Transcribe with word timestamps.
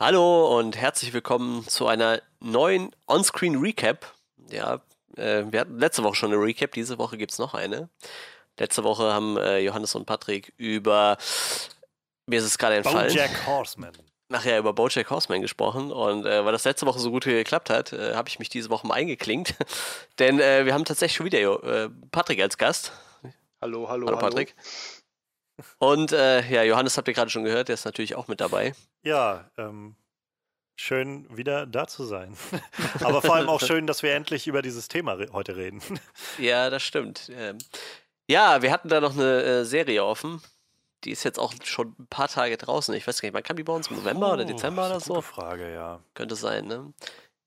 Hallo 0.00 0.56
und 0.56 0.76
herzlich 0.76 1.12
willkommen 1.12 1.66
zu 1.66 1.88
einer 1.88 2.22
neuen 2.38 2.94
On-Screen 3.08 3.56
Recap. 3.56 4.06
Ja, 4.48 4.80
äh, 5.16 5.42
wir 5.50 5.58
hatten 5.58 5.76
letzte 5.80 6.04
Woche 6.04 6.14
schon 6.14 6.32
eine 6.32 6.40
Recap, 6.40 6.70
diese 6.70 6.98
Woche 6.98 7.18
gibt 7.18 7.32
es 7.32 7.40
noch 7.40 7.52
eine. 7.52 7.88
Letzte 8.60 8.84
Woche 8.84 9.12
haben 9.12 9.36
äh, 9.38 9.58
Johannes 9.58 9.96
und 9.96 10.06
Patrick 10.06 10.52
über, 10.56 11.18
mir 12.26 12.38
ist 12.38 12.44
es 12.44 12.58
gerade 12.58 12.76
entfallen. 12.76 13.12
Bojack 13.12 13.44
Horseman. 13.44 13.90
Nachher 14.28 14.60
über 14.60 14.72
Bojack 14.72 15.10
Horseman 15.10 15.42
gesprochen 15.42 15.90
und 15.90 16.26
äh, 16.26 16.44
weil 16.44 16.52
das 16.52 16.62
letzte 16.62 16.86
Woche 16.86 17.00
so 17.00 17.10
gut 17.10 17.24
geklappt 17.24 17.68
hat, 17.68 17.92
äh, 17.92 18.14
habe 18.14 18.28
ich 18.28 18.38
mich 18.38 18.48
diese 18.48 18.70
Woche 18.70 18.86
mal 18.86 18.94
eingeklinkt. 18.94 19.56
Denn 20.20 20.38
äh, 20.38 20.64
wir 20.64 20.74
haben 20.74 20.84
tatsächlich 20.84 21.16
schon 21.16 21.26
wieder 21.26 21.40
äh, 21.64 21.90
Patrick 22.12 22.40
als 22.40 22.56
Gast. 22.56 22.92
Hallo, 23.60 23.88
hallo, 23.88 24.06
hallo. 24.06 24.18
Patrick. 24.18 24.54
Und 25.78 26.12
äh, 26.12 26.48
ja, 26.48 26.62
Johannes 26.62 26.96
habt 26.96 27.08
ihr 27.08 27.14
gerade 27.14 27.30
schon 27.30 27.44
gehört, 27.44 27.68
der 27.68 27.74
ist 27.74 27.84
natürlich 27.84 28.14
auch 28.14 28.28
mit 28.28 28.40
dabei. 28.40 28.74
Ja, 29.02 29.50
ähm, 29.56 29.96
schön 30.76 31.26
wieder 31.36 31.66
da 31.66 31.86
zu 31.86 32.04
sein. 32.04 32.36
Aber 33.00 33.22
vor 33.22 33.34
allem 33.34 33.48
auch 33.48 33.60
schön, 33.60 33.86
dass 33.86 34.02
wir 34.02 34.14
endlich 34.14 34.46
über 34.46 34.62
dieses 34.62 34.88
Thema 34.88 35.14
re 35.14 35.28
heute 35.32 35.56
reden. 35.56 35.82
Ja, 36.38 36.70
das 36.70 36.82
stimmt. 36.82 37.30
Ähm, 37.34 37.58
ja, 38.28 38.62
wir 38.62 38.70
hatten 38.70 38.88
da 38.88 39.00
noch 39.00 39.14
eine 39.14 39.42
äh, 39.42 39.64
Serie 39.64 40.04
offen. 40.04 40.40
Die 41.04 41.10
ist 41.10 41.24
jetzt 41.24 41.38
auch 41.38 41.52
schon 41.64 41.94
ein 41.98 42.06
paar 42.06 42.28
Tage 42.28 42.56
draußen. 42.56 42.94
Ich 42.94 43.06
weiß 43.06 43.20
gar 43.20 43.28
nicht, 43.28 43.34
wann 43.34 43.42
kam 43.42 43.56
die 43.56 43.64
bei 43.64 43.72
uns? 43.72 43.88
Im 43.88 43.96
November 43.96 44.30
oh, 44.30 44.32
oder 44.34 44.44
Dezember 44.44 44.86
oder 44.86 45.00
so? 45.00 45.14
Gute 45.14 45.26
Frage, 45.26 45.72
ja. 45.72 46.00
Könnte 46.14 46.36
sein, 46.36 46.66
ne? 46.66 46.92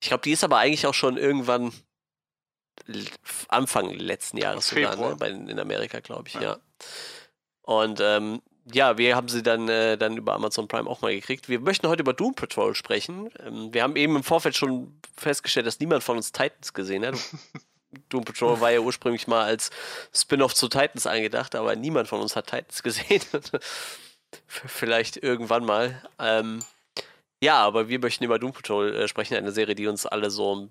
Ich 0.02 0.08
glaube, 0.08 0.24
die 0.24 0.32
ist 0.32 0.44
aber 0.44 0.58
eigentlich 0.58 0.88
auch 0.88 0.94
schon 0.94 1.18
irgendwann 1.18 1.72
Anfang 3.48 3.92
letzten 3.92 4.38
Jahres 4.38 4.70
sogar, 4.70 4.96
ne? 4.96 5.16
Bei, 5.18 5.30
in 5.30 5.60
Amerika, 5.60 6.00
glaube 6.00 6.28
ich, 6.28 6.36
ja. 6.36 6.42
ja. 6.42 6.58
Und 7.64 8.00
ähm, 8.02 8.42
ja, 8.72 8.98
wir 8.98 9.16
haben 9.16 9.28
sie 9.28 9.44
dann, 9.44 9.68
äh, 9.70 9.98
dann 9.98 10.18
über 10.18 10.34
Amazon 10.34 10.68
Prime 10.68 10.90
auch 10.90 11.02
mal 11.02 11.14
gekriegt. 11.14 11.50
Wir 11.50 11.60
möchten 11.60 11.88
heute 11.88 12.02
über 12.02 12.14
Doom 12.14 12.36
Patrol 12.36 12.76
sprechen. 12.76 13.30
Ähm, 13.40 13.74
wir 13.74 13.84
haben 13.84 13.96
eben 13.96 14.16
im 14.16 14.24
Vorfeld 14.24 14.56
schon 14.56 15.00
festgestellt, 15.16 15.66
dass 15.66 15.80
niemand 15.80 16.04
von 16.04 16.18
uns 16.18 16.32
Titans 16.32 16.74
gesehen 16.74 17.06
hat. 17.06 17.16
Doom 18.10 18.24
Patrol 18.24 18.62
war 18.62 18.72
ja 18.72 18.80
ursprünglich 18.80 19.28
mal 19.28 19.44
als 19.44 19.70
Spin-off 20.14 20.54
zu 20.54 20.70
Titans 20.70 21.08
angedacht, 21.08 21.56
aber 21.56 21.76
niemand 21.76 22.08
von 22.08 22.22
uns 22.22 22.36
hat 22.36 22.48
Titans 22.48 22.84
gesehen. 22.84 23.22
Vielleicht 24.48 25.18
irgendwann 25.18 25.66
mal. 25.66 26.02
Ähm, 26.20 26.60
ja, 27.44 27.58
aber 27.58 27.90
wir 27.90 28.00
möchten 28.00 28.24
über 28.24 28.40
Doom 28.40 28.54
Patrol 28.54 28.96
äh, 28.96 29.08
sprechen, 29.08 29.36
eine 29.36 29.52
Serie, 29.52 29.76
die 29.76 29.88
uns 29.88 30.06
alle 30.06 30.30
so 30.30 30.70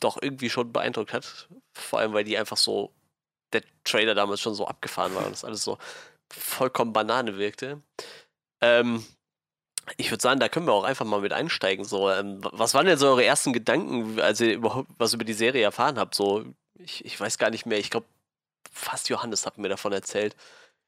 doch 0.00 0.16
irgendwie 0.20 0.48
schon 0.48 0.72
beeindruckt 0.72 1.12
hat. 1.12 1.48
Vor 1.72 1.98
allem, 1.98 2.12
weil 2.12 2.24
die 2.24 2.38
einfach 2.38 2.56
so, 2.56 2.92
der 3.52 3.62
Trailer 3.84 4.14
damals 4.14 4.40
schon 4.40 4.54
so 4.54 4.66
abgefahren 4.66 5.14
war 5.14 5.24
und 5.24 5.32
das 5.32 5.44
alles 5.44 5.62
so 5.62 5.78
vollkommen 6.30 6.92
Banane 6.92 7.38
wirkte. 7.38 7.80
Ähm, 8.60 9.04
ich 9.96 10.10
würde 10.10 10.22
sagen, 10.22 10.40
da 10.40 10.48
können 10.48 10.66
wir 10.66 10.72
auch 10.72 10.84
einfach 10.84 11.06
mal 11.06 11.20
mit 11.20 11.32
einsteigen. 11.32 11.84
So, 11.84 12.10
ähm, 12.10 12.40
was 12.42 12.74
waren 12.74 12.86
denn 12.86 12.98
so 12.98 13.08
eure 13.08 13.24
ersten 13.24 13.52
Gedanken, 13.52 14.20
als 14.20 14.40
ihr 14.40 14.54
überhaupt 14.54 14.88
was 14.98 15.14
über 15.14 15.24
die 15.24 15.32
Serie 15.32 15.62
erfahren 15.62 15.98
habt? 15.98 16.14
So, 16.14 16.44
ich, 16.74 17.04
ich 17.04 17.18
weiß 17.18 17.38
gar 17.38 17.50
nicht 17.50 17.64
mehr. 17.64 17.78
Ich 17.78 17.90
glaube, 17.90 18.06
fast 18.70 19.08
Johannes 19.08 19.46
hat 19.46 19.58
mir 19.58 19.68
davon 19.68 19.92
erzählt. 19.92 20.36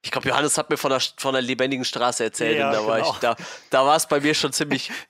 Ich 0.03 0.11
glaube, 0.11 0.29
Johannes 0.29 0.57
hat 0.57 0.71
mir 0.71 0.77
von 0.77 0.91
der, 0.91 1.01
von 1.01 1.33
der 1.33 1.43
lebendigen 1.43 1.85
Straße 1.85 2.25
erzählt 2.25 2.59
ja, 2.59 2.69
und 2.69 2.73
da 2.73 2.81
genau. 2.81 2.91
war 2.91 3.01
ich, 3.01 3.19
da, 3.21 3.37
da 3.71 3.87
war 3.87 3.97
es 3.97 4.07
bei 4.07 4.21
mir 4.21 4.35
schon 4.35 4.53
ziemlich. 4.53 4.91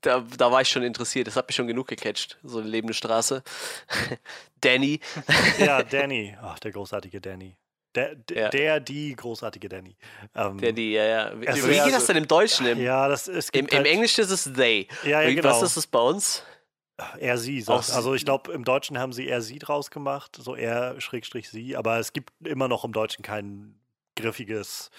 da, 0.00 0.24
da 0.36 0.52
war 0.52 0.60
ich 0.60 0.68
schon 0.68 0.82
interessiert. 0.82 1.26
Das 1.26 1.36
hat 1.36 1.48
mich 1.48 1.56
schon 1.56 1.66
genug 1.66 1.88
gecatcht. 1.88 2.38
So 2.42 2.58
eine 2.58 2.68
lebende 2.68 2.94
Straße. 2.94 3.42
Danny. 4.60 5.00
ja, 5.58 5.82
Danny. 5.82 6.36
Ach, 6.40 6.58
der 6.58 6.72
großartige 6.72 7.20
Danny. 7.20 7.56
Der, 7.94 8.16
ja. 8.30 8.48
der, 8.50 8.80
die 8.80 9.16
großartige 9.16 9.68
Danny. 9.68 9.96
Ähm, 10.34 10.58
der, 10.58 10.72
die, 10.72 10.92
ja, 10.92 11.04
ja. 11.04 11.40
Wie, 11.40 11.48
also, 11.48 11.66
geht 11.66 11.92
das 11.92 12.06
denn 12.06 12.16
im 12.16 12.28
Deutschen? 12.28 12.66
Im, 12.66 12.80
ja, 12.80 13.08
das 13.08 13.28
ist. 13.28 13.54
Im, 13.54 13.66
halt, 13.66 13.72
Im 13.72 13.84
Englischen 13.86 14.20
ist 14.20 14.30
es 14.30 14.52
they. 14.52 14.86
Ja, 15.04 15.22
ja, 15.22 15.34
genau. 15.34 15.48
Was 15.48 15.62
ist 15.62 15.76
es 15.76 15.86
bei 15.86 15.98
uns? 15.98 16.42
Er, 17.18 17.38
sie. 17.38 17.60
Sagt, 17.60 17.90
also 17.90 18.14
ich 18.14 18.24
glaube, 18.24 18.52
im 18.52 18.64
Deutschen 18.64 18.98
haben 18.98 19.12
sie 19.12 19.28
er, 19.28 19.40
sie 19.40 19.58
draus 19.58 19.90
gemacht. 19.90 20.36
So 20.38 20.54
er, 20.54 21.00
Schrägstrich, 21.00 21.48
sie. 21.48 21.76
Aber 21.76 21.98
es 21.98 22.12
gibt 22.12 22.32
immer 22.44 22.68
noch 22.68 22.84
im 22.84 22.92
Deutschen 22.92 23.22
kein 23.22 23.74
griffiges 24.16 24.90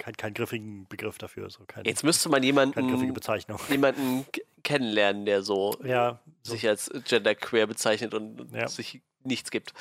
kein, 0.00 0.16
kein 0.16 0.34
griffigen 0.34 0.86
Begriff 0.88 1.18
dafür. 1.18 1.50
So 1.50 1.64
kein, 1.66 1.84
Jetzt 1.84 2.02
müsste 2.02 2.28
man 2.28 2.42
jemanden, 2.42 2.74
keine 2.74 2.90
griffige 2.90 3.12
Bezeichnung. 3.12 3.60
jemanden 3.68 4.26
kennenlernen, 4.64 5.26
der 5.26 5.42
so, 5.42 5.76
ja, 5.84 6.18
so. 6.42 6.52
sich 6.52 6.66
als 6.66 6.90
genderqueer 7.04 7.66
bezeichnet 7.66 8.14
und 8.14 8.52
ja. 8.52 8.66
sich 8.66 9.00
nichts 9.22 9.50
gibt. 9.50 9.74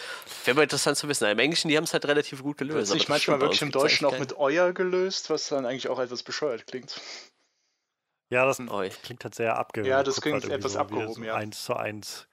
Wäre 0.45 0.55
mal 0.55 0.63
interessant 0.63 0.97
zu 0.97 1.07
wissen. 1.07 1.25
Im 1.29 1.39
Englischen, 1.39 1.69
die 1.69 1.77
haben 1.77 1.85
es 1.85 1.93
halt 1.93 2.05
relativ 2.05 2.43
gut 2.43 2.57
gelöst. 2.57 2.89
Wird 2.91 2.99
sich 2.99 3.09
manchmal 3.09 3.39
wirklich 3.39 3.61
im 3.61 3.71
Deutschen 3.71 4.05
auch 4.05 4.19
mit 4.19 4.37
euer 4.37 4.73
gelöst, 4.73 5.29
was 5.29 5.47
dann 5.47 5.65
eigentlich 5.65 5.87
auch 5.87 5.99
etwas 5.99 6.23
bescheuert 6.23 6.67
klingt. 6.67 6.99
Ja, 8.29 8.45
das 8.45 8.57
klingt 9.01 9.23
halt 9.23 9.35
sehr 9.35 9.57
abgehoben. 9.57 9.89
Ja, 9.89 10.03
das 10.03 10.21
klingt 10.21 10.43
halt 10.43 10.53
etwas 10.53 10.73
so, 10.73 10.79
abgehoben, 10.79 11.13
so 11.13 11.23
ja. 11.23 11.35
Eins 11.35 11.63
zu 11.63 11.75
eins 11.75 12.27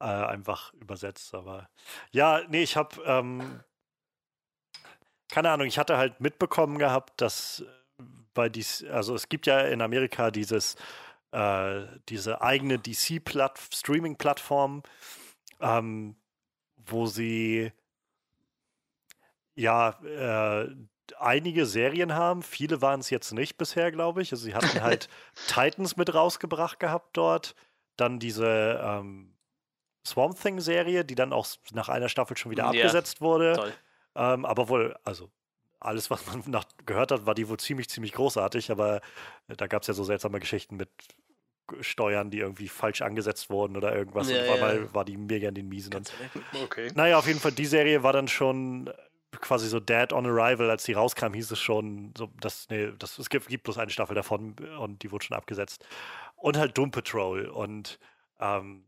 äh, 0.00 0.04
einfach 0.04 0.72
übersetzt, 0.74 1.34
aber 1.34 1.68
ja, 2.10 2.40
nee, 2.48 2.62
ich 2.62 2.76
habe 2.76 3.02
ähm, 3.04 3.60
keine 5.32 5.50
Ahnung, 5.50 5.66
ich 5.66 5.78
hatte 5.78 5.96
halt 5.96 6.20
mitbekommen 6.20 6.78
gehabt, 6.78 7.20
dass 7.20 7.64
bei 8.34 8.48
dies, 8.50 8.84
also 8.84 9.14
es 9.14 9.30
gibt 9.30 9.46
ja 9.46 9.62
in 9.62 9.80
Amerika 9.80 10.30
dieses 10.30 10.76
äh, 11.32 11.86
diese 12.10 12.42
eigene 12.42 12.78
DC-Streaming-Plattform, 12.78 14.82
ähm, 15.60 16.16
wo 16.76 17.06
sie 17.06 17.72
ja 19.54 19.98
äh, 20.04 20.68
einige 21.18 21.64
Serien 21.64 22.14
haben. 22.14 22.42
Viele 22.42 22.82
waren 22.82 23.00
es 23.00 23.08
jetzt 23.08 23.32
nicht 23.32 23.56
bisher, 23.56 23.90
glaube 23.90 24.20
ich. 24.20 24.32
Also 24.32 24.44
sie 24.44 24.54
hatten 24.54 24.82
halt 24.88 25.08
Titans 25.48 25.96
mit 25.96 26.12
rausgebracht 26.12 26.78
gehabt 26.78 27.16
dort. 27.16 27.54
Dann 27.96 28.18
diese 28.18 28.78
ähm, 28.84 29.32
Swamp 30.06 30.38
Thing-Serie, 30.38 31.06
die 31.06 31.14
dann 31.14 31.32
auch 31.32 31.46
nach 31.72 31.88
einer 31.88 32.10
Staffel 32.10 32.36
schon 32.36 32.50
wieder 32.50 32.64
ja, 32.64 32.68
abgesetzt 32.68 33.22
wurde. 33.22 33.72
Ähm, 34.14 34.44
aber 34.44 34.68
wohl, 34.68 34.96
also 35.04 35.30
alles, 35.80 36.10
was 36.10 36.26
man 36.26 36.42
nach, 36.46 36.64
gehört 36.86 37.10
hat, 37.10 37.26
war 37.26 37.34
die 37.34 37.48
wohl 37.48 37.58
ziemlich, 37.58 37.88
ziemlich 37.88 38.12
großartig. 38.12 38.70
Aber 38.70 39.00
äh, 39.48 39.56
da 39.56 39.66
gab 39.66 39.82
es 39.82 39.88
ja 39.88 39.94
so 39.94 40.04
seltsame 40.04 40.40
Geschichten 40.40 40.76
mit 40.76 40.90
Steuern, 41.80 42.30
die 42.30 42.38
irgendwie 42.38 42.68
falsch 42.68 43.02
angesetzt 43.02 43.50
wurden 43.50 43.76
oder 43.76 43.94
irgendwas. 43.94 44.30
Ja, 44.30 44.42
und 44.42 44.48
auf 44.48 44.54
einmal 44.54 44.80
ja. 44.82 44.94
war 44.94 45.04
die 45.04 45.16
mega 45.16 45.48
in 45.48 45.54
den 45.54 45.68
Miesen. 45.68 45.94
Und, 45.94 46.12
okay. 46.62 46.90
Naja, 46.94 47.18
auf 47.18 47.26
jeden 47.26 47.40
Fall, 47.40 47.52
die 47.52 47.66
Serie 47.66 48.02
war 48.02 48.12
dann 48.12 48.28
schon 48.28 48.90
quasi 49.40 49.68
so 49.68 49.80
Dead 49.80 50.12
on 50.12 50.26
Arrival, 50.26 50.70
als 50.70 50.84
die 50.84 50.92
rauskam, 50.92 51.32
hieß 51.32 51.50
es 51.50 51.58
schon, 51.58 52.12
so, 52.16 52.28
dass, 52.40 52.68
nee, 52.68 52.92
das, 52.98 53.18
es 53.18 53.30
gibt, 53.30 53.48
gibt 53.48 53.64
bloß 53.64 53.78
eine 53.78 53.90
Staffel 53.90 54.14
davon 54.14 54.56
und 54.78 55.02
die 55.02 55.10
wurde 55.10 55.24
schon 55.24 55.36
abgesetzt. 55.36 55.86
Und 56.36 56.58
halt 56.58 56.76
Doom 56.76 56.90
Patrol. 56.90 57.46
Und 57.46 57.98
ähm, 58.40 58.84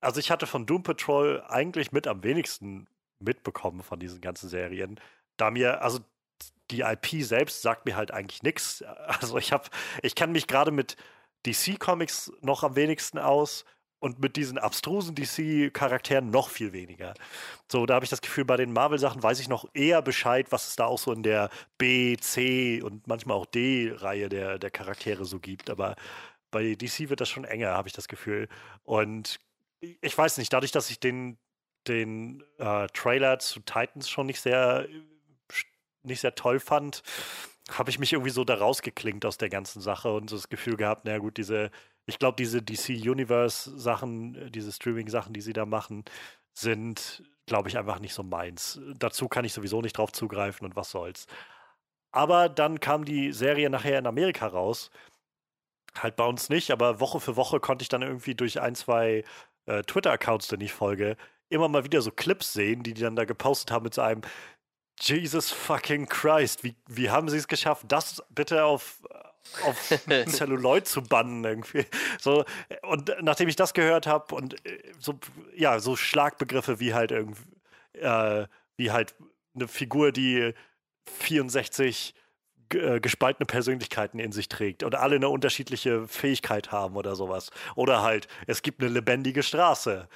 also 0.00 0.18
ich 0.18 0.30
hatte 0.30 0.46
von 0.46 0.66
Doom 0.66 0.82
Patrol 0.82 1.42
eigentlich 1.46 1.92
mit 1.92 2.06
am 2.06 2.24
wenigsten 2.24 2.88
mitbekommen 3.18 3.82
von 3.82 3.98
diesen 4.00 4.20
ganzen 4.20 4.48
Serien. 4.48 5.00
Da 5.36 5.50
mir, 5.50 5.82
also 5.82 6.00
die 6.70 6.80
IP 6.80 7.22
selbst 7.22 7.62
sagt 7.62 7.86
mir 7.86 7.96
halt 7.96 8.10
eigentlich 8.10 8.42
nichts. 8.42 8.84
Also 9.06 9.38
ich 9.38 9.52
habe, 9.52 9.68
ich 10.02 10.14
kann 10.14 10.32
mich 10.32 10.46
gerade 10.46 10.70
mit 10.70 10.96
DC 11.46 11.78
Comics 11.78 12.32
noch 12.40 12.62
am 12.64 12.76
wenigsten 12.76 13.18
aus 13.18 13.64
und 14.04 14.18
mit 14.18 14.36
diesen 14.36 14.58
abstrusen 14.58 15.14
DC-Charakteren 15.14 16.28
noch 16.28 16.50
viel 16.50 16.74
weniger. 16.74 17.14
So, 17.72 17.86
da 17.86 17.94
habe 17.94 18.04
ich 18.04 18.10
das 18.10 18.20
Gefühl, 18.20 18.44
bei 18.44 18.58
den 18.58 18.72
Marvel-Sachen 18.72 19.22
weiß 19.22 19.40
ich 19.40 19.48
noch 19.48 19.66
eher 19.72 20.02
Bescheid, 20.02 20.46
was 20.50 20.68
es 20.68 20.76
da 20.76 20.84
auch 20.84 20.98
so 20.98 21.12
in 21.12 21.22
der 21.22 21.48
B, 21.78 22.16
C 22.18 22.82
und 22.82 23.06
manchmal 23.06 23.38
auch 23.38 23.46
D-Reihe 23.46 24.28
der, 24.28 24.58
der 24.58 24.70
Charaktere 24.70 25.24
so 25.24 25.40
gibt. 25.40 25.70
Aber 25.70 25.96
bei 26.50 26.74
DC 26.74 27.08
wird 27.08 27.22
das 27.22 27.30
schon 27.30 27.44
enger, 27.44 27.70
habe 27.70 27.88
ich 27.88 27.94
das 27.94 28.06
Gefühl. 28.06 28.48
Und 28.82 29.40
ich 29.80 30.16
weiß 30.16 30.36
nicht, 30.36 30.52
dadurch, 30.52 30.72
dass 30.72 30.90
ich 30.90 31.00
den, 31.00 31.38
den 31.88 32.42
äh, 32.58 32.86
Trailer 32.88 33.38
zu 33.38 33.60
Titans 33.60 34.08
schon 34.08 34.26
nicht 34.26 34.40
sehr, 34.40 34.86
nicht 36.02 36.20
sehr 36.20 36.34
toll 36.34 36.60
fand, 36.60 37.02
habe 37.70 37.90
ich 37.90 37.98
mich 37.98 38.12
irgendwie 38.12 38.30
so 38.30 38.44
da 38.44 38.54
rausgeklingt 38.54 39.24
aus 39.24 39.38
der 39.38 39.48
ganzen 39.48 39.80
Sache 39.80 40.12
und 40.12 40.28
so 40.30 40.36
das 40.36 40.48
Gefühl 40.48 40.76
gehabt, 40.76 41.04
naja 41.04 41.18
gut, 41.18 41.36
diese, 41.38 41.70
ich 42.06 42.18
glaube, 42.18 42.36
diese 42.36 42.62
DC 42.62 42.90
Universe 42.90 43.78
Sachen, 43.78 44.34
äh, 44.34 44.50
diese 44.50 44.72
Streaming 44.72 45.08
Sachen, 45.08 45.32
die 45.32 45.40
sie 45.40 45.52
da 45.52 45.66
machen, 45.66 46.04
sind, 46.52 47.22
glaube 47.46 47.68
ich, 47.68 47.78
einfach 47.78 47.98
nicht 48.00 48.14
so 48.14 48.22
meins. 48.22 48.80
Dazu 48.98 49.28
kann 49.28 49.44
ich 49.44 49.52
sowieso 49.52 49.80
nicht 49.82 49.98
drauf 49.98 50.12
zugreifen 50.12 50.66
und 50.66 50.76
was 50.76 50.90
soll's. 50.90 51.26
Aber 52.12 52.48
dann 52.48 52.80
kam 52.80 53.04
die 53.04 53.32
Serie 53.32 53.70
nachher 53.70 53.98
in 53.98 54.06
Amerika 54.06 54.46
raus. 54.46 54.90
Halt 55.98 56.16
bei 56.16 56.24
uns 56.24 56.48
nicht, 56.48 56.70
aber 56.70 57.00
Woche 57.00 57.20
für 57.20 57.36
Woche 57.36 57.60
konnte 57.60 57.82
ich 57.82 57.88
dann 57.88 58.02
irgendwie 58.02 58.34
durch 58.34 58.60
ein, 58.60 58.74
zwei 58.74 59.24
äh, 59.66 59.82
Twitter-Accounts, 59.82 60.48
denen 60.48 60.62
ich 60.62 60.72
folge, 60.72 61.16
immer 61.48 61.68
mal 61.68 61.84
wieder 61.84 62.02
so 62.02 62.10
Clips 62.10 62.52
sehen, 62.52 62.82
die 62.82 62.94
die 62.94 63.02
dann 63.02 63.16
da 63.16 63.24
gepostet 63.24 63.70
haben 63.70 63.84
mit 63.84 63.94
so 63.94 64.02
einem 64.02 64.22
Jesus 65.00 65.50
fucking 65.50 66.08
Christ, 66.08 66.62
wie, 66.64 66.76
wie 66.88 67.10
haben 67.10 67.28
sie 67.28 67.36
es 67.36 67.48
geschafft, 67.48 67.86
das 67.88 68.22
bitte 68.30 68.64
auf, 68.64 69.02
auf 69.64 69.88
Celluloid 70.28 70.86
zu 70.86 71.02
bannen 71.02 71.44
irgendwie. 71.44 71.86
So, 72.20 72.44
und 72.82 73.14
nachdem 73.20 73.48
ich 73.48 73.56
das 73.56 73.74
gehört 73.74 74.06
habe 74.06 74.34
und 74.34 74.64
äh, 74.66 74.92
so, 74.98 75.18
ja, 75.54 75.80
so 75.80 75.96
Schlagbegriffe 75.96 76.80
wie 76.80 76.94
halt 76.94 77.10
irgendwie, 77.10 77.42
äh, 77.94 78.46
wie 78.76 78.92
halt 78.92 79.14
eine 79.54 79.68
Figur, 79.68 80.12
die 80.12 80.54
64 81.06 82.14
äh, 82.72 83.00
gespaltene 83.00 83.46
Persönlichkeiten 83.46 84.18
in 84.18 84.32
sich 84.32 84.48
trägt 84.48 84.82
und 84.84 84.94
alle 84.94 85.16
eine 85.16 85.28
unterschiedliche 85.28 86.08
Fähigkeit 86.08 86.72
haben 86.72 86.96
oder 86.96 87.14
sowas. 87.14 87.50
Oder 87.74 88.02
halt, 88.02 88.28
es 88.46 88.62
gibt 88.62 88.80
eine 88.80 88.90
lebendige 88.90 89.42
Straße, 89.42 90.08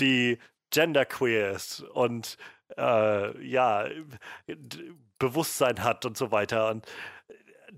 die 0.00 0.38
genderqueer 0.70 1.52
ist 1.52 1.80
und 1.80 2.36
äh, 2.76 3.46
ja, 3.46 3.86
Bewusstsein 5.18 5.82
hat 5.82 6.04
und 6.04 6.16
so 6.16 6.30
weiter. 6.30 6.70
Und 6.70 6.86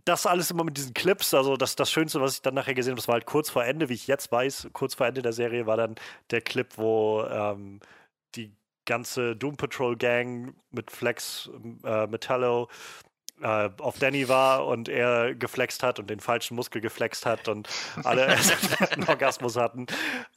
das 0.04 0.26
alles 0.26 0.50
immer 0.50 0.64
mit 0.64 0.76
diesen 0.76 0.94
Clips, 0.94 1.34
also 1.34 1.56
das, 1.56 1.76
das 1.76 1.90
Schönste, 1.90 2.20
was 2.20 2.34
ich 2.34 2.42
dann 2.42 2.54
nachher 2.54 2.74
gesehen 2.74 2.92
habe, 2.92 3.00
das 3.00 3.08
war 3.08 3.14
halt 3.14 3.26
kurz 3.26 3.50
vor 3.50 3.64
Ende, 3.64 3.88
wie 3.88 3.94
ich 3.94 4.06
jetzt 4.06 4.30
weiß, 4.30 4.68
kurz 4.72 4.94
vor 4.94 5.06
Ende 5.06 5.22
der 5.22 5.32
Serie 5.32 5.66
war 5.66 5.76
dann 5.76 5.96
der 6.30 6.40
Clip, 6.40 6.68
wo 6.76 7.24
ähm, 7.24 7.80
die 8.34 8.52
ganze 8.84 9.36
Doom 9.36 9.56
Patrol 9.56 9.96
Gang 9.96 10.54
mit 10.70 10.90
Flex, 10.90 11.50
äh, 11.84 12.06
Metallo 12.06 12.68
äh, 13.42 13.70
auf 13.78 13.98
Danny 13.98 14.28
war 14.28 14.66
und 14.66 14.88
er 14.88 15.34
geflext 15.34 15.82
hat 15.82 15.98
und 15.98 16.10
den 16.10 16.20
falschen 16.20 16.54
Muskel 16.54 16.80
geflext 16.80 17.26
hat 17.26 17.48
und 17.48 17.68
alle 18.04 18.26
einen 18.26 19.08
Orgasmus 19.08 19.56
hatten. 19.56 19.86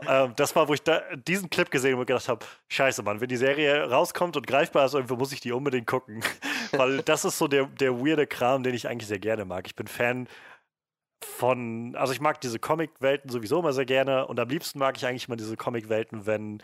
Äh, 0.06 0.30
das 0.36 0.56
war, 0.56 0.68
wo 0.68 0.74
ich 0.74 0.84
da 0.84 1.02
diesen 1.16 1.50
Clip 1.50 1.70
gesehen 1.70 1.92
habe 1.92 2.02
und 2.02 2.08
gedacht 2.08 2.30
habe, 2.30 2.46
scheiße, 2.70 3.04
Mann, 3.04 3.22
wenn 3.22 3.30
die 3.30 3.38
Serie 3.38 3.90
rauskommt 3.90 4.38
und 4.38 4.48
greifbar 4.48 4.86
ist, 4.86 4.94
irgendwo 4.94 5.16
muss 5.16 5.32
ich 5.32 5.42
die 5.42 5.52
unbedingt 5.52 5.88
gucken. 5.88 6.24
Weil 6.72 7.02
das 7.04 7.26
ist 7.26 7.38
so 7.38 7.48
der, 7.48 7.66
der 7.66 8.00
weirde 8.00 8.28
Kram, 8.28 8.64
den 8.64 8.74
ich 8.74 8.88
eigentlich 8.88 9.08
sehr 9.08 9.20
gerne 9.20 9.46
mag. 9.46 9.68
Ich 9.68 9.76
bin 9.76 9.88
Fan 9.88 10.28
von, 11.24 11.96
also 11.96 12.14
ich 12.14 12.20
mag 12.20 12.42
diese 12.42 12.60
Comic-Welten 12.60 13.30
sowieso 13.30 13.60
immer 13.60 13.74
sehr 13.74 13.86
gerne 13.86 14.28
und 14.28 14.40
am 14.40 14.50
liebsten 14.50 14.80
mag 14.80 14.98
ich 14.98 15.06
eigentlich 15.06 15.28
immer 15.28 15.38
diese 15.38 15.56
Comic-Welten, 15.56 16.26
wenn 16.26 16.62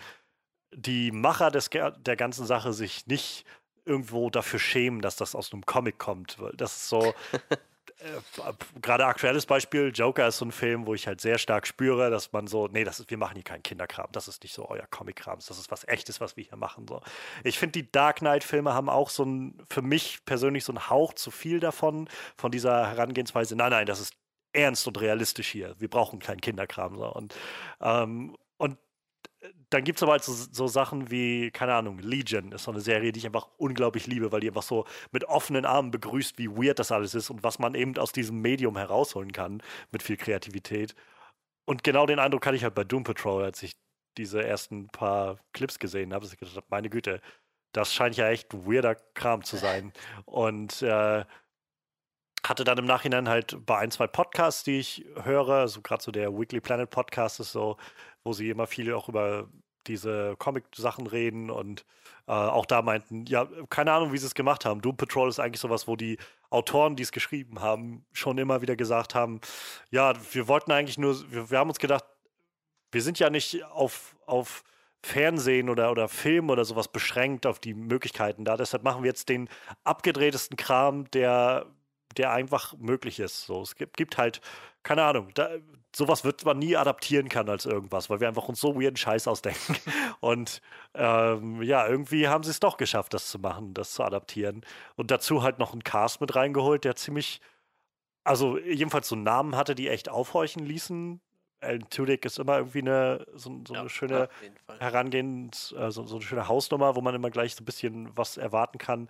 die 0.72 1.12
Macher 1.12 1.52
des, 1.52 1.70
der 1.70 2.16
ganzen 2.16 2.46
Sache 2.46 2.74
sich 2.74 3.08
nicht 3.08 3.46
irgendwo 3.90 4.30
dafür 4.30 4.60
schämen, 4.60 5.02
dass 5.02 5.16
das 5.16 5.36
aus 5.36 5.52
einem 5.52 5.66
Comic 5.66 5.98
kommt. 5.98 6.38
Das 6.56 6.76
ist 6.76 6.90
so, 6.90 7.14
äh, 8.00 8.54
gerade 8.82 9.06
aktuelles 9.06 9.46
Beispiel, 9.46 9.92
Joker 9.94 10.28
ist 10.28 10.38
so 10.38 10.46
ein 10.46 10.52
Film, 10.52 10.86
wo 10.86 10.94
ich 10.94 11.08
halt 11.08 11.20
sehr 11.20 11.38
stark 11.38 11.68
spüre, 11.68 12.10
dass 12.10 12.32
man 12.32 12.48
so, 12.48 12.68
nee, 12.68 12.84
das 12.84 13.00
ist, 13.00 13.10
wir 13.10 13.18
machen 13.18 13.36
hier 13.36 13.44
keinen 13.44 13.64
Kinderkram, 13.64 14.08
das 14.12 14.28
ist 14.28 14.44
nicht 14.44 14.54
so 14.54 14.70
euer 14.70 14.86
Comic-Kram, 14.90 15.40
das 15.40 15.58
ist 15.58 15.72
was 15.72 15.88
echtes, 15.88 16.22
was 16.22 16.38
wir 16.38 16.44
hier 16.44 16.58
machen. 16.58 16.86
So. 16.88 17.02
Ich 17.44 17.60
finde, 17.60 17.74
die 17.74 17.92
Dark 17.92 18.18
Knight-Filme 18.18 18.74
haben 18.74 18.90
auch 18.90 19.10
so 19.10 19.26
ein, 19.26 19.60
für 19.70 19.82
mich 19.82 20.24
persönlich 20.26 20.64
so 20.64 20.72
einen 20.72 20.90
Hauch 20.90 21.14
zu 21.14 21.32
viel 21.32 21.60
davon, 21.60 22.08
von 22.38 22.52
dieser 22.52 22.88
Herangehensweise, 22.88 23.56
nein, 23.56 23.72
nein, 23.72 23.86
das 23.86 24.00
ist 24.00 24.14
ernst 24.54 24.88
und 24.88 25.00
realistisch 25.00 25.50
hier. 25.50 25.76
Wir 25.80 25.90
brauchen 25.90 26.20
keinen 26.20 26.42
Kinderkram. 26.42 26.96
So. 26.96 27.12
Und, 27.12 27.36
ähm, 27.82 28.36
und 28.49 28.49
dann 29.70 29.84
gibt 29.84 30.00
es 30.00 30.04
aber 30.04 30.14
halt 30.14 30.24
so, 30.24 30.34
so, 30.34 30.68
Sachen 30.68 31.12
wie, 31.12 31.52
keine 31.52 31.74
Ahnung, 31.74 32.00
Legion 32.00 32.52
ist 32.52 32.64
so 32.64 32.72
eine 32.72 32.82
Serie, 32.82 33.12
die 33.12 33.20
ich 33.20 33.26
einfach 33.26 33.48
unglaublich 33.58 34.08
liebe, 34.08 34.32
weil 34.32 34.42
die 34.42 34.48
einfach 34.50 34.64
so 34.64 34.86
mit 35.12 35.24
offenen 35.26 35.66
Armen 35.66 35.92
begrüßt, 35.92 36.38
wie 36.38 36.50
weird 36.50 36.80
das 36.80 36.92
alles 36.92 37.16
ist 37.16 37.30
und 37.30 37.44
was 37.44 37.60
man 37.60 37.76
eben 37.76 37.98
aus 37.98 38.12
diesem 38.12 38.42
Medium 38.42 38.78
herausholen 38.78 39.32
kann 39.32 39.62
mit 39.92 40.04
viel 40.04 40.18
Kreativität. 40.18 40.96
Und 41.66 41.84
genau 41.84 42.06
den 42.06 42.20
Eindruck 42.20 42.46
hatte 42.46 42.58
ich 42.58 42.64
halt 42.64 42.76
bei 42.76 42.84
Doom 42.84 43.04
Patrol, 43.04 43.44
als 43.44 43.64
ich 43.64 43.78
diese 44.18 44.44
ersten 44.44 44.88
paar 44.90 45.40
Clips 45.54 45.80
gesehen 45.80 46.14
habe. 46.14 46.26
Ich 46.26 46.38
gedacht, 46.38 46.66
meine 46.70 46.90
Güte, 46.90 47.22
das 47.72 47.94
scheint 47.94 48.18
ja 48.18 48.30
echt 48.30 48.54
weirder 48.54 48.96
Kram 49.14 49.44
zu 49.44 49.58
sein. 49.58 49.94
Und 50.26 50.82
äh, 50.82 51.24
hatte 52.44 52.64
dann 52.64 52.78
im 52.78 52.86
Nachhinein 52.86 53.30
halt 53.30 53.66
bei 53.66 53.78
ein, 53.78 53.92
zwei 53.92 54.08
Podcasts, 54.08 54.64
die 54.64 54.80
ich 54.80 55.06
höre, 55.24 55.68
so 55.68 55.82
gerade 55.82 56.02
so 56.02 56.12
der 56.12 56.34
Weekly 56.38 56.62
Planet 56.62 56.90
Podcast 56.90 57.40
ist 57.40 57.52
so, 57.52 57.78
wo 58.24 58.34
sie 58.34 58.50
immer 58.50 58.68
viel 58.68 58.94
auch 58.94 59.10
über 59.10 59.50
diese 59.88 60.36
Comic-Sachen 60.38 61.08
reden 61.08 61.50
und 61.50 61.86
äh, 62.28 62.32
auch 62.32 62.66
da 62.66 62.82
meinten, 62.82 63.26
ja, 63.26 63.48
keine 63.70 63.92
Ahnung, 63.92 64.14
wie 64.14 64.18
sie 64.18 64.28
es 64.28 64.36
gemacht 64.36 64.66
haben. 64.66 64.82
Doom 64.82 64.98
Patrol 64.98 65.30
ist 65.30 65.40
eigentlich 65.40 65.62
sowas, 65.62 65.88
wo 65.88 65.96
die 65.96 66.18
Autoren, 66.50 66.96
die 66.96 67.04
es 67.04 67.12
geschrieben 67.12 67.60
haben, 67.60 68.06
schon 68.12 68.38
immer 68.38 68.62
wieder 68.62 68.76
gesagt 68.76 69.16
haben, 69.16 69.42
ja, 69.90 70.14
wir 70.32 70.48
wollten 70.48 70.72
eigentlich 70.72 70.98
nur, 70.98 71.20
wir, 71.32 71.50
wir 71.50 71.58
haben 71.58 71.70
uns 71.70 71.80
gedacht, 71.80 72.06
wir 72.92 73.02
sind 73.02 73.20
ja 73.20 73.30
nicht 73.30 73.64
auf, 73.66 74.16
auf 74.26 74.64
Fernsehen 75.02 75.70
oder, 75.70 75.92
oder 75.92 76.08
Film 76.10 76.50
oder 76.50 76.66
sowas 76.66 76.88
beschränkt 76.88 77.46
auf 77.46 77.60
die 77.60 77.74
Möglichkeiten 77.74 78.46
da. 78.46 78.58
Deshalb 78.58 78.84
machen 78.84 79.04
wir 79.04 79.10
jetzt 79.10 79.30
den 79.30 79.50
abgedrehtesten 79.84 80.58
Kram, 80.58 81.10
der, 81.12 81.66
der 82.18 82.32
einfach 82.32 82.76
möglich 82.78 83.20
ist. 83.20 83.46
So, 83.46 83.62
es 83.62 83.76
gibt, 83.76 83.98
gibt 83.98 84.18
halt, 84.18 84.42
keine 84.84 85.04
Ahnung, 85.04 85.30
da, 85.34 85.50
sowas 85.96 86.24
wird 86.24 86.46
man 86.46 86.60
nie 86.60 86.76
adaptieren 86.76 87.30
können 87.30 87.50
als 87.50 87.66
irgendwas, 87.66 88.10
weil 88.10 88.20
wir 88.20 88.28
einfach 88.28 88.48
uns 88.48 88.60
so 88.60 88.76
weirden 88.76 88.98
Scheiß 88.98 89.28
ausdenken. 89.28 89.76
Und 90.20 90.62
ähm, 90.94 91.62
ja, 91.62 91.88
irgendwie 91.88 92.28
haben 92.28 92.44
sie 92.44 92.52
es 92.52 92.60
doch 92.60 92.78
geschafft, 92.78 93.14
das 93.14 93.30
zu 93.30 93.40
machen, 93.40 93.74
das 93.74 93.94
zu 93.94 94.04
adaptieren. 94.04 94.66
Und 94.96 95.12
dazu 95.12 95.44
halt 95.44 95.60
noch 95.60 95.74
einen 95.74 95.84
Cast 95.84 96.22
mit 96.22 96.36
reingeholt, 96.36 96.84
der 96.84 96.96
ziemlich, 96.96 97.42
also 98.24 98.58
jedenfalls 98.58 99.08
so 99.08 99.16
Namen 99.16 99.56
hatte, 99.56 99.76
die 99.76 99.90
echt 99.90 100.10
aufhorchen 100.10 100.66
ließen. 100.66 101.22
Alan 101.62 101.90
Tudyk 101.90 102.24
ist 102.24 102.40
immer 102.40 102.58
irgendwie 102.58 102.80
eine 102.80 103.26
so, 103.34 103.62
so 103.68 103.74
ja, 103.74 103.82
eine 103.82 103.90
schöne 103.90 104.30
Herangehens, 104.80 105.74
äh, 105.74 105.92
so, 105.92 106.06
so, 106.06 106.16
eine 106.16 106.24
schöne 106.24 106.48
Hausnummer, 106.48 106.96
wo 106.96 107.02
man 107.02 107.16
immer 107.16 107.30
gleich 107.30 107.56
so 107.56 107.64
ein 107.64 107.66
bisschen 107.66 108.16
was 108.16 108.38
erwarten 108.38 108.78
kann. 108.78 109.10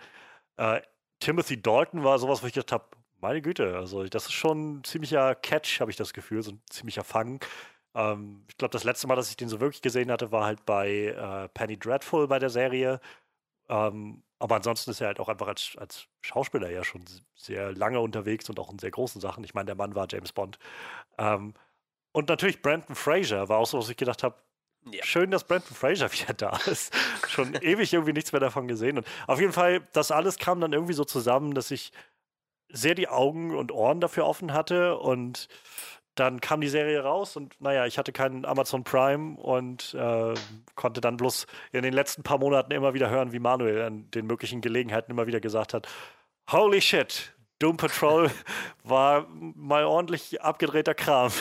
Äh, 0.58 0.82
Timothy 1.20 1.62
Dalton 1.62 2.04
war 2.04 2.20
sowas, 2.20 2.42
wo 2.44 2.48
ich 2.48 2.54
gedacht 2.54 2.72
habe, 2.72 2.86
meine 3.22 3.42
Güte, 3.42 3.76
also 3.78 4.06
das 4.06 4.26
ist 4.26 4.34
schon 4.34 4.80
ein 4.80 4.84
ziemlicher 4.84 5.36
Catch, 5.36 5.82
habe 5.82 5.92
ich 5.92 5.98
das 5.98 6.14
Gefühl, 6.14 6.42
so 6.42 6.52
ein 6.52 6.62
ziemlicher 6.70 7.04
Fang. 7.04 7.44
Ähm, 7.96 8.46
ich 8.50 8.58
glaube, 8.58 8.72
das 8.72 8.84
letzte 8.84 9.08
Mal, 9.08 9.16
dass 9.16 9.30
ich 9.30 9.38
den 9.38 9.50
so 9.50 9.60
wirklich 9.60 9.82
gesehen 9.82 10.12
hatte, 10.12 10.32
war 10.32 10.46
halt 10.46 10.66
bei 10.66 10.90
äh, 10.90 11.50
Penny 11.50 11.78
Dreadful 11.78 12.28
bei 12.28 12.40
der 12.40 12.50
Serie. 12.50 13.00
Ähm, 13.70 14.24
aber 14.40 14.56
ansonsten 14.56 14.92
ist 14.92 15.02
er 15.02 15.08
halt 15.08 15.20
auch 15.20 15.30
einfach 15.30 15.48
als, 15.48 15.74
als 15.78 16.08
Schauspieler 16.22 16.70
ja 16.70 16.84
schon 16.84 17.04
sehr 17.36 17.74
lange 17.74 18.00
unterwegs 18.00 18.50
und 18.50 18.60
auch 18.60 18.72
in 18.72 18.80
sehr 18.80 18.92
großen 18.92 19.22
Sachen. 19.22 19.44
Ich 19.44 19.54
meine, 19.54 19.68
der 19.68 19.76
Mann 19.76 19.96
war 19.96 20.08
James 20.10 20.32
Bond. 20.32 20.60
Ähm, 21.18 21.54
und 22.14 22.30
natürlich 22.30 22.62
Brandon 22.62 22.96
Fraser 22.96 23.50
war 23.50 23.60
auch 23.60 23.68
so, 23.68 23.80
was 23.80 23.90
ich 23.90 23.98
gedacht 23.98 24.24
habe, 24.24 24.36
ja. 24.92 25.04
Schön, 25.04 25.32
dass 25.32 25.44
Brandon 25.44 25.76
Fraser 25.76 26.12
wieder 26.12 26.34
da 26.34 26.58
ist. 26.66 26.94
Schon 27.28 27.54
ewig 27.62 27.94
irgendwie 27.94 28.14
nichts 28.14 28.32
mehr 28.32 28.42
davon 28.42 28.68
gesehen. 28.68 28.98
Und 28.98 29.08
auf 29.28 29.40
jeden 29.40 29.54
Fall, 29.54 29.82
das 29.94 30.12
alles 30.12 30.38
kam 30.38 30.62
dann 30.62 30.74
irgendwie 30.74 30.94
so 30.94 31.04
zusammen, 31.04 31.54
dass 31.54 31.72
ich 31.72 31.92
sehr 32.72 32.96
die 32.96 33.08
Augen 33.08 33.56
und 33.56 33.72
Ohren 33.72 34.00
dafür 34.00 34.26
offen 34.26 34.54
hatte 34.54 34.98
und 34.98 35.48
dann 36.16 36.42
kam 36.42 36.60
die 36.60 36.68
Serie 36.68 37.02
raus 37.02 37.38
und 37.38 37.60
naja, 37.62 37.86
ich 37.86 37.98
hatte 37.98 38.12
keinen 38.12 38.46
Amazon 38.46 38.84
Prime 38.84 39.40
und 39.40 39.94
äh, 39.94 40.34
konnte 40.76 41.02
dann 41.02 41.18
bloß 41.18 41.48
in 41.72 41.82
den 41.84 41.94
letzten 41.94 42.24
paar 42.24 42.38
Monaten 42.38 42.74
immer 42.74 42.94
wieder 42.94 43.10
hören, 43.10 43.32
wie 43.32 43.40
Manuel 43.40 43.82
an 43.84 44.12
den 44.12 44.28
möglichen 44.28 44.62
Gelegenheiten 44.62 45.12
immer 45.12 45.28
wieder 45.28 45.40
gesagt 45.40 45.74
hat, 45.74 45.88
holy 46.52 46.82
shit, 46.82 47.34
Doom 47.60 47.78
Patrol 47.78 48.32
war 48.84 49.28
mal 49.30 49.84
ordentlich 49.84 50.42
abgedrehter 50.42 50.94
Kram. 50.94 51.32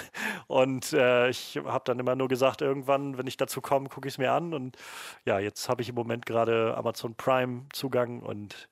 Und 0.48 0.92
äh, 0.92 1.28
ich 1.30 1.58
habe 1.64 1.84
dann 1.84 1.98
immer 1.98 2.16
nur 2.16 2.28
gesagt, 2.28 2.60
irgendwann, 2.60 3.16
wenn 3.16 3.26
ich 3.26 3.36
dazu 3.36 3.60
komme, 3.60 3.88
gucke 3.88 4.08
ich 4.08 4.14
es 4.14 4.18
mir 4.18 4.32
an. 4.32 4.52
Und 4.52 4.76
ja, 5.24 5.38
jetzt 5.38 5.68
habe 5.68 5.82
ich 5.82 5.88
im 5.88 5.94
Moment 5.94 6.26
gerade 6.26 6.76
Amazon 6.76 7.14
Prime 7.14 7.66
Zugang 7.72 8.20
und 8.20 8.68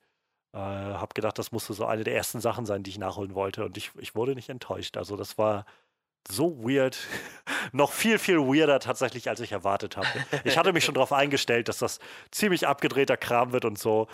äh, 0.53 0.57
habe 0.57 1.13
gedacht, 1.13 1.39
das 1.39 1.51
musste 1.51 1.73
so 1.73 1.85
eine 1.85 2.03
der 2.03 2.15
ersten 2.15 2.41
Sachen 2.41 2.65
sein, 2.65 2.83
die 2.83 2.91
ich 2.91 2.97
nachholen 2.99 3.33
wollte. 3.33 3.65
Und 3.65 3.77
ich, 3.77 3.91
ich 3.97 4.15
wurde 4.15 4.35
nicht 4.35 4.49
enttäuscht. 4.49 4.97
Also 4.97 5.15
das 5.15 5.37
war 5.37 5.65
so 6.29 6.57
weird. 6.59 6.97
Noch 7.71 7.91
viel, 7.91 8.17
viel 8.17 8.39
weirder 8.39 8.79
tatsächlich, 8.79 9.29
als 9.29 9.39
ich 9.39 9.51
erwartet 9.51 9.97
habe. 9.97 10.07
Ich 10.43 10.57
hatte 10.57 10.73
mich 10.73 10.85
schon 10.85 10.93
darauf 10.93 11.13
eingestellt, 11.13 11.67
dass 11.67 11.79
das 11.79 11.99
ziemlich 12.31 12.67
abgedrehter 12.67 13.17
Kram 13.17 13.51
wird 13.51 13.65
und 13.65 13.77
so. 13.77 14.07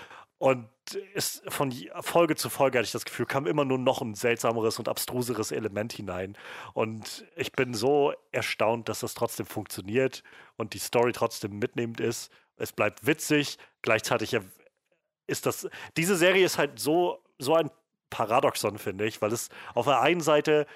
Und 0.43 0.67
es, 1.13 1.41
von 1.47 1.73
Folge 2.01 2.35
zu 2.35 2.49
Folge 2.49 2.77
hatte 2.77 2.85
ich 2.85 2.91
das 2.91 3.05
Gefühl, 3.05 3.25
kam 3.25 3.47
immer 3.47 3.63
nur 3.63 3.77
noch 3.77 4.01
ein 4.01 4.13
seltsameres 4.13 4.77
und 4.77 4.89
abstruseres 4.89 5.53
Element 5.53 5.93
hinein. 5.93 6.35
Und 6.73 7.25
ich 7.37 7.53
bin 7.53 7.73
so 7.73 8.13
erstaunt, 8.33 8.89
dass 8.89 8.99
das 8.99 9.13
trotzdem 9.13 9.45
funktioniert 9.45 10.21
und 10.57 10.73
die 10.73 10.79
Story 10.79 11.13
trotzdem 11.13 11.59
mitnehmend 11.59 12.01
ist. 12.01 12.29
Es 12.57 12.73
bleibt 12.73 13.07
witzig. 13.07 13.57
Gleichzeitig 13.83 14.37
ist 15.27 15.45
das, 15.45 15.69
diese 15.95 16.17
Serie 16.17 16.45
ist 16.45 16.57
halt 16.57 16.77
so, 16.77 17.23
so 17.39 17.55
ein 17.55 17.71
Paradoxon, 18.09 18.79
finde 18.79 19.05
ich, 19.05 19.21
weil 19.21 19.31
es 19.31 19.47
auf 19.73 19.85
der 19.85 20.01
einen 20.01 20.19
Seite 20.19 20.67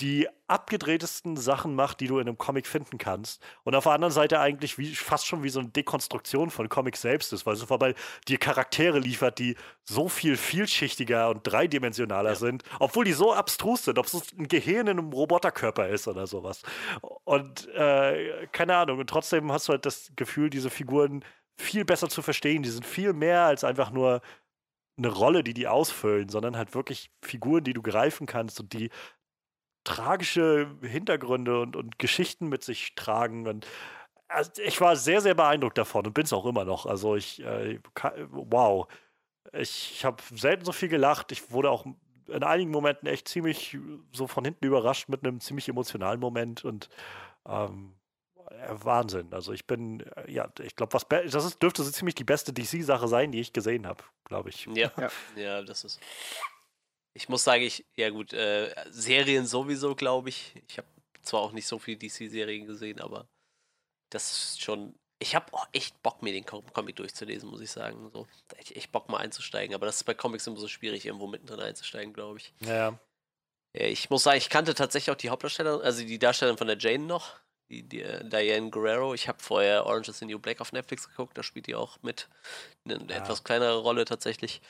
die 0.00 0.28
abgedrehtesten 0.46 1.36
Sachen 1.36 1.74
macht, 1.74 2.00
die 2.00 2.06
du 2.06 2.18
in 2.18 2.26
einem 2.26 2.38
Comic 2.38 2.66
finden 2.66 2.98
kannst. 2.98 3.42
Und 3.62 3.74
auf 3.74 3.84
der 3.84 3.92
anderen 3.92 4.12
Seite 4.12 4.40
eigentlich 4.40 4.78
wie, 4.78 4.94
fast 4.94 5.26
schon 5.26 5.42
wie 5.42 5.48
so 5.48 5.60
eine 5.60 5.68
Dekonstruktion 5.68 6.50
von 6.50 6.68
Comics 6.68 7.02
selbst 7.02 7.32
ist, 7.32 7.46
weil 7.46 7.54
es 7.54 7.62
vorbei 7.62 7.94
dir 8.26 8.38
Charaktere 8.38 8.98
liefert, 8.98 9.38
die 9.38 9.56
so 9.84 10.08
viel 10.08 10.36
vielschichtiger 10.36 11.28
und 11.30 11.42
dreidimensionaler 11.44 12.30
ja. 12.30 12.36
sind, 12.36 12.64
obwohl 12.78 13.04
die 13.04 13.12
so 13.12 13.32
abstrus 13.32 13.84
sind, 13.84 13.98
ob 13.98 14.06
es 14.06 14.32
ein 14.38 14.48
Gehirn 14.48 14.86
in 14.86 14.98
einem 14.98 15.12
Roboterkörper 15.12 15.88
ist 15.88 16.08
oder 16.08 16.26
sowas. 16.26 16.62
Und 17.24 17.68
äh, 17.74 18.46
keine 18.52 18.76
Ahnung, 18.76 18.98
und 18.98 19.10
trotzdem 19.10 19.52
hast 19.52 19.68
du 19.68 19.72
halt 19.72 19.86
das 19.86 20.10
Gefühl, 20.16 20.50
diese 20.50 20.70
Figuren 20.70 21.24
viel 21.56 21.84
besser 21.84 22.08
zu 22.08 22.22
verstehen. 22.22 22.62
Die 22.62 22.70
sind 22.70 22.86
viel 22.86 23.12
mehr 23.12 23.42
als 23.42 23.64
einfach 23.64 23.90
nur 23.90 24.22
eine 24.96 25.08
Rolle, 25.08 25.44
die 25.44 25.54
die 25.54 25.68
ausfüllen, 25.68 26.28
sondern 26.28 26.56
halt 26.56 26.74
wirklich 26.74 27.10
Figuren, 27.22 27.64
die 27.64 27.72
du 27.72 27.82
greifen 27.82 28.26
kannst 28.26 28.60
und 28.60 28.72
die 28.72 28.90
tragische 29.84 30.70
Hintergründe 30.82 31.60
und, 31.60 31.76
und 31.76 31.98
Geschichten 31.98 32.48
mit 32.48 32.62
sich 32.64 32.94
tragen. 32.94 33.46
Und 33.46 33.66
also 34.28 34.50
ich 34.62 34.80
war 34.80 34.96
sehr, 34.96 35.20
sehr 35.20 35.34
beeindruckt 35.34 35.78
davon 35.78 36.06
und 36.06 36.14
bin 36.14 36.24
es 36.24 36.32
auch 36.32 36.46
immer 36.46 36.64
noch. 36.64 36.86
Also 36.86 37.16
ich, 37.16 37.42
äh, 37.42 37.78
wow. 38.30 38.86
Ich, 39.52 39.92
ich 39.94 40.04
habe 40.04 40.22
selten 40.34 40.64
so 40.64 40.72
viel 40.72 40.88
gelacht. 40.88 41.32
Ich 41.32 41.50
wurde 41.50 41.70
auch 41.70 41.86
in 42.28 42.44
einigen 42.44 42.70
Momenten 42.70 43.08
echt 43.08 43.28
ziemlich 43.28 43.76
so 44.12 44.26
von 44.26 44.44
hinten 44.44 44.64
überrascht 44.64 45.08
mit 45.08 45.24
einem 45.24 45.40
ziemlich 45.40 45.68
emotionalen 45.68 46.20
Moment 46.20 46.64
und 46.64 46.88
ähm, 47.48 47.94
Wahnsinn. 48.68 49.32
Also 49.32 49.52
ich 49.52 49.66
bin, 49.66 50.00
äh, 50.00 50.30
ja, 50.30 50.48
ich 50.60 50.76
glaube, 50.76 50.92
was 50.94 51.06
das 51.08 51.44
ist, 51.44 51.62
dürfte 51.62 51.82
so 51.82 51.90
ziemlich 51.90 52.14
die 52.14 52.24
beste 52.24 52.52
DC-Sache 52.52 53.08
sein, 53.08 53.32
die 53.32 53.40
ich 53.40 53.52
gesehen 53.52 53.86
habe, 53.86 54.02
glaube 54.24 54.50
ich. 54.50 54.66
Ja. 54.74 54.92
ja, 54.96 55.10
ja, 55.36 55.62
das 55.62 55.84
ist. 55.84 56.00
Ich 57.14 57.28
muss 57.28 57.44
sagen, 57.44 57.62
ich, 57.62 57.84
ja 57.96 58.10
gut, 58.10 58.32
äh, 58.32 58.74
Serien 58.90 59.46
sowieso, 59.46 59.94
glaube 59.94 60.28
ich. 60.28 60.54
Ich 60.68 60.78
habe 60.78 60.88
zwar 61.22 61.40
auch 61.40 61.52
nicht 61.52 61.66
so 61.66 61.78
viele 61.78 61.98
DC-Serien 61.98 62.66
gesehen, 62.66 63.00
aber 63.00 63.28
das 64.10 64.30
ist 64.30 64.62
schon. 64.62 64.94
Ich 65.22 65.34
habe 65.34 65.52
auch 65.52 65.68
echt 65.72 66.02
Bock, 66.02 66.22
mir 66.22 66.32
den 66.32 66.46
Comic 66.46 66.96
durchzulesen, 66.96 67.50
muss 67.50 67.60
ich 67.60 67.70
sagen. 67.70 68.10
So, 68.12 68.26
ich 68.58 68.74
echt 68.74 68.90
Bock 68.90 69.10
mal 69.10 69.18
einzusteigen, 69.18 69.74
aber 69.74 69.84
das 69.84 69.96
ist 69.96 70.04
bei 70.04 70.14
Comics 70.14 70.46
immer 70.46 70.56
so 70.56 70.68
schwierig, 70.68 71.04
irgendwo 71.04 71.26
mittendrin 71.26 71.60
einzusteigen, 71.60 72.14
glaube 72.14 72.38
ich. 72.38 72.54
Ja. 72.60 72.98
Ich 73.72 74.08
muss 74.08 74.22
sagen, 74.22 74.38
ich 74.38 74.48
kannte 74.48 74.74
tatsächlich 74.74 75.12
auch 75.12 75.18
die 75.18 75.28
Hauptdarstellerin, 75.28 75.82
also 75.82 76.02
die 76.02 76.18
Darstellerin 76.18 76.58
von 76.58 76.66
der 76.66 76.78
Jane 76.78 77.04
noch 77.04 77.36
die, 77.70 77.82
die 77.82 78.02
äh, 78.02 78.24
Diane 78.24 78.70
Guerrero. 78.70 79.14
Ich 79.14 79.28
habe 79.28 79.38
vorher 79.40 79.86
Orange 79.86 80.08
is 80.10 80.18
the 80.18 80.26
New 80.26 80.38
Black 80.38 80.60
auf 80.60 80.72
Netflix 80.72 81.08
geguckt, 81.08 81.38
da 81.38 81.42
spielt 81.42 81.66
die 81.66 81.74
auch 81.74 82.02
mit. 82.02 82.28
Eine 82.84 82.98
ja. 83.08 83.16
etwas 83.16 83.44
kleinere 83.44 83.78
Rolle 83.78 84.04
tatsächlich. 84.04 84.60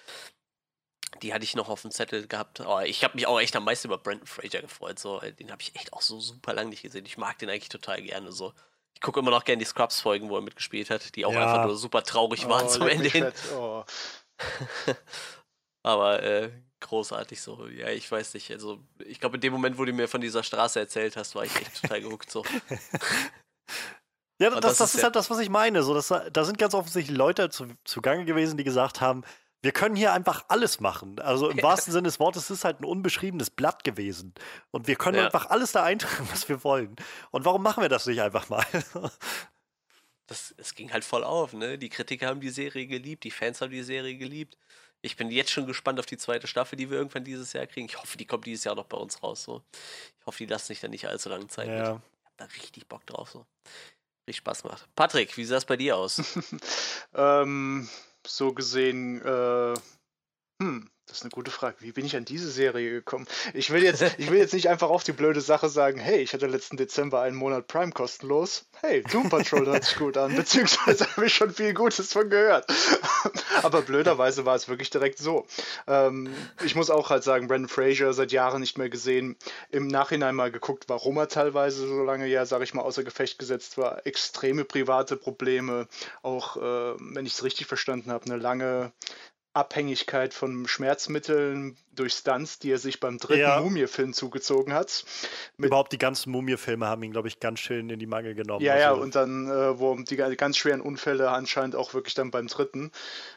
Die 1.23 1.35
hatte 1.35 1.45
ich 1.45 1.57
noch 1.57 1.69
auf 1.69 1.83
dem 1.83 1.90
Zettel 1.90 2.26
gehabt. 2.26 2.61
Aber 2.61 2.87
ich 2.87 3.02
habe 3.05 3.17
mich 3.17 3.26
auch 3.26 3.40
echt 3.40 3.55
am 3.57 3.64
meisten 3.64 3.88
über 3.88 3.99
Brandon 3.99 4.26
Fraser 4.26 4.61
gefreut. 4.61 4.99
So, 4.99 5.21
den 5.21 5.50
habe 5.50 5.61
ich 5.61 5.75
echt 5.75 5.93
auch 5.93 6.02
so 6.02 6.21
super 6.21 6.55
lang 6.55 6.69
nicht 6.69 6.83
gesehen. 6.83 7.05
Ich 7.05 7.19
mag 7.19 7.38
den 7.38 7.50
eigentlich 7.50 7.69
total 7.69 8.00
gerne. 8.02 8.33
So. 8.33 8.55
Ich 8.95 9.00
gucke 9.00 9.21
immer 9.21 9.31
noch 9.31 9.45
gerne 9.45 9.59
die 9.59 9.64
Scrubs-Folgen, 9.64 10.29
wo 10.29 10.37
er 10.37 10.43
mitgespielt 10.43 10.90
hat, 10.90 11.17
die 11.17 11.25
auch 11.25 11.33
ja. 11.33 11.47
einfach 11.47 11.67
nur 11.67 11.76
super 11.76 12.02
traurig 12.02 12.49
waren 12.49 12.67
oh, 12.67 12.69
zum 12.69 12.88
Ende 12.88 13.09
hin. 13.09 13.33
Oh. 13.55 13.85
Aber 15.83 16.23
äh, 16.23 16.50
großartig 16.81 17.40
so. 17.40 17.67
Ja, 17.69 17.88
ich 17.88 18.11
weiß 18.11 18.35
nicht. 18.35 18.50
Also, 18.50 18.81
ich 18.99 19.21
glaube, 19.21 19.37
in 19.37 19.40
dem 19.40 19.52
Moment, 19.52 19.79
wo 19.79 19.85
du 19.85 19.93
mir 19.93 20.09
von 20.09 20.21
dieser 20.21 20.43
Straße 20.43 20.79
erzählt 20.79 21.17
hast, 21.17 21.35
war 21.35 21.45
ich 21.45 21.57
echt 21.57 21.81
total 21.81 22.02
gehuckt 22.02 22.31
so. 22.31 22.45
ja, 24.38 24.50
das, 24.50 24.61
das, 24.61 24.79
das, 24.79 24.88
ist, 24.90 24.95
ist 24.97 25.05
halt 25.05 25.17
das, 25.17 25.31
was 25.31 25.38
ich 25.38 25.49
meine. 25.49 25.83
So, 25.83 25.95
das, 25.95 26.09
da 26.09 26.45
sind 26.45 26.59
ganz 26.59 26.75
offensichtlich 26.75 27.17
Leute 27.17 27.50
zu, 27.50 27.69
zugange 27.85 28.25
gewesen, 28.25 28.57
die 28.57 28.64
gesagt 28.64 29.00
haben, 29.00 29.25
wir 29.62 29.73
können 29.73 29.95
hier 29.95 30.12
einfach 30.12 30.45
alles 30.49 30.81
machen. 30.81 31.19
Also 31.21 31.50
im 31.50 31.59
ja. 31.59 31.62
wahrsten 31.62 31.93
Sinne 31.93 32.09
des 32.09 32.19
Wortes 32.19 32.45
ist 32.45 32.50
es 32.50 32.64
halt 32.64 32.81
ein 32.81 32.85
unbeschriebenes 32.85 33.50
Blatt 33.50 33.85
gewesen. 33.85 34.35
Und 34.71 34.87
wir 34.87 34.97
können 34.97 35.19
ja. 35.19 35.26
einfach 35.26 35.50
alles 35.50 35.73
da 35.73 35.83
eintragen, 35.83 36.29
was 36.31 36.49
wir 36.49 36.64
wollen. 36.64 36.97
Und 37.31 37.45
warum 37.45 37.62
machen 37.62 37.83
wir 37.83 37.88
das 37.88 38.07
nicht 38.07 38.23
einfach 38.23 38.49
mal? 38.49 38.64
das, 40.26 40.55
es 40.57 40.75
ging 40.75 40.93
halt 40.93 41.05
voll 41.05 41.25
auf, 41.25 41.52
ne? 41.52 41.76
Die 41.76 41.90
Kritiker 41.90 42.29
haben 42.29 42.40
die 42.40 42.50
Serie 42.50 42.87
geliebt, 42.87 43.25
die 43.25 43.31
Fans 43.31 43.61
haben 43.61 43.71
die 43.71 43.83
Serie 43.83 44.17
geliebt. 44.17 44.57
Ich 45.02 45.17
bin 45.17 45.31
jetzt 45.31 45.50
schon 45.50 45.67
gespannt 45.67 45.99
auf 45.99 46.07
die 46.07 46.19
zweite 46.19 46.47
Staffel, 46.47 46.76
die 46.76 46.90
wir 46.90 46.99
irgendwann 46.99 47.25
dieses 47.25 47.52
Jahr 47.52 47.67
kriegen. 47.67 47.87
Ich 47.87 47.99
hoffe, 47.99 48.19
die 48.19 48.26
kommt 48.26 48.47
dieses 48.47 48.64
Jahr 48.64 48.75
noch 48.75 48.85
bei 48.85 48.99
uns 48.99 49.23
raus. 49.23 49.43
So. 49.43 49.62
Ich 50.19 50.26
hoffe, 50.26 50.38
die 50.38 50.47
lassen 50.47 50.67
sich 50.67 50.81
dann 50.81 50.90
nicht 50.90 51.09
allzu 51.09 51.29
lange 51.31 51.49
Zeit 51.49 51.69
ja. 51.69 51.75
mit. 51.75 51.83
Ich 51.83 51.88
habe 51.88 52.02
da 52.37 52.45
richtig 52.45 52.87
Bock 52.87 53.07
drauf. 53.07 53.31
So. 53.31 53.47
Richtig 54.26 54.38
Spaß 54.38 54.64
macht. 54.64 54.95
Patrick, 54.95 55.37
wie 55.37 55.45
sah 55.45 55.57
es 55.57 55.64
bei 55.64 55.76
dir 55.76 55.97
aus? 55.97 56.23
ähm, 57.14 57.88
so 58.27 58.53
gesehen, 58.53 59.21
äh, 59.23 59.75
hm, 60.61 60.90
das 61.07 61.19
ist 61.19 61.23
eine 61.25 61.31
gute 61.31 61.50
Frage. 61.50 61.76
Wie 61.81 61.90
bin 61.90 62.05
ich 62.05 62.14
an 62.17 62.25
diese 62.25 62.49
Serie 62.50 62.90
gekommen? 62.90 63.26
Ich 63.52 63.71
will 63.71 63.83
jetzt, 63.83 64.05
ich 64.19 64.31
will 64.31 64.38
jetzt 64.38 64.52
nicht 64.52 64.69
einfach 64.69 64.90
auf 64.90 65.02
die 65.02 65.12
blöde 65.12 65.40
Sache 65.40 65.69
sagen, 65.69 65.99
hey, 65.99 66.21
ich 66.21 66.35
hatte 66.35 66.47
letzten 66.47 66.76
Dezember 66.76 67.23
einen 67.23 67.35
Monat 67.35 67.67
Prime 67.67 67.93
kostenlos. 67.93 68.67
Hey, 68.81 69.02
Doom 69.02 69.29
Patrol 69.31 69.67
hört 69.67 69.85
sich 69.85 69.97
gut 69.97 70.17
an, 70.17 70.37
beziehungsweise 70.37 71.07
habe 71.17 71.26
ich 71.26 71.35
schon 71.35 71.52
viel 71.52 71.75
Gutes 71.75 72.12
von 72.12 72.31
gehört. 72.31 72.67
Aber 73.62 73.83
blöderweise 73.83 74.45
war 74.45 74.55
es 74.55 74.69
wirklich 74.69 74.90
direkt 74.90 75.19
so. 75.19 75.47
Ähm, 75.88 76.33
ich 76.62 76.76
muss 76.76 76.90
auch 76.90 77.11
halt 77.11 77.25
sagen, 77.25 77.49
Brandon 77.49 77.69
Fraser 77.69 78.12
seit 78.12 78.31
Jahren 78.31 78.61
nicht 78.61 78.79
mehr 78.79 78.90
gesehen. 78.90 79.37
Im 79.71 79.88
Nachhinein 79.88 80.35
mal 80.35 80.52
geguckt, 80.52 80.85
warum 80.88 81.17
er 81.17 81.29
teilweise 81.29 81.88
so 81.88 82.05
lange 82.05 82.26
ja, 82.26 82.45
sage 82.47 82.64
ich 82.64 82.75
mal, 82.75 82.83
außer 82.83 83.02
Gefecht 83.02 83.38
gesetzt 83.38 83.79
war. 83.79 84.07
Extreme 84.07 84.64
private 84.64 85.17
Probleme, 85.17 85.88
auch 86.23 86.57
äh, 86.57 86.95
wenn 87.00 87.26
ich 87.26 87.33
es 87.33 87.43
richtig 87.43 87.67
verstanden 87.67 88.12
habe, 88.12 88.26
eine 88.26 88.37
lange 88.37 88.93
Abhängigkeit 89.52 90.33
von 90.33 90.69
Schmerzmitteln 90.69 91.76
durch 91.92 92.12
Stunts, 92.12 92.61
die 92.61 92.71
er 92.71 92.78
sich 92.78 93.00
beim 93.00 93.19
dritten 93.19 93.40
ja. 93.40 93.61
Mumie-Film 93.61 94.12
zugezogen 94.12 94.73
hat. 94.73 95.04
Mit 95.57 95.69
Überhaupt 95.69 95.92
die 95.92 95.99
ganzen 95.99 96.30
Mumie-Filme 96.30 96.87
haben 96.87 97.02
ihn, 97.02 97.11
glaube 97.11 97.28
ich, 97.28 97.40
ganz 97.40 97.59
schön 97.59 97.90
in 97.90 97.99
die 97.99 98.07
Mangel 98.07 98.35
genommen. 98.35 98.64
Ja, 98.64 98.75
also. 98.75 98.85
ja, 98.85 98.92
und 98.92 99.14
dann, 99.16 99.49
äh, 99.49 99.78
wo 99.78 99.97
die 99.97 100.16
ganz 100.16 100.57
schweren 100.57 100.80
Unfälle 100.80 101.30
anscheinend 101.30 101.75
auch 101.75 101.95
wirklich 101.95 102.14
dann 102.14 102.30
beim 102.30 102.47
dritten. 102.47 102.92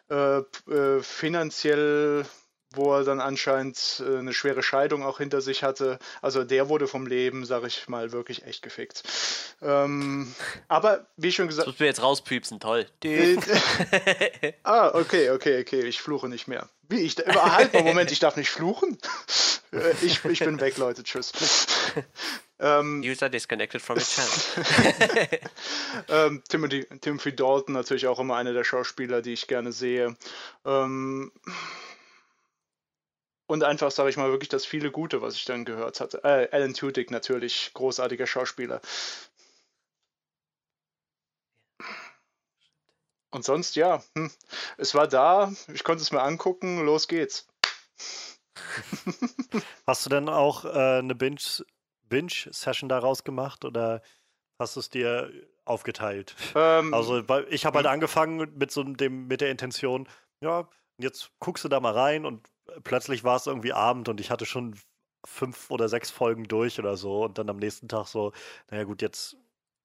Äh, 0.10 0.40
äh, 0.72 1.02
finanziell 1.02 2.26
wo 2.74 2.94
er 2.94 3.04
dann 3.04 3.20
anscheinend 3.20 4.04
äh, 4.06 4.18
eine 4.18 4.34
schwere 4.34 4.64
Scheidung 4.64 5.04
auch 5.04 5.20
hinter 5.20 5.42
sich 5.42 5.64
hatte. 5.64 6.00
Also 6.22 6.44
der 6.44 6.70
wurde 6.70 6.88
vom 6.88 7.08
Leben, 7.08 7.46
sag 7.46 7.64
ich 7.66 7.88
mal, 7.88 8.12
wirklich 8.12 8.46
echt 8.46 8.62
gefickt. 8.62 9.04
Ähm, 9.62 10.34
aber 10.68 11.08
wie 11.18 11.32
schon 11.32 11.48
gesagt. 11.48 11.68
Das 11.68 11.78
du 11.78 11.86
jetzt 11.86 12.02
rauspiepsen, 12.02 12.60
toll. 12.60 12.86
ah, 14.64 14.92
okay, 14.94 15.30
okay, 15.32 15.62
okay, 15.62 15.82
ich 15.82 16.02
fluche 16.02 16.28
nicht 16.28 16.48
mehr. 16.48 16.68
Wie 16.90 17.00
ich 17.00 17.16
halt 17.18 17.74
mal 17.74 17.84
Moment, 17.84 18.12
ich 18.12 18.20
darf 18.20 18.36
nicht 18.36 18.50
fluchen. 18.50 18.98
Äh, 19.74 19.96
ich, 20.04 20.24
ich 20.24 20.38
bin 20.38 20.62
weg, 20.62 20.78
Leute, 20.78 21.02
tschüss. 21.02 21.32
Ähm, 22.60 23.02
User 23.04 23.30
disconnected 23.30 23.82
from 23.82 24.00
the 24.00 24.06
channel. 24.06 25.40
ähm, 26.08 26.44
Timothy, 26.48 26.86
Timothy 27.02 27.36
Dalton 27.36 27.74
natürlich 27.74 28.08
auch 28.08 28.20
immer 28.20 28.38
einer 28.38 28.54
der 28.54 28.64
Schauspieler, 28.64 29.22
die 29.22 29.34
ich 29.34 29.48
gerne 29.48 29.72
sehe. 29.72 30.16
Ähm, 30.64 31.32
und 33.54 33.64
einfach, 33.64 33.92
sage 33.92 34.10
ich 34.10 34.18
mal, 34.18 34.32
wirklich 34.32 34.50
das 34.50 34.66
viele 34.66 34.90
Gute, 34.90 35.22
was 35.22 35.36
ich 35.36 35.46
dann 35.46 35.64
gehört 35.64 36.00
hatte. 36.00 36.24
Äh, 36.24 36.50
Alan 36.52 36.74
Tudyk 36.74 37.12
natürlich, 37.12 37.70
großartiger 37.76 38.26
Schauspieler. 38.26 38.82
Und 43.30 43.46
sonst, 43.46 43.76
ja, 43.76 44.02
hm, 44.16 44.32
es 44.78 44.96
war 44.96 45.08
da, 45.08 45.54
ich 45.72 45.84
konnte 45.84 46.02
es 46.02 46.12
mir 46.12 46.24
angucken, 46.24 46.84
los 46.84 47.08
geht's. 47.08 47.48
Hast 49.86 50.08
du 50.08 50.10
denn 50.10 50.30
auch 50.30 50.66
äh, 50.66 50.98
eine 50.98 51.14
Binge-Session 51.14 52.90
daraus 52.90 53.24
gemacht 53.24 53.66
oder 53.66 54.02
hast 54.58 54.78
du 54.78 54.80
es 54.80 54.90
dir 54.90 55.32
aufgeteilt? 55.66 56.36
Ähm, 56.56 56.92
also 56.92 57.24
ich 57.50 57.68
habe 57.68 57.78
halt 57.78 57.86
hm. 57.86 57.94
angefangen 57.94 58.58
mit 58.58 58.72
so 58.72 58.84
dem, 58.84 59.28
mit 59.28 59.42
der 59.42 59.52
Intention, 59.52 60.08
ja, 60.42 60.68
jetzt 60.98 61.32
guckst 61.40 61.64
du 61.64 61.70
da 61.70 61.80
mal 61.80 61.94
rein 61.94 62.26
und 62.26 62.48
plötzlich 62.84 63.24
war 63.24 63.36
es 63.36 63.48
irgendwie 63.48 63.74
Abend 63.74 64.10
und 64.10 64.20
ich 64.20 64.32
hatte 64.32 64.46
schon 64.46 64.76
fünf 65.26 65.72
oder 65.72 65.90
sechs 65.90 66.12
Folgen 66.12 66.48
durch 66.48 66.80
oder 66.80 66.98
so 66.98 67.24
und 67.24 67.38
dann 67.38 67.50
am 67.50 67.58
nächsten 67.58 67.88
Tag 67.88 68.08
so, 68.08 68.34
naja 68.70 68.84
gut, 68.84 69.02
jetzt 69.02 69.38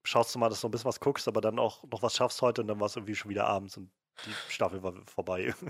schaust 0.03 0.33
du 0.33 0.39
mal, 0.39 0.49
dass 0.49 0.61
du 0.61 0.67
ein 0.67 0.71
bisschen 0.71 0.87
was 0.87 0.99
guckst, 0.99 1.27
aber 1.27 1.41
dann 1.41 1.59
auch 1.59 1.83
noch 1.83 2.01
was 2.01 2.15
schaffst 2.15 2.41
heute 2.41 2.61
und 2.61 2.67
dann 2.67 2.79
war 2.79 2.87
es 2.87 2.95
irgendwie 2.95 3.15
schon 3.15 3.29
wieder 3.29 3.47
abends 3.47 3.77
und 3.77 3.89
die 4.25 4.53
Staffel 4.53 4.83
war 4.83 4.93
vorbei. 5.05 5.53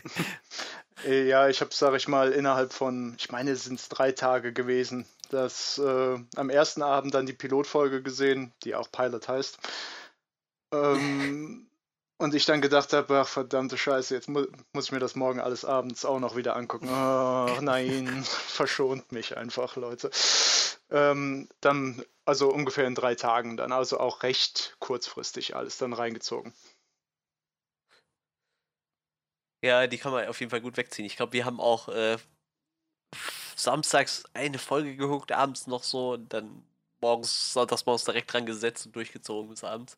Äh, 1.06 1.30
ja, 1.30 1.48
ich 1.48 1.62
habe, 1.62 1.74
sage 1.74 1.96
ich 1.96 2.10
mal, 2.10 2.34
innerhalb 2.34 2.74
von, 2.74 3.16
ich 3.18 3.32
meine, 3.32 3.52
es 3.52 3.64
sind 3.64 3.82
drei 3.90 4.12
Tage 4.12 4.52
gewesen, 4.52 5.06
dass 5.30 5.78
äh, 5.78 6.18
am 6.36 6.50
ersten 6.50 6.82
Abend 6.82 7.14
dann 7.14 7.26
die 7.26 7.32
Pilotfolge 7.32 8.04
gesehen, 8.04 8.52
die 8.66 8.76
auch 8.76 8.92
Pilot 8.92 9.30
heißt. 9.30 9.60
Ähm, 10.74 11.68
und 12.20 12.36
ich 12.36 12.46
dann 12.46 12.62
gedacht 12.62 12.94
habe, 12.94 13.20
ach 13.20 13.28
verdammte 13.28 13.78
Scheiße, 13.78 14.14
jetzt 14.14 14.28
mu 14.28 14.46
muss 14.74 14.86
ich 14.86 14.92
mir 14.92 15.00
das 15.00 15.16
morgen 15.16 15.40
alles 15.40 15.66
abends 15.66 16.06
auch 16.06 16.20
noch 16.20 16.36
wieder 16.36 16.56
angucken. 16.56 16.90
Oh, 16.90 17.62
nein, 17.62 18.24
verschont 18.24 19.12
mich 19.12 19.38
einfach, 19.38 19.78
Leute. 19.78 20.12
Ähm, 20.92 21.48
dann, 21.62 22.04
also 22.26 22.50
ungefähr 22.52 22.86
in 22.86 22.96
drei 22.96 23.16
Tagen 23.16 23.56
dann, 23.56 23.72
also 23.72 24.00
auch 24.00 24.24
recht 24.24 24.76
kurzfristig 24.80 25.56
alles 25.56 25.78
dann 25.78 25.94
reingezogen. 25.94 26.54
Ja, 29.62 29.88
die 29.88 29.98
kann 29.98 30.12
man 30.12 30.28
auf 30.28 30.40
jeden 30.40 30.50
Fall 30.50 30.62
gut 30.62 30.78
wegziehen. 30.78 31.06
Ich 31.06 31.16
glaube, 31.16 31.34
wir 31.34 31.46
haben 31.46 31.60
auch 31.60 31.88
äh, 31.88 32.18
samstags 33.56 34.24
eine 34.34 34.60
Folge 34.60 34.96
geguckt, 34.96 35.32
abends 35.32 35.68
noch 35.68 35.84
so 35.84 36.14
und 36.14 36.34
dann 36.34 36.66
morgens, 37.02 37.54
sonntags 37.54 37.86
morgens 37.86 38.04
direkt 38.04 38.32
dran 38.32 38.46
gesetzt 38.46 38.86
und 38.86 38.96
durchgezogen 38.96 39.50
bis 39.50 39.64
abends. 39.64 39.98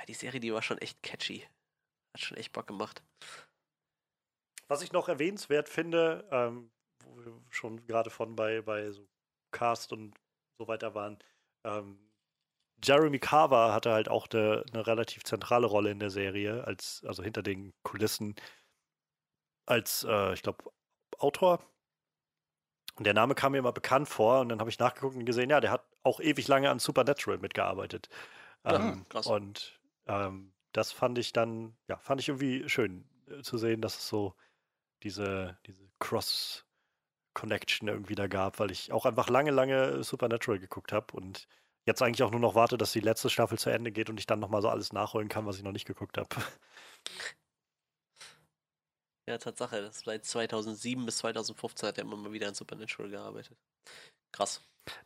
Ah, 0.00 0.06
die 0.06 0.14
Serie, 0.14 0.40
die 0.40 0.52
war 0.52 0.62
schon 0.62 0.78
echt 0.78 1.02
catchy. 1.02 1.46
Hat 2.14 2.20
schon 2.20 2.38
echt 2.38 2.52
Bock 2.52 2.66
gemacht. 2.66 3.02
Was 4.68 4.82
ich 4.82 4.92
noch 4.92 5.08
erwähnenswert 5.08 5.68
finde, 5.68 6.26
ähm, 6.30 6.70
wo 7.04 7.16
wir 7.18 7.32
schon 7.50 7.84
gerade 7.86 8.08
von 8.08 8.34
bei, 8.34 8.62
bei 8.62 8.90
so 8.92 9.06
Cast 9.52 9.92
und 9.92 10.14
so 10.58 10.68
weiter 10.68 10.94
waren, 10.94 11.18
ähm, 11.64 11.98
Jeremy 12.82 13.18
Carver 13.18 13.74
hatte 13.74 13.92
halt 13.92 14.08
auch 14.08 14.26
eine, 14.32 14.64
eine, 14.72 14.86
relativ 14.86 15.24
zentrale 15.24 15.66
Rolle 15.66 15.90
in 15.90 15.98
der 15.98 16.08
Serie, 16.08 16.64
als, 16.64 17.04
also 17.06 17.22
hinter 17.22 17.42
den 17.42 17.74
Kulissen, 17.82 18.36
als, 19.66 20.04
äh, 20.08 20.32
ich 20.32 20.42
glaube, 20.42 20.64
Autor. 21.18 21.62
Und 22.94 23.04
der 23.04 23.12
Name 23.12 23.34
kam 23.34 23.52
mir 23.52 23.58
immer 23.58 23.72
bekannt 23.72 24.08
vor 24.08 24.40
und 24.40 24.48
dann 24.48 24.60
habe 24.60 24.70
ich 24.70 24.78
nachgeguckt 24.78 25.16
und 25.16 25.26
gesehen, 25.26 25.50
ja, 25.50 25.60
der 25.60 25.72
hat 25.72 25.84
auch 26.04 26.20
ewig 26.20 26.48
lange 26.48 26.70
an 26.70 26.78
Supernatural 26.78 27.38
mitgearbeit. 27.38 28.08
Ähm, 28.64 29.04
ja, 29.12 29.20
und 29.30 29.79
ähm, 30.06 30.52
das 30.72 30.92
fand 30.92 31.18
ich 31.18 31.32
dann, 31.32 31.76
ja, 31.88 31.98
fand 31.98 32.20
ich 32.20 32.28
irgendwie 32.28 32.68
schön 32.68 33.04
äh, 33.28 33.42
zu 33.42 33.58
sehen, 33.58 33.80
dass 33.80 33.98
es 33.98 34.08
so 34.08 34.34
diese, 35.02 35.58
diese 35.66 35.88
Cross, 35.98 36.64
Connection 37.34 37.88
irgendwie 37.88 38.14
da 38.14 38.26
gab, 38.26 38.58
weil 38.58 38.70
ich 38.70 38.92
auch 38.92 39.06
einfach 39.06 39.28
lange, 39.28 39.50
lange 39.50 40.02
Supernatural 40.02 40.58
geguckt 40.58 40.92
habe 40.92 41.14
und 41.14 41.46
jetzt 41.86 42.02
eigentlich 42.02 42.22
auch 42.22 42.30
nur 42.30 42.40
noch 42.40 42.54
warte, 42.54 42.76
dass 42.76 42.92
die 42.92 43.00
letzte 43.00 43.30
Staffel 43.30 43.58
zu 43.58 43.70
Ende 43.70 43.92
geht 43.92 44.10
und 44.10 44.18
ich 44.18 44.26
dann 44.26 44.40
nochmal 44.40 44.62
so 44.62 44.68
alles 44.68 44.92
nachholen 44.92 45.28
kann, 45.28 45.46
was 45.46 45.56
ich 45.56 45.62
noch 45.62 45.72
nicht 45.72 45.86
geguckt 45.86 46.18
habe. 46.18 46.28
Ja, 49.28 49.38
Tatsache. 49.38 49.80
Das 49.80 50.00
seit 50.00 50.24
2007 50.24 51.06
bis 51.06 51.18
2015 51.18 51.88
hat 51.88 51.98
er 51.98 52.02
immer 52.02 52.16
mal 52.16 52.32
wieder 52.32 52.48
in 52.48 52.54
Supernatural 52.54 53.10
gearbeitet. 53.10 53.56
Krass. 54.32 54.60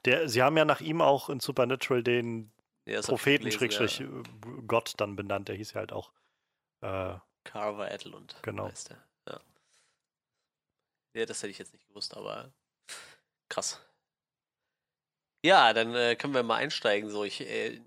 Der, 0.07 0.31
sie 0.31 0.43
haben 0.43 0.57
ja 0.57 0.65
nach 0.65 0.81
ihm 0.81 1.03
auch 1.03 1.29
in 1.29 1.41
Supernatural 1.41 2.03
den 2.03 2.51
ja, 2.87 3.01
Propheten 3.01 3.51
Schrägstrich 3.51 4.01
ja. 4.01 4.07
Äh, 4.07 4.23
Gott 4.67 4.95
dann 4.99 5.17
benannt. 5.17 5.49
Der 5.49 5.57
hieß 5.57 5.73
ja 5.73 5.81
halt 5.81 5.93
auch 5.93 6.13
äh, 6.83 7.17
Carver 7.45 7.91
Edlund. 7.91 8.37
Genau. 8.43 8.71
Ja. 9.29 9.41
ja, 11.15 11.27
das 11.27 11.43
hätte 11.43 11.51
ich 11.51 11.59
jetzt 11.59 11.73
nicht 11.73 11.87
gewusst, 11.89 12.17
aber 12.17 12.53
krass. 13.49 13.81
Ja, 15.45 15.73
dann 15.73 15.95
äh, 15.95 16.17
können 16.17 16.35
wir 16.35 16.43
mal 16.43 16.57
einsteigen. 16.57 17.11
So, 17.11 17.25
ich, 17.25 17.41
äh, 17.43 17.81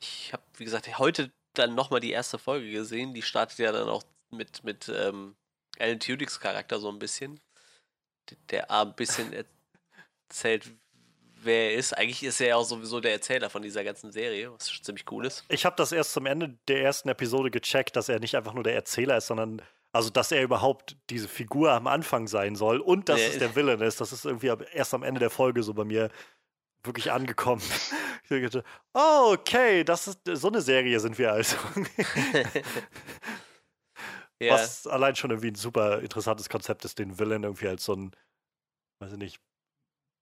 ich 0.00 0.32
habe, 0.32 0.42
wie 0.56 0.64
gesagt, 0.64 0.98
heute 0.98 1.30
dann 1.54 1.74
nochmal 1.74 2.00
die 2.00 2.10
erste 2.10 2.38
Folge 2.38 2.70
gesehen. 2.70 3.14
Die 3.14 3.22
startet 3.22 3.58
ja 3.58 3.72
dann 3.72 3.88
auch 3.88 4.02
mit, 4.30 4.64
mit 4.64 4.88
ähm, 4.88 5.36
Alan 5.78 6.00
Tudyks 6.00 6.40
Charakter 6.40 6.80
so 6.80 6.90
ein 6.90 6.98
bisschen. 6.98 7.40
Der 8.50 8.70
ein 8.70 8.94
bisschen 8.94 9.32
erzählt, 10.28 10.72
wer 11.44 11.70
er 11.70 11.74
ist. 11.74 11.96
Eigentlich 11.96 12.22
ist 12.22 12.40
er 12.40 12.48
ja 12.48 12.56
auch 12.56 12.64
sowieso 12.64 13.00
der 13.00 13.12
Erzähler 13.12 13.50
von 13.50 13.62
dieser 13.62 13.84
ganzen 13.84 14.12
Serie, 14.12 14.52
was 14.52 14.80
ziemlich 14.82 15.04
cool 15.10 15.26
ist. 15.26 15.44
Ich 15.48 15.64
habe 15.64 15.76
das 15.76 15.92
erst 15.92 16.12
zum 16.12 16.26
Ende 16.26 16.58
der 16.68 16.82
ersten 16.82 17.08
Episode 17.08 17.50
gecheckt, 17.50 17.96
dass 17.96 18.08
er 18.08 18.20
nicht 18.20 18.36
einfach 18.36 18.54
nur 18.54 18.64
der 18.64 18.74
Erzähler 18.74 19.16
ist, 19.16 19.26
sondern 19.26 19.62
also 19.92 20.10
dass 20.10 20.30
er 20.30 20.42
überhaupt 20.42 20.96
diese 21.10 21.28
Figur 21.28 21.72
am 21.72 21.86
Anfang 21.86 22.28
sein 22.28 22.54
soll 22.54 22.78
und 22.78 23.08
dass 23.08 23.18
nee. 23.18 23.26
es 23.26 23.38
der 23.38 23.56
Villain 23.56 23.80
ist. 23.80 24.00
Das 24.00 24.12
ist 24.12 24.24
irgendwie 24.24 24.52
erst 24.72 24.94
am 24.94 25.02
Ende 25.02 25.18
der 25.18 25.30
Folge 25.30 25.62
so 25.62 25.74
bei 25.74 25.84
mir 25.84 26.10
wirklich 26.84 27.10
angekommen. 27.10 27.62
oh, 28.94 29.34
okay, 29.34 29.84
das 29.84 30.08
ist 30.08 30.20
so 30.24 30.48
eine 30.48 30.60
Serie 30.60 31.00
sind 31.00 31.18
wir 31.18 31.32
also. 31.32 31.56
ja. 34.40 34.54
Was 34.54 34.86
allein 34.86 35.16
schon 35.16 35.30
irgendwie 35.30 35.50
ein 35.50 35.56
super 35.56 36.00
interessantes 36.00 36.48
Konzept 36.48 36.84
ist, 36.84 36.98
den 36.98 37.18
Villain 37.18 37.42
irgendwie 37.42 37.68
als 37.68 37.84
so 37.84 37.94
ein, 37.94 38.12
weiß 39.00 39.12
ich 39.12 39.18
nicht, 39.18 39.40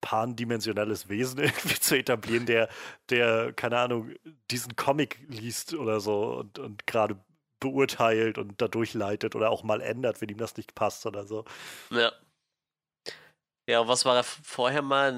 pandimensionales 0.00 1.08
Wesen 1.08 1.38
irgendwie 1.42 1.80
zu 1.80 1.96
etablieren, 1.96 2.46
der, 2.46 2.68
der, 3.10 3.52
keine 3.52 3.78
Ahnung, 3.78 4.14
diesen 4.50 4.76
Comic 4.76 5.18
liest 5.28 5.74
oder 5.74 6.00
so 6.00 6.38
und, 6.38 6.58
und 6.58 6.86
gerade 6.86 7.16
beurteilt 7.60 8.38
und 8.38 8.60
dadurch 8.60 8.94
leitet 8.94 9.34
oder 9.34 9.50
auch 9.50 9.64
mal 9.64 9.80
ändert, 9.80 10.20
wenn 10.20 10.28
ihm 10.28 10.38
das 10.38 10.56
nicht 10.56 10.74
passt 10.74 11.06
oder 11.06 11.24
so. 11.24 11.44
Ja. 11.90 12.12
Ja, 13.68 13.86
was 13.86 14.06
war 14.06 14.16
er 14.16 14.24
vorher 14.24 14.80
mal? 14.80 15.12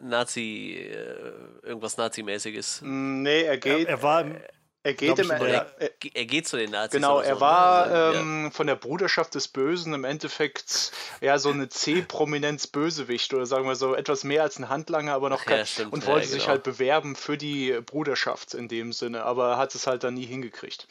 Nazi, 0.00 0.74
äh, 0.74 1.66
irgendwas 1.66 1.98
Nazimäßiges? 1.98 2.80
Nee, 2.82 3.42
er 3.42 3.58
geht. 3.58 3.86
Er, 3.86 3.90
er 3.90 4.02
war 4.02 4.20
im, 4.22 4.36
er 4.82 4.94
geht, 4.94 5.18
im, 5.18 5.30
er, 5.30 5.66
er, 5.78 6.24
geht 6.24 6.48
zu 6.48 6.56
den 6.56 6.70
Nazis. 6.70 6.92
Genau, 6.92 7.20
er 7.20 7.34
so, 7.34 7.40
war 7.42 7.86
ne? 7.86 7.92
Also, 7.92 8.18
ähm, 8.18 8.44
ja. 8.44 8.50
von 8.50 8.66
der 8.66 8.76
Bruderschaft 8.76 9.34
des 9.34 9.48
Bösen 9.48 9.92
im 9.92 10.04
Endeffekt 10.04 10.92
ja 11.20 11.38
so 11.38 11.50
eine 11.50 11.68
C-Prominenz-Bösewicht 11.68 13.34
oder 13.34 13.44
sagen 13.44 13.66
wir 13.66 13.76
so 13.76 13.94
etwas 13.94 14.24
mehr 14.24 14.42
als 14.42 14.58
ein 14.58 14.70
Handlanger, 14.70 15.12
aber 15.12 15.28
noch 15.28 15.44
kein. 15.44 15.58
Ja, 15.58 15.66
stimmt, 15.66 15.92
und 15.92 16.06
wollte 16.06 16.26
ja, 16.26 16.30
genau. 16.30 16.40
sich 16.40 16.48
halt 16.48 16.62
bewerben 16.62 17.14
für 17.14 17.36
die 17.36 17.78
Bruderschaft 17.84 18.54
in 18.54 18.68
dem 18.68 18.94
Sinne, 18.94 19.24
aber 19.24 19.58
hat 19.58 19.74
es 19.74 19.86
halt 19.86 20.02
dann 20.02 20.14
nie 20.14 20.24
hingekriegt. 20.24 20.88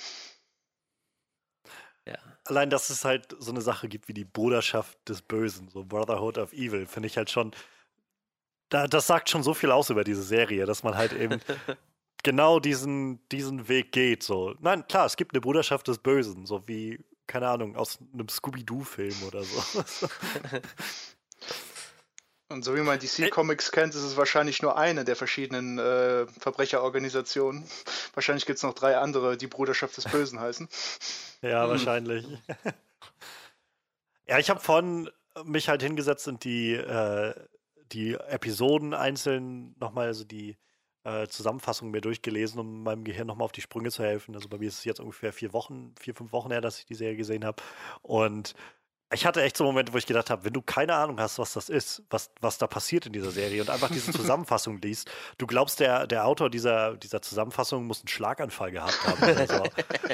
Ja. 2.05 2.17
Allein, 2.45 2.69
dass 2.69 2.91
es 2.91 3.05
halt 3.05 3.35
so 3.39 3.49
eine 3.49 3.61
Sache 3.61 3.87
gibt 3.87 4.07
wie 4.07 4.13
die 4.13 4.25
Bruderschaft 4.25 4.97
des 5.09 5.23
Bösen, 5.23 5.67
so 5.69 5.83
Brotherhood 5.83 6.37
of 6.37 6.53
Evil, 6.53 6.85
finde 6.85 7.07
ich 7.07 7.17
halt 7.17 7.31
schon. 7.31 7.55
Da, 8.69 8.85
das 8.85 9.07
sagt 9.07 9.31
schon 9.31 9.41
so 9.41 9.55
viel 9.55 9.71
aus 9.71 9.89
über 9.89 10.03
diese 10.03 10.21
Serie, 10.21 10.67
dass 10.67 10.83
man 10.83 10.95
halt 10.95 11.13
eben 11.13 11.41
genau 12.23 12.59
diesen, 12.59 13.27
diesen 13.29 13.67
Weg 13.67 13.91
geht. 13.91 14.23
So. 14.23 14.55
Nein, 14.59 14.87
klar, 14.87 15.05
es 15.05 15.17
gibt 15.17 15.33
eine 15.33 15.41
Bruderschaft 15.41 15.87
des 15.87 15.99
Bösen, 15.99 16.45
so 16.45 16.67
wie, 16.67 17.03
keine 17.27 17.47
Ahnung, 17.47 17.75
aus 17.75 17.99
einem 18.13 18.29
Scooby-Doo-Film 18.29 19.15
oder 19.27 19.43
so. 19.43 19.83
Und 22.51 22.65
so 22.65 22.75
wie 22.75 22.81
man 22.81 22.97
DC 22.97 23.29
Comics 23.29 23.71
kennt, 23.71 23.93
ist 23.93 24.01
es 24.01 24.17
wahrscheinlich 24.17 24.63
nur 24.63 24.75
eine 24.75 25.05
der 25.05 25.15
verschiedenen 25.15 25.77
äh, 25.77 26.25
Verbrecherorganisationen. 26.25 27.63
Wahrscheinlich 28.15 28.47
gibt 28.47 28.57
es 28.57 28.63
noch 28.63 28.73
drei 28.73 28.97
andere, 28.97 29.37
die 29.37 29.45
Bruderschaft 29.45 29.95
des 29.97 30.05
Bösen 30.05 30.39
heißen. 30.39 30.67
Ja, 31.43 31.63
hm. 31.63 31.69
wahrscheinlich. 31.69 32.25
ja, 34.27 34.39
ich 34.39 34.49
habe 34.49 34.59
vorhin 34.59 35.11
mich 35.43 35.69
halt 35.69 35.83
hingesetzt 35.83 36.27
und 36.27 36.43
die, 36.43 36.73
äh, 36.73 37.35
die 37.91 38.15
Episoden 38.15 38.95
einzeln 38.95 39.75
nochmal, 39.79 40.07
also 40.07 40.23
die 40.23 40.57
äh, 41.03 41.27
Zusammenfassung 41.27 41.91
mir 41.91 42.01
durchgelesen, 42.01 42.59
um 42.59 42.83
meinem 42.83 43.03
Gehirn 43.03 43.27
nochmal 43.27 43.45
auf 43.45 43.51
die 43.51 43.61
Sprünge 43.61 43.91
zu 43.91 44.03
helfen. 44.03 44.35
Also 44.35 44.49
bei 44.49 44.57
mir 44.57 44.67
ist 44.67 44.79
es 44.79 44.85
jetzt 44.85 44.99
ungefähr 44.99 45.33
vier 45.33 45.53
Wochen, 45.53 45.93
vier, 45.99 46.13
fünf 46.13 46.31
Wochen 46.33 46.51
her, 46.51 46.61
dass 46.61 46.79
ich 46.79 46.85
die 46.85 46.95
Serie 46.95 47.15
gesehen 47.15 47.45
habe. 47.45 47.61
Und 48.01 48.55
ich 49.11 49.25
hatte 49.25 49.41
echt 49.41 49.57
so 49.57 49.63
Momente, 49.63 49.91
wo 49.93 49.97
ich 49.97 50.05
gedacht 50.05 50.29
habe, 50.29 50.45
wenn 50.45 50.53
du 50.53 50.61
keine 50.61 50.93
Ahnung 50.93 51.19
hast, 51.19 51.39
was 51.39 51.53
das 51.53 51.69
ist, 51.69 52.03
was, 52.09 52.29
was 52.41 52.59
da 52.59 52.67
passiert 52.67 53.07
in 53.07 53.13
dieser 53.13 53.31
Serie 53.31 53.61
und 53.61 53.69
einfach 53.69 53.89
diese 53.89 54.11
Zusammenfassung 54.13 54.79
liest, 54.81 55.09
du 55.37 55.47
glaubst, 55.47 55.79
der, 55.79 56.05
der 56.05 56.25
Autor 56.25 56.49
dieser, 56.49 56.95
dieser 56.95 57.21
Zusammenfassung 57.21 57.85
muss 57.85 58.01
einen 58.01 58.07
Schlaganfall 58.07 58.71
gehabt 58.71 58.99
haben. 59.07 59.23
Oder 59.23 59.47
so. 59.47 59.63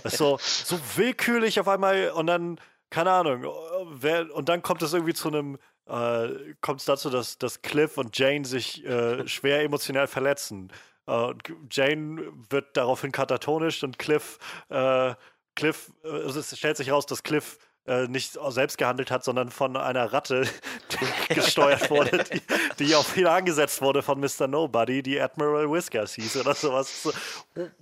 Das 0.04 0.14
ist 0.14 0.18
so, 0.18 0.40
so 0.40 0.80
willkürlich 0.96 1.60
auf 1.60 1.68
einmal 1.68 2.12
und 2.12 2.28
dann, 2.28 2.60
keine 2.90 3.12
Ahnung, 3.12 3.46
wer, 3.92 4.34
und 4.34 4.48
dann 4.48 4.62
kommt 4.62 4.82
es 4.82 4.94
irgendwie 4.94 5.14
zu 5.14 5.28
einem, 5.28 5.58
äh, 5.88 6.56
kommt 6.62 6.80
es 6.80 6.86
dazu, 6.86 7.10
dass, 7.10 7.38
dass 7.38 7.62
Cliff 7.62 7.98
und 7.98 8.18
Jane 8.18 8.46
sich 8.46 8.86
äh, 8.86 9.28
schwer 9.28 9.62
emotional 9.62 10.08
verletzen. 10.08 10.72
Äh, 11.08 11.34
Jane 11.70 12.32
wird 12.50 12.76
daraufhin 12.76 13.12
katatonisch 13.12 13.84
und 13.84 14.00
Cliff, 14.00 14.40
äh, 14.70 15.14
Cliff, 15.56 15.92
äh, 16.04 16.08
es 16.08 16.58
stellt 16.58 16.78
sich 16.78 16.92
raus, 16.92 17.06
dass 17.06 17.24
Cliff 17.24 17.58
äh, 17.88 18.08
nicht 18.08 18.38
selbst 18.50 18.80
gehandelt 18.80 19.12
hat, 19.12 19.24
sondern 19.24 19.52
von 19.52 19.78
einer 19.78 20.12
Ratte 20.12 20.48
gesteuert 21.30 21.90
wurde, 21.92 22.24
die, 22.24 22.42
die 22.80 22.96
auf 22.96 23.16
ihn 23.16 23.28
angesetzt 23.28 23.82
wurde 23.82 24.02
von 24.02 24.20
Mr. 24.20 24.48
Nobody, 24.48 25.04
die 25.04 25.20
Admiral 25.20 25.72
Whiskers 25.72 26.16
hieß 26.16 26.38
oder 26.38 26.56
sowas. 26.56 27.04
So, 27.04 27.14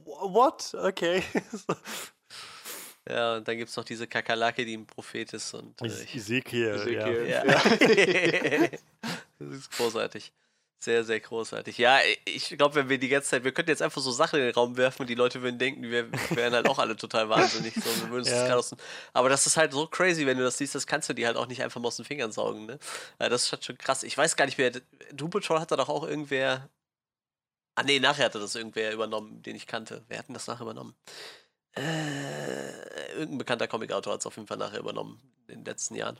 what? 0.03 0.75
Okay. 0.77 1.23
Ja, 3.07 3.35
und 3.35 3.47
dann 3.47 3.57
gibt 3.57 3.69
es 3.69 3.75
noch 3.75 3.83
diese 3.83 4.07
Kakerlake, 4.07 4.65
die 4.65 4.77
ein 4.77 4.85
Prophet 4.85 5.33
ist. 5.33 5.53
Und, 5.53 5.81
äh, 5.81 5.85
Ezekiel, 5.85 6.69
Ezekiel, 6.69 7.27
ja. 7.29 7.45
ja. 7.45 7.61
das 9.39 9.57
ist 9.57 9.71
großartig. 9.71 10.31
Sehr, 10.83 11.05
sehr 11.05 11.21
großartig. 11.21 11.77
Ja, 11.77 11.99
ich 12.25 12.49
glaube, 12.57 12.75
wenn 12.75 12.89
wir 12.89 12.97
die 12.97 13.07
ganze 13.07 13.29
Zeit, 13.29 13.45
wir 13.45 13.53
könnten 13.53 13.69
jetzt 13.69 13.81
einfach 13.81 14.01
so 14.01 14.11
Sachen 14.11 14.39
in 14.39 14.47
den 14.47 14.53
Raum 14.53 14.75
werfen 14.75 15.03
und 15.03 15.09
die 15.09 15.15
Leute 15.15 15.41
würden 15.41 15.57
denken, 15.57 15.83
wir 15.83 16.11
wären 16.31 16.53
halt 16.53 16.67
auch 16.67 16.77
alle 16.77 16.97
total 16.97 17.29
wahnsinnig. 17.29 17.73
So, 17.73 18.01
wir 18.01 18.09
würden 18.09 18.27
ja. 18.27 18.53
aus, 18.53 18.75
aber 19.13 19.29
das 19.29 19.47
ist 19.47 19.55
halt 19.55 19.71
so 19.71 19.87
crazy, 19.87 20.25
wenn 20.25 20.37
du 20.37 20.43
das 20.43 20.57
siehst, 20.57 20.75
das 20.75 20.85
kannst 20.85 21.07
du 21.07 21.13
dir 21.13 21.27
halt 21.27 21.37
auch 21.37 21.47
nicht 21.47 21.63
einfach 21.63 21.79
mal 21.79 21.87
aus 21.87 21.95
den 21.95 22.03
Fingern 22.03 22.33
saugen. 22.33 22.65
Ne? 22.65 22.79
Das 23.17 23.45
ist 23.45 23.51
halt 23.53 23.63
schon 23.63 23.77
krass. 23.77 24.03
Ich 24.03 24.17
weiß 24.17 24.35
gar 24.35 24.43
nicht, 24.43 24.57
wer. 24.57 24.71
Doom 25.13 25.29
Patrol 25.29 25.61
hat 25.61 25.71
da 25.71 25.77
doch 25.77 25.87
auch 25.87 26.05
irgendwer. 26.05 26.69
Ah, 27.75 27.83
nee, 27.83 28.01
nachher 28.01 28.25
hatte 28.25 28.39
das 28.39 28.53
irgendwer 28.53 28.91
übernommen, 28.91 29.41
den 29.41 29.55
ich 29.55 29.67
kannte. 29.67 30.03
Wer 30.09 30.19
hat 30.19 30.27
denn 30.27 30.33
das 30.33 30.47
nachher 30.47 30.63
übernommen? 30.63 30.95
Äh, 31.75 33.13
irgendein 33.13 33.37
bekannter 33.39 33.67
Comic-Autor 33.67 34.13
hat 34.13 34.19
es 34.19 34.25
auf 34.25 34.35
jeden 34.35 34.47
Fall 34.47 34.57
nachher 34.57 34.79
übernommen 34.79 35.19
in 35.47 35.59
den 35.59 35.65
letzten 35.65 35.95
Jahren. 35.95 36.19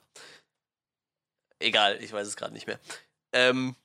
Egal, 1.60 2.02
ich 2.02 2.12
weiß 2.12 2.28
es 2.28 2.36
gerade 2.36 2.54
nicht 2.54 2.68
mehr. 2.68 2.80
Ähm, 3.32 3.76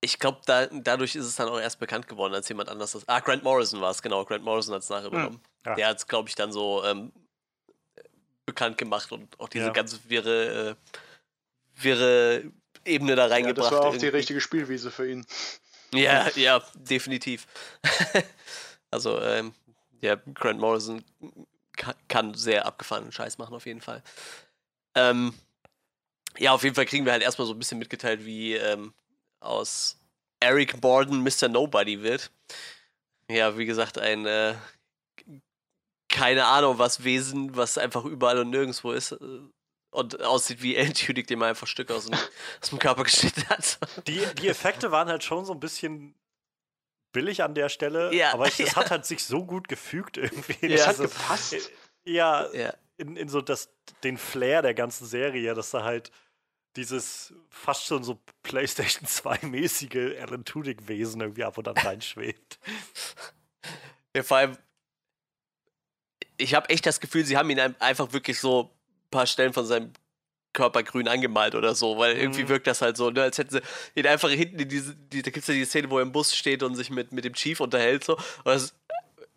ich 0.00 0.18
glaube, 0.18 0.40
da, 0.46 0.66
dadurch 0.66 1.16
ist 1.16 1.24
es 1.24 1.36
dann 1.36 1.48
auch 1.48 1.58
erst 1.58 1.80
bekannt 1.80 2.06
geworden, 2.06 2.34
als 2.34 2.48
jemand 2.48 2.68
anders 2.68 2.92
das. 2.92 3.08
Ah, 3.08 3.20
Grant 3.20 3.42
Morrison 3.42 3.80
war 3.80 3.90
es, 3.90 4.02
genau. 4.02 4.24
Grant 4.24 4.44
Morrison 4.44 4.74
hat 4.74 4.82
es 4.82 4.88
nachher 4.88 5.06
hm. 5.06 5.12
übernommen. 5.12 5.40
Ja. 5.64 5.74
Der 5.74 5.88
hat 5.88 5.96
es, 5.96 6.06
glaube 6.06 6.28
ich, 6.28 6.34
dann 6.34 6.52
so 6.52 6.84
ähm, 6.84 7.12
bekannt 8.44 8.78
gemacht 8.78 9.10
und 9.10 9.38
auch 9.40 9.48
diese 9.48 9.66
ja. 9.66 9.72
ganze 9.72 9.98
wirre, 10.08 10.70
äh, 10.70 11.82
wirre 11.82 12.44
Ebene 12.84 13.16
da 13.16 13.26
reingebracht. 13.26 13.56
Ja, 13.56 13.70
das 13.70 13.72
war 13.72 13.80
auch 13.80 13.84
irgendwie. 13.86 14.06
die 14.06 14.16
richtige 14.16 14.40
Spielwiese 14.40 14.90
für 14.90 15.10
ihn. 15.10 15.26
Ja, 15.92 16.28
ja, 16.36 16.62
definitiv. 16.74 17.46
also, 18.90 19.20
ähm, 19.20 19.54
ja, 20.00 20.16
Grant 20.34 20.60
Morrison 20.60 21.04
kann, 21.76 21.94
kann 22.08 22.34
sehr 22.34 22.66
abgefahrenen 22.66 23.12
Scheiß 23.12 23.38
machen, 23.38 23.54
auf 23.54 23.66
jeden 23.66 23.80
Fall. 23.80 24.02
Ähm, 24.94 25.34
ja, 26.38 26.52
auf 26.52 26.62
jeden 26.62 26.74
Fall 26.74 26.86
kriegen 26.86 27.04
wir 27.04 27.12
halt 27.12 27.22
erstmal 27.22 27.46
so 27.46 27.54
ein 27.54 27.58
bisschen 27.58 27.78
mitgeteilt, 27.78 28.24
wie 28.24 28.54
ähm, 28.54 28.92
aus 29.40 29.98
Eric 30.40 30.80
Borden 30.80 31.22
Mr. 31.22 31.48
Nobody 31.48 32.02
wird. 32.02 32.30
Ja, 33.30 33.56
wie 33.58 33.66
gesagt, 33.66 33.98
ein 33.98 34.26
äh, 34.26 34.54
keine 36.08 36.46
Ahnung 36.46 36.78
was 36.78 37.04
Wesen, 37.04 37.56
was 37.56 37.78
einfach 37.78 38.04
überall 38.04 38.38
und 38.38 38.50
nirgendwo 38.50 38.92
ist 38.92 39.12
äh, 39.12 39.18
und 39.90 40.22
aussieht 40.22 40.62
wie 40.62 40.76
Alan 40.76 40.94
Tudyk, 40.94 41.26
dem 41.26 41.38
man 41.38 41.50
einfach 41.50 41.66
Stück 41.66 41.90
aus 41.90 42.06
dem, 42.06 42.14
aus 42.62 42.70
dem 42.70 42.78
Körper 42.78 43.04
geschnitten 43.04 43.48
hat. 43.48 43.78
Die, 44.06 44.20
die 44.40 44.48
Effekte 44.48 44.90
waren 44.90 45.08
halt 45.08 45.24
schon 45.24 45.44
so 45.44 45.52
ein 45.52 45.60
bisschen 45.60 46.14
billig 47.16 47.42
an 47.42 47.54
der 47.54 47.70
Stelle, 47.70 48.14
ja, 48.14 48.34
aber 48.34 48.46
es, 48.46 48.58
ja. 48.58 48.76
hat 48.76 48.90
halt 48.90 49.06
sich 49.06 49.24
so 49.24 49.44
gut 49.46 49.68
gefügt 49.68 50.18
irgendwie. 50.18 50.66
Ja, 50.66 50.76
es 50.76 50.86
hat 50.86 50.98
gepasst. 50.98 51.56
Ja, 52.04 52.52
ja. 52.52 52.74
In, 52.98 53.16
in 53.16 53.30
so 53.30 53.40
das, 53.40 53.70
den 54.04 54.18
Flair 54.18 54.60
der 54.60 54.74
ganzen 54.74 55.06
Serie, 55.06 55.54
dass 55.54 55.70
da 55.70 55.82
halt 55.82 56.12
dieses 56.76 57.32
fast 57.48 57.86
schon 57.86 58.04
so 58.04 58.20
PlayStation 58.42 59.08
2-mäßige 59.08 60.20
Alan 60.20 60.44
Tudyk-Wesen 60.44 61.22
irgendwie 61.22 61.44
ab 61.44 61.56
und 61.56 61.66
an 61.68 61.78
reinschwebt. 61.78 62.58
Ja, 64.14 64.22
vor 64.22 64.36
allem, 64.36 64.58
ich 66.36 66.54
habe 66.54 66.68
echt 66.68 66.84
das 66.84 67.00
Gefühl, 67.00 67.24
sie 67.24 67.38
haben 67.38 67.48
ihn 67.48 67.60
einfach 67.60 68.12
wirklich 68.12 68.38
so 68.38 68.64
ein 68.64 69.10
paar 69.10 69.26
Stellen 69.26 69.54
von 69.54 69.64
seinem 69.64 69.92
Körper 70.56 70.82
grün 70.82 71.06
angemalt 71.06 71.54
oder 71.54 71.74
so, 71.74 71.98
weil 71.98 72.16
irgendwie 72.16 72.42
mhm. 72.42 72.48
wirkt 72.48 72.66
das 72.66 72.82
halt 72.82 72.96
so, 72.96 73.10
ne, 73.10 73.22
als 73.22 73.38
hätten 73.38 73.50
sie 73.50 73.60
ihn 73.94 74.06
einfach 74.06 74.30
hinten 74.30 74.58
in 74.58 74.68
diese, 74.68 74.96
die, 74.96 75.22
da 75.22 75.30
gibt 75.30 75.44
es 75.44 75.46
ja 75.48 75.54
die 75.54 75.64
Szene, 75.64 75.90
wo 75.90 75.98
er 75.98 76.02
im 76.02 76.12
Bus 76.12 76.34
steht 76.34 76.62
und 76.62 76.74
sich 76.74 76.90
mit, 76.90 77.12
mit 77.12 77.24
dem 77.24 77.34
Chief 77.34 77.60
unterhält, 77.60 78.04
so. 78.04 78.14
Und 78.14 78.46
das, 78.46 78.74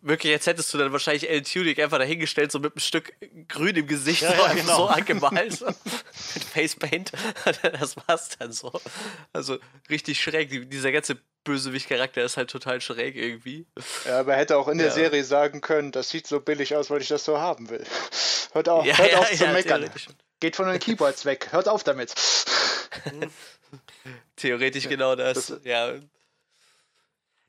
wirklich, 0.02 0.30
jetzt 0.30 0.46
hättest 0.46 0.72
du 0.72 0.78
dann 0.78 0.92
wahrscheinlich 0.92 1.28
Alan 1.28 1.44
Tudyk 1.44 1.78
einfach 1.78 1.98
dahingestellt, 1.98 2.52
so 2.52 2.58
mit 2.58 2.72
einem 2.72 2.80
Stück 2.80 3.12
grün 3.48 3.76
im 3.76 3.86
Gesicht, 3.86 4.22
ja, 4.22 4.34
so, 4.34 4.42
ja, 4.42 4.52
genau. 4.54 4.76
so 4.76 4.86
angemalt. 4.86 5.60
mit 6.34 6.44
Facepaint. 6.44 7.12
das 7.62 7.96
war's 8.06 8.30
dann 8.38 8.52
so. 8.52 8.72
Also 9.32 9.58
richtig 9.88 10.20
schräg. 10.20 10.70
Dieser 10.70 10.92
ganze 10.92 11.18
Bösewicht-Charakter 11.44 12.22
ist 12.22 12.36
halt 12.36 12.50
total 12.50 12.80
schräg 12.80 13.16
irgendwie. 13.16 13.66
Ja, 14.06 14.20
aber 14.20 14.34
er 14.34 14.40
hätte 14.40 14.56
auch 14.56 14.68
in 14.68 14.78
der 14.78 14.88
ja. 14.88 14.92
Serie 14.92 15.24
sagen 15.24 15.60
können, 15.60 15.92
das 15.92 16.10
sieht 16.10 16.26
so 16.26 16.40
billig 16.40 16.74
aus, 16.76 16.90
weil 16.90 17.00
ich 17.00 17.08
das 17.08 17.24
so 17.24 17.38
haben 17.38 17.70
will. 17.70 17.84
Hört 18.52 18.68
auf, 18.68 18.84
ja, 18.84 18.96
hört 18.98 19.14
auf 19.16 19.30
zu 19.30 19.46
meckern. 19.48 19.90
Geht 20.40 20.56
von 20.56 20.66
den 20.66 20.78
Keyboards 20.78 21.24
weg. 21.24 21.52
Hört 21.52 21.68
auf 21.68 21.84
damit. 21.84 22.14
Theoretisch 24.36 24.88
genau 24.88 25.14
das. 25.14 25.46
das 25.46 25.60
ja. 25.64 25.94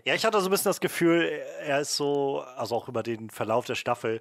Ja, 0.04 0.15
ich 0.15 0.25
hatte 0.25 0.39
so 0.41 0.47
ein 0.47 0.51
bisschen 0.51 0.69
das 0.69 0.82
Gefühl, 0.82 1.23
er 1.60 1.82
ist 1.82 1.95
so, 1.95 2.41
also 2.41 2.75
auch 2.75 2.89
über 2.89 3.04
den 3.04 3.30
Verlauf 3.30 3.65
der 3.65 3.75
Staffel, 3.75 4.19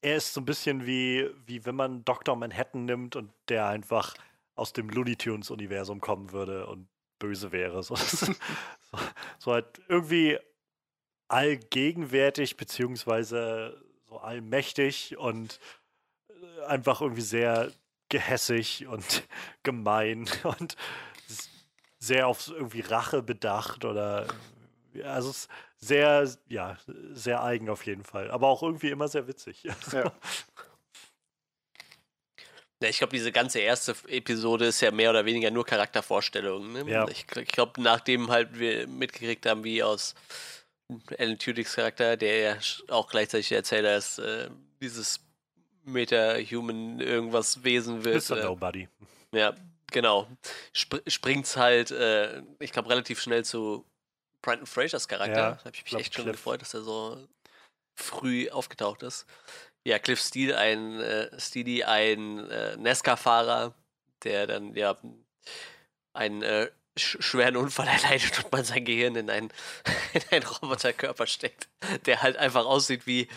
er 0.00 0.16
ist 0.16 0.32
so 0.32 0.40
ein 0.40 0.46
bisschen 0.46 0.86
wie, 0.86 1.28
wie 1.44 1.66
wenn 1.66 1.74
man 1.74 2.04
Dr. 2.04 2.34
Manhattan 2.34 2.86
nimmt 2.86 3.14
und 3.14 3.30
der 3.48 3.66
einfach 3.66 4.14
aus 4.54 4.72
dem 4.72 4.88
Looney 4.88 5.16
Tunes-Universum 5.16 6.00
kommen 6.00 6.32
würde 6.32 6.66
und 6.66 6.88
böse 7.18 7.52
wäre. 7.52 7.82
So, 7.82 7.94
so, 7.94 8.32
so 9.38 9.52
halt 9.52 9.66
irgendwie 9.88 10.38
allgegenwärtig, 11.28 12.56
beziehungsweise 12.56 13.78
so 14.08 14.18
allmächtig 14.18 15.18
und 15.18 15.60
einfach 16.66 17.02
irgendwie 17.02 17.20
sehr 17.22 17.70
gehässig 18.08 18.86
und 18.86 19.22
gemein 19.62 20.28
und 20.58 20.76
sehr 21.98 22.28
auf 22.28 22.48
irgendwie 22.48 22.80
Rache 22.80 23.22
bedacht 23.22 23.84
oder 23.84 24.28
also 25.04 25.30
es 25.30 25.36
ist 25.36 25.48
sehr, 25.78 26.28
ja, 26.48 26.76
sehr 27.12 27.42
eigen 27.42 27.68
auf 27.68 27.86
jeden 27.86 28.04
Fall. 28.04 28.30
Aber 28.30 28.48
auch 28.48 28.62
irgendwie 28.62 28.90
immer 28.90 29.08
sehr 29.08 29.26
witzig. 29.26 29.64
Ja. 29.92 30.12
Ja, 32.80 32.88
ich 32.88 32.98
glaube, 32.98 33.16
diese 33.16 33.32
ganze 33.32 33.58
erste 33.58 33.96
Episode 34.06 34.66
ist 34.66 34.80
ja 34.80 34.92
mehr 34.92 35.10
oder 35.10 35.24
weniger 35.24 35.50
nur 35.50 35.66
Charaktervorstellungen. 35.66 36.72
Ne? 36.72 36.88
Ja. 36.88 37.08
Ich, 37.08 37.26
ich 37.36 37.48
glaube, 37.48 37.82
nachdem 37.82 38.30
halt 38.30 38.56
wir 38.56 38.86
mitgekriegt 38.86 39.46
haben, 39.46 39.64
wie 39.64 39.82
aus 39.82 40.14
Alan 41.18 41.40
Tudyks 41.40 41.74
Charakter, 41.74 42.16
der 42.16 42.38
ja 42.38 42.58
auch 42.88 43.08
gleichzeitig 43.08 43.48
der 43.48 43.58
Erzähler 43.58 43.96
ist, 43.96 44.20
äh, 44.20 44.48
dieses 44.80 45.18
Meta-Human 45.92 47.00
irgendwas 47.00 47.64
Wesen 47.64 48.04
wird. 48.04 48.16
Ist 48.16 48.30
äh, 48.30 48.42
Nobody. 48.42 48.88
Ja, 49.32 49.54
genau. 49.90 50.28
Sp 50.74 51.02
springt's 51.06 51.56
halt, 51.56 51.90
äh, 51.90 52.42
ich 52.58 52.72
glaube, 52.72 52.90
relativ 52.90 53.20
schnell 53.20 53.44
zu 53.44 53.84
Brandon 54.42 54.66
Frasers 54.66 55.08
Charakter. 55.08 55.36
Ja, 55.36 55.50
da 55.52 55.64
habe 55.64 55.72
ich 55.74 55.84
mich 55.84 55.94
echt 55.94 56.14
schon 56.14 56.24
Cliff. 56.24 56.36
gefreut, 56.36 56.62
dass 56.62 56.74
er 56.74 56.82
so 56.82 57.26
früh 57.96 58.48
aufgetaucht 58.50 59.02
ist. 59.02 59.26
Ja, 59.84 59.98
Cliff 59.98 60.20
Steele, 60.20 60.56
ein 60.56 61.00
äh, 61.00 61.40
Steely, 61.40 61.84
ein 61.84 62.48
äh, 62.50 62.76
NASCAR-Fahrer, 62.76 63.74
der 64.24 64.46
dann 64.46 64.74
ja 64.74 64.96
einen 66.12 66.42
äh, 66.42 66.70
sch 66.96 67.16
schweren 67.20 67.56
Unfall 67.56 67.88
erleidet 68.02 68.44
und 68.44 68.52
man 68.52 68.64
sein 68.64 68.84
Gehirn 68.84 69.16
in 69.16 69.30
einen, 69.30 69.50
in 70.12 70.22
einen 70.30 70.46
Roboterkörper 70.46 71.26
steckt, 71.26 71.68
der 72.06 72.22
halt 72.22 72.36
einfach 72.36 72.66
aussieht 72.66 73.06
wie 73.06 73.28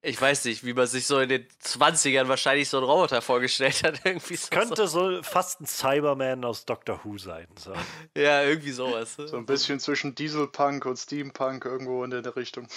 ich 0.00 0.20
weiß 0.20 0.44
nicht, 0.44 0.64
wie 0.64 0.74
man 0.74 0.86
sich 0.86 1.06
so 1.06 1.18
in 1.18 1.28
den 1.28 1.48
20ern 1.64 2.28
wahrscheinlich 2.28 2.68
so 2.68 2.76
einen 2.76 2.86
Roboter 2.86 3.20
vorgestellt 3.20 3.82
hat. 3.82 4.00
Irgendwie 4.04 4.36
so, 4.36 4.48
könnte 4.50 4.86
so 4.86 5.22
fast 5.22 5.60
ein 5.60 5.66
Cyberman 5.66 6.44
aus 6.44 6.64
Doctor 6.64 7.00
Who 7.02 7.18
sein. 7.18 7.48
So. 7.58 7.72
Ja, 8.16 8.42
irgendwie 8.42 8.70
sowas. 8.70 9.16
So 9.16 9.36
ein 9.36 9.46
bisschen 9.46 9.80
zwischen 9.80 10.14
Dieselpunk 10.14 10.86
und 10.86 10.96
Steampunk 10.96 11.64
irgendwo 11.64 12.04
in 12.04 12.10
der 12.10 12.36
Richtung. 12.36 12.68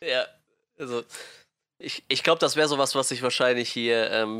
Ja, 0.00 0.26
also 0.78 1.04
ich, 1.78 2.04
ich 2.08 2.22
glaube, 2.22 2.38
das 2.38 2.56
wäre 2.56 2.68
sowas, 2.68 2.94
was 2.94 3.08
sich 3.08 3.22
wahrscheinlich 3.22 3.70
hier 3.70 4.10
ähm, 4.10 4.38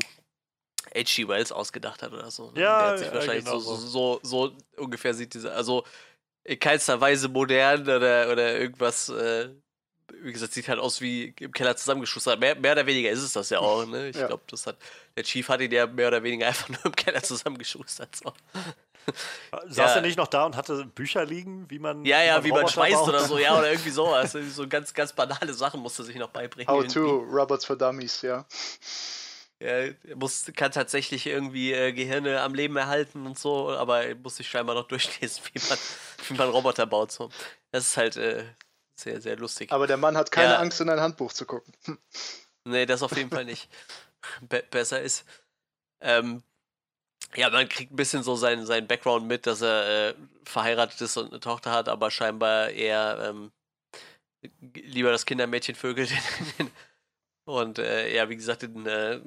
H.G. 0.95 1.27
Wells 1.27 1.51
ausgedacht 1.51 2.03
hat 2.03 2.13
oder 2.13 2.29
so. 2.29 2.51
Ne? 2.51 2.61
Ja, 2.61 2.79
Der 2.79 2.89
hat 2.89 2.99
sich 2.99 3.07
ja, 3.07 3.13
wahrscheinlich 3.13 3.45
genau 3.45 3.59
so, 3.59 3.75
so, 3.75 4.19
so, 4.23 4.47
so, 4.47 4.57
ungefähr 4.77 5.13
sieht 5.13 5.33
diese, 5.33 5.51
also 5.51 5.83
in 6.43 6.59
keinster 6.59 6.99
Weise 7.01 7.29
modern 7.29 7.81
oder, 7.81 8.29
oder 8.31 8.59
irgendwas 8.59 9.09
äh, 9.09 9.49
wie 10.23 10.33
gesagt, 10.33 10.53
sieht 10.53 10.67
halt 10.67 10.79
aus 10.79 11.01
wie 11.01 11.33
im 11.39 11.51
Keller 11.51 11.75
zusammengeschustert. 11.75 12.39
Mehr, 12.39 12.55
mehr 12.55 12.71
oder 12.71 12.85
weniger 12.85 13.09
ist 13.09 13.21
es 13.21 13.33
das 13.33 13.49
ja 13.49 13.59
auch. 13.59 13.85
Ne? 13.85 14.09
Ich 14.09 14.15
ja. 14.15 14.27
glaube, 14.27 14.43
das 14.47 14.65
hat 14.65 14.77
der 15.15 15.23
Chief 15.23 15.47
hat 15.49 15.61
ihn 15.61 15.71
ja 15.71 15.85
mehr 15.85 16.07
oder 16.07 16.23
weniger 16.23 16.47
einfach 16.47 16.69
nur 16.69 16.85
im 16.85 16.95
Keller 16.95 17.21
zusammengeschustert. 17.21 18.15
So. 18.15 18.33
Saß 19.67 19.77
ja. 19.77 19.95
er 19.95 20.01
nicht 20.01 20.17
noch 20.17 20.27
da 20.27 20.45
und 20.45 20.55
hatte 20.55 20.85
Bücher 20.85 21.25
liegen, 21.25 21.69
wie 21.69 21.79
man. 21.79 22.05
Ja, 22.05 22.23
ja, 22.23 22.43
wie 22.43 22.49
man, 22.49 22.59
wie 22.59 22.63
man 22.63 22.71
schweißt 22.71 23.03
oder 23.03 23.25
so, 23.25 23.37
ja, 23.37 23.57
oder 23.57 23.69
irgendwie 23.69 23.89
sowas. 23.91 24.31
so 24.31 24.67
ganz, 24.67 24.93
ganz 24.93 25.13
banale 25.13 25.53
Sachen 25.53 25.81
musste 25.81 26.03
sich 26.03 26.15
noch 26.15 26.29
beibringen. 26.29 26.67
How 26.67 26.83
irgendwie. 26.83 26.99
to, 26.99 27.17
Robots 27.29 27.65
for 27.65 27.75
Dummies, 27.75 28.21
ja. 28.21 28.45
Ja, 29.59 29.69
er 29.69 30.15
muss, 30.15 30.51
kann 30.55 30.71
tatsächlich 30.71 31.25
irgendwie 31.25 31.73
äh, 31.73 31.93
Gehirne 31.93 32.41
am 32.41 32.53
Leben 32.53 32.75
erhalten 32.75 33.25
und 33.25 33.39
so, 33.39 33.69
aber 33.69 34.03
er 34.03 34.15
muss 34.15 34.37
sich 34.37 34.47
scheinbar 34.47 34.75
noch 34.75 34.87
durchlesen, 34.87 35.43
wie 35.53 35.59
man, 35.69 35.77
wie 36.27 36.33
man 36.33 36.49
Roboter 36.49 36.85
baut. 36.85 37.11
So. 37.11 37.29
Das 37.71 37.87
ist 37.87 37.97
halt 37.97 38.17
äh, 38.17 38.43
sehr, 38.95 39.21
sehr 39.21 39.37
lustig. 39.37 39.71
Aber 39.71 39.87
der 39.87 39.97
Mann 39.97 40.17
hat 40.17 40.31
keine 40.31 40.53
ja. 40.53 40.59
Angst, 40.59 40.79
in 40.81 40.89
ein 40.89 40.99
Handbuch 40.99 41.33
zu 41.33 41.45
gucken. 41.45 41.73
Nee, 42.65 42.85
das 42.85 43.03
auf 43.03 43.13
jeden 43.17 43.29
Fall 43.29 43.43
nicht. 43.43 43.69
Be 44.41 44.63
besser 44.71 45.01
ist. 45.01 45.25
Ähm, 45.99 46.43
ja, 47.35 47.49
man 47.49 47.67
kriegt 47.67 47.91
ein 47.91 47.97
bisschen 47.97 48.23
so 48.23 48.37
seinen, 48.37 48.65
seinen 48.65 48.87
Background 48.87 49.27
mit, 49.27 49.47
dass 49.47 49.61
er 49.61 50.11
äh, 50.11 50.15
verheiratet 50.45 51.01
ist 51.01 51.17
und 51.17 51.31
eine 51.31 51.41
Tochter 51.41 51.71
hat, 51.71 51.89
aber 51.89 52.09
scheinbar 52.09 52.69
eher 52.69 53.19
ähm, 53.21 53.51
lieber 54.73 55.11
das 55.11 55.25
Kindermädchen 55.25 55.75
vögelt. 55.75 56.11
und 57.45 57.79
äh, 57.79 58.13
ja, 58.15 58.29
wie 58.29 58.35
gesagt, 58.35 58.63
in, 58.63 58.85
äh, 58.85 59.19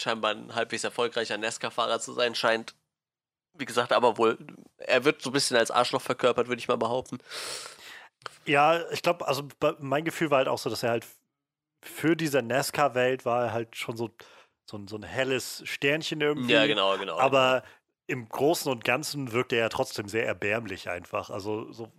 scheinbar 0.00 0.32
ein 0.32 0.54
halbwegs 0.54 0.84
erfolgreicher 0.84 1.36
NASCAR-Fahrer 1.36 2.00
zu 2.00 2.12
sein 2.12 2.34
scheint. 2.34 2.74
Wie 3.54 3.64
gesagt, 3.64 3.92
aber 3.92 4.18
wohl, 4.18 4.38
er 4.78 5.04
wird 5.04 5.20
so 5.20 5.30
ein 5.30 5.32
bisschen 5.32 5.56
als 5.56 5.70
Arschloch 5.70 6.02
verkörpert, 6.02 6.48
würde 6.48 6.60
ich 6.60 6.68
mal 6.68 6.76
behaupten. 6.76 7.18
Ja, 8.46 8.88
ich 8.90 9.02
glaube, 9.02 9.26
also 9.26 9.48
mein 9.78 10.04
Gefühl 10.04 10.30
war 10.30 10.38
halt 10.38 10.48
auch 10.48 10.58
so, 10.58 10.70
dass 10.70 10.82
er 10.82 10.90
halt 10.90 11.06
für 11.82 12.16
diese 12.16 12.42
NASCAR-Welt 12.42 13.24
war 13.24 13.46
er 13.46 13.52
halt 13.52 13.76
schon 13.76 13.96
so, 13.96 14.10
so, 14.68 14.78
ein, 14.78 14.88
so 14.88 14.96
ein 14.96 15.02
helles 15.02 15.62
Sternchen 15.64 16.20
irgendwie. 16.20 16.52
Ja, 16.52 16.66
genau, 16.66 16.96
genau. 16.98 17.18
Aber 17.18 17.62
im 18.06 18.28
Großen 18.28 18.70
und 18.70 18.84
Ganzen 18.84 19.32
wirkt 19.32 19.52
er 19.52 19.58
ja 19.58 19.68
trotzdem 19.68 20.08
sehr 20.08 20.26
erbärmlich 20.26 20.88
einfach. 20.88 21.30
Also 21.30 21.70
so, 21.72 21.92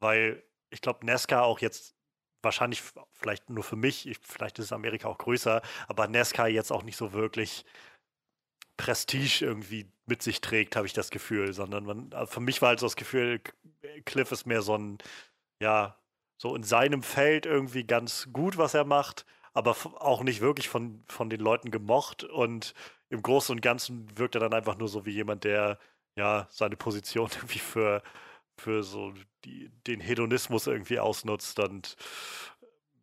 weil 0.00 0.42
ich 0.70 0.80
glaube, 0.80 1.04
NASCAR 1.04 1.42
auch 1.42 1.60
jetzt 1.60 1.94
wahrscheinlich 2.42 2.82
vielleicht 3.12 3.50
nur 3.50 3.64
für 3.64 3.76
mich, 3.76 4.06
ich, 4.06 4.18
vielleicht 4.22 4.58
ist 4.58 4.72
Amerika 4.72 5.08
auch 5.08 5.18
größer, 5.18 5.60
aber 5.88 6.06
NASCAR 6.06 6.48
jetzt 6.48 6.70
auch 6.70 6.84
nicht 6.84 6.96
so 6.96 7.12
wirklich 7.12 7.64
Prestige 8.76 9.44
irgendwie 9.44 9.90
mit 10.06 10.22
sich 10.22 10.40
trägt, 10.40 10.76
habe 10.76 10.86
ich 10.86 10.92
das 10.92 11.10
Gefühl, 11.10 11.52
sondern 11.52 11.84
man, 11.84 12.12
also 12.12 12.32
für 12.32 12.40
mich 12.40 12.62
war 12.62 12.70
halt 12.70 12.80
so 12.80 12.86
das 12.86 12.96
Gefühl, 12.96 13.40
Cliff 14.04 14.30
ist 14.30 14.46
mehr 14.46 14.62
so 14.62 14.76
ein 14.78 14.98
ja, 15.60 15.96
so 16.36 16.54
in 16.54 16.62
seinem 16.62 17.02
Feld 17.02 17.46
irgendwie 17.46 17.84
ganz 17.84 18.28
gut, 18.32 18.58
was 18.58 18.74
er 18.74 18.84
macht, 18.84 19.26
aber 19.54 19.76
auch 20.00 20.22
nicht 20.22 20.40
wirklich 20.40 20.68
von, 20.68 21.02
von 21.08 21.30
den 21.30 21.40
Leuten 21.40 21.70
gemocht. 21.70 22.24
Und 22.24 22.74
im 23.10 23.22
Großen 23.22 23.54
und 23.54 23.60
Ganzen 23.60 24.06
wirkt 24.18 24.36
er 24.36 24.40
dann 24.40 24.54
einfach 24.54 24.78
nur 24.78 24.88
so 24.88 25.04
wie 25.06 25.10
jemand, 25.10 25.44
der 25.44 25.78
ja 26.16 26.46
seine 26.50 26.76
Position 26.76 27.30
irgendwie 27.36 27.58
für, 27.58 28.02
für 28.56 28.82
so 28.82 29.12
die, 29.44 29.70
den 29.86 30.00
Hedonismus 30.00 30.66
irgendwie 30.66 31.00
ausnutzt 31.00 31.58
und 31.60 31.96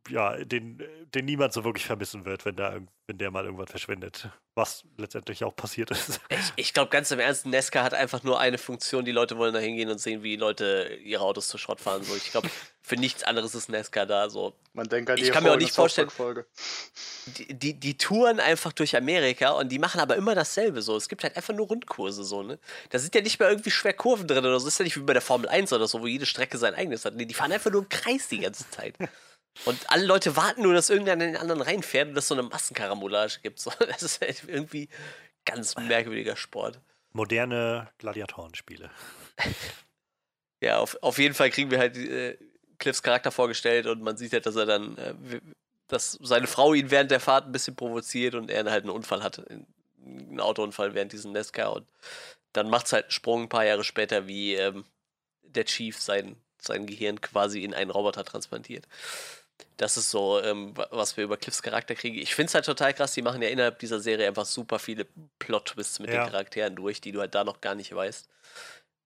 ja, 0.10 0.38
den, 0.44 0.84
den 1.14 1.26
niemand 1.26 1.54
so 1.54 1.64
wirklich 1.64 1.86
vermissen 1.86 2.26
wird, 2.26 2.46
wenn, 2.46 2.56
da, 2.56 2.80
wenn 3.08 3.18
der 3.18 3.30
mal 3.30 3.46
irgendwann 3.46 3.68
verschwindet. 3.68 4.30
Was 4.56 4.84
letztendlich 4.98 5.44
auch 5.44 5.56
passiert 5.56 5.92
ist. 5.92 6.22
Ich, 6.30 6.54
ich 6.56 6.74
glaube 6.74 6.90
ganz 6.90 7.12
im 7.12 7.20
Ernst, 7.20 7.46
Nesca 7.46 7.84
hat 7.84 7.94
einfach 7.94 8.24
nur 8.24 8.40
eine 8.40 8.58
Funktion. 8.58 9.06
Die 9.06 9.12
Leute 9.12 9.38
wollen 9.38 9.54
da 9.54 9.60
hingehen 9.60 9.90
und 9.90 10.00
sehen, 10.00 10.24
wie 10.24 10.38
Leute 10.38 10.98
ihre 11.04 11.24
Autos 11.24 11.50
zu 11.50 11.58
Schrott 11.58 11.82
fahren. 11.82 12.04
So, 12.04 12.16
ich 12.16 12.32
glaube, 12.32 12.50
für 12.82 12.96
nichts 12.96 13.24
anderes 13.24 13.54
ist 13.54 13.70
Nesca 13.70 14.06
da. 14.06 14.30
So. 14.30 14.54
Man 14.74 14.88
denkt 14.88 15.10
an 15.10 15.18
die 15.18 15.24
Ich 15.24 15.32
kann 15.32 15.44
mir 15.44 15.52
auch 15.52 15.58
nicht 15.58 15.76
vorstellen. 15.76 16.10
Die, 17.38 17.54
die, 17.54 17.80
die, 17.80 17.98
touren 17.98 18.40
einfach 18.40 18.72
durch 18.72 18.96
Amerika 18.96 19.52
und 19.52 19.72
die 19.72 19.80
machen 19.80 20.00
aber 20.00 20.16
immer 20.16 20.34
dasselbe. 20.34 20.82
So. 20.82 20.96
Es 20.96 21.10
gibt 21.10 21.24
halt 21.24 21.36
einfach 21.36 21.54
nur 21.54 21.68
Rundkurse. 21.68 22.24
So, 22.24 22.42
ne? 22.42 22.58
Da 22.90 23.00
sind 23.00 23.14
ja 23.14 23.22
nicht 23.22 23.40
mehr 23.40 23.50
irgendwie 23.50 23.72
schwer 23.72 23.94
Kurven 23.94 24.28
drin 24.28 24.40
oder 24.40 24.60
so. 24.60 24.66
Das 24.66 24.76
ist 24.76 24.80
ja 24.80 24.86
nicht 24.86 24.98
wie 24.98 25.02
bei 25.02 25.14
der 25.14 25.22
Formel 25.22 25.50
1 25.50 25.74
oder 25.74 25.88
so, 25.88 26.02
wo 26.02 26.08
jede 26.08 26.26
Strecke 26.26 26.58
sein 26.58 26.74
eigenes 26.74 27.06
hat. 27.06 27.16
Nee, 27.16 27.26
die 27.26 27.34
fahren 27.34 27.52
einfach 27.52 27.72
nur 27.72 27.82
im 27.82 27.90
Kreis 27.90 28.30
die 28.30 28.40
ganze 28.40 28.70
Zeit. 28.72 28.96
Und 29.64 29.90
alle 29.90 30.06
Leute 30.06 30.36
warten 30.36 30.64
nur, 30.64 30.74
dass 30.74 30.90
irgendeiner 30.90 31.24
in 31.26 31.34
den 31.34 31.42
anderen 31.42 31.62
reinfährt 31.62 32.10
und 32.10 32.16
dass 32.16 32.26
es 32.26 32.28
so 32.30 32.36
eine 32.36 32.44
Massenkarambolage 32.44 33.40
gibt. 33.42 33.60
So, 33.60 33.72
das 33.80 34.04
ist 34.04 34.22
halt 34.22 34.44
irgendwie 34.48 34.90
ganz 35.46 35.76
merkwürdiger 35.78 36.36
Sport. 36.36 36.80
Moderne 37.14 37.90
Gladiatorenspiele. 38.00 38.90
ja, 40.62 40.80
auf, 40.80 40.98
auf 41.02 41.18
jeden 41.18 41.34
Fall 41.34 41.50
kriegen 41.50 41.72
wir 41.72 41.80
halt 41.80 41.96
äh, 41.96 42.38
Cliffs 42.78 43.02
Charakter 43.02 43.32
vorgestellt 43.32 43.88
und 43.88 44.02
man 44.02 44.18
sieht 44.18 44.34
halt, 44.34 44.46
dass 44.46 44.56
er 44.58 44.66
dann, 44.66 44.98
äh, 44.98 45.14
dass 45.88 46.20
seine 46.22 46.48
Frau 46.48 46.74
ihn 46.74 46.92
während 46.92 47.12
der 47.12 47.22
Fahrt 47.22 47.46
ein 47.46 47.52
bisschen 47.52 47.76
provoziert 47.76 48.36
und 48.36 48.50
er 48.50 48.70
halt 48.70 48.84
einen 48.84 48.90
Unfall 48.90 49.24
hat, 49.24 49.42
einen 49.50 50.40
Autounfall 50.40 50.94
während 50.94 51.14
diesem 51.14 51.32
Nesca 51.32 51.68
und 51.68 51.88
dann 52.52 52.70
macht 52.70 52.88
es 52.88 52.94
halt 52.94 53.06
einen 53.06 53.12
Sprung 53.12 53.44
ein 53.44 53.50
paar 53.50 53.66
Jahre 53.66 53.84
später, 53.84 54.28
wie 54.28 54.56
ähm, 54.56 54.86
der 55.44 55.66
Chief 55.66 56.00
sein, 56.00 56.36
sein 56.60 56.86
Gehirn 56.86 57.22
quasi 57.22 57.64
in 57.64 57.74
einen 57.74 57.92
Roboter 57.92 58.24
transplantiert. 58.24 58.88
Das 59.78 59.98
ist 59.98 60.10
so, 60.10 60.42
ähm, 60.42 60.74
was 60.76 61.18
wir 61.18 61.24
über 61.24 61.38
Cliffs 61.38 61.62
Charakter 61.62 61.96
kriegen. 61.96 62.18
Ich 62.18 62.34
finde 62.34 62.48
es 62.48 62.56
halt 62.56 62.66
total 62.66 62.94
krass, 62.94 63.14
die 63.14 63.22
machen 63.22 63.42
ja 63.42 63.50
innerhalb 63.50 63.80
dieser 63.80 64.00
Serie 64.00 64.28
einfach 64.28 64.46
super 64.46 64.80
viele 64.80 65.06
Plot-Twists 65.40 66.00
mit 66.00 66.10
ja. 66.10 66.24
den 66.24 66.32
Charakteren 66.32 66.76
durch, 66.76 67.02
die 67.02 67.12
du 67.12 67.20
halt 67.20 67.36
da 67.36 67.44
noch 67.44 67.62
gar 67.62 67.76
nicht 67.76 67.94
weißt. 67.94 68.30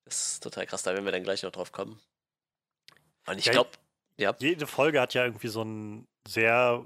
Das 0.05 0.33
ist 0.33 0.43
total 0.43 0.65
krass, 0.65 0.83
da 0.83 0.93
werden 0.93 1.05
wir 1.05 1.11
dann 1.11 1.23
gleich 1.23 1.43
noch 1.43 1.51
drauf 1.51 1.71
kommen. 1.71 1.99
Und 3.25 3.37
ich 3.37 3.45
ja, 3.45 3.51
glaube, 3.51 3.71
ja. 4.17 4.35
Jede 4.39 4.67
Folge 4.67 5.01
hat 5.01 5.13
ja 5.13 5.23
irgendwie 5.23 5.47
so 5.47 5.63
ein 5.63 6.07
sehr, 6.27 6.85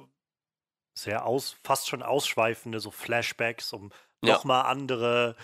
sehr 0.93 1.25
aus, 1.25 1.55
fast 1.63 1.87
schon 1.87 2.03
ausschweifende 2.03 2.79
so 2.79 2.91
Flashbacks, 2.91 3.73
um 3.73 3.91
nochmal 4.21 4.63
ja. 4.63 4.69
andere 4.69 5.35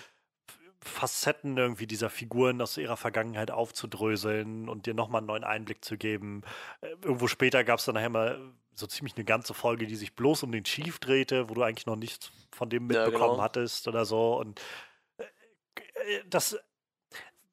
Facetten 0.82 1.56
irgendwie 1.56 1.86
dieser 1.86 2.10
Figuren 2.10 2.60
aus 2.62 2.76
ihrer 2.78 2.96
Vergangenheit 2.96 3.50
aufzudröseln 3.50 4.68
und 4.68 4.86
dir 4.86 4.94
nochmal 4.94 5.20
einen 5.20 5.26
neuen 5.26 5.44
Einblick 5.44 5.84
zu 5.84 5.98
geben. 5.98 6.42
Äh, 6.80 6.88
irgendwo 7.02 7.28
später 7.28 7.64
gab 7.64 7.78
es 7.78 7.84
dann 7.84 7.94
nachher 7.94 8.08
mal 8.08 8.40
so 8.74 8.86
ziemlich 8.86 9.14
eine 9.16 9.24
ganze 9.24 9.52
Folge, 9.52 9.86
die 9.86 9.96
sich 9.96 10.14
bloß 10.14 10.42
um 10.42 10.52
den 10.52 10.64
Chief 10.64 10.98
drehte, 10.98 11.48
wo 11.50 11.54
du 11.54 11.62
eigentlich 11.62 11.86
noch 11.86 11.96
nichts 11.96 12.32
von 12.50 12.70
dem 12.70 12.86
mitbekommen 12.86 13.20
ja, 13.20 13.28
genau. 13.28 13.42
hattest 13.42 13.88
oder 13.88 14.04
so. 14.04 14.38
Und 14.38 14.60
äh, 15.18 15.24
äh, 15.24 16.24
das 16.28 16.58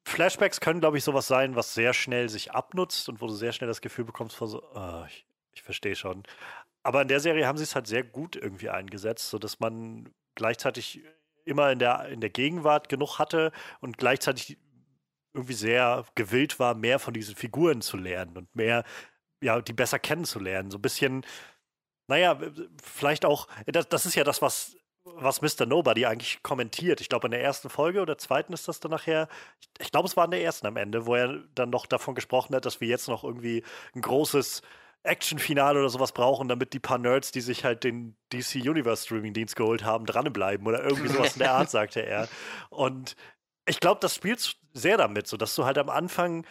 Flashbacks 0.06 0.62
können, 0.62 0.80
glaube 0.80 0.98
ich, 0.98 1.04
sowas 1.04 1.28
sein, 1.28 1.56
was 1.58 1.74
sehr 1.74 1.94
schnell 1.94 2.30
sich 2.30 2.52
abnutzt 2.52 3.10
und 3.10 3.20
wo 3.22 3.28
du 3.28 3.34
sehr 3.34 3.52
schnell 3.52 3.68
das 3.68 3.82
Gefühl 3.82 4.06
bekommst, 4.06 4.38
von 4.38 4.48
so, 4.48 4.64
oh, 4.74 5.04
ich, 5.08 5.26
ich 5.54 5.64
verstehe 5.64 5.98
schon. 5.98 6.24
Aber 6.82 7.02
in 7.02 7.10
der 7.10 7.20
Serie 7.20 7.46
haben 7.46 7.58
sie 7.58 7.66
es 7.66 7.76
halt 7.76 7.88
sehr 7.88 8.06
gut 8.06 8.38
irgendwie 8.38 8.70
eingesetzt, 8.70 9.30
sodass 9.30 9.60
man 9.60 10.10
gleichzeitig 10.36 11.02
immer 11.48 11.72
in 11.72 11.80
der, 11.80 12.06
in 12.10 12.22
der 12.22 12.30
Gegenwart 12.30 12.90
genug 12.90 13.20
hatte 13.20 13.52
und 13.80 13.98
gleichzeitig 13.98 14.58
irgendwie 15.34 15.54
sehr 15.54 16.06
gewillt 16.16 16.60
war, 16.60 16.76
mehr 16.76 17.00
von 17.00 17.14
diesen 17.14 17.36
Figuren 17.36 17.82
zu 17.82 17.98
lernen 17.98 18.38
und 18.38 18.56
mehr, 18.56 18.84
ja, 19.42 19.62
die 19.62 19.74
besser 19.74 20.00
kennenzulernen. 20.00 20.72
So 20.72 20.78
ein 20.78 20.82
bisschen, 20.82 21.26
naja, 22.08 22.40
vielleicht 22.82 23.26
auch, 23.26 23.48
das, 23.66 23.88
das 23.90 24.06
ist 24.06 24.16
ja 24.16 24.24
das, 24.24 24.42
was, 24.42 24.78
was 25.04 25.42
Mr. 25.42 25.66
Nobody 25.66 26.06
eigentlich 26.06 26.42
kommentiert. 26.44 27.02
Ich 27.02 27.10
glaube, 27.10 27.28
in 27.28 27.32
der 27.32 27.44
ersten 27.44 27.70
Folge 27.70 28.02
oder 28.02 28.18
zweiten 28.18 28.54
ist 28.54 28.68
das 28.68 28.80
dann 28.80 28.92
nachher, 28.92 29.28
ich, 29.62 29.70
ich 29.86 29.92
glaube, 29.92 30.08
es 30.08 30.18
war 30.18 30.26
in 30.26 30.32
der 30.32 30.44
ersten 30.44 30.68
am 30.68 30.78
Ende, 30.78 31.06
wo 31.06 31.16
er 31.16 31.44
dann 31.56 31.70
noch 31.70 31.86
davon 31.86 32.16
gesprochen 32.16 32.56
hat, 32.56 32.66
dass 32.66 32.82
wir 32.82 32.88
jetzt 32.88 33.08
noch 33.08 33.24
irgendwie 33.24 33.64
ein 33.96 34.02
großes 34.02 34.62
Action-Finale 35.04 35.80
oder 35.80 35.90
sowas 35.90 36.12
brauchen, 36.12 36.48
damit 36.48 36.74
die 36.74 36.80
paar 36.80 36.98
Nerds, 36.98 37.32
die 37.32 37.42
sich 37.42 37.64
halt 37.64 37.84
den 37.84 38.18
DC 38.34 38.56
Universe 38.56 39.06
Streaming-Dienst 39.06 39.56
geholt 39.56 39.84
haben, 39.84 40.06
dranbleiben 40.06 40.68
oder 40.68 40.84
irgendwie 40.84 41.08
sowas 41.10 41.34
in 41.34 41.40
der 41.40 41.54
Art, 41.54 41.70
sagte 41.72 42.06
er. 42.06 42.28
Und 42.70 43.16
ich 43.66 43.80
glaube, 43.80 44.00
das 44.02 44.16
spielt 44.16 44.58
sehr 44.74 44.98
damit, 44.98 45.28
so 45.28 45.38
dass 45.38 45.56
du 45.56 45.66
halt 45.66 45.78
am 45.78 45.90
Anfang 45.90 46.46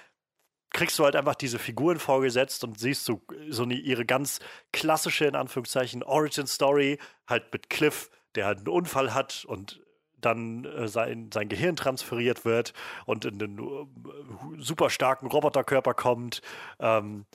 kriegst 0.70 0.98
du 0.98 1.04
halt 1.04 1.16
einfach 1.16 1.34
diese 1.34 1.58
Figuren 1.58 1.98
vorgesetzt 1.98 2.64
und 2.64 2.78
siehst 2.78 3.04
so, 3.04 3.22
so 3.48 3.62
eine, 3.62 3.74
ihre 3.74 4.04
ganz 4.04 4.40
klassische, 4.72 5.24
in 5.24 5.36
Anführungszeichen, 5.36 6.02
Origin-Story, 6.02 6.98
halt 7.26 7.52
mit 7.52 7.70
Cliff, 7.70 8.10
der 8.34 8.46
halt 8.46 8.58
einen 8.58 8.68
Unfall 8.68 9.14
hat 9.14 9.44
und 9.46 9.80
dann 10.18 10.64
äh, 10.64 10.88
sein, 10.88 11.30
sein 11.32 11.48
Gehirn 11.48 11.76
transferiert 11.76 12.44
wird 12.44 12.72
und 13.04 13.24
in 13.24 13.38
den 13.38 13.58
äh, 13.58 13.86
super 14.58 14.90
starken 14.90 15.28
Roboterkörper 15.28 15.94
kommt. 15.94 16.42
Ähm, 16.78 17.26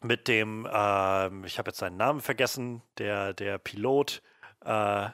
mit 0.00 0.28
dem, 0.28 0.66
äh, 0.66 1.46
ich 1.46 1.58
habe 1.58 1.70
jetzt 1.70 1.78
seinen 1.78 1.96
Namen 1.96 2.20
vergessen, 2.20 2.82
der, 2.98 3.32
der 3.32 3.58
Pilot, 3.58 4.22
äh, 4.64 5.08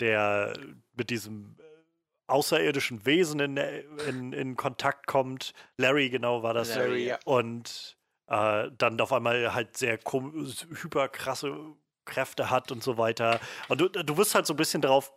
der 0.00 0.52
mit 0.94 1.10
diesem 1.10 1.56
außerirdischen 2.26 3.04
Wesen 3.04 3.40
in, 3.40 3.56
in, 3.56 4.32
in 4.32 4.56
Kontakt 4.56 5.06
kommt. 5.06 5.52
Larry, 5.76 6.10
genau 6.10 6.42
war 6.42 6.54
das. 6.54 6.74
Larry, 6.74 7.06
ja. 7.06 7.18
Und 7.24 7.96
äh, 8.28 8.70
dann 8.76 9.00
auf 9.00 9.12
einmal 9.12 9.54
halt 9.54 9.76
sehr 9.76 9.98
hyperkrasse 9.98 11.54
Kräfte 12.04 12.50
hat 12.50 12.72
und 12.72 12.82
so 12.82 12.98
weiter. 12.98 13.40
Und 13.68 13.80
du, 13.80 13.88
du 13.88 14.16
wirst 14.16 14.34
halt 14.34 14.46
so 14.46 14.54
ein 14.54 14.58
bisschen 14.58 14.82
darauf 14.82 15.12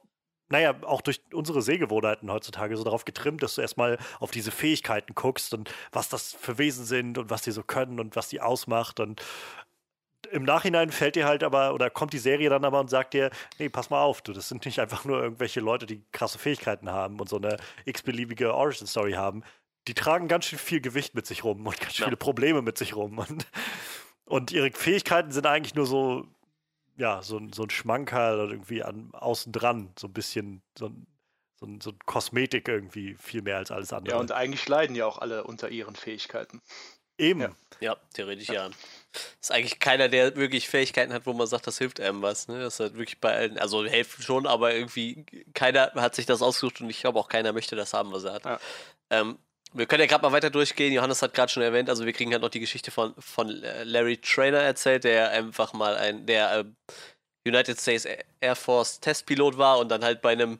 naja, 0.50 0.76
auch 0.84 1.02
durch 1.02 1.22
unsere 1.34 1.62
Sehgewohnheiten 1.62 2.32
heutzutage 2.32 2.78
so 2.78 2.84
darauf 2.84 3.06
getrimmt, 3.06 3.44
dass 3.44 3.56
du 3.56 3.62
erstmal 3.62 3.98
auf 4.20 4.32
diese 4.32 4.52
Fähigkeiten 4.52 5.14
guckst 5.14 5.54
und 5.54 5.74
was 5.92 6.10
das 6.10 6.34
für 6.34 6.58
Wesen 6.58 6.86
sind 6.86 7.18
und 7.18 7.30
was 7.30 7.42
die 7.42 7.52
so 7.52 7.64
können 7.64 8.00
und 8.00 8.16
was 8.16 8.30
die 8.30 8.40
ausmacht. 8.40 9.00
Und 9.00 9.22
im 10.32 10.44
Nachhinein 10.44 10.92
fällt 10.92 11.16
dir 11.16 11.26
halt 11.26 11.44
aber, 11.44 11.74
oder 11.74 11.90
kommt 11.90 12.14
die 12.14 12.18
Serie 12.18 12.50
dann 12.50 12.66
aber 12.66 12.80
und 12.80 12.90
sagt 12.90 13.14
dir, 13.14 13.30
nee, 13.60 13.70
pass 13.70 13.90
mal 13.90 14.02
auf, 14.02 14.22
du, 14.22 14.34
das 14.34 14.50
sind 14.50 14.66
nicht 14.66 14.80
einfach 14.80 15.06
nur 15.06 15.22
irgendwelche 15.22 15.60
Leute, 15.60 15.86
die 15.86 16.04
krasse 16.12 16.40
Fähigkeiten 16.40 16.90
haben 16.90 17.20
und 17.20 17.30
so 17.30 17.38
eine 17.38 17.58
x-beliebige 17.86 18.54
Origin-Story 18.54 19.14
haben. 19.14 19.44
Die 19.88 19.94
tragen 19.94 20.28
ganz 20.28 20.46
schön 20.46 20.60
viel 20.60 20.82
Gewicht 20.82 21.16
mit 21.16 21.26
sich 21.26 21.44
rum 21.44 21.66
und 21.66 21.80
ganz 21.80 21.98
ja. 21.98 22.06
viele 22.06 22.18
Probleme 22.18 22.62
mit 22.62 22.78
sich 22.78 22.96
rum. 22.96 23.20
Und, 23.20 23.46
und 24.26 24.52
ihre 24.52 24.72
Fähigkeiten 24.72 25.32
sind 25.32 25.46
eigentlich 25.46 25.76
nur 25.76 25.86
so 25.86 26.28
ja, 26.98 27.22
so, 27.22 27.40
so 27.54 27.64
ein 27.64 27.70
Schmankerl 27.70 28.52
irgendwie 28.52 28.84
an, 28.84 29.10
außen 29.14 29.52
dran, 29.52 29.94
so 29.98 30.08
ein 30.08 30.14
bisschen, 30.14 30.62
so 30.78 30.88
ein, 30.88 31.08
so, 31.60 31.66
ein, 31.66 31.82
so 31.82 31.92
ein 31.92 32.00
Kosmetik 32.06 32.68
irgendwie 32.68 33.16
viel 33.16 33.42
mehr 33.42 33.58
als 33.58 33.72
alles 33.72 33.94
andere. 33.94 34.16
Ja, 34.16 34.20
und 34.20 34.32
eigentlich 34.32 34.68
leiden 34.68 34.96
ja 34.96 35.06
auch 35.06 35.20
alle 35.20 35.44
unter 35.44 35.70
ihren 35.70 35.96
Fähigkeiten. 35.96 36.62
Eben. 37.20 37.42
Ja, 37.42 37.50
ja 37.80 37.98
theoretisch 38.14 38.48
ja. 38.50 38.68
ja. 38.68 38.70
Ist 39.42 39.52
eigentlich 39.52 39.80
keiner, 39.80 40.08
der 40.08 40.36
wirklich 40.36 40.70
Fähigkeiten 40.70 41.14
hat, 41.14 41.26
wo 41.26 41.34
man 41.34 41.48
sagt, 41.48 41.66
das 41.66 41.78
hilft 41.80 42.00
einem 42.00 42.22
was. 42.22 42.48
Ne? 42.48 42.60
Das 42.60 42.76
ist 42.76 42.80
halt 42.80 42.94
wirklich 42.94 43.20
bei 43.20 43.34
allen, 43.36 43.58
also 43.58 43.86
helfen 43.86 44.22
schon, 44.22 44.46
aber 44.46 44.74
irgendwie 44.74 45.26
keiner 45.54 45.92
hat 45.96 46.16
sich 46.16 46.28
das 46.28 46.42
ausgesucht 46.42 46.82
und 46.82 46.90
ich 46.90 47.02
glaube 47.02 47.20
auch 47.20 47.30
keiner 47.30 47.54
möchte 47.54 47.76
das 47.76 47.94
haben, 47.94 48.12
was 48.12 48.24
er 48.24 48.34
hat. 48.34 48.46
Ja. 48.46 48.60
Ähm, 49.10 49.40
wir 49.74 49.86
können 49.86 50.02
ja 50.02 50.08
gerade 50.08 50.24
mal 50.24 50.32
weiter 50.32 50.50
durchgehen. 50.50 50.94
Johannes 50.94 51.22
hat 51.22 51.34
gerade 51.34 51.52
schon 51.52 51.64
erwähnt, 51.64 51.90
also 51.90 52.06
wir 52.06 52.14
kriegen 52.14 52.32
halt 52.32 52.42
noch 52.42 52.50
die 52.50 52.60
Geschichte 52.60 52.92
von, 52.92 53.14
von 53.20 53.50
Larry 53.50 54.18
Trainer 54.18 54.60
erzählt, 54.60 55.04
der 55.04 55.32
einfach 55.32 55.74
mal 55.74 55.96
ein, 55.96 56.26
der 56.26 56.60
äh, 56.60 56.66
United 57.48 57.80
States 57.80 58.06
Air 58.40 58.56
Force 58.56 59.00
Testpilot 59.00 59.58
war 59.58 59.80
und 59.80 59.90
dann 59.90 60.04
halt 60.04 60.22
bei 60.22 60.32
einem 60.32 60.60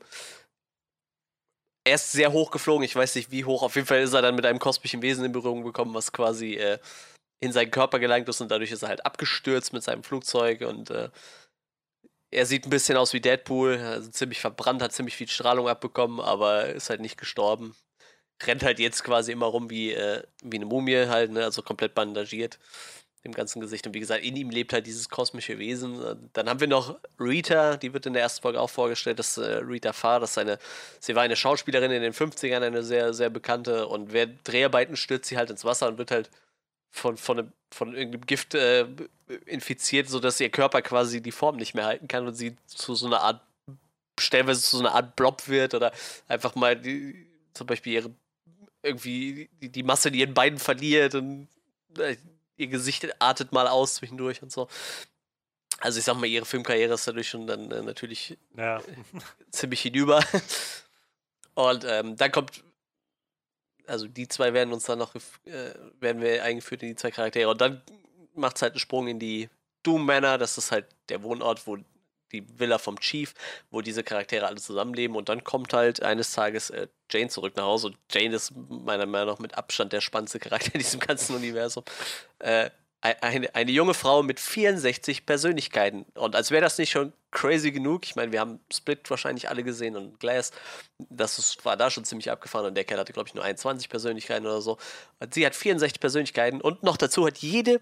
er 1.84 1.94
ist 1.94 2.12
sehr 2.12 2.32
hoch 2.32 2.50
geflogen, 2.50 2.84
ich 2.84 2.94
weiß 2.94 3.14
nicht 3.14 3.30
wie 3.30 3.46
hoch, 3.46 3.62
auf 3.62 3.74
jeden 3.74 3.86
Fall 3.86 4.00
ist 4.00 4.12
er 4.12 4.20
dann 4.20 4.34
mit 4.34 4.44
einem 4.44 4.58
kosmischen 4.58 5.00
Wesen 5.00 5.24
in 5.24 5.32
Berührung 5.32 5.64
gekommen, 5.64 5.94
was 5.94 6.12
quasi 6.12 6.54
äh, 6.54 6.78
in 7.40 7.52
seinen 7.52 7.70
Körper 7.70 7.98
gelangt 7.98 8.28
ist 8.28 8.40
und 8.42 8.50
dadurch 8.50 8.72
ist 8.72 8.82
er 8.82 8.90
halt 8.90 9.06
abgestürzt 9.06 9.72
mit 9.72 9.82
seinem 9.82 10.02
Flugzeug 10.04 10.62
und 10.62 10.90
äh, 10.90 11.08
er 12.30 12.44
sieht 12.44 12.66
ein 12.66 12.70
bisschen 12.70 12.98
aus 12.98 13.14
wie 13.14 13.20
Deadpool, 13.22 13.78
also 13.78 14.10
ziemlich 14.10 14.40
verbrannt, 14.40 14.82
hat 14.82 14.92
ziemlich 14.92 15.16
viel 15.16 15.28
Strahlung 15.28 15.66
abbekommen, 15.66 16.20
aber 16.20 16.66
ist 16.66 16.90
halt 16.90 17.00
nicht 17.00 17.16
gestorben 17.16 17.74
rennt 18.42 18.62
halt 18.62 18.78
jetzt 18.78 19.04
quasi 19.04 19.32
immer 19.32 19.46
rum 19.46 19.70
wie, 19.70 19.92
äh, 19.92 20.22
wie 20.42 20.56
eine 20.56 20.66
Mumie 20.66 21.06
halt, 21.06 21.32
ne? 21.32 21.44
also 21.44 21.62
komplett 21.62 21.94
bandagiert 21.94 22.58
im 23.22 23.32
ganzen 23.32 23.60
Gesicht. 23.60 23.86
Und 23.86 23.94
wie 23.94 24.00
gesagt, 24.00 24.24
in 24.24 24.36
ihm 24.36 24.50
lebt 24.50 24.72
halt 24.72 24.86
dieses 24.86 25.08
kosmische 25.08 25.58
Wesen. 25.58 26.30
Dann 26.32 26.48
haben 26.48 26.60
wir 26.60 26.68
noch 26.68 26.98
Rita, 27.18 27.76
die 27.76 27.92
wird 27.92 28.06
in 28.06 28.12
der 28.12 28.22
ersten 28.22 28.42
Folge 28.42 28.60
auch 28.60 28.70
vorgestellt, 28.70 29.18
das 29.18 29.36
äh, 29.38 29.56
Rita 29.56 29.92
Farr, 29.92 30.20
das 30.20 30.38
eine, 30.38 30.58
sie 31.00 31.14
war 31.14 31.22
eine 31.22 31.36
Schauspielerin 31.36 31.90
in 31.90 32.02
den 32.02 32.12
50ern, 32.12 32.62
eine 32.62 32.82
sehr, 32.82 33.12
sehr 33.14 33.30
bekannte 33.30 33.88
und 33.88 34.12
während 34.12 34.46
Dreharbeiten 34.46 34.96
stürzt 34.96 35.28
sie 35.28 35.36
halt 35.36 35.50
ins 35.50 35.64
Wasser 35.64 35.88
und 35.88 35.98
wird 35.98 36.10
halt 36.10 36.30
von, 36.90 37.16
von, 37.16 37.52
von 37.70 37.94
irgendeinem 37.94 38.26
Gift 38.26 38.54
äh, 38.54 38.86
infiziert, 39.46 40.08
sodass 40.08 40.40
ihr 40.40 40.50
Körper 40.50 40.82
quasi 40.82 41.20
die 41.20 41.32
Form 41.32 41.56
nicht 41.56 41.74
mehr 41.74 41.86
halten 41.86 42.08
kann 42.08 42.26
und 42.26 42.34
sie 42.34 42.56
zu 42.66 42.94
so 42.94 43.06
einer 43.06 43.20
Art, 43.20 43.42
stellenweise 44.18 44.62
zu 44.62 44.78
so 44.78 44.82
einer 44.82 44.94
Art 44.94 45.16
Blob 45.16 45.48
wird 45.48 45.74
oder 45.74 45.92
einfach 46.28 46.54
mal 46.54 46.76
die, 46.76 47.26
zum 47.52 47.66
Beispiel 47.66 47.92
ihre 47.92 48.10
irgendwie 48.82 49.50
die, 49.60 49.70
die 49.70 49.82
Masse 49.82 50.08
in 50.08 50.14
ihren 50.14 50.34
Beinen 50.34 50.58
verliert 50.58 51.14
und 51.14 51.48
äh, 51.98 52.16
ihr 52.56 52.68
Gesicht 52.68 53.20
artet 53.20 53.52
mal 53.52 53.68
aus 53.68 53.96
zwischendurch 53.96 54.42
und 54.42 54.52
so. 54.52 54.68
Also 55.80 55.98
ich 55.98 56.04
sag 56.04 56.16
mal, 56.16 56.26
ihre 56.26 56.44
Filmkarriere 56.44 56.94
ist 56.94 57.06
dadurch 57.06 57.28
schon 57.28 57.46
dann 57.46 57.70
äh, 57.70 57.82
natürlich 57.82 58.36
ja. 58.56 58.82
ziemlich 59.50 59.80
hinüber. 59.80 60.24
Und 61.54 61.84
ähm, 61.84 62.16
dann 62.16 62.32
kommt, 62.32 62.64
also 63.86 64.06
die 64.08 64.28
zwei 64.28 64.52
werden 64.54 64.72
uns 64.72 64.84
dann 64.84 64.98
noch, 64.98 65.14
äh, 65.14 65.74
werden 66.00 66.20
wir 66.20 66.42
eingeführt 66.42 66.82
in 66.82 66.88
die 66.88 66.96
zwei 66.96 67.10
Charaktere. 67.10 67.48
Und 67.48 67.60
dann 67.60 67.82
macht 68.34 68.56
es 68.56 68.62
halt 68.62 68.72
einen 68.72 68.80
Sprung 68.80 69.08
in 69.08 69.18
die 69.18 69.48
Doom 69.82 70.04
Manor, 70.04 70.38
das 70.38 70.58
ist 70.58 70.72
halt 70.72 70.86
der 71.08 71.22
Wohnort, 71.22 71.66
wo 71.66 71.78
die 72.32 72.44
Villa 72.58 72.78
vom 72.78 73.00
Chief, 73.00 73.34
wo 73.70 73.80
diese 73.80 74.02
Charaktere 74.02 74.46
alle 74.46 74.56
zusammenleben 74.56 75.16
und 75.16 75.28
dann 75.28 75.44
kommt 75.44 75.72
halt 75.72 76.02
eines 76.02 76.32
Tages 76.32 76.70
äh, 76.70 76.88
Jane 77.10 77.28
zurück 77.28 77.54
nach 77.56 77.64
Hause 77.64 77.88
und 77.88 77.98
Jane 78.10 78.34
ist 78.34 78.52
meiner 78.54 79.06
Meinung 79.06 79.34
nach 79.34 79.38
mit 79.38 79.56
Abstand 79.56 79.92
der 79.92 80.00
spannendste 80.00 80.38
Charakter 80.38 80.74
in 80.74 80.80
diesem 80.80 81.00
ganzen 81.00 81.36
Universum. 81.36 81.84
Äh, 82.38 82.70
eine, 83.00 83.54
eine 83.54 83.70
junge 83.70 83.94
Frau 83.94 84.24
mit 84.24 84.40
64 84.40 85.24
Persönlichkeiten 85.24 86.04
und 86.14 86.34
als 86.34 86.50
wäre 86.50 86.62
das 86.62 86.78
nicht 86.78 86.90
schon 86.90 87.12
crazy 87.30 87.70
genug. 87.70 88.04
Ich 88.04 88.16
meine, 88.16 88.32
wir 88.32 88.40
haben 88.40 88.60
Split 88.72 89.08
wahrscheinlich 89.10 89.48
alle 89.48 89.62
gesehen 89.62 89.96
und 89.96 90.18
Glass. 90.18 90.50
Das 90.98 91.38
ist, 91.38 91.64
war 91.64 91.76
da 91.76 91.90
schon 91.90 92.04
ziemlich 92.04 92.30
abgefahren 92.30 92.66
und 92.66 92.74
der 92.74 92.84
Kerl 92.84 92.98
hatte, 92.98 93.12
glaube 93.12 93.28
ich, 93.28 93.34
nur 93.34 93.44
21 93.44 93.88
Persönlichkeiten 93.88 94.46
oder 94.46 94.60
so. 94.60 94.78
Und 95.20 95.34
sie 95.34 95.46
hat 95.46 95.54
64 95.54 96.00
Persönlichkeiten 96.00 96.60
und 96.60 96.82
noch 96.82 96.96
dazu 96.96 97.26
hat 97.26 97.38
jede 97.38 97.80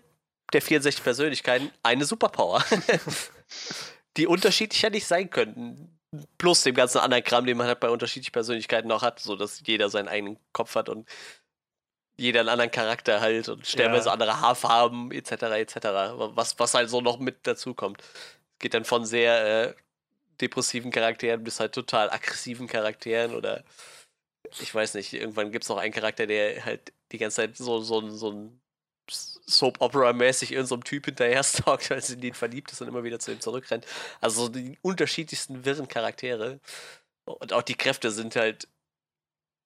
der 0.53 0.63
64 0.63 1.03
Persönlichkeiten 1.03 1.71
eine 1.83 2.05
Superpower. 2.05 2.65
die 4.17 4.27
unterschiedlicher 4.27 4.91
nicht 4.91 5.07
sein 5.07 5.31
könnten. 5.31 5.99
Plus 6.39 6.63
dem 6.63 6.75
ganzen 6.75 6.99
anderen 6.99 7.25
Kram, 7.25 7.45
den 7.45 7.57
man 7.57 7.67
halt 7.67 7.81
bei 7.81 7.91
unterschiedlichen 7.91 8.33
Persönlichkeiten 8.33 8.91
auch 8.93 9.03
hat, 9.03 9.21
so 9.21 9.37
dass 9.37 9.63
jeder 9.67 9.91
seinen 9.91 10.09
eigenen 10.09 10.39
Kopf 10.53 10.75
hat 10.75 10.89
und 10.89 11.09
jeder 12.17 12.41
einen 12.41 12.49
anderen 12.49 12.71
Charakter 12.71 13.21
halt 13.21 13.49
und 13.49 13.67
stellenweise 13.67 14.07
ja. 14.07 14.13
andere 14.13 14.41
Haarfarben 14.41 15.13
etc. 15.13 15.33
etc. 15.33 15.77
Was, 16.35 16.59
was 16.59 16.75
halt 16.75 16.89
so 16.89 17.01
noch 17.01 17.19
mit 17.19 17.47
dazu 17.47 17.75
kommt. 17.75 18.03
Geht 18.59 18.73
dann 18.73 18.87
von 18.87 19.05
sehr 19.05 19.69
äh, 19.69 19.75
depressiven 20.41 20.91
Charakteren 20.91 21.45
bis 21.45 21.61
halt 21.61 21.73
total 21.73 22.11
aggressiven 22.11 22.67
Charakteren 22.67 23.35
oder 23.35 23.65
ich 24.61 24.75
weiß 24.75 24.95
nicht, 24.95 25.13
irgendwann 25.13 25.51
gibt 25.51 25.65
es 25.65 25.69
noch 25.69 25.77
einen 25.77 25.93
Charakter, 25.93 26.27
der 26.27 26.65
halt 26.65 26.93
die 27.13 27.19
ganze 27.19 27.37
Zeit 27.37 27.57
so, 27.57 27.81
so, 27.81 28.09
so 28.11 28.31
ein 28.31 28.61
Soap-Opera-mäßig 29.09 30.53
irgendeinem 30.53 30.81
so 30.81 30.85
Typ 30.85 31.07
hinterher 31.07 31.43
stalkt, 31.43 31.91
weil 31.91 32.03
sie 32.03 32.15
in 32.15 32.23
ihn 32.23 32.35
verliebt 32.35 32.73
ist 32.73 32.81
und 32.81 32.89
immer 32.89 33.05
wieder 33.05 33.19
zu 33.19 33.33
ihm 33.33 33.41
zurückrennt. 33.41 33.87
Also 34.21 34.49
die 34.49 34.79
unterschiedlichsten 34.83 35.65
wirren 35.65 35.89
Charaktere. 35.89 36.61
Und 37.25 37.53
auch 37.53 37.63
die 37.63 37.75
Kräfte 37.75 38.11
sind 38.11 38.37
halt 38.37 38.69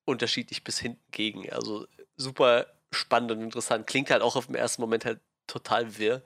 unterschiedlich 0.05 0.63
bis 0.63 0.79
hinten 0.79 1.03
gegen. 1.11 1.51
Also 1.51 1.87
super 2.17 2.67
spannend 2.93 3.31
und 3.31 3.41
interessant. 3.41 3.87
Klingt 3.87 4.09
halt 4.11 4.21
auch 4.21 4.35
auf 4.35 4.47
dem 4.47 4.55
ersten 4.55 4.81
Moment 4.81 5.05
halt 5.05 5.19
total 5.47 5.97
wirr. 5.97 6.21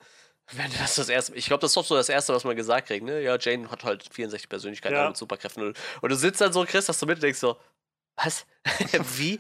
Wenn 0.51 0.71
das 0.79 0.95
das 0.95 1.09
erste, 1.09 1.35
ich 1.35 1.47
glaube, 1.47 1.61
das 1.61 1.71
ist 1.71 1.77
doch 1.77 1.85
so 1.85 1.95
das 1.95 2.09
erste, 2.09 2.33
was 2.33 2.43
man 2.43 2.55
gesagt 2.55 2.87
kriegt, 2.87 3.03
ne? 3.03 3.21
Ja, 3.21 3.37
Jane 3.39 3.71
hat 3.71 3.83
halt 3.83 4.07
64 4.13 4.47
Persönlichkeiten 4.47 4.95
ja. 4.95 5.07
mit 5.07 5.17
Superkräften. 5.17 5.63
Und, 5.63 5.77
und 6.01 6.11
du 6.11 6.15
sitzt 6.15 6.39
dann 6.39 6.53
so, 6.53 6.63
Chris, 6.65 6.85
dass 6.85 6.99
du 6.99 7.07
mit 7.07 7.17
und 7.17 7.23
denkst 7.23 7.39
so, 7.39 7.57
was? 8.15 8.45
Wie? 9.17 9.39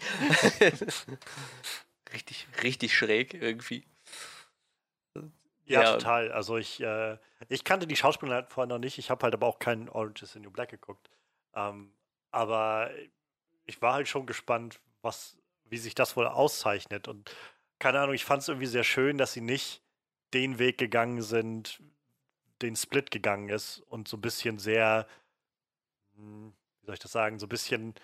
richtig, 2.15 2.47
richtig 2.63 2.95
schräg 2.95 3.33
irgendwie. 3.33 3.85
Ja, 5.65 5.81
ja, 5.81 5.93
total. 5.93 6.31
Also 6.31 6.57
ich, 6.57 6.79
äh, 6.81 7.17
ich 7.49 7.63
kannte 7.63 7.87
die 7.87 7.95
Schauspieler 7.95 8.35
halt 8.35 8.51
vorher 8.51 8.67
noch 8.67 8.79
nicht. 8.79 8.97
Ich 8.97 9.09
habe 9.09 9.23
halt 9.23 9.33
aber 9.33 9.47
auch 9.47 9.59
keinen 9.59 9.89
Orange 9.89 10.23
is 10.23 10.33
the 10.33 10.39
New 10.39 10.51
Black 10.51 10.69
geguckt. 10.69 11.09
Ähm, 11.55 11.91
aber 12.31 12.91
ich 13.65 13.81
war 13.81 13.93
halt 13.93 14.07
schon 14.07 14.25
gespannt, 14.25 14.79
was, 15.01 15.37
wie 15.65 15.77
sich 15.77 15.95
das 15.95 16.15
wohl 16.15 16.27
auszeichnet. 16.27 17.07
Und 17.07 17.35
keine 17.79 17.99
Ahnung, 17.99 18.13
ich 18.13 18.25
fand 18.25 18.43
es 18.43 18.47
irgendwie 18.47 18.67
sehr 18.67 18.83
schön, 18.83 19.17
dass 19.17 19.33
sie 19.33 19.41
nicht 19.41 19.81
den 20.33 20.59
Weg 20.59 20.77
gegangen 20.77 21.21
sind, 21.21 21.81
den 22.61 22.75
Split 22.75 23.09
gegangen 23.11 23.49
ist 23.49 23.79
und 23.79 24.07
so 24.07 24.17
ein 24.17 24.21
bisschen 24.21 24.59
sehr, 24.59 25.07
hm, 26.15 26.53
wie 26.81 26.85
soll 26.85 26.93
ich 26.93 26.99
das 26.99 27.11
sagen, 27.11 27.39
so 27.39 27.47
ein 27.47 27.49
bisschen 27.49 27.95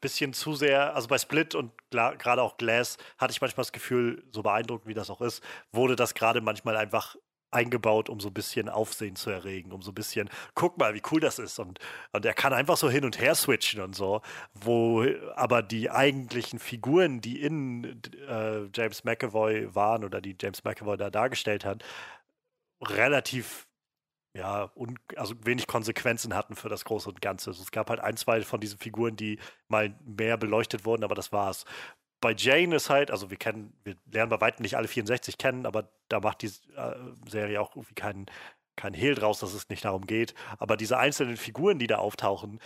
bisschen 0.00 0.32
zu 0.32 0.54
sehr, 0.54 0.94
also 0.94 1.08
bei 1.08 1.18
Split 1.18 1.54
und 1.54 1.72
gerade 1.90 2.42
auch 2.42 2.56
Glass 2.56 2.96
hatte 3.18 3.32
ich 3.32 3.40
manchmal 3.40 3.62
das 3.62 3.72
Gefühl, 3.72 4.24
so 4.32 4.42
beeindruckend 4.42 4.88
wie 4.88 4.94
das 4.94 5.10
auch 5.10 5.20
ist, 5.20 5.42
wurde 5.72 5.96
das 5.96 6.14
gerade 6.14 6.40
manchmal 6.40 6.76
einfach 6.76 7.16
eingebaut, 7.50 8.08
um 8.08 8.20
so 8.20 8.28
ein 8.28 8.34
bisschen 8.34 8.68
Aufsehen 8.68 9.16
zu 9.16 9.30
erregen, 9.30 9.72
um 9.72 9.82
so 9.82 9.90
ein 9.90 9.94
bisschen, 9.94 10.28
guck 10.54 10.78
mal, 10.78 10.94
wie 10.94 11.02
cool 11.10 11.20
das 11.20 11.38
ist. 11.38 11.58
Und, 11.58 11.78
und 12.12 12.24
er 12.26 12.34
kann 12.34 12.52
einfach 12.52 12.76
so 12.76 12.90
hin 12.90 13.04
und 13.04 13.18
her 13.18 13.34
switchen 13.34 13.80
und 13.80 13.94
so, 13.94 14.20
wo 14.54 15.04
aber 15.34 15.62
die 15.62 15.90
eigentlichen 15.90 16.58
Figuren, 16.58 17.20
die 17.20 17.40
in 17.40 18.02
äh, 18.28 18.66
James 18.74 19.04
McAvoy 19.04 19.74
waren 19.74 20.04
oder 20.04 20.20
die 20.20 20.36
James 20.38 20.62
McAvoy 20.64 20.96
da 20.96 21.10
dargestellt 21.10 21.64
hat, 21.64 21.82
relativ 22.82 23.67
ja, 24.34 24.70
un, 24.74 24.98
also 25.16 25.34
wenig 25.44 25.66
Konsequenzen 25.66 26.34
hatten 26.34 26.54
für 26.54 26.68
das 26.68 26.84
Große 26.84 27.08
und 27.08 27.20
Ganze. 27.20 27.50
Also 27.50 27.62
es 27.62 27.70
gab 27.70 27.90
halt 27.90 28.00
ein, 28.00 28.16
zwei 28.16 28.42
von 28.42 28.60
diesen 28.60 28.78
Figuren, 28.78 29.16
die 29.16 29.38
mal 29.68 29.94
mehr 30.04 30.36
beleuchtet 30.36 30.84
wurden, 30.84 31.04
aber 31.04 31.14
das 31.14 31.32
war's. 31.32 31.64
Bei 32.20 32.34
Jane 32.36 32.74
ist 32.76 32.90
halt, 32.90 33.10
also 33.10 33.30
wir 33.30 33.36
kennen, 33.36 33.72
wir 33.84 33.96
lernen 34.10 34.30
bei 34.30 34.40
weitem 34.40 34.62
nicht 34.62 34.76
alle 34.76 34.88
64 34.88 35.38
kennen, 35.38 35.66
aber 35.66 35.90
da 36.08 36.20
macht 36.20 36.42
die 36.42 36.48
äh, 36.76 36.94
Serie 37.28 37.60
auch 37.60 37.76
irgendwie 37.76 37.94
keinen 37.94 38.26
kein 38.78 38.94
Hehl 38.94 39.14
draus, 39.14 39.40
dass 39.40 39.54
es 39.54 39.68
nicht 39.68 39.84
darum 39.84 40.06
geht. 40.06 40.34
Aber 40.58 40.76
diese 40.76 40.98
einzelnen 40.98 41.36
Figuren, 41.36 41.78
die 41.78 41.88
da 41.88 41.96
auftauchen, 41.98 42.60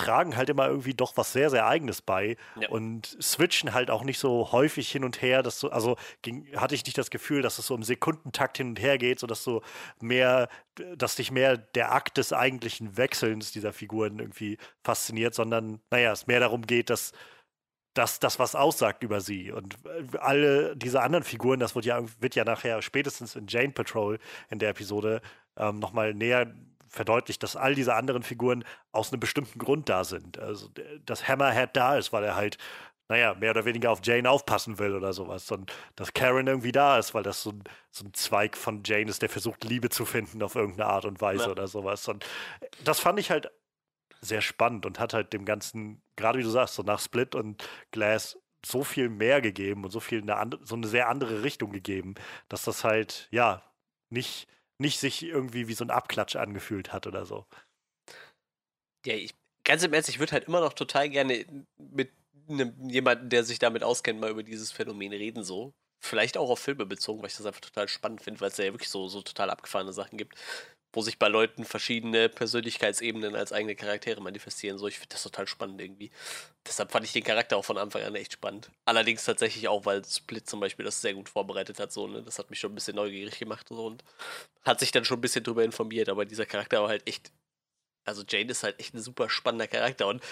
tragen 0.00 0.36
halt 0.36 0.48
immer 0.48 0.66
irgendwie 0.66 0.94
doch 0.94 1.16
was 1.16 1.32
sehr, 1.32 1.50
sehr 1.50 1.66
Eigenes 1.66 2.02
bei 2.02 2.36
ja. 2.58 2.68
und 2.68 3.16
switchen 3.20 3.74
halt 3.74 3.90
auch 3.90 4.04
nicht 4.04 4.18
so 4.18 4.52
häufig 4.52 4.90
hin 4.90 5.04
und 5.04 5.22
her. 5.22 5.42
Dass 5.42 5.60
so, 5.60 5.70
also 5.70 5.96
ging, 6.22 6.46
hatte 6.56 6.74
ich 6.74 6.84
nicht 6.84 6.98
das 6.98 7.10
Gefühl, 7.10 7.42
dass 7.42 7.58
es 7.58 7.66
so 7.66 7.74
im 7.74 7.82
Sekundentakt 7.82 8.56
hin 8.56 8.68
und 8.68 8.80
her 8.80 8.98
geht, 8.98 9.20
sodass 9.20 9.44
so 9.44 9.62
mehr, 10.00 10.48
dass 10.96 11.16
dich 11.16 11.30
mehr 11.30 11.56
der 11.56 11.92
Akt 11.92 12.16
des 12.16 12.32
eigentlichen 12.32 12.96
Wechselns 12.96 13.52
dieser 13.52 13.72
Figuren 13.72 14.18
irgendwie 14.18 14.58
fasziniert, 14.82 15.34
sondern 15.34 15.80
naja, 15.90 16.12
es 16.12 16.26
mehr 16.26 16.40
darum 16.40 16.62
geht, 16.62 16.90
dass 16.90 17.12
dass 17.94 18.20
das 18.20 18.38
was 18.38 18.54
aussagt 18.54 19.02
über 19.02 19.20
sie. 19.20 19.50
Und 19.50 19.76
alle 20.20 20.76
diese 20.76 21.02
anderen 21.02 21.24
Figuren, 21.24 21.58
das 21.58 21.74
wird 21.74 21.86
ja, 21.86 22.00
wird 22.20 22.36
ja 22.36 22.44
nachher 22.44 22.82
spätestens 22.82 23.34
in 23.34 23.46
Jane 23.48 23.72
Patrol 23.72 24.18
in 24.48 24.60
der 24.60 24.70
Episode 24.70 25.20
ähm, 25.56 25.80
nochmal 25.80 26.14
näher 26.14 26.54
verdeutlicht, 26.90 27.42
dass 27.42 27.56
all 27.56 27.74
diese 27.74 27.94
anderen 27.94 28.22
Figuren 28.22 28.64
aus 28.92 29.12
einem 29.12 29.20
bestimmten 29.20 29.58
Grund 29.58 29.88
da 29.88 30.04
sind. 30.04 30.38
Also, 30.38 30.68
dass 31.06 31.26
Hammerhead 31.28 31.70
da 31.74 31.96
ist, 31.96 32.12
weil 32.12 32.24
er 32.24 32.34
halt, 32.34 32.58
naja, 33.08 33.34
mehr 33.34 33.50
oder 33.50 33.64
weniger 33.64 33.90
auf 33.90 34.00
Jane 34.02 34.28
aufpassen 34.28 34.78
will 34.78 34.94
oder 34.94 35.12
sowas. 35.12 35.50
Und 35.50 35.72
dass 35.96 36.12
Karen 36.12 36.46
irgendwie 36.46 36.72
da 36.72 36.98
ist, 36.98 37.14
weil 37.14 37.22
das 37.22 37.42
so 37.42 37.50
ein, 37.50 37.64
so 37.90 38.04
ein 38.04 38.12
Zweig 38.12 38.56
von 38.56 38.82
Jane 38.84 39.08
ist, 39.08 39.22
der 39.22 39.28
versucht, 39.28 39.64
Liebe 39.64 39.88
zu 39.88 40.04
finden 40.04 40.42
auf 40.42 40.56
irgendeine 40.56 40.90
Art 40.90 41.04
und 41.04 41.20
Weise 41.20 41.44
ja. 41.44 41.50
oder 41.50 41.68
sowas. 41.68 42.06
Und 42.08 42.26
das 42.84 43.00
fand 43.00 43.18
ich 43.20 43.30
halt 43.30 43.50
sehr 44.20 44.42
spannend 44.42 44.84
und 44.84 44.98
hat 44.98 45.14
halt 45.14 45.32
dem 45.32 45.44
Ganzen, 45.44 46.02
gerade 46.16 46.38
wie 46.38 46.42
du 46.42 46.50
sagst, 46.50 46.74
so 46.74 46.82
nach 46.82 47.00
Split 47.00 47.34
und 47.34 47.66
Glass 47.90 48.36
so 48.66 48.84
viel 48.84 49.08
mehr 49.08 49.40
gegeben 49.40 49.84
und 49.84 49.90
so 49.90 50.00
viel 50.00 50.28
eine, 50.28 50.58
so 50.62 50.74
eine 50.74 50.86
sehr 50.86 51.08
andere 51.08 51.42
Richtung 51.42 51.72
gegeben, 51.72 52.14
dass 52.48 52.64
das 52.64 52.84
halt, 52.84 53.28
ja, 53.30 53.62
nicht 54.10 54.48
nicht 54.80 54.98
sich 54.98 55.22
irgendwie 55.22 55.68
wie 55.68 55.74
so 55.74 55.84
ein 55.84 55.90
Abklatsch 55.90 56.36
angefühlt 56.36 56.92
hat 56.92 57.06
oder 57.06 57.24
so. 57.26 57.46
Ja, 59.06 59.14
ich, 59.14 59.34
ganz 59.64 59.82
im 59.82 59.92
Ernst, 59.92 60.08
ich 60.08 60.18
würde 60.18 60.32
halt 60.32 60.44
immer 60.44 60.60
noch 60.60 60.72
total 60.72 61.08
gerne 61.08 61.44
mit 61.78 62.12
einem, 62.48 62.88
jemandem, 62.88 63.28
der 63.28 63.44
sich 63.44 63.58
damit 63.58 63.82
auskennt, 63.82 64.20
mal 64.20 64.30
über 64.30 64.42
dieses 64.42 64.72
Phänomen 64.72 65.12
reden, 65.12 65.44
so. 65.44 65.72
Vielleicht 66.02 66.36
auch 66.38 66.50
auf 66.50 66.58
Filme 66.58 66.86
bezogen, 66.86 67.20
weil 67.20 67.28
ich 67.28 67.36
das 67.36 67.46
einfach 67.46 67.60
total 67.60 67.88
spannend 67.88 68.22
finde, 68.22 68.40
weil 68.40 68.48
es 68.48 68.56
ja 68.56 68.64
wirklich 68.72 68.88
so, 68.88 69.06
so 69.08 69.22
total 69.22 69.50
abgefahrene 69.50 69.92
Sachen 69.92 70.16
gibt 70.16 70.34
wo 70.92 71.02
sich 71.02 71.18
bei 71.18 71.28
Leuten 71.28 71.64
verschiedene 71.64 72.28
Persönlichkeitsebenen 72.28 73.36
als 73.36 73.52
eigene 73.52 73.76
Charaktere 73.76 74.20
manifestieren. 74.20 74.78
So, 74.78 74.88
ich 74.88 74.98
finde 74.98 75.10
das 75.10 75.22
total 75.22 75.46
spannend 75.46 75.80
irgendwie. 75.80 76.10
Deshalb 76.66 76.90
fand 76.90 77.06
ich 77.06 77.12
den 77.12 77.22
Charakter 77.22 77.56
auch 77.56 77.64
von 77.64 77.78
Anfang 77.78 78.02
an 78.02 78.14
echt 78.16 78.32
spannend. 78.32 78.70
Allerdings 78.84 79.24
tatsächlich 79.24 79.68
auch, 79.68 79.84
weil 79.84 80.04
Split 80.04 80.48
zum 80.48 80.60
Beispiel 80.60 80.84
das 80.84 81.00
sehr 81.00 81.14
gut 81.14 81.28
vorbereitet 81.28 81.78
hat. 81.78 81.92
So, 81.92 82.08
ne? 82.08 82.22
Das 82.22 82.38
hat 82.38 82.50
mich 82.50 82.58
schon 82.58 82.72
ein 82.72 82.74
bisschen 82.74 82.96
neugierig 82.96 83.38
gemacht 83.38 83.68
so, 83.68 83.86
und 83.86 84.02
hat 84.62 84.80
sich 84.80 84.90
dann 84.90 85.04
schon 85.04 85.18
ein 85.18 85.22
bisschen 85.22 85.44
drüber 85.44 85.64
informiert. 85.64 86.08
Aber 86.08 86.24
dieser 86.24 86.46
Charakter 86.46 86.82
war 86.82 86.88
halt 86.88 87.06
echt. 87.06 87.30
Also 88.04 88.24
Jane 88.28 88.50
ist 88.50 88.62
halt 88.62 88.80
echt 88.80 88.94
ein 88.94 89.00
super 89.00 89.28
spannender 89.28 89.68
Charakter 89.68 90.08
und 90.08 90.22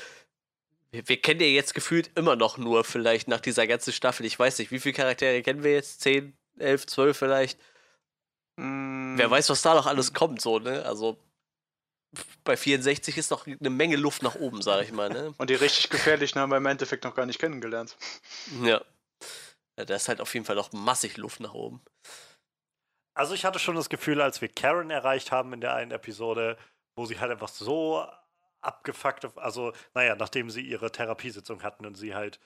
wir, 0.90 1.06
wir 1.08 1.20
kennen 1.20 1.40
ja 1.40 1.46
jetzt 1.46 1.74
gefühlt 1.74 2.10
immer 2.14 2.34
noch 2.34 2.56
nur 2.58 2.82
vielleicht 2.84 3.28
nach 3.28 3.40
dieser 3.40 3.66
ganzen 3.66 3.92
Staffel. 3.92 4.26
Ich 4.26 4.38
weiß 4.38 4.58
nicht, 4.58 4.70
wie 4.70 4.80
viele 4.80 4.94
Charaktere 4.94 5.42
kennen 5.42 5.62
wir 5.62 5.72
jetzt? 5.72 6.00
Zehn, 6.00 6.36
elf, 6.58 6.86
zwölf 6.86 7.16
vielleicht? 7.18 7.58
Mm. 8.58 9.16
Wer 9.16 9.30
weiß, 9.30 9.50
was 9.50 9.62
da 9.62 9.74
noch 9.74 9.86
alles 9.86 10.12
kommt, 10.12 10.40
so, 10.40 10.58
ne? 10.58 10.84
Also 10.84 11.16
bei 12.44 12.56
64 12.56 13.16
ist 13.16 13.30
noch 13.30 13.46
eine 13.46 13.70
Menge 13.70 13.96
Luft 13.96 14.22
nach 14.22 14.34
oben, 14.34 14.62
sage 14.62 14.84
ich 14.84 14.92
mal, 14.92 15.08
ne? 15.08 15.32
Und 15.38 15.50
die 15.50 15.54
richtig 15.54 15.90
gefährlichen 15.90 16.40
haben 16.40 16.50
wir 16.50 16.56
im 16.56 16.66
Endeffekt 16.66 17.04
noch 17.04 17.14
gar 17.14 17.26
nicht 17.26 17.38
kennengelernt. 17.38 17.96
Ja. 18.62 18.80
ja. 19.76 19.84
Da 19.84 19.94
ist 19.94 20.08
halt 20.08 20.20
auf 20.20 20.34
jeden 20.34 20.44
Fall 20.44 20.56
noch 20.56 20.72
massig 20.72 21.16
Luft 21.16 21.40
nach 21.40 21.54
oben. 21.54 21.80
Also 23.14 23.34
ich 23.34 23.44
hatte 23.44 23.58
schon 23.58 23.76
das 23.76 23.88
Gefühl, 23.88 24.20
als 24.20 24.40
wir 24.40 24.48
Karen 24.48 24.90
erreicht 24.90 25.30
haben 25.30 25.52
in 25.52 25.60
der 25.60 25.74
einen 25.74 25.90
Episode, 25.90 26.56
wo 26.96 27.06
sie 27.06 27.20
halt 27.20 27.30
einfach 27.30 27.48
so 27.48 28.04
abgefuckt, 28.60 29.36
also 29.36 29.72
naja, 29.94 30.16
nachdem 30.16 30.50
sie 30.50 30.62
ihre 30.62 30.90
Therapiesitzung 30.90 31.62
hatten 31.62 31.86
und 31.86 31.94
sie 31.94 32.14
halt 32.14 32.40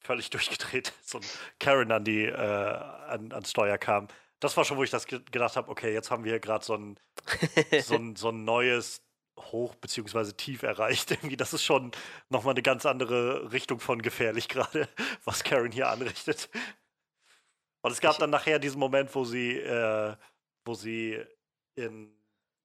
völlig 0.00 0.28
durchgedreht 0.30 0.92
so 1.02 1.20
Karen 1.58 1.92
an 1.92 2.04
die 2.04 2.24
äh, 2.24 2.36
an, 2.36 3.32
ans 3.32 3.50
Steuer 3.50 3.78
kam, 3.78 4.08
das 4.40 4.56
war 4.56 4.64
schon, 4.64 4.76
wo 4.76 4.82
ich 4.82 4.90
das 4.90 5.06
gedacht 5.06 5.56
habe, 5.56 5.70
okay, 5.70 5.92
jetzt 5.92 6.10
haben 6.10 6.24
wir 6.24 6.40
gerade 6.40 6.64
so 6.64 6.74
ein, 6.74 6.98
so, 7.82 7.94
ein, 7.94 8.16
so 8.16 8.28
ein 8.30 8.44
neues 8.44 9.02
Hoch- 9.38 9.74
bzw. 9.76 10.32
Tief 10.32 10.62
erreicht. 10.62 11.10
Irgendwie, 11.12 11.36
das 11.36 11.52
ist 11.52 11.64
schon 11.64 11.92
nochmal 12.28 12.54
eine 12.54 12.62
ganz 12.62 12.86
andere 12.86 13.52
Richtung 13.52 13.80
von 13.80 14.02
gefährlich 14.02 14.48
gerade, 14.48 14.88
was 15.24 15.44
Karen 15.44 15.72
hier 15.72 15.88
anrichtet. 15.88 16.50
Und 17.82 17.92
es 17.92 18.00
gab 18.00 18.18
dann 18.18 18.30
nachher 18.30 18.58
diesen 18.58 18.80
Moment, 18.80 19.14
wo 19.14 19.24
sie, 19.24 19.58
äh, 19.58 20.16
wo 20.64 20.74
sie 20.74 21.22
in 21.76 22.12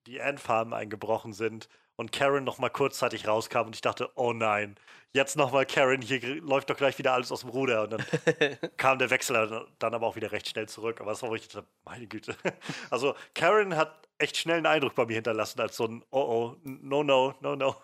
die 0.08 0.22
Ant-Farm 0.22 0.74
eingebrochen 0.74 1.34
sind 1.34 1.70
und 2.02 2.12
Karen 2.12 2.44
noch 2.44 2.58
mal 2.58 2.70
kurzzeitig 2.70 3.28
rauskam 3.28 3.68
und 3.68 3.76
ich 3.76 3.82
dachte, 3.82 4.10
oh 4.16 4.34
nein, 4.34 4.76
jetzt 5.14 5.38
noch 5.38 5.52
mal 5.52 5.66
Karen, 5.66 6.02
hier 6.02 6.20
läuft 6.42 6.70
doch 6.70 6.76
gleich 6.76 6.98
wieder 6.98 7.14
alles 7.14 7.32
aus 7.32 7.42
dem 7.42 7.50
Ruder. 7.50 7.84
Und 7.84 7.94
dann 7.94 8.06
kam 8.78 8.98
der 8.98 9.10
Wechsel 9.10 9.68
dann 9.80 9.94
aber 9.94 10.08
auch 10.08 10.16
wieder 10.16 10.32
recht 10.32 10.50
schnell 10.50 10.68
zurück. 10.68 11.00
Aber 11.00 11.12
das 11.12 11.22
war, 11.22 11.30
wo 11.30 11.36
ich 11.36 11.48
dachte, 11.48 11.68
meine 11.86 12.08
Güte. 12.08 12.36
Also 12.90 13.16
Karen 13.34 13.78
hat 13.78 14.08
echt 14.18 14.36
schnell 14.36 14.58
einen 14.58 14.66
Eindruck 14.66 14.96
bei 14.96 15.06
mir 15.06 15.16
hinterlassen, 15.16 15.62
als 15.62 15.78
so 15.78 15.86
ein 15.86 16.04
Oh 16.10 16.20
oh, 16.20 16.58
no, 16.64 17.04
no, 17.04 17.36
no, 17.40 17.56
no. 17.56 17.76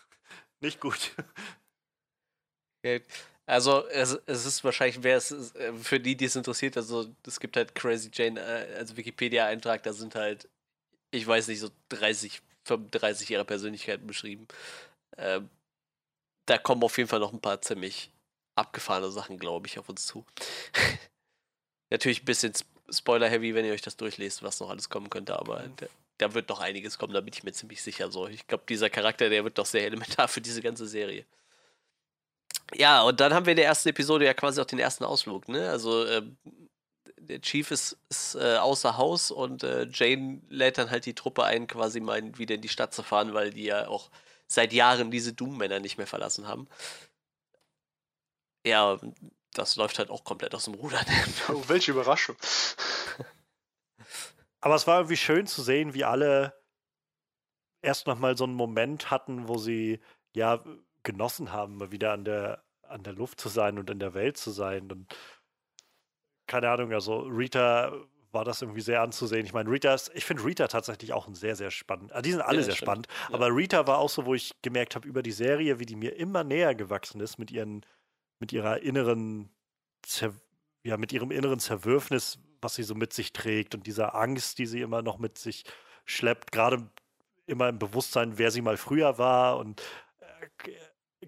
Nicht 0.60 0.80
gut. 0.80 1.12
Okay. 2.82 3.02
Also 3.46 3.86
es, 3.88 4.18
es 4.26 4.46
ist 4.46 4.64
wahrscheinlich, 4.64 5.02
wer 5.02 5.16
es 5.16 5.30
äh, 5.54 5.72
für 5.74 6.00
die, 6.00 6.16
die 6.16 6.24
es 6.24 6.36
interessiert, 6.36 6.76
also 6.76 7.06
es 7.26 7.38
gibt 7.38 7.56
halt 7.56 7.74
Crazy 7.74 8.10
Jane, 8.12 8.40
äh, 8.40 8.76
also 8.76 8.96
Wikipedia-Eintrag, 8.96 9.82
da 9.84 9.92
sind 9.92 10.14
halt, 10.16 10.48
ich 11.12 11.26
weiß 11.26 11.48
nicht, 11.48 11.60
so 11.60 11.70
30, 11.90 12.42
35 12.66 13.30
ihrer 13.30 13.44
Persönlichkeiten 13.44 14.06
beschrieben. 14.06 14.46
Ähm, 15.16 15.48
da 16.46 16.58
kommen 16.58 16.82
auf 16.82 16.96
jeden 16.98 17.08
Fall 17.08 17.20
noch 17.20 17.32
ein 17.32 17.40
paar 17.40 17.60
ziemlich 17.60 18.10
abgefahrene 18.54 19.10
Sachen, 19.10 19.38
glaube 19.38 19.66
ich, 19.66 19.78
auf 19.78 19.88
uns 19.88 20.06
zu. 20.06 20.24
Natürlich 21.90 22.22
ein 22.22 22.26
bisschen 22.26 22.52
Spoiler-heavy, 22.90 23.54
wenn 23.54 23.64
ihr 23.64 23.72
euch 23.72 23.82
das 23.82 23.96
durchlest, 23.96 24.42
was 24.42 24.60
noch 24.60 24.70
alles 24.70 24.88
kommen 24.88 25.10
könnte, 25.10 25.38
aber 25.38 25.60
mhm. 25.60 25.76
da, 25.76 25.86
da, 26.18 26.34
wird 26.34 26.48
noch 26.48 26.60
einiges 26.60 26.98
kommen, 26.98 27.14
da 27.14 27.20
bin 27.20 27.34
ich 27.34 27.42
mir 27.42 27.52
ziemlich 27.52 27.82
sicher. 27.82 28.10
So, 28.10 28.28
ich 28.28 28.46
glaube, 28.46 28.64
dieser 28.68 28.90
Charakter, 28.90 29.28
der 29.28 29.44
wird 29.44 29.58
doch 29.58 29.66
sehr 29.66 29.84
elementar 29.84 30.28
für 30.28 30.40
diese 30.40 30.62
ganze 30.62 30.86
Serie. 30.86 31.24
Ja, 32.74 33.02
und 33.02 33.20
dann 33.20 33.32
haben 33.32 33.46
wir 33.46 33.52
in 33.52 33.58
der 33.58 33.66
ersten 33.66 33.88
Episode 33.90 34.24
ja 34.24 34.34
quasi 34.34 34.60
auch 34.60 34.66
den 34.66 34.78
ersten 34.78 35.04
Ausflug, 35.04 35.48
ne? 35.48 35.70
Also, 35.70 36.04
äh, 36.04 36.22
der 37.26 37.40
Chief 37.40 37.70
ist, 37.70 37.98
ist 38.08 38.34
äh, 38.36 38.56
außer 38.56 38.96
Haus 38.96 39.30
und 39.30 39.62
äh, 39.62 39.86
Jane 39.92 40.40
lädt 40.48 40.78
dann 40.78 40.90
halt 40.90 41.06
die 41.06 41.14
Truppe 41.14 41.44
ein, 41.44 41.66
quasi 41.66 42.00
mal 42.00 42.38
wieder 42.38 42.54
in 42.54 42.60
die 42.60 42.68
Stadt 42.68 42.94
zu 42.94 43.02
fahren, 43.02 43.34
weil 43.34 43.50
die 43.50 43.64
ja 43.64 43.88
auch 43.88 44.10
seit 44.46 44.72
Jahren 44.72 45.10
diese 45.10 45.32
Doom-Männer 45.32 45.80
nicht 45.80 45.98
mehr 45.98 46.06
verlassen 46.06 46.46
haben. 46.48 46.68
Ja, 48.64 48.98
das 49.52 49.76
läuft 49.76 49.98
halt 49.98 50.10
auch 50.10 50.24
komplett 50.24 50.54
aus 50.54 50.64
dem 50.64 50.74
Ruder. 50.74 51.00
Oh, 51.48 51.62
welche 51.68 51.92
Überraschung. 51.92 52.36
Aber 54.60 54.74
es 54.74 54.86
war 54.86 54.98
irgendwie 54.98 55.16
schön 55.16 55.46
zu 55.46 55.62
sehen, 55.62 55.94
wie 55.94 56.04
alle 56.04 56.54
erst 57.82 58.06
nochmal 58.06 58.36
so 58.36 58.44
einen 58.44 58.54
Moment 58.54 59.10
hatten, 59.10 59.48
wo 59.48 59.58
sie 59.58 60.00
ja 60.34 60.62
genossen 61.02 61.52
haben, 61.52 61.76
mal 61.76 61.92
wieder 61.92 62.12
an 62.12 62.24
der, 62.24 62.64
an 62.82 63.02
der 63.04 63.12
Luft 63.12 63.40
zu 63.40 63.48
sein 63.48 63.78
und 63.78 63.88
in 63.90 64.00
der 64.00 64.14
Welt 64.14 64.36
zu 64.36 64.50
sein. 64.50 64.90
Und 64.90 65.14
keine 66.46 66.70
Ahnung, 66.70 66.92
also 66.92 67.20
Rita 67.20 67.92
war 68.32 68.44
das 68.44 68.62
irgendwie 68.62 68.82
sehr 68.82 69.00
anzusehen. 69.00 69.46
Ich 69.46 69.54
meine, 69.54 69.70
Rita 69.70 69.94
ist, 69.94 70.10
ich 70.14 70.24
finde 70.24 70.44
Rita 70.44 70.68
tatsächlich 70.68 71.12
auch 71.12 71.26
ein 71.26 71.34
sehr, 71.34 71.56
sehr 71.56 71.70
spannend. 71.70 72.12
Also 72.12 72.22
die 72.22 72.32
sind 72.32 72.42
alle 72.42 72.58
ja, 72.58 72.64
sehr 72.64 72.74
stimmt. 72.74 72.86
spannend. 72.86 73.06
Ja. 73.28 73.34
Aber 73.34 73.48
Rita 73.48 73.86
war 73.86 73.98
auch 73.98 74.10
so, 74.10 74.26
wo 74.26 74.34
ich 74.34 74.52
gemerkt 74.62 74.94
habe 74.94 75.08
über 75.08 75.22
die 75.22 75.32
Serie, 75.32 75.80
wie 75.80 75.86
die 75.86 75.96
mir 75.96 76.16
immer 76.16 76.44
näher 76.44 76.74
gewachsen 76.74 77.20
ist 77.20 77.38
mit 77.38 77.50
ihren, 77.50 77.84
mit 78.38 78.52
ihrer 78.52 78.82
inneren, 78.82 79.50
Zer 80.04 80.34
ja, 80.84 80.96
mit 80.96 81.12
ihrem 81.12 81.32
inneren 81.32 81.58
Zerwürfnis, 81.58 82.38
was 82.60 82.76
sie 82.76 82.84
so 82.84 82.94
mit 82.94 83.12
sich 83.12 83.32
trägt 83.32 83.74
und 83.74 83.86
dieser 83.86 84.14
Angst, 84.14 84.58
die 84.58 84.66
sie 84.66 84.82
immer 84.82 85.02
noch 85.02 85.18
mit 85.18 85.38
sich 85.38 85.64
schleppt, 86.04 86.52
gerade 86.52 86.88
immer 87.46 87.68
im 87.68 87.78
Bewusstsein, 87.78 88.38
wer 88.38 88.50
sie 88.50 88.60
mal 88.60 88.76
früher 88.76 89.18
war 89.18 89.58
und 89.58 89.82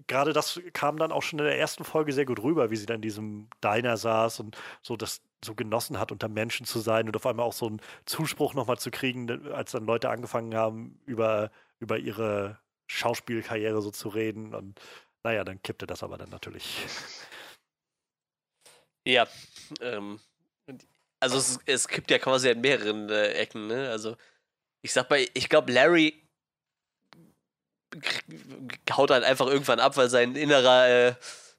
gerade 0.09 0.33
das 0.33 0.59
kam 0.73 0.97
dann 0.97 1.13
auch 1.13 1.23
schon 1.23 1.39
in 1.39 1.45
der 1.45 1.57
ersten 1.57 1.85
Folge 1.85 2.11
sehr 2.11 2.25
gut 2.25 2.43
rüber, 2.43 2.71
wie 2.71 2.75
sie 2.75 2.85
dann 2.85 2.97
in 2.97 3.01
diesem 3.03 3.49
Diner 3.63 3.95
saß 3.95 4.41
und 4.41 4.57
so 4.81 4.97
das 4.97 5.21
so 5.45 5.55
genossen 5.55 5.99
hat, 5.99 6.11
unter 6.11 6.27
Menschen 6.27 6.65
zu 6.65 6.79
sein 6.79 7.07
und 7.07 7.15
auf 7.15 7.25
einmal 7.25 7.45
auch 7.45 7.53
so 7.53 7.67
einen 7.67 7.81
Zuspruch 8.05 8.53
nochmal 8.53 8.77
zu 8.77 8.91
kriegen, 8.91 9.47
als 9.53 9.71
dann 9.71 9.85
Leute 9.85 10.09
angefangen 10.09 10.53
haben, 10.55 10.99
über, 11.05 11.51
über 11.79 11.97
ihre 11.97 12.59
Schauspielkarriere 12.87 13.81
so 13.81 13.91
zu 13.91 14.09
reden. 14.09 14.53
Und 14.53 14.81
naja, 15.23 15.45
dann 15.45 15.61
kippte 15.61 15.87
das 15.87 16.03
aber 16.03 16.17
dann 16.17 16.29
natürlich. 16.29 16.85
Ja, 19.07 19.27
ähm, 19.81 20.19
also 21.19 21.37
es, 21.37 21.57
es 21.65 21.87
kippt 21.87 22.11
ja 22.11 22.19
quasi 22.19 22.49
an 22.49 22.59
mehreren 22.61 23.09
äh, 23.09 23.31
Ecken, 23.31 23.65
ne? 23.65 23.89
Also 23.89 24.17
ich 24.83 24.91
sag 24.91 25.09
mal, 25.09 25.25
ich 25.33 25.49
glaube, 25.49 25.71
Larry 25.71 26.28
haut 28.91 29.11
halt 29.11 29.23
einfach 29.23 29.47
irgendwann 29.47 29.79
ab, 29.79 29.97
weil 29.97 30.09
sein 30.09 30.35
innerer, 30.35 30.87
äh, 30.87 31.13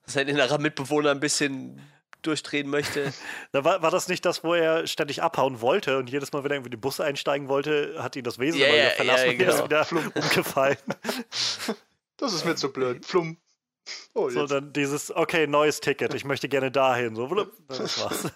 sein 0.07 0.28
innerer 0.28 0.59
Mitbewohner 0.59 1.11
ein 1.11 1.20
bisschen 1.20 1.81
durchdrehen 2.22 2.68
möchte. 2.68 3.12
Da 3.53 3.64
war, 3.64 3.83
war 3.83 3.91
das 3.91 4.07
nicht 4.07 4.24
das, 4.24 4.45
wo 4.45 4.55
er 4.55 4.87
ständig 4.87 5.22
abhauen 5.22 5.61
wollte 5.61 5.99
und 5.99 6.09
jedes 6.09 6.33
Mal, 6.33 6.45
wenn 6.45 6.53
er 6.53 6.57
irgendwie 6.57 6.70
den 6.70 6.81
Bus 6.81 7.01
einsteigen 7.01 7.49
wollte, 7.49 7.97
hat 8.01 8.14
ihn 8.14 8.22
das 8.22 8.39
Wesen 8.39 8.61
yeah, 8.61 8.72
yeah, 8.72 8.91
verlassen 8.91 9.24
yeah, 9.24 9.33
und 9.33 9.39
genau. 9.39 9.81
ist 9.81 9.93
wieder 9.93 10.12
umgefallen. 10.14 10.78
Das 12.20 12.35
ist 12.35 12.45
mir 12.45 12.55
zu 12.55 12.70
blöd. 12.70 13.07
Flum. 13.07 13.39
Oh, 14.12 14.28
so, 14.28 14.47
dann 14.47 14.74
dieses, 14.74 15.11
okay, 15.11 15.47
neues 15.47 15.81
Ticket, 15.81 16.12
ich 16.12 16.26
möchte 16.26 16.51
gerne 16.51 16.70
dahin. 16.70 17.16
So, 17.16 17.26
das 17.66 17.99
war's. 17.99 18.31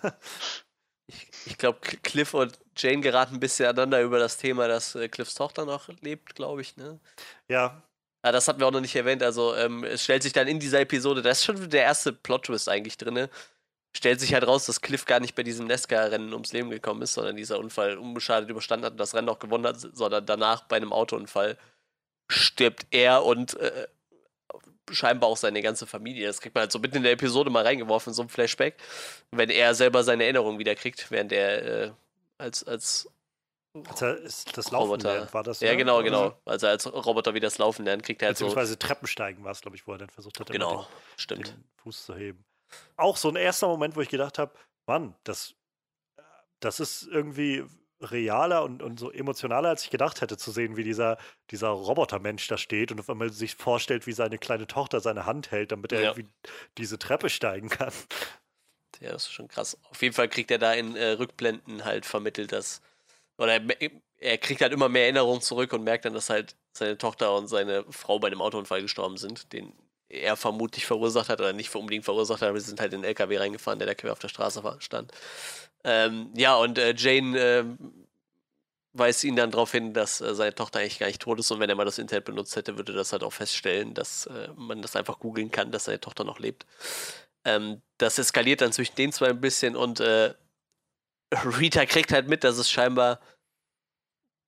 Ich, 1.46 1.58
glaube, 1.58 1.78
Cliff 1.80 2.34
und 2.34 2.58
Jane 2.76 3.00
geraten 3.00 3.34
ein 3.34 3.40
bisschen 3.40 3.66
aneinander 3.66 4.02
über 4.02 4.18
das 4.18 4.36
Thema, 4.36 4.68
dass 4.68 4.94
äh, 4.94 5.08
Cliffs 5.08 5.34
Tochter 5.34 5.64
noch 5.64 5.88
lebt, 6.00 6.34
glaube 6.34 6.60
ich, 6.60 6.76
ne? 6.76 6.98
Ja. 7.48 7.82
Ja, 8.24 8.32
das 8.32 8.48
hatten 8.48 8.58
wir 8.58 8.66
auch 8.66 8.72
noch 8.72 8.80
nicht 8.80 8.96
erwähnt. 8.96 9.22
Also, 9.22 9.54
ähm, 9.54 9.84
es 9.84 10.02
stellt 10.02 10.22
sich 10.22 10.32
dann 10.32 10.48
in 10.48 10.58
dieser 10.58 10.80
Episode, 10.80 11.20
das 11.20 11.38
ist 11.38 11.44
schon 11.44 11.68
der 11.68 11.82
erste 11.82 12.12
Plot-Twist 12.12 12.70
eigentlich 12.70 12.96
drin, 12.96 13.28
stellt 13.94 14.20
sich 14.20 14.34
halt 14.34 14.46
raus, 14.46 14.66
dass 14.66 14.80
Cliff 14.80 15.04
gar 15.04 15.20
nicht 15.20 15.34
bei 15.34 15.42
diesem 15.42 15.66
Nesca-Rennen 15.66 16.32
ums 16.32 16.52
Leben 16.52 16.70
gekommen 16.70 17.02
ist, 17.02 17.14
sondern 17.14 17.36
dieser 17.36 17.58
Unfall 17.58 17.98
unbeschadet 17.98 18.48
überstanden 18.48 18.86
hat 18.86 18.92
und 18.92 18.98
das 18.98 19.14
Rennen 19.14 19.28
auch 19.28 19.38
gewonnen 19.38 19.66
hat, 19.66 19.78
sondern 19.78 20.26
danach 20.26 20.62
bei 20.64 20.76
einem 20.76 20.92
Autounfall 20.92 21.58
stirbt 22.28 22.86
er 22.90 23.24
und 23.24 23.54
äh, 23.60 23.86
scheinbar 24.90 25.30
auch 25.30 25.36
seine 25.36 25.62
ganze 25.62 25.86
Familie. 25.86 26.26
Das 26.26 26.40
kriegt 26.40 26.54
man 26.54 26.62
halt 26.62 26.72
so 26.72 26.78
mitten 26.78 26.96
in 26.96 27.02
der 27.02 27.12
Episode 27.12 27.50
mal 27.50 27.64
reingeworfen, 27.64 28.12
so 28.12 28.22
ein 28.22 28.28
Flashback, 28.28 28.76
wenn 29.30 29.50
er 29.50 29.74
selber 29.74 30.04
seine 30.04 30.24
Erinnerung 30.24 30.58
wieder 30.58 30.74
kriegt, 30.74 31.10
während 31.10 31.32
er 31.32 31.84
äh, 31.86 31.90
als, 32.38 32.64
als 32.64 33.08
das 33.74 34.70
Laufen 34.70 34.90
Roboter. 34.90 35.14
lernt, 35.14 35.34
war 35.34 35.42
das 35.42 35.60
ja? 35.60 35.68
Ja, 35.68 35.74
genau, 35.74 36.02
genau. 36.02 36.38
Als 36.44 36.62
er 36.62 36.70
als 36.70 36.92
Roboter 36.92 37.34
wieder 37.34 37.46
das 37.46 37.58
Laufen 37.58 37.84
lernt, 37.84 38.04
kriegt 38.04 38.22
er 38.22 38.26
halt 38.26 38.36
Beziehungsweise 38.36 38.72
so... 38.72 38.78
Treppensteigen 38.78 39.42
war 39.42 39.50
es, 39.50 39.60
glaube 39.60 39.76
ich, 39.76 39.86
wo 39.86 39.92
er 39.92 39.98
dann 39.98 40.10
versucht 40.10 40.38
hat, 40.38 40.50
genau, 40.50 40.82
den, 40.82 40.86
stimmt. 41.16 41.48
den 41.48 41.64
Fuß 41.82 42.06
zu 42.06 42.14
heben 42.14 42.44
auch 42.96 43.16
so 43.16 43.28
ein 43.28 43.36
erster 43.36 43.66
Moment, 43.66 43.96
wo 43.96 44.00
ich 44.00 44.08
gedacht 44.08 44.38
habe, 44.38 44.52
Mann, 44.86 45.14
das, 45.24 45.54
das 46.60 46.80
ist 46.80 47.02
irgendwie 47.04 47.64
realer 48.10 48.62
und, 48.62 48.82
und 48.82 48.98
so 48.98 49.10
emotionaler, 49.10 49.70
als 49.70 49.84
ich 49.84 49.90
gedacht 49.90 50.20
hätte, 50.20 50.36
zu 50.36 50.50
sehen, 50.50 50.76
wie 50.76 50.84
dieser, 50.84 51.18
dieser 51.50 51.68
Robotermensch 51.68 52.46
da 52.48 52.56
steht 52.56 52.92
und 52.92 53.00
auf 53.00 53.10
einmal 53.10 53.30
sich 53.30 53.54
vorstellt, 53.56 54.06
wie 54.06 54.12
seine 54.12 54.38
kleine 54.38 54.66
Tochter 54.66 55.00
seine 55.00 55.26
Hand 55.26 55.50
hält, 55.50 55.72
damit 55.72 55.92
er 55.92 56.00
ja. 56.00 56.10
irgendwie 56.10 56.28
diese 56.78 56.98
Treppe 56.98 57.30
steigen 57.30 57.68
kann. 57.68 57.92
Ja, 59.00 59.12
das 59.12 59.24
ist 59.24 59.32
schon 59.32 59.48
krass. 59.48 59.78
Auf 59.90 60.02
jeden 60.02 60.14
Fall 60.14 60.28
kriegt 60.28 60.50
er 60.50 60.58
da 60.58 60.72
in 60.72 60.96
äh, 60.96 61.10
Rückblenden 61.12 61.84
halt 61.84 62.06
vermittelt, 62.06 62.52
dass. 62.52 62.80
Oder 63.36 63.54
er, 63.54 63.90
er 64.18 64.38
kriegt 64.38 64.60
halt 64.60 64.72
immer 64.72 64.88
mehr 64.88 65.02
Erinnerungen 65.04 65.40
zurück 65.40 65.72
und 65.72 65.82
merkt 65.82 66.04
dann, 66.04 66.14
dass 66.14 66.30
halt 66.30 66.54
seine 66.72 66.96
Tochter 66.96 67.36
und 67.36 67.48
seine 67.48 67.84
Frau 67.90 68.18
bei 68.18 68.30
dem 68.30 68.40
Autounfall 68.40 68.82
gestorben 68.82 69.16
sind, 69.16 69.52
den 69.52 69.72
er 70.08 70.36
vermutlich 70.36 70.86
verursacht 70.86 71.28
hat 71.28 71.40
oder 71.40 71.52
nicht 71.52 71.74
unbedingt 71.74 72.04
verursacht 72.04 72.42
hat, 72.42 72.48
aber 72.48 72.60
sie 72.60 72.68
sind 72.68 72.80
halt 72.80 72.92
in 72.92 73.02
den 73.02 73.08
LKW 73.08 73.38
reingefahren, 73.38 73.78
der 73.78 73.86
da 73.86 73.94
quer 73.94 74.12
auf 74.12 74.18
der 74.18 74.28
Straße 74.28 74.62
stand. 74.78 75.12
Ähm, 75.84 76.30
ja, 76.34 76.56
und 76.56 76.78
äh, 76.78 76.94
Jane 76.96 77.38
äh, 77.38 77.64
weist 78.94 79.24
ihn 79.24 79.36
dann 79.36 79.50
darauf 79.50 79.72
hin, 79.72 79.92
dass 79.92 80.20
äh, 80.20 80.34
seine 80.34 80.54
Tochter 80.54 80.78
eigentlich 80.78 80.98
gar 80.98 81.08
nicht 81.08 81.20
tot 81.20 81.38
ist 81.40 81.50
und 81.50 81.60
wenn 81.60 81.68
er 81.68 81.76
mal 81.76 81.84
das 81.84 81.98
Internet 81.98 82.24
benutzt 82.24 82.56
hätte, 82.56 82.78
würde 82.78 82.92
das 82.92 83.12
halt 83.12 83.22
auch 83.24 83.32
feststellen, 83.32 83.92
dass 83.92 84.26
äh, 84.26 84.48
man 84.56 84.80
das 84.80 84.96
einfach 84.96 85.18
googeln 85.18 85.50
kann, 85.50 85.72
dass 85.72 85.84
seine 85.84 86.00
Tochter 86.00 86.24
noch 86.24 86.38
lebt. 86.38 86.64
Ähm, 87.44 87.82
das 87.98 88.18
eskaliert 88.18 88.60
dann 88.60 88.72
zwischen 88.72 88.94
den 88.96 89.12
zwei 89.12 89.28
ein 89.30 89.40
bisschen 89.40 89.76
und 89.76 90.00
äh, 90.00 90.34
Rita 91.58 91.84
kriegt 91.86 92.12
halt 92.12 92.28
mit, 92.28 92.44
dass 92.44 92.56
es 92.56 92.70
scheinbar 92.70 93.20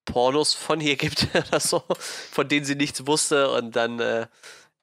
Pornos 0.04 0.54
von 0.54 0.80
hier 0.80 0.96
gibt 0.96 1.26
oder 1.34 1.60
so, 1.60 1.82
von 1.98 2.48
denen 2.48 2.64
sie 2.64 2.76
nichts 2.76 3.06
wusste 3.06 3.50
und 3.50 3.74
dann 3.74 3.98
äh, 3.98 4.28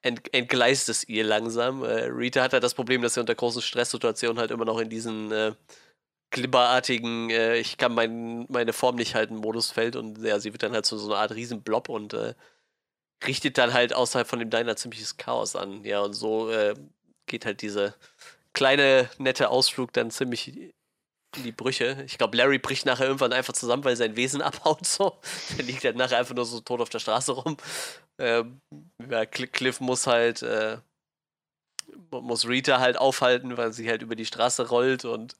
ent, 0.02 0.32
entgleist 0.34 0.90
es 0.90 1.08
ihr 1.08 1.24
langsam. 1.24 1.82
Rita 1.82 2.42
hat 2.42 2.52
halt 2.52 2.62
das 2.62 2.74
Problem, 2.74 3.00
dass 3.00 3.14
sie 3.14 3.20
unter 3.20 3.34
großen 3.34 3.62
Stresssituationen 3.62 4.38
halt 4.38 4.50
immer 4.50 4.66
noch 4.66 4.78
in 4.78 4.90
diesen 4.90 5.32
glibberartigen, 6.34 7.30
äh, 7.30 7.56
ich 7.56 7.78
kann 7.78 7.94
mein, 7.94 8.46
meine 8.50 8.72
Form 8.72 8.96
nicht 8.96 9.14
halten, 9.14 9.36
Modus 9.36 9.70
fällt 9.70 9.96
und 9.96 10.18
ja, 10.22 10.38
sie 10.40 10.52
wird 10.52 10.62
dann 10.62 10.72
halt 10.72 10.84
so, 10.84 10.98
so 10.98 11.12
einer 11.12 11.20
Art 11.20 11.34
Riesenblob 11.34 11.88
und 11.88 12.12
äh, 12.12 12.34
richtet 13.26 13.56
dann 13.56 13.72
halt 13.72 13.94
außerhalb 13.94 14.26
von 14.28 14.40
dem 14.40 14.50
Diner 14.50 14.76
ziemliches 14.76 15.16
Chaos 15.16 15.56
an. 15.56 15.84
Ja, 15.84 16.00
und 16.00 16.12
so 16.12 16.50
äh, 16.50 16.74
geht 17.26 17.46
halt 17.46 17.62
diese 17.62 17.94
kleine, 18.52 19.08
nette 19.18 19.48
Ausflug 19.48 19.92
dann 19.92 20.10
ziemlich 20.10 20.48
in 21.36 21.42
die 21.44 21.52
Brüche. 21.52 22.02
Ich 22.06 22.18
glaube, 22.18 22.36
Larry 22.36 22.58
bricht 22.58 22.84
nachher 22.84 23.06
irgendwann 23.06 23.32
einfach 23.32 23.54
zusammen, 23.54 23.84
weil 23.84 23.96
sein 23.96 24.16
Wesen 24.16 24.42
abhaut. 24.42 24.86
So. 24.86 25.18
Der 25.56 25.64
liegt 25.64 25.84
halt 25.84 25.96
nachher 25.96 26.18
einfach 26.18 26.34
nur 26.34 26.44
so 26.44 26.60
tot 26.60 26.80
auf 26.80 26.90
der 26.90 26.98
Straße 26.98 27.32
rum. 27.32 27.56
Ähm, 28.18 28.60
ja, 29.08 29.24
Cliff 29.24 29.80
muss 29.80 30.06
halt, 30.06 30.42
äh, 30.42 30.78
muss 32.10 32.48
Rita 32.48 32.80
halt 32.80 32.96
aufhalten, 32.98 33.56
weil 33.56 33.72
sie 33.72 33.88
halt 33.88 34.02
über 34.02 34.16
die 34.16 34.26
Straße 34.26 34.68
rollt 34.68 35.04
und 35.04 35.36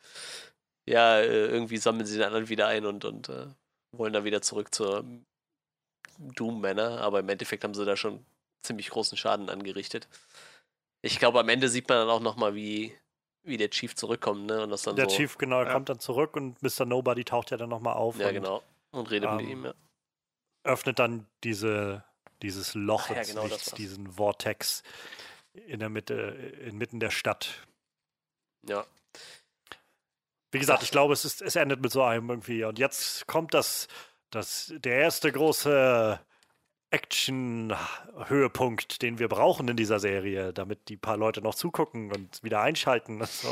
ja, 0.87 1.18
äh, 1.18 1.47
irgendwie 1.47 1.78
sammeln 1.78 2.07
sie 2.07 2.16
den 2.16 2.26
anderen 2.26 2.49
wieder 2.49 2.66
ein 2.66 2.85
und, 2.87 3.05
und 3.05 3.28
äh, 3.28 3.47
wollen 3.93 4.12
dann 4.12 4.24
wieder 4.24 4.43
zurück 4.43 4.74
zur 4.74 5.05
Doom-Männer, 6.18 7.01
aber 7.01 7.20
im 7.20 7.28
Endeffekt 7.28 7.64
haben 7.64 7.74
sie 7.74 7.85
da 7.85 7.97
schon 7.97 8.24
ziemlich 8.62 8.91
großen 8.91 9.16
Schaden 9.16 9.51
angerichtet. 9.51 10.09
Ich 11.03 11.18
glaube, 11.18 11.41
am 11.41 11.49
Ende 11.49 11.68
sieht 11.68 11.89
man 11.89 11.99
dann 11.99 12.09
auch 12.09 12.20
nochmal, 12.20 12.55
wie, 12.55 12.97
wie 13.43 13.57
der 13.57 13.70
Chief 13.70 13.95
zurückkommt, 13.95 14.47
ne? 14.47 14.62
Und 14.62 14.70
das 14.70 14.82
dann 14.82 14.97
der 14.97 15.09
so, 15.09 15.16
Chief, 15.16 15.37
genau, 15.37 15.62
ja. 15.62 15.72
kommt 15.72 15.89
dann 15.89 15.99
zurück 15.99 16.37
und 16.37 16.62
Mr. 16.62 16.87
Nobody 16.87 17.24
taucht 17.24 17.51
ja 17.51 17.57
dann 17.57 17.68
nochmal 17.68 17.95
auf. 17.95 18.18
Ja, 18.18 18.32
genau. 18.32 18.62
Und 18.91 19.11
redet 19.11 19.30
ähm, 19.30 19.37
mit 19.37 19.49
ihm, 19.49 19.64
ja. 19.64 19.74
Öffnet 20.62 20.99
dann 20.99 21.26
diese, 21.43 22.05
dieses 22.41 22.74
Loch, 22.74 23.09
Ach, 23.11 23.16
ja, 23.16 23.22
genau, 23.22 23.45
Lichts, 23.45 23.72
diesen 23.72 24.12
Vortex 24.12 24.82
in 25.53 25.80
der 25.80 25.91
Mitte, 25.91 26.14
inmitten 26.64 27.01
der 27.01 27.11
Stadt. 27.11 27.66
Ja. 28.66 28.87
Wie 30.55 30.61
gesagt, 30.61 30.85
ich 30.85 30.93
glaube, 30.93 31.13
es, 31.13 31.25
ist, 31.25 31.43
es 31.43 31.57
endet 31.57 31.83
mit 31.83 31.91
so 31.91 32.05
einem 32.05 32.31
irgendwie. 32.31 32.63
Und 32.63 32.79
jetzt 32.79 33.27
kommt 33.27 33.55
das, 33.55 33.89
das 34.31 34.73
der 34.77 34.99
erste 34.99 35.33
große 35.33 36.21
Action-Höhepunkt, 36.91 39.03
den 39.03 39.19
wir 39.19 39.27
brauchen 39.27 39.67
in 39.67 39.77
dieser 39.77 39.99
Serie, 39.99 40.53
damit 40.53 40.89
die 40.89 40.97
paar 40.97 41.17
Leute 41.17 41.41
noch 41.41 41.57
zugucken 41.57 42.13
und 42.13 42.41
wieder 42.45 42.61
einschalten. 42.61 43.21
Und 43.21 43.29
so. 43.29 43.49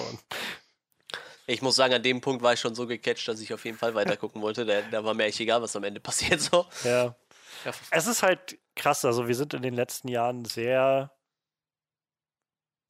Ich 1.49 1.61
muss 1.61 1.75
sagen, 1.75 1.93
an 1.93 2.05
dem 2.05 2.21
Punkt 2.21 2.45
war 2.45 2.53
ich 2.53 2.61
schon 2.61 2.77
so 2.77 2.87
gecatcht, 2.87 3.27
dass 3.27 3.41
ich 3.41 3.53
auf 3.53 3.65
jeden 3.65 3.79
Fall 3.79 3.97
weiter 3.97 4.17
gucken 4.17 4.41
wollte. 4.41 4.65
Da, 4.65 4.83
da 4.83 5.05
war 5.05 5.15
mir 5.15 5.25
echt 5.25 5.41
egal, 5.41 5.61
was 5.61 5.75
am 5.75 5.83
Ende 5.83 5.99
passiert. 5.99 6.41
So. 6.41 6.67
Ja. 6.85 7.17
ja. 7.65 7.73
Es 7.91 8.07
ist 8.07 8.23
halt 8.23 8.59
krass. 8.77 9.05
Also, 9.05 9.27
wir 9.27 9.35
sind 9.35 9.55
in 9.55 9.63
den 9.63 9.75
letzten 9.75 10.07
Jahren 10.07 10.45
sehr 10.45 11.11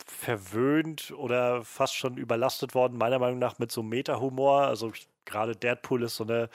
verwöhnt 0.07 1.12
oder 1.12 1.64
fast 1.64 1.94
schon 1.94 2.16
überlastet 2.16 2.74
worden, 2.74 2.98
meiner 2.98 3.18
Meinung 3.18 3.38
nach, 3.38 3.59
mit 3.59 3.72
so 3.72 3.82
Meta-Humor. 3.82 4.62
Also, 4.62 4.92
gerade 5.24 5.57
Deadpool 5.57 6.03
ist 6.05 6.16
so 6.16 6.24
eine 6.24 6.48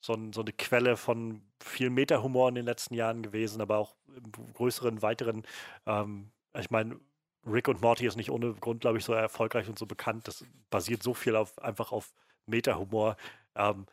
so, 0.00 0.14
ein, 0.14 0.32
so 0.32 0.40
eine 0.42 0.52
Quelle 0.52 0.96
von 0.96 1.42
viel 1.62 1.90
Meta-Humor 1.90 2.48
in 2.50 2.54
den 2.54 2.64
letzten 2.64 2.94
Jahren 2.94 3.22
gewesen, 3.22 3.60
aber 3.60 3.78
auch 3.78 3.96
im 4.16 4.52
größeren, 4.54 5.02
weiteren. 5.02 5.44
Ähm, 5.86 6.30
ich 6.58 6.70
meine, 6.70 6.98
Rick 7.46 7.68
und 7.68 7.80
Morty 7.80 8.06
ist 8.06 8.16
nicht 8.16 8.30
ohne 8.30 8.54
Grund, 8.54 8.80
glaube 8.82 8.98
ich, 8.98 9.04
so 9.04 9.12
erfolgreich 9.12 9.68
und 9.68 9.78
so 9.78 9.86
bekannt. 9.86 10.28
Das 10.28 10.44
basiert 10.70 11.02
so 11.02 11.14
viel 11.14 11.36
auf, 11.36 11.58
einfach 11.58 11.92
auf 11.92 12.12
Meta-Humor. 12.46 13.16
Ähm, 13.54 13.86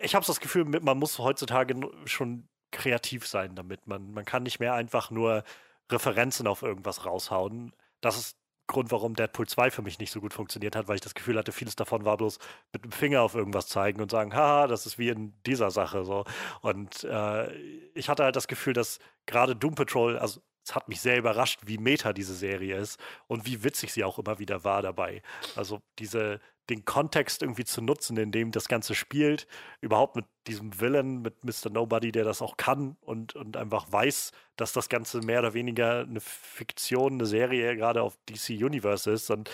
ich 0.00 0.14
habe 0.14 0.26
das 0.26 0.40
Gefühl, 0.40 0.64
man 0.64 0.98
muss 0.98 1.18
heutzutage 1.18 1.74
schon 2.06 2.48
kreativ 2.72 3.26
sein 3.26 3.54
damit. 3.54 3.86
Man, 3.86 4.12
man 4.12 4.24
kann 4.24 4.42
nicht 4.42 4.60
mehr 4.60 4.74
einfach 4.74 5.10
nur 5.10 5.44
Referenzen 5.90 6.46
auf 6.46 6.62
irgendwas 6.62 7.04
raushauen. 7.04 7.74
Das 8.00 8.18
ist 8.18 8.36
Grund, 8.66 8.90
warum 8.90 9.14
Deadpool 9.14 9.46
2 9.46 9.70
für 9.70 9.82
mich 9.82 9.98
nicht 9.98 10.10
so 10.10 10.20
gut 10.20 10.34
funktioniert 10.34 10.74
hat, 10.74 10.88
weil 10.88 10.96
ich 10.96 11.00
das 11.00 11.14
Gefühl 11.14 11.38
hatte, 11.38 11.52
vieles 11.52 11.76
davon 11.76 12.04
war 12.04 12.16
bloß 12.16 12.38
mit 12.72 12.84
dem 12.84 12.92
Finger 12.92 13.22
auf 13.22 13.34
irgendwas 13.34 13.68
zeigen 13.68 14.00
und 14.00 14.10
sagen, 14.10 14.34
haha, 14.34 14.66
das 14.66 14.86
ist 14.86 14.98
wie 14.98 15.08
in 15.08 15.34
dieser 15.44 15.70
Sache 15.70 16.04
so. 16.04 16.24
Und 16.62 17.04
äh, 17.04 17.54
ich 17.94 18.08
hatte 18.08 18.24
halt 18.24 18.34
das 18.34 18.48
Gefühl, 18.48 18.72
dass 18.72 18.98
gerade 19.26 19.54
Doom 19.54 19.76
Patrol, 19.76 20.18
also 20.18 20.40
es 20.66 20.74
hat 20.74 20.88
mich 20.88 21.00
sehr 21.00 21.16
überrascht, 21.16 21.60
wie 21.64 21.78
meta 21.78 22.12
diese 22.12 22.34
Serie 22.34 22.76
ist 22.76 22.98
und 23.28 23.46
wie 23.46 23.62
witzig 23.62 23.92
sie 23.92 24.04
auch 24.04 24.18
immer 24.18 24.38
wieder 24.38 24.64
war 24.64 24.82
dabei. 24.82 25.22
Also 25.54 25.80
diese, 25.98 26.40
den 26.68 26.84
Kontext 26.84 27.42
irgendwie 27.42 27.64
zu 27.64 27.80
nutzen, 27.80 28.16
in 28.16 28.32
dem 28.32 28.50
das 28.50 28.66
Ganze 28.66 28.96
spielt, 28.96 29.46
überhaupt 29.80 30.16
mit 30.16 30.24
diesem 30.48 30.80
Villain, 30.80 31.22
mit 31.22 31.44
Mr. 31.44 31.70
Nobody, 31.70 32.10
der 32.10 32.24
das 32.24 32.42
auch 32.42 32.56
kann 32.56 32.96
und, 33.00 33.36
und 33.36 33.56
einfach 33.56 33.90
weiß, 33.92 34.32
dass 34.56 34.72
das 34.72 34.88
Ganze 34.88 35.20
mehr 35.20 35.38
oder 35.38 35.54
weniger 35.54 36.00
eine 36.00 36.20
Fiktion, 36.20 37.14
eine 37.14 37.26
Serie 37.26 37.76
gerade 37.76 38.02
auf 38.02 38.18
DC 38.28 38.50
Universe 38.50 39.08
ist. 39.10 39.30
Und 39.30 39.48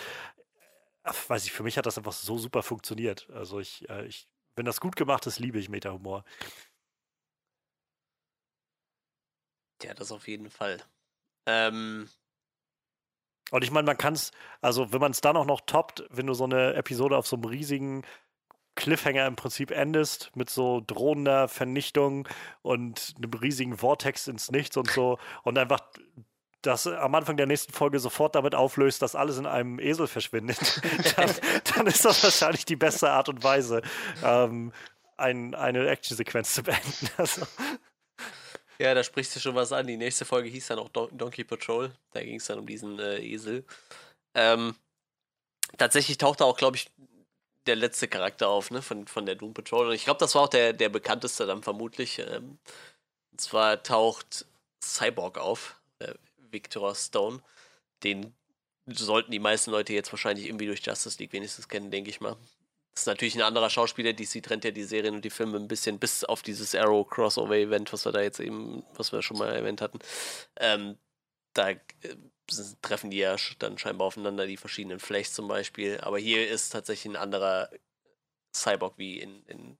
äh, 1.03 1.11
weiß 1.27 1.45
ich, 1.45 1.51
für 1.51 1.63
mich 1.63 1.77
hat 1.77 1.85
das 1.85 1.97
einfach 1.99 2.13
so 2.13 2.39
super 2.39 2.63
funktioniert. 2.63 3.29
Also 3.29 3.59
ich, 3.59 3.87
äh, 3.89 4.05
ich 4.07 4.27
wenn 4.55 4.65
das 4.65 4.79
gut 4.79 4.95
gemacht 4.95 5.25
ist, 5.27 5.39
liebe 5.39 5.59
ich 5.59 5.69
Meta-Humor. 5.69 6.23
Ja, 9.83 9.93
das 9.93 10.11
auf 10.11 10.27
jeden 10.27 10.49
Fall. 10.49 10.81
Ähm, 11.45 12.09
und 13.51 13.63
ich 13.63 13.71
meine, 13.71 13.85
man 13.85 13.97
kann 13.97 14.13
es, 14.13 14.31
also 14.61 14.91
wenn 14.91 15.01
man 15.01 15.11
es 15.11 15.21
dann 15.21 15.37
auch 15.37 15.45
noch 15.45 15.61
toppt, 15.61 16.03
wenn 16.09 16.27
du 16.27 16.33
so 16.33 16.45
eine 16.45 16.73
Episode 16.73 17.17
auf 17.17 17.27
so 17.27 17.35
einem 17.35 17.45
riesigen 17.45 18.03
Cliffhanger 18.75 19.27
im 19.27 19.35
Prinzip 19.35 19.71
endest, 19.71 20.31
mit 20.35 20.49
so 20.49 20.81
drohender 20.85 21.47
Vernichtung 21.47 22.27
und 22.63 23.13
einem 23.17 23.31
riesigen 23.33 23.77
Vortex 23.77 24.27
ins 24.27 24.49
Nichts 24.49 24.77
und 24.77 24.89
so 24.89 25.19
und 25.43 25.57
einfach 25.57 25.81
das 26.63 26.87
am 26.87 27.13
Anfang 27.13 27.37
der 27.37 27.45
nächsten 27.45 27.73
Folge 27.73 27.99
sofort 27.99 28.35
damit 28.35 28.55
auflöst, 28.55 29.01
dass 29.01 29.15
alles 29.15 29.37
in 29.37 29.45
einem 29.45 29.79
Esel 29.79 30.07
verschwindet, 30.07 30.81
dann, 31.15 31.29
dann 31.75 31.87
ist 31.87 32.05
das 32.05 32.23
wahrscheinlich 32.23 32.65
die 32.65 32.77
beste 32.77 33.11
Art 33.11 33.29
und 33.29 33.43
Weise, 33.43 33.81
ähm, 34.23 34.71
ein, 35.17 35.53
eine 35.55 35.87
Actionsequenz 35.87 36.53
zu 36.53 36.63
beenden. 36.63 37.09
Also. 37.17 37.45
Ja, 38.79 38.93
da 38.93 39.03
sprichst 39.03 39.35
du 39.35 39.39
schon 39.39 39.55
was 39.55 39.71
an. 39.71 39.87
Die 39.87 39.97
nächste 39.97 40.25
Folge 40.25 40.49
hieß 40.49 40.67
dann 40.67 40.79
auch 40.79 40.89
Don 40.89 41.15
Donkey 41.17 41.43
Patrol. 41.43 41.91
Da 42.11 42.23
ging 42.23 42.35
es 42.35 42.45
dann 42.45 42.59
um 42.59 42.65
diesen 42.65 42.99
äh, 42.99 43.19
Esel. 43.19 43.63
Ähm, 44.33 44.75
tatsächlich 45.77 46.17
tauchte 46.17 46.45
auch, 46.45 46.57
glaube 46.57 46.77
ich, 46.77 46.89
der 47.65 47.75
letzte 47.75 48.07
Charakter 48.07 48.49
auf, 48.49 48.71
ne, 48.71 48.81
von, 48.81 49.07
von 49.07 49.25
der 49.25 49.35
Doom 49.35 49.53
Patrol. 49.53 49.87
Und 49.87 49.93
ich 49.93 50.05
glaube, 50.05 50.19
das 50.19 50.35
war 50.35 50.43
auch 50.43 50.49
der, 50.49 50.73
der 50.73 50.89
bekannteste 50.89 51.45
dann 51.45 51.63
vermutlich. 51.63 52.19
Ähm, 52.19 52.57
und 53.31 53.41
zwar 53.41 53.81
taucht 53.83 54.45
Cyborg 54.83 55.37
auf, 55.37 55.79
äh, 55.99 56.13
Victor 56.51 56.93
Stone. 56.95 57.41
Den 58.03 58.33
sollten 58.87 59.31
die 59.31 59.39
meisten 59.39 59.71
Leute 59.71 59.93
jetzt 59.93 60.11
wahrscheinlich 60.11 60.47
irgendwie 60.47 60.65
durch 60.65 60.85
Justice 60.85 61.17
League 61.19 61.33
wenigstens 61.33 61.69
kennen, 61.69 61.91
denke 61.91 62.09
ich 62.09 62.19
mal. 62.19 62.35
Das 62.93 63.03
ist 63.03 63.07
natürlich 63.07 63.35
ein 63.35 63.41
anderer 63.41 63.69
Schauspieler. 63.69 64.13
DC 64.13 64.43
trennt 64.43 64.65
ja 64.65 64.71
die 64.71 64.83
Serien 64.83 65.15
und 65.15 65.25
die 65.25 65.31
Filme 65.31 65.57
ein 65.57 65.67
bisschen 65.67 65.97
bis 65.97 66.23
auf 66.23 66.43
dieses 66.43 66.75
Arrow 66.75 67.07
Crossover 67.07 67.55
Event, 67.55 67.91
was 67.91 68.05
wir 68.05 68.11
da 68.11 68.21
jetzt 68.21 68.39
eben, 68.39 68.83
was 68.95 69.11
wir 69.11 69.21
schon 69.23 69.37
mal 69.37 69.53
erwähnt 69.53 69.81
hatten. 69.81 69.99
Ähm, 70.59 70.97
da 71.53 71.71
äh, 71.71 71.79
treffen 72.81 73.09
die 73.09 73.17
ja 73.17 73.35
dann 73.59 73.77
scheinbar 73.77 74.07
aufeinander, 74.07 74.45
die 74.45 74.57
verschiedenen 74.57 74.99
Flechts 74.99 75.33
zum 75.33 75.47
Beispiel. 75.47 75.99
Aber 76.01 76.19
hier 76.19 76.47
ist 76.47 76.69
tatsächlich 76.69 77.13
ein 77.13 77.21
anderer 77.21 77.69
Cyborg 78.55 78.97
wie 78.97 79.19
in, 79.19 79.43
in, 79.47 79.77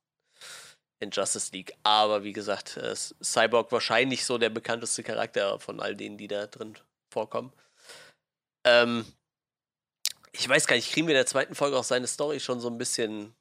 in 0.99 1.11
Justice 1.11 1.51
League. 1.53 1.74
Aber 1.84 2.24
wie 2.24 2.34
gesagt, 2.34 2.78
äh, 2.78 2.95
Cyborg 2.95 3.72
wahrscheinlich 3.72 4.26
so 4.26 4.39
der 4.39 4.49
bekannteste 4.49 5.03
Charakter 5.03 5.59
von 5.59 5.80
all 5.80 5.95
denen, 5.95 6.18
die 6.18 6.28
da 6.28 6.47
drin 6.47 6.76
vorkommen. 7.11 7.53
Ähm, 8.66 9.05
ich 10.34 10.49
weiß 10.49 10.67
gar 10.67 10.75
nicht, 10.75 10.91
kriegen 10.91 11.07
wir 11.07 11.13
in 11.13 11.19
der 11.19 11.25
zweiten 11.25 11.55
Folge 11.55 11.77
auch 11.77 11.84
seine 11.84 12.07
Story 12.07 12.39
schon 12.39 12.59
so 12.59 12.67
ein 12.67 12.77
bisschen 12.77 13.36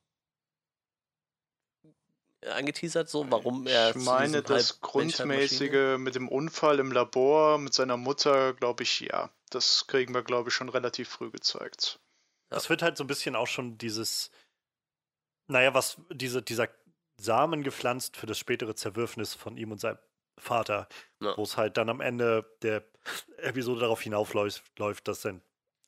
angeteasert, 2.46 3.08
so 3.08 3.28
warum 3.30 3.66
er. 3.66 3.90
Ich 3.90 3.96
meine, 3.96 4.42
das 4.42 4.80
Grundmäßige 4.80 5.98
mit 5.98 6.14
dem 6.14 6.28
Unfall 6.28 6.78
im 6.78 6.92
Labor 6.92 7.58
mit 7.58 7.72
seiner 7.72 7.96
Mutter, 7.96 8.52
glaube 8.54 8.82
ich, 8.82 9.00
ja. 9.00 9.30
Das 9.50 9.86
kriegen 9.86 10.14
wir, 10.14 10.22
glaube 10.22 10.50
ich, 10.50 10.54
schon 10.54 10.68
relativ 10.68 11.08
früh 11.08 11.30
gezeigt. 11.30 11.98
Es 12.50 12.68
wird 12.68 12.82
halt 12.82 12.96
so 12.96 13.04
ein 13.04 13.06
bisschen 13.06 13.36
auch 13.36 13.46
schon 13.46 13.78
dieses, 13.78 14.30
naja, 15.46 15.72
was 15.72 15.96
diese, 16.10 16.42
dieser 16.42 16.68
Samen 17.16 17.62
gepflanzt 17.62 18.16
für 18.16 18.26
das 18.26 18.38
spätere 18.38 18.74
Zerwürfnis 18.74 19.34
von 19.34 19.56
ihm 19.56 19.72
und 19.72 19.80
seinem 19.80 19.98
Vater, 20.38 20.88
ja. 21.20 21.36
wo 21.36 21.42
es 21.44 21.56
halt 21.56 21.76
dann 21.76 21.88
am 21.88 22.00
Ende 22.00 22.44
der 22.62 22.84
Episode 23.38 23.80
darauf 23.80 24.02
hinaufläuft, 24.02 24.64
dass 25.08 25.22
sein 25.22 25.42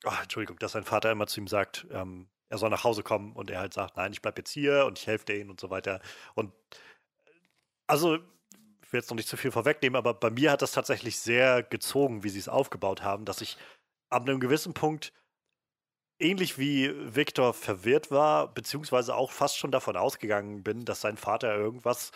oh, 0.05 0.21
Entschuldigung, 0.21 0.59
dass 0.59 0.73
sein 0.73 0.83
Vater 0.83 1.11
immer 1.11 1.27
zu 1.27 1.39
ihm 1.39 1.47
sagt, 1.47 1.87
ähm, 1.91 2.27
er 2.49 2.57
soll 2.57 2.69
nach 2.69 2.83
Hause 2.83 3.03
kommen 3.03 3.33
und 3.33 3.49
er 3.49 3.59
halt 3.59 3.73
sagt, 3.73 3.97
nein, 3.97 4.13
ich 4.13 4.21
bleib 4.21 4.37
jetzt 4.37 4.51
hier 4.51 4.85
und 4.85 4.99
ich 4.99 5.07
helfe 5.07 5.25
denen 5.25 5.49
und 5.49 5.59
so 5.59 5.69
weiter. 5.69 5.99
Und 6.35 6.53
also, 7.87 8.15
ich 8.15 8.93
will 8.93 8.99
jetzt 8.99 9.09
noch 9.09 9.17
nicht 9.17 9.27
zu 9.27 9.37
viel 9.37 9.51
vorwegnehmen, 9.51 9.97
aber 9.97 10.13
bei 10.13 10.29
mir 10.29 10.51
hat 10.51 10.61
das 10.61 10.71
tatsächlich 10.71 11.19
sehr 11.19 11.63
gezogen, 11.63 12.23
wie 12.23 12.29
sie 12.29 12.39
es 12.39 12.49
aufgebaut 12.49 13.03
haben, 13.03 13.25
dass 13.25 13.41
ich 13.41 13.57
ab 14.09 14.23
einem 14.23 14.39
gewissen 14.39 14.73
Punkt 14.73 15.11
ähnlich 16.19 16.57
wie 16.57 16.93
Victor 17.13 17.53
verwirrt 17.53 18.11
war, 18.11 18.53
beziehungsweise 18.53 19.15
auch 19.15 19.31
fast 19.31 19.57
schon 19.57 19.71
davon 19.71 19.97
ausgegangen 19.97 20.63
bin, 20.63 20.85
dass 20.85 21.01
sein 21.01 21.17
Vater 21.17 21.55
irgendwas 21.55 22.11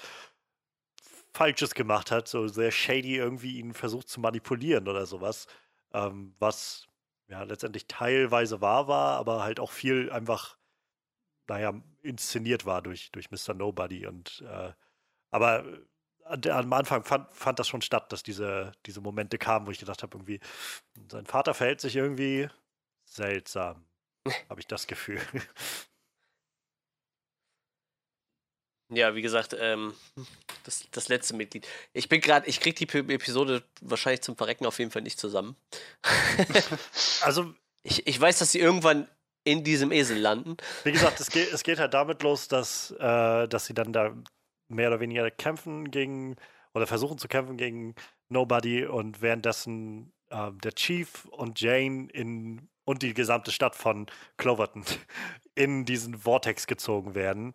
Falsches 1.34 1.74
gemacht 1.74 2.12
hat, 2.12 2.28
so 2.28 2.48
sehr 2.48 2.72
shady 2.72 3.16
irgendwie 3.16 3.60
ihn 3.60 3.74
versucht 3.74 4.10
zu 4.10 4.20
manipulieren 4.20 4.88
oder 4.88 5.06
sowas, 5.06 5.48
ähm, 5.94 6.36
was 6.40 6.89
ja 7.30 7.44
letztendlich 7.44 7.88
teilweise 7.88 8.62
wahr 8.62 8.88
war, 8.88 9.18
aber 9.18 9.44
halt 9.44 9.60
auch 9.60 9.72
viel 9.72 10.12
einfach, 10.12 10.58
naja, 11.48 11.74
inszeniert 12.02 12.66
war 12.66 12.82
durch, 12.82 13.12
durch 13.12 13.32
Mr. 13.32 13.54
Nobody. 13.54 14.08
Und 14.08 14.44
äh, 14.48 14.74
aber 15.32 15.64
äh, 16.26 16.50
am 16.50 16.74
Anfang 16.74 17.04
fand, 17.04 17.32
fand 17.34 17.60
das 17.60 17.68
schon 17.68 17.82
statt, 17.82 18.12
dass 18.12 18.24
diese, 18.24 18.72
diese 18.86 19.02
Momente 19.02 19.38
kamen, 19.38 19.68
wo 19.68 19.72
ich 19.72 19.80
gedacht 19.80 20.04
habe, 20.04 20.18
irgendwie, 20.18 20.40
sein 21.12 21.26
Vater 21.26 21.54
verhält 21.54 21.82
sich 21.82 21.96
irgendwie 21.96 22.50
seltsam, 23.06 23.86
habe 24.50 24.60
ich 24.60 24.68
das 24.68 24.88
Gefühl. 24.88 25.22
Ja, 28.92 29.14
wie 29.14 29.22
gesagt, 29.22 29.56
ähm, 29.60 29.94
das, 30.64 30.88
das 30.92 31.10
letzte 31.10 31.36
Mitglied. 31.36 31.68
Ich 31.94 32.10
bin 32.10 32.22
gerade, 32.22 32.48
ich 32.48 32.60
krieg 32.60 32.76
die 32.76 32.88
Episode 33.14 33.64
wahrscheinlich 33.82 34.22
zum 34.22 34.36
Verrecken 34.36 34.66
auf 34.66 34.80
jeden 34.80 34.92
Fall 34.92 35.04
nicht 35.04 35.20
zusammen. 35.20 35.56
also. 37.22 37.54
Ich, 37.82 38.06
ich 38.06 38.20
weiß, 38.20 38.40
dass 38.40 38.52
sie 38.52 38.60
irgendwann 38.60 39.08
in 39.46 39.64
diesem 39.64 39.94
Esel 39.94 40.18
landen. 40.18 40.58
Wie 40.84 40.92
gesagt, 40.92 41.20
es 41.22 41.30
geht, 41.30 41.52
es 41.54 41.64
geht 41.64 41.80
halt 41.80 41.94
damit 41.94 42.24
los, 42.24 42.50
dass, 42.50 42.92
äh, 42.92 43.48
dass 43.48 43.66
sie 43.66 43.74
dann 43.74 43.94
da 43.94 44.14
mehr 44.68 44.90
oder 44.90 45.00
weniger 45.00 45.32
kämpfen 45.32 45.92
gegen 45.92 46.36
oder 46.74 46.88
versuchen 46.88 47.18
zu 47.18 47.28
kämpfen 47.28 47.58
gegen 47.58 47.96
Nobody 48.28 48.86
und 48.86 49.22
währenddessen 49.22 50.12
äh, 50.30 50.52
der 50.64 50.74
Chief 50.74 51.26
und 51.26 51.60
Jane 51.62 52.10
in 52.12 52.70
und 52.86 53.04
die 53.04 53.14
gesamte 53.14 53.52
Stadt 53.52 53.76
von 53.76 54.08
Cloverton 54.38 54.84
in 55.56 55.86
diesen 55.86 56.18
Vortex 56.18 56.66
gezogen 56.66 57.14
werden 57.14 57.54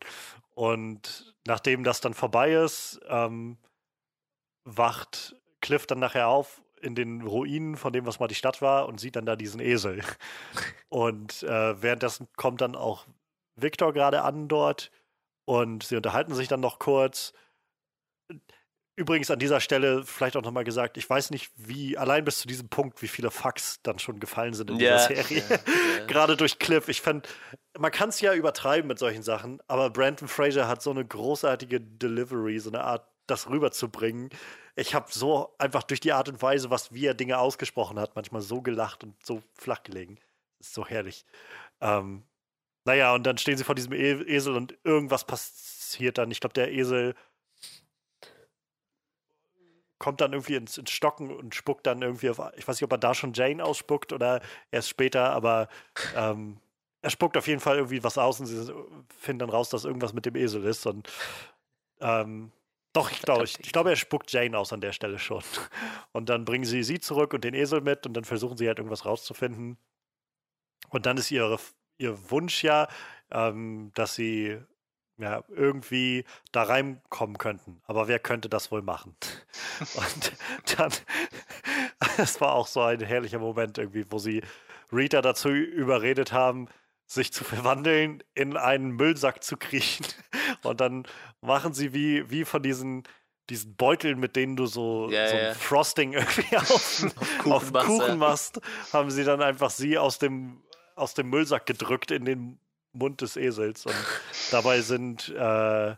Und 0.55 1.35
nachdem 1.47 1.85
das 1.85 2.01
dann 2.01 2.15
vorbei 2.15 2.53
ist, 2.55 3.01
ähm, 3.09 3.59
wacht 4.65 5.37
Cliff 5.61 5.87
dann 5.87 5.99
nachher 5.99 6.29
auf 6.29 6.63
in 6.81 6.95
den 6.95 7.23
Ruinen 7.23 7.77
von 7.77 7.93
dem, 7.93 8.07
was 8.07 8.21
mal 8.21 8.29
die 8.29 8.35
Stadt 8.35 8.61
war, 8.61 8.87
und 8.87 9.01
sieht 9.01 9.17
dann 9.17 9.27
da 9.27 9.37
diesen 9.37 9.61
Esel. 9.61 10.03
Und 10.91 11.43
äh, 11.43 11.83
währenddessen 11.83 12.29
kommt 12.37 12.61
dann 12.61 12.77
auch 12.77 13.07
Victor 13.57 13.93
gerade 13.93 14.23
an 14.23 14.49
dort 14.49 14.91
und 15.45 15.83
sie 15.83 15.97
unterhalten 15.97 16.35
sich 16.35 16.49
dann 16.49 16.61
noch 16.61 16.79
kurz. 16.79 17.33
Übrigens 18.97 19.31
an 19.31 19.41
dieser 19.41 19.61
Stelle 19.61 20.05
vielleicht 20.05 20.37
auch 20.37 20.43
nochmal 20.43 20.65
gesagt, 20.65 20.97
ich 20.97 21.09
weiß 21.09 21.31
nicht, 21.31 21.51
wie, 21.57 21.99
allein 21.99 22.25
bis 22.25 22.39
zu 22.39 22.47
diesem 22.47 22.69
Punkt, 22.69 23.03
wie 23.03 23.09
viele 23.09 23.31
Fucks 23.31 23.81
dann 23.83 23.99
schon 23.99 24.21
gefallen 24.21 24.55
sind 24.55 24.71
in 24.71 24.81
yeah, 24.81 25.09
dieser 25.09 25.25
Serie. 25.25 25.43
Yeah, 25.49 25.61
yeah. 25.99 26.07
Gerade 26.07 26.37
durch 26.37 26.61
Cliff. 26.61 26.89
Ich 26.89 27.01
fand, 27.01 27.29
man 27.79 27.91
kann 27.91 28.09
es 28.09 28.21
ja 28.21 28.35
übertreiben 28.35 28.89
mit 28.89 28.99
solchen 28.99 29.23
Sachen, 29.23 29.61
aber 29.67 29.91
Brandon 29.91 30.29
Fraser 30.29 30.69
hat 30.69 30.83
so 30.83 30.91
eine 30.91 31.05
großartige 31.05 31.81
Delivery, 31.81 32.59
so 32.59 32.71
eine 32.71 32.85
Art, 32.85 33.07
das 33.27 33.49
rüberzubringen. 33.49 34.31
Ich 34.77 34.95
habe 34.95 35.07
so 35.11 35.55
einfach 35.59 35.83
durch 35.83 36.01
die 36.01 36.13
Art 36.13 36.29
und 36.29 36.43
Weise, 36.43 36.71
was 36.71 36.93
wie 36.93 37.07
er 37.07 37.15
Dinge 37.15 37.39
ausgesprochen 37.39 37.99
hat, 37.99 38.17
manchmal 38.17 38.43
so 38.43 38.61
gelacht 38.61 39.03
und 39.03 39.15
so 39.25 39.43
flach 39.55 39.83
gelegen. 39.83 40.19
Das 40.59 40.69
ist 40.69 40.75
so 40.75 40.87
herrlich. 40.87 41.25
Ähm, 41.81 42.25
naja, 42.85 43.15
und 43.15 43.25
dann 43.25 43.39
stehen 43.39 43.57
sie 43.57 43.65
vor 43.65 43.75
diesem 43.75 43.93
e 43.93 44.13
Esel 44.25 44.57
und 44.57 44.77
irgendwas 44.85 45.25
passiert 45.25 46.19
dann. 46.19 46.31
Ich 46.31 46.41
glaube, 46.41 46.53
der 46.53 46.71
Esel 46.73 47.15
kommt 49.99 50.21
dann 50.21 50.35
irgendwie 50.35 50.57
ins, 50.57 50.77
ins, 50.77 50.91
Stocken 50.91 51.31
und 51.31 51.55
spuckt 51.55 51.87
dann 51.87 52.03
irgendwie 52.03 52.29
auf. 52.29 52.39
Ich 52.57 52.69
weiß 52.69 52.77
nicht, 52.77 52.85
ob 52.85 52.93
er 52.93 52.99
da 52.99 53.15
schon 53.15 53.33
Jane 53.33 53.65
ausspuckt 53.65 54.13
oder 54.13 54.43
erst 54.71 54.91
später, 54.91 55.31
aber 55.31 55.69
ähm, 56.15 56.61
er 57.05 57.11
spuckt 57.11 57.37
auf 57.37 57.47
jeden 57.47 57.61
Fall 57.61 57.77
irgendwie 57.77 58.03
was 58.03 58.17
aus 58.17 58.41
und 58.41 58.47
sie 58.47 58.73
finden 59.19 59.41
dann 59.41 59.51
raus, 59.51 59.69
dass 59.69 59.85
irgendwas 59.85 60.15
mit 60.15 60.25
dem 60.25 60.37
Esel 60.37 60.65
ist. 60.65 60.87
Und 60.87 61.11
ähm, 62.01 62.51
doch, 62.95 63.11
ich 63.11 63.21
glaube, 63.21 63.45
ich, 63.45 63.61
ich 63.61 63.73
glaube, 63.73 63.91
er 63.91 63.97
spuckt 63.97 64.33
Jane 64.33 64.57
aus 64.57 64.73
an 64.73 64.81
der 64.81 64.93
Stelle 64.93 65.19
schon. 65.19 65.43
Und 66.13 66.31
dann 66.31 66.45
bringen 66.45 66.65
sie 66.65 66.83
sie 66.83 67.01
zurück 67.01 67.35
und 67.35 67.45
den 67.45 67.55
Esel 67.55 67.81
mit 67.81 68.07
und 68.07 68.15
dann 68.15 68.25
versuchen 68.25 68.57
sie 68.57 68.69
halt 68.69 68.79
irgendwas 68.79 69.05
rauszufinden. 69.05 69.77
Und 70.91 71.07
dann 71.07 71.17
ist 71.17 71.31
ihre, 71.33 71.59
ihr 71.99 72.31
Wunsch 72.31 72.63
ja, 72.63 72.87
ähm, 73.33 73.91
dass 73.95 74.15
sie 74.15 74.61
ja, 75.19 75.43
irgendwie 75.49 76.25
da 76.53 76.63
reinkommen 76.63 77.37
könnten. 77.37 77.81
Aber 77.85 78.09
wer 78.09 78.21
könnte 78.21 78.49
das 78.49 78.71
wohl 78.71 78.83
machen? 78.83 79.17
Und 79.97 80.33
dann, 80.77 80.93
es 82.19 82.41
war 82.41 82.53
auch 82.53 82.67
so 82.67 82.81
ein 82.81 83.01
herrlicher 83.01 83.39
Moment 83.41 83.79
irgendwie, 83.79 84.07
wo 84.11 84.19
sie 84.19 84.43
Rita 84.93 85.21
dazu 85.21 85.49
überredet 85.51 86.33
haben, 86.33 86.69
sich 87.07 87.33
zu 87.33 87.45
verwandeln, 87.45 88.23
in 88.35 88.57
einen 88.57 88.93
Müllsack 88.93 89.43
zu 89.43 89.57
kriechen. 89.57 90.07
Und 90.63 90.81
dann 90.81 91.07
machen 91.41 91.75
sie 91.75 91.93
wie, 91.93 92.31
wie 92.31 92.45
von 92.45 92.63
diesen, 92.63 93.05
diesen 93.51 93.77
Beuteln, 93.77 94.19
mit 94.19 94.37
denen 94.37 94.57
du 94.57 94.67
so, 94.67 95.11
ja, 95.11 95.29
so 95.29 95.37
ein 95.37 95.45
ja. 95.45 95.55
Frosting 95.55 96.13
irgendwie 96.15 96.57
auf, 96.57 97.05
auf 97.45 97.73
Kuchen 97.73 98.19
machst, 98.19 98.61
haben 98.93 99.11
sie 99.11 99.25
dann 99.25 99.43
einfach 99.43 99.71
sie 99.71 99.99
aus 99.99 100.19
dem, 100.19 100.63
aus 100.97 101.15
dem 101.15 101.29
Müllsack 101.29 101.67
gedrückt 101.67 102.11
in 102.11 102.25
den 102.25 102.59
Mund 102.93 103.21
des 103.21 103.37
Esels. 103.37 103.87
Und 103.87 104.07
dabei 104.51 104.81
sind 104.81 105.29
äh, 105.29 105.91
äh, 105.91 105.97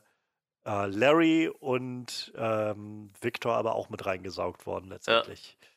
Larry 0.65 1.49
und 1.49 2.33
ähm, 2.37 3.13
Victor 3.21 3.55
aber 3.55 3.75
auch 3.75 3.89
mit 3.89 4.05
reingesaugt 4.05 4.67
worden 4.67 4.89
letztendlich. 4.89 5.57
Ja. 5.61 5.69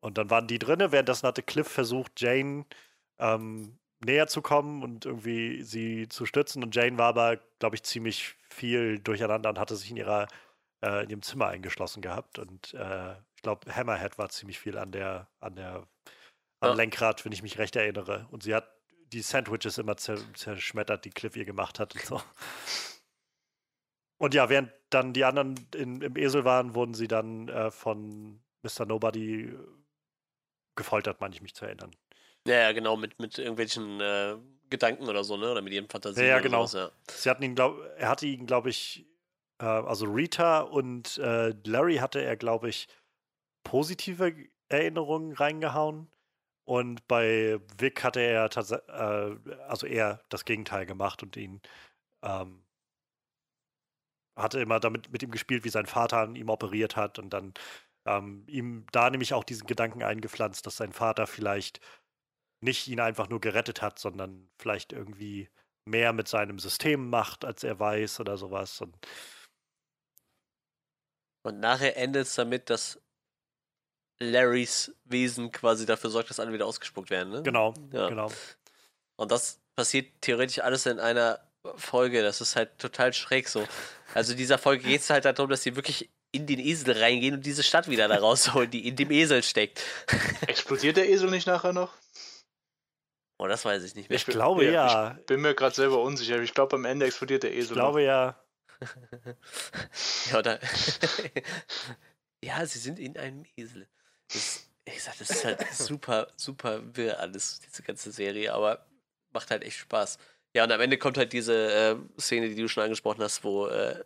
Und 0.00 0.18
dann 0.18 0.30
waren 0.30 0.46
die 0.46 0.58
drinne. 0.58 0.92
Währenddessen 0.92 1.26
hatte 1.26 1.42
Cliff 1.42 1.66
versucht, 1.66 2.20
Jane 2.20 2.66
ähm, 3.18 3.78
näher 4.04 4.26
zu 4.26 4.42
kommen 4.42 4.82
und 4.82 5.06
irgendwie 5.06 5.62
sie 5.62 6.08
zu 6.08 6.26
stützen. 6.26 6.62
Und 6.62 6.74
Jane 6.74 6.98
war 6.98 7.08
aber, 7.08 7.38
glaube 7.58 7.76
ich, 7.76 7.82
ziemlich 7.82 8.36
viel 8.48 8.98
durcheinander 8.98 9.50
und 9.50 9.58
hatte 9.58 9.76
sich 9.76 9.90
in 9.90 9.96
ihrer 9.96 10.28
äh, 10.84 11.04
in 11.04 11.10
ihrem 11.10 11.22
Zimmer 11.22 11.48
eingeschlossen 11.48 12.02
gehabt. 12.02 12.38
Und 12.38 12.74
äh, 12.74 13.12
ich 13.36 13.42
glaube, 13.42 13.74
Hammerhead 13.74 14.18
war 14.18 14.28
ziemlich 14.28 14.58
viel 14.58 14.76
an 14.78 14.92
der, 14.92 15.28
an 15.40 15.56
der 15.56 15.86
am 16.60 16.70
ja. 16.70 16.74
Lenkrad, 16.74 17.24
wenn 17.24 17.32
ich 17.32 17.42
mich 17.42 17.58
recht 17.58 17.76
erinnere. 17.76 18.26
Und 18.30 18.42
sie 18.42 18.54
hat 18.54 18.70
die 19.12 19.22
Sandwiches 19.22 19.78
immer 19.78 19.96
zerschmettert, 19.96 21.04
die 21.04 21.10
Cliff 21.10 21.36
ihr 21.36 21.44
gemacht 21.44 21.78
hat 21.78 21.94
und 21.94 22.04
so. 22.04 22.22
Und 24.18 24.34
ja, 24.34 24.48
während 24.48 24.72
dann 24.90 25.12
die 25.12 25.24
anderen 25.24 25.54
in, 25.74 26.00
im 26.00 26.16
Esel 26.16 26.44
waren, 26.44 26.74
wurden 26.74 26.94
sie 26.94 27.08
dann 27.08 27.48
äh, 27.48 27.70
von 27.70 28.40
Mr. 28.62 28.86
Nobody 28.86 29.52
gefoltert, 30.76 31.20
meine 31.20 31.34
ich 31.34 31.42
mich 31.42 31.54
zu 31.54 31.64
erinnern. 31.64 31.94
Ja, 32.46 32.54
ja 32.54 32.72
genau, 32.72 32.96
mit, 32.96 33.18
mit 33.18 33.38
irgendwelchen 33.38 34.00
äh, 34.00 34.36
Gedanken 34.70 35.08
oder 35.08 35.24
so, 35.24 35.36
ne? 35.36 35.50
Oder 35.50 35.62
mit 35.62 35.72
ihren 35.72 35.88
Fantasien. 35.88 36.26
Ja, 36.26 36.36
ja 36.36 36.42
genau. 36.42 36.66
Sowas, 36.66 36.90
ja. 36.90 37.14
Sie 37.14 37.30
hatten 37.30 37.42
ihn, 37.42 37.54
glaub, 37.54 37.78
er 37.96 38.08
hatte 38.08 38.26
ihn, 38.26 38.46
glaube 38.46 38.70
ich, 38.70 39.06
äh, 39.60 39.64
also 39.64 40.06
Rita 40.06 40.60
und 40.60 41.18
äh, 41.18 41.54
Larry 41.64 41.96
hatte 41.96 42.20
er, 42.20 42.36
glaube 42.36 42.68
ich, 42.68 42.88
positive 43.62 44.34
Erinnerungen 44.68 45.32
reingehauen. 45.32 46.10
Und 46.66 47.06
bei 47.08 47.60
Vic 47.78 48.02
hatte 48.02 48.20
er 48.20 48.46
äh, 48.46 49.52
also 49.68 49.86
eher 49.86 50.22
das 50.30 50.44
Gegenteil 50.44 50.86
gemacht 50.86 51.22
und 51.22 51.36
ihn 51.36 51.60
ähm, 52.22 52.64
hatte 54.36 54.60
immer 54.60 54.80
damit 54.80 55.12
mit 55.12 55.22
ihm 55.22 55.30
gespielt, 55.30 55.64
wie 55.64 55.68
sein 55.68 55.86
Vater 55.86 56.18
an 56.18 56.36
ihm 56.36 56.48
operiert 56.48 56.96
hat 56.96 57.18
und 57.18 57.30
dann 57.30 57.54
ähm, 58.06 58.44
ihm 58.48 58.86
da 58.92 59.10
nämlich 59.10 59.34
auch 59.34 59.44
diesen 59.44 59.66
Gedanken 59.66 60.02
eingepflanzt, 60.02 60.66
dass 60.66 60.76
sein 60.76 60.92
Vater 60.92 61.26
vielleicht 61.26 61.80
nicht 62.64 62.88
ihn 62.88 63.00
einfach 63.00 63.28
nur 63.28 63.40
gerettet 63.40 63.82
hat, 63.82 63.98
sondern 63.98 64.48
vielleicht 64.58 64.92
irgendwie 64.92 65.48
mehr 65.86 66.12
mit 66.12 66.28
seinem 66.28 66.58
System 66.58 67.10
macht, 67.10 67.44
als 67.44 67.62
er 67.62 67.78
weiß 67.78 68.20
oder 68.20 68.36
sowas. 68.36 68.80
Und, 68.80 68.96
und 71.44 71.60
nachher 71.60 71.96
endet 71.96 72.26
es 72.26 72.34
damit, 72.34 72.70
dass 72.70 72.98
Larrys 74.18 74.94
Wesen 75.04 75.52
quasi 75.52 75.86
dafür 75.86 76.10
sorgt, 76.10 76.30
dass 76.30 76.40
alle 76.40 76.52
wieder 76.52 76.66
ausgespuckt 76.66 77.10
werden. 77.10 77.32
Ne? 77.32 77.42
Genau, 77.42 77.74
ja. 77.92 78.08
genau. 78.08 78.30
Und 79.16 79.30
das 79.30 79.60
passiert 79.76 80.22
theoretisch 80.22 80.60
alles 80.60 80.86
in 80.86 80.98
einer 80.98 81.40
Folge. 81.76 82.22
Das 82.22 82.40
ist 82.40 82.56
halt 82.56 82.78
total 82.78 83.12
schräg 83.12 83.48
so. 83.48 83.66
Also 84.14 84.34
dieser 84.34 84.58
Folge 84.58 84.84
geht 84.84 85.00
es 85.00 85.10
halt 85.10 85.24
darum, 85.24 85.50
dass 85.50 85.62
sie 85.62 85.76
wirklich 85.76 86.10
in 86.32 86.46
den 86.46 86.58
Esel 86.58 86.98
reingehen 86.98 87.34
und 87.34 87.46
diese 87.46 87.62
Stadt 87.62 87.88
wieder 87.88 88.08
da 88.08 88.16
rausholen, 88.16 88.70
die 88.70 88.88
in 88.88 88.96
dem 88.96 89.10
Esel 89.10 89.42
steckt. 89.42 89.82
Explodiert 90.46 90.96
der 90.96 91.08
Esel 91.08 91.30
nicht 91.30 91.46
nachher 91.46 91.72
noch? 91.72 91.92
Oh, 93.44 93.48
das 93.48 93.62
weiß 93.66 93.82
ich 93.84 93.94
nicht 93.94 94.08
mehr. 94.08 94.16
Ich, 94.16 94.26
ich 94.26 94.32
glaube 94.32 94.64
ja. 94.64 95.16
Ich 95.18 95.26
bin 95.26 95.42
mir 95.42 95.54
gerade 95.54 95.74
selber 95.74 96.00
unsicher. 96.00 96.40
Ich 96.40 96.54
glaube, 96.54 96.76
am 96.76 96.86
Ende 96.86 97.04
explodiert 97.04 97.42
der 97.42 97.52
Esel. 97.52 97.72
Ich 97.72 97.72
glaube 97.74 97.98
noch. 98.00 98.06
ja. 98.06 98.42
ja, 100.30 100.38
oder? 100.38 100.58
ja, 102.42 102.64
sie 102.64 102.78
sind 102.78 102.98
in 102.98 103.18
einem 103.18 103.44
Esel. 103.54 103.86
Das, 104.32 104.66
ich 104.86 105.02
sag, 105.02 105.18
das 105.18 105.28
ist 105.28 105.44
halt 105.44 105.60
super, 105.72 106.28
super 106.36 106.80
wirr 106.96 107.20
alles, 107.20 107.60
diese 107.60 107.82
ganze 107.82 108.12
Serie, 108.12 108.54
aber 108.54 108.86
macht 109.32 109.50
halt 109.50 109.62
echt 109.62 109.76
Spaß. 109.76 110.16
Ja, 110.54 110.64
und 110.64 110.72
am 110.72 110.80
Ende 110.80 110.96
kommt 110.96 111.18
halt 111.18 111.34
diese 111.34 111.70
äh, 111.70 111.96
Szene, 112.18 112.48
die 112.48 112.54
du 112.54 112.68
schon 112.68 112.84
angesprochen 112.84 113.22
hast, 113.22 113.44
wo 113.44 113.66
äh, 113.66 114.02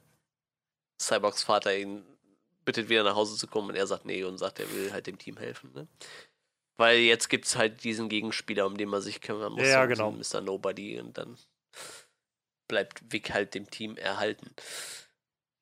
Cyborgs 1.01 1.45
Vater 1.45 1.77
ihn 1.77 2.05
bittet, 2.65 2.89
wieder 2.89 3.05
nach 3.05 3.15
Hause 3.15 3.37
zu 3.37 3.47
kommen 3.47 3.69
und 3.69 3.77
er 3.77 3.87
sagt 3.87 4.05
nee 4.05 4.25
und 4.25 4.37
sagt, 4.37 4.59
er 4.59 4.71
will 4.73 4.93
halt 4.93 5.07
dem 5.07 5.17
Team 5.17 5.37
helfen. 5.37 5.73
Ne? 5.75 5.87
Weil 6.79 7.01
jetzt 7.01 7.29
gibt 7.29 7.45
es 7.45 7.57
halt 7.57 7.83
diesen 7.83 8.09
Gegenspieler, 8.09 8.65
um 8.65 8.77
den 8.77 8.89
man 8.89 9.03
sich 9.03 9.21
kümmern 9.21 9.53
muss. 9.53 9.67
Ja, 9.67 9.85
genau. 9.87 10.13
Mr. 10.13 10.41
Nobody 10.41 10.99
und 11.01 11.19
dann 11.19 11.37
bleibt 12.69 13.03
Vic 13.13 13.35
halt 13.35 13.55
dem 13.55 13.69
Team 13.69 13.97
erhalten. 13.97 14.55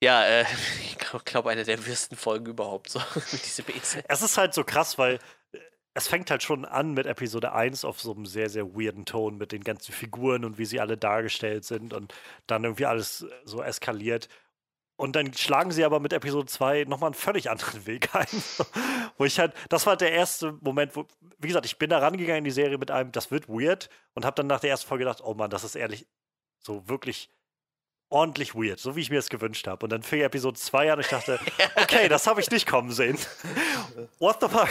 Ja, 0.02 0.24
äh, 0.26 0.44
ich 0.84 0.98
glaube, 0.98 1.50
eine 1.50 1.64
der 1.64 1.84
wirsten 1.86 2.16
Folgen 2.16 2.46
überhaupt 2.46 2.90
so 2.90 2.98
mit 3.14 3.44
diesem 3.44 3.64
Esel. 3.74 4.04
Es 4.08 4.20
ist 4.20 4.36
halt 4.36 4.52
so 4.52 4.62
krass, 4.62 4.98
weil 4.98 5.14
äh, 5.52 5.58
es 5.94 6.06
fängt 6.06 6.30
halt 6.30 6.42
schon 6.42 6.66
an 6.66 6.92
mit 6.92 7.06
Episode 7.06 7.52
1 7.52 7.86
auf 7.86 7.98
so 7.98 8.12
einem 8.12 8.26
sehr, 8.26 8.50
sehr 8.50 8.74
weirden 8.74 9.06
Ton 9.06 9.38
mit 9.38 9.52
den 9.52 9.64
ganzen 9.64 9.92
Figuren 9.92 10.44
und 10.44 10.58
wie 10.58 10.66
sie 10.66 10.80
alle 10.80 10.98
dargestellt 10.98 11.64
sind 11.64 11.94
und 11.94 12.12
dann 12.46 12.64
irgendwie 12.64 12.86
alles 12.86 13.24
so 13.44 13.62
eskaliert. 13.62 14.28
Und 14.96 15.14
dann 15.14 15.32
schlagen 15.34 15.70
sie 15.72 15.84
aber 15.84 16.00
mit 16.00 16.14
Episode 16.14 16.46
2 16.46 16.84
nochmal 16.84 17.08
einen 17.08 17.14
völlig 17.14 17.50
anderen 17.50 17.86
Weg 17.86 18.08
ein. 18.14 18.26
wo 19.18 19.24
ich 19.24 19.38
halt, 19.38 19.52
das 19.68 19.86
war 19.86 19.96
der 19.96 20.12
erste 20.12 20.52
Moment, 20.60 20.96
wo, 20.96 21.06
wie 21.38 21.48
gesagt, 21.48 21.66
ich 21.66 21.78
bin 21.78 21.90
da 21.90 21.98
rangegangen 21.98 22.38
in 22.38 22.44
die 22.44 22.50
Serie 22.50 22.78
mit 22.78 22.90
einem, 22.90 23.12
das 23.12 23.30
wird 23.30 23.48
weird 23.48 23.90
und 24.14 24.24
habe 24.24 24.34
dann 24.36 24.46
nach 24.46 24.60
der 24.60 24.70
ersten 24.70 24.88
Folge 24.88 25.04
gedacht, 25.04 25.20
oh 25.22 25.34
Mann, 25.34 25.50
das 25.50 25.64
ist 25.64 25.74
ehrlich 25.74 26.06
so 26.58 26.88
wirklich 26.88 27.30
ordentlich 28.08 28.54
weird, 28.54 28.78
so 28.78 28.94
wie 28.94 29.00
ich 29.00 29.10
mir 29.10 29.18
es 29.18 29.28
gewünscht 29.28 29.66
habe. 29.66 29.84
Und 29.84 29.90
dann 29.90 30.02
fing 30.02 30.20
Episode 30.20 30.58
2 30.58 30.92
an 30.92 30.98
und 30.98 31.04
ich 31.04 31.10
dachte, 31.10 31.40
okay, 31.76 32.08
das 32.08 32.26
habe 32.26 32.40
ich 32.40 32.50
nicht 32.50 32.66
kommen 32.66 32.92
sehen. 32.92 33.18
What 34.18 34.38
the 34.40 34.48
fuck? 34.48 34.70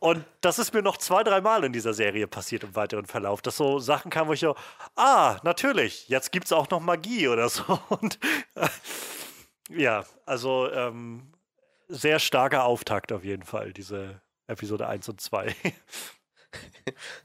Und 0.00 0.24
das 0.40 0.58
ist 0.58 0.72
mir 0.72 0.82
noch 0.82 0.96
zwei, 0.96 1.22
drei 1.22 1.40
Mal 1.40 1.64
in 1.64 1.72
dieser 1.72 1.92
Serie 1.92 2.26
passiert 2.26 2.64
im 2.64 2.74
weiteren 2.74 3.06
Verlauf, 3.06 3.42
dass 3.42 3.56
so 3.56 3.78
Sachen 3.78 4.10
kamen, 4.10 4.28
wo 4.28 4.32
ich 4.32 4.40
so, 4.40 4.56
ah, 4.96 5.38
natürlich, 5.42 6.08
jetzt 6.08 6.32
gibt 6.32 6.46
es 6.46 6.52
auch 6.52 6.68
noch 6.70 6.80
Magie 6.80 7.28
oder 7.28 7.48
so. 7.48 7.78
Und 7.90 8.18
äh, 8.54 8.66
ja, 9.70 10.04
also 10.26 10.70
ähm, 10.70 11.32
sehr 11.88 12.18
starker 12.18 12.64
Auftakt 12.64 13.12
auf 13.12 13.24
jeden 13.24 13.44
Fall, 13.44 13.72
diese 13.72 14.20
Episode 14.46 14.86
1 14.86 15.08
und 15.08 15.20
2. 15.20 15.54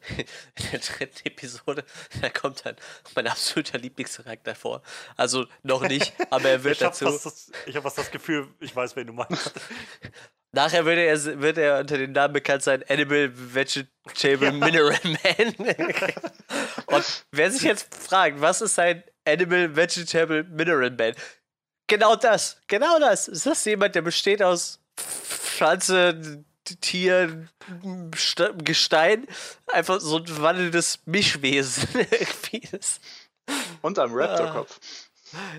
in 0.10 0.72
der 0.72 0.80
dritten 0.80 1.28
Episode, 1.28 1.84
da 2.22 2.30
kommt 2.30 2.66
dann 2.66 2.76
mein 3.16 3.28
absoluter 3.28 3.78
Lieblingscharakter 3.78 4.56
vor. 4.56 4.82
Also 5.16 5.46
noch 5.64 5.88
nicht, 5.88 6.14
aber 6.30 6.50
er 6.50 6.64
wird 6.64 6.78
ich 6.78 6.84
hab 6.84 6.94
dazu. 6.94 7.06
Das, 7.06 7.52
ich 7.66 7.76
habe 7.76 7.84
fast 7.84 7.98
das 7.98 8.12
Gefühl, 8.12 8.48
ich 8.60 8.76
weiß, 8.76 8.96
wen 8.96 9.08
du 9.08 9.14
meinst. 9.14 9.54
Nachher 10.52 10.84
wird 10.86 10.98
er, 10.98 11.42
wird 11.42 11.58
er 11.60 11.80
unter 11.80 11.98
dem 11.98 12.12
Namen 12.12 12.34
bekannt 12.34 12.64
sein, 12.64 12.84
Animal 12.90 13.32
Vegetable 13.54 14.48
ja. 14.48 14.52
Mineral 14.52 15.00
Man. 15.04 15.54
Und 16.88 17.26
wer 17.32 17.52
sich 17.52 17.62
jetzt 17.62 17.94
fragt, 17.94 18.42
was 18.42 18.62
ist 18.62 18.80
ein 18.80 19.04
Animal 19.26 19.76
Vegetable 19.76 20.44
Mineral 20.46 20.90
Man? 20.90 21.14
Genau 21.90 22.16
das, 22.16 22.58
genau 22.68 23.00
das. 23.00 23.28
Ist 23.28 23.46
das 23.46 23.66
jemand, 23.66 23.96
der 23.96 24.04
besteht 24.04 24.42
aus 24.42 24.80
Pflanze, 24.96 26.44
Tier, 26.82 27.48
Gestein? 28.64 29.28
Einfach 29.68 30.00
so 30.00 30.18
ein 30.18 30.42
wandelndes 30.42 31.00
Mischwesen. 31.06 31.90
Und 33.82 33.98
einem 33.98 34.14
Raptor-Kopf. 34.14 34.80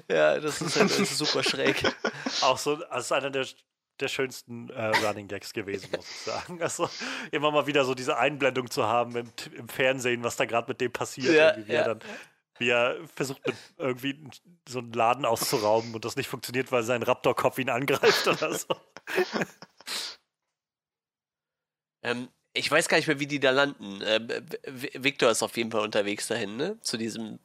Ja, 0.08 0.38
das 0.38 0.60
ist, 0.60 0.76
halt, 0.76 0.90
das 0.90 0.98
ist 1.00 1.18
super 1.18 1.42
schräg. 1.42 1.82
Auch 2.42 2.58
so, 2.58 2.76
das 2.76 3.06
ist 3.06 3.12
einer 3.12 3.30
der 3.30 3.46
der 4.00 4.08
schönsten 4.08 4.70
äh, 4.70 4.86
Running 5.06 5.28
Gags 5.28 5.52
gewesen, 5.52 5.90
muss 5.94 6.08
ich 6.08 6.20
sagen. 6.22 6.62
Also 6.62 6.88
immer 7.30 7.50
mal 7.50 7.66
wieder 7.66 7.84
so 7.84 7.94
diese 7.94 8.16
Einblendung 8.16 8.70
zu 8.70 8.86
haben 8.86 9.16
im, 9.16 9.32
im 9.56 9.68
Fernsehen, 9.68 10.24
was 10.24 10.36
da 10.36 10.46
gerade 10.46 10.68
mit 10.68 10.80
dem 10.80 10.92
passiert. 10.92 11.34
Ja, 11.34 11.56
wie, 11.56 11.72
ja. 11.72 11.80
er 11.80 11.84
dann, 11.94 12.00
wie 12.60 12.68
er 12.68 12.96
versucht, 13.08 13.42
irgendwie 13.78 14.22
so 14.68 14.78
einen 14.78 14.92
Laden 14.92 15.24
auszurauben 15.24 15.94
und 15.94 16.04
das 16.04 16.16
nicht 16.16 16.28
funktioniert, 16.28 16.70
weil 16.70 16.82
sein 16.82 17.02
Raptor-Kopf 17.02 17.58
ihn 17.58 17.70
angreift 17.70 18.28
oder 18.28 18.54
so. 18.54 18.68
ähm, 22.02 22.28
ich 22.52 22.70
weiß 22.70 22.88
gar 22.88 22.96
nicht 22.96 23.06
mehr, 23.06 23.20
wie 23.20 23.26
die 23.26 23.38
da 23.38 23.50
landen. 23.50 24.00
Äh, 24.00 24.42
Victor 24.94 25.30
ist 25.30 25.42
auf 25.42 25.56
jeden 25.56 25.70
Fall 25.70 25.82
unterwegs 25.82 26.26
dahin, 26.26 26.56
ne? 26.56 26.80
Zu 26.80 26.96
diesem 26.96 27.38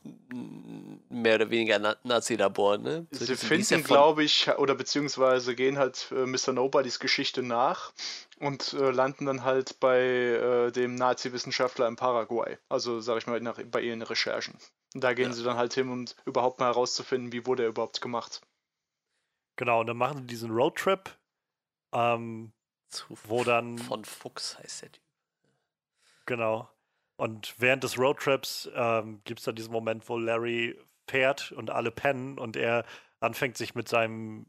mehr 1.09 1.35
oder 1.35 1.49
weniger 1.51 1.77
Na 1.77 1.95
Nazi-Labor, 2.03 2.79
ne? 2.79 3.07
Zu 3.11 3.25
Sie 3.25 3.35
finden, 3.35 3.83
glaube 3.83 4.23
ich, 4.23 4.49
oder 4.57 4.73
beziehungsweise 4.73 5.55
gehen 5.55 5.77
halt 5.77 6.07
äh, 6.11 6.25
Mr. 6.25 6.53
Nobodys 6.53 6.99
Geschichte 6.99 7.43
nach 7.43 7.93
und 8.39 8.73
äh, 8.73 8.89
landen 8.89 9.27
dann 9.27 9.43
halt 9.43 9.79
bei 9.79 9.99
äh, 9.99 10.71
dem 10.71 10.95
Nazi-Wissenschaftler 10.95 11.87
in 11.87 11.95
Paraguay. 11.95 12.57
Also, 12.69 12.99
sag 12.99 13.19
ich 13.19 13.27
mal, 13.27 13.39
nach, 13.41 13.59
bei 13.63 13.81
ihren 13.81 14.01
Recherchen. 14.01 14.57
Und 14.95 15.03
da 15.03 15.13
gehen 15.13 15.27
ja. 15.27 15.33
sie 15.33 15.43
dann 15.43 15.57
halt 15.57 15.73
hin, 15.75 15.89
um 15.89 16.05
überhaupt 16.25 16.59
mal 16.59 16.67
herauszufinden, 16.67 17.31
wie 17.31 17.45
wurde 17.45 17.63
er 17.63 17.69
überhaupt 17.69 18.01
gemacht. 18.01 18.41
Genau, 19.57 19.81
und 19.81 19.87
dann 19.87 19.97
machen 19.97 20.21
sie 20.21 20.27
diesen 20.27 20.51
Roadtrip. 20.51 21.15
Ähm, 21.93 22.51
zu 22.95 23.17
wo 23.25 23.43
dann. 23.43 23.77
Von 23.77 24.05
Fuchs 24.05 24.57
heißt 24.57 24.83
der 24.83 24.91
Typ. 24.91 25.03
Genau. 26.25 26.69
Und 27.17 27.55
während 27.59 27.83
des 27.83 27.97
Roadtrips 27.97 28.69
ähm, 28.73 29.21
gibt 29.23 29.39
es 29.39 29.45
dann 29.45 29.55
diesen 29.55 29.71
Moment, 29.71 30.09
wo 30.09 30.17
Larry 30.17 30.77
fährt 31.07 31.51
und 31.51 31.69
alle 31.69 31.91
pennen 31.91 32.37
und 32.37 32.57
er 32.57 32.85
anfängt, 33.19 33.57
sich 33.57 33.75
mit 33.75 33.87
seinem 33.87 34.47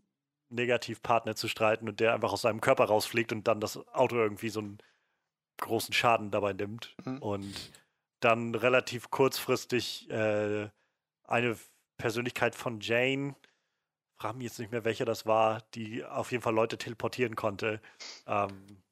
Negativpartner 0.48 1.36
zu 1.36 1.48
streiten 1.48 1.88
und 1.88 2.00
der 2.00 2.14
einfach 2.14 2.32
aus 2.32 2.42
seinem 2.42 2.60
Körper 2.60 2.84
rausfliegt 2.84 3.32
und 3.32 3.46
dann 3.46 3.60
das 3.60 3.76
Auto 3.88 4.16
irgendwie 4.16 4.48
so 4.48 4.60
einen 4.60 4.78
großen 5.58 5.94
Schaden 5.94 6.30
dabei 6.30 6.52
nimmt. 6.52 6.94
Mhm. 7.04 7.18
Und 7.18 7.72
dann 8.20 8.54
relativ 8.54 9.10
kurzfristig 9.10 10.10
äh, 10.10 10.68
eine 11.24 11.56
Persönlichkeit 11.98 12.54
von 12.54 12.80
Jane 12.80 13.34
frage 14.16 14.38
mich 14.38 14.46
jetzt 14.46 14.58
nicht 14.58 14.72
mehr, 14.72 14.84
welcher 14.84 15.04
das 15.04 15.26
war, 15.26 15.62
die 15.74 16.04
auf 16.04 16.32
jeden 16.32 16.42
Fall 16.42 16.54
Leute 16.54 16.78
teleportieren 16.78 17.36
konnte. 17.36 17.80
Ähm, 18.26 18.82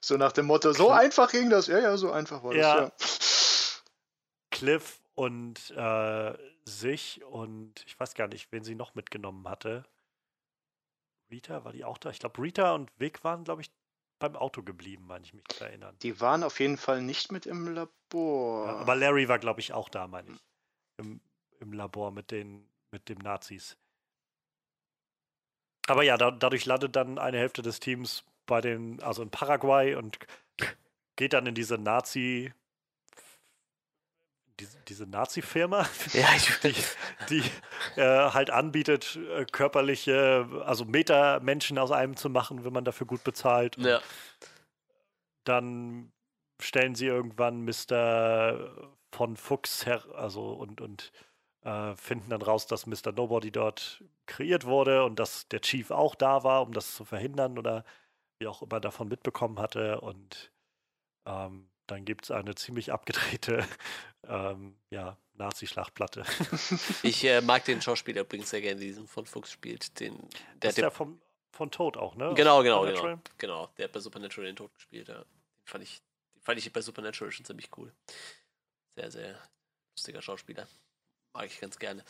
so 0.00 0.16
nach 0.16 0.32
dem 0.32 0.46
Motto, 0.46 0.72
so 0.72 0.90
einfach 0.90 1.30
ging 1.30 1.50
das. 1.50 1.66
Ja, 1.66 1.78
ja, 1.78 1.96
so 1.96 2.10
einfach 2.10 2.42
war 2.42 2.54
ja. 2.54 2.90
das, 2.98 3.82
ja. 3.84 3.90
Cliff 4.50 5.00
und 5.14 5.70
äh, 5.70 6.34
sich 6.64 7.24
und 7.24 7.84
ich 7.86 7.98
weiß 7.98 8.14
gar 8.14 8.28
nicht, 8.28 8.52
wen 8.52 8.64
sie 8.64 8.74
noch 8.74 8.94
mitgenommen 8.94 9.48
hatte. 9.48 9.84
Rita, 11.30 11.64
war 11.64 11.72
die 11.72 11.84
auch 11.84 11.98
da? 11.98 12.10
Ich 12.10 12.18
glaube, 12.18 12.40
Rita 12.40 12.74
und 12.74 12.90
Vic 12.98 13.24
waren, 13.24 13.44
glaube 13.44 13.62
ich, 13.62 13.70
beim 14.18 14.36
Auto 14.36 14.62
geblieben, 14.62 15.06
meine 15.06 15.24
ich 15.24 15.34
mich 15.34 15.44
zu 15.48 15.64
erinnern. 15.64 15.96
Die 16.02 16.20
waren 16.20 16.44
auf 16.44 16.60
jeden 16.60 16.76
Fall 16.76 17.02
nicht 17.02 17.32
mit 17.32 17.46
im 17.46 17.74
Labor. 17.74 18.66
Ja, 18.66 18.76
aber 18.76 18.94
Larry 18.94 19.28
war, 19.28 19.38
glaube 19.38 19.60
ich, 19.60 19.72
auch 19.72 19.88
da, 19.88 20.06
meine 20.06 20.30
ich. 20.30 20.38
Im, 20.98 21.20
Im 21.60 21.72
Labor 21.72 22.10
mit 22.10 22.30
den 22.30 22.68
mit 22.94 23.08
dem 23.08 23.18
Nazis. 23.18 23.76
Aber 25.86 26.02
ja, 26.02 26.16
da, 26.16 26.30
dadurch 26.30 26.64
landet 26.64 26.96
dann 26.96 27.18
eine 27.18 27.38
Hälfte 27.38 27.62
des 27.62 27.80
Teams 27.80 28.24
bei 28.46 28.60
den, 28.60 29.02
also 29.02 29.22
in 29.22 29.30
Paraguay 29.30 29.94
und 29.94 30.18
geht 31.16 31.32
dann 31.32 31.46
in 31.46 31.54
diese 31.54 31.78
Nazi, 31.78 32.52
diese, 34.60 34.78
diese 34.88 35.06
Nazi-Firma, 35.06 35.86
ja, 36.12 36.28
die, 36.62 36.74
die 37.28 38.00
äh, 38.00 38.30
halt 38.30 38.50
anbietet, 38.50 39.16
äh, 39.16 39.44
körperliche, 39.44 40.48
also 40.64 40.84
Meta-Menschen 40.84 41.78
aus 41.78 41.90
einem 41.90 42.16
zu 42.16 42.30
machen, 42.30 42.64
wenn 42.64 42.72
man 42.72 42.84
dafür 42.84 43.06
gut 43.06 43.24
bezahlt. 43.24 43.76
Ja. 43.78 44.00
Dann 45.44 46.12
stellen 46.60 46.94
sie 46.94 47.06
irgendwann 47.06 47.64
Mr. 47.64 48.92
von 49.12 49.36
Fuchs 49.36 49.86
her, 49.86 50.02
also 50.14 50.52
und, 50.52 50.80
und 50.80 51.12
äh, 51.64 51.96
finden 51.96 52.30
dann 52.30 52.42
raus, 52.42 52.66
dass 52.66 52.86
Mr. 52.86 53.12
Nobody 53.12 53.50
dort 53.50 54.04
kreiert 54.26 54.64
wurde 54.64 55.04
und 55.04 55.18
dass 55.18 55.48
der 55.48 55.60
Chief 55.60 55.90
auch 55.90 56.14
da 56.14 56.44
war, 56.44 56.62
um 56.62 56.72
das 56.72 56.94
zu 56.94 57.04
verhindern 57.04 57.58
oder 57.58 57.84
wie 58.38 58.46
auch 58.46 58.62
immer 58.62 58.80
davon 58.80 59.08
mitbekommen 59.08 59.58
hatte. 59.58 60.00
Und 60.00 60.52
ähm, 61.26 61.70
dann 61.86 62.04
gibt 62.04 62.24
es 62.24 62.30
eine 62.30 62.54
ziemlich 62.54 62.92
abgedrehte 62.92 63.66
ähm, 64.28 64.76
ja, 64.90 65.16
Nazi-Schlachtplatte. 65.34 66.24
ich 67.02 67.24
äh, 67.24 67.40
mag 67.40 67.64
den 67.64 67.80
Schauspieler 67.80 68.22
übrigens 68.22 68.50
sehr 68.50 68.60
gerne, 68.60 68.80
diesen 68.80 69.06
von 69.06 69.26
Fuchs 69.26 69.50
spielt. 69.50 69.98
Den, 70.00 70.16
der 70.18 70.28
das 70.60 70.72
ist 70.72 70.78
ja 70.78 70.90
vom, 70.90 71.20
von 71.50 71.70
Tod 71.70 71.96
auch, 71.96 72.14
ne? 72.14 72.34
Genau, 72.34 72.62
genau, 72.62 72.84
genau. 72.84 73.18
Genau, 73.38 73.70
der 73.78 73.84
hat 73.84 73.92
bei 73.92 74.00
Supernatural 74.00 74.46
den 74.46 74.56
Tod 74.56 74.74
gespielt, 74.74 75.08
ja. 75.08 75.18
Den 75.18 75.66
fand 75.66 75.84
ich, 75.84 76.02
den 76.34 76.42
fand 76.42 76.58
ich 76.58 76.72
bei 76.72 76.82
Supernatural 76.82 77.32
schon 77.32 77.46
ziemlich 77.46 77.70
cool. 77.78 77.92
Sehr, 78.96 79.10
sehr 79.10 79.38
lustiger 79.96 80.20
Schauspieler. 80.20 80.68
Mag 81.34 81.46
ich 81.46 81.60
ganz 81.60 81.78
gerne. 81.78 82.04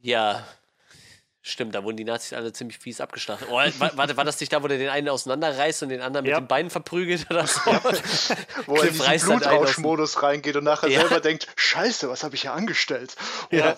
Ja, 0.00 0.44
stimmt, 1.40 1.74
da 1.74 1.84
wurden 1.84 1.96
die 1.96 2.04
Nazis 2.04 2.32
alle 2.32 2.52
ziemlich 2.52 2.78
fies 2.78 3.00
abgeschlachtet. 3.00 3.48
Oh, 3.48 3.54
warte, 3.54 4.16
war 4.16 4.24
das 4.24 4.40
nicht 4.40 4.52
da, 4.52 4.62
wo 4.62 4.68
der 4.68 4.78
den 4.78 4.88
einen 4.88 5.08
auseinanderreißt 5.08 5.84
und 5.84 5.90
den 5.90 6.00
anderen 6.00 6.26
ja. 6.26 6.34
mit 6.34 6.44
den 6.44 6.48
Beinen 6.48 6.70
verprügelt 6.70 7.30
oder 7.30 7.46
so? 7.46 7.60
Ja. 7.70 8.36
wo 8.66 8.76
er 8.76 8.88
in 8.88 8.98
den 8.98 9.20
Blutrauschmodus 9.20 10.22
reingeht 10.22 10.56
und 10.56 10.64
nachher 10.64 10.88
ja. 10.88 11.00
selber 11.00 11.20
denkt, 11.20 11.46
scheiße, 11.56 12.08
was 12.08 12.24
habe 12.24 12.34
ich 12.34 12.42
hier 12.42 12.54
angestellt? 12.54 13.14
Ja. 13.50 13.76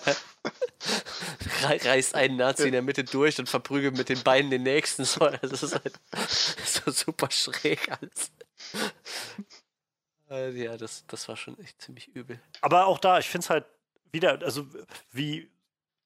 Reißt 1.61 2.15
einen 2.15 2.37
Nazi 2.37 2.67
in 2.67 2.71
der 2.71 2.81
Mitte 2.81 3.03
durch 3.03 3.37
und 3.39 3.49
verprügelt 3.49 3.97
mit 3.97 4.09
den 4.09 4.21
Beinen 4.23 4.49
den 4.49 4.63
nächsten. 4.63 5.05
So, 5.05 5.29
das 5.29 5.63
ist 5.63 5.73
halt 5.73 5.93
so 6.65 6.91
super 6.91 7.29
schräg 7.31 7.89
alles. 7.91 8.31
Äh, 10.29 10.51
ja, 10.51 10.77
das, 10.77 11.05
das 11.07 11.27
war 11.27 11.35
schon 11.35 11.57
echt 11.59 11.81
ziemlich 11.81 12.09
übel. 12.09 12.39
Aber 12.61 12.87
auch 12.87 12.99
da, 12.99 13.19
ich 13.19 13.29
finde 13.29 13.45
es 13.45 13.49
halt 13.49 13.65
wieder, 14.11 14.39
also 14.41 14.65
wie, 15.11 15.49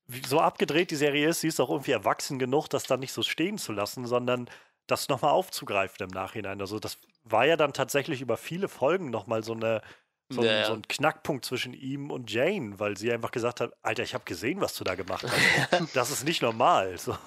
wie 0.07 0.25
so 0.25 0.39
abgedreht 0.39 0.91
die 0.91 0.95
Serie 0.95 1.29
ist, 1.29 1.41
sie 1.41 1.47
ist 1.47 1.59
auch 1.59 1.69
irgendwie 1.69 1.91
erwachsen 1.91 2.39
genug, 2.39 2.67
das 2.67 2.83
dann 2.83 2.99
nicht 2.99 3.13
so 3.13 3.23
stehen 3.23 3.57
zu 3.57 3.71
lassen, 3.71 4.05
sondern 4.05 4.49
das 4.87 5.09
nochmal 5.09 5.31
aufzugreifen 5.31 6.05
im 6.05 6.09
Nachhinein. 6.09 6.59
Also 6.59 6.79
das 6.79 6.97
war 7.23 7.45
ja 7.45 7.55
dann 7.55 7.73
tatsächlich 7.73 8.21
über 8.21 8.37
viele 8.37 8.67
Folgen 8.67 9.09
nochmal 9.09 9.43
so 9.43 9.53
eine 9.53 9.81
so, 10.29 10.43
ja, 10.43 10.59
ein, 10.59 10.65
so 10.65 10.73
ein 10.73 10.87
Knackpunkt 10.87 11.43
zwischen 11.43 11.73
ihm 11.73 12.09
und 12.09 12.31
Jane, 12.31 12.79
weil 12.79 12.95
sie 12.97 13.11
einfach 13.11 13.31
gesagt 13.31 13.59
hat, 13.59 13.73
Alter, 13.81 14.03
ich 14.03 14.13
habe 14.13 14.23
gesehen, 14.23 14.61
was 14.61 14.75
du 14.75 14.85
da 14.85 14.95
gemacht 14.95 15.25
hast. 15.27 15.93
das 15.95 16.09
ist 16.09 16.23
nicht 16.23 16.41
normal. 16.41 16.97
So. 16.97 17.17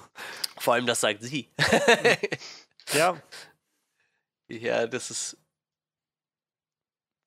Vor 0.57 0.73
allem, 0.73 0.87
das 0.87 1.01
sagt 1.01 1.21
sie. 1.21 1.49
ja. 2.93 3.15
Ja, 4.47 4.85
das 4.85 5.09
ist 5.09 5.37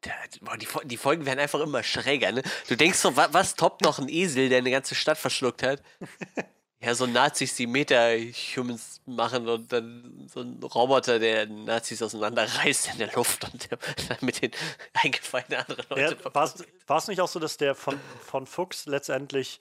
die, 0.04 0.66
die, 0.84 0.96
Folgen 0.96 1.26
werden 1.26 1.40
einfach 1.40 1.60
immer 1.60 1.82
schräger, 1.82 2.32
ne? 2.32 2.42
Du 2.68 2.76
denkst 2.76 2.98
so, 2.98 3.16
was, 3.16 3.32
was 3.32 3.54
toppt 3.54 3.82
noch 3.82 3.98
ein 3.98 4.08
Esel, 4.08 4.48
der 4.48 4.58
eine 4.58 4.70
ganze 4.70 4.94
Stadt 4.94 5.18
verschluckt 5.18 5.62
hat? 5.62 5.82
Ja, 6.80 6.94
so 6.94 7.06
Nazis, 7.06 7.56
die 7.56 7.66
Meta-Humans 7.66 9.00
machen 9.04 9.48
und 9.48 9.72
dann 9.72 10.28
so 10.32 10.42
ein 10.42 10.62
Roboter, 10.62 11.18
der 11.18 11.46
Nazis 11.46 12.00
auseinanderreißt 12.00 12.92
in 12.92 12.98
der 12.98 13.12
Luft 13.14 13.52
und 13.52 13.68
der, 13.68 13.78
mit 14.20 14.40
den 14.40 14.52
eingefallenen 14.92 15.58
anderen 15.58 15.84
Leuten. 15.90 16.20
Ja, 16.22 16.34
War 16.34 16.98
es 16.98 17.08
nicht 17.08 17.20
auch 17.20 17.26
so, 17.26 17.40
dass 17.40 17.56
der 17.56 17.74
von, 17.74 17.98
von 18.24 18.46
Fuchs 18.46 18.86
letztendlich 18.86 19.60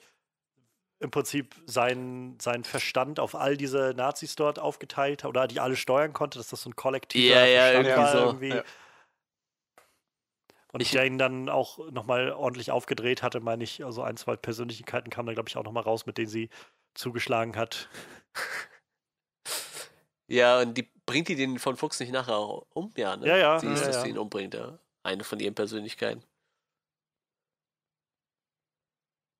im 1.00 1.10
Prinzip 1.10 1.56
seinen, 1.66 2.38
seinen 2.38 2.62
Verstand 2.62 3.18
auf 3.18 3.34
all 3.34 3.56
diese 3.56 3.94
Nazis 3.96 4.36
dort 4.36 4.60
aufgeteilt 4.60 5.24
hat 5.24 5.28
oder 5.28 5.48
die 5.48 5.58
alle 5.58 5.74
steuern 5.74 6.12
konnte, 6.12 6.38
dass 6.38 6.48
das 6.48 6.62
so 6.62 6.70
ein 6.70 6.76
kollektiver 6.76 7.34
ja, 7.34 7.46
ja, 7.46 7.82
Verstand 7.82 7.86
irgendwie 7.86 8.00
war? 8.00 8.12
So. 8.12 8.18
Irgendwie. 8.26 8.48
Ja. 8.48 8.64
Und 10.78 10.82
ich, 10.82 10.94
ihn 10.94 11.18
dann 11.18 11.48
auch 11.48 11.90
nochmal 11.90 12.30
ordentlich 12.30 12.70
aufgedreht 12.70 13.24
hatte, 13.24 13.40
meine 13.40 13.64
ich. 13.64 13.84
Also 13.84 14.02
ein, 14.04 14.16
zwei 14.16 14.36
Persönlichkeiten 14.36 15.10
kamen 15.10 15.26
da, 15.26 15.34
glaube 15.34 15.48
ich, 15.48 15.56
auch 15.56 15.64
nochmal 15.64 15.82
raus, 15.82 16.06
mit 16.06 16.18
denen 16.18 16.28
sie 16.28 16.50
zugeschlagen 16.94 17.56
hat. 17.56 17.88
Ja, 20.28 20.60
und 20.60 20.74
die 20.74 20.88
bringt 21.04 21.26
die 21.26 21.34
den 21.34 21.58
von 21.58 21.76
Fuchs 21.76 21.98
nicht 21.98 22.12
nachher 22.12 22.36
auch 22.36 22.64
um? 22.74 22.92
Ja, 22.96 23.16
ne? 23.16 23.26
Ja, 23.26 23.36
ja. 23.36 23.58
Sie 23.58 23.66
ist, 23.66 23.80
ja, 23.80 23.86
dass 23.88 23.96
ja. 23.96 24.02
sie 24.02 24.10
ihn 24.10 24.18
umbringt, 24.18 24.54
ja. 24.54 24.78
Eine 25.02 25.24
von 25.24 25.40
ihren 25.40 25.56
Persönlichkeiten. 25.56 26.22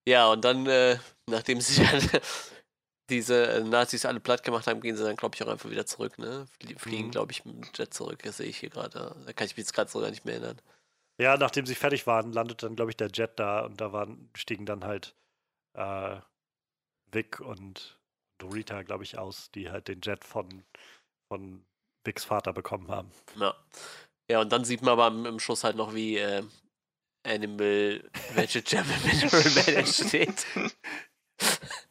Ja, 0.09 0.33
und 0.33 0.45
dann, 0.45 0.67
äh, 0.67 0.99
nachdem 1.27 1.61
sie 1.61 1.85
dann 1.85 2.01
diese 3.11 3.47
äh, 3.47 3.61
Nazis 3.63 4.07
alle 4.07 4.19
platt 4.19 4.43
gemacht 4.43 4.67
haben, 4.67 4.81
gehen 4.81 4.97
sie 4.97 5.05
dann, 5.05 5.15
glaube 5.15 5.37
ich, 5.37 5.43
auch 5.45 5.49
einfach 5.49 5.71
wieder 5.71 5.87
zurück, 5.87 6.19
ne? 6.19 6.47
Flie 6.59 6.77
fliegen, 6.77 7.07
Mhm. 7.09 7.11
glaube 7.13 7.31
ich, 7.31 7.45
mit 7.45 7.55
dem 7.55 7.71
Jet 7.77 7.95
zurück. 7.95 8.23
Das 8.25 8.39
sehe 8.39 8.47
ich 8.49 8.59
hier 8.59 8.71
gerade. 8.71 9.15
Da 9.25 9.33
kann 9.35 9.47
ich 9.47 9.53
mich 9.57 9.67
jetzt 9.67 9.73
gerade 9.75 9.89
so 9.89 10.01
gar 10.01 10.11
nicht 10.11 10.25
mehr 10.25 10.35
erinnern. 10.35 10.61
Ja, 11.21 11.37
nachdem 11.37 11.67
sie 11.67 11.75
fertig 11.75 12.07
waren, 12.07 12.33
landet 12.33 12.63
dann, 12.63 12.77
glaube 12.77 12.91
ich, 12.91 12.97
der 12.97 13.11
Jet 13.13 13.39
da 13.39 13.61
und 13.61 13.81
da 13.81 13.93
waren, 13.93 14.31
stiegen 14.35 14.67
dann 14.67 14.85
halt 14.85 15.17
äh, 15.75 16.21
Vic 17.11 17.41
und 17.41 17.99
Dorita, 18.39 18.83
glaube 18.83 19.05
ich, 19.05 19.19
aus, 19.19 19.51
die 19.51 19.71
halt 19.71 19.89
den 19.89 20.01
Jet 20.01 20.25
von, 20.25 20.65
von 21.29 21.65
Vics 22.05 22.25
Vater 22.25 22.53
bekommen 22.53 22.89
haben. 22.89 23.11
Ja. 23.37 23.55
Ja, 24.31 24.43
und 24.43 24.53
dann 24.53 24.65
sieht 24.65 24.83
man 24.83 24.93
aber 24.93 25.09
im, 25.09 25.25
im 25.27 25.39
Schuss 25.41 25.65
halt 25.65 25.77
noch, 25.77 25.95
wie 25.95 26.19
äh, 26.19 26.43
Animal 27.27 28.05
Vegetable 28.35 28.95
Mineral 29.05 29.51
Man 29.67 29.75
entsteht. 29.75 30.47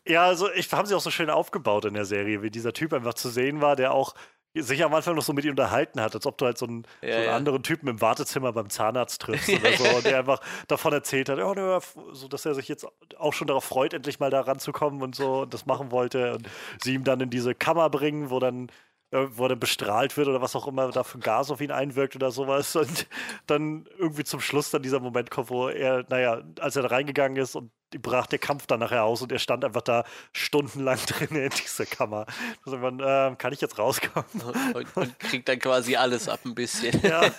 Ja, 0.08 0.26
also 0.26 0.52
ich 0.54 0.72
haben 0.72 0.86
sie 0.86 0.96
auch 0.96 1.02
so 1.02 1.12
schön 1.12 1.30
aufgebaut 1.30 1.86
in 1.86 1.94
der 1.94 2.06
Serie, 2.06 2.42
wie 2.42 2.52
dieser 2.52 2.74
Typ 2.74 2.94
einfach 2.94 3.16
zu 3.16 3.30
sehen 3.30 3.60
war, 3.60 3.76
der 3.76 3.94
auch 3.94 4.14
sich 4.62 4.84
am 4.84 4.94
Anfang 4.94 5.16
noch 5.16 5.24
so 5.24 5.34
mit 5.34 5.46
ihm 5.46 5.52
unterhalten 5.52 6.02
hat, 6.02 6.16
als 6.16 6.26
ob 6.26 6.38
du 6.38 6.46
halt 6.46 6.58
so 6.58 6.66
einen, 6.66 6.84
Ja, 7.02 7.10
so 7.10 7.16
einen 7.18 7.26
ja. 7.26 7.36
anderen 7.36 7.64
Typen 7.64 7.88
im 7.88 8.02
Wartezimmer 8.02 8.54
beim 8.54 8.70
Zahnarzt 8.70 9.22
triffst 9.22 9.50
oder 9.50 9.74
so 9.74 9.84
und 9.96 10.06
der 10.06 10.20
einfach 10.20 10.40
davon 10.68 10.94
erzählt 10.94 11.30
hat, 11.30 11.38
ne, 11.38 11.80
so 12.14 12.28
dass 12.28 12.46
er 12.46 12.56
sich 12.56 12.68
jetzt 12.68 12.88
auch 13.18 13.34
schon 13.34 13.48
darauf 13.48 13.64
freut, 13.64 13.94
endlich 13.94 14.20
mal 14.20 14.30
da 14.30 14.42
ranzukommen 14.42 15.02
und 15.02 15.16
so 15.16 15.42
und 15.42 15.54
das 15.54 15.66
machen 15.66 15.92
wollte 15.92 16.34
und 16.34 16.48
sie 16.82 16.94
ihm 16.94 17.04
dann 17.04 17.20
in 17.22 17.30
diese 17.30 17.56
Kammer 17.56 17.90
bringen, 17.90 18.30
wo 18.30 18.40
dann 18.40 18.70
wo 19.12 19.44
er 19.46 19.50
dann 19.50 19.60
bestrahlt 19.60 20.18
wird 20.18 20.28
oder 20.28 20.42
was 20.42 20.56
auch 20.56 20.68
immer 20.68 20.92
da 20.92 21.04
für 21.04 21.20
Gas 21.20 21.50
auf 21.50 21.62
ihn 21.62 21.72
einwirkt 21.72 22.16
oder 22.16 22.30
sowas 22.32 22.76
und 22.76 23.08
dann 23.46 23.88
irgendwie 23.98 24.24
zum 24.26 24.42
Schluss 24.42 24.70
dann 24.72 24.84
dieser 24.84 25.00
Moment 25.00 25.32
kommt, 25.32 25.50
wo 25.50 25.70
er, 25.70 26.06
naja, 26.10 26.44
als 26.60 26.76
er 26.76 26.82
da 26.82 26.90
reingegangen 26.90 27.38
ist 27.42 27.56
und 27.56 27.72
brach 28.02 28.28
der 28.28 28.40
Kampf 28.40 28.68
dann 28.68 28.82
nachher 28.82 29.06
aus 29.06 29.22
und 29.22 29.32
er 29.32 29.40
stand 29.40 29.64
einfach 29.64 29.82
da 29.82 30.04
stundenlang 30.34 31.00
drin 31.06 31.36
in 31.38 31.50
dieser 31.52 31.86
Kammer. 31.86 32.26
Sagt 32.66 32.82
man, 32.82 33.00
äh, 33.00 33.36
kann 33.38 33.54
ich 33.54 33.62
jetzt 33.62 33.78
rauskommen? 33.80 34.26
Und, 34.74 34.98
und 34.98 35.20
kriegt 35.20 35.48
dann 35.48 35.60
quasi 35.60 35.96
alles 35.96 36.28
ab 36.28 36.42
ein 36.46 36.54
bisschen. 36.56 37.00
Ja. 37.08 37.22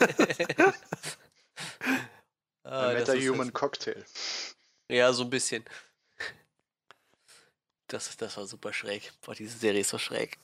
Ah, 2.64 2.92
Meta-Human 2.92 3.52
Cocktail. 3.52 4.04
Ja, 4.88 5.12
so 5.12 5.24
ein 5.24 5.30
bisschen. 5.30 5.64
Das, 7.86 8.08
ist- 8.10 8.20
das 8.20 8.36
war 8.36 8.46
super 8.46 8.72
schräg. 8.72 9.10
Boah, 9.24 9.34
diese 9.34 9.56
Serie 9.56 9.80
ist 9.80 9.88
so 9.90 9.98
schräg. 9.98 10.38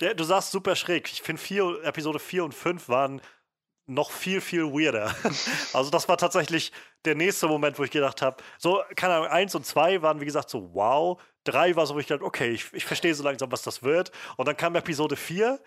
Der, 0.00 0.14
du 0.14 0.24
sagst 0.24 0.50
super 0.50 0.74
schräg. 0.76 1.10
Ich 1.12 1.22
finde, 1.22 1.40
vier, 1.40 1.80
Episode 1.84 2.18
4 2.18 2.44
und 2.44 2.52
5 2.54 2.88
waren 2.88 3.20
noch 3.86 4.10
viel, 4.10 4.40
viel 4.40 4.64
weirder. 4.64 5.14
Also, 5.72 5.90
das 5.90 6.08
war 6.08 6.16
tatsächlich 6.16 6.72
der 7.04 7.14
nächste 7.14 7.46
Moment, 7.48 7.78
wo 7.78 7.84
ich 7.84 7.90
gedacht 7.90 8.22
habe, 8.22 8.42
so, 8.58 8.82
keine 8.96 9.14
Ahnung, 9.14 9.28
1 9.28 9.54
und 9.54 9.66
2 9.66 10.02
waren, 10.02 10.20
wie 10.20 10.24
gesagt, 10.24 10.50
so 10.50 10.70
wow. 10.74 11.20
3 11.44 11.76
war 11.76 11.86
so, 11.86 11.94
wo 11.94 11.98
ich 11.98 12.06
dachte, 12.06 12.24
okay, 12.24 12.50
ich, 12.50 12.72
ich 12.72 12.84
verstehe 12.86 13.14
so 13.14 13.22
langsam, 13.22 13.52
was 13.52 13.62
das 13.62 13.82
wird. 13.82 14.10
Und 14.36 14.46
dann 14.48 14.56
kam 14.56 14.74
Episode 14.76 15.16
4 15.16 15.60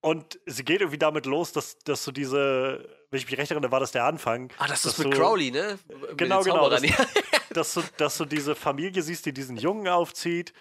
und 0.00 0.38
sie 0.46 0.64
geht 0.64 0.80
irgendwie 0.80 0.98
damit 0.98 1.26
los, 1.26 1.52
dass, 1.52 1.78
dass 1.78 2.04
du 2.04 2.10
diese, 2.12 2.86
wenn 3.10 3.18
ich 3.18 3.30
mich 3.30 3.38
recht 3.38 3.50
erinnere, 3.52 3.70
war 3.72 3.80
das 3.80 3.92
der 3.92 4.04
Anfang. 4.04 4.52
Ah, 4.58 4.66
das 4.66 4.82
dass 4.82 4.92
ist 4.92 4.98
mit 5.04 5.14
du- 5.14 5.18
Crowley, 5.18 5.50
ne? 5.50 5.78
Mit 5.88 6.18
Genau, 6.18 6.42
genau, 6.42 6.70
ja. 6.70 7.06
dass 7.50 7.74
du, 7.74 7.82
dass 7.96 8.18
du 8.18 8.24
diese 8.26 8.54
Familie 8.54 9.00
siehst, 9.02 9.24
die 9.26 9.32
diesen 9.32 9.56
Jungen 9.56 9.88
aufzieht, 9.88 10.52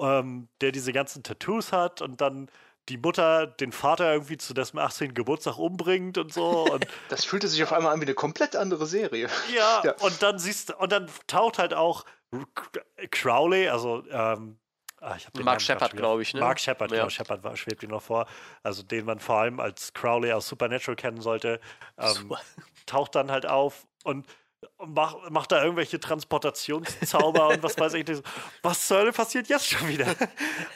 ähm, 0.00 0.48
der 0.60 0.72
diese 0.72 0.92
ganzen 0.92 1.22
Tattoos 1.22 1.72
hat 1.72 2.02
und 2.02 2.20
dann 2.20 2.48
die 2.88 2.98
Mutter 2.98 3.46
den 3.48 3.72
Vater 3.72 4.12
irgendwie 4.12 4.36
zu 4.36 4.54
dessen 4.54 4.78
18. 4.78 5.12
Geburtstag 5.14 5.58
umbringt 5.58 6.18
und 6.18 6.32
so. 6.32 6.64
Und 6.72 6.86
Das 7.08 7.24
fühlte 7.24 7.48
sich 7.48 7.62
auf 7.64 7.72
einmal 7.72 7.92
an 7.92 8.00
wie 8.00 8.04
eine 8.04 8.14
komplett 8.14 8.54
andere 8.54 8.86
Serie. 8.86 9.28
ja, 9.54 9.82
Ja. 9.84 9.92
und 10.00 10.22
dann 10.22 10.38
siehst 10.38 10.70
und 10.72 10.92
dann 10.92 11.08
taucht 11.26 11.58
halt 11.58 11.74
auch 11.74 12.04
Crowley, 13.10 13.68
also 13.68 14.04
ähm, 14.10 14.58
ah, 15.00 15.14
ich 15.16 15.26
hab 15.26 15.34
den 15.34 15.44
Mark 15.44 15.60
Shepard, 15.60 15.80
grad 15.80 15.90
schon 15.90 15.98
wieder- 15.98 16.08
glaub 16.08 16.20
ich, 16.20 16.34
ne? 16.34 16.40
Mark 16.40 16.60
Shepard, 16.60 16.90
Ja. 16.90 16.96
genau, 16.98 17.10
Shepard 17.10 17.42
war, 17.44 17.56
schwebt 17.56 17.82
ihm 17.82 17.90
noch 17.90 18.02
vor, 18.02 18.26
also 18.62 18.82
den 18.82 19.04
man 19.04 19.18
vor 19.20 19.38
allem 19.38 19.60
als 19.60 19.92
Crowley 19.92 20.32
aus 20.32 20.48
Supernatural 20.48 20.96
kennen 20.96 21.20
sollte, 21.20 21.60
ähm, 21.98 22.08
Super. 22.12 22.40
taucht 22.86 23.14
dann 23.14 23.30
halt 23.30 23.46
auf 23.46 23.86
und 24.04 24.26
macht, 24.86 25.52
da 25.52 25.62
irgendwelche 25.62 26.00
Transportationszauber 26.00 27.48
und 27.48 27.62
was 27.62 27.78
weiß 27.78 27.94
ich 27.94 28.06
nicht. 28.06 28.22
Was 28.62 28.86
zur 28.86 28.98
Hölle 28.98 29.12
passiert 29.12 29.48
jetzt 29.48 29.66
schon 29.66 29.88
wieder? 29.88 30.14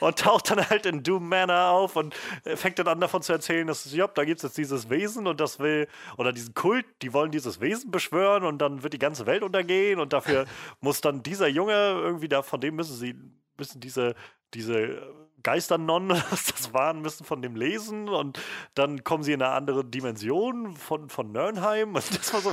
Und 0.00 0.18
taucht 0.18 0.50
dann 0.50 0.68
halt 0.68 0.86
in 0.86 1.02
Doom 1.02 1.28
Manor 1.28 1.70
auf 1.70 1.96
und 1.96 2.14
äh, 2.44 2.56
fängt 2.56 2.78
dann 2.78 2.88
an 2.88 3.00
davon 3.00 3.22
zu 3.22 3.32
erzählen, 3.32 3.66
dass 3.66 3.92
ja, 3.92 4.06
da 4.06 4.24
gibt 4.24 4.38
es 4.38 4.42
jetzt 4.42 4.58
dieses 4.58 4.90
Wesen 4.90 5.26
und 5.26 5.40
das 5.40 5.58
will, 5.58 5.88
oder 6.16 6.32
diesen 6.32 6.54
Kult, 6.54 6.86
die 7.02 7.12
wollen 7.12 7.30
dieses 7.30 7.60
Wesen 7.60 7.90
beschwören 7.90 8.44
und 8.44 8.58
dann 8.58 8.82
wird 8.82 8.92
die 8.92 8.98
ganze 8.98 9.26
Welt 9.26 9.42
untergehen 9.42 10.00
und 10.00 10.12
dafür 10.12 10.46
muss 10.80 11.00
dann 11.00 11.22
dieser 11.22 11.48
Junge 11.48 11.72
irgendwie 11.72 12.28
da, 12.28 12.42
von 12.42 12.60
dem 12.60 12.76
müssen 12.76 12.96
sie, 12.96 13.14
müssen 13.56 13.80
diese, 13.80 14.14
diese 14.54 15.02
Geisternonnen, 15.42 16.10
was 16.30 16.46
das 16.46 16.72
waren, 16.72 17.00
müssen 17.00 17.24
von 17.24 17.42
dem 17.42 17.56
lesen 17.56 18.08
und 18.08 18.40
dann 18.74 19.04
kommen 19.04 19.22
sie 19.22 19.32
in 19.32 19.42
eine 19.42 19.52
andere 19.52 19.84
Dimension 19.84 20.74
von, 20.74 21.08
von 21.08 21.32
Nernheim 21.32 21.88
und 21.94 22.18
das 22.18 22.32
war 22.32 22.40
so, 22.40 22.52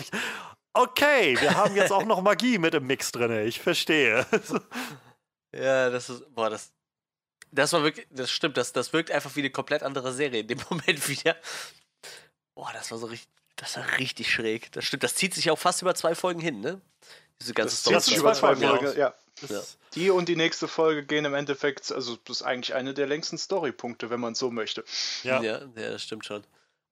okay, 0.82 1.40
wir 1.40 1.56
haben 1.56 1.76
jetzt 1.76 1.92
auch 1.92 2.06
noch 2.06 2.22
Magie 2.22 2.58
mit 2.58 2.74
im 2.74 2.86
Mix 2.88 3.12
drin, 3.12 3.32
ich 3.48 3.60
verstehe. 3.60 4.26
Ja, 5.54 5.90
das 5.90 6.10
ist, 6.10 6.24
boah, 6.34 6.50
das, 6.50 6.72
das 7.52 7.74
war 7.74 7.84
wirklich, 7.84 8.08
das 8.12 8.30
stimmt, 8.32 8.58
das, 8.58 8.74
das 8.74 8.94
wirkt 8.94 9.12
einfach 9.12 9.36
wie 9.36 9.40
eine 9.42 9.50
komplett 9.50 9.84
andere 9.84 10.12
Serie 10.14 10.42
in 10.42 10.48
dem 10.48 10.60
Moment 10.70 11.08
wieder. 11.10 11.36
Boah, 12.56 12.72
das 12.74 12.92
war 12.92 12.98
so 12.98 13.08
richtig, 13.08 13.30
das 13.56 13.78
war 13.78 13.98
richtig 13.98 14.32
schräg. 14.32 14.72
Das 14.74 14.86
stimmt, 14.86 15.04
das 15.04 15.16
zieht 15.16 15.34
sich 15.34 15.50
auch 15.52 15.60
fast 15.60 15.82
über 15.82 15.96
zwei 15.96 16.16
Folgen 16.16 16.42
hin, 16.42 16.60
ne? 16.60 16.82
Diese 17.42 17.54
ganze 17.54 17.76
Das 17.76 17.82
Story. 17.82 17.96
zieht 17.96 18.04
sich 18.04 18.14
sind 18.16 18.22
über 18.22 18.34
zwei 18.34 18.56
Folgen, 18.56 18.78
Folgen, 18.80 18.98
ja. 19.00 19.14
Das, 19.48 19.78
Die 19.94 20.10
und 20.10 20.28
die 20.28 20.36
nächste 20.36 20.68
Folge 20.68 21.06
gehen 21.06 21.24
im 21.24 21.36
Endeffekt, 21.36 21.92
also 21.92 22.16
das 22.26 22.38
ist 22.38 22.42
eigentlich 22.44 22.74
eine 22.74 22.96
der 22.96 23.06
längsten 23.06 23.38
Storypunkte, 23.38 24.10
wenn 24.10 24.20
man 24.20 24.34
so 24.34 24.50
möchte. 24.50 24.84
ja. 25.24 25.42
Ja. 25.42 25.60
ja, 25.76 25.92
das 25.92 26.04
stimmt 26.04 26.26
schon. 26.26 26.44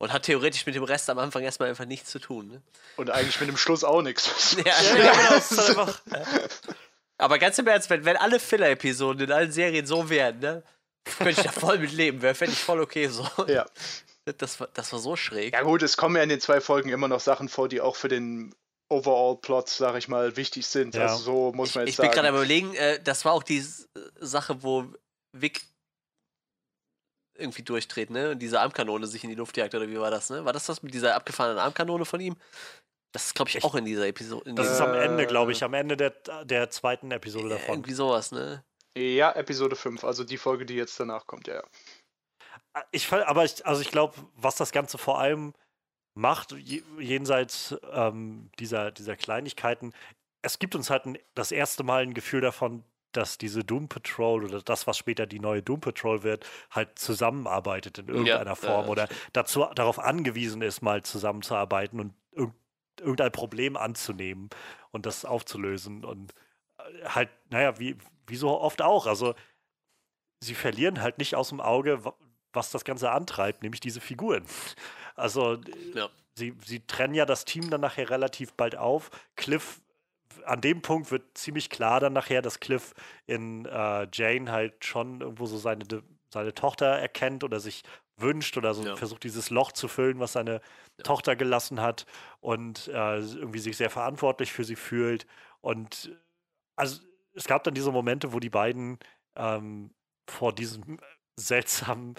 Und 0.06 0.14
hat 0.14 0.24
theoretisch 0.24 0.66
mit 0.66 0.76
dem 0.76 0.84
Rest 0.84 1.10
am 1.10 1.18
Anfang 1.18 1.42
erstmal 1.44 1.70
einfach 1.70 1.86
nichts 1.86 2.12
zu 2.12 2.20
tun, 2.20 2.48
ne? 2.48 2.62
Und 2.96 3.10
eigentlich 3.10 3.40
mit 3.40 3.50
dem 3.50 3.58
Schluss 3.58 3.84
auch 3.84 4.02
nichts. 4.02 4.56
Ja, 4.66 4.72
Ja, 4.82 5.14
genau, 5.14 5.36
ist 5.38 5.60
einfach, 5.70 6.00
Aber 7.18 7.40
ganz 7.40 7.58
im 7.58 7.68
Ernst, 7.68 7.90
wenn, 7.90 8.04
wenn 8.06 8.18
alle 8.18 8.40
Filler-Episoden 8.40 9.24
in 9.24 9.32
allen 9.32 9.52
Serien 9.52 9.86
so 9.86 10.10
wären, 10.10 10.40
ne? 10.40 10.64
Könnte 11.06 11.32
ich 11.32 11.38
da 11.46 11.52
voll 11.52 11.80
mit 11.80 11.92
leben, 11.92 12.22
wäre 12.22 12.36
fände 12.36 12.54
ich 12.54 12.60
voll 12.60 12.82
okay 12.82 13.08
so. 13.08 13.28
Ja. 13.48 13.66
Das, 14.38 14.60
war, 14.60 14.68
das 14.74 14.92
war 14.92 15.00
so 15.00 15.16
schräg. 15.16 15.54
ja 15.54 15.62
gut, 15.62 15.82
es 15.84 15.98
kommen 15.98 16.16
ja 16.16 16.24
in 16.24 16.30
den 16.30 16.42
zwei 16.42 16.60
Folgen 16.62 16.90
immer 16.90 17.08
noch 17.08 17.20
Sachen 17.20 17.48
vor, 17.48 17.68
die 17.70 17.80
auch 17.80 17.96
für 17.96 18.08
den 18.08 18.54
Overall-Plot, 18.90 19.70
sag 19.70 19.96
ich 19.98 20.08
mal, 20.08 20.36
wichtig 20.36 20.66
sind. 20.68 20.96
Ja. 20.96 21.04
Also 21.04 21.18
so 21.18 21.52
muss 21.54 21.70
Ich, 21.70 21.76
man 21.76 21.84
ich 21.86 21.92
jetzt 21.92 21.98
bin 22.02 22.06
gerade 22.12 22.28
sagen. 22.28 22.28
am 22.30 22.36
überlegen, 22.36 22.76
äh, 22.76 23.00
das 23.04 23.24
war 23.26 23.34
auch 23.34 23.44
die 23.44 23.58
S- 23.60 23.88
Sache, 24.20 24.62
wo 24.64 24.86
Vic 25.32 25.62
irgendwie 27.38 27.64
durchdreht, 27.64 28.10
ne? 28.10 28.32
Und 28.32 28.40
diese 28.40 28.60
Armkanone 28.62 29.08
sich 29.08 29.24
in 29.24 29.30
die 29.30 29.36
Luft 29.36 29.58
jagt, 29.58 29.76
oder 29.76 29.88
wie 29.90 30.00
war 30.00 30.12
das, 30.12 30.30
ne? 30.30 30.46
War 30.46 30.54
das 30.54 30.66
das 30.66 30.82
mit 30.84 30.94
dieser 30.94 31.16
abgefahrenen 31.16 31.60
Armkanone 31.60 32.06
von 32.06 32.20
ihm? 32.20 32.36
Das 33.14 33.28
ist, 33.28 33.36
glaube 33.36 33.50
ich, 33.50 33.64
auch 33.64 33.76
in 33.76 33.86
dieser 33.86 34.08
Episode. 34.08 34.50
In 34.50 34.56
das 34.56 34.70
ist 34.70 34.82
am 34.82 34.94
Ende, 34.94 35.26
glaube 35.26 35.52
ich, 35.54 35.62
Äh, 35.62 35.66
am 35.66 35.74
Ende 35.74 35.96
der, 35.96 36.12
der 36.44 36.70
zweiten 36.70 37.12
Episode 37.12 37.50
davon. 37.50 37.76
irgendwie 37.76 37.94
sowas, 37.94 38.32
ne? 38.32 38.64
Ja, 38.98 39.32
Episode 39.34 39.76
5, 39.76 40.04
also 40.04 40.24
die 40.24 40.38
Folge, 40.38 40.66
die 40.66 40.76
jetzt 40.76 41.00
danach 41.00 41.26
kommt, 41.28 41.48
ja. 41.48 41.56
ja. 41.56 41.64
Ich, 42.92 43.12
aber 43.12 43.46
ich, 43.46 43.66
also 43.66 43.82
ich 43.82 43.92
glaube, 43.92 44.16
was 44.36 44.56
das 44.56 44.72
Ganze 44.72 44.98
vor 44.98 45.20
allem 45.20 45.54
macht, 46.18 46.52
je- 46.54 46.84
jenseits 47.00 47.76
ähm, 47.92 48.50
dieser, 48.60 48.92
dieser 48.92 49.16
Kleinigkeiten, 49.16 49.94
es 50.42 50.60
gibt 50.60 50.76
uns 50.76 50.90
halt 50.90 51.06
ein, 51.06 51.18
das 51.36 51.52
erste 51.52 51.84
Mal 51.84 52.04
ein 52.04 52.14
Gefühl 52.14 52.42
davon, 52.42 52.84
dass 53.18 53.38
diese 53.38 53.64
Doom 53.64 53.88
Patrol 53.88 54.44
oder 54.44 54.62
das, 54.62 54.88
was 54.88 54.98
später 54.98 55.26
die 55.26 55.40
neue 55.40 55.62
Doom 55.62 55.82
Patrol 55.82 56.24
wird, 56.24 56.46
halt 56.72 56.98
zusammenarbeitet 57.00 57.98
in 57.98 58.08
irgendeiner 58.08 58.52
ja, 58.52 58.56
Form 58.56 58.86
ja, 58.86 58.92
oder 58.92 59.08
dazu 59.34 59.66
darauf 59.76 60.00
angewiesen 60.00 60.62
ist, 60.62 60.82
mal 60.82 61.04
zusammenzuarbeiten 61.04 62.00
und 62.00 62.14
irg 62.32 62.52
irgendein 63.02 63.32
Problem 63.34 63.76
anzunehmen 63.76 64.50
und 64.92 65.06
das 65.06 65.26
aufzulösen. 65.26 66.06
Und 66.06 66.34
äh, 66.78 67.06
halt, 67.06 67.30
naja, 67.50 67.78
wie, 67.78 67.98
wie 68.28 68.38
so 68.38 68.58
oft 68.58 68.82
auch. 68.82 69.06
Also 69.06 69.36
sie 70.42 70.56
verlieren 70.56 71.02
halt 71.02 71.18
nicht 71.18 71.36
aus 71.36 71.50
dem 71.50 71.60
Auge, 71.60 72.06
wa- 72.06 72.16
was 72.54 72.72
das 72.72 72.86
Ganze 72.86 73.12
antreibt, 73.12 73.64
nämlich 73.64 73.82
diese 73.82 74.00
Figuren. 74.00 74.46
Also 75.16 75.58
Ja. 75.94 76.10
sie, 76.36 76.56
sie 76.64 76.86
trennen 76.88 77.16
ja 77.16 77.26
das 77.26 77.44
Team 77.44 77.70
dann 77.70 77.82
nachher 77.82 78.10
relativ 78.10 78.54
bald 78.54 78.78
auf. 78.78 79.12
Cliff, 79.36 79.82
an 80.46 80.62
dem 80.62 80.82
Punkt 80.82 81.12
wird 81.12 81.38
ziemlich 81.38 81.70
klar 81.70 82.00
dann 82.00 82.14
nachher, 82.14 82.42
dass 82.42 82.60
Cliff 82.60 82.94
in 83.26 83.66
äh, 83.66 84.08
Jane 84.12 84.52
halt 84.52 84.84
schon 84.86 85.22
irgendwo 85.22 85.46
so 85.46 85.58
seine, 85.58 85.86
seine 86.34 86.54
Tochter 86.54 86.88
erkennt 86.88 87.44
oder 87.44 87.60
sich 87.60 87.84
wünscht 88.18 88.58
oder 88.58 88.74
so 88.74 88.84
Ja. 88.86 88.96
versucht, 88.96 89.24
dieses 89.24 89.50
Loch 89.50 89.72
zu 89.72 89.88
füllen, 89.88 90.20
was 90.20 90.34
seine 90.34 90.62
Tochter 91.04 91.36
gelassen 91.36 91.82
hat 91.82 92.06
und 92.40 92.88
äh, 92.88 93.20
irgendwie 93.20 93.60
sich 93.60 93.78
sehr 93.78 93.90
verantwortlich 93.90 94.54
für 94.54 94.64
sie 94.64 94.76
fühlt. 94.78 95.26
Und 95.62 96.12
also 96.76 97.02
es 97.34 97.46
gab 97.46 97.64
dann 97.64 97.74
diese 97.74 97.92
Momente, 97.92 98.34
wo 98.34 98.40
die 98.40 98.50
beiden 98.50 99.00
ähm, 99.36 99.92
vor 100.30 100.54
diesem 100.54 101.00
seltsamen 101.38 102.16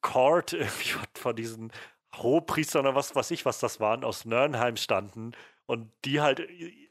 Court 0.00 0.52
irgendwie 0.52 0.94
von 1.14 1.36
diesen 1.36 1.72
Hohepriestern 2.16 2.86
oder 2.86 2.94
was 2.94 3.14
weiß 3.14 3.30
ich, 3.32 3.44
was 3.44 3.60
das 3.60 3.80
waren, 3.80 4.04
aus 4.04 4.24
Nörnheim 4.24 4.76
standen 4.76 5.32
und 5.68 5.90
die 6.06 6.20
halt 6.22 6.48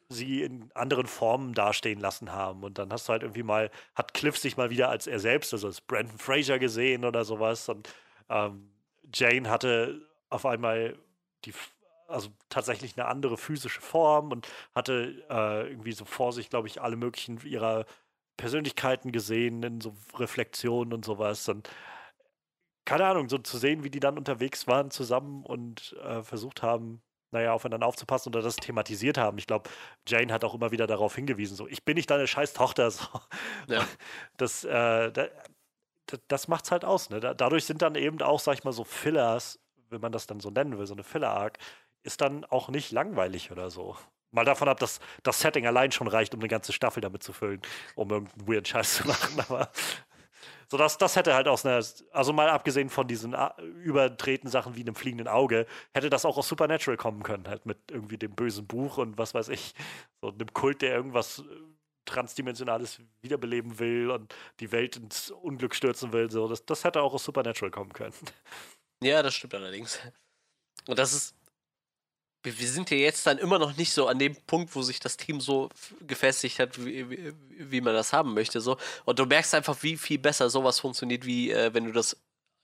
sie 0.08 0.44
in 0.44 0.72
anderen 0.74 1.08
Formen 1.08 1.54
dastehen 1.54 2.00
lassen 2.00 2.32
haben. 2.32 2.64
Und 2.64 2.78
dann 2.78 2.94
hast 2.94 3.10
du 3.10 3.12
halt 3.12 3.24
irgendwie 3.24 3.44
mal, 3.44 3.72
hat 3.96 4.14
Cliff 4.14 4.38
sich 4.38 4.56
mal 4.56 4.70
wieder 4.70 4.90
als 4.90 5.08
er 5.08 5.20
selbst, 5.20 5.52
also 5.52 5.68
als 5.68 5.82
Brandon 5.82 6.20
Fraser 6.20 6.60
gesehen 6.60 7.04
oder 7.04 7.26
sowas. 7.26 7.68
Und 7.70 7.90
ähm, 8.30 8.70
Jane 9.14 9.50
hatte 9.50 10.08
auf 10.30 10.46
einmal 10.46 10.96
die, 11.44 11.54
also 12.08 12.30
tatsächlich 12.50 12.96
eine 12.98 13.08
andere 13.08 13.36
physische 13.36 13.82
Form 13.82 14.32
und 14.32 14.48
hatte 14.76 15.26
äh, 15.30 15.70
irgendwie 15.70 15.92
so 15.94 16.06
vor 16.06 16.32
sich, 16.32 16.50
glaube 16.52 16.68
ich, 16.68 16.80
alle 16.80 16.98
möglichen 16.98 17.42
ihrer 17.46 17.86
Persönlichkeiten 18.38 19.12
gesehen 19.12 19.64
in 19.64 19.82
so 19.82 19.96
Reflexionen 20.16 20.94
und 20.94 21.04
sowas. 21.04 21.50
Und 21.50 21.68
keine 22.86 23.08
Ahnung, 23.08 23.28
so 23.28 23.40
zu 23.40 23.58
sehen, 23.58 23.84
wie 23.84 23.90
die 23.90 24.00
dann 24.00 24.20
unterwegs 24.20 24.68
waren 24.68 24.92
zusammen 24.92 25.44
und 25.46 25.94
äh, 26.04 26.22
versucht 26.22 26.62
haben, 26.62 27.02
naja, 27.32 27.54
aufeinander 27.54 27.88
aufzupassen 27.88 28.30
oder 28.30 28.42
das 28.42 28.56
thematisiert 28.56 29.18
haben. 29.18 29.38
Ich 29.38 29.48
glaube, 29.48 29.70
Jane 30.08 30.32
hat 30.32 30.44
auch 30.44 30.56
immer 30.56 30.72
wieder 30.72 30.88
darauf 30.88 31.16
hingewiesen, 31.16 31.56
so, 31.56 31.68
ich 31.68 31.84
bin 31.84 31.96
nicht 31.96 32.10
deine 32.10 32.28
scheiß 32.28 32.54
Tochter. 32.54 32.92
So. 32.98 33.04
Ja. 33.68 33.86
Das, 34.38 34.64
äh, 34.64 35.12
da, 35.12 35.28
das 36.28 36.48
macht's 36.48 36.72
halt 36.72 36.86
aus. 36.86 37.10
Ne? 37.10 37.20
Da, 37.20 37.34
dadurch 37.34 37.66
sind 37.66 37.82
dann 37.82 37.96
eben 37.96 38.22
auch, 38.22 38.40
sag 38.40 38.54
ich 38.54 38.64
mal, 38.64 38.72
so 38.72 38.84
Fillers, 38.84 39.60
wenn 39.90 40.02
man 40.02 40.12
das 40.12 40.26
dann 40.26 40.40
so 40.40 40.50
nennen 40.50 40.78
will, 40.78 40.86
so 40.86 40.94
eine 40.94 41.04
Filler-Arc, 41.04 41.58
ist 42.04 42.22
dann 42.22 42.46
auch 42.46 42.70
nicht 42.70 42.92
langweilig 42.92 43.52
oder 43.52 43.70
so. 43.70 43.98
Mal 44.32 44.46
davon 44.46 44.68
ab, 44.68 44.80
dass 44.80 45.00
das 45.24 45.40
Setting 45.40 45.68
allein 45.68 45.92
schon 45.92 46.08
reicht, 46.08 46.34
um 46.34 46.40
eine 46.40 46.50
ganze 46.50 46.74
Staffel 46.74 47.02
damit 47.02 47.24
zu 47.24 47.34
füllen, 47.34 47.62
um 47.96 48.10
irgendeinen 48.10 48.48
weird 48.48 48.68
Scheiß 48.68 48.98
zu 48.98 49.08
machen. 49.08 49.40
Aber 49.48 49.70
so 50.70 50.78
das, 50.78 50.98
das 50.98 51.16
hätte 51.16 51.34
halt 51.34 51.48
aus 51.48 51.66
einer, 51.66 51.84
also 52.12 52.34
mal 52.34 52.50
abgesehen 52.50 52.90
von 52.90 53.08
diesen 53.08 53.34
äh, 53.34 53.50
übertreten 53.84 54.50
Sachen 54.50 54.76
wie 54.76 54.82
einem 54.82 54.96
fliegenden 54.96 55.28
Auge, 55.28 55.66
hätte 55.94 56.10
das 56.10 56.26
auch 56.26 56.38
aus 56.38 56.48
Supernatural 56.48 56.98
kommen 56.98 57.24
können, 57.24 57.48
halt 57.48 57.66
mit 57.66 57.78
irgendwie 57.90 58.18
dem 58.18 58.36
bösen 58.36 58.68
Buch 58.68 58.98
und 58.98 59.18
was 59.18 59.34
weiß 59.34 59.50
ich, 59.50 59.74
so 60.22 60.30
einem 60.30 60.54
Kult, 60.54 60.82
der 60.82 60.94
irgendwas 60.94 61.40
äh, 61.40 61.44
Transdimensionales 62.06 63.00
wiederbeleben 63.22 63.80
will 63.80 64.12
und 64.12 64.34
die 64.60 64.72
Welt 64.72 64.98
ins 64.98 65.32
Unglück 65.32 65.76
stürzen 65.76 66.14
will. 66.14 66.32
So, 66.32 66.48
das, 66.48 66.66
das 66.66 66.84
hätte 66.84 67.02
auch 67.02 67.14
aus 67.14 67.24
Supernatural 67.24 67.72
kommen 67.72 67.94
können. 67.94 68.14
Ja, 69.04 69.22
das 69.22 69.36
stimmt 69.36 69.54
allerdings. 69.54 70.00
Und 70.88 70.98
das 70.98 71.14
ist, 71.14 71.36
wir 72.58 72.68
sind 72.68 72.90
ja 72.92 72.98
jetzt 72.98 73.26
dann 73.26 73.38
immer 73.38 73.60
noch 73.60 73.76
nicht 73.78 73.92
so 73.92 74.08
an 74.08 74.20
dem 74.20 74.36
Punkt, 74.48 74.76
wo 74.76 74.82
sich 74.82 75.00
das 75.00 75.18
Team 75.18 75.42
so 75.42 75.70
gefestigt 76.06 76.60
hat, 76.60 76.84
wie, 76.86 77.10
wie, 77.10 77.34
wie 77.58 77.82
man 77.82 77.94
das 77.94 78.14
haben 78.14 78.34
möchte. 78.34 78.62
So. 78.62 78.78
Und 79.06 79.20
du 79.20 79.26
merkst 79.26 79.56
einfach, 79.56 79.78
wie 79.82 79.98
viel 79.98 80.20
besser 80.20 80.50
sowas 80.50 80.80
funktioniert, 80.80 81.26
wie 81.26 81.52
äh, 81.52 81.74
wenn 81.74 81.86
du 81.86 81.92
das 81.92 82.18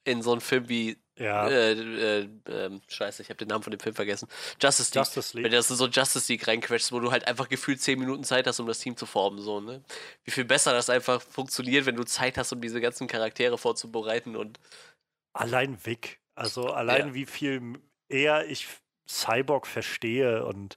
in 0.06 0.22
so 0.22 0.32
einem 0.32 0.42
Film 0.42 0.70
wie 0.70 0.98
ja. 1.18 1.48
Äh, 1.48 1.74
äh, 1.74 2.30
äh, 2.50 2.80
scheiße, 2.88 3.22
ich 3.22 3.30
habe 3.30 3.38
den 3.38 3.48
Namen 3.48 3.64
von 3.64 3.72
dem 3.72 3.80
Film 3.80 3.94
vergessen. 3.94 4.28
Justice 4.60 4.90
League. 4.90 5.06
Justice 5.06 5.38
League. 5.38 5.44
Wenn 5.46 5.52
du 5.52 5.58
das 5.58 5.70
in 5.70 5.76
so 5.76 5.88
Justice 5.88 6.32
League 6.32 6.48
reinquetschst, 6.48 6.92
wo 6.92 7.00
du 7.00 7.12
halt 7.12 7.28
einfach 7.28 7.50
gefühlt 7.50 7.82
10 7.82 8.00
Minuten 8.00 8.24
Zeit 8.24 8.48
hast, 8.48 8.60
um 8.60 8.66
das 8.66 8.80
Team 8.80 8.98
zu 8.98 9.06
formen. 9.06 9.40
So, 9.40 9.62
ne? 9.62 9.84
Wie 10.24 10.32
viel 10.32 10.46
besser 10.46 10.74
das 10.74 10.90
einfach 10.90 11.22
funktioniert, 11.22 11.86
wenn 11.86 11.96
du 11.96 12.04
Zeit 12.04 12.38
hast, 12.38 12.52
um 12.52 12.62
diese 12.62 12.82
ganzen 12.82 13.08
Charaktere 13.08 13.58
vorzubereiten 13.58 14.36
und. 14.36 14.60
Allein 15.34 15.78
Vic. 15.86 16.20
Also 16.36 16.68
allein 16.70 17.10
ja. 17.10 17.14
wie 17.14 17.26
viel 17.28 17.80
eher 18.10 18.48
ich 18.50 18.68
Cyborg 19.08 19.68
verstehe 19.68 20.46
und, 20.46 20.76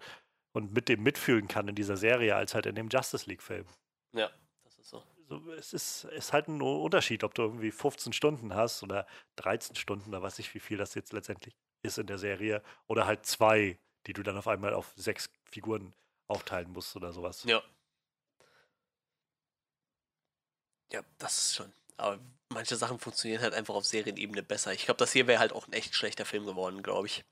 und 0.53 0.73
mit 0.73 0.89
dem 0.89 1.03
mitfühlen 1.03 1.49
kann 1.49 1.69
in 1.69 1.75
dieser 1.75 1.97
Serie, 1.97 2.37
als 2.37 2.55
halt 2.55 2.67
in 2.67 2.75
dem 2.75 2.89
Justice 2.89 3.29
League-Film. 3.29 3.67
Ja, 4.13 4.31
das 4.65 4.79
ist 4.79 4.91
so. 4.91 5.03
so. 5.29 5.53
Es 5.53 5.73
ist, 5.73 6.05
ist 6.05 6.33
halt 6.33 6.49
ein 6.49 6.61
Unterschied, 6.61 7.25
ob 7.25 7.35
du 7.35 7.43
irgendwie 7.43 7.71
15 7.71 8.13
Stunden 8.13 8.55
hast 8.55 8.83
oder 8.83 9.07
13 9.37 9.77
Stunden, 9.77 10.13
da 10.13 10.23
weiß 10.23 10.39
ich, 10.39 10.55
wie 10.55 10.61
viel 10.61 10.79
das 10.79 10.95
jetzt 10.95 11.13
letztendlich 11.13 11.57
ist 11.83 11.99
in 11.99 12.07
der 12.07 12.19
Serie, 12.19 12.63
oder 12.87 13.07
halt 13.07 13.27
zwei, 13.27 13.79
die 14.07 14.13
du 14.13 14.23
dann 14.23 14.37
auf 14.37 14.49
einmal 14.49 14.75
auf 14.75 14.93
sechs 14.97 15.31
Figuren 15.45 15.95
aufteilen 16.29 16.73
musst 16.73 16.97
oder 16.97 17.13
sowas. 17.13 17.45
Ja. 17.45 17.63
Ja, 20.93 21.03
das 21.19 21.39
ist 21.39 21.55
schon. 21.57 21.73
Aber 21.97 22.19
manche 22.51 22.77
Sachen 22.77 22.99
funktionieren 22.99 23.43
halt 23.43 23.55
einfach 23.55 23.75
auf 23.75 23.85
Serienebene 23.85 24.43
besser. 24.43 24.73
Ich 24.73 24.85
glaube, 24.85 24.99
das 24.99 25.13
hier 25.13 25.27
wäre 25.27 25.41
halt 25.41 25.53
auch 25.53 25.67
ein 25.67 25.73
echt 25.73 25.95
schlechter 25.95 26.25
Film 26.25 26.47
geworden, 26.47 26.83
glaube 26.83 27.07
ich. 27.07 27.25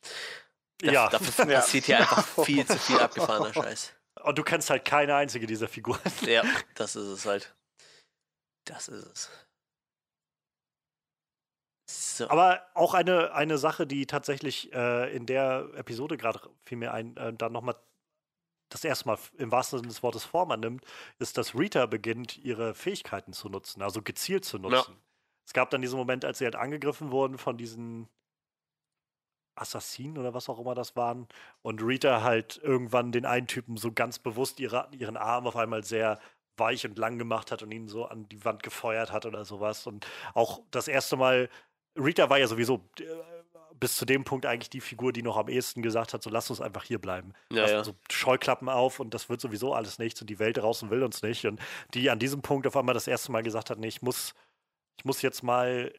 Das, 0.79 0.93
ja. 0.93 1.09
Dafür 1.09 1.47
ja. 1.47 1.57
passiert 1.61 1.85
hier 1.85 1.99
einfach 1.99 2.45
viel 2.45 2.67
zu 2.67 2.79
viel 2.79 2.99
abgefahrener 2.99 3.53
Scheiß. 3.55 3.93
Und 4.23 4.39
du 4.39 4.43
kennst 4.43 4.71
halt 4.71 4.85
keine 4.85 5.15
einzige 5.15 5.47
dieser 5.47 5.69
Figuren. 5.69 6.01
Ja, 6.23 6.43
das 6.75 6.97
ist 6.97 7.07
es 7.07 7.27
halt. 7.27 7.55
Das 8.65 8.89
ist 8.89 9.07
es. 9.13 9.31
So. 12.17 12.31
Aber 12.31 12.67
auch 12.75 12.95
eine, 12.95 13.35
eine 13.35 13.59
Sache, 13.59 13.87
die 13.87 14.07
tatsächlich 14.07 14.73
äh, 14.73 15.15
in 15.15 15.27
der 15.27 15.69
Episode 15.75 16.17
gerade 16.17 16.41
fiel 16.63 16.79
mir 16.79 16.93
ein, 16.95 17.17
äh, 17.17 17.33
dann 17.35 17.53
nochmal 17.53 17.77
das 18.71 18.85
erste 18.85 19.07
Mal 19.07 19.19
im 19.37 19.53
wahrsten 19.53 19.79
Sinne 19.79 19.89
des 19.89 20.03
Wortes 20.03 20.25
Form 20.25 20.51
annimmt, 20.51 20.85
ist, 21.19 21.37
dass 21.37 21.55
Rita 21.55 21.87
beginnt, 21.87 22.39
ihre 22.39 22.75
Fähigkeiten 22.75 23.33
zu 23.33 23.49
nutzen, 23.49 23.83
also 23.83 24.01
gezielt 24.01 24.45
zu 24.45 24.59
nutzen. 24.59 24.93
Ja. 24.93 25.01
Es 25.47 25.53
gab 25.53 25.71
dann 25.71 25.83
diesen 25.83 25.99
Moment, 25.99 26.25
als 26.25 26.39
sie 26.39 26.45
halt 26.45 26.57
angegriffen 26.57 27.11
wurden 27.11 27.37
von 27.37 27.59
diesen 27.59 28.09
Assassinen 29.57 30.19
oder 30.19 30.35
was 30.35 30.49
auch 30.49 30.59
immer 30.59 30.75
das 30.75 30.97
waren. 30.97 31.27
Und 31.63 31.83
Rita 31.83 32.23
halt 32.23 32.61
irgendwann 32.63 33.13
den 33.13 33.27
einen 33.27 33.47
Typen 33.47 33.77
so 33.77 33.93
ganz 33.93 34.19
bewusst 34.19 34.61
ihre, 34.61 34.89
ihren 34.93 35.17
Arm 35.17 35.47
auf 35.47 35.57
einmal 35.57 35.85
sehr 35.85 36.19
weich 36.57 36.85
und 36.87 36.99
lang 36.99 37.19
gemacht 37.19 37.51
hat 37.51 37.63
und 37.63 37.73
ihn 37.73 37.89
so 37.89 38.07
an 38.07 38.29
die 38.29 38.45
Wand 38.45 38.63
gefeuert 38.63 39.13
hat 39.13 39.27
oder 39.27 39.45
sowas. 39.45 39.87
Und 39.87 40.07
auch 40.35 40.61
das 40.71 40.89
erste 40.89 41.17
Mal, 41.17 41.49
Rita 41.97 42.31
war 42.31 42.39
ja 42.39 42.47
sowieso 42.47 42.89
äh, 42.99 43.05
bis 43.79 43.97
zu 43.97 44.05
dem 44.05 44.25
Punkt 44.25 44.47
eigentlich 44.47 44.71
die 44.71 44.81
Figur, 44.81 45.13
die 45.13 45.23
noch 45.23 45.37
am 45.37 45.49
ehesten 45.49 45.83
gesagt 45.83 46.15
hat, 46.15 46.23
so 46.23 46.31
lass 46.31 46.51
uns 46.51 46.61
einfach 46.61 46.85
hier 46.85 47.01
bleiben. 47.01 47.33
Ja, 47.51 47.69
ja. 47.69 47.85
So 47.85 47.95
Scheuklappen 48.11 48.69
auf 48.69 49.01
und 49.01 49.15
das 49.15 49.29
wird 49.29 49.41
sowieso 49.41 49.75
alles 49.75 49.99
nichts 49.99 50.21
und 50.21 50.31
die 50.31 50.39
Welt 50.39 50.57
draußen 50.57 50.91
will 50.91 51.03
uns 51.03 51.23
nicht. 51.23 51.45
Und 51.45 51.61
die 51.93 52.11
an 52.11 52.19
diesem 52.19 52.43
Punkt 52.43 52.67
auf 52.67 52.77
einmal 52.77 52.95
das 52.95 53.09
erste 53.09 53.33
Mal 53.33 53.43
gesagt 53.43 53.71
hat, 53.71 53.79
nee, 53.79 53.89
ich 53.89 54.03
muss, 54.03 54.35
ich 54.97 55.05
muss 55.05 55.23
jetzt 55.23 55.43
mal 55.43 55.93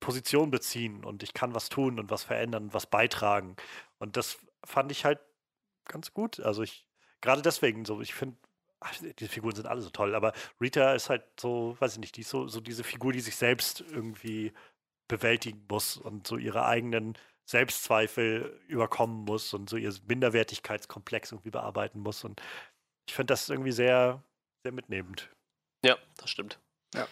Position 0.00 0.50
beziehen 0.50 1.04
und 1.04 1.22
ich 1.22 1.34
kann 1.34 1.54
was 1.54 1.68
tun 1.68 2.00
und 2.00 2.10
was 2.10 2.24
verändern 2.24 2.64
und 2.64 2.74
was 2.74 2.86
beitragen. 2.86 3.56
Und 3.98 4.16
das 4.16 4.38
fand 4.64 4.90
ich 4.90 5.04
halt 5.04 5.20
ganz 5.84 6.12
gut. 6.12 6.40
Also 6.40 6.62
ich, 6.62 6.86
gerade 7.20 7.42
deswegen 7.42 7.84
so, 7.84 8.00
ich 8.00 8.14
finde, 8.14 8.36
die 9.18 9.28
Figuren 9.28 9.54
sind 9.54 9.66
alle 9.66 9.82
so 9.82 9.90
toll, 9.90 10.14
aber 10.14 10.32
Rita 10.60 10.94
ist 10.94 11.10
halt 11.10 11.24
so, 11.38 11.76
weiß 11.80 11.94
ich 11.94 11.98
nicht, 11.98 12.16
die 12.16 12.22
ist 12.22 12.30
so, 12.30 12.48
so 12.48 12.60
diese 12.60 12.82
Figur, 12.82 13.12
die 13.12 13.20
sich 13.20 13.36
selbst 13.36 13.82
irgendwie 13.82 14.52
bewältigen 15.06 15.66
muss 15.68 15.96
und 15.96 16.26
so 16.26 16.38
ihre 16.38 16.64
eigenen 16.64 17.18
Selbstzweifel 17.44 18.60
überkommen 18.68 19.24
muss 19.24 19.52
und 19.52 19.68
so 19.68 19.76
ihr 19.76 19.92
Minderwertigkeitskomplex 20.06 21.32
irgendwie 21.32 21.50
bearbeiten 21.50 22.00
muss. 22.00 22.24
Und 22.24 22.40
ich 23.06 23.14
finde 23.14 23.32
das 23.32 23.48
irgendwie 23.48 23.72
sehr, 23.72 24.22
sehr 24.62 24.72
mitnehmend. 24.72 25.28
Ja, 25.84 25.98
das 26.16 26.30
stimmt. 26.30 26.60
Ja. 26.94 27.08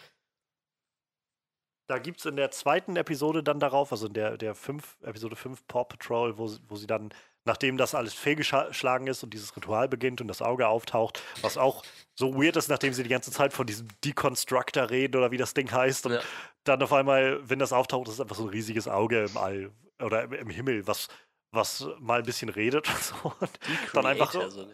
Da 1.89 1.97
gibt 1.97 2.19
es 2.19 2.27
in 2.27 2.35
der 2.35 2.51
zweiten 2.51 2.95
Episode 2.97 3.41
dann 3.41 3.59
darauf, 3.59 3.91
also 3.91 4.05
in 4.05 4.13
der, 4.13 4.37
der 4.37 4.53
fünf, 4.53 4.99
Episode 5.01 5.35
5 5.35 5.65
Paw 5.67 5.85
Patrol, 5.85 6.37
wo, 6.37 6.47
wo 6.67 6.75
sie 6.75 6.85
dann, 6.85 7.09
nachdem 7.45 7.77
das 7.77 7.95
alles 7.95 8.13
fehlgeschlagen 8.13 9.07
ist 9.07 9.23
und 9.23 9.33
dieses 9.33 9.55
Ritual 9.57 9.89
beginnt 9.89 10.21
und 10.21 10.27
das 10.27 10.43
Auge 10.43 10.67
auftaucht, 10.67 11.19
was 11.41 11.57
auch 11.57 11.83
so 12.13 12.35
weird 12.35 12.57
ist, 12.57 12.67
nachdem 12.69 12.93
sie 12.93 13.01
die 13.01 13.09
ganze 13.09 13.31
Zeit 13.31 13.53
von 13.53 13.65
diesem 13.65 13.87
Deconstructor 14.05 14.91
reden 14.91 15.17
oder 15.17 15.31
wie 15.31 15.37
das 15.37 15.55
Ding 15.55 15.71
heißt. 15.71 16.05
Und 16.05 16.11
ja. 16.11 16.21
dann 16.63 16.83
auf 16.83 16.93
einmal, 16.93 17.39
wenn 17.49 17.57
das 17.57 17.73
auftaucht, 17.73 18.07
ist 18.07 18.13
es 18.13 18.21
einfach 18.21 18.35
so 18.35 18.43
ein 18.43 18.49
riesiges 18.49 18.87
Auge 18.87 19.25
im 19.25 19.35
All 19.35 19.71
oder 19.99 20.25
im, 20.25 20.33
im 20.33 20.49
Himmel, 20.51 20.85
was, 20.85 21.07
was 21.49 21.87
mal 21.97 22.19
ein 22.19 22.25
bisschen 22.25 22.49
redet 22.49 22.87
und 22.93 23.01
so. 23.01 23.33
Und 23.39 23.49
dann 23.93 24.05
einfach 24.05 24.31
so. 24.31 24.47
so 24.47 24.67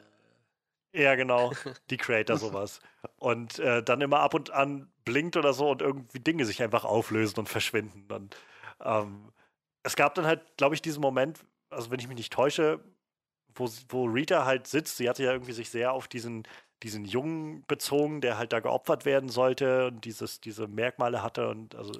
ja, 0.92 1.16
genau. 1.16 1.54
Die 1.90 1.98
Creator 1.98 2.36
sowas. 2.36 2.82
Und 3.20 3.58
äh, 3.60 3.82
dann 3.84 4.02
immer 4.02 4.20
ab 4.20 4.34
und 4.34 4.52
an 4.52 4.90
blinkt 5.06 5.38
oder 5.38 5.54
so 5.54 5.70
und 5.70 5.82
irgendwie 5.82 6.20
Dinge 6.20 6.46
sich 6.46 6.62
einfach 6.62 6.84
auflösen 6.84 7.40
und 7.40 7.50
verschwinden. 7.50 8.12
Und 8.12 8.36
ähm, 8.84 9.32
es 9.84 9.96
gab 9.96 10.16
dann 10.16 10.26
halt, 10.26 10.42
glaube 10.58 10.76
ich, 10.76 10.82
diesen 10.82 11.02
Moment, 11.02 11.40
also 11.70 11.92
wenn 11.92 12.00
ich 12.00 12.08
mich 12.08 12.18
nicht 12.18 12.34
täusche, 12.34 12.80
wo, 13.56 13.70
wo 13.90 14.06
Rita 14.06 14.46
halt 14.46 14.68
sitzt. 14.68 14.98
Sie 14.98 15.10
hatte 15.10 15.24
ja 15.24 15.32
irgendwie 15.32 15.54
sich 15.54 15.70
sehr 15.70 15.94
auf 15.94 16.08
diesen, 16.08 16.44
diesen 16.84 17.06
Jungen 17.06 17.64
bezogen, 17.68 18.22
der 18.22 18.38
halt 18.38 18.54
da 18.54 18.60
geopfert 18.60 19.06
werden 19.06 19.30
sollte 19.30 19.88
und 19.88 20.06
dieses, 20.06 20.42
diese 20.42 20.68
Merkmale 20.68 21.24
hatte 21.24 21.48
und 21.48 21.76
also 21.76 21.94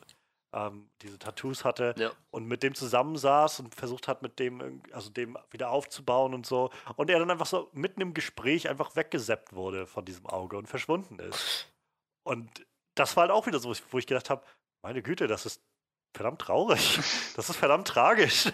ähm, 0.54 0.90
diese 1.02 1.20
Tattoos 1.20 1.66
hatte 1.66 1.96
ja. 1.98 2.12
und 2.32 2.46
mit 2.46 2.64
dem 2.64 2.76
zusammensaß 2.76 3.60
und 3.60 3.76
versucht 3.76 4.08
hat, 4.08 4.22
mit 4.22 4.40
dem, 4.40 4.82
also 4.92 5.10
dem 5.10 5.38
wieder 5.52 5.70
aufzubauen 5.70 6.34
und 6.34 6.46
so. 6.46 6.72
Und 6.96 7.10
er 7.10 7.20
dann 7.20 7.32
einfach 7.32 7.46
so 7.46 7.70
mitten 7.74 8.02
im 8.02 8.14
Gespräch 8.14 8.70
einfach 8.70 8.96
weggeseppt 8.96 9.54
wurde 9.54 9.86
von 9.86 10.06
diesem 10.06 10.26
Auge 10.26 10.58
und 10.58 10.68
verschwunden 10.68 11.20
ist. 11.20 11.68
Und 12.24 12.66
das 12.96 13.16
war 13.16 13.22
halt 13.22 13.32
auch 13.32 13.46
wieder 13.46 13.60
so, 13.60 13.74
wo 13.92 13.98
ich 13.98 14.08
gedacht 14.08 14.30
habe, 14.30 14.46
meine 14.82 15.02
Güte, 15.02 15.28
das 15.28 15.46
ist 15.46 15.62
verdammt 16.16 16.42
traurig. 16.42 17.00
Das 17.36 17.50
ist 17.50 17.58
verdammt 17.58 17.88
tragisch. 17.88 18.50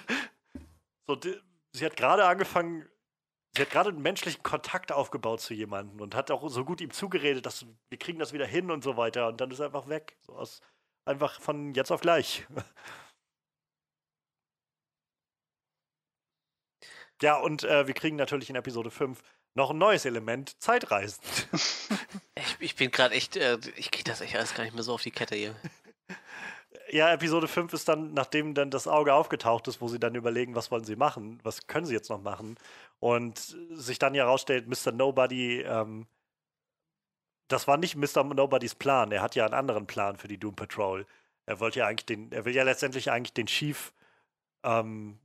So, 1.07 1.15
die, 1.15 1.39
sie 1.71 1.85
hat 1.85 1.95
gerade 1.95 2.25
angefangen, 2.25 2.89
sie 3.55 3.61
hat 3.61 3.69
gerade 3.69 3.89
einen 3.89 4.01
menschlichen 4.01 4.41
Kontakt 4.41 4.91
aufgebaut 4.91 5.41
zu 5.41 5.53
jemandem 5.53 6.01
und 6.01 6.15
hat 6.15 6.31
auch 6.31 6.49
so 6.49 6.65
gut 6.65 6.81
ihm 6.81 6.91
zugeredet, 6.91 7.45
dass 7.45 7.65
wir 7.89 7.99
kriegen 7.99 8.17
das 8.17 8.33
wieder 8.33 8.47
hin 8.47 8.71
und 8.71 8.83
so 8.83 8.97
weiter. 8.97 9.27
Und 9.27 9.39
dann 9.39 9.51
ist 9.51 9.59
er 9.59 9.67
einfach 9.67 9.87
weg. 9.87 10.17
So 10.21 10.33
aus, 10.35 10.61
einfach 11.05 11.39
von 11.39 11.75
jetzt 11.75 11.91
auf 11.91 12.01
gleich. 12.01 12.47
Ja, 17.21 17.37
und 17.37 17.63
äh, 17.63 17.85
wir 17.85 17.93
kriegen 17.93 18.15
natürlich 18.15 18.49
in 18.49 18.55
Episode 18.55 18.89
5 18.89 19.21
noch 19.53 19.69
ein 19.69 19.77
neues 19.77 20.05
Element, 20.05 20.59
Zeitreisen. 20.59 21.21
Ich, 22.41 22.57
ich 22.59 22.75
bin 22.75 22.91
gerade 22.91 23.15
echt, 23.15 23.37
äh, 23.37 23.57
ich 23.75 23.91
kriege 23.91 24.09
das 24.09 24.21
echt 24.21 24.35
alles 24.35 24.53
gar 24.53 24.63
nicht 24.63 24.73
mehr 24.73 24.83
so 24.83 24.93
auf 24.93 25.03
die 25.03 25.11
Kette 25.11 25.35
hier. 25.35 25.55
Ja, 26.93 27.13
Episode 27.13 27.47
5 27.47 27.71
ist 27.71 27.87
dann, 27.87 28.13
nachdem 28.13 28.53
dann 28.53 28.69
das 28.69 28.85
Auge 28.85 29.13
aufgetaucht 29.13 29.65
ist, 29.69 29.79
wo 29.79 29.87
sie 29.87 29.99
dann 29.99 30.13
überlegen, 30.13 30.55
was 30.55 30.71
wollen 30.71 30.83
sie 30.83 30.97
machen, 30.97 31.39
was 31.41 31.67
können 31.67 31.85
sie 31.85 31.93
jetzt 31.93 32.09
noch 32.09 32.21
machen. 32.21 32.57
Und 32.99 33.55
sich 33.71 33.97
dann 33.97 34.13
ja 34.13 34.25
herausstellt, 34.25 34.67
Mr. 34.67 34.91
Nobody, 34.91 35.61
ähm, 35.61 36.05
das 37.47 37.65
war 37.65 37.77
nicht 37.77 37.95
Mr. 37.95 38.25
Nobodys 38.25 38.75
Plan. 38.75 39.13
Er 39.13 39.21
hat 39.21 39.35
ja 39.35 39.45
einen 39.45 39.53
anderen 39.53 39.87
Plan 39.87 40.17
für 40.17 40.27
die 40.27 40.37
Doom 40.37 40.55
Patrol. 40.55 41.05
Er 41.45 41.61
wollte 41.61 41.79
ja 41.79 41.87
eigentlich 41.87 42.07
den, 42.07 42.29
er 42.33 42.43
will 42.43 42.53
ja 42.53 42.63
letztendlich 42.63 43.09
eigentlich 43.09 43.33
den 43.33 43.47
Chief 43.47 43.93
ähm, 44.63 45.17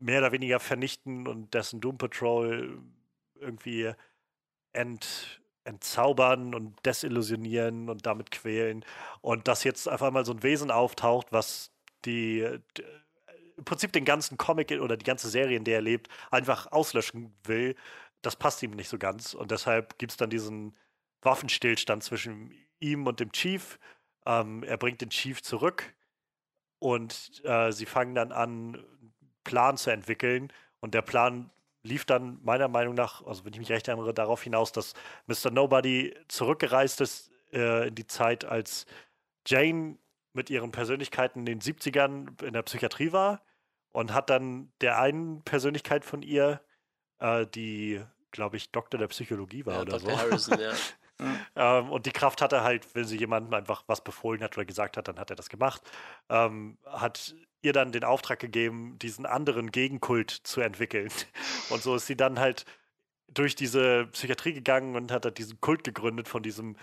mehr 0.00 0.18
oder 0.18 0.32
weniger 0.32 0.58
vernichten 0.58 1.28
und 1.28 1.54
dessen 1.54 1.80
Doom 1.80 1.98
Patrol 1.98 2.80
irgendwie 3.36 3.92
ent, 4.72 5.39
entzaubern 5.64 6.54
und 6.54 6.74
desillusionieren 6.84 7.88
und 7.88 8.06
damit 8.06 8.30
quälen. 8.30 8.84
Und 9.20 9.48
dass 9.48 9.64
jetzt 9.64 9.88
auf 9.88 10.02
einmal 10.02 10.24
so 10.24 10.32
ein 10.32 10.42
Wesen 10.42 10.70
auftaucht, 10.70 11.28
was 11.30 11.70
die, 12.04 12.46
die 12.76 12.84
im 13.56 13.64
Prinzip 13.64 13.92
den 13.92 14.04
ganzen 14.04 14.38
Comic 14.38 14.70
oder 14.72 14.96
die 14.96 15.04
ganze 15.04 15.28
Serie, 15.28 15.56
in 15.56 15.64
der 15.64 15.76
er 15.76 15.82
lebt, 15.82 16.08
einfach 16.30 16.72
auslöschen 16.72 17.34
will, 17.44 17.76
das 18.22 18.36
passt 18.36 18.62
ihm 18.62 18.70
nicht 18.72 18.88
so 18.88 18.98
ganz. 18.98 19.34
Und 19.34 19.50
deshalb 19.50 19.98
gibt 19.98 20.12
es 20.12 20.16
dann 20.16 20.30
diesen 20.30 20.76
Waffenstillstand 21.22 22.02
zwischen 22.02 22.54
ihm 22.78 23.06
und 23.06 23.20
dem 23.20 23.32
Chief. 23.32 23.78
Ähm, 24.26 24.62
er 24.62 24.78
bringt 24.78 25.00
den 25.00 25.10
Chief 25.10 25.42
zurück 25.42 25.94
und 26.78 27.42
äh, 27.44 27.70
sie 27.72 27.86
fangen 27.86 28.14
dann 28.14 28.32
an, 28.32 28.82
Plan 29.44 29.76
zu 29.76 29.90
entwickeln. 29.90 30.52
Und 30.80 30.94
der 30.94 31.02
Plan 31.02 31.50
lief 31.82 32.04
dann 32.04 32.38
meiner 32.42 32.68
Meinung 32.68 32.94
nach, 32.94 33.24
also 33.26 33.44
wenn 33.44 33.52
ich 33.52 33.58
mich 33.58 33.70
recht 33.70 33.88
erinnere, 33.88 34.12
darauf 34.14 34.42
hinaus, 34.42 34.72
dass 34.72 34.94
Mr. 35.26 35.50
Nobody 35.50 36.14
zurückgereist 36.28 37.00
ist 37.00 37.30
äh, 37.52 37.88
in 37.88 37.94
die 37.94 38.06
Zeit, 38.06 38.44
als 38.44 38.86
Jane 39.46 39.98
mit 40.32 40.50
ihren 40.50 40.70
Persönlichkeiten 40.70 41.40
in 41.40 41.46
den 41.46 41.60
70ern 41.60 42.42
in 42.44 42.52
der 42.52 42.62
Psychiatrie 42.62 43.12
war 43.12 43.42
und 43.92 44.12
hat 44.12 44.30
dann 44.30 44.72
der 44.80 45.00
einen 45.00 45.42
Persönlichkeit 45.42 46.04
von 46.04 46.22
ihr, 46.22 46.60
äh, 47.18 47.46
die, 47.46 48.00
glaube 48.30 48.56
ich, 48.56 48.70
Doktor 48.70 48.98
der 48.98 49.08
Psychologie 49.08 49.66
war 49.66 49.74
ja, 49.74 49.80
oder 49.82 49.98
Dr. 49.98 50.10
so. 50.10 50.18
Harrison, 50.18 50.60
ja. 50.60 50.72
ähm, 51.56 51.90
und 51.90 52.06
die 52.06 52.12
Kraft 52.12 52.42
hat 52.42 52.52
er 52.52 52.64
halt, 52.64 52.86
wenn 52.94 53.04
sie 53.04 53.16
jemandem 53.16 53.54
einfach 53.54 53.84
was 53.86 54.02
befohlen 54.02 54.42
hat 54.42 54.56
oder 54.56 54.64
gesagt 54.64 54.96
hat, 54.96 55.08
dann 55.08 55.18
hat 55.18 55.30
er 55.30 55.36
das 55.36 55.48
gemacht. 55.48 55.82
Ähm, 56.28 56.78
hat 56.86 57.34
ihr 57.62 57.72
dann 57.72 57.92
den 57.92 58.04
Auftrag 58.04 58.38
gegeben, 58.38 58.98
diesen 58.98 59.26
anderen 59.26 59.70
Gegenkult 59.70 60.30
zu 60.30 60.60
entwickeln. 60.60 61.10
Und 61.70 61.82
so 61.82 61.94
ist 61.96 62.06
sie 62.06 62.16
dann 62.16 62.38
halt 62.38 62.64
durch 63.28 63.54
diese 63.54 64.06
Psychiatrie 64.06 64.52
gegangen 64.52 64.96
und 64.96 65.12
hat 65.12 65.24
halt 65.24 65.38
diesen 65.38 65.60
Kult 65.60 65.84
gegründet 65.84 66.26
von 66.26 66.42
diesem 66.42 66.76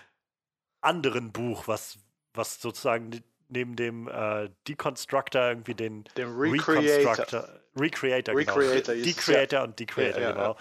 anderen 0.80 1.30
Buch, 1.30 1.68
was, 1.68 1.98
was 2.32 2.60
sozusagen 2.62 3.22
neben 3.48 3.76
dem 3.76 4.08
äh, 4.08 4.48
Deconstructor 4.66 5.48
irgendwie 5.48 5.74
den, 5.74 6.04
dem 6.16 6.38
Recreator, 6.38 7.46
Recreator, 7.76 8.34
Recreator 8.34 8.94
genau. 8.94 9.04
Decreator 9.04 9.58
ja. 9.58 9.64
und 9.64 9.78
Decreator, 9.78 10.20
ja, 10.20 10.28
ja, 10.28 10.32
genau, 10.32 10.56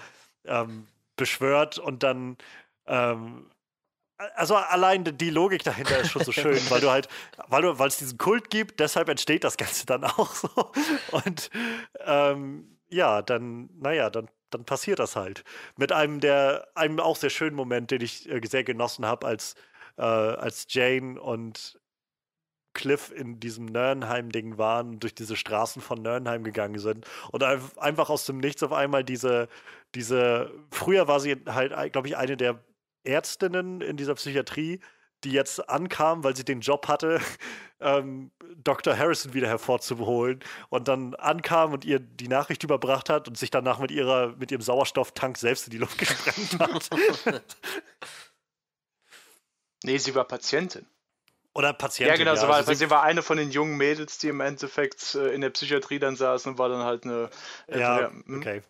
ähm, 0.46 0.88
beschwört 1.16 1.78
und 1.78 2.04
dann 2.04 2.38
ähm, 2.86 3.50
also 4.36 4.56
allein 4.56 5.04
die 5.04 5.30
Logik 5.30 5.64
dahinter 5.64 6.00
ist 6.00 6.12
schon 6.12 6.24
so 6.24 6.32
schön, 6.34 6.60
weil 6.70 6.82
du 6.82 6.90
halt, 6.90 7.08
weil 7.48 7.62
du, 7.62 7.80
weil 7.80 7.88
es 7.88 7.98
diesen 7.98 8.18
Kult 8.18 8.50
gibt, 8.50 8.80
deshalb 8.80 9.10
entsteht 9.10 9.44
das 9.44 9.58
Ganze 9.58 9.86
dann 9.86 10.04
auch 10.04 10.34
so. 10.34 10.50
Und 11.12 11.50
ähm, 12.06 12.78
ja, 12.90 13.22
dann, 13.22 13.70
naja, 13.80 14.10
dann, 14.10 14.30
dann 14.50 14.66
passiert 14.66 15.00
das 15.00 15.16
halt. 15.16 15.44
Mit 15.76 15.92
einem 15.92 16.20
der, 16.20 16.68
einem 16.76 17.00
auch 17.00 17.16
sehr 17.16 17.30
schönen 17.30 17.56
Moment, 17.56 17.92
den 17.92 18.02
ich 18.02 18.30
äh, 18.30 18.42
sehr 18.48 18.64
genossen 18.64 19.06
habe, 19.06 19.28
als, 19.28 19.56
äh, 19.98 20.02
als 20.02 20.68
Jane 20.70 21.20
und 21.22 21.80
Cliff 22.74 23.12
in 23.12 23.40
diesem 23.40 23.66
Nernheim-Ding 23.66 24.58
waren, 24.58 25.00
durch 25.00 25.16
diese 25.16 25.36
Straßen 25.36 25.82
von 25.82 26.02
Nernheim 26.02 26.44
gegangen 26.44 26.78
sind 26.78 27.08
und 27.32 27.44
einfach 27.44 28.10
aus 28.10 28.26
dem 28.26 28.38
Nichts 28.38 28.62
auf 28.62 28.72
einmal 28.72 29.04
diese, 29.04 29.50
diese, 29.96 30.52
früher 30.70 31.08
war 31.08 31.20
sie 31.20 31.38
halt, 31.48 31.92
glaube 31.92 32.08
ich, 32.08 32.18
eine 32.18 32.38
der 32.38 32.60
Ärztinnen 33.08 33.82
in 33.82 33.98
dieser 33.98 34.16
Psychiatrie, 34.16 34.80
die 35.24 35.32
jetzt 35.32 35.70
ankam, 35.70 36.24
weil 36.24 36.36
sie 36.36 36.46
den 36.46 36.62
Job 36.62 36.88
hatte, 36.88 37.20
ähm, 37.80 38.32
Dr. 38.56 38.98
Harrison 38.98 39.34
wieder 39.34 39.48
hervorzuholen 39.48 40.44
und 40.70 40.88
dann 40.88 41.16
ankam 41.16 41.74
und 41.74 41.86
ihr 41.86 42.00
die 42.00 42.28
Nachricht 42.28 42.64
überbracht 42.64 43.10
hat 43.10 43.28
und 43.28 43.38
sich 43.38 43.52
danach 43.52 43.80
mit 43.80 43.92
ihrer 43.92 44.36
mit 44.38 44.52
ihrem 44.52 44.62
Sauerstofftank 44.62 45.38
selbst 45.38 45.68
in 45.68 45.72
die 45.72 45.78
Luft 45.78 45.98
gesprengt 46.00 46.60
hat. 46.60 46.90
nee, 49.84 49.98
sie 49.98 50.16
war 50.16 50.26
Patientin. 50.26 50.86
Oder 51.54 51.74
Patientin. 51.74 52.14
Ja, 52.14 52.18
genau, 52.18 52.36
ja. 52.36 52.42
Sie, 52.42 52.48
war, 52.48 52.56
also 52.56 52.74
sie, 52.74 52.90
war 52.92 53.02
eine 53.02 53.24
von 53.24 53.38
den 53.38 53.50
jungen 53.50 53.78
Mädels, 53.78 54.20
die 54.20 54.28
im 54.28 54.42
Endeffekt 54.42 55.16
äh, 55.16 55.30
in 55.30 55.42
der 55.42 55.50
Psychiatrie 55.50 55.98
dann 55.98 56.16
saßen 56.16 56.52
und 56.52 56.60
war 56.60 56.70
dann 56.70 56.84
halt 56.84 57.04
eine. 57.04 57.32
Äh, 57.66 57.80
ja, 57.80 58.12
hm? 58.12 58.38
okay. 58.38 58.62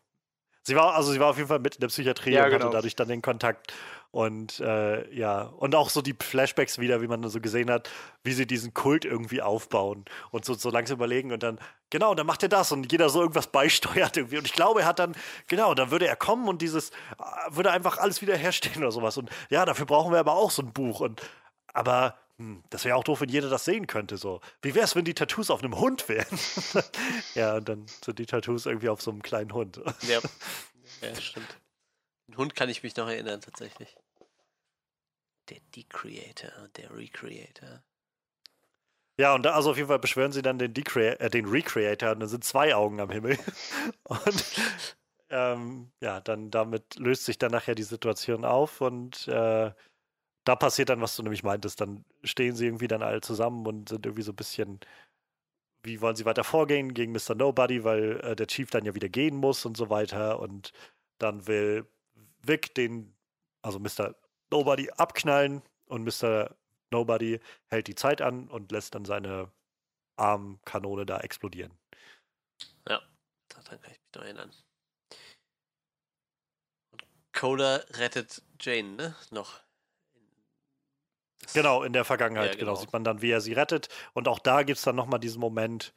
Sie 0.63 0.75
war, 0.75 0.95
also 0.95 1.11
sie 1.11 1.19
war 1.19 1.27
auf 1.27 1.37
jeden 1.37 1.49
Fall 1.49 1.59
mit 1.59 1.75
in 1.75 1.81
der 1.81 1.87
Psychiatrie 1.87 2.31
ja, 2.31 2.45
und 2.45 2.51
genau. 2.51 2.65
hatte 2.65 2.75
dadurch 2.75 2.95
dann 2.95 3.09
den 3.09 3.21
Kontakt. 3.21 3.73
Und 4.17 4.61
äh, 4.61 5.13
ja, 5.13 5.43
und 5.43 5.75
auch 5.75 5.91
so 5.91 6.01
die 6.01 6.15
Flashbacks 6.19 6.79
wieder, 6.79 7.03
wie 7.03 7.07
man 7.07 7.29
so 7.29 7.39
gesehen 7.39 7.69
hat, 7.69 7.87
wie 8.23 8.33
sie 8.33 8.47
diesen 8.47 8.73
Kult 8.73 9.05
irgendwie 9.05 9.43
aufbauen 9.43 10.05
und 10.31 10.43
so, 10.43 10.55
so 10.55 10.71
langsam 10.71 10.97
überlegen 10.97 11.31
und 11.31 11.43
dann, 11.43 11.59
genau, 11.91 12.15
dann 12.15 12.25
macht 12.25 12.41
er 12.41 12.49
das 12.49 12.71
und 12.71 12.91
jeder 12.91 13.09
so 13.09 13.21
irgendwas 13.21 13.45
beisteuert 13.45 14.17
irgendwie. 14.17 14.39
Und 14.39 14.47
ich 14.47 14.53
glaube, 14.53 14.81
er 14.81 14.87
hat 14.87 14.97
dann, 14.97 15.15
genau, 15.45 15.75
dann 15.75 15.91
würde 15.91 16.07
er 16.07 16.15
kommen 16.15 16.47
und 16.47 16.63
dieses, 16.63 16.89
äh, 16.89 16.93
würde 17.51 17.69
einfach 17.69 17.99
alles 17.99 18.23
wieder 18.23 18.35
herstellen 18.35 18.79
oder 18.79 18.91
sowas. 18.91 19.17
Und 19.17 19.29
ja, 19.51 19.65
dafür 19.65 19.85
brauchen 19.85 20.11
wir 20.11 20.17
aber 20.17 20.33
auch 20.33 20.49
so 20.49 20.63
ein 20.63 20.73
Buch. 20.73 20.99
Und 20.99 21.21
aber 21.75 22.17
hm, 22.39 22.63
das 22.71 22.85
wäre 22.85 22.95
auch 22.95 23.03
doof, 23.03 23.21
wenn 23.21 23.29
jeder 23.29 23.51
das 23.51 23.65
sehen 23.65 23.85
könnte. 23.85 24.17
So. 24.17 24.41
Wie 24.63 24.73
wäre 24.73 24.85
es, 24.85 24.95
wenn 24.95 25.05
die 25.05 25.13
Tattoos 25.13 25.51
auf 25.51 25.63
einem 25.63 25.77
Hund 25.77 26.09
wären? 26.09 26.39
ja, 27.35 27.57
und 27.57 27.69
dann 27.69 27.85
sind 28.03 28.17
die 28.17 28.25
Tattoos 28.25 28.65
irgendwie 28.65 28.89
auf 28.89 28.99
so 28.99 29.11
einem 29.11 29.21
kleinen 29.21 29.53
Hund. 29.53 29.79
ja. 30.07 30.21
ja, 31.03 31.21
stimmt. 31.21 31.59
Ein 32.29 32.37
Hund 32.37 32.55
kann 32.55 32.67
ich 32.67 32.81
mich 32.81 32.95
noch 32.95 33.07
erinnern, 33.07 33.41
tatsächlich. 33.41 33.95
Der 35.49 35.59
Decreator 35.75 36.67
der 36.75 36.95
Recreator. 36.95 37.83
Ja, 39.19 39.33
und 39.33 39.43
da, 39.43 39.53
also 39.53 39.71
auf 39.71 39.77
jeden 39.77 39.87
Fall 39.87 39.99
beschwören 39.99 40.31
sie 40.31 40.43
dann 40.43 40.59
den, 40.59 40.73
Decrea 40.73 41.13
äh, 41.13 41.29
den 41.29 41.47
Recreator 41.47 42.11
und 42.11 42.19
dann 42.19 42.29
sind 42.29 42.43
zwei 42.43 42.75
Augen 42.75 42.99
am 42.99 43.09
Himmel. 43.09 43.37
und 44.03 44.45
ähm, 45.29 45.91
ja, 46.01 46.21
dann 46.21 46.51
damit 46.51 46.97
löst 46.97 47.25
sich 47.25 47.37
dann 47.37 47.51
nachher 47.51 47.75
die 47.75 47.83
Situation 47.83 48.45
auf 48.45 48.79
und 48.81 49.27
äh, 49.27 49.71
da 50.43 50.55
passiert 50.55 50.89
dann, 50.89 51.01
was 51.01 51.15
du 51.15 51.23
nämlich 51.23 51.43
meintest, 51.43 51.81
dann 51.81 52.05
stehen 52.23 52.55
sie 52.55 52.65
irgendwie 52.67 52.87
dann 52.87 53.03
alle 53.03 53.21
zusammen 53.21 53.67
und 53.67 53.89
sind 53.89 54.05
irgendwie 54.05 54.23
so 54.23 54.31
ein 54.31 54.35
bisschen, 54.37 54.79
wie 55.83 56.01
wollen 56.01 56.15
sie 56.15 56.25
weiter 56.25 56.43
vorgehen 56.43 56.93
gegen 56.93 57.11
Mr. 57.11 57.35
Nobody, 57.35 57.83
weil 57.83 58.19
äh, 58.21 58.35
der 58.35 58.47
Chief 58.47 58.69
dann 58.69 58.85
ja 58.85 58.95
wieder 58.95 59.09
gehen 59.09 59.35
muss 59.35 59.65
und 59.65 59.77
so 59.77 59.89
weiter 59.89 60.39
und 60.39 60.71
dann 61.19 61.47
will 61.47 61.85
Vic 62.43 62.75
den, 62.75 63.15
also 63.61 63.79
Mr. 63.79 64.15
Nobody 64.51 64.89
abknallen 64.91 65.61
und 65.87 66.03
Mr. 66.03 66.55
Nobody 66.91 67.39
hält 67.67 67.87
die 67.87 67.95
Zeit 67.95 68.21
an 68.21 68.47
und 68.47 68.71
lässt 68.71 68.95
dann 68.95 69.05
seine 69.05 69.51
Armkanone 70.15 71.05
da 71.05 71.19
explodieren. 71.19 71.77
Ja, 72.87 73.01
daran 73.49 73.81
kann 73.81 73.91
ich 73.91 73.99
mich 73.99 74.15
noch 74.15 74.23
erinnern. 74.23 74.51
Und 76.91 77.03
Coda 77.33 77.75
rettet 77.93 78.41
Jane, 78.59 78.95
ne? 78.95 79.15
Noch. 79.31 79.59
Genau, 81.53 81.83
in 81.83 81.93
der 81.93 82.03
Vergangenheit, 82.03 82.55
ja, 82.55 82.59
genau. 82.59 82.71
genau. 82.71 82.81
Sieht 82.81 82.93
man 82.93 83.03
dann, 83.03 83.21
wie 83.21 83.31
er 83.31 83.41
sie 83.41 83.53
rettet. 83.53 83.89
Und 84.13 84.27
auch 84.27 84.39
da 84.39 84.63
gibt 84.63 84.77
es 84.77 84.83
dann 84.83 84.95
nochmal 84.95 85.19
diesen 85.19 85.39
Moment, 85.39 85.93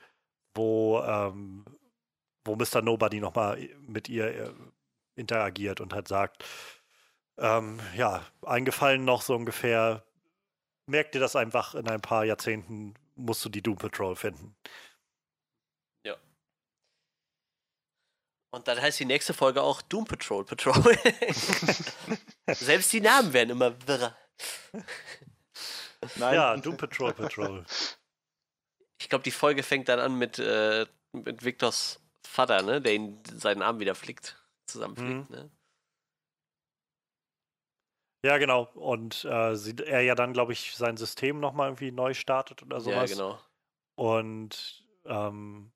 wo, 0.55 1.01
ähm, 1.01 1.65
wo 2.45 2.57
Mr. 2.57 2.83
Nobody 2.83 3.21
nochmal 3.21 3.59
mit 3.81 4.09
ihr 4.09 4.27
äh, 4.27 4.55
interagiert 5.17 5.81
und 5.81 5.93
halt 5.93 6.09
sagt, 6.09 6.45
ähm, 7.41 7.81
ja, 7.97 8.25
eingefallen 8.43 9.05
noch 9.05 9.23
so 9.23 9.35
ungefähr, 9.35 10.05
merkt 10.87 11.15
dir 11.15 11.21
das 11.21 11.37
einfach, 11.37 11.75
in 11.75 11.89
ein 11.89 12.01
paar 12.01 12.25
Jahrzehnten 12.25 12.95
musst 13.17 13.45
du 13.45 13.49
die 13.49 13.63
Doom 13.63 13.77
Patrol 13.77 14.15
finden. 14.15 14.55
Ja. 16.05 16.17
Und 18.51 18.69
dann 18.69 18.81
heißt 18.81 19.01
die 19.01 19.07
nächste 19.07 19.33
Folge 19.33 19.63
auch 19.63 19.81
Doom 19.83 20.05
Patrol 20.05 20.45
Patrol. 20.45 20.75
Selbst 22.49 22.93
die 22.93 23.01
Namen 23.01 23.33
werden 23.33 23.51
immer 23.51 23.75
wirrer. 23.87 24.17
Nein. 26.17 26.35
Ja, 26.35 26.57
Doom 26.57 26.77
Patrol 26.77 27.15
Patrol. 27.15 27.65
Ich 29.01 29.09
glaube, 29.09 29.25
die 29.25 29.31
Folge 29.31 29.63
fängt 29.63 29.89
dann 29.89 29.99
an 29.99 30.19
mit, 30.19 30.39
äh, 30.39 30.87
mit 31.13 31.43
Victors 31.43 32.01
Vater, 32.27 32.63
ne, 32.63 32.83
der 32.83 32.95
ihn 32.95 33.23
seinen 33.25 33.63
Arm 33.63 33.81
wieder 33.81 33.95
flickt, 33.95 34.37
zusammenflickt, 34.67 35.31
mhm. 35.31 35.37
ne? 35.37 35.51
Ja, 38.23 38.39
genau. 38.39 38.69
Und 38.75 39.25
äh, 39.25 39.57
sie, 39.57 39.75
er 39.79 40.03
ja 40.03 40.15
dann, 40.15 40.33
glaube 40.33 40.53
ich, 40.53 40.77
sein 40.77 40.97
System 40.97 41.41
nochmal 41.41 41.69
irgendwie 41.69 41.91
neu 41.91 42.15
startet 42.15 42.63
oder 42.63 42.81
sowas. 42.81 43.11
Ja, 43.11 43.17
genau. 43.17 43.39
Und 43.95 44.85
ähm, 45.07 45.73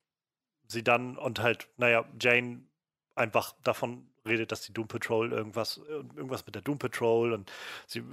sie 0.67 0.83
dann 0.83 1.17
und 1.17 1.39
halt, 1.39 1.69
naja, 1.77 2.05
Jane 2.19 2.67
einfach 3.15 3.53
davon 3.63 4.09
redet, 4.25 4.51
dass 4.51 4.61
die 4.61 4.73
Doom 4.73 4.87
Patrol 4.87 5.31
irgendwas, 5.31 5.77
irgendwas 5.77 6.45
mit 6.45 6.55
der 6.55 6.61
Doom 6.61 6.79
Patrol 6.79 7.33
und 7.33 7.51
sie 7.87 8.03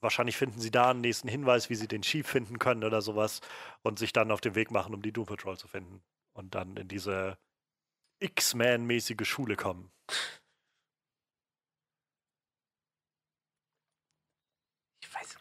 wahrscheinlich 0.00 0.36
finden 0.36 0.60
sie 0.60 0.70
da 0.70 0.90
einen 0.90 1.00
nächsten 1.00 1.28
Hinweis, 1.28 1.70
wie 1.70 1.74
sie 1.74 1.88
den 1.88 2.02
Chief 2.02 2.26
finden 2.26 2.58
können 2.58 2.84
oder 2.84 3.02
sowas 3.02 3.40
und 3.82 3.98
sich 3.98 4.12
dann 4.12 4.30
auf 4.30 4.40
den 4.40 4.54
Weg 4.54 4.70
machen, 4.70 4.94
um 4.94 5.02
die 5.02 5.12
Doom 5.12 5.26
Patrol 5.26 5.58
zu 5.58 5.68
finden 5.68 6.02
und 6.32 6.54
dann 6.54 6.76
in 6.76 6.88
diese 6.88 7.36
X-Men-mäßige 8.20 9.26
Schule 9.26 9.56
kommen. 9.56 9.90
Ich 15.00 15.14
weiß. 15.14 15.36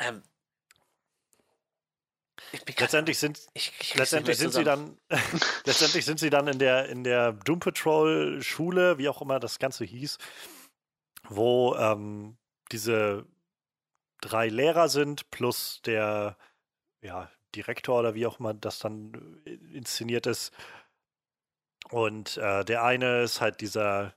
Ähm, 0.00 0.22
letztendlich 2.78 3.18
sind, 3.18 3.40
ich, 3.54 3.72
ich 3.80 3.94
letztendlich 3.94 4.38
sind 4.38 4.52
sie 4.52 4.64
dann 4.64 4.98
letztendlich 5.64 6.04
sind 6.04 6.18
sie 6.18 6.30
dann 6.30 6.48
in 6.48 6.58
der 6.58 6.88
in 6.88 7.04
der 7.04 7.32
Doom 7.32 7.60
Patrol 7.60 8.42
Schule, 8.42 8.98
wie 8.98 9.08
auch 9.08 9.22
immer 9.22 9.38
das 9.38 9.58
Ganze 9.58 9.84
hieß, 9.84 10.18
wo 11.28 11.74
ähm, 11.76 12.36
diese 12.72 13.26
drei 14.20 14.48
Lehrer 14.48 14.88
sind 14.88 15.30
plus 15.30 15.80
der 15.82 16.36
ja, 17.02 17.30
Direktor 17.54 18.00
oder 18.00 18.14
wie 18.14 18.26
auch 18.26 18.40
immer 18.40 18.54
das 18.54 18.78
dann 18.78 19.40
äh, 19.44 19.54
inszeniert 19.76 20.26
ist. 20.26 20.52
Und 21.90 22.36
äh, 22.36 22.64
der 22.64 22.84
eine 22.84 23.22
ist 23.22 23.40
halt 23.40 23.60
dieser 23.60 24.14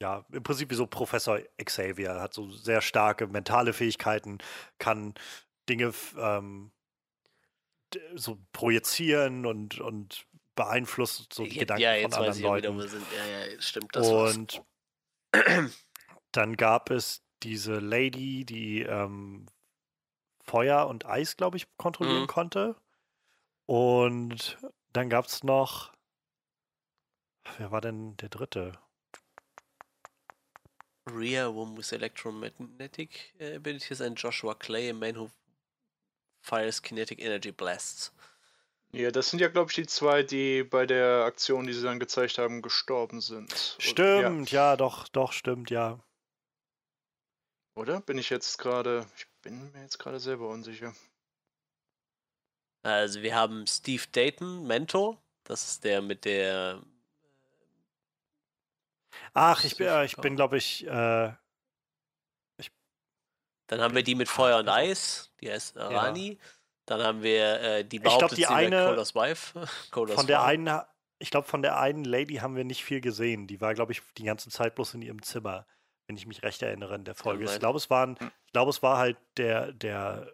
ja, 0.00 0.24
im 0.30 0.42
Prinzip 0.42 0.70
wie 0.70 0.74
so 0.74 0.86
Professor 0.86 1.40
Xavier, 1.62 2.20
hat 2.20 2.34
so 2.34 2.50
sehr 2.50 2.80
starke 2.80 3.26
mentale 3.26 3.72
Fähigkeiten, 3.72 4.38
kann 4.78 5.14
Dinge 5.68 5.92
ähm, 6.18 6.70
so 8.14 8.38
projizieren 8.52 9.46
und, 9.46 9.80
und 9.80 10.26
beeinflusst 10.54 11.32
so 11.32 11.44
die 11.44 11.58
Gedanken 11.58 11.82
ja, 11.82 12.02
von 12.02 12.12
anderen 12.12 12.40
Leuten. 12.40 12.78
Wieder, 12.78 12.98
ja, 13.16 13.46
ja, 13.52 13.60
stimmt, 13.60 13.94
das 13.94 14.08
und 14.08 14.62
dann 16.32 16.56
gab 16.56 16.90
es 16.90 17.22
diese 17.42 17.78
Lady, 17.78 18.44
die 18.44 18.82
ähm, 18.82 19.46
Feuer 20.42 20.86
und 20.86 21.06
Eis, 21.06 21.36
glaube 21.36 21.56
ich, 21.56 21.66
kontrollieren 21.76 22.22
mhm. 22.22 22.28
konnte. 22.28 22.76
Und 23.66 24.58
dann 24.92 25.10
gab 25.10 25.26
es 25.26 25.42
noch, 25.42 25.92
wer 27.58 27.70
war 27.70 27.80
denn 27.80 28.16
der 28.18 28.28
dritte? 28.28 28.78
Rhea, 31.06 31.48
Woman 31.48 31.76
with 31.76 31.92
Electromagnetic 31.92 33.34
Abilities, 33.40 34.00
and 34.00 34.16
Joshua 34.16 34.54
Clay, 34.54 34.88
a 34.88 34.94
man 34.94 35.14
who 35.14 35.30
fires 36.42 36.80
kinetic 36.80 37.20
energy 37.20 37.52
blasts. 37.52 38.12
Ja, 38.92 39.10
das 39.10 39.30
sind 39.30 39.40
ja, 39.40 39.48
glaube 39.48 39.70
ich, 39.70 39.74
die 39.74 39.86
zwei, 39.86 40.22
die 40.22 40.62
bei 40.62 40.86
der 40.86 41.24
Aktion, 41.24 41.66
die 41.66 41.72
sie 41.72 41.82
dann 41.82 42.00
gezeigt 42.00 42.38
haben, 42.38 42.62
gestorben 42.62 43.20
sind. 43.20 43.76
Stimmt, 43.78 44.50
ja. 44.50 44.70
ja, 44.70 44.76
doch, 44.76 45.08
doch, 45.08 45.32
stimmt, 45.32 45.70
ja. 45.70 45.98
Oder? 47.74 48.00
Bin 48.00 48.16
ich 48.16 48.30
jetzt 48.30 48.56
gerade. 48.58 49.06
Ich 49.16 49.26
bin 49.42 49.70
mir 49.72 49.82
jetzt 49.82 49.98
gerade 49.98 50.18
selber 50.18 50.48
unsicher. 50.48 50.94
Also, 52.82 53.20
wir 53.22 53.34
haben 53.34 53.66
Steve 53.66 54.04
Dayton, 54.12 54.66
Mentor. 54.66 55.20
Das 55.44 55.68
ist 55.68 55.84
der 55.84 56.00
mit 56.00 56.24
der. 56.24 56.80
Ach, 59.34 59.64
ich 59.64 59.76
bin, 59.76 59.88
ich 60.04 60.16
bin 60.16 60.36
glaube 60.36 60.56
ich, 60.56 60.86
äh, 60.86 61.32
ich. 62.58 62.70
Dann 63.68 63.80
haben 63.80 63.94
wir 63.94 64.02
die 64.02 64.14
mit 64.14 64.28
Feuer 64.28 64.58
und 64.58 64.68
Eis. 64.68 65.32
Die 65.40 65.50
heißt 65.50 65.76
Rani. 65.76 66.32
Ja. 66.32 66.38
Dann 66.86 67.02
haben 67.02 67.22
wir 67.22 67.60
äh, 67.60 67.84
die 67.84 67.98
behauptet, 67.98 68.38
ich 68.38 68.46
glaub, 68.46 68.58
die 68.58 68.66
eine, 68.66 68.86
Codas 68.86 69.14
Wife. 69.14 69.66
Codas 69.90 70.14
von 70.14 70.26
der 70.26 70.44
einen, 70.44 70.80
ich 71.18 71.30
glaube, 71.30 71.48
von 71.48 71.62
der 71.62 71.78
einen 71.78 72.04
Lady 72.04 72.36
haben 72.36 72.56
wir 72.56 72.64
nicht 72.64 72.84
viel 72.84 73.00
gesehen. 73.00 73.46
Die 73.46 73.60
war, 73.60 73.74
glaube 73.74 73.92
ich, 73.92 74.02
die 74.16 74.24
ganze 74.24 74.50
Zeit 74.50 74.76
bloß 74.76 74.94
in 74.94 75.02
ihrem 75.02 75.22
Zimmer, 75.22 75.66
wenn 76.06 76.16
ich 76.16 76.26
mich 76.26 76.42
recht 76.44 76.62
erinnere 76.62 76.94
in 76.94 77.04
der 77.04 77.16
Folge. 77.16 77.44
ich 77.44 77.58
glaube, 77.58 77.78
es 77.78 77.90
waren, 77.90 78.18
hm. 78.18 78.30
ich 78.46 78.52
glaube, 78.52 78.70
es 78.70 78.82
war 78.82 78.98
halt 78.98 79.16
der, 79.36 79.72
der 79.72 80.32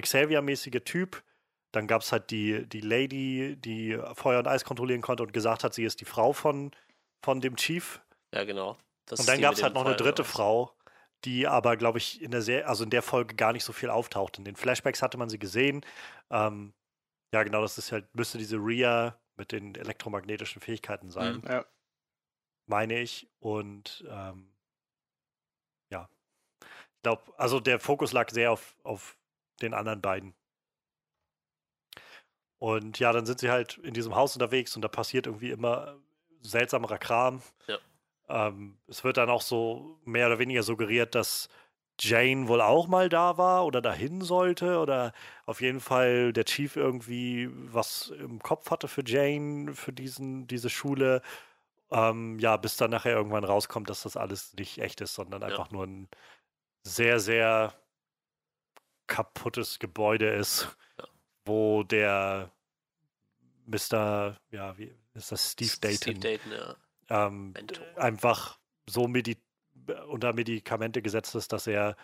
Xavier-mäßige 0.00 0.82
Typ. 0.84 1.22
Dann 1.70 1.86
gab 1.86 2.02
es 2.02 2.10
halt 2.10 2.30
die, 2.30 2.66
die 2.66 2.80
Lady, 2.80 3.56
die 3.56 3.98
Feuer 4.14 4.38
und 4.40 4.48
Eis 4.48 4.64
kontrollieren 4.64 5.02
konnte 5.02 5.22
und 5.22 5.32
gesagt 5.32 5.64
hat, 5.64 5.74
sie 5.74 5.84
ist 5.84 6.00
die 6.00 6.06
Frau 6.06 6.32
von, 6.32 6.72
von 7.22 7.40
dem 7.40 7.56
Chief. 7.56 8.00
Ja, 8.34 8.44
genau. 8.44 8.78
Das 9.06 9.20
und 9.20 9.28
dann 9.28 9.40
gab 9.40 9.54
es 9.54 9.62
halt 9.62 9.74
noch 9.74 9.82
Fall 9.82 9.94
eine 9.94 10.02
dritte 10.02 10.24
Frau, 10.24 10.74
die 11.24 11.46
aber, 11.46 11.76
glaube 11.76 11.98
ich, 11.98 12.22
in 12.22 12.30
der 12.30 12.42
Serie, 12.42 12.66
also 12.66 12.84
in 12.84 12.90
der 12.90 13.02
Folge 13.02 13.34
gar 13.34 13.52
nicht 13.52 13.64
so 13.64 13.72
viel 13.72 13.90
auftaucht. 13.90 14.38
In 14.38 14.44
den 14.44 14.56
Flashbacks 14.56 15.02
hatte 15.02 15.18
man 15.18 15.28
sie 15.28 15.38
gesehen. 15.38 15.84
Ähm, 16.30 16.74
ja, 17.32 17.42
genau, 17.42 17.62
das 17.62 17.78
ist 17.78 17.92
halt, 17.92 18.14
müsste 18.14 18.38
diese 18.38 18.56
Rhea 18.56 19.18
mit 19.36 19.52
den 19.52 19.74
elektromagnetischen 19.74 20.60
Fähigkeiten 20.60 21.10
sein. 21.10 21.36
Mhm, 21.36 21.48
ja. 21.48 21.64
Meine 22.66 23.00
ich. 23.00 23.28
Und 23.40 24.04
ähm, 24.08 24.54
ja. 25.90 26.08
Ich 26.62 27.02
glaube, 27.02 27.32
also 27.38 27.60
der 27.60 27.80
Fokus 27.80 28.12
lag 28.12 28.30
sehr 28.30 28.52
auf, 28.52 28.76
auf 28.82 29.18
den 29.62 29.74
anderen 29.74 30.02
beiden. 30.02 30.34
Und 32.60 32.98
ja, 32.98 33.12
dann 33.12 33.24
sind 33.24 33.40
sie 33.40 33.50
halt 33.50 33.78
in 33.78 33.94
diesem 33.94 34.14
Haus 34.14 34.34
unterwegs 34.34 34.74
und 34.74 34.82
da 34.82 34.88
passiert 34.88 35.26
irgendwie 35.26 35.50
immer 35.50 35.96
seltsamerer 36.42 36.98
Kram. 36.98 37.42
Ja. 37.66 37.78
Ähm, 38.28 38.78
es 38.86 39.04
wird 39.04 39.16
dann 39.16 39.30
auch 39.30 39.42
so 39.42 39.98
mehr 40.04 40.26
oder 40.26 40.38
weniger 40.38 40.62
suggeriert, 40.62 41.14
dass 41.14 41.48
Jane 42.00 42.46
wohl 42.46 42.60
auch 42.60 42.86
mal 42.86 43.08
da 43.08 43.38
war 43.38 43.66
oder 43.66 43.80
dahin 43.80 44.20
sollte 44.20 44.78
oder 44.78 45.12
auf 45.46 45.60
jeden 45.60 45.80
Fall 45.80 46.32
der 46.32 46.44
Chief 46.44 46.76
irgendwie 46.76 47.48
was 47.52 48.10
im 48.10 48.40
Kopf 48.40 48.70
hatte 48.70 48.86
für 48.86 49.02
Jane, 49.04 49.74
für 49.74 49.92
diesen, 49.92 50.46
diese 50.46 50.70
Schule. 50.70 51.22
Ähm, 51.90 52.38
ja, 52.38 52.56
bis 52.56 52.76
dann 52.76 52.90
nachher 52.90 53.16
irgendwann 53.16 53.44
rauskommt, 53.44 53.88
dass 53.90 54.02
das 54.02 54.16
alles 54.16 54.54
nicht 54.54 54.78
echt 54.78 55.00
ist, 55.00 55.14
sondern 55.14 55.40
ja. 55.40 55.48
einfach 55.48 55.70
nur 55.70 55.86
ein 55.86 56.08
sehr, 56.82 57.18
sehr 57.18 57.74
kaputtes 59.06 59.78
Gebäude 59.78 60.28
ist, 60.28 60.76
ja. 60.98 61.04
wo 61.46 61.82
der 61.82 62.52
Mr. 63.66 64.38
Ja, 64.50 64.76
wie 64.78 64.94
ist 65.18 65.32
das? 65.32 65.52
Steve 65.52 65.72
Dayton. 65.80 66.16
Steve 66.16 66.18
Dayton, 66.20 66.52
ja 66.52 66.76
ähm, 67.10 67.54
einfach 67.96 68.58
so 68.86 69.08
Medi 69.08 69.36
unter 70.08 70.32
Medikamente 70.32 71.02
gesetzt 71.02 71.34
ist, 71.34 71.52
dass 71.52 71.66
er 71.66 71.96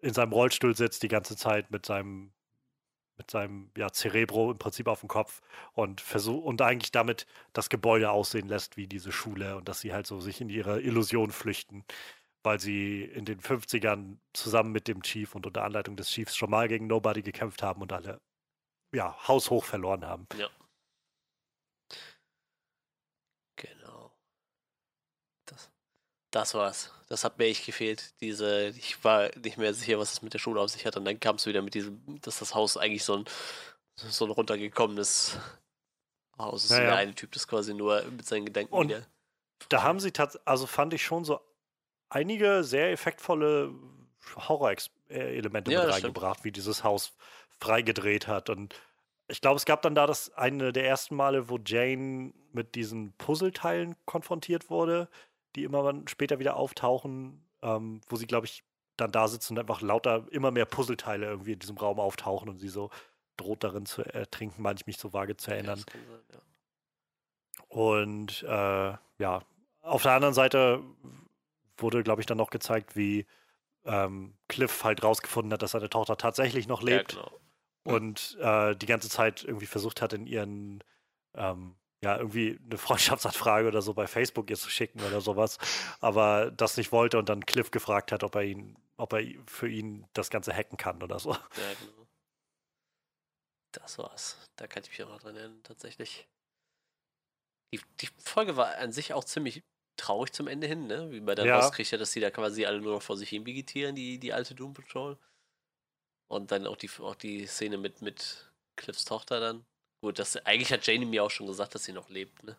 in 0.00 0.14
seinem 0.14 0.32
Rollstuhl 0.32 0.76
sitzt 0.76 1.02
die 1.02 1.08
ganze 1.08 1.36
Zeit 1.36 1.70
mit 1.70 1.86
seinem 1.86 2.32
mit 3.16 3.30
seinem 3.30 3.70
ja, 3.76 3.92
Cerebro 3.92 4.50
im 4.50 4.58
Prinzip 4.58 4.88
auf 4.88 5.00
dem 5.00 5.08
Kopf 5.08 5.40
und 5.72 6.00
versucht 6.00 6.44
und 6.44 6.60
eigentlich 6.62 6.90
damit 6.90 7.26
das 7.52 7.68
Gebäude 7.68 8.10
aussehen 8.10 8.48
lässt 8.48 8.76
wie 8.76 8.88
diese 8.88 9.12
Schule 9.12 9.56
und 9.56 9.68
dass 9.68 9.80
sie 9.80 9.92
halt 9.92 10.08
so 10.08 10.20
sich 10.20 10.40
in 10.40 10.48
ihre 10.48 10.80
Illusion 10.80 11.30
flüchten, 11.30 11.84
weil 12.42 12.58
sie 12.58 13.04
in 13.04 13.24
den 13.24 13.40
50ern 13.40 14.16
zusammen 14.32 14.72
mit 14.72 14.88
dem 14.88 15.00
Chief 15.02 15.32
und 15.36 15.46
unter 15.46 15.62
Anleitung 15.62 15.94
des 15.94 16.08
Chiefs 16.08 16.34
schon 16.34 16.50
mal 16.50 16.66
gegen 16.66 16.88
Nobody 16.88 17.22
gekämpft 17.22 17.62
haben 17.62 17.82
und 17.82 17.92
alle 17.92 18.20
ja, 18.92 19.16
haushoch 19.28 19.64
verloren 19.64 20.04
haben. 20.04 20.26
Ja. 20.36 20.48
Das 26.34 26.52
war's. 26.54 26.92
Das 27.08 27.22
hat 27.22 27.38
mir 27.38 27.44
echt 27.44 27.64
gefehlt. 27.64 28.12
Diese, 28.20 28.70
ich 28.70 29.04
war 29.04 29.30
nicht 29.36 29.56
mehr 29.56 29.72
sicher, 29.72 30.00
was 30.00 30.14
es 30.14 30.22
mit 30.22 30.34
der 30.34 30.40
Schule 30.40 30.60
auf 30.60 30.68
sich 30.68 30.84
hat. 30.84 30.96
Und 30.96 31.04
dann 31.04 31.20
kam 31.20 31.36
es 31.36 31.46
wieder 31.46 31.62
mit 31.62 31.74
diesem, 31.74 32.20
dass 32.22 32.40
das 32.40 32.56
Haus 32.56 32.76
eigentlich 32.76 33.04
so 33.04 33.18
ein, 33.18 33.24
so 33.94 34.24
ein 34.24 34.32
runtergekommenes 34.32 35.38
Haus 36.36 36.64
ist. 36.64 36.70
Naja. 36.70 36.86
der 36.86 36.96
eine 36.96 37.14
Typ 37.14 37.30
das 37.30 37.46
quasi 37.46 37.72
nur 37.72 38.02
mit 38.06 38.26
seinen 38.26 38.46
Gedanken 38.46 38.74
und 38.74 38.88
wieder. 38.88 39.06
Da 39.68 39.84
haben 39.84 40.00
sie 40.00 40.10
tatsächlich, 40.10 40.48
also 40.48 40.66
fand 40.66 40.92
ich 40.92 41.04
schon 41.04 41.24
so 41.24 41.40
einige 42.08 42.64
sehr 42.64 42.90
effektvolle 42.90 43.72
Horror-Elemente 44.34 45.70
ja, 45.70 45.84
mit 45.84 45.94
reingebracht, 45.94 46.40
stimmt. 46.40 46.44
wie 46.46 46.52
dieses 46.52 46.82
Haus 46.82 47.12
freigedreht 47.60 48.26
hat. 48.26 48.50
Und 48.50 48.74
ich 49.28 49.40
glaube, 49.40 49.58
es 49.58 49.66
gab 49.66 49.82
dann 49.82 49.94
da 49.94 50.08
das 50.08 50.32
eine 50.34 50.72
der 50.72 50.84
ersten 50.84 51.14
Male, 51.14 51.48
wo 51.48 51.60
Jane 51.64 52.34
mit 52.52 52.74
diesen 52.74 53.12
Puzzleteilen 53.18 53.94
konfrontiert 54.04 54.68
wurde 54.68 55.08
die 55.56 55.64
immer 55.64 56.02
später 56.06 56.38
wieder 56.38 56.56
auftauchen, 56.56 57.44
ähm, 57.62 58.00
wo 58.08 58.16
sie, 58.16 58.26
glaube 58.26 58.46
ich, 58.46 58.64
dann 58.96 59.12
da 59.12 59.28
sitzen 59.28 59.54
und 59.54 59.60
einfach 59.60 59.80
lauter 59.80 60.26
immer 60.30 60.50
mehr 60.50 60.66
Puzzleteile 60.66 61.26
irgendwie 61.26 61.52
in 61.52 61.58
diesem 61.58 61.76
Raum 61.76 61.98
auftauchen 61.98 62.48
und 62.48 62.58
sie 62.58 62.68
so 62.68 62.90
droht 63.36 63.64
darin 63.64 63.86
zu 63.86 64.02
ertrinken, 64.02 64.62
meine 64.62 64.78
ich 64.78 64.86
mich 64.86 64.98
so 64.98 65.12
vage 65.12 65.36
zu 65.36 65.50
erinnern. 65.50 65.78
Ja, 65.78 65.92
sein, 65.92 66.20
ja. 66.32 66.38
Und 67.68 68.42
äh, 68.44 69.22
ja, 69.22 69.42
auf 69.82 70.02
der 70.02 70.12
anderen 70.12 70.34
Seite 70.34 70.82
wurde, 71.76 72.02
glaube 72.02 72.20
ich, 72.20 72.26
dann 72.26 72.38
noch 72.38 72.50
gezeigt, 72.50 72.94
wie 72.94 73.26
ähm, 73.84 74.34
Cliff 74.48 74.84
halt 74.84 75.02
rausgefunden 75.02 75.52
hat, 75.52 75.62
dass 75.62 75.72
seine 75.72 75.90
Tochter 75.90 76.16
tatsächlich 76.16 76.68
noch 76.68 76.82
lebt. 76.82 77.14
Ja, 77.14 77.22
genau. 77.22 77.40
Und 77.86 78.38
äh, 78.40 78.74
die 78.76 78.86
ganze 78.86 79.10
Zeit 79.10 79.44
irgendwie 79.44 79.66
versucht 79.66 80.00
hat, 80.00 80.14
in 80.14 80.26
ihren 80.26 80.82
ähm, 81.34 81.74
ja, 82.04 82.18
irgendwie 82.18 82.60
eine 82.64 82.78
Freundschaftsanfrage 82.78 83.66
oder 83.66 83.82
so 83.82 83.94
bei 83.94 84.06
Facebook 84.06 84.50
ihr 84.50 84.56
zu 84.56 84.68
schicken 84.68 85.00
oder 85.00 85.20
sowas, 85.20 85.58
aber 86.00 86.50
das 86.50 86.76
nicht 86.76 86.92
wollte 86.92 87.18
und 87.18 87.28
dann 87.28 87.46
Cliff 87.46 87.70
gefragt 87.70 88.12
hat, 88.12 88.22
ob 88.22 88.34
er 88.34 88.42
ihn, 88.42 88.76
ob 88.96 89.14
er 89.14 89.24
für 89.46 89.68
ihn 89.68 90.06
das 90.12 90.30
Ganze 90.30 90.52
hacken 90.52 90.76
kann 90.76 91.02
oder 91.02 91.18
so. 91.18 91.32
Ja, 91.32 91.38
genau. 91.80 92.06
Das 93.72 93.98
war's. 93.98 94.36
Da 94.56 94.66
kann 94.66 94.82
ich 94.84 94.90
mich 94.90 95.02
auch 95.02 95.08
noch 95.08 95.20
dran 95.20 95.36
erinnern, 95.36 95.62
tatsächlich. 95.64 96.28
Die, 97.72 97.80
die 98.00 98.08
Folge 98.18 98.56
war 98.56 98.76
an 98.76 98.92
sich 98.92 99.14
auch 99.14 99.24
ziemlich 99.24 99.64
traurig 99.96 100.32
zum 100.32 100.46
Ende 100.46 100.66
hin, 100.66 100.86
ne? 100.86 101.10
Wie 101.10 101.20
man 101.20 101.34
dann 101.34 101.46
ja. 101.46 101.58
rauskriegt, 101.58 101.90
ja, 101.90 101.98
dass 101.98 102.12
die 102.12 102.20
da 102.20 102.30
quasi 102.30 102.66
alle 102.66 102.80
nur 102.80 102.94
noch 102.94 103.02
vor 103.02 103.16
sich 103.16 103.30
hin 103.30 103.46
vegetieren, 103.46 103.96
die, 103.96 104.18
die 104.18 104.32
alte 104.32 104.54
Doom 104.54 104.74
Patrol. 104.74 105.18
Und 106.28 106.52
dann 106.52 106.66
auch 106.66 106.76
die, 106.76 106.90
auch 107.00 107.14
die 107.14 107.46
Szene 107.46 107.78
mit, 107.78 108.02
mit 108.02 108.52
Cliffs 108.76 109.04
Tochter 109.04 109.40
dann. 109.40 109.64
Gut, 110.04 110.18
das, 110.18 110.36
eigentlich 110.44 110.70
hat 110.70 110.86
Jane 110.86 111.06
mir 111.06 111.24
auch 111.24 111.30
schon 111.30 111.46
gesagt, 111.46 111.74
dass 111.74 111.84
sie 111.84 111.94
noch 111.94 112.10
lebt, 112.10 112.44
ne? 112.44 112.58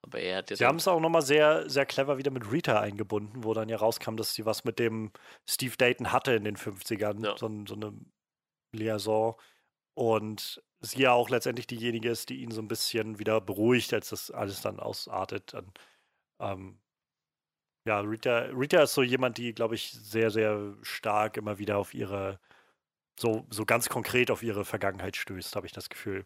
Aber 0.00 0.18
er 0.18 0.38
hat 0.38 0.48
jetzt. 0.48 0.60
Sie 0.60 0.64
haben 0.64 0.78
es 0.78 0.88
auch 0.88 1.00
nochmal 1.00 1.20
sehr, 1.20 1.68
sehr 1.68 1.84
clever 1.84 2.16
wieder 2.16 2.30
mit 2.30 2.50
Rita 2.50 2.80
eingebunden, 2.80 3.44
wo 3.44 3.52
dann 3.52 3.68
ja 3.68 3.76
rauskam, 3.76 4.16
dass 4.16 4.32
sie 4.32 4.46
was 4.46 4.64
mit 4.64 4.78
dem 4.78 5.12
Steve 5.46 5.76
Dayton 5.76 6.12
hatte 6.12 6.32
in 6.32 6.44
den 6.44 6.56
50ern. 6.56 7.26
Ja. 7.26 7.36
So, 7.36 7.50
so 7.66 7.74
eine 7.74 7.92
Liaison. 8.74 9.34
Und 9.92 10.62
sie 10.80 11.02
ja 11.02 11.12
auch 11.12 11.28
letztendlich 11.28 11.66
diejenige 11.66 12.08
ist, 12.08 12.30
die 12.30 12.40
ihn 12.40 12.52
so 12.52 12.62
ein 12.62 12.68
bisschen 12.68 13.18
wieder 13.18 13.42
beruhigt, 13.42 13.92
als 13.92 14.08
das 14.08 14.30
alles 14.30 14.62
dann 14.62 14.80
ausartet. 14.80 15.52
Und, 15.52 15.78
ähm, 16.40 16.80
ja, 17.86 18.00
Rita, 18.00 18.46
Rita 18.46 18.82
ist 18.84 18.94
so 18.94 19.02
jemand, 19.02 19.36
die, 19.36 19.52
glaube 19.52 19.74
ich, 19.74 19.92
sehr, 19.92 20.30
sehr 20.30 20.74
stark 20.80 21.36
immer 21.36 21.58
wieder 21.58 21.76
auf 21.76 21.92
ihre, 21.92 22.40
so, 23.20 23.46
so 23.50 23.66
ganz 23.66 23.90
konkret 23.90 24.30
auf 24.30 24.42
ihre 24.42 24.64
Vergangenheit 24.64 25.16
stößt, 25.16 25.54
habe 25.54 25.66
ich 25.66 25.72
das 25.72 25.90
Gefühl. 25.90 26.24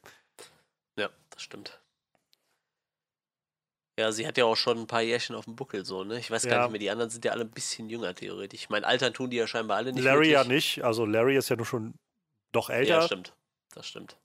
Ja, 1.37 1.41
das 1.41 1.43
stimmt. 1.43 1.81
Ja, 3.99 4.13
sie 4.13 4.27
hat 4.27 4.37
ja 4.37 4.45
auch 4.45 4.57
schon 4.57 4.79
ein 4.79 4.87
paar 4.87 5.01
Jährchen 5.01 5.35
auf 5.35 5.47
dem 5.47 5.57
Buckel, 5.57 5.85
so, 5.87 6.05
ne? 6.05 6.19
Ich 6.19 6.31
weiß 6.31 6.47
gar 6.47 6.63
nicht 6.63 6.73
mehr, 6.73 6.79
die 6.79 6.91
anderen 6.91 7.11
sind 7.11 7.25
ja 7.25 7.33
alle 7.33 7.45
ein 7.45 7.51
bisschen 7.51 7.89
jünger, 7.89 8.15
theoretisch. 8.15 8.69
Mein 8.69 8.85
Alter 8.85 9.11
tun 9.13 9.31
die 9.31 9.39
ja 9.39 9.47
scheinbar 9.47 9.79
alle 9.79 9.93
nicht. 9.93 10.05
Larry 10.05 10.29
wirklich. 10.29 10.33
ja 10.33 10.45
nicht, 10.45 10.85
also 10.85 11.07
Larry 11.07 11.37
ist 11.37 11.49
ja 11.49 11.57
nur 11.57 11.65
schon 11.65 11.95
doch 12.53 12.69
älter. 12.69 13.01
Ja, 13.01 13.03
stimmt. 13.03 13.35
Das 13.75 13.87
stimmt. 13.87 14.19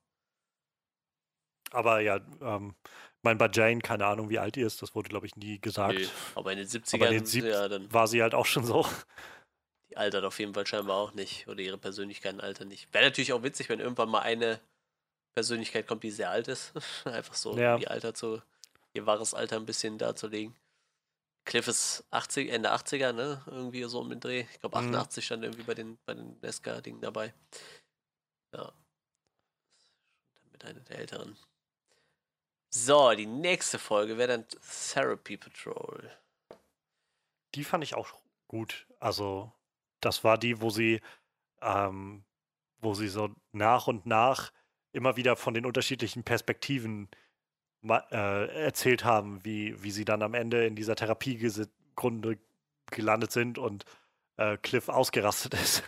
Aber 1.71 2.01
ja, 2.01 2.19
ähm, 2.41 2.75
mein 3.21 3.37
bei 3.37 3.49
Jane, 3.51 3.79
keine 3.79 4.05
Ahnung, 4.05 4.29
wie 4.29 4.39
alt 4.39 4.55
die 4.55 4.61
ist, 4.61 4.81
das 4.81 4.93
wurde, 4.93 5.07
glaube 5.07 5.25
ich, 5.25 5.37
nie 5.37 5.59
gesagt. 5.59 5.97
Nee, 5.97 6.09
aber 6.35 6.51
in 6.51 6.57
den 6.57 6.67
70ern 6.67 6.95
aber 6.95 7.07
in 7.07 7.13
den 7.13 7.25
70 7.25 7.53
ja, 7.53 7.69
dann 7.69 7.93
war 7.93 8.07
sie 8.07 8.21
halt 8.21 8.35
auch 8.35 8.45
schon 8.45 8.65
so. 8.65 8.85
Die 9.89 9.95
altert 9.95 10.25
auf 10.25 10.37
jeden 10.39 10.53
Fall 10.53 10.67
scheinbar 10.67 10.97
auch 10.97 11.13
nicht. 11.13 11.47
Oder 11.47 11.61
ihre 11.61 11.77
Persönlichkeiten 11.77 12.41
altern 12.41 12.67
nicht. 12.67 12.93
Wäre 12.93 13.05
natürlich 13.05 13.31
auch 13.31 13.43
witzig, 13.43 13.69
wenn 13.69 13.79
irgendwann 13.79 14.09
mal 14.09 14.21
eine 14.21 14.59
Persönlichkeit 15.33 15.87
kommt, 15.87 16.03
die 16.03 16.11
sehr 16.11 16.29
alt 16.29 16.47
ist. 16.47 16.73
Einfach 17.05 17.35
so, 17.35 17.57
ja. 17.57 17.77
ihr 17.77 17.89
Alter 17.89 18.13
zu, 18.13 18.41
ihr 18.93 19.05
wahres 19.05 19.33
Alter 19.33 19.57
ein 19.57 19.65
bisschen 19.65 19.97
darzulegen. 19.97 20.55
Cliff 21.45 21.67
ist 21.67 22.03
80, 22.11 22.51
Ende 22.51 22.71
80er, 22.71 23.13
ne? 23.13 23.41
Irgendwie 23.47 23.83
so 23.83 23.99
um 23.99 24.09
den 24.09 24.19
Dreh. 24.19 24.45
Ich 24.51 24.59
glaube 24.59 24.77
88 24.77 25.23
mhm. 25.23 25.25
stand 25.25 25.43
irgendwie 25.43 25.63
bei 25.63 25.73
den, 25.73 25.97
bei 26.05 26.13
den 26.13 26.39
Nesca-Dingen 26.41 27.01
dabei. 27.01 27.33
Ja. 28.53 28.71
Mit 30.51 30.63
einer 30.65 30.81
der 30.81 30.99
älteren. 30.99 31.37
So, 32.73 33.11
die 33.13 33.25
nächste 33.25 33.79
Folge 33.79 34.17
wäre 34.17 34.29
dann 34.29 34.45
Therapy 34.93 35.35
Patrol. 35.35 36.11
Die 37.55 37.63
fand 37.63 37.83
ich 37.83 37.95
auch 37.95 38.13
gut. 38.47 38.87
Also, 38.99 39.51
das 39.99 40.23
war 40.23 40.37
die, 40.37 40.61
wo 40.61 40.69
sie, 40.69 41.01
ähm, 41.61 42.23
wo 42.79 42.93
sie 42.93 43.09
so 43.09 43.33
nach 43.51 43.87
und 43.87 44.05
nach 44.05 44.53
immer 44.93 45.17
wieder 45.17 45.35
von 45.35 45.53
den 45.53 45.65
unterschiedlichen 45.65 46.23
Perspektiven 46.23 47.09
äh, 47.87 48.63
erzählt 48.63 49.03
haben, 49.03 49.43
wie, 49.43 49.81
wie 49.83 49.91
sie 49.91 50.05
dann 50.05 50.21
am 50.21 50.33
Ende 50.33 50.65
in 50.65 50.75
dieser 50.75 50.95
Therapiegrunde 50.95 52.37
gelandet 52.91 53.31
sind 53.31 53.57
und 53.57 53.85
äh, 54.37 54.57
Cliff 54.57 54.89
ausgerastet 54.89 55.53
ist. 55.61 55.83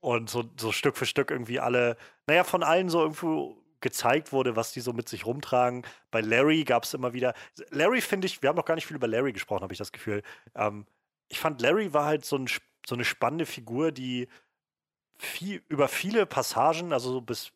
und 0.00 0.30
so, 0.30 0.44
so 0.58 0.72
Stück 0.72 0.96
für 0.96 1.06
Stück 1.06 1.30
irgendwie 1.30 1.60
alle, 1.60 1.96
naja, 2.26 2.44
von 2.44 2.62
allen 2.62 2.88
so 2.88 3.00
irgendwo 3.00 3.56
gezeigt 3.80 4.32
wurde, 4.32 4.56
was 4.56 4.72
die 4.72 4.80
so 4.80 4.92
mit 4.92 5.08
sich 5.08 5.24
rumtragen. 5.24 5.82
Bei 6.10 6.20
Larry 6.20 6.64
gab 6.64 6.84
es 6.84 6.94
immer 6.94 7.12
wieder. 7.12 7.34
Larry 7.70 8.00
finde 8.00 8.26
ich, 8.26 8.42
wir 8.42 8.48
haben 8.48 8.56
noch 8.56 8.64
gar 8.64 8.74
nicht 8.74 8.86
viel 8.86 8.96
über 8.96 9.06
Larry 9.06 9.32
gesprochen, 9.32 9.62
habe 9.62 9.72
ich 9.72 9.78
das 9.78 9.92
Gefühl. 9.92 10.22
Ähm, 10.54 10.86
ich 11.28 11.38
fand, 11.38 11.60
Larry 11.60 11.92
war 11.92 12.06
halt 12.06 12.24
so, 12.24 12.36
ein, 12.36 12.48
so 12.86 12.94
eine 12.94 13.04
spannende 13.04 13.46
Figur, 13.46 13.92
die 13.92 14.28
viel, 15.18 15.62
über 15.68 15.88
viele 15.88 16.26
Passagen, 16.26 16.92
also 16.92 17.10
so 17.12 17.20
bis 17.20 17.52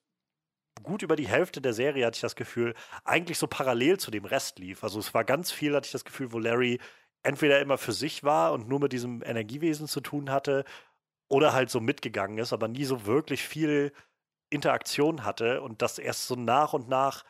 gut 0.82 1.02
über 1.02 1.16
die 1.16 1.28
Hälfte 1.28 1.60
der 1.60 1.72
Serie 1.72 2.06
hatte 2.06 2.16
ich 2.16 2.22
das 2.22 2.36
Gefühl, 2.36 2.74
eigentlich 3.04 3.38
so 3.38 3.46
parallel 3.46 3.98
zu 3.98 4.10
dem 4.10 4.24
Rest 4.24 4.58
lief. 4.58 4.84
Also 4.84 4.98
es 4.98 5.14
war 5.14 5.24
ganz 5.24 5.52
viel, 5.52 5.74
hatte 5.74 5.86
ich 5.86 5.92
das 5.92 6.04
Gefühl, 6.04 6.32
wo 6.32 6.38
Larry 6.38 6.80
entweder 7.22 7.60
immer 7.60 7.78
für 7.78 7.92
sich 7.92 8.24
war 8.24 8.52
und 8.52 8.68
nur 8.68 8.80
mit 8.80 8.92
diesem 8.92 9.22
Energiewesen 9.22 9.86
zu 9.86 10.00
tun 10.00 10.30
hatte 10.30 10.64
oder 11.28 11.52
halt 11.52 11.70
so 11.70 11.80
mitgegangen 11.80 12.38
ist, 12.38 12.52
aber 12.52 12.68
nie 12.68 12.84
so 12.84 13.06
wirklich 13.06 13.42
viel 13.42 13.92
Interaktion 14.50 15.24
hatte 15.24 15.62
und 15.62 15.82
das 15.82 15.98
erst 15.98 16.26
so 16.26 16.34
nach 16.34 16.72
und 16.72 16.88
nach 16.88 17.24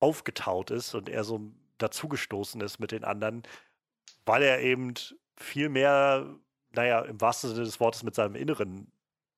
aufgetaut 0.00 0.70
ist 0.70 0.94
und 0.94 1.08
er 1.08 1.24
so 1.24 1.52
dazugestoßen 1.78 2.60
ist 2.60 2.80
mit 2.80 2.92
den 2.92 3.04
anderen, 3.04 3.42
weil 4.24 4.42
er 4.42 4.60
eben 4.60 4.94
viel 5.36 5.68
mehr, 5.68 6.26
naja, 6.72 7.02
im 7.02 7.20
wahrsten 7.20 7.50
Sinne 7.50 7.64
des 7.64 7.80
Wortes 7.80 8.02
mit 8.02 8.14
seinem 8.14 8.34
Inneren 8.34 8.90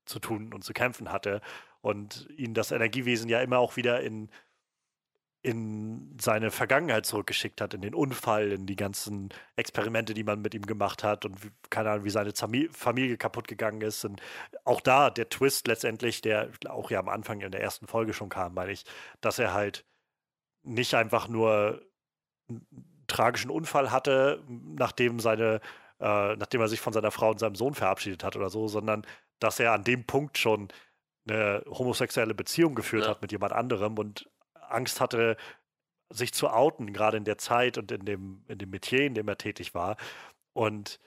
zu 0.07 0.21
tun 0.21 0.53
und 0.55 0.65
zu 0.65 0.73
kämpfen 0.73 1.13
hatte 1.13 1.41
und 1.83 2.29
ihn 2.37 2.55
das 2.55 2.71
Energiewesen 2.71 3.29
ja 3.29 3.41
immer 3.41 3.59
auch 3.59 3.77
wieder 3.77 4.01
in, 4.01 4.31
in 5.43 6.17
seine 6.21 6.51
Vergangenheit 6.51 7.05
zurückgeschickt 7.05 7.61
hat, 7.61 7.75
in 7.75 7.83
den 7.83 7.95
Unfall, 7.95 8.53
in 8.53 8.67
die 8.67 8.77
ganzen 8.77 9.31
Experimente, 9.57 10.15
die 10.15 10.23
man 10.23 10.41
mit 10.41 10.55
ihm 10.55 10.65
gemacht 10.65 11.03
hat 11.03 11.25
und 11.25 11.45
wie, 11.45 11.51
keine 11.69 11.91
Ahnung, 11.91 12.05
wie 12.05 12.11
seine 12.11 12.33
Familie 12.71 13.17
kaputt 13.17 13.49
gegangen 13.49 13.81
ist. 13.83 14.05
Und 14.05 14.23
auch 14.65 14.81
da 14.81 15.11
der 15.11 15.29
Twist 15.29 15.67
letztendlich, 15.67 16.21
der 16.21 16.51
auch 16.69 16.91
ja 16.91 17.01
am 17.01 17.09
Anfang 17.09 17.41
in 17.41 17.51
der 17.51 17.61
ersten 17.61 17.89
Folge 17.89 18.15
schon 18.15 18.29
kam, 18.29 18.55
meine 18.55 18.73
ich, 18.73 18.85
dass 19.21 19.41
er 19.41 19.53
halt 19.53 19.85
nicht 20.63 20.95
einfach 20.95 21.27
nur 21.27 21.83
einen 22.49 23.05
tragischen 23.09 23.51
Unfall 23.51 23.91
hatte, 23.91 24.45
nachdem 24.49 25.19
seine 25.19 25.61
äh, 26.03 26.37
nachdem 26.37 26.61
er 26.61 26.69
sich 26.69 26.81
von 26.81 26.93
seiner 26.93 27.13
Frau 27.13 27.31
und 27.31 27.39
seinem 27.39 27.55
Sohn 27.55 27.75
verabschiedet 27.75 28.25
hat 28.25 28.37
oder 28.37 28.51
so, 28.51 28.67
sondern 28.69 29.07
dass 29.39 29.61
er 29.61 29.73
an 29.73 29.85
dem 29.85 30.05
Punkt 30.05 30.37
schon 30.37 30.69
eine 31.27 31.63
homosexuelle 31.67 32.35
Beziehung 32.35 32.75
geführt 32.75 33.05
ja. 33.05 33.11
hat 33.11 33.23
mit 33.23 33.33
jemand 33.33 33.53
anderem 33.53 33.99
und 33.99 34.29
Angst 34.55 35.01
hatte, 35.01 35.37
sich 36.11 36.33
zu 36.33 36.49
outen, 36.49 36.93
gerade 36.93 37.17
in 37.17 37.25
der 37.25 37.39
Zeit 37.39 37.79
und 37.79 37.91
in 37.91 38.05
dem, 38.05 38.45
in 38.49 38.59
dem 38.59 38.71
Metier, 38.71 39.07
in 39.07 39.15
dem 39.15 39.29
er 39.29 39.39
tätig 39.39 39.75
war. 39.75 39.97
Und 40.53 40.99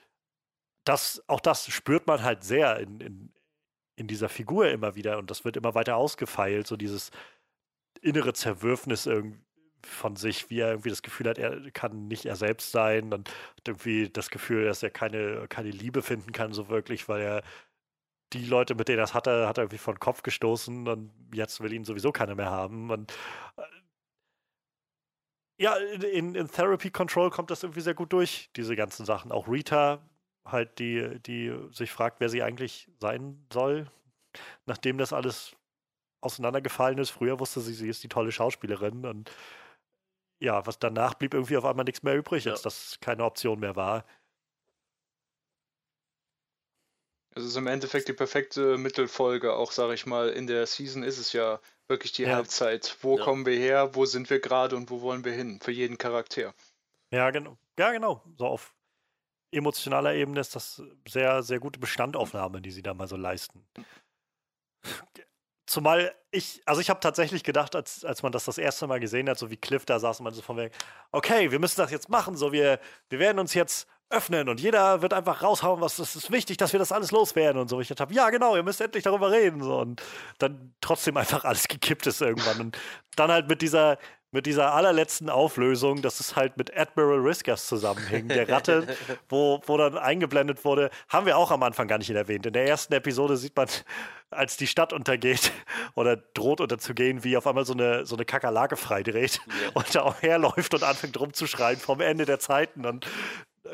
das, 0.84 1.22
auch 1.26 1.40
das 1.40 1.66
spürt 1.68 2.06
man 2.06 2.22
halt 2.22 2.44
sehr 2.44 2.78
in, 2.78 3.00
in, 3.00 3.32
in 3.96 4.06
dieser 4.06 4.28
Figur 4.28 4.68
immer 4.68 4.94
wieder 4.94 5.18
und 5.18 5.30
das 5.30 5.44
wird 5.44 5.56
immer 5.56 5.74
weiter 5.74 5.96
ausgefeilt, 5.96 6.66
so 6.66 6.76
dieses 6.76 7.10
innere 8.02 8.32
Zerwürfnis 8.32 9.08
von 9.82 10.16
sich, 10.16 10.50
wie 10.50 10.60
er 10.60 10.70
irgendwie 10.70 10.90
das 10.90 11.02
Gefühl 11.02 11.28
hat, 11.28 11.38
er 11.38 11.70
kann 11.70 12.08
nicht 12.08 12.26
er 12.26 12.36
selbst 12.36 12.72
sein 12.72 13.12
und 13.12 13.30
irgendwie 13.66 14.08
das 14.08 14.30
Gefühl, 14.30 14.64
dass 14.64 14.82
er 14.82 14.90
keine, 14.90 15.46
keine 15.48 15.70
Liebe 15.70 16.02
finden 16.02 16.32
kann, 16.32 16.52
so 16.52 16.68
wirklich, 16.68 17.08
weil 17.08 17.22
er 17.22 17.42
die 18.32 18.44
Leute, 18.44 18.74
mit 18.74 18.88
denen 18.88 18.98
er 18.98 19.02
das 19.02 19.14
hatte, 19.14 19.46
hat 19.46 19.58
er 19.58 19.64
irgendwie 19.64 19.78
von 19.78 20.00
Kopf 20.00 20.22
gestoßen 20.22 20.88
und 20.88 21.12
jetzt 21.32 21.60
will 21.60 21.72
ihn 21.72 21.84
sowieso 21.84 22.12
keiner 22.12 22.34
mehr 22.34 22.50
haben. 22.50 22.90
Und 22.90 23.12
äh, 23.56 23.62
ja, 25.58 25.74
in, 25.76 26.34
in 26.34 26.48
Therapy 26.48 26.90
Control 26.90 27.30
kommt 27.30 27.50
das 27.50 27.62
irgendwie 27.62 27.80
sehr 27.80 27.94
gut 27.94 28.12
durch, 28.12 28.50
diese 28.56 28.76
ganzen 28.76 29.06
Sachen. 29.06 29.32
Auch 29.32 29.48
Rita, 29.48 30.00
halt, 30.44 30.78
die, 30.78 31.20
die 31.20 31.56
sich 31.70 31.92
fragt, 31.92 32.20
wer 32.20 32.28
sie 32.28 32.42
eigentlich 32.42 32.88
sein 33.00 33.46
soll, 33.52 33.90
nachdem 34.66 34.98
das 34.98 35.12
alles 35.12 35.56
auseinandergefallen 36.20 36.98
ist. 36.98 37.10
Früher 37.10 37.40
wusste 37.40 37.60
sie, 37.60 37.74
sie 37.74 37.88
ist 37.88 38.02
die 38.02 38.08
tolle 38.08 38.32
Schauspielerin 38.32 39.06
und 39.06 39.30
ja, 40.38 40.66
was 40.66 40.78
danach 40.78 41.14
blieb 41.14 41.32
irgendwie 41.32 41.56
auf 41.56 41.64
einmal 41.64 41.84
nichts 41.84 42.02
mehr 42.02 42.16
übrig, 42.16 42.44
ja. 42.44 42.52
als 42.52 42.62
das 42.62 42.98
keine 43.00 43.24
Option 43.24 43.60
mehr 43.60 43.76
war. 43.76 44.04
Es 47.36 47.44
ist 47.44 47.56
im 47.56 47.66
Endeffekt 47.66 48.08
die 48.08 48.14
perfekte 48.14 48.78
Mittelfolge, 48.78 49.52
auch 49.52 49.70
sage 49.70 49.92
ich 49.92 50.06
mal, 50.06 50.30
in 50.30 50.46
der 50.46 50.66
Season 50.66 51.02
ist 51.02 51.18
es 51.18 51.34
ja 51.34 51.60
wirklich 51.86 52.12
die 52.12 52.22
ja. 52.22 52.34
Halbzeit. 52.34 52.96
Wo 53.02 53.18
ja. 53.18 53.24
kommen 53.24 53.44
wir 53.44 53.58
her, 53.58 53.94
wo 53.94 54.06
sind 54.06 54.30
wir 54.30 54.40
gerade 54.40 54.74
und 54.74 54.90
wo 54.90 55.02
wollen 55.02 55.22
wir 55.22 55.32
hin 55.32 55.60
für 55.60 55.70
jeden 55.70 55.98
Charakter. 55.98 56.54
Ja, 57.10 57.30
genau. 57.30 57.58
Ja, 57.78 57.92
genau. 57.92 58.22
So 58.38 58.46
auf 58.46 58.74
emotionaler 59.52 60.14
Ebene 60.14 60.40
ist 60.40 60.56
das 60.56 60.82
sehr, 61.06 61.42
sehr 61.42 61.60
gute 61.60 61.78
Bestandaufnahme, 61.78 62.62
die 62.62 62.70
sie 62.70 62.82
da 62.82 62.94
mal 62.94 63.06
so 63.06 63.16
leisten. 63.16 63.66
Zumal 65.66 66.14
ich, 66.30 66.62
also 66.64 66.80
ich 66.80 66.88
habe 66.88 67.00
tatsächlich 67.00 67.44
gedacht, 67.44 67.76
als, 67.76 68.02
als 68.02 68.22
man 68.22 68.32
das 68.32 68.46
das 68.46 68.56
erste 68.56 68.86
Mal 68.86 69.00
gesehen 69.00 69.28
hat, 69.28 69.38
so 69.38 69.50
wie 69.50 69.56
Cliff 69.56 69.84
da 69.84 69.98
saß 69.98 70.20
und 70.20 70.24
man 70.24 70.32
so 70.32 70.40
von 70.40 70.56
wegen, 70.56 70.74
okay, 71.12 71.50
wir 71.50 71.58
müssen 71.58 71.80
das 71.80 71.90
jetzt 71.90 72.08
machen, 72.08 72.34
so 72.34 72.52
wir, 72.52 72.80
wir 73.10 73.18
werden 73.18 73.38
uns 73.38 73.52
jetzt 73.52 73.88
öffnen 74.08 74.48
und 74.48 74.60
jeder 74.60 75.02
wird 75.02 75.12
einfach 75.12 75.42
raushauen, 75.42 75.80
was 75.80 75.96
das 75.96 76.14
ist 76.14 76.30
wichtig, 76.30 76.56
dass 76.58 76.72
wir 76.72 76.78
das 76.78 76.92
alles 76.92 77.10
loswerden 77.10 77.60
und 77.60 77.68
so. 77.68 77.80
Ich 77.80 77.90
habe, 77.90 78.14
ja 78.14 78.30
genau, 78.30 78.54
ihr 78.54 78.62
müsst 78.62 78.80
endlich 78.80 79.04
darüber 79.04 79.32
reden 79.32 79.62
so 79.62 79.78
und 79.78 80.02
dann 80.38 80.74
trotzdem 80.80 81.16
einfach 81.16 81.44
alles 81.44 81.68
gekippt 81.68 82.06
ist 82.06 82.20
irgendwann 82.20 82.60
und 82.60 82.78
dann 83.16 83.30
halt 83.30 83.48
mit 83.48 83.62
dieser 83.62 83.98
mit 84.32 84.44
dieser 84.44 84.74
allerletzten 84.74 85.30
Auflösung, 85.30 86.02
dass 86.02 86.20
es 86.20 86.36
halt 86.36 86.58
mit 86.58 86.76
Admiral 86.76 87.20
Riskas 87.20 87.66
zusammenhing, 87.68 88.28
der 88.28 88.48
Ratte, 88.48 88.86
wo, 89.30 89.62
wo 89.66 89.78
dann 89.78 89.96
eingeblendet 89.96 90.64
wurde, 90.64 90.90
haben 91.08 91.24
wir 91.24 91.38
auch 91.38 91.50
am 91.50 91.62
Anfang 91.62 91.88
gar 91.88 91.96
nicht 91.96 92.10
erwähnt. 92.10 92.44
In 92.44 92.52
der 92.52 92.66
ersten 92.66 92.92
Episode 92.92 93.36
sieht 93.36 93.56
man, 93.56 93.68
als 94.30 94.56
die 94.58 94.66
Stadt 94.66 94.92
untergeht 94.92 95.52
oder 95.94 96.16
droht 96.16 96.60
unterzugehen, 96.60 97.24
wie 97.24 97.36
auf 97.36 97.46
einmal 97.46 97.64
so 97.64 97.72
eine, 97.72 98.04
so 98.04 98.14
eine 98.14 98.26
Kakerlake 98.26 98.76
freidreht 98.76 99.40
ja. 99.46 99.70
und 99.72 99.94
da 99.94 100.02
auch 100.02 100.20
herläuft 100.20 100.74
und 100.74 100.82
anfängt 100.82 101.18
rumzuschreien 101.18 101.78
vom 101.78 102.00
Ende 102.02 102.26
der 102.26 102.38
Zeiten 102.38 102.84
und 102.84 103.06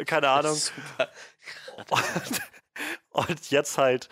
keine 0.07 0.29
Ahnung. 0.29 0.57
Und, 1.89 3.29
und 3.29 3.51
jetzt 3.51 3.77
halt 3.79 4.09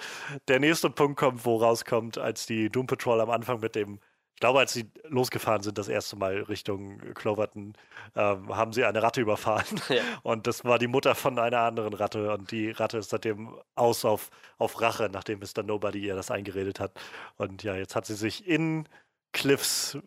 der 0.48 0.60
nächste 0.60 0.90
Punkt 0.90 1.18
kommt, 1.18 1.44
wo 1.44 1.56
rauskommt, 1.56 2.18
als 2.18 2.46
die 2.46 2.70
Doom 2.70 2.86
Patrol 2.86 3.20
am 3.20 3.30
Anfang 3.30 3.60
mit 3.60 3.74
dem 3.74 4.00
ich 4.40 4.42
glaube, 4.42 4.60
als 4.60 4.72
sie 4.72 4.90
losgefahren 5.04 5.62
sind, 5.62 5.76
das 5.76 5.88
erste 5.88 6.16
Mal 6.16 6.40
Richtung 6.44 6.98
Cloverton, 7.12 7.74
ähm, 8.16 8.56
haben 8.56 8.72
sie 8.72 8.86
eine 8.86 9.02
Ratte 9.02 9.20
überfahren. 9.20 9.78
Ja. 9.90 10.02
Und 10.22 10.46
das 10.46 10.64
war 10.64 10.78
die 10.78 10.86
Mutter 10.86 11.14
von 11.14 11.38
einer 11.38 11.58
anderen 11.58 11.92
Ratte. 11.92 12.32
Und 12.32 12.50
die 12.50 12.70
Ratte 12.70 12.96
ist 12.96 13.10
seitdem 13.10 13.54
aus 13.74 14.06
auf, 14.06 14.30
auf 14.56 14.80
Rache, 14.80 15.10
nachdem 15.12 15.40
Mr. 15.40 15.62
Nobody 15.62 15.98
ihr 15.98 16.14
das 16.14 16.30
eingeredet 16.30 16.80
hat. 16.80 16.92
Und 17.36 17.62
ja, 17.64 17.74
jetzt 17.74 17.94
hat 17.94 18.06
sie 18.06 18.14
sich 18.14 18.48
in 18.48 18.88
Cliffs 19.32 19.98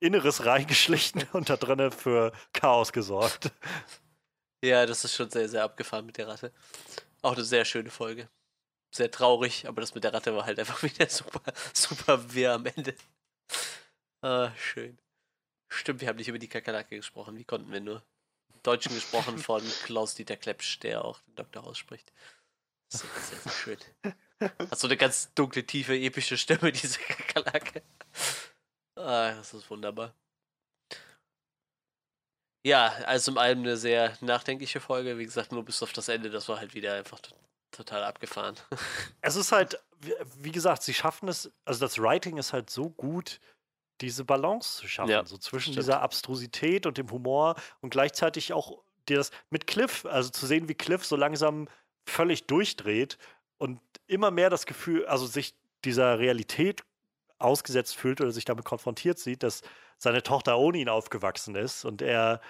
Inneres 0.00 0.44
reingeschlichen 0.44 1.22
und 1.32 1.50
da 1.50 1.56
drinnen 1.56 1.92
für 1.92 2.32
Chaos 2.52 2.92
gesorgt. 2.92 3.52
Ja, 4.64 4.86
das 4.86 5.04
ist 5.04 5.14
schon 5.14 5.30
sehr, 5.30 5.48
sehr 5.48 5.64
abgefahren 5.64 6.06
mit 6.06 6.16
der 6.16 6.28
Ratte. 6.28 6.52
Auch 7.22 7.34
eine 7.34 7.44
sehr 7.44 7.64
schöne 7.64 7.90
Folge 7.90 8.28
sehr 8.90 9.10
traurig, 9.10 9.66
aber 9.66 9.80
das 9.80 9.94
mit 9.94 10.04
der 10.04 10.14
Ratte 10.14 10.34
war 10.34 10.44
halt 10.44 10.58
einfach 10.58 10.82
wieder 10.82 11.08
super, 11.08 11.42
super 11.72 12.32
wirr 12.34 12.54
am 12.54 12.66
Ende. 12.66 12.94
Ah, 14.22 14.52
schön. 14.56 14.98
Stimmt, 15.68 16.00
wir 16.00 16.08
haben 16.08 16.16
nicht 16.16 16.28
über 16.28 16.38
die 16.38 16.48
Kakerlake 16.48 16.96
gesprochen. 16.96 17.36
Wie 17.36 17.44
konnten 17.44 17.70
wir 17.72 17.80
nur? 17.80 18.02
Deutschen 18.62 18.94
gesprochen 18.94 19.38
von 19.38 19.62
Klaus-Dieter 19.84 20.36
Klepsch, 20.36 20.80
der 20.80 21.04
auch 21.04 21.20
den 21.20 21.36
Doktor 21.36 21.64
ausspricht. 21.64 22.12
Das 22.90 23.04
ist 23.04 23.28
sehr, 23.28 23.38
sehr 23.38 23.52
schön. 23.52 23.78
Hat 24.40 24.78
so 24.78 24.86
eine 24.86 24.96
ganz 24.96 25.32
dunkle, 25.34 25.64
tiefe, 25.64 25.94
epische 25.94 26.38
Stimme, 26.38 26.72
diese 26.72 26.98
Kakerlake. 26.98 27.82
Ah, 28.96 29.34
das 29.34 29.52
ist 29.54 29.70
wunderbar. 29.70 30.14
Ja, 32.68 32.92
also 33.06 33.30
im 33.30 33.38
allem 33.38 33.60
eine 33.60 33.78
sehr 33.78 34.12
nachdenkliche 34.20 34.78
Folge. 34.78 35.16
Wie 35.16 35.24
gesagt, 35.24 35.52
nur 35.52 35.64
bis 35.64 35.82
auf 35.82 35.94
das 35.94 36.08
Ende, 36.08 36.28
das 36.28 36.48
war 36.50 36.58
halt 36.58 36.74
wieder 36.74 36.92
einfach 36.94 37.18
total 37.70 38.04
abgefahren. 38.04 38.56
Es 39.22 39.36
ist 39.36 39.52
halt, 39.52 39.80
wie 40.36 40.52
gesagt, 40.52 40.82
sie 40.82 40.92
schaffen 40.92 41.28
es, 41.28 41.50
also 41.64 41.80
das 41.80 41.98
Writing 41.98 42.36
ist 42.36 42.52
halt 42.52 42.68
so 42.68 42.90
gut, 42.90 43.40
diese 44.02 44.24
Balance 44.24 44.78
zu 44.80 44.88
schaffen, 44.88 45.10
ja, 45.10 45.24
so 45.24 45.38
zwischen 45.38 45.74
dieser 45.74 46.02
Abstrusität 46.02 46.86
und 46.86 46.98
dem 46.98 47.10
Humor 47.10 47.56
und 47.80 47.90
gleichzeitig 47.90 48.52
auch 48.52 48.78
das 49.06 49.30
mit 49.50 49.66
Cliff, 49.66 50.04
also 50.04 50.28
zu 50.28 50.46
sehen, 50.46 50.68
wie 50.68 50.74
Cliff 50.74 51.04
so 51.04 51.16
langsam 51.16 51.68
völlig 52.06 52.46
durchdreht 52.46 53.18
und 53.56 53.80
immer 54.06 54.30
mehr 54.30 54.50
das 54.50 54.66
Gefühl, 54.66 55.06
also 55.06 55.26
sich 55.26 55.54
dieser 55.84 56.18
Realität 56.18 56.84
ausgesetzt 57.38 57.96
fühlt 57.96 58.20
oder 58.20 58.30
sich 58.30 58.44
damit 58.44 58.64
konfrontiert 58.64 59.18
sieht, 59.18 59.42
dass 59.42 59.62
seine 59.98 60.22
Tochter 60.22 60.58
ohne 60.58 60.78
ihn 60.78 60.88
aufgewachsen 60.88 61.54
ist 61.54 61.84
und 61.84 62.02
er 62.02 62.40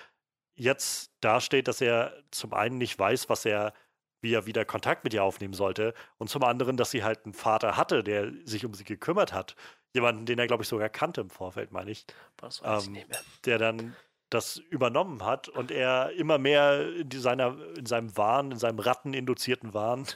jetzt 0.55 1.12
dasteht, 1.20 1.69
dass 1.69 1.81
er 1.81 2.12
zum 2.31 2.52
einen 2.52 2.78
nicht 2.78 2.98
weiß, 2.98 3.28
was 3.28 3.44
er 3.44 3.73
wie 4.20 4.35
er 4.35 4.47
wieder 4.47 4.65
Kontakt 4.65 5.05
mit 5.05 5.15
ihr 5.15 5.23
aufnehmen 5.23 5.55
sollte. 5.55 5.94
Und 6.19 6.28
zum 6.28 6.43
anderen, 6.43 6.77
dass 6.77 6.90
sie 6.90 7.05
halt 7.05 7.24
einen 7.24 7.35
Vater 7.35 7.77
hatte, 7.77 8.02
der 8.02 8.32
sich 8.44 8.65
um 8.65 8.74
sie 8.74 8.85
gekümmert 8.85 9.32
hat. 9.32 9.55
Jemanden, 9.94 10.27
den 10.27 10.39
er, 10.39 10.47
glaube 10.47 10.65
ich, 10.65 10.69
sogar 10.69 10.89
kannte 10.89 11.20
im 11.20 11.31
Vorfeld, 11.31 11.73
meine 11.73 11.90
ich. 11.90 12.05
Was 12.39 12.62
weiß 12.62 12.86
ähm, 12.86 12.94
ich 12.94 12.98
nicht 13.01 13.09
mehr. 13.09 13.20
Der 13.44 13.59
dann 13.59 13.97
das 14.31 14.56
übernommen 14.56 15.24
hat 15.24 15.48
und 15.48 15.70
er 15.70 16.10
immer 16.12 16.36
mehr 16.39 16.86
in, 16.97 17.10
seiner, 17.12 17.56
in 17.77 17.86
seinem 17.86 18.15
Wahn, 18.16 18.52
in 18.52 18.59
seinem 18.59 18.78
ratteninduzierten 18.78 19.73
Wahn, 19.73 20.06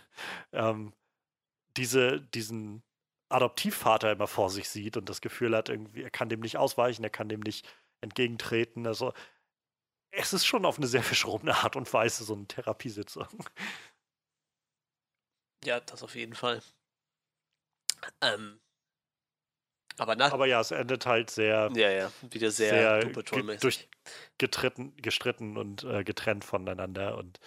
ähm, 0.52 0.92
diese, 1.78 2.20
diesen 2.20 2.82
Adoptivvater 3.32 4.12
immer 4.12 4.26
vor 4.26 4.50
sich 4.50 4.68
sieht 4.68 4.96
und 4.96 5.08
das 5.08 5.20
Gefühl 5.20 5.56
hat, 5.56 5.68
irgendwie, 5.68 6.02
er 6.02 6.10
kann 6.10 6.28
dem 6.28 6.40
nicht 6.40 6.56
ausweichen, 6.56 7.04
er 7.04 7.10
kann 7.10 7.28
dem 7.28 7.40
nicht 7.40 7.66
entgegentreten. 8.00 8.86
Also 8.86 9.12
es 10.10 10.32
ist 10.32 10.46
schon 10.46 10.64
auf 10.64 10.76
eine 10.76 10.86
sehr 10.86 11.02
verschrobene 11.02 11.54
Art 11.56 11.76
und 11.76 11.92
Weise 11.92 12.24
so 12.24 12.34
eine 12.34 12.46
Therapiesitzung. 12.46 13.28
Ja, 15.64 15.80
das 15.80 16.02
auf 16.02 16.14
jeden 16.14 16.34
Fall. 16.34 16.60
Ähm, 18.20 18.60
aber, 19.98 20.16
nach 20.16 20.32
aber 20.32 20.46
ja, 20.46 20.60
es 20.60 20.70
endet 20.70 21.06
halt 21.06 21.30
sehr. 21.30 21.70
Ja, 21.74 21.90
ja, 21.90 22.12
wieder 22.22 22.50
sehr, 22.50 23.02
sehr 23.02 23.56
durch, 23.58 23.88
getritten, 24.38 24.96
gestritten 24.96 25.56
und 25.56 25.84
äh, 25.84 26.02
getrennt 26.02 26.44
voneinander. 26.44 27.16
Und 27.16 27.38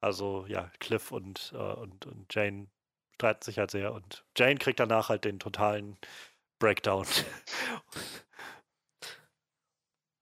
also 0.00 0.44
ja, 0.46 0.70
Cliff 0.80 1.12
und, 1.12 1.52
äh, 1.54 1.56
und, 1.56 2.06
und 2.06 2.34
Jane 2.34 2.68
streiten 3.14 3.42
sich 3.42 3.58
halt 3.58 3.70
sehr. 3.70 3.92
Und 3.92 4.24
Jane 4.36 4.56
kriegt 4.56 4.80
danach 4.80 5.08
halt 5.08 5.24
den 5.24 5.38
totalen 5.38 5.96
Breakdown. 6.58 7.06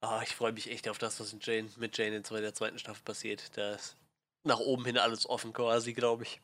oh, 0.02 0.20
ich 0.22 0.34
freue 0.34 0.52
mich 0.52 0.70
echt 0.70 0.88
auf 0.88 0.98
das, 0.98 1.20
was 1.20 1.32
in 1.32 1.40
Jane, 1.40 1.68
mit 1.76 1.96
Jane 1.96 2.16
in 2.16 2.22
der 2.22 2.54
zweiten 2.54 2.78
Staffel 2.78 3.02
passiert. 3.04 3.56
Da 3.56 3.72
ist 3.72 3.96
nach 4.44 4.58
oben 4.58 4.84
hin 4.84 4.98
alles 4.98 5.28
offen 5.28 5.52
quasi, 5.52 5.92
glaube 5.92 6.24
ich. 6.24 6.40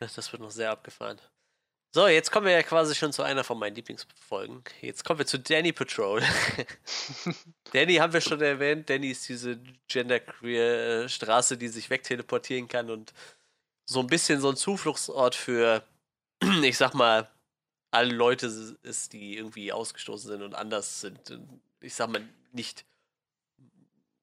Das 0.00 0.32
wird 0.32 0.42
noch 0.42 0.50
sehr 0.50 0.70
abgefahren. 0.70 1.20
So, 1.96 2.08
jetzt 2.08 2.30
kommen 2.30 2.46
wir 2.46 2.52
ja 2.52 2.62
quasi 2.62 2.94
schon 2.94 3.12
zu 3.12 3.22
einer 3.22 3.42
von 3.42 3.58
meinen 3.58 3.74
Lieblingsfolgen. 3.74 4.62
Jetzt 4.82 5.02
kommen 5.04 5.18
wir 5.18 5.26
zu 5.26 5.38
Danny 5.38 5.72
Patrol. 5.72 6.22
Danny 7.72 7.94
haben 7.94 8.12
wir 8.12 8.20
schon 8.20 8.42
erwähnt. 8.42 8.90
Danny 8.90 9.12
ist 9.12 9.26
diese 9.28 9.58
genderqueer 9.88 11.04
äh, 11.04 11.08
Straße, 11.08 11.56
die 11.56 11.68
sich 11.68 11.88
wegteleportieren 11.88 12.68
kann 12.68 12.90
und 12.90 13.14
so 13.86 14.00
ein 14.00 14.08
bisschen 14.08 14.40
so 14.40 14.50
ein 14.50 14.56
Zufluchtsort 14.56 15.34
für, 15.34 15.82
ich 16.62 16.76
sag 16.76 16.94
mal, 16.94 17.30
alle 17.90 18.14
Leute 18.14 18.46
ist, 18.82 19.12
die 19.12 19.36
irgendwie 19.36 19.72
ausgestoßen 19.72 20.28
sind 20.28 20.42
und 20.42 20.54
anders 20.54 21.00
sind. 21.00 21.18
Ich 21.80 21.94
sag 21.94 22.10
mal, 22.10 22.22
nicht, 22.52 22.84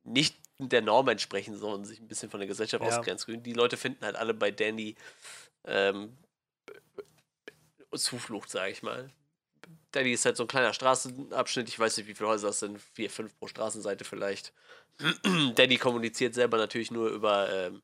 nicht 0.04 0.36
der 0.60 0.82
Norm 0.82 1.08
entsprechen, 1.08 1.58
sondern 1.58 1.86
sich 1.86 2.00
ein 2.00 2.08
bisschen 2.08 2.30
von 2.30 2.40
der 2.40 2.48
Gesellschaft 2.48 2.84
ja. 2.84 2.90
ausgrenzen. 2.90 3.42
Die 3.42 3.54
Leute 3.54 3.78
finden 3.78 4.06
halt 4.06 4.16
alle 4.16 4.34
bei 4.34 4.52
Danny 4.52 4.96
ähm, 5.66 6.18
Zuflucht, 7.96 8.50
sage 8.50 8.72
ich 8.72 8.84
mal. 8.84 9.10
Danny 9.92 10.12
ist 10.12 10.26
halt 10.26 10.38
so 10.38 10.44
ein 10.44 10.48
kleiner 10.48 10.74
Straßenabschnitt. 10.74 11.70
Ich 11.70 11.80
weiß 11.80 11.98
nicht, 11.98 12.08
wie 12.08 12.16
viele 12.16 12.30
Häuser 12.30 12.50
es 12.50 12.60
sind. 12.60 12.80
Vier, 12.94 13.10
fünf 13.10 13.38
pro 13.40 13.48
Straßenseite 13.48 14.04
vielleicht. 14.04 14.54
Danny 15.56 15.78
kommuniziert 15.78 16.34
selber 16.34 16.58
natürlich 16.58 16.92
nur 16.92 17.10
über, 17.10 17.52
ähm, 17.52 17.82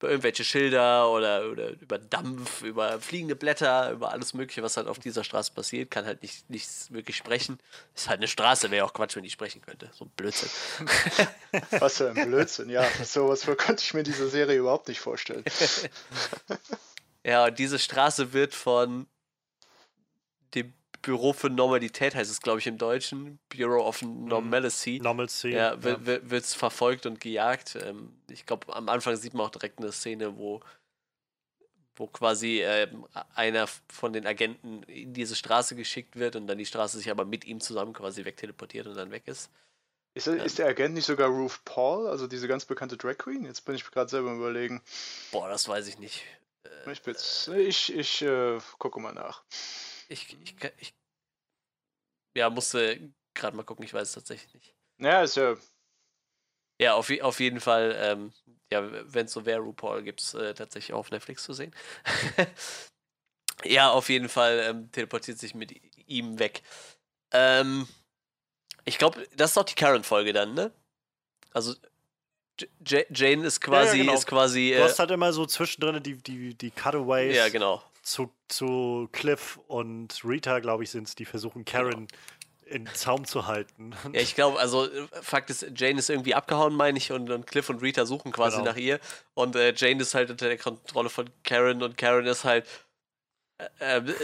über 0.00 0.08
irgendwelche 0.08 0.44
Schilder 0.44 1.10
oder, 1.10 1.50
oder 1.50 1.70
über 1.78 1.98
Dampf, 1.98 2.62
über 2.62 2.98
fliegende 3.00 3.36
Blätter, 3.36 3.92
über 3.92 4.10
alles 4.10 4.32
Mögliche, 4.32 4.62
was 4.62 4.78
halt 4.78 4.86
auf 4.86 4.98
dieser 4.98 5.24
Straße 5.24 5.52
passiert. 5.52 5.90
Kann 5.90 6.06
halt 6.06 6.22
nicht, 6.22 6.48
nichts 6.48 6.90
wirklich 6.90 7.16
sprechen. 7.16 7.58
Ist 7.94 8.08
halt 8.08 8.18
eine 8.18 8.28
Straße, 8.28 8.70
wäre 8.70 8.86
auch 8.86 8.94
Quatsch, 8.94 9.16
wenn 9.16 9.24
die 9.24 9.30
sprechen 9.30 9.60
könnte. 9.60 9.90
So 9.92 10.06
ein 10.06 10.10
Blödsinn. 10.16 10.48
was 11.78 11.98
für 11.98 12.10
ein 12.10 12.28
Blödsinn, 12.28 12.70
ja. 12.70 12.88
So 13.04 13.28
was 13.28 13.44
konnte 13.44 13.82
ich 13.82 13.92
mir 13.92 14.02
diese 14.02 14.28
Serie 14.30 14.58
überhaupt 14.58 14.88
nicht 14.88 15.00
vorstellen. 15.00 15.44
Ja, 17.22 17.44
und 17.44 17.58
diese 17.58 17.78
Straße 17.78 18.32
wird 18.32 18.54
von 18.54 19.06
dem 20.54 20.72
Büro 21.02 21.32
für 21.32 21.50
Normalität, 21.50 22.14
heißt 22.14 22.30
es, 22.30 22.40
glaube 22.40 22.58
ich, 22.58 22.66
im 22.66 22.78
Deutschen. 22.78 23.38
Bureau 23.48 23.86
of. 23.86 24.02
Normalcy. 24.02 25.00
Normalcy. 25.02 25.50
Ja, 25.50 25.82
wird 25.82 26.06
ja. 26.06 26.36
es 26.36 26.54
verfolgt 26.54 27.06
und 27.06 27.20
gejagt. 27.20 27.76
Ähm, 27.82 28.12
ich 28.30 28.46
glaube, 28.46 28.74
am 28.74 28.88
Anfang 28.88 29.16
sieht 29.16 29.34
man 29.34 29.46
auch 29.46 29.50
direkt 29.50 29.78
eine 29.78 29.92
Szene, 29.92 30.36
wo, 30.36 30.60
wo 31.96 32.06
quasi 32.06 32.60
äh, 32.60 32.88
einer 33.34 33.66
von 33.88 34.12
den 34.12 34.26
Agenten 34.26 34.82
in 34.84 35.12
diese 35.14 35.36
Straße 35.36 35.74
geschickt 35.74 36.16
wird 36.16 36.36
und 36.36 36.46
dann 36.46 36.58
die 36.58 36.66
Straße 36.66 36.98
sich 36.98 37.10
aber 37.10 37.24
mit 37.24 37.44
ihm 37.44 37.60
zusammen 37.60 37.92
quasi 37.92 38.24
wegteleportiert 38.24 38.86
und 38.86 38.96
dann 38.96 39.10
weg 39.10 39.22
ist. 39.26 39.50
Ist, 40.14 40.26
er, 40.26 40.44
ist 40.44 40.58
der 40.58 40.66
Agent 40.66 40.94
nicht 40.94 41.06
sogar 41.06 41.28
Ruth 41.28 41.64
Paul, 41.64 42.08
also 42.08 42.26
diese 42.26 42.48
ganz 42.48 42.64
bekannte 42.64 42.96
Drag 42.96 43.16
Queen? 43.16 43.44
Jetzt 43.44 43.64
bin 43.64 43.76
ich 43.76 43.88
gerade 43.90 44.10
selber 44.10 44.32
überlegen. 44.32 44.82
Boah, 45.30 45.48
das 45.48 45.68
weiß 45.68 45.86
ich 45.86 45.98
nicht. 45.98 46.24
Ich 46.90 47.00
ich, 47.48 47.94
ich 47.94 48.22
äh, 48.22 48.58
gucke 48.78 49.00
mal 49.00 49.12
nach. 49.12 49.42
Ich, 50.10 50.36
ich, 50.42 50.56
ich 50.78 50.94
ja, 52.36 52.50
musste 52.50 53.12
gerade 53.34 53.56
mal 53.56 53.62
gucken, 53.62 53.84
ich 53.84 53.94
weiß 53.94 54.08
es 54.08 54.14
tatsächlich 54.14 54.52
nicht. 54.54 54.74
Ja, 54.98 55.22
ist 55.22 55.36
ja. 55.36 55.56
Ja, 56.80 56.94
auf, 56.94 57.10
auf 57.20 57.40
jeden 57.40 57.60
Fall, 57.60 57.94
ähm, 57.98 58.32
ja, 58.72 58.82
wenn 59.12 59.26
es 59.26 59.32
so 59.32 59.44
wäre, 59.44 59.60
RuPaul 59.60 60.02
gibt 60.02 60.20
es 60.20 60.34
äh, 60.34 60.54
tatsächlich 60.54 60.94
auch 60.94 61.00
auf 61.00 61.10
Netflix 61.10 61.44
zu 61.44 61.52
sehen. 61.52 61.74
ja, 63.64 63.90
auf 63.90 64.08
jeden 64.08 64.28
Fall 64.28 64.60
ähm, 64.60 64.90
teleportiert 64.90 65.38
sich 65.38 65.54
mit 65.54 65.74
ihm 66.06 66.38
weg. 66.38 66.62
Ähm, 67.32 67.86
ich 68.84 68.98
glaube, 68.98 69.26
das 69.36 69.50
ist 69.50 69.56
doch 69.56 69.64
die 69.64 69.74
Karen-Folge 69.74 70.32
dann, 70.32 70.54
ne? 70.54 70.72
Also 71.52 71.74
J 72.86 73.06
Jane 73.10 73.46
ist 73.46 73.60
quasi, 73.60 73.88
ja, 73.88 73.94
ja, 73.94 74.02
genau. 74.02 74.14
ist 74.14 74.26
quasi. 74.26 74.74
Du 74.76 74.82
hast 74.82 74.96
äh, 74.96 74.98
halt 75.00 75.10
immer 75.10 75.32
so 75.32 75.46
zwischendrin 75.46 76.02
die, 76.02 76.16
die, 76.16 76.54
die 76.54 76.70
Cutaways. 76.70 77.36
Ja, 77.36 77.48
genau. 77.48 77.82
Zu, 78.10 78.32
zu 78.48 79.08
Cliff 79.12 79.60
und 79.68 80.24
Rita, 80.24 80.58
glaube 80.58 80.82
ich, 80.82 80.90
sind 80.90 81.06
es, 81.06 81.14
die 81.14 81.24
versuchen, 81.24 81.64
Karen 81.64 82.08
genau. 82.08 82.18
in 82.66 82.86
Zaum 82.88 83.24
zu 83.24 83.46
halten. 83.46 83.94
Ja, 84.12 84.20
ich 84.20 84.34
glaube, 84.34 84.58
also 84.58 84.88
Fakt 85.22 85.48
ist, 85.50 85.66
Jane 85.76 85.98
ist 85.98 86.10
irgendwie 86.10 86.34
abgehauen, 86.34 86.74
meine 86.74 86.98
ich, 86.98 87.12
und, 87.12 87.30
und 87.30 87.46
Cliff 87.46 87.70
und 87.70 87.82
Rita 87.82 88.06
suchen 88.06 88.32
quasi 88.32 88.56
genau. 88.56 88.70
nach 88.70 88.76
ihr. 88.76 88.98
Und 89.34 89.54
äh, 89.54 89.72
Jane 89.76 90.02
ist 90.02 90.14
halt 90.14 90.30
unter 90.30 90.48
der 90.48 90.58
Kontrolle 90.58 91.08
von 91.08 91.30
Karen 91.44 91.82
und 91.84 91.96
Karen 91.96 92.26
ist 92.26 92.44
halt 92.44 92.66
äh, 93.78 93.98
äh, 93.98 94.14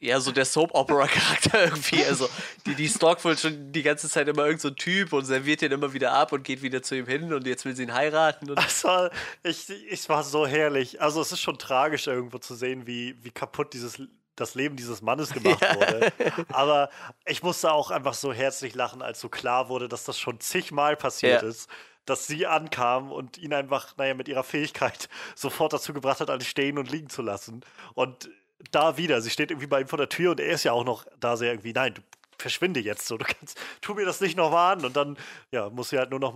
ja, 0.00 0.18
so 0.18 0.32
der 0.32 0.46
Soap-Opera-Charakter 0.46 1.64
irgendwie. 1.64 2.02
Also, 2.04 2.28
die, 2.64 2.74
die 2.74 2.88
stalkt 2.88 3.22
wohl 3.24 3.36
schon 3.36 3.70
die 3.70 3.82
ganze 3.82 4.08
Zeit 4.08 4.28
immer 4.28 4.46
irgendein 4.46 4.60
so 4.60 4.70
Typ 4.70 5.12
und 5.12 5.26
serviert 5.26 5.60
ihn 5.60 5.72
immer 5.72 5.92
wieder 5.92 6.12
ab 6.12 6.32
und 6.32 6.42
geht 6.42 6.62
wieder 6.62 6.82
zu 6.82 6.96
ihm 6.96 7.06
hin 7.06 7.32
und 7.34 7.46
jetzt 7.46 7.66
will 7.66 7.76
sie 7.76 7.82
ihn 7.82 7.92
heiraten. 7.92 8.48
Und 8.48 8.56
das 8.56 8.82
war, 8.84 9.10
ich, 9.42 9.68
ich 9.68 10.08
war 10.08 10.24
so 10.24 10.46
herrlich. 10.46 11.02
Also, 11.02 11.20
es 11.20 11.32
ist 11.32 11.40
schon 11.40 11.58
tragisch 11.58 12.06
irgendwo 12.06 12.38
zu 12.38 12.54
sehen, 12.54 12.86
wie, 12.86 13.14
wie 13.22 13.30
kaputt 13.30 13.74
dieses, 13.74 14.00
das 14.36 14.54
Leben 14.54 14.76
dieses 14.76 15.02
Mannes 15.02 15.32
gemacht 15.32 15.60
ja. 15.62 15.76
wurde. 15.76 16.12
Aber 16.48 16.88
ich 17.26 17.42
musste 17.42 17.70
auch 17.70 17.90
einfach 17.90 18.14
so 18.14 18.32
herzlich 18.32 18.74
lachen, 18.74 19.02
als 19.02 19.20
so 19.20 19.28
klar 19.28 19.68
wurde, 19.68 19.86
dass 19.86 20.04
das 20.04 20.18
schon 20.18 20.40
zigmal 20.40 20.96
passiert 20.96 21.42
ja. 21.42 21.48
ist 21.48 21.68
dass 22.06 22.26
sie 22.26 22.46
ankam 22.46 23.12
und 23.12 23.38
ihn 23.38 23.54
einfach, 23.54 23.96
naja, 23.96 24.14
mit 24.14 24.26
ihrer 24.26 24.42
Fähigkeit 24.42 25.08
sofort 25.36 25.72
dazu 25.72 25.92
gebracht 25.92 26.20
hat, 26.20 26.28
alles 26.28 26.46
stehen 26.46 26.76
und 26.76 26.90
liegen 26.90 27.08
zu 27.08 27.22
lassen. 27.22 27.60
Und 27.94 28.28
da 28.70 28.96
wieder. 28.96 29.20
Sie 29.20 29.30
steht 29.30 29.50
irgendwie 29.50 29.66
bei 29.66 29.80
ihm 29.80 29.88
vor 29.88 29.98
der 29.98 30.08
Tür 30.08 30.32
und 30.32 30.40
er 30.40 30.52
ist 30.52 30.64
ja 30.64 30.72
auch 30.72 30.84
noch 30.84 31.04
da 31.18 31.36
sehr 31.36 31.52
irgendwie, 31.52 31.72
nein, 31.72 31.94
du 31.94 32.02
verschwinde 32.38 32.80
jetzt 32.80 33.06
so, 33.06 33.16
du 33.16 33.24
kannst, 33.24 33.58
tu 33.80 33.94
mir 33.94 34.04
das 34.04 34.20
nicht 34.20 34.36
nochmal 34.36 34.76
an. 34.76 34.84
Und 34.84 34.96
dann, 34.96 35.16
ja, 35.50 35.70
muss 35.70 35.90
sie 35.90 35.98
halt 35.98 36.10
nur 36.10 36.20
noch 36.20 36.34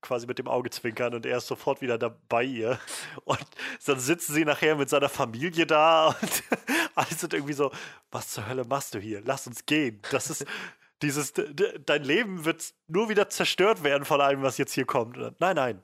quasi 0.00 0.26
mit 0.26 0.38
dem 0.38 0.48
Auge 0.48 0.70
zwinkern 0.70 1.14
und 1.14 1.26
er 1.26 1.38
ist 1.38 1.46
sofort 1.46 1.80
wieder 1.82 1.98
da 1.98 2.14
bei 2.28 2.42
ihr. 2.42 2.78
Und 3.24 3.44
dann 3.84 4.00
sitzen 4.00 4.34
sie 4.34 4.44
nachher 4.44 4.76
mit 4.76 4.88
seiner 4.88 5.08
Familie 5.08 5.66
da 5.66 6.08
und 6.08 6.42
alle 6.94 7.14
sind 7.14 7.34
irgendwie 7.34 7.52
so, 7.52 7.70
was 8.10 8.28
zur 8.28 8.48
Hölle 8.48 8.64
machst 8.64 8.94
du 8.94 8.98
hier? 8.98 9.20
Lass 9.24 9.46
uns 9.46 9.66
gehen. 9.66 10.00
Das 10.10 10.30
ist 10.30 10.46
dieses, 11.02 11.32
dein 11.34 12.04
Leben 12.04 12.44
wird 12.44 12.74
nur 12.86 13.08
wieder 13.08 13.28
zerstört 13.28 13.84
werden 13.84 14.04
von 14.04 14.20
allem, 14.20 14.42
was 14.42 14.58
jetzt 14.58 14.72
hier 14.72 14.86
kommt. 14.86 15.16
Nein, 15.40 15.56
nein. 15.56 15.82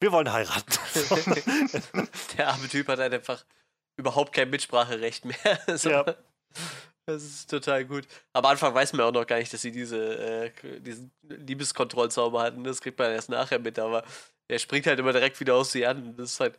Wir 0.00 0.12
wollen 0.12 0.32
heiraten. 0.32 0.78
Der 2.36 2.48
arme 2.48 2.68
Typ 2.68 2.88
hat 2.88 2.98
halt 2.98 3.14
einfach 3.14 3.44
überhaupt 3.96 4.32
kein 4.32 4.50
Mitspracherecht 4.50 5.24
mehr. 5.24 5.60
so. 5.76 5.90
Ja. 5.90 6.04
Das 7.06 7.22
ist 7.22 7.48
total 7.48 7.84
gut. 7.84 8.06
Am 8.32 8.44
Anfang 8.44 8.74
weiß 8.74 8.92
man 8.92 9.02
auch 9.02 9.12
noch 9.12 9.26
gar 9.26 9.38
nicht, 9.38 9.52
dass 9.52 9.62
sie 9.62 9.70
diese, 9.70 10.18
äh, 10.18 10.80
diesen 10.80 11.12
Liebeskontrollzauber 11.22 12.42
hatten. 12.42 12.64
Das 12.64 12.80
kriegt 12.80 12.98
man 12.98 13.12
erst 13.12 13.30
nachher 13.30 13.60
mit, 13.60 13.78
aber 13.78 14.04
er 14.48 14.58
springt 14.58 14.86
halt 14.88 14.98
immer 14.98 15.12
direkt 15.12 15.38
wieder 15.38 15.54
auf 15.54 15.68
sie 15.68 15.86
an. 15.86 16.16
Das 16.16 16.32
ist 16.32 16.40
halt. 16.40 16.58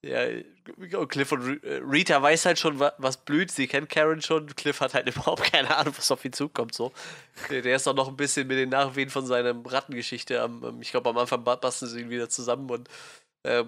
Ja, 0.00 0.28
Cliff 1.08 1.32
und 1.32 1.64
äh, 1.64 1.80
Rita 1.82 2.22
weiß 2.22 2.46
halt 2.46 2.60
schon, 2.60 2.78
was 2.78 3.16
blüht. 3.24 3.50
Sie 3.50 3.66
kennt 3.66 3.88
Karen 3.88 4.22
schon. 4.22 4.46
Cliff 4.54 4.80
hat 4.80 4.94
halt 4.94 5.08
überhaupt 5.14 5.52
keine 5.52 5.76
Ahnung, 5.76 5.92
was 5.96 6.12
auf 6.12 6.24
ihn 6.24 6.32
zukommt. 6.32 6.72
So. 6.72 6.92
Der 7.50 7.74
ist 7.74 7.88
auch 7.88 7.96
noch 7.96 8.06
ein 8.06 8.16
bisschen 8.16 8.46
mit 8.46 8.58
den 8.58 8.68
Nachwehen 8.68 9.10
von 9.10 9.26
seiner 9.26 9.56
Rattengeschichte. 9.66 10.48
ich 10.80 10.92
glaube, 10.92 11.10
am 11.10 11.18
Anfang 11.18 11.42
basteln 11.42 11.90
sie 11.90 12.02
ihn 12.02 12.10
wieder 12.10 12.28
zusammen 12.28 12.70
und 12.70 12.88
äh, 13.44 13.64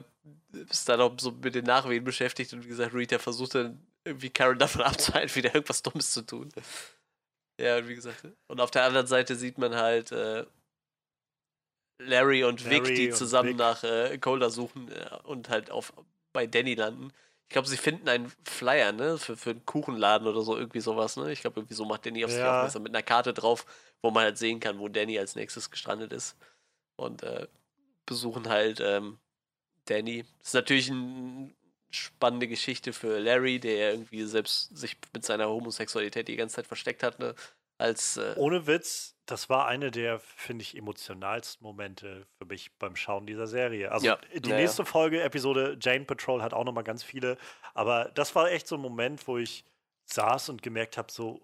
ist 0.53 0.89
dann 0.89 1.01
auch 1.01 1.15
so 1.19 1.33
mit 1.33 1.55
den 1.55 1.65
Nachwehen 1.65 2.05
beschäftigt 2.05 2.53
und 2.53 2.65
wie 2.65 2.69
gesagt, 2.69 2.95
Rita 2.95 3.19
versucht 3.19 3.55
dann 3.55 3.87
irgendwie 4.05 4.31
Karen 4.31 4.59
davon 4.59 4.83
abzuhalten, 4.83 5.35
wieder 5.35 5.55
irgendwas 5.55 5.83
Dummes 5.83 6.13
zu 6.13 6.23
tun. 6.23 6.51
Ja, 7.61 7.77
und 7.77 7.89
wie 7.89 7.95
gesagt, 7.95 8.27
und 8.47 8.61
auf 8.61 8.71
der 8.71 8.85
anderen 8.85 9.07
Seite 9.07 9.37
sieht 9.37 9.59
man 9.59 9.75
halt 9.75 10.13
äh, 10.13 10.47
Larry 12.01 12.45
und 12.45 12.65
Larry 12.65 12.89
Vic, 12.89 12.97
die 12.97 13.11
zusammen 13.11 13.51
Vic. 13.51 13.59
nach 13.59 13.85
äh, 13.85 14.17
Cola 14.19 14.51
suchen 14.51 14.91
äh, 14.91 15.19
und 15.25 15.49
halt 15.49 15.71
auf 15.71 15.93
bei 16.33 16.47
Danny 16.47 16.75
landen. 16.75 17.13
Ich 17.49 17.53
glaube, 17.53 17.69
sie 17.69 17.77
finden 17.77 18.09
einen 18.09 18.33
Flyer, 18.45 18.93
ne, 18.93 19.19
für, 19.19 19.37
für 19.37 19.51
einen 19.51 19.67
Kuchenladen 19.67 20.29
oder 20.29 20.43
so, 20.43 20.57
irgendwie 20.57 20.81
sowas, 20.81 21.17
ne? 21.17 21.33
Ich 21.33 21.41
glaube, 21.41 21.59
irgendwie 21.59 21.75
so 21.75 21.85
macht 21.85 22.07
Danny 22.07 22.25
auf 22.25 22.31
sich 22.31 22.39
ja. 22.39 22.59
aufmerksam 22.59 22.85
mit 22.85 22.95
einer 22.95 23.03
Karte 23.03 23.35
drauf, 23.35 23.67
wo 24.03 24.11
man 24.13 24.23
halt 24.23 24.39
sehen 24.39 24.61
kann, 24.61 24.79
wo 24.79 24.89
Danny 24.89 25.19
als 25.19 25.35
nächstes 25.35 25.71
gestrandet 25.71 26.13
ist. 26.13 26.37
Und 26.97 27.25
äh, 27.25 27.49
besuchen 28.07 28.49
halt 28.49 28.81
ähm, 28.81 29.19
Danny. 29.91 30.25
Das 30.39 30.49
ist 30.49 30.55
natürlich 30.55 30.91
eine 30.91 31.53
spannende 31.91 32.47
Geschichte 32.47 32.93
für 32.93 33.19
Larry, 33.19 33.59
der 33.59 33.93
irgendwie 33.93 34.23
selbst 34.23 34.77
sich 34.77 34.97
mit 35.13 35.25
seiner 35.25 35.49
Homosexualität 35.49 36.29
die 36.29 36.37
ganze 36.37 36.57
Zeit 36.57 36.67
versteckt 36.67 37.03
hat. 37.03 37.19
Ne? 37.19 37.35
Als, 37.79 38.17
äh 38.17 38.35
Ohne 38.37 38.67
Witz, 38.67 39.17
das 39.27 39.49
war 39.49 39.67
eine 39.67 39.91
der, 39.91 40.21
finde 40.21 40.63
ich, 40.63 40.77
emotionalsten 40.77 41.65
Momente 41.65 42.27
für 42.39 42.45
mich 42.45 42.73
beim 42.79 42.95
Schauen 42.95 43.27
dieser 43.27 43.47
Serie. 43.47 43.91
Also 43.91 44.07
ja. 44.07 44.19
die 44.35 44.49
ja, 44.49 44.57
nächste. 44.57 44.85
Folge, 44.85 45.23
Episode 45.23 45.77
Jane 45.81 46.05
Patrol, 46.05 46.43
hat 46.43 46.53
auch 46.53 46.65
nochmal 46.65 46.85
ganz 46.85 47.03
viele. 47.03 47.37
Aber 47.75 48.11
das 48.15 48.35
war 48.35 48.51
echt 48.51 48.69
so 48.69 48.77
ein 48.77 48.83
Moment, 48.83 49.27
wo 49.27 49.39
ich 49.39 49.65
saß 50.05 50.51
und 50.51 50.63
gemerkt 50.63 50.99
habe, 50.99 51.11
so, 51.11 51.41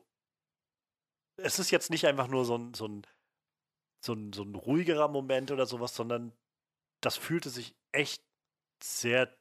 es 1.36 1.58
ist 1.58 1.70
jetzt 1.70 1.90
nicht 1.90 2.06
einfach 2.06 2.28
nur 2.28 2.44
so 2.44 2.56
ein, 2.56 2.74
so 2.74 2.86
ein, 2.86 3.06
so 4.00 4.12
ein, 4.12 4.32
so 4.32 4.42
ein 4.42 4.54
ruhigerer 4.54 5.08
Moment 5.08 5.50
oder 5.50 5.66
sowas, 5.66 5.94
sondern 5.96 6.32
das 7.00 7.16
fühlte 7.16 7.50
sich 7.50 7.74
echt 7.92 8.25
sehr 8.82 9.36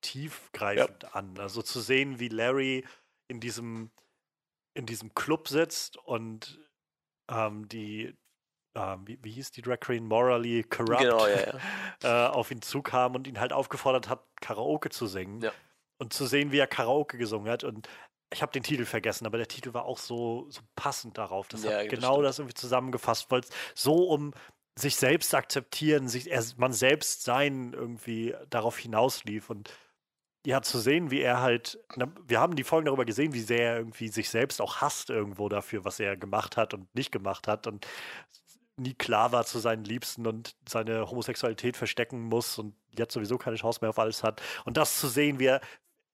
tiefgreifend 0.00 1.04
ja. 1.04 1.08
an. 1.10 1.38
Also 1.38 1.62
zu 1.62 1.80
sehen, 1.80 2.18
wie 2.18 2.28
Larry 2.28 2.84
in 3.28 3.40
diesem, 3.40 3.90
in 4.74 4.86
diesem 4.86 5.14
Club 5.14 5.48
sitzt 5.48 5.96
und 5.96 6.60
ähm, 7.30 7.68
die, 7.68 8.14
ähm, 8.74 9.06
wie, 9.06 9.18
wie, 9.22 9.30
hieß 9.30 9.52
die 9.52 9.62
Drag 9.62 9.80
Queen, 9.80 10.06
Morally 10.06 10.64
Corrupt, 10.64 11.00
genau, 11.00 11.26
ja, 11.26 11.58
ja. 12.02 12.28
äh, 12.28 12.30
auf 12.30 12.50
ihn 12.50 12.62
zukam 12.62 13.14
und 13.14 13.26
ihn 13.26 13.40
halt 13.40 13.52
aufgefordert 13.52 14.08
hat, 14.08 14.24
Karaoke 14.40 14.90
zu 14.90 15.06
singen. 15.06 15.40
Und 15.98 16.12
zu 16.12 16.26
sehen, 16.26 16.50
wie 16.50 16.58
er 16.58 16.66
Karaoke 16.66 17.16
gesungen 17.16 17.48
hat. 17.48 17.62
Und 17.62 17.88
ich 18.32 18.42
habe 18.42 18.50
den 18.50 18.64
Titel 18.64 18.84
vergessen, 18.84 19.24
aber 19.24 19.38
der 19.38 19.46
Titel 19.46 19.72
war 19.72 19.84
auch 19.84 19.98
so, 19.98 20.46
so 20.50 20.62
passend 20.74 21.16
darauf. 21.16 21.46
Das 21.46 21.64
hat 21.64 21.88
genau 21.88 22.22
das, 22.22 22.30
das 22.30 22.38
irgendwie 22.40 22.54
zusammengefasst, 22.54 23.30
weil 23.30 23.40
es 23.40 23.50
so 23.74 24.08
um 24.08 24.32
sich 24.78 24.96
selbst 24.96 25.34
akzeptieren, 25.34 26.08
sich 26.08 26.30
er, 26.30 26.42
man 26.56 26.72
selbst 26.72 27.24
sein 27.24 27.72
irgendwie 27.72 28.34
darauf 28.50 28.78
hinauslief 28.78 29.50
und 29.50 29.70
ja, 30.44 30.60
zu 30.60 30.80
sehen, 30.80 31.10
wie 31.10 31.20
er 31.20 31.40
halt, 31.40 31.78
wir 32.26 32.40
haben 32.40 32.56
die 32.56 32.64
Folgen 32.64 32.86
darüber 32.86 33.04
gesehen, 33.04 33.32
wie 33.32 33.40
sehr 33.40 33.74
er 33.74 33.76
irgendwie 33.78 34.08
sich 34.08 34.28
selbst 34.28 34.60
auch 34.60 34.80
hasst 34.80 35.08
irgendwo 35.08 35.48
dafür, 35.48 35.84
was 35.84 36.00
er 36.00 36.16
gemacht 36.16 36.56
hat 36.56 36.74
und 36.74 36.92
nicht 36.94 37.12
gemacht 37.12 37.46
hat 37.46 37.68
und 37.68 37.86
nie 38.76 38.94
klar 38.94 39.32
war 39.32 39.44
zu 39.44 39.58
seinen 39.60 39.84
Liebsten 39.84 40.26
und 40.26 40.56
seine 40.68 41.08
Homosexualität 41.08 41.76
verstecken 41.76 42.22
muss 42.22 42.58
und 42.58 42.74
jetzt 42.98 43.14
sowieso 43.14 43.38
keine 43.38 43.56
Chance 43.56 43.78
mehr 43.82 43.90
auf 43.90 43.98
alles 43.98 44.24
hat. 44.24 44.42
Und 44.64 44.76
das 44.76 44.98
zu 44.98 45.08
sehen, 45.08 45.38
wie 45.38 45.46
er, 45.46 45.60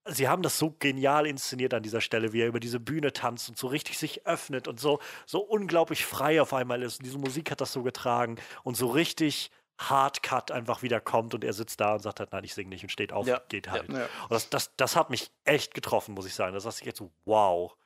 sie 0.07 0.29
haben 0.29 0.43
das 0.43 0.59
so 0.59 0.75
genial 0.79 1.27
inszeniert 1.27 1.75
an 1.75 1.83
dieser 1.83 2.01
Stelle, 2.01 2.33
wie 2.33 2.41
er 2.41 2.49
über 2.49 2.61
diese 2.61 2.81
Bühne 2.81 3.13
tanzt 3.13 3.49
und 3.49 3.59
so 3.59 3.67
richtig 3.67 3.99
sich 3.99 4.27
öffnet 4.27 4.69
und 4.69 4.81
so, 4.81 5.01
so 5.27 5.41
unglaublich 5.41 6.05
frei 6.05 6.41
auf 6.41 6.55
einmal 6.55 6.83
ist. 6.83 6.99
Und 6.99 7.07
diese 7.07 7.19
Musik 7.19 7.51
hat 7.51 7.61
das 7.61 7.73
so 7.73 7.83
getragen 7.83 8.37
und 8.63 8.77
so 8.77 8.89
richtig 8.89 9.51
Hardcut 9.79 10.51
einfach 10.51 10.83
wieder 10.83 11.01
kommt 11.01 11.35
und 11.35 11.45
er 11.45 11.53
sitzt 11.53 11.81
da 11.81 11.95
und 11.95 12.01
sagt 12.01 12.21
halt, 12.21 12.33
nein, 12.33 12.45
ich 12.45 12.55
singe 12.55 12.71
nicht 12.71 12.83
und 12.83 12.91
steht 12.91 13.13
auf, 13.13 13.27
ja. 13.27 13.41
geht 13.49 13.71
halt. 13.71 13.89
Ja. 13.93 14.09
Und 14.23 14.31
das, 14.31 14.51
das, 14.51 14.75
das 14.77 14.97
hat 14.97 15.11
mich 15.11 15.31
echt 15.45 15.73
getroffen, 15.75 16.15
muss 16.15 16.27
ich 16.27 16.35
sagen. 16.35 16.53
Das 16.53 16.65
ist 16.65 16.85
jetzt 16.85 16.99
so, 16.99 17.13
wow. 17.25 17.77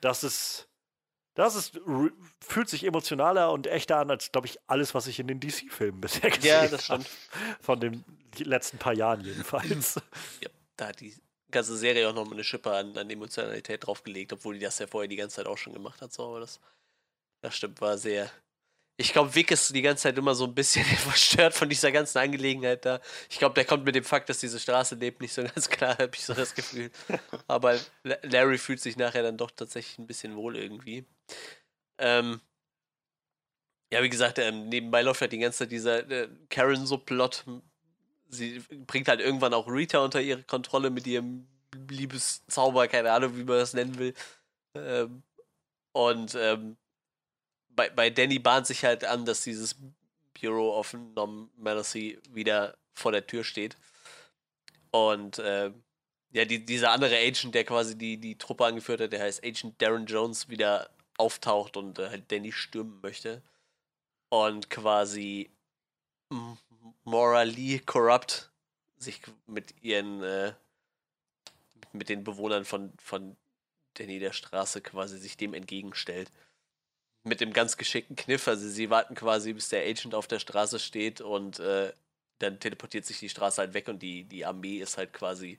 Das 0.00 0.24
ist, 0.24 0.68
das 1.34 1.54
ist, 1.54 1.78
fühlt 2.40 2.68
sich 2.68 2.84
emotionaler 2.84 3.52
und 3.52 3.66
echter 3.66 3.98
an, 3.98 4.10
als, 4.10 4.32
glaube 4.32 4.46
ich, 4.46 4.58
alles, 4.66 4.94
was 4.94 5.06
ich 5.06 5.20
in 5.20 5.26
den 5.26 5.38
DC-Filmen 5.38 6.00
bisher 6.00 6.30
gesehen 6.30 6.56
habe. 6.56 6.64
Ja, 6.64 6.70
das 6.70 6.84
stimmt. 6.86 7.08
Von 7.60 7.80
den 7.80 8.04
letzten 8.38 8.78
paar 8.78 8.94
Jahren 8.94 9.20
jedenfalls. 9.20 10.00
Ja, 10.40 10.48
da 10.76 10.92
die 10.92 11.14
ganze 11.50 11.76
Serie 11.76 12.08
auch 12.08 12.14
nochmal 12.14 12.34
eine 12.34 12.44
Schippe 12.44 12.72
an, 12.72 12.96
an 12.96 13.10
Emotionalität 13.10 13.86
draufgelegt, 13.86 14.32
obwohl 14.32 14.54
die 14.54 14.64
das 14.64 14.78
ja 14.78 14.86
vorher 14.86 15.08
die 15.08 15.16
ganze 15.16 15.36
Zeit 15.36 15.46
auch 15.46 15.58
schon 15.58 15.72
gemacht 15.72 16.00
hat. 16.02 16.12
So, 16.12 16.26
aber 16.26 16.40
das, 16.40 16.60
das 17.42 17.56
stimmt, 17.56 17.80
war 17.80 17.98
sehr. 17.98 18.30
Ich 19.00 19.12
glaube, 19.12 19.32
Vic 19.34 19.50
ist 19.52 19.74
die 19.74 19.82
ganze 19.82 20.02
Zeit 20.04 20.18
immer 20.18 20.34
so 20.34 20.44
ein 20.44 20.54
bisschen 20.54 20.84
verstört 20.98 21.54
von 21.54 21.68
dieser 21.68 21.92
ganzen 21.92 22.18
Angelegenheit 22.18 22.84
da. 22.84 23.00
Ich 23.30 23.38
glaube, 23.38 23.54
der 23.54 23.64
kommt 23.64 23.84
mit 23.84 23.94
dem 23.94 24.04
Fakt, 24.04 24.28
dass 24.28 24.40
diese 24.40 24.58
Straße 24.58 24.96
lebt, 24.96 25.20
nicht 25.20 25.32
so 25.32 25.42
ganz 25.42 25.68
klar, 25.70 25.96
habe 25.98 26.10
ich 26.14 26.24
so 26.24 26.34
das 26.34 26.54
Gefühl. 26.54 26.90
Aber 27.46 27.78
Larry 28.22 28.58
fühlt 28.58 28.80
sich 28.80 28.96
nachher 28.96 29.22
dann 29.22 29.36
doch 29.36 29.50
tatsächlich 29.50 29.98
ein 29.98 30.06
bisschen 30.06 30.36
wohl 30.36 30.56
irgendwie. 30.56 31.04
Ähm, 31.98 32.40
ja, 33.92 34.02
wie 34.02 34.10
gesagt, 34.10 34.38
ähm, 34.38 34.68
nebenbei 34.68 35.02
läuft 35.02 35.20
halt 35.22 35.32
die 35.32 35.38
ganze 35.38 35.60
Zeit 35.60 35.72
dieser 35.72 36.10
äh, 36.10 36.28
Karen-Subplot 36.50 37.44
sie 38.28 38.60
bringt 38.86 39.08
halt 39.08 39.20
irgendwann 39.20 39.54
auch 39.54 39.66
Rita 39.66 39.98
unter 39.98 40.20
ihre 40.20 40.42
Kontrolle 40.42 40.90
mit 40.90 41.06
ihrem 41.06 41.46
Liebeszauber, 41.88 42.88
keine 42.88 43.12
Ahnung, 43.12 43.36
wie 43.36 43.44
man 43.44 43.58
das 43.58 43.74
nennen 43.74 43.98
will. 43.98 44.14
Ähm, 44.74 45.22
und 45.92 46.34
ähm, 46.34 46.76
bei, 47.70 47.90
bei 47.90 48.10
Danny 48.10 48.38
bahnt 48.38 48.66
sich 48.66 48.84
halt 48.84 49.04
an, 49.04 49.24
dass 49.24 49.42
dieses 49.42 49.76
Bureau 50.40 50.78
of 50.78 50.94
Normalcy 51.14 52.18
wieder 52.30 52.76
vor 52.94 53.12
der 53.12 53.26
Tür 53.26 53.44
steht. 53.44 53.76
Und 54.90 55.38
äh, 55.38 55.72
ja, 56.30 56.44
die, 56.44 56.64
dieser 56.64 56.92
andere 56.92 57.16
Agent, 57.16 57.54
der 57.54 57.64
quasi 57.64 57.96
die, 57.96 58.18
die 58.18 58.36
Truppe 58.36 58.66
angeführt 58.66 59.00
hat, 59.00 59.12
der 59.12 59.22
heißt 59.22 59.44
Agent 59.44 59.80
Darren 59.80 60.06
Jones, 60.06 60.48
wieder 60.48 60.90
auftaucht 61.16 61.76
und 61.76 61.98
äh, 61.98 62.08
halt 62.08 62.30
Danny 62.30 62.52
stürmen 62.52 63.00
möchte. 63.00 63.42
Und 64.30 64.68
quasi 64.70 65.50
morally 67.04 67.80
corrupt 67.80 68.50
sich 68.96 69.20
mit 69.46 69.74
ihren, 69.82 70.22
äh, 70.22 70.52
mit 71.92 72.08
den 72.08 72.24
Bewohnern 72.24 72.64
von, 72.64 72.92
von 72.98 73.36
der 73.96 74.32
Straße 74.32 74.80
quasi 74.80 75.18
sich 75.18 75.36
dem 75.36 75.54
entgegenstellt. 75.54 76.30
Mit 77.24 77.40
dem 77.40 77.52
ganz 77.52 77.76
geschickten 77.76 78.14
Kniff. 78.14 78.46
Also 78.46 78.68
sie 78.68 78.90
warten 78.90 79.14
quasi, 79.14 79.52
bis 79.52 79.68
der 79.68 79.82
Agent 79.82 80.14
auf 80.14 80.28
der 80.28 80.38
Straße 80.38 80.78
steht 80.78 81.20
und 81.20 81.58
äh, 81.58 81.92
dann 82.38 82.60
teleportiert 82.60 83.04
sich 83.04 83.18
die 83.18 83.28
Straße 83.28 83.60
halt 83.60 83.74
weg 83.74 83.88
und 83.88 84.00
die, 84.00 84.24
die 84.24 84.46
Armee 84.46 84.78
ist 84.78 84.96
halt 84.96 85.12
quasi, 85.12 85.58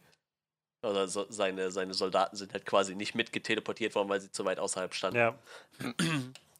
oder 0.81 1.07
so, 1.07 1.25
seine, 1.29 1.71
seine 1.71 1.93
Soldaten 1.93 2.37
sind 2.37 2.53
halt 2.53 2.65
quasi 2.65 2.95
nicht 2.95 3.15
mitgeteleportiert 3.15 3.95
worden, 3.95 4.07
weil 4.07 4.21
sie 4.21 4.31
zu 4.31 4.45
weit 4.45 4.59
außerhalb 4.59 4.93
standen. 4.93 5.17
Ja. 5.17 5.37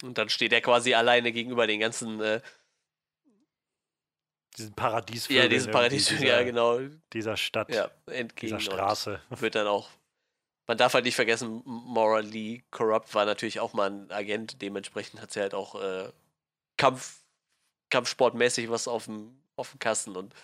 Und 0.04 0.18
dann 0.18 0.30
steht 0.30 0.52
er 0.52 0.62
quasi 0.62 0.94
alleine 0.94 1.32
gegenüber 1.32 1.68
den 1.68 1.80
ganzen 1.80 2.20
äh, 2.20 2.42
diesen 4.60 4.74
Paradies. 4.74 5.28
Ja, 5.30 5.48
diesen 5.48 5.72
Paradies, 5.72 6.10
ja, 6.20 6.44
genau. 6.44 6.80
Dieser 7.14 7.38
Stadt. 7.38 7.74
Ja, 7.74 7.90
entgegen. 8.08 8.58
Dieser 8.58 8.60
Straße. 8.60 9.22
Wird 9.30 9.56
dann 9.56 9.68
auch. 9.68 9.90
Man 10.68 10.78
darf 10.78 10.94
halt 10.94 11.06
nicht 11.06 11.16
vergessen, 11.16 11.64
Morally 11.66 12.64
Corrupt 12.70 13.16
war 13.16 13.26
natürlich 13.26 13.60
auch 13.60 13.74
mal 13.74 13.90
ein 13.90 14.12
Agent. 14.12 14.62
Dementsprechend 14.62 15.20
hat 15.20 15.32
sie 15.32 15.42
halt 15.42 15.56
auch 15.56 15.82
äh, 15.82 16.12
Kampf, 16.78 17.22
Kampfsportmäßig 17.90 18.70
was 18.70 18.88
auf 18.88 19.06
dem, 19.06 19.42
auf 19.56 19.72
dem 19.72 19.80
Kasten 19.80 20.16
und 20.16 20.36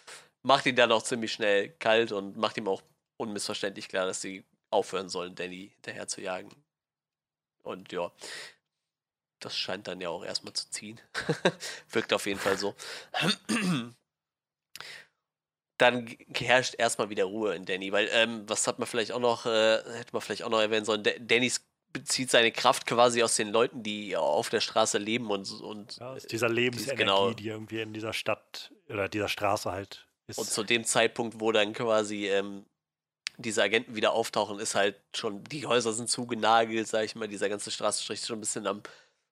macht 0.41 0.65
ihn 0.65 0.75
dann 0.75 0.91
auch 0.91 1.03
ziemlich 1.03 1.31
schnell 1.31 1.69
kalt 1.79 2.11
und 2.11 2.37
macht 2.37 2.57
ihm 2.57 2.67
auch 2.67 2.81
unmissverständlich 3.17 3.87
klar, 3.87 4.07
dass 4.07 4.21
sie 4.21 4.43
aufhören 4.71 5.09
sollen, 5.09 5.35
Danny 5.35 5.71
hinterher 5.75 6.07
zu 6.07 6.21
jagen. 6.21 6.49
Und 7.63 7.91
ja, 7.91 8.11
das 9.39 9.55
scheint 9.55 9.87
dann 9.87 10.01
ja 10.01 10.09
auch 10.09 10.23
erstmal 10.23 10.53
zu 10.53 10.69
ziehen. 10.69 10.99
Wirkt 11.89 12.13
auf 12.13 12.25
jeden 12.25 12.39
Fall 12.39 12.57
so. 12.57 12.75
dann 15.77 16.07
herrscht 16.33 16.75
erstmal 16.77 17.09
wieder 17.09 17.25
Ruhe 17.25 17.55
in 17.55 17.65
Danny, 17.65 17.91
weil 17.91 18.09
ähm, 18.11 18.43
was 18.47 18.67
hat 18.67 18.79
man 18.79 18.87
vielleicht 18.87 19.11
auch 19.11 19.19
noch, 19.19 19.45
äh, 19.45 19.77
hätte 19.97 20.13
man 20.13 20.21
vielleicht 20.21 20.43
auch 20.43 20.49
noch 20.49 20.61
erwähnen 20.61 20.85
sollen, 20.85 21.03
Danny 21.03 21.51
bezieht 21.91 22.29
seine 22.29 22.51
Kraft 22.51 22.85
quasi 22.85 23.23
aus 23.23 23.35
den 23.35 23.49
Leuten, 23.49 23.81
die 23.81 24.17
auf 24.17 24.49
der 24.49 24.59
Straße 24.59 24.97
leben 24.97 25.29
und, 25.31 25.49
und 25.61 25.97
ja, 25.97 26.11
aus 26.11 26.23
dieser 26.23 26.49
Lebensenergie, 26.49 26.97
genau, 26.97 27.31
die 27.31 27.47
irgendwie 27.47 27.79
in 27.79 27.93
dieser 27.93 28.13
Stadt 28.13 28.73
oder 28.89 29.07
dieser 29.07 29.29
Straße 29.29 29.71
halt 29.71 30.05
ist. 30.27 30.37
Und 30.37 30.49
zu 30.49 30.63
dem 30.63 30.83
Zeitpunkt, 30.83 31.39
wo 31.39 31.53
dann 31.53 31.73
quasi 31.73 32.27
ähm, 32.27 32.65
diese 33.37 33.63
Agenten 33.63 33.95
wieder 33.95 34.11
auftauchen, 34.11 34.59
ist 34.59 34.75
halt 34.75 34.99
schon, 35.15 35.43
die 35.45 35.65
Häuser 35.65 35.93
sind 35.93 36.09
zugenagelt, 36.09 36.87
sag 36.87 37.05
ich 37.05 37.15
mal, 37.15 37.27
dieser 37.27 37.49
ganze 37.49 37.71
Straßenstrich 37.71 38.19
ist 38.21 38.27
schon 38.27 38.37
ein 38.37 38.41
bisschen 38.41 38.67
am, 38.67 38.81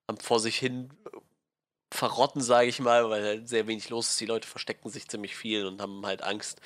am 0.08 0.18
vor 0.18 0.40
sich 0.40 0.58
hin 0.58 0.90
verrotten, 1.94 2.42
sage 2.42 2.68
ich 2.68 2.80
mal, 2.80 3.10
weil 3.10 3.24
halt 3.24 3.50
sehr 3.50 3.68
wenig 3.68 3.90
los 3.90 4.10
ist. 4.10 4.20
Die 4.20 4.26
Leute 4.26 4.48
verstecken 4.48 4.90
sich 4.90 5.08
ziemlich 5.08 5.36
viel 5.36 5.66
und 5.66 5.82
haben 5.82 6.06
halt 6.06 6.22
Angst. 6.22 6.60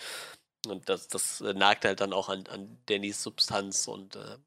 Und 0.67 0.89
das, 0.89 1.07
das 1.07 1.41
äh, 1.41 1.53
nagt 1.53 1.85
halt 1.85 2.01
dann 2.01 2.13
auch 2.13 2.29
an, 2.29 2.45
an 2.47 2.77
Dannys 2.87 3.23
Substanz 3.23 3.87
und 3.87 4.15
äh, 4.15 4.37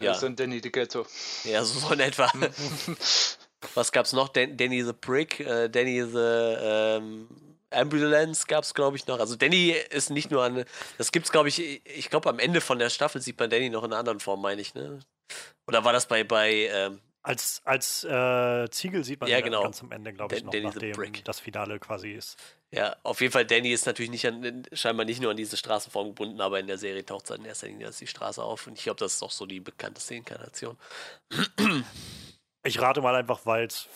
ja. 0.00 0.12
Das 0.12 0.22
ist 0.22 0.38
Danny 0.38 0.60
the 0.62 0.70
Ghetto. 0.70 1.06
Ja, 1.44 1.64
so, 1.64 1.78
so 1.78 1.92
in 1.92 2.00
etwa. 2.00 2.30
Was 3.74 3.90
gab's 3.90 4.12
noch? 4.12 4.28
Dan 4.28 4.56
Danny 4.56 4.84
the 4.84 4.92
Brick, 4.92 5.40
äh, 5.40 5.68
Danny 5.68 6.02
the 6.02 6.56
ähm, 6.60 7.28
Ambulance 7.70 8.46
gab's, 8.46 8.72
glaube 8.72 8.96
ich, 8.96 9.06
noch. 9.06 9.18
Also 9.18 9.34
Danny 9.34 9.74
ist 9.90 10.10
nicht 10.10 10.30
nur 10.30 10.44
an. 10.44 10.64
Das 10.96 11.10
gibt's, 11.10 11.32
glaube 11.32 11.48
ich, 11.48 11.84
ich 11.84 12.10
glaube 12.10 12.28
am 12.28 12.38
Ende 12.38 12.60
von 12.60 12.78
der 12.78 12.90
Staffel 12.90 13.20
sieht 13.20 13.38
man 13.38 13.50
Danny 13.50 13.70
noch 13.70 13.82
in 13.82 13.92
einer 13.92 13.98
anderen 13.98 14.20
Form, 14.20 14.40
meine 14.40 14.60
ich, 14.60 14.74
ne? 14.74 15.00
Oder 15.66 15.84
war 15.84 15.92
das 15.92 16.06
bei, 16.06 16.24
bei 16.24 16.68
ähm, 16.72 17.00
als, 17.22 17.60
als 17.64 18.04
äh, 18.04 18.68
Ziegel 18.70 19.04
sieht 19.04 19.20
man 19.20 19.28
ja, 19.28 19.40
genau. 19.40 19.62
ganz 19.62 19.82
am 19.82 19.92
Ende, 19.92 20.12
glaube 20.12 20.36
ich, 20.36 20.44
noch, 20.44 20.52
Danny 20.52 20.66
nachdem 20.66 21.12
das 21.24 21.40
Finale 21.40 21.78
quasi 21.78 22.12
ist. 22.12 22.38
Ja, 22.70 22.96
auf 23.02 23.20
jeden 23.20 23.32
Fall, 23.32 23.46
Danny 23.46 23.72
ist 23.72 23.86
natürlich 23.86 24.10
nicht 24.10 24.26
an, 24.26 24.64
scheinbar 24.72 25.04
nicht 25.04 25.20
nur 25.20 25.30
an 25.30 25.36
diese 25.36 25.56
Straßenform 25.56 26.08
gebunden, 26.08 26.40
aber 26.40 26.60
in 26.60 26.66
der 26.66 26.78
Serie 26.78 27.04
taucht 27.04 27.30
es 27.30 27.36
in 27.36 27.44
erster 27.44 27.66
Linie 27.66 27.90
die 27.90 28.06
Straße 28.06 28.42
auf. 28.42 28.66
Und 28.66 28.78
ich 28.78 28.84
glaube, 28.84 29.00
das 29.00 29.14
ist 29.14 29.22
auch 29.22 29.30
so 29.30 29.46
die 29.46 29.60
bekannteste 29.60 30.14
Inkarnation. 30.14 30.76
Ich 32.64 32.80
rate 32.80 33.00
mal 33.00 33.14
einfach, 33.14 33.46
weil 33.46 33.66
es, 33.66 33.88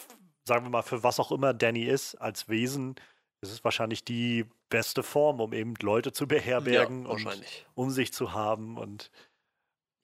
sagen 0.45 0.65
wir 0.65 0.71
mal, 0.71 0.83
für 0.83 1.03
was 1.03 1.21
auch 1.21 1.33
immer 1.33 1.53
Danny 1.53 1.85
ist, 1.85 2.15
als 2.17 2.49
Wesen, 2.49 2.97
ist 3.43 3.51
es 3.53 3.65
wahrscheinlich 3.65 4.05
die 4.05 4.47
beste 4.69 5.03
Form, 5.03 5.41
um 5.41 5.53
eben 5.53 5.75
Leute 5.81 6.13
zu 6.13 6.27
beherbergen 6.27 7.05
ja, 7.05 7.11
und 7.11 7.43
um 7.75 7.91
sich 7.91 8.13
zu 8.13 8.33
haben. 8.33 8.79
Und 8.79 9.11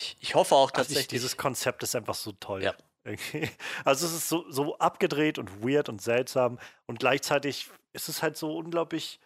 ich, 0.01 0.16
ich 0.20 0.35
hoffe 0.35 0.55
auch 0.55 0.70
tatsächlich. 0.70 0.97
Also 0.97 1.05
ich, 1.05 1.09
dieses 1.09 1.36
Konzept 1.36 1.82
ist 1.82 1.95
einfach 1.95 2.15
so 2.15 2.32
toll. 2.32 2.62
Ja, 2.62 2.74
Also 3.85 4.06
es 4.06 4.12
ist 4.12 4.28
so, 4.28 4.51
so 4.51 4.78
abgedreht 4.78 5.39
und 5.39 5.62
weird 5.62 5.89
und 5.89 6.02
seltsam 6.02 6.59
und 6.86 6.98
gleichzeitig 7.01 7.70
ist 7.93 8.09
es 8.09 8.22
halt 8.22 8.36
so 8.36 8.56
unglaublich 8.56 9.20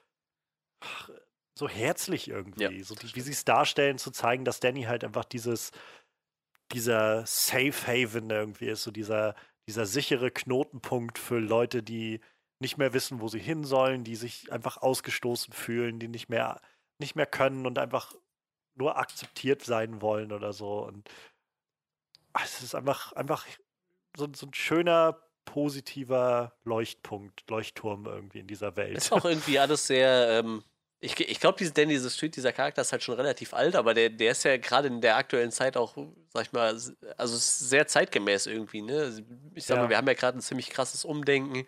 so 1.54 1.68
herzlich 1.68 2.28
irgendwie, 2.28 2.78
ja, 2.78 2.84
so 2.84 2.96
wie 3.14 3.20
sie 3.20 3.32
es 3.32 3.44
darstellen, 3.44 3.98
zu 3.98 4.10
zeigen, 4.10 4.44
dass 4.44 4.60
Danny 4.60 4.84
halt 4.84 5.04
einfach 5.04 5.24
dieses 5.24 5.70
dieser 6.72 7.26
Safe 7.26 7.86
Haven 7.86 8.30
irgendwie 8.30 8.68
ist, 8.68 8.82
so 8.82 8.90
dieser 8.90 9.34
dieser 9.68 9.86
sichere 9.86 10.30
Knotenpunkt 10.30 11.18
für 11.18 11.38
Leute, 11.38 11.82
die 11.82 12.20
nicht 12.58 12.78
mehr 12.78 12.94
wissen, 12.94 13.20
wo 13.20 13.28
sie 13.28 13.38
hin 13.38 13.64
sollen, 13.64 14.04
die 14.04 14.16
sich 14.16 14.50
einfach 14.50 14.78
ausgestoßen 14.78 15.52
fühlen, 15.52 15.98
die 15.98 16.08
nicht 16.08 16.28
mehr 16.28 16.60
nicht 16.98 17.16
mehr 17.16 17.26
können 17.26 17.66
und 17.66 17.78
einfach 17.78 18.14
nur 18.74 18.96
akzeptiert 18.96 19.62
sein 19.62 20.00
wollen 20.00 20.32
oder 20.32 20.52
so. 20.52 20.84
Und 20.84 21.08
es 22.42 22.62
ist 22.62 22.74
einfach, 22.74 23.12
einfach 23.12 23.46
so, 24.16 24.28
so 24.34 24.46
ein 24.46 24.54
schöner, 24.54 25.18
positiver 25.44 26.52
Leuchtpunkt, 26.64 27.48
Leuchtturm 27.50 28.06
irgendwie 28.06 28.40
in 28.40 28.46
dieser 28.46 28.76
Welt. 28.76 28.96
Ist 28.96 29.12
auch 29.12 29.24
irgendwie 29.24 29.58
alles 29.58 29.86
sehr. 29.86 30.28
Ähm, 30.30 30.62
ich 31.00 31.18
ich 31.18 31.40
glaube, 31.40 31.58
dieser 31.58 31.72
Danny 31.72 31.98
the 31.98 32.10
Street, 32.10 32.36
dieser 32.36 32.52
Charakter 32.52 32.82
ist 32.82 32.92
halt 32.92 33.02
schon 33.02 33.16
relativ 33.16 33.54
alt, 33.54 33.74
aber 33.74 33.92
der, 33.92 34.08
der 34.08 34.30
ist 34.32 34.44
ja 34.44 34.56
gerade 34.56 34.86
in 34.86 35.00
der 35.00 35.16
aktuellen 35.16 35.50
Zeit 35.50 35.76
auch, 35.76 35.96
sag 36.32 36.46
ich 36.46 36.52
mal, 36.52 36.68
also 37.16 37.36
sehr 37.36 37.86
zeitgemäß 37.88 38.46
irgendwie. 38.46 38.82
Ne? 38.82 38.98
Also, 39.00 39.22
ich 39.54 39.64
sag 39.64 39.76
ja. 39.76 39.82
mal, 39.82 39.88
wir 39.88 39.96
haben 39.96 40.06
ja 40.06 40.14
gerade 40.14 40.38
ein 40.38 40.42
ziemlich 40.42 40.70
krasses 40.70 41.04
Umdenken. 41.04 41.66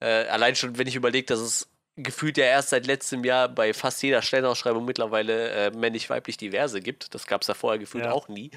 Äh, 0.00 0.26
allein 0.28 0.54
schon, 0.54 0.78
wenn 0.78 0.86
ich 0.86 0.94
überlege, 0.94 1.26
dass 1.26 1.40
es 1.40 1.68
gefühlt 1.96 2.38
ja 2.38 2.44
erst 2.44 2.70
seit 2.70 2.86
letztem 2.86 3.24
Jahr 3.24 3.48
bei 3.48 3.74
fast 3.74 4.00
jeder 4.04 4.22
Stellenausschreibung 4.22 4.84
mittlerweile 4.84 5.50
äh, 5.50 5.70
männlich-weiblich 5.72 6.36
diverse 6.36 6.80
gibt. 6.80 7.12
Das 7.14 7.26
gab 7.26 7.42
es 7.42 7.48
ja 7.48 7.54
vorher 7.54 7.80
gefühlt 7.80 8.04
ja. 8.04 8.12
auch 8.12 8.28
nie 8.28 8.52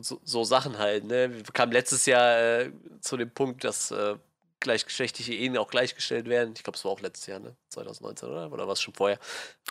so, 0.00 0.20
so, 0.24 0.44
Sachen 0.44 0.78
halt, 0.78 1.04
ne? 1.04 1.34
Wir 1.34 1.42
kamen 1.44 1.72
letztes 1.72 2.06
Jahr 2.06 2.38
äh, 2.38 2.72
zu 3.00 3.16
dem 3.16 3.30
Punkt, 3.30 3.64
dass 3.64 3.90
äh, 3.90 4.16
gleichgeschlechtliche 4.60 5.32
Ehen 5.32 5.56
auch 5.56 5.68
gleichgestellt 5.68 6.28
werden. 6.28 6.54
Ich 6.56 6.62
glaube, 6.62 6.76
es 6.76 6.84
war 6.84 6.92
auch 6.92 7.00
letztes 7.00 7.26
Jahr, 7.26 7.38
ne? 7.38 7.56
2019, 7.70 8.28
oder? 8.28 8.52
Oder 8.52 8.66
war 8.66 8.72
es 8.72 8.82
schon 8.82 8.94
vorher? 8.94 9.18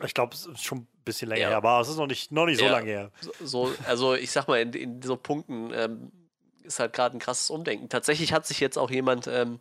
Ich 0.03 0.14
glaube, 0.14 0.34
es 0.34 0.45
ist 0.45 0.64
schon 0.64 0.80
ein 0.80 0.88
bisschen 1.03 1.30
länger 1.30 1.41
ja. 1.41 1.47
her, 1.49 1.57
aber 1.57 1.80
es 1.80 1.89
ist 1.89 1.97
noch 1.97 2.07
nicht, 2.07 2.31
noch 2.31 2.45
nicht 2.45 2.60
so 2.60 2.65
ja. 2.65 2.72
lange 2.72 2.88
her. 2.88 3.11
So, 3.41 3.73
also 3.85 4.15
ich 4.15 4.31
sag 4.31 4.47
mal, 4.47 4.60
in, 4.61 4.73
in 4.73 5.02
so 5.02 5.15
Punkten 5.15 5.72
ähm, 5.73 6.11
ist 6.64 6.80
halt 6.80 6.93
gerade 6.93 7.15
ein 7.15 7.19
krasses 7.19 7.49
Umdenken. 7.49 7.89
Tatsächlich 7.89 8.34
hat 8.34 8.45
sich 8.47 8.60
jetzt 8.60 8.77
auch 8.77 8.89
jemand, 8.89 9.27
ähm, 9.27 9.60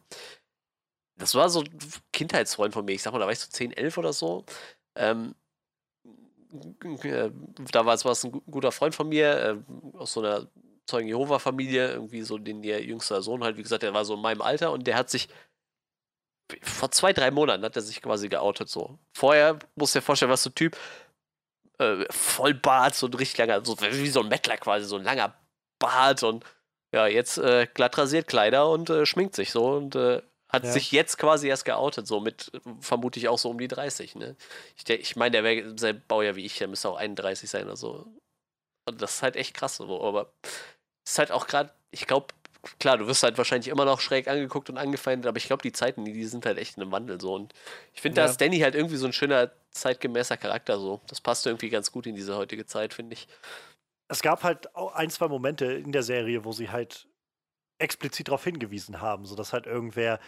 das 1.16 1.35
war 1.35 1.49
so 1.51 1.61
ein 1.61 1.78
Kindheitsfreund 2.12 2.74
von 2.74 2.85
mir, 2.85 2.93
ich 2.93 3.03
sag 3.03 3.12
mal, 3.12 3.19
da 3.19 3.27
war 3.27 3.32
ich 3.32 3.41
so 3.41 3.51
10, 3.51 3.73
11 3.73 3.99
oder 3.99 4.12
so. 4.12 4.45
Ähm, 4.97 5.31
äh, 5.31 5.44
da 7.72 7.86
war 7.86 7.94
es 7.94 8.24
ein 8.24 8.32
guter 8.51 8.72
Freund 8.72 8.94
von 8.94 9.09
mir, 9.09 9.36
äh, 9.94 9.98
aus 9.98 10.12
so 10.12 10.20
einer 10.20 10.47
Zeugen 10.86 11.09
Jehova-Familie, 11.09 11.93
irgendwie 11.93 12.22
so 12.22 12.36
den 12.39 12.62
ihr 12.62 12.82
jüngster 12.82 13.22
Sohn 13.22 13.43
halt, 13.43 13.56
wie 13.56 13.62
gesagt, 13.62 13.82
der 13.82 13.94
war 13.94 14.05
so 14.05 14.14
in 14.14 14.20
meinem 14.20 14.43
Alter 14.43 14.72
und 14.72 14.86
der 14.86 14.97
hat 14.97 15.09
sich 15.09 15.28
vor 16.62 16.90
zwei, 16.90 17.12
drei 17.12 17.31
Monaten 17.31 17.64
hat 17.64 17.76
er 17.76 17.82
sich 17.82 18.02
quasi 18.02 18.28
geoutet 18.28 18.68
so. 18.68 18.98
Vorher 19.16 19.59
musst 19.76 19.94
du 19.94 19.98
dir 19.98 20.05
vorstellen, 20.05 20.31
was 20.31 20.43
so 20.43 20.51
ein 20.51 20.55
Typ, 20.55 20.76
äh, 21.78 22.05
voll 22.10 22.55
Bart, 22.55 22.94
so 22.94 23.06
ein 23.06 23.14
richtig 23.14 23.39
langer, 23.39 23.64
so 23.64 23.81
wie 23.81 24.09
so 24.09 24.20
ein 24.20 24.28
Mettler 24.28 24.59
quasi, 24.59 24.85
so 24.86 24.97
ein 24.97 25.05
langer 25.05 25.35
Bart 25.78 26.22
und 26.22 26.44
ja, 26.94 27.06
jetzt 27.06 27.39
äh, 27.39 27.66
glatt 27.72 27.98
rasiert 27.98 28.28
Kleider 28.28 28.70
und 28.70 28.90
äh, 28.90 29.06
schminkt 29.06 29.35
sich 29.35 29.51
so 29.51 29.66
und 29.66 29.97
äh, 29.97 30.22
hat 30.55 30.64
ja. 30.64 30.72
sich 30.72 30.93
jetzt 30.93 31.18
quasi 31.18 31.48
erst 31.48 31.64
geoutet, 31.64 32.06
so 32.06 32.20
mit 32.20 32.51
vermute 32.81 33.18
ich 33.18 33.28
auch 33.28 33.39
so 33.39 33.51
um 33.51 33.59
die 33.59 33.68
30. 33.68 34.14
Ne? 34.16 34.36
Ich, 34.76 34.89
ich 34.89 35.16
meine, 35.16 35.32
der 35.32 35.44
wäre 35.44 35.78
sein 35.78 36.02
Baujahr 36.09 36.36
wie 36.36 36.44
ich, 36.44 36.59
der 36.59 36.68
müsste 36.68 36.89
auch 36.89 36.97
31 36.97 37.48
sein 37.51 37.64
oder 37.64 37.76
so. 37.76 38.06
Und 38.86 39.02
das 39.02 39.16
ist 39.16 39.22
halt 39.22 39.36
echt 39.36 39.55
krass, 39.55 39.76
so. 39.76 40.02
aber 40.02 40.32
ist 41.06 41.18
halt 41.18 41.32
auch 41.32 41.47
gerade, 41.47 41.70
ich 41.90 42.06
glaube, 42.06 42.28
klar, 42.78 42.98
du 42.98 43.06
wirst 43.06 43.22
halt 43.22 43.39
wahrscheinlich 43.39 43.68
immer 43.68 43.85
noch 43.85 44.01
schräg 44.01 44.28
angeguckt 44.28 44.70
und 44.70 44.78
angefeindet, 44.78 45.26
aber 45.28 45.36
ich 45.36 45.47
glaube, 45.47 45.62
die 45.62 45.72
Zeiten, 45.72 46.05
die 46.05 46.24
sind 46.24 46.47
halt 46.47 46.59
echt 46.59 46.76
in 46.76 46.82
einem 46.82 46.93
Wandel 46.93 47.20
so. 47.20 47.35
Und 47.35 47.52
ich 47.93 48.01
finde, 48.01 48.20
ja. 48.20 48.26
da 48.26 48.31
ist 48.31 48.40
Danny 48.40 48.60
halt 48.60 48.74
irgendwie 48.74 48.97
so 48.97 49.06
ein 49.06 49.12
schöner, 49.12 49.51
zeitgemäßer 49.70 50.36
Charakter 50.36 50.78
so. 50.78 51.01
Das 51.09 51.20
passt 51.20 51.47
irgendwie 51.47 51.68
ganz 51.68 51.93
gut 51.93 52.06
in 52.06 52.14
diese 52.14 52.36
heutige 52.36 52.66
Zeit, 52.66 52.94
finde 52.94 53.14
ich. 53.14 53.26
Es 54.09 54.22
gab 54.22 54.43
halt 54.44 54.74
auch 54.74 54.94
ein, 54.94 55.10
zwei 55.10 55.28
Momente 55.28 55.66
in 55.66 55.93
der 55.93 56.02
Serie, 56.02 56.44
wo 56.44 56.52
sie 56.52 56.70
halt 56.70 57.09
explizit 57.78 58.28
darauf 58.28 58.44
hingewiesen 58.44 59.01
haben, 59.01 59.26
sodass 59.26 59.52
halt 59.52 59.66
irgendwer 59.66 60.20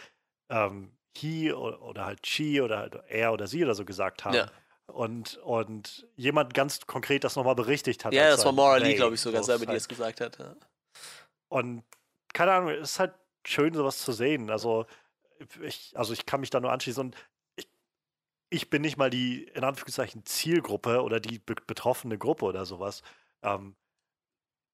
ähm, 0.49 0.93
he 1.17 1.53
oder 1.53 2.05
halt 2.05 2.27
she 2.27 2.61
oder 2.61 2.79
halt 2.79 2.99
er 3.09 3.33
oder 3.33 3.47
sie 3.47 3.65
oder 3.65 3.75
so 3.75 3.85
gesagt 3.85 4.25
haben. 4.25 4.35
Ja. 4.35 4.51
Und, 4.87 5.39
und 5.39 6.07
jemand 6.15 6.55
ganz 6.55 6.87
konkret 6.87 7.25
das 7.25 7.35
nochmal 7.35 7.57
berichtigt 7.57 8.05
hat. 8.05 8.13
Ja, 8.13 8.31
das 8.31 8.45
war 8.45 8.53
Maura 8.53 8.77
Lee, 8.77 8.95
glaube 8.95 9.17
ich, 9.17 9.21
sogar 9.21 9.43
selber, 9.43 9.65
die 9.65 9.71
halt. 9.71 9.81
es 9.81 9.89
gesagt 9.89 10.21
hat. 10.21 10.39
Ja. 10.39 10.55
Und 11.49 11.83
keine 12.33 12.53
Ahnung, 12.53 12.71
es 12.71 12.93
ist 12.93 13.01
halt 13.01 13.15
schön, 13.45 13.75
sowas 13.75 13.99
zu 13.99 14.13
sehen. 14.13 14.51
Also 14.51 14.87
ich, 15.63 15.93
also 15.95 16.13
ich 16.13 16.27
kann 16.27 16.41
mich 16.41 16.51
da 16.51 16.61
nur 16.61 16.73
anschließen 16.73 17.05
und 17.05 17.17
ich, 17.57 17.69
ich 18.51 18.71
bin 18.71 18.83
nicht 18.83 18.97
mal 18.97 19.11
die, 19.11 19.45
in 19.45 19.65
Anführungszeichen, 19.65 20.25
Zielgruppe 20.25 21.03
oder 21.03 21.19
die 21.19 21.39
be 21.39 21.55
betroffene 21.67 22.19
Gruppe 22.19 22.45
oder 22.45 22.65
sowas. 22.65 23.03
Ähm, 23.43 23.75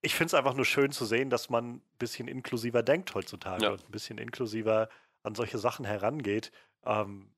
ich 0.02 0.14
finde 0.14 0.26
es 0.26 0.34
einfach 0.34 0.54
nur 0.54 0.64
schön 0.64 0.90
zu 0.92 1.06
sehen, 1.06 1.30
dass 1.30 1.48
man 1.48 1.76
ein 1.76 1.82
bisschen 1.98 2.28
inklusiver 2.28 2.82
denkt 2.82 3.14
heutzutage 3.14 3.64
ja. 3.64 3.70
und 3.70 3.84
ein 3.84 3.92
bisschen 3.92 4.18
inklusiver 4.18 4.88
an 5.22 5.34
solche 5.34 5.58
Sachen 5.58 5.84
herangeht. 5.84 6.52
Ähm, 6.84 7.32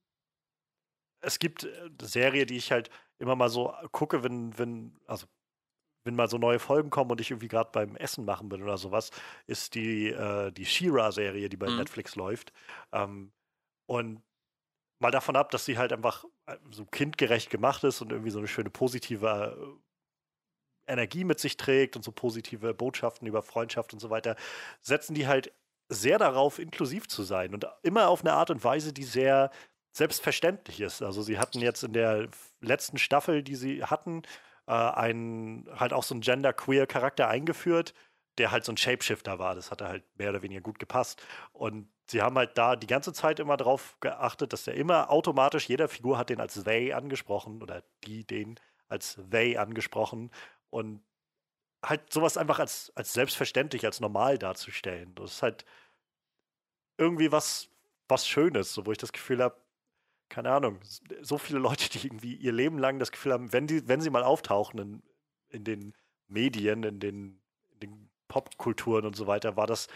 es 1.21 1.39
gibt 1.39 1.65
eine 1.65 1.73
äh, 1.73 2.05
Serie, 2.05 2.45
die 2.45 2.57
ich 2.57 2.71
halt 2.71 2.89
immer 3.17 3.35
mal 3.35 3.49
so 3.49 3.73
gucke, 3.91 4.23
wenn, 4.23 4.57
wenn, 4.57 4.99
also 5.07 5.27
wenn 6.03 6.15
mal 6.15 6.29
so 6.29 6.37
neue 6.37 6.59
Folgen 6.59 6.89
kommen 6.89 7.11
und 7.11 7.19
ich 7.19 7.31
irgendwie 7.31 7.47
gerade 7.47 7.71
beim 7.71 7.95
Essen 7.95 8.25
machen 8.25 8.49
bin 8.49 8.61
oder 8.61 8.77
sowas, 8.77 9.09
ist 9.47 9.75
die, 9.75 10.09
äh, 10.09 10.51
die 10.51 10.65
She-Ra-Serie, 10.65 11.49
die 11.49 11.57
bei 11.57 11.69
mhm. 11.69 11.77
Netflix 11.77 12.15
läuft. 12.15 12.53
Ähm, 12.91 13.31
und 13.87 14.21
mal 14.99 15.11
davon 15.11 15.35
ab, 15.35 15.49
dass 15.51 15.65
sie 15.65 15.77
halt 15.77 15.93
einfach 15.93 16.25
äh, 16.45 16.57
so 16.71 16.85
kindgerecht 16.85 17.49
gemacht 17.49 17.83
ist 17.83 18.01
und 18.01 18.11
irgendwie 18.11 18.31
so 18.31 18.39
eine 18.39 18.47
schöne 18.47 18.69
positive 18.69 19.79
äh, 20.87 20.91
Energie 20.91 21.23
mit 21.23 21.39
sich 21.39 21.57
trägt 21.57 21.95
und 21.95 22.03
so 22.03 22.11
positive 22.11 22.75
Botschaften 22.75 23.27
über 23.27 23.41
Freundschaft 23.41 23.93
und 23.93 23.99
so 23.99 24.11
weiter, 24.11 24.35
setzen 24.81 25.15
die 25.15 25.25
halt 25.25 25.51
sehr 25.89 26.17
darauf, 26.17 26.59
inklusiv 26.59 27.07
zu 27.07 27.23
sein 27.23 27.53
und 27.53 27.65
immer 27.83 28.09
auf 28.09 28.21
eine 28.21 28.33
Art 28.33 28.49
und 28.49 28.63
Weise, 28.63 28.93
die 28.93 29.03
sehr 29.03 29.51
selbstverständlich 29.91 30.81
ist. 30.81 31.01
Also 31.01 31.21
sie 31.21 31.39
hatten 31.39 31.61
jetzt 31.61 31.83
in 31.83 31.93
der 31.93 32.27
letzten 32.59 32.97
Staffel, 32.97 33.43
die 33.43 33.55
sie 33.55 33.83
hatten, 33.83 34.23
äh, 34.67 34.73
einen 34.73 35.69
halt 35.73 35.93
auch 35.93 36.03
so 36.03 36.13
einen 36.13 36.21
genderqueer 36.21 36.85
Charakter 36.87 37.27
eingeführt, 37.27 37.93
der 38.37 38.51
halt 38.51 38.65
so 38.65 38.73
ein 38.73 38.77
Shapeshifter 38.77 39.39
war. 39.39 39.55
Das 39.55 39.71
hat 39.71 39.81
halt 39.81 40.03
mehr 40.17 40.31
oder 40.31 40.41
weniger 40.41 40.61
gut 40.61 40.79
gepasst. 40.79 41.21
Und 41.53 41.89
sie 42.09 42.21
haben 42.21 42.37
halt 42.37 42.57
da 42.57 42.75
die 42.75 42.87
ganze 42.87 43.13
Zeit 43.13 43.39
immer 43.39 43.57
darauf 43.57 43.97
geachtet, 44.01 44.53
dass 44.53 44.65
der 44.65 44.75
immer 44.75 45.09
automatisch, 45.09 45.69
jeder 45.69 45.87
Figur 45.87 46.17
hat 46.17 46.29
den 46.29 46.41
als 46.41 46.61
they 46.63 46.91
angesprochen 46.93 47.61
oder 47.61 47.83
die 48.05 48.25
den 48.25 48.59
als 48.87 49.17
they 49.31 49.57
angesprochen 49.57 50.31
und 50.69 51.01
halt 51.85 52.11
sowas 52.11 52.37
einfach 52.37 52.59
als, 52.59 52.91
als 52.95 53.13
selbstverständlich, 53.13 53.85
als 53.85 53.99
normal 53.99 54.37
darzustellen. 54.37 55.13
Das 55.15 55.33
ist 55.33 55.43
halt 55.43 55.65
irgendwie 56.97 57.31
was, 57.31 57.69
was 58.07 58.27
Schönes, 58.27 58.73
so, 58.73 58.85
wo 58.85 58.91
ich 58.91 58.97
das 58.97 59.11
Gefühl 59.11 59.43
habe, 59.43 59.55
keine 60.29 60.51
Ahnung, 60.51 60.79
so 61.21 61.37
viele 61.37 61.59
Leute, 61.59 61.89
die 61.89 62.07
irgendwie 62.07 62.35
ihr 62.35 62.51
Leben 62.51 62.79
lang 62.79 62.99
das 62.99 63.11
Gefühl 63.11 63.33
haben, 63.33 63.53
wenn, 63.53 63.67
die, 63.67 63.87
wenn 63.87 64.01
sie 64.01 64.09
mal 64.09 64.23
auftauchen 64.23 64.79
in, 64.79 65.03
in 65.49 65.63
den 65.63 65.93
Medien, 66.27 66.83
in 66.83 66.99
den, 66.99 67.41
in 67.73 67.79
den 67.79 68.09
Popkulturen 68.27 69.05
und 69.05 69.15
so 69.15 69.27
weiter, 69.27 69.55
war 69.55 69.67
das, 69.67 69.87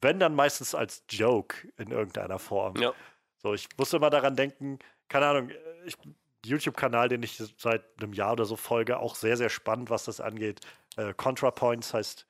wenn 0.00 0.18
dann 0.18 0.34
meistens 0.34 0.74
als 0.74 1.04
Joke 1.10 1.68
in 1.76 1.90
irgendeiner 1.90 2.38
Form. 2.38 2.76
Ja. 2.76 2.94
So, 3.38 3.54
ich 3.54 3.68
musste 3.76 3.98
immer 3.98 4.10
daran 4.10 4.36
denken, 4.36 4.78
keine 5.08 5.26
Ahnung, 5.26 5.50
ich, 5.84 5.96
YouTube-Kanal, 6.44 7.08
den 7.08 7.22
ich 7.22 7.36
seit 7.58 7.84
einem 7.98 8.12
Jahr 8.12 8.32
oder 8.32 8.44
so 8.44 8.56
folge, 8.56 8.98
auch 8.98 9.14
sehr, 9.14 9.36
sehr 9.36 9.50
spannend, 9.50 9.90
was 9.90 10.04
das 10.04 10.20
angeht. 10.20 10.60
Äh, 10.96 11.14
ContraPoints 11.14 11.94
heißt 11.94 12.26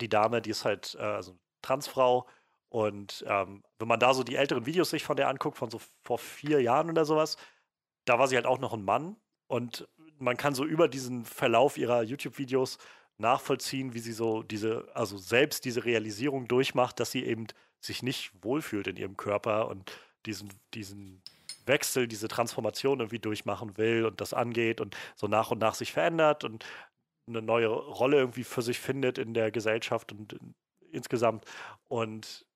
die 0.00 0.08
Dame, 0.08 0.42
die 0.42 0.50
ist 0.50 0.64
halt 0.64 0.96
äh, 0.98 1.02
also 1.02 1.38
Transfrau 1.62 2.26
und 2.72 3.22
ähm, 3.28 3.62
wenn 3.78 3.88
man 3.88 4.00
da 4.00 4.14
so 4.14 4.22
die 4.22 4.36
älteren 4.36 4.64
Videos 4.64 4.88
sich 4.88 5.04
von 5.04 5.16
der 5.16 5.28
anguckt, 5.28 5.58
von 5.58 5.70
so 5.70 5.78
vor 6.02 6.18
vier 6.18 6.62
Jahren 6.62 6.88
oder 6.88 7.04
sowas, 7.04 7.36
da 8.06 8.18
war 8.18 8.28
sie 8.28 8.36
halt 8.36 8.46
auch 8.46 8.58
noch 8.58 8.72
ein 8.72 8.82
Mann. 8.82 9.16
Und 9.46 9.86
man 10.18 10.38
kann 10.38 10.54
so 10.54 10.64
über 10.64 10.88
diesen 10.88 11.26
Verlauf 11.26 11.76
ihrer 11.76 12.02
YouTube-Videos 12.02 12.78
nachvollziehen, 13.18 13.92
wie 13.92 13.98
sie 13.98 14.12
so 14.12 14.42
diese, 14.42 14.88
also 14.94 15.18
selbst 15.18 15.66
diese 15.66 15.84
Realisierung 15.84 16.48
durchmacht, 16.48 16.98
dass 16.98 17.10
sie 17.10 17.26
eben 17.26 17.46
sich 17.78 18.02
nicht 18.02 18.32
wohlfühlt 18.42 18.86
in 18.86 18.96
ihrem 18.96 19.18
Körper 19.18 19.68
und 19.68 19.92
diesen, 20.24 20.48
diesen 20.72 21.20
Wechsel, 21.66 22.08
diese 22.08 22.28
Transformation 22.28 23.00
irgendwie 23.00 23.18
durchmachen 23.18 23.76
will 23.76 24.06
und 24.06 24.22
das 24.22 24.32
angeht 24.32 24.80
und 24.80 24.96
so 25.14 25.26
nach 25.28 25.50
und 25.50 25.58
nach 25.58 25.74
sich 25.74 25.92
verändert 25.92 26.42
und 26.44 26.64
eine 27.26 27.42
neue 27.42 27.68
Rolle 27.68 28.18
irgendwie 28.18 28.44
für 28.44 28.62
sich 28.62 28.78
findet 28.78 29.18
in 29.18 29.34
der 29.34 29.50
Gesellschaft 29.50 30.12
und 30.12 30.32
in, 30.32 30.54
insgesamt. 30.90 31.44
Und 31.88 32.46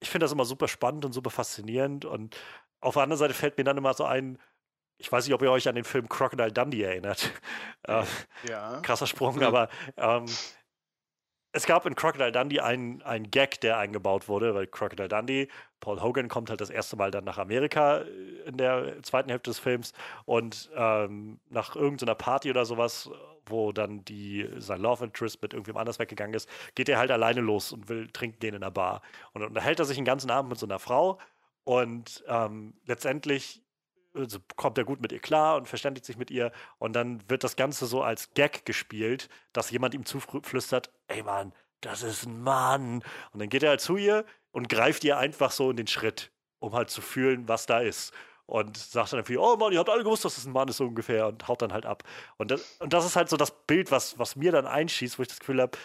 ich 0.00 0.10
finde 0.10 0.24
das 0.24 0.32
immer 0.32 0.44
super 0.44 0.68
spannend 0.68 1.04
und 1.04 1.12
super 1.12 1.30
faszinierend. 1.30 2.04
Und 2.04 2.36
auf 2.80 2.94
der 2.94 3.02
anderen 3.02 3.18
Seite 3.18 3.34
fällt 3.34 3.58
mir 3.58 3.64
dann 3.64 3.76
immer 3.76 3.94
so 3.94 4.04
ein, 4.04 4.38
ich 4.98 5.10
weiß 5.10 5.24
nicht, 5.24 5.34
ob 5.34 5.42
ihr 5.42 5.50
euch 5.50 5.68
an 5.68 5.74
den 5.74 5.84
Film 5.84 6.08
Crocodile 6.08 6.52
Dundee 6.52 6.82
erinnert. 6.82 7.32
Äh, 7.84 8.04
ja. 8.46 8.80
Krasser 8.80 9.06
Sprung, 9.06 9.40
aber 9.42 9.70
ähm, 9.96 10.26
es 11.58 11.66
gab 11.66 11.86
in 11.86 11.96
Crocodile 11.96 12.30
Dundee 12.30 12.60
einen, 12.60 13.02
einen 13.02 13.32
Gag, 13.32 13.60
der 13.60 13.78
eingebaut 13.78 14.28
wurde, 14.28 14.54
weil 14.54 14.68
Crocodile 14.68 15.08
Dundee, 15.08 15.48
Paul 15.80 16.00
Hogan 16.00 16.28
kommt 16.28 16.50
halt 16.50 16.60
das 16.60 16.70
erste 16.70 16.96
Mal 16.96 17.10
dann 17.10 17.24
nach 17.24 17.36
Amerika 17.36 17.98
äh, 17.98 18.04
in 18.46 18.56
der 18.56 19.02
zweiten 19.02 19.28
Hälfte 19.28 19.50
des 19.50 19.58
Films 19.58 19.92
und 20.24 20.70
ähm, 20.76 21.40
nach 21.50 21.74
irgendeiner 21.74 22.14
Party 22.14 22.48
oder 22.48 22.64
sowas, 22.64 23.10
wo 23.46 23.72
dann 23.72 24.04
die, 24.04 24.48
sein 24.58 24.80
Love 24.80 25.04
Interest 25.04 25.42
mit 25.42 25.52
irgendwem 25.52 25.76
anders 25.76 25.98
weggegangen 25.98 26.34
ist, 26.34 26.48
geht 26.76 26.88
er 26.88 26.98
halt 26.98 27.10
alleine 27.10 27.40
los 27.40 27.72
und 27.72 27.88
will 27.88 28.08
trinken 28.08 28.38
gehen 28.38 28.54
in 28.54 28.60
der 28.60 28.70
Bar. 28.70 29.02
Und 29.32 29.40
dann 29.40 29.48
unterhält 29.48 29.80
er 29.80 29.84
sich 29.84 29.96
den 29.96 30.04
ganzen 30.04 30.30
Abend 30.30 30.50
mit 30.50 30.60
so 30.60 30.66
einer 30.66 30.78
Frau 30.78 31.18
und 31.64 32.22
ähm, 32.28 32.74
letztendlich 32.86 33.62
also 34.14 34.38
kommt 34.56 34.78
er 34.78 34.84
gut 34.84 35.00
mit 35.00 35.12
ihr 35.12 35.20
klar 35.20 35.56
und 35.56 35.68
verständigt 35.68 36.04
sich 36.04 36.16
mit 36.16 36.30
ihr. 36.30 36.52
Und 36.78 36.94
dann 36.94 37.22
wird 37.28 37.44
das 37.44 37.56
Ganze 37.56 37.86
so 37.86 38.02
als 38.02 38.30
Gag 38.34 38.64
gespielt, 38.64 39.28
dass 39.52 39.70
jemand 39.70 39.94
ihm 39.94 40.04
zuflüstert, 40.04 40.92
ey 41.08 41.22
Mann, 41.22 41.52
das 41.80 42.02
ist 42.02 42.26
ein 42.26 42.42
Mann. 42.42 43.02
Und 43.32 43.40
dann 43.40 43.48
geht 43.48 43.62
er 43.62 43.70
halt 43.70 43.80
zu 43.80 43.96
ihr 43.96 44.24
und 44.50 44.68
greift 44.68 45.04
ihr 45.04 45.18
einfach 45.18 45.50
so 45.50 45.70
in 45.70 45.76
den 45.76 45.86
Schritt, 45.86 46.32
um 46.58 46.74
halt 46.74 46.90
zu 46.90 47.00
fühlen, 47.00 47.48
was 47.48 47.66
da 47.66 47.80
ist. 47.80 48.12
Und 48.46 48.78
sagt 48.78 49.12
dann 49.12 49.18
irgendwie, 49.20 49.36
oh 49.36 49.56
Mann, 49.56 49.72
ihr 49.72 49.78
habt 49.78 49.90
alle 49.90 50.02
gewusst, 50.02 50.24
dass 50.24 50.36
das 50.36 50.46
ein 50.46 50.52
Mann 50.52 50.68
ist 50.68 50.78
so 50.78 50.86
ungefähr 50.86 51.26
und 51.26 51.46
haut 51.48 51.60
dann 51.60 51.72
halt 51.72 51.84
ab. 51.84 52.02
Und 52.38 52.50
das, 52.50 52.78
und 52.80 52.92
das 52.92 53.04
ist 53.04 53.14
halt 53.14 53.28
so 53.28 53.36
das 53.36 53.66
Bild, 53.66 53.90
was, 53.90 54.18
was 54.18 54.36
mir 54.36 54.52
dann 54.52 54.66
einschießt, 54.66 55.18
wo 55.18 55.22
ich 55.22 55.28
das 55.28 55.40
Gefühl 55.40 55.60
habe, 55.60 55.76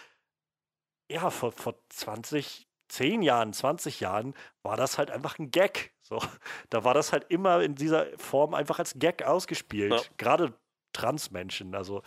ja, 1.10 1.30
vor, 1.30 1.52
vor 1.52 1.76
20, 1.90 2.68
10 2.94 3.24
Jahren, 3.24 3.54
20 3.54 4.00
Jahren 4.00 4.36
war 4.62 4.78
das 4.78 4.98
halt 4.98 5.10
einfach 5.10 5.40
ein 5.40 5.50
Gag. 5.50 5.94
So, 6.02 6.20
da 6.70 6.84
war 6.84 6.94
das 6.94 7.12
halt 7.12 7.26
immer 7.30 7.62
in 7.62 7.76
dieser 7.76 8.06
Form 8.18 8.54
einfach 8.54 8.80
als 8.80 8.94
Gag 9.00 9.24
ausgespielt. 9.24 9.92
Ja. 9.92 10.02
Gerade 10.18 10.54
Transmenschen, 10.94 11.74
also 11.74 12.04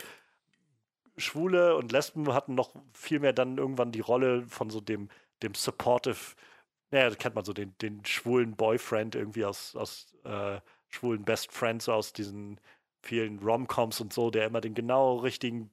Schwule 1.17 1.75
und 1.75 1.91
Lesben 1.91 2.33
hatten 2.33 2.55
noch 2.55 2.71
viel 2.93 3.19
mehr 3.19 3.33
dann 3.33 3.57
irgendwann 3.57 3.91
die 3.91 3.99
Rolle 3.99 4.45
von 4.47 4.69
so 4.69 4.79
dem, 4.79 5.09
dem 5.43 5.55
supportive, 5.55 6.35
naja, 6.91 7.13
kennt 7.15 7.35
man 7.35 7.43
so 7.43 7.51
den, 7.51 7.75
den 7.79 8.05
schwulen 8.05 8.55
Boyfriend 8.55 9.15
irgendwie 9.15 9.43
aus, 9.43 9.75
aus 9.75 10.15
äh, 10.23 10.61
schwulen 10.87 11.25
Best 11.25 11.51
Friends 11.51 11.89
aus 11.89 12.13
diesen 12.13 12.61
vielen 13.01 13.39
Romcoms 13.39 13.99
und 13.99 14.13
so, 14.13 14.29
der 14.29 14.45
immer 14.45 14.61
den 14.61 14.73
genau 14.73 15.17
richtigen 15.17 15.69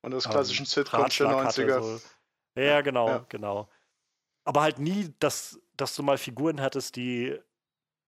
und 0.00 0.12
das 0.12 0.28
klassischen 0.28 0.62
ähm, 0.62 0.66
Sitcoms 0.66 1.16
der 1.16 1.26
90er. 1.28 1.82
so. 1.82 2.00
Ja, 2.60 2.80
genau, 2.80 3.08
ja. 3.08 3.26
genau. 3.28 3.68
Aber 4.44 4.62
halt 4.62 4.78
nie, 4.78 5.12
dass 5.18 5.60
dass 5.76 5.96
du 5.96 6.02
mal 6.02 6.18
Figuren 6.18 6.60
hattest, 6.60 6.96
die, 6.96 7.36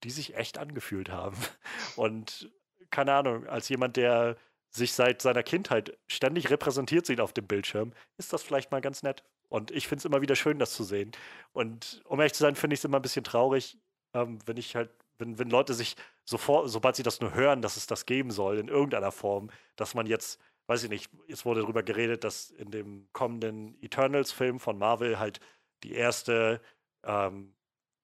die 0.02 0.11
sich 0.11 0.36
echt 0.36 0.59
angefühlt 0.59 1.11
haben. 1.11 1.36
Und 1.97 2.51
keine 2.90 3.12
Ahnung, 3.15 3.47
als 3.47 3.69
jemand, 3.69 3.97
der 3.97 4.36
sich 4.70 4.93
seit 4.93 5.23
seiner 5.23 5.43
Kindheit 5.43 5.97
ständig 6.06 6.51
repräsentiert 6.51 7.06
sieht 7.06 7.20
auf 7.20 7.32
dem 7.32 7.47
Bildschirm, 7.47 7.93
ist 8.16 8.32
das 8.32 8.43
vielleicht 8.43 8.73
mal 8.73 8.81
ganz 8.81 9.02
nett. 9.02 9.23
Und 9.48 9.70
ich 9.70 9.86
finde 9.86 10.01
es 10.01 10.05
immer 10.05 10.20
wieder 10.20 10.36
schön, 10.36 10.59
das 10.59 10.73
zu 10.73 10.85
sehen. 10.85 11.12
Und 11.52 12.02
um 12.05 12.19
ehrlich 12.19 12.32
zu 12.32 12.43
sein, 12.43 12.56
finde 12.56 12.74
ich 12.74 12.81
es 12.81 12.85
immer 12.85 12.98
ein 12.98 13.02
bisschen 13.02 13.24
traurig, 13.24 13.78
ähm, 14.15 14.39
wenn 14.47 14.56
ich 14.56 14.74
halt, 14.74 14.90
wenn, 15.19 15.39
wenn 15.39 15.51
Leute 15.51 15.74
sich 15.74 15.97
sofort, 16.24 16.69
sobald 16.70 16.97
sie 16.97 17.05
das 17.05 17.20
nur 17.20 17.35
hören, 17.35 17.62
dass 17.62 17.77
es 17.77 17.86
das 17.86 18.06
geben 18.06 18.31
soll, 18.32 18.59
in 18.59 18.69
irgendeiner 18.69 19.12
Form, 19.12 19.51
dass 19.77 19.94
man 19.94 20.06
jetzt, 20.06 20.40
weiß 20.66 20.82
ich 20.85 20.90
nicht, 20.90 21.11
jetzt 21.28 21.44
wurde 21.44 21.61
darüber 21.61 21.85
geredet, 21.85 22.24
dass 22.24 22.51
in 22.51 22.73
dem 22.73 23.06
kommenden 23.12 23.81
Eternals-Film 23.81 24.59
von 24.59 24.77
Marvel 24.77 25.20
halt 25.20 25.39
die 25.85 25.93
erste 25.93 26.61
ähm, 27.05 27.55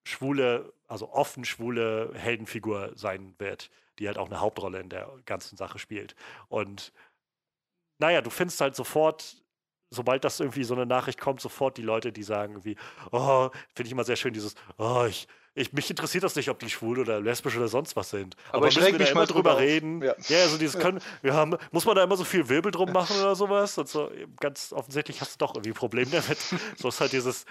schwule, 0.05 0.73
also 0.87 1.11
offen 1.11 1.45
schwule 1.45 2.11
Heldenfigur 2.13 2.91
sein 2.95 3.35
wird, 3.37 3.69
die 3.99 4.07
halt 4.07 4.17
auch 4.17 4.27
eine 4.27 4.39
Hauptrolle 4.39 4.79
in 4.79 4.89
der 4.89 5.11
ganzen 5.25 5.57
Sache 5.57 5.79
spielt. 5.79 6.15
Und 6.47 6.93
naja, 7.99 8.21
du 8.21 8.29
findest 8.29 8.61
halt 8.61 8.75
sofort, 8.75 9.43
sobald 9.89 10.23
das 10.23 10.39
irgendwie 10.39 10.63
so 10.63 10.73
eine 10.73 10.85
Nachricht 10.85 11.19
kommt, 11.19 11.41
sofort 11.41 11.77
die 11.77 11.83
Leute, 11.83 12.11
die 12.11 12.23
sagen 12.23 12.53
irgendwie, 12.53 12.77
oh, 13.11 13.49
finde 13.75 13.87
ich 13.87 13.91
immer 13.91 14.03
sehr 14.03 14.15
schön, 14.15 14.33
dieses, 14.33 14.55
oh, 14.77 15.05
ich, 15.07 15.27
ich, 15.53 15.73
mich 15.73 15.89
interessiert 15.89 16.23
das 16.23 16.35
nicht, 16.35 16.49
ob 16.49 16.59
die 16.59 16.69
schwul 16.69 16.99
oder 16.99 17.19
lesbisch 17.19 17.57
oder 17.57 17.67
sonst 17.67 17.95
was 17.95 18.09
sind. 18.09 18.35
Aber, 18.49 18.57
Aber 18.57 18.67
ich 18.69 18.75
müssen 18.77 18.97
wir 18.97 19.05
da 19.05 19.13
mal 19.13 19.25
drüber 19.25 19.57
reden. 19.57 20.01
Ja. 20.01 20.15
ja, 20.27 20.43
also 20.43 20.57
dieses 20.57 20.79
können, 20.81 21.01
wir 21.21 21.33
haben, 21.33 21.57
muss 21.71 21.85
man 21.85 21.95
da 21.95 22.03
immer 22.03 22.15
so 22.15 22.23
viel 22.23 22.47
Wirbel 22.47 22.71
drum 22.71 22.91
machen 22.91 23.17
oder 23.19 23.35
sowas? 23.35 23.77
Und 23.77 23.89
so, 23.89 24.09
ganz 24.39 24.71
offensichtlich 24.71 25.19
hast 25.19 25.33
du 25.33 25.45
doch 25.45 25.53
irgendwie 25.53 25.71
ein 25.71 25.75
Problem 25.75 26.09
damit. 26.09 26.37
so 26.77 26.87
ist 26.87 27.01
halt 27.01 27.11
dieses, 27.11 27.45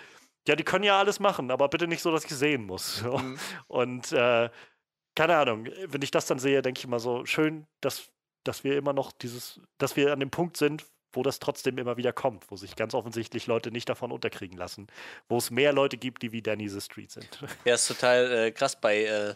ja, 0.48 0.56
die 0.56 0.64
können 0.64 0.84
ja 0.84 0.98
alles 0.98 1.20
machen, 1.20 1.50
aber 1.50 1.68
bitte 1.68 1.86
nicht 1.86 2.00
so, 2.00 2.10
dass 2.10 2.24
ich 2.24 2.30
sehen 2.30 2.64
muss. 2.64 2.96
So. 2.96 3.18
Mhm. 3.18 3.38
Und 3.68 4.12
äh, 4.12 4.48
keine 5.14 5.36
Ahnung, 5.36 5.68
wenn 5.86 6.02
ich 6.02 6.10
das 6.10 6.26
dann 6.26 6.38
sehe, 6.38 6.62
denke 6.62 6.78
ich 6.78 6.84
immer 6.84 7.00
so, 7.00 7.26
schön, 7.26 7.66
dass, 7.82 8.08
dass 8.44 8.64
wir 8.64 8.78
immer 8.78 8.94
noch 8.94 9.12
dieses, 9.12 9.60
dass 9.76 9.96
wir 9.96 10.12
an 10.12 10.20
dem 10.20 10.30
Punkt 10.30 10.56
sind, 10.56 10.86
wo 11.12 11.22
das 11.22 11.38
trotzdem 11.38 11.78
immer 11.78 11.96
wieder 11.96 12.12
kommt, 12.12 12.50
wo 12.50 12.56
sich 12.56 12.76
ganz 12.76 12.94
offensichtlich 12.94 13.46
Leute 13.46 13.70
nicht 13.70 13.88
davon 13.88 14.12
unterkriegen 14.12 14.58
lassen, 14.58 14.86
wo 15.28 15.38
es 15.38 15.50
mehr 15.50 15.72
Leute 15.72 15.96
gibt, 15.96 16.22
die 16.22 16.32
wie 16.32 16.42
Danny 16.42 16.68
the 16.68 16.80
Street 16.80 17.10
sind. 17.10 17.28
Ja, 17.64 17.74
ist 17.74 17.88
total 17.88 18.32
äh, 18.32 18.50
krass 18.52 18.80
bei, 18.80 19.04
äh, 19.04 19.34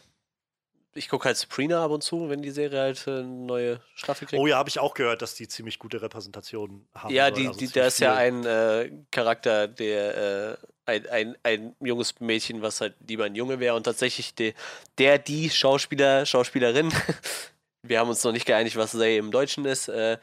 ich 0.95 1.09
gucke 1.09 1.27
halt 1.27 1.37
Sabrina 1.37 1.85
ab 1.85 1.91
und 1.91 2.03
zu, 2.03 2.29
wenn 2.31 2.43
die 2.43 2.51
Serie 2.51 2.81
halt 2.81 3.07
eine 3.09 3.25
neue 3.25 3.81
Staffel 3.95 4.27
kriegt. 4.27 4.41
Oh 4.41 4.47
ja, 4.47 4.57
habe 4.57 4.69
ich 4.69 4.79
auch 4.79 4.95
gehört, 4.95 5.23
dass 5.23 5.35
die 5.35 5.49
ziemlich 5.49 5.79
gute 5.79 6.01
Repräsentation 6.01 6.87
haben. 6.95 7.13
Ja, 7.13 7.31
die, 7.31 7.49
also 7.49 7.59
die, 7.59 7.69
da 7.69 7.87
ist 7.87 7.99
ja 7.99 8.15
ein 8.15 8.45
äh, 8.45 8.91
Charakter, 9.11 9.69
der 9.69 10.57
äh, 10.57 10.57
ein, 10.87 11.07
ein, 11.09 11.37
ein 11.43 11.77
junges 11.81 12.21
Mädchen, 12.21 12.63
was 12.63 12.81
halt 12.81 12.95
lieber 13.07 13.25
ein 13.25 13.35
Junge 13.35 13.61
wäre 13.61 13.75
und 13.75 13.85
tatsächlich 13.85 14.35
de, 14.35 14.55
der, 14.99 15.19
die 15.19 15.51
Schauspieler, 15.51 16.27
Schauspielerin, 16.27 16.93
wir 17.83 17.99
haben 17.99 18.09
uns 18.09 18.23
noch 18.23 18.33
nicht 18.33 18.47
geeinigt, 18.47 18.77
was 18.77 18.93
Say 18.93 19.17
im 19.19 19.31
Deutschen 19.31 19.65
ist, 19.65 19.89
äh. 19.89 20.19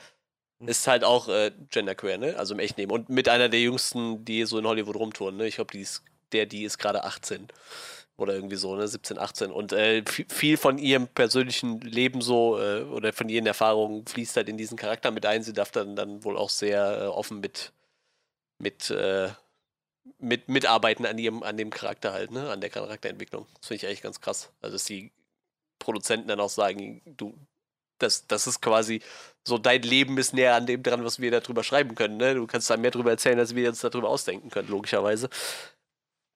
Ist 0.68 0.88
halt 0.88 1.04
auch 1.04 1.28
äh, 1.28 1.52
genderqueer, 1.70 2.18
ne? 2.18 2.38
Also 2.38 2.54
im 2.54 2.60
echten 2.60 2.82
Leben. 2.82 2.92
Und 2.92 3.10
mit 3.10 3.30
einer 3.30 3.50
der 3.50 3.60
jüngsten, 3.62 4.24
die 4.26 4.46
so 4.46 4.58
in 4.60 4.66
Hollywood 4.66 4.96
rumtouren, 4.96 5.38
ne? 5.38 5.48
Ich 5.48 5.56
glaube, 5.56 5.72
die 5.72 5.82
ist, 5.82 6.04
der, 6.32 6.46
die 6.46 6.64
ist 6.64 6.78
gerade 6.78 7.04
18 7.04 7.48
oder 8.22 8.36
irgendwie 8.36 8.56
so, 8.56 8.76
ne, 8.76 8.88
17, 8.88 9.18
18. 9.18 9.52
Und 9.52 9.74
äh, 9.74 10.04
viel 10.06 10.58
von 10.58 10.78
ihrem 10.78 11.08
persönlichen 11.08 11.82
Leben 11.82 12.22
so 12.22 12.60
äh, 12.60 12.84
oder 12.84 13.14
von 13.14 13.30
ihren 13.30 13.48
Erfahrungen 13.48 14.06
fließt 14.06 14.38
halt 14.38 14.50
in 14.50 14.58
diesen 14.58 14.78
Charakter 14.78 15.12
mit 15.12 15.26
ein. 15.26 15.44
Sie 15.44 15.54
darf 15.54 15.72
dann, 15.72 15.96
dann 15.96 16.24
wohl 16.24 16.38
auch 16.38 16.50
sehr 16.50 17.02
äh, 17.02 17.08
offen 17.08 17.40
mit, 17.40 17.74
mit, 18.60 18.90
äh, 18.92 19.30
mit 20.20 20.48
mitarbeiten 20.50 21.06
an 21.06 21.18
ihrem, 21.18 21.44
an 21.44 21.58
dem 21.58 21.72
Charakter 21.72 22.14
halt, 22.14 22.32
ne, 22.32 22.50
an 22.50 22.62
der 22.62 22.70
Charakterentwicklung. 22.70 23.48
Das 23.60 23.68
finde 23.68 23.78
ich 23.78 23.88
eigentlich 23.88 24.04
ganz 24.04 24.22
krass. 24.22 24.52
Also, 24.62 24.76
dass 24.76 24.86
die 24.86 25.12
Produzenten 25.80 26.28
dann 26.28 26.40
auch 26.40 26.50
sagen, 26.50 27.02
du, 27.06 27.36
das, 28.02 28.28
das 28.28 28.48
ist 28.48 28.62
quasi 28.62 29.02
so, 29.48 29.58
dein 29.58 29.82
Leben 29.82 30.18
ist 30.18 30.34
näher 30.34 30.56
an 30.56 30.68
dem 30.68 30.84
dran, 30.84 31.04
was 31.04 31.20
wir 31.20 31.32
darüber 31.32 31.64
schreiben 31.64 31.96
können, 31.96 32.18
ne? 32.18 32.36
Du 32.36 32.46
kannst 32.46 32.70
da 32.70 32.78
mehr 32.78 32.92
darüber 32.92 33.12
erzählen, 33.12 33.40
als 33.40 33.56
wir 33.56 33.70
uns 33.70 33.82
darüber 33.82 34.10
ausdenken 34.10 34.50
können, 34.50 34.70
logischerweise 34.70 35.30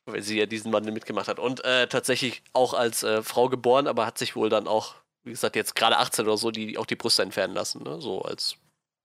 weil 0.06 0.22
sie 0.22 0.38
ja 0.38 0.46
diesen 0.46 0.72
Wandel 0.72 0.94
mitgemacht 0.94 1.28
hat. 1.28 1.40
Und 1.40 1.64
äh, 1.64 1.88
tatsächlich 1.88 2.44
auch 2.54 2.74
als 2.74 3.04
äh, 3.04 3.24
Frau 3.24 3.50
geboren, 3.50 3.88
aber 3.88 4.06
hat 4.06 4.18
sich 4.18 4.36
wohl 4.36 4.50
dann 4.50 4.68
auch, 4.68 4.96
wie 5.24 5.32
gesagt, 5.32 5.56
jetzt 5.56 5.76
gerade 5.76 5.98
18 5.98 6.26
oder 6.26 6.38
so, 6.38 6.52
die 6.52 6.78
auch 6.78 6.86
die 6.86 6.96
Brüste 6.96 7.24
entfernen 7.24 7.56
lassen. 7.56 7.84
Ne? 7.84 8.00
So 8.00 8.22
als 8.22 8.58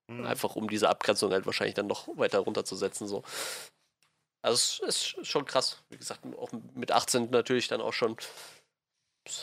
mhm. 0.09 0.27
einfach 0.27 0.57
um 0.57 0.69
diese 0.69 0.89
Abgrenzung 0.89 1.33
halt 1.33 1.47
wahrscheinlich 1.47 1.75
dann 1.75 1.87
noch 1.87 2.09
weiter 2.17 2.41
runterzusetzen. 2.41 3.09
So. 3.09 3.23
Also 4.43 4.85
es 4.87 5.15
ist 5.17 5.27
schon 5.27 5.47
krass. 5.47 5.83
Wie 5.89 5.97
gesagt, 5.97 6.21
auch 6.37 6.51
mit 6.75 6.93
18 6.93 7.31
natürlich 7.31 7.69
dann 7.69 7.81
auch 7.81 7.95
schon, 7.95 8.17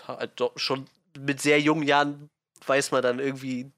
halt 0.08 0.40
schon 0.56 0.88
mit 1.18 1.42
sehr 1.42 1.60
jungen 1.60 1.88
Jahren 1.88 2.30
weiß 2.66 2.92
man 2.92 3.02
dann 3.02 3.20
irgendwie 3.20 3.72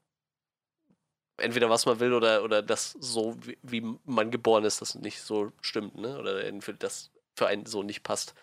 entweder 1.40 1.70
was 1.70 1.86
man 1.86 2.00
will 2.00 2.12
oder, 2.12 2.44
oder 2.44 2.62
das 2.62 2.96
so, 3.00 3.36
wie, 3.44 3.58
wie 3.62 3.96
man 4.04 4.30
geboren 4.30 4.64
ist, 4.64 4.80
das 4.80 4.94
nicht 4.94 5.20
so 5.22 5.52
stimmt, 5.60 5.96
ne? 5.96 6.18
Oder 6.18 6.42
das 6.78 7.10
für 7.36 7.46
einen 7.46 7.66
so 7.66 7.82
nicht 7.82 8.02
passt. 8.02 8.34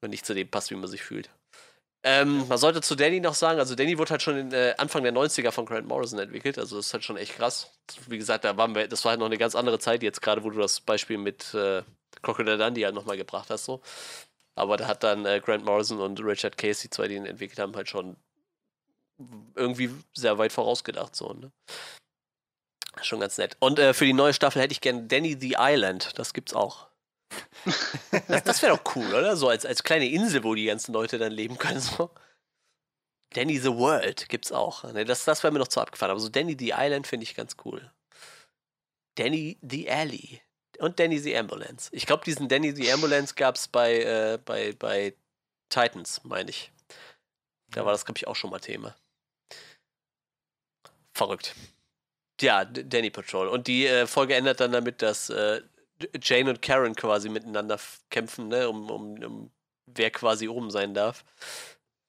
Und 0.00 0.10
nicht 0.10 0.26
zu 0.26 0.34
dem 0.34 0.48
passt, 0.48 0.70
wie 0.70 0.74
man 0.74 0.88
sich 0.88 1.02
fühlt. 1.02 1.30
Ähm, 2.04 2.48
man 2.48 2.58
sollte 2.58 2.80
zu 2.80 2.96
Danny 2.96 3.20
noch 3.20 3.34
sagen, 3.34 3.60
also 3.60 3.76
Danny 3.76 3.96
wurde 3.96 4.10
halt 4.10 4.22
schon 4.22 4.36
in, 4.36 4.52
äh, 4.52 4.74
Anfang 4.76 5.04
der 5.04 5.12
90er 5.12 5.52
von 5.52 5.66
Grant 5.66 5.86
Morrison 5.86 6.18
entwickelt, 6.18 6.58
also 6.58 6.76
das 6.76 6.86
ist 6.86 6.92
halt 6.94 7.04
schon 7.04 7.16
echt 7.16 7.36
krass. 7.36 7.70
Wie 8.08 8.18
gesagt, 8.18 8.44
da 8.44 8.56
waren 8.56 8.74
wir, 8.74 8.88
das 8.88 9.04
war 9.04 9.10
halt 9.10 9.20
noch 9.20 9.26
eine 9.26 9.38
ganz 9.38 9.54
andere 9.54 9.78
Zeit 9.78 10.02
jetzt 10.02 10.20
gerade, 10.20 10.42
wo 10.42 10.50
du 10.50 10.58
das 10.58 10.80
Beispiel 10.80 11.16
mit 11.16 11.54
äh, 11.54 11.82
Crocodile 12.22 12.58
Dundee 12.58 12.84
halt 12.84 12.96
nochmal 12.96 13.16
gebracht 13.16 13.50
hast, 13.50 13.66
so. 13.66 13.80
Aber 14.56 14.76
da 14.76 14.88
hat 14.88 15.04
dann 15.04 15.24
äh, 15.26 15.40
Grant 15.40 15.64
Morrison 15.64 16.00
und 16.00 16.18
Richard 16.20 16.58
Casey, 16.58 16.90
zwei, 16.90 17.06
die 17.06 17.14
ihn 17.14 17.26
entwickelt 17.26 17.60
haben, 17.60 17.74
halt 17.76 17.88
schon 17.88 18.16
irgendwie 19.54 19.90
sehr 20.14 20.38
weit 20.38 20.52
vorausgedacht, 20.52 21.14
so, 21.16 21.32
ne? 21.32 21.52
Schon 23.00 23.20
ganz 23.20 23.38
nett. 23.38 23.56
Und 23.58 23.78
äh, 23.78 23.94
für 23.94 24.04
die 24.04 24.12
neue 24.12 24.34
Staffel 24.34 24.60
hätte 24.60 24.72
ich 24.72 24.80
gerne 24.80 25.04
Danny 25.04 25.36
the 25.40 25.56
Island, 25.58 26.18
das 26.18 26.32
gibt's 26.34 26.54
auch. 26.54 26.88
Das, 28.28 28.44
das 28.44 28.62
wäre 28.62 28.76
doch 28.76 28.96
cool, 28.96 29.06
oder? 29.14 29.36
So 29.36 29.48
als, 29.48 29.64
als 29.64 29.82
kleine 29.82 30.06
Insel, 30.06 30.44
wo 30.44 30.54
die 30.54 30.66
ganzen 30.66 30.92
Leute 30.92 31.16
dann 31.16 31.32
leben 31.32 31.56
können. 31.56 31.80
So. 31.80 32.10
Danny 33.32 33.58
the 33.58 33.74
World 33.74 34.28
gibt's 34.28 34.52
auch. 34.52 34.84
Ne, 34.92 35.04
das, 35.04 35.24
das 35.24 35.42
wäre 35.42 35.52
mir 35.52 35.58
noch 35.58 35.68
zu 35.68 35.80
abgefahren. 35.80 36.10
Aber 36.10 36.20
so 36.20 36.28
Danny 36.28 36.56
the 36.58 36.74
Island 36.76 37.06
finde 37.06 37.24
ich 37.24 37.34
ganz 37.34 37.56
cool. 37.64 37.90
Danny 39.14 39.58
the 39.62 39.90
Alley. 39.90 40.42
Und 40.78 40.98
Danny 40.98 41.18
the 41.18 41.36
Ambulance. 41.36 41.88
Ich 41.92 42.06
glaube, 42.06 42.24
diesen 42.24 42.48
Danny 42.48 42.74
the 42.74 42.92
Ambulance 42.92 43.34
gab 43.34 43.56
es 43.56 43.68
bei, 43.68 44.02
äh, 44.02 44.38
bei, 44.44 44.72
bei 44.72 45.14
Titans, 45.68 46.22
meine 46.24 46.50
ich. 46.50 46.72
Da 47.68 47.84
war 47.84 47.92
das, 47.92 48.04
glaube 48.04 48.18
ich, 48.18 48.26
auch 48.26 48.36
schon 48.36 48.50
mal 48.50 48.60
Thema. 48.60 48.94
Verrückt. 51.26 51.54
Ja, 52.40 52.64
Danny 52.64 53.10
Patrol. 53.10 53.48
Und 53.48 53.66
die 53.66 53.86
äh, 53.86 54.06
Folge 54.06 54.34
endet 54.34 54.60
dann 54.60 54.72
damit, 54.72 55.02
dass 55.02 55.30
äh, 55.30 55.62
Jane 56.20 56.50
und 56.50 56.62
Karen 56.62 56.96
quasi 56.96 57.28
miteinander 57.28 57.78
kämpfen, 58.10 58.48
ne, 58.48 58.68
um, 58.68 58.90
um, 58.90 59.22
um 59.22 59.50
wer 59.86 60.10
quasi 60.10 60.48
oben 60.48 60.70
sein 60.70 60.94
darf. 60.94 61.24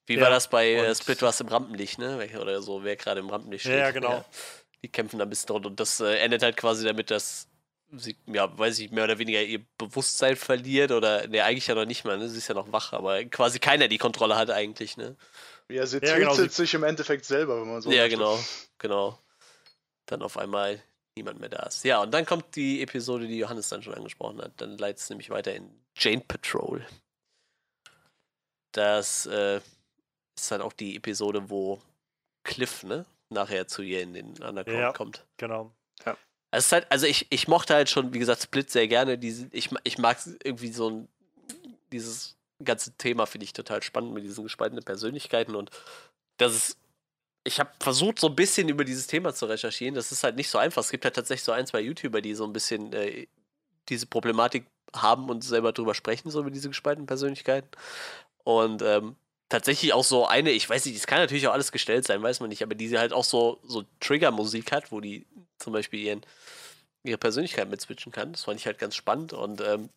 Wie 0.07 0.15
ja, 0.15 0.21
war 0.21 0.29
das 0.29 0.49
bei 0.49 0.73
äh, 0.73 0.95
Split 0.95 1.21
was 1.21 1.39
im 1.39 1.47
Rampenlicht, 1.47 1.99
ne? 1.99 2.27
Oder 2.39 2.61
so, 2.61 2.83
wer 2.83 2.95
gerade 2.95 3.19
im 3.19 3.29
Rampenlicht 3.29 3.65
steht. 3.65 3.77
Ja, 3.77 3.91
genau. 3.91 4.11
Ja, 4.11 4.25
die 4.81 4.89
kämpfen 4.89 5.19
da 5.19 5.25
ein 5.25 5.29
bisschen 5.29 5.47
drunter 5.47 5.69
und 5.69 5.79
das 5.79 5.99
äh, 5.99 6.17
endet 6.17 6.41
halt 6.43 6.57
quasi 6.57 6.85
damit, 6.85 7.11
dass 7.11 7.47
sie, 7.95 8.15
ja, 8.25 8.57
weiß 8.57 8.79
ich, 8.79 8.91
mehr 8.91 9.03
oder 9.03 9.19
weniger 9.19 9.41
ihr 9.41 9.61
Bewusstsein 9.77 10.35
verliert 10.35 10.91
oder, 10.91 11.27
ne, 11.27 11.43
eigentlich 11.43 11.67
ja 11.67 11.75
noch 11.75 11.85
nicht 11.85 12.03
mal, 12.03 12.17
ne? 12.17 12.27
Sie 12.27 12.37
ist 12.37 12.47
ja 12.47 12.55
noch 12.55 12.71
wach, 12.71 12.91
aber 12.91 13.23
quasi 13.25 13.59
keiner 13.59 13.87
die 13.87 13.99
Kontrolle 13.99 14.35
hat 14.35 14.49
eigentlich, 14.49 14.97
ne? 14.97 15.15
Ja, 15.73 15.87
sie 15.87 15.97
ja, 16.03 16.19
genau, 16.19 16.35
tötet 16.35 16.53
sich 16.53 16.73
im 16.75 16.83
Endeffekt 16.83 17.25
selber, 17.25 17.59
wenn 17.59 17.67
man 17.67 17.81
so 17.81 17.91
Ja, 17.91 18.07
genau, 18.07 18.39
genau. 18.77 19.17
Dann 20.05 20.21
auf 20.21 20.37
einmal 20.37 20.79
niemand 21.17 21.39
mehr 21.39 21.49
da 21.49 21.63
ist. 21.63 21.83
Ja, 21.83 22.01
und 22.01 22.11
dann 22.11 22.27
kommt 22.27 22.55
die 22.55 22.83
Episode, 22.83 23.25
die 23.25 23.39
Johannes 23.39 23.69
dann 23.69 23.81
schon 23.81 23.95
angesprochen 23.95 24.39
hat. 24.39 24.51
Dann 24.57 24.77
leitet 24.77 24.99
es 24.99 25.09
nämlich 25.09 25.31
weiter 25.31 25.55
in 25.55 25.71
Jane 25.95 26.21
Patrol. 26.21 26.85
Das 28.71 29.25
äh, 29.25 29.61
ist 30.37 30.51
dann 30.51 30.61
auch 30.61 30.73
die 30.73 30.95
Episode, 30.95 31.49
wo 31.49 31.81
Cliff, 32.43 32.83
ne, 32.83 33.05
nachher 33.29 33.67
zu 33.67 33.81
ihr 33.81 34.01
in 34.01 34.13
den 34.13 34.43
Underground 34.43 34.79
ja, 34.79 34.93
kommt. 34.93 35.25
Genau. 35.37 35.73
Ja. 36.05 36.15
Also, 36.51 36.73
halt, 36.73 36.91
also 36.91 37.07
ich, 37.07 37.25
ich 37.31 37.47
mochte 37.47 37.73
halt 37.73 37.89
schon, 37.89 38.13
wie 38.13 38.19
gesagt, 38.19 38.43
Split 38.43 38.69
sehr 38.69 38.87
gerne. 38.87 39.17
Diese, 39.17 39.47
ich, 39.51 39.69
ich 39.83 39.97
mag 39.97 40.19
irgendwie 40.43 40.71
so 40.71 40.89
ein, 40.89 41.07
dieses 41.91 42.35
ganze 42.65 42.93
Thema 42.97 43.25
finde 43.25 43.45
ich 43.45 43.53
total 43.53 43.83
spannend 43.83 44.13
mit 44.13 44.23
diesen 44.23 44.43
gespaltenen 44.43 44.83
Persönlichkeiten 44.83 45.55
und 45.55 45.69
das 46.37 46.55
ist 46.55 46.77
ich 47.43 47.59
habe 47.59 47.71
versucht, 47.79 48.19
so 48.19 48.27
ein 48.27 48.35
bisschen 48.35 48.69
über 48.69 48.85
dieses 48.85 49.07
Thema 49.07 49.33
zu 49.33 49.45
recherchieren. 49.45 49.95
Das 49.95 50.11
ist 50.11 50.23
halt 50.23 50.35
nicht 50.37 50.49
so 50.49 50.57
einfach. 50.57 50.81
Es 50.81 50.91
gibt 50.91 51.03
halt 51.03 51.15
tatsächlich 51.15 51.43
so 51.43 51.51
ein, 51.51 51.67
zwei 51.67 51.81
YouTuber, 51.81 52.21
die 52.21 52.35
so 52.35 52.45
ein 52.45 52.53
bisschen 52.53 52.93
äh, 52.93 53.27
diese 53.89 54.05
Problematik 54.05 54.65
haben 54.95 55.29
und 55.29 55.43
selber 55.43 55.73
drüber 55.73 55.93
sprechen, 55.93 56.29
so 56.29 56.39
über 56.39 56.51
diese 56.51 56.69
gespaltenen 56.69 57.07
Persönlichkeiten. 57.07 57.69
Und 58.43 58.81
ähm, 58.81 59.15
tatsächlich 59.49 59.93
auch 59.93 60.03
so 60.03 60.25
eine, 60.25 60.51
ich 60.51 60.69
weiß 60.69 60.85
nicht, 60.85 60.97
das 60.97 61.07
kann 61.07 61.19
natürlich 61.19 61.47
auch 61.47 61.53
alles 61.53 61.71
gestellt 61.71 62.05
sein, 62.05 62.21
weiß 62.23 62.39
man 62.39 62.49
nicht, 62.49 62.63
aber 62.63 62.75
die 62.75 62.97
halt 62.97 63.13
auch 63.13 63.25
so, 63.25 63.59
so 63.63 63.83
Trigger-Musik 63.99 64.71
hat, 64.71 64.91
wo 64.91 65.01
die 65.01 65.25
zum 65.59 65.73
Beispiel 65.73 65.99
ihren, 65.99 66.21
ihre 67.03 67.17
Persönlichkeit 67.17 67.69
mitswitchen 67.69 68.11
kann. 68.11 68.31
Das 68.33 68.43
fand 68.43 68.59
ich 68.59 68.65
halt 68.65 68.79
ganz 68.79 68.95
spannend 68.95 69.33
und 69.33 69.61
ähm, 69.61 69.89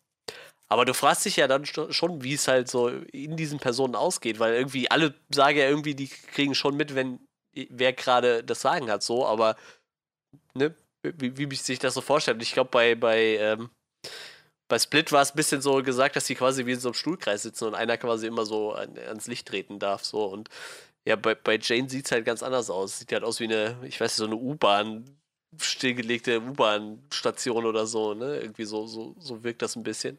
aber 0.67 0.85
du 0.85 0.93
fragst 0.93 1.25
dich 1.25 1.37
ja 1.37 1.47
dann 1.47 1.65
schon, 1.65 2.23
wie 2.23 2.33
es 2.33 2.47
halt 2.47 2.69
so 2.69 2.89
in 2.89 3.37
diesen 3.37 3.59
Personen 3.59 3.95
ausgeht, 3.95 4.39
weil 4.39 4.53
irgendwie 4.53 4.91
alle 4.91 5.13
sagen 5.29 5.57
ja 5.57 5.67
irgendwie, 5.67 5.95
die 5.95 6.07
kriegen 6.07 6.55
schon 6.55 6.75
mit, 6.75 6.95
wenn 6.95 7.19
wer 7.69 7.93
gerade 7.93 8.43
das 8.43 8.61
Sagen 8.61 8.91
hat, 8.91 9.01
so, 9.03 9.25
aber 9.25 9.55
ne, 10.53 10.75
wie, 11.03 11.37
wie 11.37 11.55
sich 11.55 11.79
das 11.79 11.93
so 11.93 12.01
vorstellt. 12.01 12.41
Ich 12.41 12.53
glaube, 12.53 12.69
bei, 12.69 12.95
bei, 12.95 13.37
ähm, 13.37 13.69
bei 14.67 14.77
Split 14.77 15.11
war 15.11 15.21
es 15.21 15.31
ein 15.31 15.37
bisschen 15.37 15.61
so 15.61 15.81
gesagt, 15.81 16.15
dass 16.15 16.27
sie 16.27 16.35
quasi 16.35 16.65
wie 16.65 16.73
in 16.73 16.79
so 16.79 16.89
einem 16.89 16.93
Stuhlkreis 16.95 17.43
sitzen 17.43 17.65
und 17.65 17.75
einer 17.75 17.97
quasi 17.97 18.27
immer 18.27 18.45
so 18.45 18.73
an, 18.73 18.97
ans 18.97 19.27
Licht 19.27 19.47
treten 19.47 19.79
darf, 19.79 20.03
so 20.03 20.25
und 20.25 20.49
ja, 21.07 21.15
bei, 21.15 21.35
bei 21.35 21.57
Jane 21.57 21.89
sieht 21.89 22.05
es 22.05 22.11
halt 22.11 22.25
ganz 22.25 22.43
anders 22.43 22.69
aus. 22.69 22.99
Sieht 22.99 23.13
halt 23.13 23.23
aus 23.23 23.39
wie 23.39 23.45
eine, 23.45 23.77
ich 23.83 24.01
weiß 24.01 24.11
nicht, 24.11 24.17
so 24.17 24.25
eine 24.25 24.35
U-Bahn, 24.35 25.05
stillgelegte 25.57 26.41
U-Bahn-Station 26.41 27.65
oder 27.65 27.85
so, 27.85 28.13
ne? 28.13 28.39
Irgendwie 28.39 28.65
so, 28.65 28.85
so, 28.87 29.15
so 29.19 29.43
wirkt 29.43 29.61
das 29.61 29.75
ein 29.75 29.83
bisschen. 29.83 30.17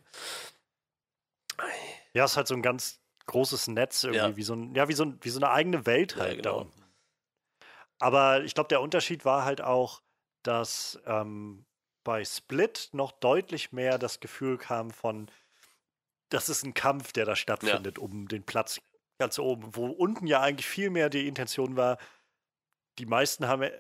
Ja, 2.15 2.25
es 2.25 2.33
ist 2.33 2.37
halt 2.37 2.49
so 2.49 2.55
ein 2.55 2.63
ganz 2.63 3.01
großes 3.27 3.69
Netz 3.69 4.05
irgendwie, 4.05 4.21
ja. 4.21 4.37
wie 4.37 4.43
so 4.43 4.55
ein, 4.55 4.75
ja, 4.75 4.89
wie 4.89 4.95
so, 4.95 5.05
ein, 5.05 5.19
wie 5.21 5.29
so 5.29 5.39
eine 5.39 5.51
eigene 5.51 5.87
Welt 5.87 6.17
halt 6.17 6.37
ja, 6.37 6.43
genau. 6.43 6.65
da. 6.65 6.71
Aber 8.01 8.45
ich 8.45 8.55
glaube, 8.55 8.69
der 8.69 8.81
Unterschied 8.81 9.25
war 9.25 9.45
halt 9.45 9.61
auch, 9.61 10.03
dass 10.43 10.99
ähm, 11.05 11.65
bei 12.05 12.25
Split 12.25 12.89
noch 12.93 13.13
deutlich 13.13 13.73
mehr 13.73 13.99
das 13.99 14.21
Gefühl 14.21 14.57
kam 14.57 14.91
von, 14.91 15.31
das 16.31 16.49
ist 16.49 16.65
ein 16.65 16.75
Kampf, 16.75 17.13
der 17.13 17.27
da 17.27 17.37
stattfindet, 17.37 17.99
ja. 17.99 18.05
um 18.05 18.29
den 18.29 18.45
Platz 18.45 18.81
ganz 19.19 19.39
oben, 19.39 19.75
wo 19.75 19.87
unten 19.87 20.27
ja 20.27 20.41
eigentlich 20.41 20.67
viel 20.67 20.91
mehr 20.91 21.11
die 21.11 21.27
Intention 21.27 21.77
war, 21.77 21.99
die 22.99 23.07
meisten 23.07 23.49
haben, 23.49 23.71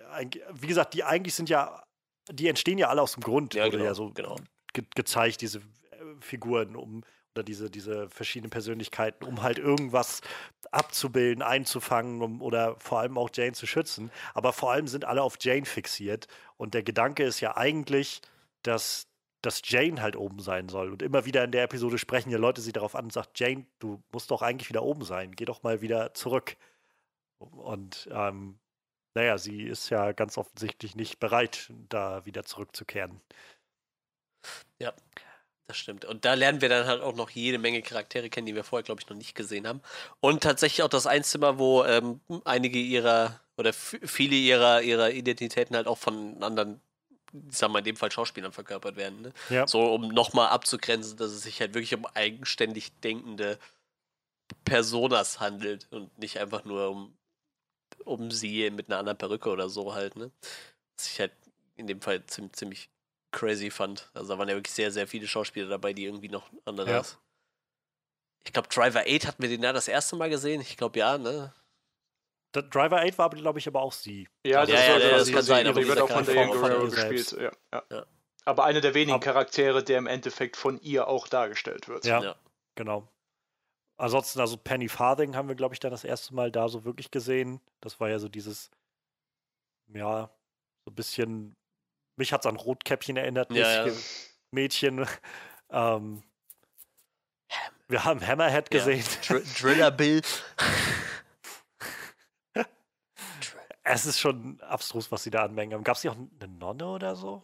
wie 0.53 0.67
gesagt, 0.67 0.95
die 0.95 1.05
eigentlich 1.05 1.35
sind 1.35 1.49
ja, 1.49 1.83
die 2.31 2.49
entstehen 2.49 2.79
ja 2.79 2.89
alle 2.89 3.03
aus 3.03 3.13
dem 3.13 3.23
Grund, 3.23 3.55
ja, 3.55 3.69
genau, 3.69 3.85
ja 3.85 3.95
so 3.95 4.11
genau. 4.11 4.37
ge 4.73 4.85
gezeigt, 4.95 5.41
diese 5.41 5.59
äh, 5.59 5.63
Figuren, 6.21 6.77
um 6.77 7.03
oder 7.39 7.45
diese, 7.45 7.71
diese 7.71 8.09
verschiedenen 8.11 8.51
Persönlichkeiten, 8.51 9.25
um 9.25 9.43
halt 9.43 9.59
irgendwas 9.59 10.23
abzubilden, 10.73 11.43
einzufangen 11.43 12.21
um, 12.21 12.43
oder 12.43 12.77
vor 12.81 12.99
allem 12.99 13.17
auch 13.17 13.31
Jane 13.33 13.53
zu 13.53 13.67
schützen. 13.67 14.11
Aber 14.35 14.53
vor 14.53 14.73
allem 14.73 14.89
sind 14.89 15.05
alle 15.05 15.23
auf 15.23 15.37
Jane 15.41 15.65
fixiert. 15.65 16.27
Und 16.57 16.75
der 16.75 16.83
Gedanke 16.83 17.23
ist 17.23 17.41
ja 17.41 17.57
eigentlich, 17.57 18.23
dass, 18.63 19.07
dass 19.41 19.63
Jane 19.65 20.03
halt 20.03 20.17
oben 20.17 20.41
sein 20.41 20.69
soll. 20.69 20.91
Und 20.91 21.03
immer 21.03 21.27
wieder 21.27 21.45
in 21.45 21.53
der 21.53 21.63
Episode 21.63 21.99
sprechen 21.99 22.31
ja 22.31 22.39
Leute 22.39 22.61
sie 22.61 22.73
darauf 22.73 22.97
an 22.97 23.05
und 23.05 23.13
sagen, 23.13 23.29
Jane, 23.37 23.67
du 23.79 24.03
musst 24.11 24.33
doch 24.33 24.43
eigentlich 24.43 24.69
wieder 24.69 24.83
oben 24.83 25.05
sein. 25.05 25.33
Geh 25.33 25.45
doch 25.45 25.63
mal 25.63 25.81
wieder 25.81 26.15
zurück. 26.15 26.57
Und 27.39 28.09
ähm, 28.11 28.59
naja, 29.19 29.37
sie 29.37 29.65
ist 29.65 29.91
ja 29.91 30.13
ganz 30.13 30.39
offensichtlich 30.39 30.95
nicht 30.95 31.19
bereit, 31.19 31.73
da 31.89 32.25
wieder 32.25 32.45
zurückzukehren. 32.45 33.21
Ja, 34.79 34.93
das 35.67 35.77
stimmt. 35.77 36.05
Und 36.05 36.25
da 36.25 36.35
lernen 36.35 36.61
wir 36.61 36.69
dann 36.69 36.87
halt 36.87 37.03
auch 37.03 37.17
noch 37.17 37.31
jede 37.31 37.59
Menge 37.59 37.83
Charaktere 37.83 38.31
kennen, 38.31 38.47
die 38.47 38.55
wir 38.55 38.63
vorher, 38.63 38.85
glaube 38.85 39.01
ich, 39.01 39.09
noch 39.09 39.17
nicht 39.17 39.35
gesehen 39.35 39.67
haben. 39.67 39.83
Und 40.21 40.45
tatsächlich 40.45 40.85
auch 40.85 40.89
das 40.89 41.09
Einzimmer, 41.09 41.59
wo 41.59 41.83
ähm, 41.83 42.21
einige 42.45 42.79
ihrer 42.79 43.41
oder 43.57 43.73
viele 43.73 44.37
ihrer, 44.37 44.83
ihrer 44.83 45.11
Identitäten 45.11 45.75
halt 45.75 45.89
auch 45.89 45.99
von 45.99 46.41
anderen, 46.41 46.81
ich 47.51 47.57
sag 47.57 47.73
mal 47.73 47.81
in 47.81 47.87
dem 47.87 47.97
Fall 47.97 48.13
Schauspielern 48.13 48.53
verkörpert 48.53 48.95
werden. 48.95 49.21
Ne? 49.21 49.33
Ja. 49.51 49.67
So, 49.67 49.81
um 49.81 50.07
nochmal 50.07 50.51
abzugrenzen, 50.51 51.17
dass 51.17 51.33
es 51.33 51.43
sich 51.43 51.59
halt 51.61 51.75
wirklich 51.75 51.93
um 51.97 52.07
eigenständig 52.07 52.93
denkende 53.01 53.59
Personas 54.65 55.41
handelt 55.41 55.89
und 55.91 56.17
nicht 56.19 56.39
einfach 56.39 56.65
nur 56.65 56.91
um, 56.91 57.19
um 58.09 58.31
sie 58.31 58.71
mit 58.71 58.89
einer 58.89 58.99
anderen 58.99 59.19
Perücke 59.19 59.51
oder 59.51 59.69
so 59.69 59.95
halt. 59.95 60.17
Ne? 60.17 60.31
Was 60.97 61.11
ich 61.11 61.21
halt 61.21 61.33
in 61.77 61.87
dem 61.87 62.01
Fall 62.01 62.25
ziemlich, 62.27 62.53
ziemlich 62.55 62.91
crazy 63.31 63.71
fand. 63.71 64.11
Also 64.15 64.33
da 64.33 64.39
waren 64.39 64.49
ja 64.49 64.55
wirklich 64.55 64.75
sehr, 64.75 64.91
sehr 64.91 65.07
viele 65.07 65.27
Schauspieler 65.27 65.69
dabei, 65.69 65.93
die 65.93 66.05
irgendwie 66.05 66.29
noch 66.29 66.51
anderes. 66.65 67.13
Ja. 67.13 67.19
Ich 68.45 68.53
glaube, 68.53 68.69
Driver 68.69 69.01
8 69.01 69.27
hatten 69.27 69.43
wir 69.43 69.49
den 69.49 69.63
ja 69.63 69.73
das 69.73 69.89
erste 69.89 70.17
Mal 70.17 70.31
gesehen. 70.31 70.61
Ich 70.61 70.77
glaube 70.77 70.99
ja, 70.99 71.19
ne? 71.19 71.53
Der 72.55 72.63
Driver 72.63 73.03
8 73.03 73.19
war, 73.19 73.31
glaube 73.31 73.59
ich, 73.59 73.67
aber 73.67 73.83
auch 73.83 73.93
sie. 73.93 74.27
Ja, 74.45 74.65
das, 74.65 74.71
ja, 74.71 74.99
ja, 74.99 74.99
ja, 74.99 75.19
das 75.19 75.31
kann 75.31 75.43
sein. 75.43 75.67
Aber 75.67 75.81
die 75.81 75.87
wird 75.87 76.01
auch 76.01 76.11
von 76.11 76.25
Diane 76.25 76.51
Guerrero 76.51 76.89
gespielt. 76.89 77.33
Ja, 77.33 77.53
ja. 77.73 77.83
ja. 77.91 78.07
Aber 78.45 78.65
eine 78.65 78.81
der 78.81 78.95
wenigen 78.95 79.21
Charaktere, 79.21 79.85
der 79.85 79.99
im 79.99 80.07
Endeffekt 80.07 80.57
von 80.57 80.81
ihr 80.81 81.09
auch 81.09 81.29
dargestellt 81.29 81.89
wird. 81.89 82.07
Ja, 82.07 82.37
genau. 82.75 83.07
Ansonsten, 83.99 84.41
also 84.41 84.57
Penny 84.57 84.89
Farthing 84.89 85.37
haben 85.37 85.49
wir, 85.49 85.57
glaube 85.57 85.75
ich, 85.75 85.81
dann 85.81 85.91
das 85.91 86.05
erste 86.05 86.35
Mal 86.35 86.51
da 86.51 86.69
so 86.69 86.85
wirklich 86.85 87.11
gesehen. 87.11 87.61
Das 87.81 88.01
war 88.01 88.09
ja 88.09 88.19
so 88.19 88.29
dieses, 88.29 88.71
ja, 89.93 90.31
so 90.85 90.91
ein 90.91 90.95
bisschen 90.95 91.57
mich 92.19 92.33
hat 92.33 92.41
es 92.43 92.47
an 92.47 92.57
Rotkäppchen 92.57 93.17
erinnert, 93.17 93.51
ja, 93.53 93.87
ja. 93.87 93.93
Mädchen. 94.51 95.07
Ähm, 95.71 96.23
wir 97.89 98.03
haben 98.03 98.27
Hammerhead 98.27 98.71
gesehen. 98.71 99.05
Ja. 99.05 99.35
Dr 99.35 99.53
Driller 99.61 99.91
Bill. 99.91 100.23
es 103.83 104.07
ist 104.07 104.19
schon 104.19 104.59
abstrus, 104.63 105.13
was 105.13 105.25
sie 105.25 105.31
da 105.31 105.45
anmengen 105.45 105.75
haben. 105.75 105.85
Gab 105.85 105.97
es 105.97 106.01
hier 106.01 106.13
auch 106.13 106.17
eine 106.17 106.49
Nonne 106.49 106.87
oder 106.87 107.15
so? 107.17 107.43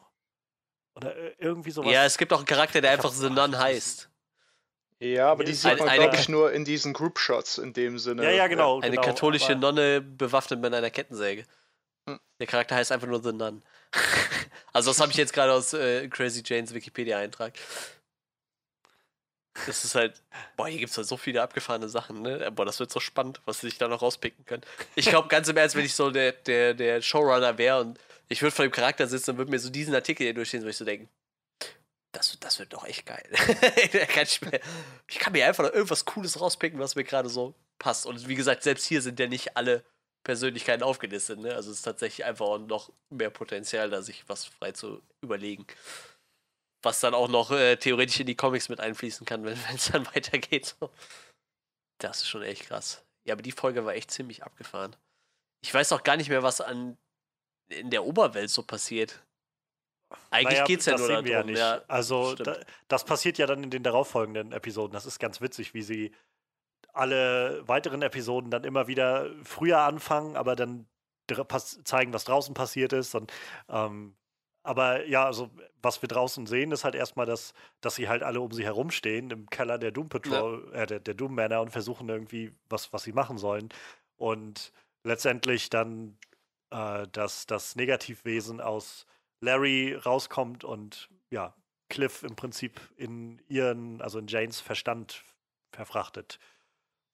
Oder 0.97 1.39
irgendwie 1.39 1.70
sowas? 1.70 1.93
Ja, 1.93 2.06
es 2.06 2.16
gibt 2.16 2.32
auch 2.32 2.39
einen 2.39 2.47
Charakter, 2.47 2.81
der 2.81 2.93
einfach 2.93 3.12
The 3.12 3.28
Nun 3.28 3.59
heißt. 3.59 4.09
Ja, 5.05 5.31
aber 5.31 5.44
die 5.44 5.52
sieht 5.52 5.78
man, 5.78 5.94
glaube 5.94 6.16
ich, 6.16 6.31
nur 6.31 6.52
in 6.52 6.64
diesen 6.64 6.94
Group 6.94 7.18
Shots 7.18 7.59
in 7.59 7.74
dem 7.74 7.98
Sinne. 7.98 8.24
Ja, 8.24 8.31
ja, 8.31 8.47
genau. 8.47 8.81
Eine 8.81 8.93
genau, 8.93 9.02
katholische 9.02 9.55
Nonne 9.55 10.01
bewaffnet 10.01 10.60
mit 10.60 10.72
einer 10.72 10.89
Kettensäge. 10.89 11.44
Hm. 12.09 12.18
Der 12.40 12.47
Charakter 12.47 12.74
heißt 12.74 12.90
einfach 12.90 13.06
nur 13.06 13.22
The 13.22 13.32
Nun. 13.32 13.62
also 14.72 14.90
das 14.90 15.01
habe 15.01 15.12
ich 15.12 15.18
jetzt 15.18 15.35
gerade 15.35 15.52
aus 15.52 15.74
äh, 15.74 16.09
Crazy 16.09 16.43
Janes 16.44 16.72
Wikipedia-Eintrag. 16.72 17.52
Das 19.66 19.85
ist 19.85 19.94
halt, 19.94 20.22
boah, 20.56 20.68
hier 20.68 20.78
gibt 20.78 20.90
es 20.90 20.97
halt 20.97 21.06
so 21.06 21.18
viele 21.18 21.43
abgefahrene 21.43 21.89
Sachen, 21.90 22.22
ne? 22.22 22.51
Boah, 22.51 22.64
das 22.64 22.81
wird 22.81 22.90
so 22.90 22.98
spannend, 22.98 23.43
was 23.44 23.60
sie 23.60 23.68
sich 23.68 23.78
da 23.78 23.89
noch 23.89 24.01
rauspicken 24.01 24.47
können. 24.47 24.62
Ich 24.94 25.06
glaube, 25.06 25.28
ganz 25.28 25.48
im 25.48 25.56
Ernst, 25.59 25.76
wenn 25.76 25.85
ich 25.85 25.94
so 25.94 26.10
der, 26.10 26.32
der, 26.32 26.72
der 26.72 27.02
Showrunner 27.02 27.59
wäre 27.59 27.81
und 27.81 28.01
ich 28.28 28.40
würde 28.40 28.56
vor 28.56 28.64
dem 28.64 28.72
Charakter 28.72 29.06
sitzen 29.06 29.32
und 29.32 29.36
würde 29.36 29.51
mir 29.51 29.59
so 29.59 29.68
diesen 29.68 29.94
Artikel 29.94 30.24
hier 30.24 30.35
durchstehen, 30.35 30.62
würde 30.62 30.70
ich 30.70 30.76
so 30.78 30.85
denken, 30.86 31.10
das, 32.15 32.39
das 32.41 32.59
wird 32.59 32.73
doch 32.73 32.85
echt 32.85 33.07
geil. 33.07 33.28
ich 35.09 35.19
kann 35.19 35.32
mir 35.32 35.47
einfach 35.47 35.65
noch 35.65 35.73
irgendwas 35.73 36.05
Cooles 36.05 36.41
rauspicken, 36.41 36.78
was 36.78 36.95
mir 36.95 37.05
gerade 37.05 37.28
so 37.28 37.55
passt. 37.78 38.07
Und 38.07 38.28
wie 38.28 38.35
gesagt, 38.35 38.62
selbst 38.62 38.86
hier 38.86 39.03
sind 39.03 39.19
ja 39.19 39.27
nicht 39.27 39.57
alle 39.57 39.85
Persönlichkeiten 40.24 40.82
aufgelistet. 40.82 41.39
Ne? 41.39 41.55
Also 41.55 41.70
es 41.70 41.78
ist 41.78 41.82
tatsächlich 41.82 42.24
einfach 42.24 42.59
noch 42.59 42.93
mehr 43.11 43.31
Potenzial, 43.31 43.91
da 43.91 44.03
sich 44.03 44.28
was 44.28 44.45
frei 44.45 44.73
zu 44.73 45.03
überlegen. 45.20 45.66
Was 46.82 47.01
dann 47.01 47.15
auch 47.15 47.28
noch 47.28 47.51
äh, 47.51 47.77
theoretisch 47.77 48.20
in 48.20 48.27
die 48.27 48.36
Comics 48.36 48.69
mit 48.69 48.81
einfließen 48.81 49.27
kann, 49.27 49.45
wenn 49.45 49.59
es 49.74 49.91
dann 49.91 50.07
weitergeht. 50.15 50.77
Das 51.99 52.23
ist 52.23 52.28
schon 52.28 52.43
echt 52.43 52.66
krass. 52.66 53.05
Ja, 53.27 53.35
aber 53.35 53.43
die 53.43 53.53
Folge 53.53 53.85
war 53.85 53.95
echt 53.95 54.11
ziemlich 54.11 54.43
abgefahren. 54.43 54.95
Ich 55.62 55.73
weiß 55.73 55.93
auch 55.93 56.03
gar 56.03 56.16
nicht 56.16 56.28
mehr, 56.28 56.43
was 56.43 56.61
an 56.61 56.97
in 57.69 57.91
der 57.91 58.05
Oberwelt 58.05 58.51
so 58.51 58.62
passiert. 58.62 59.23
Eigentlich 60.31 60.61
naja, 60.61 60.77
es 60.78 60.86
ja 60.86 60.99
nur 60.99 61.09
darum. 61.09 61.27
Ja 61.27 61.43
nicht. 61.43 61.59
Ja, 61.59 61.82
also 61.89 62.35
da, 62.35 62.57
das 62.89 63.05
passiert 63.05 63.39
ja 63.39 63.47
dann 63.47 63.62
in 63.62 63.70
den 63.70 63.82
darauffolgenden 63.82 64.53
Episoden. 64.53 64.93
Das 64.93 65.07
ist 65.07 65.19
ganz 65.19 65.41
witzig, 65.41 65.74
wie 65.74 65.82
sie 65.82 66.12
alle 66.93 67.66
weiteren 67.66 68.03
Episoden 68.03 68.51
dann 68.51 68.65
immer 68.65 68.86
wieder 68.86 69.31
früher 69.43 69.81
anfangen, 69.81 70.36
aber 70.36 70.57
dann 70.57 70.86
zeigen, 71.85 72.12
was 72.12 72.24
draußen 72.24 72.55
passiert 72.55 72.93
ist. 72.93 73.15
Und, 73.15 73.32
ähm, 73.69 74.15
aber 74.62 75.07
ja, 75.07 75.24
also 75.24 75.51
was 75.82 76.01
wir 76.03 76.09
draußen 76.09 76.47
sehen, 76.47 76.73
ist 76.73 76.85
halt 76.85 76.95
erstmal, 76.95 77.27
dass, 77.27 77.53
dass 77.81 77.97
sie 77.97 78.09
halt 78.09 78.23
alle 78.23 78.41
um 78.41 78.53
sie 78.53 78.65
herumstehen 78.65 79.31
im 79.31 79.51
Keller 79.51 79.78
der 79.78 79.91
Doom 79.91 80.09
Patrol, 80.09 80.70
ja. 80.73 80.82
äh, 80.82 80.86
der, 80.86 81.01
der 81.01 81.15
Doom 81.15 81.35
Manor 81.35 81.62
und 81.62 81.70
versuchen 81.70 82.09
irgendwie, 82.09 82.51
was, 82.69 82.93
was 82.93 83.03
sie 83.03 83.12
machen 83.12 83.39
sollen. 83.39 83.69
Und 84.16 84.73
letztendlich 85.03 85.70
dann 85.70 86.16
äh, 86.74 87.07
dass 87.12 87.47
das 87.47 87.77
Negativwesen 87.77 88.61
aus 88.61 89.07
Larry 89.44 89.94
rauskommt 89.94 90.64
und 90.64 91.10
ja, 91.30 91.54
Cliff 91.88 92.22
im 92.22 92.36
Prinzip 92.36 92.80
in 92.96 93.40
ihren, 93.48 94.00
also 94.00 94.18
in 94.18 94.26
Janes 94.26 94.60
Verstand 94.60 95.22
verfrachtet. 95.72 96.38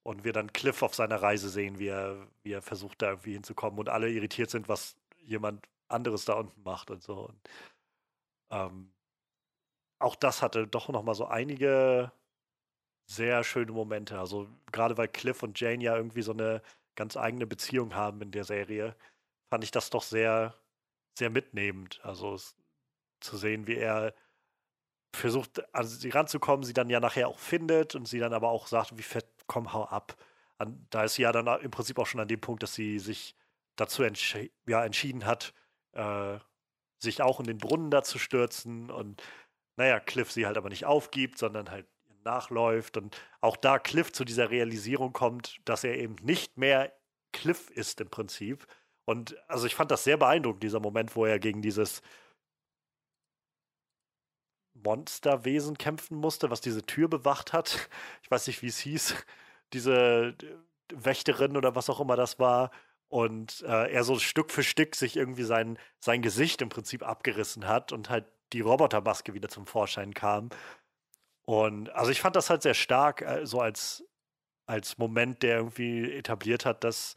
Und 0.02 0.24
wir 0.24 0.32
dann 0.32 0.52
Cliff 0.52 0.82
auf 0.82 0.94
seiner 0.94 1.20
Reise 1.20 1.51
sehen, 1.51 1.78
wie 1.78 1.89
er, 1.89 2.27
wie 2.43 2.52
er 2.52 2.62
versucht, 2.62 3.02
da 3.02 3.11
irgendwie 3.11 3.35
hinzukommen 3.35 3.78
und 3.78 3.89
alle 3.89 4.11
irritiert 4.11 4.51
sind, 4.51 4.69
was 4.69 4.97
jemand 5.19 5.69
anderes 5.89 6.24
da 6.24 6.35
unten 6.35 6.62
macht 6.62 6.90
und 6.90 7.02
so. 7.02 7.28
Und, 7.28 7.51
ähm, 8.51 8.93
auch 9.98 10.16
das 10.16 10.43
hatte 10.43 10.66
doch 10.66 10.89
noch 10.89 11.02
mal 11.02 11.15
so 11.15 11.27
einige 11.27 12.12
sehr 13.07 13.44
schöne 13.44 13.73
Momente. 13.73 14.19
Also 14.19 14.48
gerade 14.73 14.97
weil 14.97 15.09
Cliff 15.09 15.43
und 15.43 15.59
Jane 15.61 15.82
ja 15.85 15.97
irgendwie 15.97 16.23
so 16.23 16.32
eine 16.32 16.62
ganz 16.94 17.16
eigene 17.16 17.47
Beziehung 17.47 17.94
haben 17.94 18.23
in 18.23 18.31
der 18.31 18.44
Serie, 18.44 18.97
fand 19.51 19.65
ich 19.65 19.70
das 19.70 19.90
doch 19.90 20.02
sehr, 20.02 20.55
sehr 21.19 21.31
mitnehmend. 21.31 22.01
Also 22.03 22.35
es, 22.35 22.57
zu 23.20 23.37
sehen, 23.37 23.66
wie 23.66 23.77
er 23.77 24.15
versucht, 25.15 25.62
an 25.74 25.87
sie 25.87 26.11
ranzukommen, 26.11 26.65
sie 26.65 26.73
dann 26.73 26.89
ja 26.89 27.01
nachher 27.01 27.28
auch 27.28 27.39
findet 27.39 27.95
und 27.95 28.09
sie 28.09 28.19
dann 28.19 28.32
aber 28.32 28.49
auch 28.49 28.66
sagt, 28.66 28.97
wie 28.97 29.03
fett, 29.03 29.27
komm, 29.47 29.73
hau 29.73 29.85
ab. 29.85 30.16
An, 30.59 30.87
da 30.91 31.05
ist 31.05 31.15
sie 31.15 31.23
ja 31.23 31.32
dann 31.32 31.47
im 31.61 31.70
Prinzip 31.70 31.99
auch 31.99 32.07
schon 32.07 32.20
an 32.20 32.28
dem 32.28 32.41
Punkt, 32.41 32.62
dass 32.62 32.74
sie 32.74 32.99
sich 32.99 33.35
dazu 33.77 34.03
entsch 34.03 34.37
ja, 34.66 34.85
entschieden 34.85 35.27
hat, 35.27 35.55
äh, 35.93 36.39
sich 36.99 37.23
auch 37.23 37.41
in 37.41 37.47
den 37.47 37.59
Brunnen 37.59 37.91
da 37.91 38.03
zu 38.03 38.19
stürzen 38.19 38.91
und 38.91 39.23
naja, 39.77 39.99
Cliff 40.01 40.31
sie 40.31 40.47
halt 40.47 40.59
aber 40.59 40.69
nicht 40.69 40.85
aufgibt, 40.85 41.39
sondern 41.39 41.70
halt 41.70 41.87
nachläuft 42.24 42.99
und 42.99 43.16
auch 43.41 43.57
da 43.57 43.78
Cliff 43.78 44.12
zu 44.12 44.24
dieser 44.24 44.51
Realisierung 44.51 45.12
kommt, 45.12 45.59
dass 45.65 45.85
er 45.85 45.97
eben 45.97 46.16
nicht 46.16 46.59
mehr 46.59 46.93
Cliff 47.32 47.70
ist 47.70 48.01
im 48.01 48.11
Prinzip. 48.11 48.66
Und 49.05 49.37
also 49.49 49.67
ich 49.67 49.75
fand 49.75 49.91
das 49.91 50.05
sehr 50.05 50.17
beeindruckend, 50.17 50.63
dieser 50.63 50.81
Moment, 50.81 51.17
wo 51.17 51.25
er 51.25 51.39
gegen 51.39 51.63
dieses 51.63 52.03
Monsterwesen 54.75 55.77
kämpfen 55.79 56.17
musste, 56.17 56.51
was 56.51 56.61
diese 56.61 56.85
Tür 56.85 57.09
bewacht 57.09 57.53
hat. 57.53 57.89
Ich 58.23 58.31
weiß 58.31 58.47
nicht, 58.47 58.63
wie 58.63 58.69
es 58.69 58.79
hieß. 58.79 59.15
Diese 59.73 60.35
Wächterin 60.93 61.57
oder 61.57 61.75
was 61.75 61.91
auch 61.91 62.01
immer 62.01 62.17
das 62.17 62.39
war. 62.39 62.71
Und 63.09 63.63
äh, 63.63 63.93
er 63.93 64.05
so 64.05 64.19
Stück 64.19 64.53
für 64.53 64.63
Stück 64.63 64.95
sich 64.95 65.17
irgendwie 65.17 65.43
sein, 65.43 65.79
sein 65.99 66.23
Gesicht 66.23 66.63
im 66.63 66.69
Prinzip 66.69 67.03
abgerissen 67.03 67.67
hat 67.67 67.93
und 67.93 68.09
halt 68.09 68.27
die 68.53 68.61
Robotermaske 68.61 69.35
wieder 69.35 69.49
zum 69.49 69.67
Vorschein 69.67 70.15
kam. 70.15 70.51
Und 71.45 71.91
also 71.91 72.13
ich 72.13 72.21
fand 72.21 72.37
das 72.37 72.51
halt 72.51 72.63
sehr 72.63 72.75
stark, 72.75 73.23
äh, 73.23 73.47
so 73.47 73.61
als, 73.61 74.05
als 74.67 74.99
Moment, 74.99 75.43
der 75.43 75.57
irgendwie 75.57 76.13
etabliert 76.13 76.65
hat, 76.65 76.85
dass, 76.85 77.17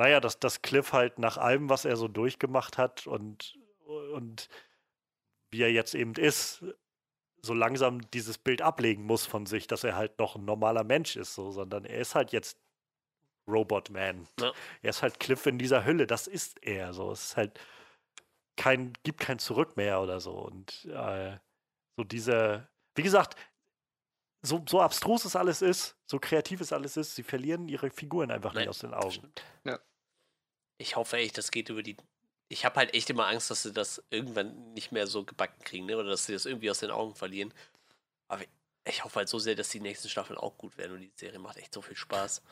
naja, 0.00 0.18
dass, 0.18 0.40
dass 0.40 0.62
Cliff 0.62 0.94
halt 0.94 1.18
nach 1.18 1.36
allem, 1.36 1.68
was 1.68 1.84
er 1.84 1.94
so 1.96 2.08
durchgemacht 2.08 2.78
hat 2.78 3.06
und, 3.06 3.58
und 4.14 4.48
wie 5.50 5.60
er 5.60 5.70
jetzt 5.70 5.94
eben 5.94 6.14
ist, 6.14 6.64
so 7.42 7.52
langsam 7.52 8.10
dieses 8.10 8.38
Bild 8.38 8.62
ablegen 8.62 9.04
muss 9.04 9.26
von 9.26 9.44
sich, 9.44 9.66
dass 9.66 9.84
er 9.84 9.96
halt 9.96 10.18
noch 10.18 10.36
ein 10.36 10.46
normaler 10.46 10.84
Mensch 10.84 11.16
ist, 11.16 11.34
so, 11.34 11.50
sondern 11.50 11.84
er 11.84 11.98
ist 11.98 12.14
halt 12.14 12.32
jetzt 12.32 12.58
Robot 13.46 13.90
Man. 13.90 14.26
Ja. 14.40 14.52
Er 14.80 14.88
ist 14.90 15.02
halt 15.02 15.20
Cliff 15.20 15.44
in 15.44 15.58
dieser 15.58 15.84
Hülle, 15.84 16.06
das 16.06 16.26
ist 16.26 16.64
er. 16.64 16.94
So, 16.94 17.12
es 17.12 17.24
ist 17.24 17.36
halt 17.36 17.60
kein, 18.56 18.94
gibt 19.02 19.20
kein 19.20 19.38
Zurück 19.38 19.76
mehr 19.76 20.00
oder 20.00 20.18
so. 20.18 20.32
Und 20.32 20.86
äh, 20.86 21.36
so 21.98 22.04
diese, 22.04 22.68
wie 22.94 23.02
gesagt, 23.02 23.36
so, 24.40 24.64
so 24.66 24.80
abstrus 24.80 25.26
es 25.26 25.36
alles 25.36 25.60
ist, 25.60 25.94
so 26.06 26.18
kreativ 26.18 26.62
es 26.62 26.72
alles 26.72 26.96
ist, 26.96 27.16
sie 27.16 27.22
verlieren 27.22 27.68
ihre 27.68 27.90
Figuren 27.90 28.30
einfach 28.30 28.54
Nein, 28.54 28.62
nicht 28.62 28.70
aus 28.70 28.78
den 28.78 28.94
Augen. 28.94 29.30
Ja. 29.64 29.78
Ich 30.80 30.96
hoffe 30.96 31.18
echt, 31.18 31.38
das 31.38 31.50
geht 31.50 31.68
über 31.68 31.82
die 31.82 31.96
ich 32.50 32.64
habe 32.64 32.76
halt 32.76 32.94
echt 32.94 33.08
immer 33.08 33.28
Angst, 33.28 33.48
dass 33.50 33.62
sie 33.62 33.72
das 33.72 34.02
irgendwann 34.10 34.72
nicht 34.74 34.90
mehr 34.90 35.06
so 35.06 35.24
gebacken 35.24 35.62
kriegen, 35.62 35.86
ne? 35.86 35.96
Oder 35.96 36.10
dass 36.10 36.26
sie 36.26 36.32
das 36.32 36.46
irgendwie 36.46 36.68
aus 36.68 36.80
den 36.80 36.90
Augen 36.90 37.14
verlieren. 37.14 37.54
Aber 38.26 38.42
ich 38.84 39.04
hoffe 39.04 39.20
halt 39.20 39.28
so 39.28 39.38
sehr, 39.38 39.54
dass 39.54 39.68
die 39.68 39.78
nächsten 39.78 40.08
Staffeln 40.08 40.36
auch 40.36 40.58
gut 40.58 40.76
werden 40.76 40.94
und 40.94 41.00
die 41.00 41.12
Serie 41.14 41.38
macht 41.38 41.58
echt 41.58 41.72
so 41.72 41.80
viel 41.80 41.96
Spaß. 41.96 42.42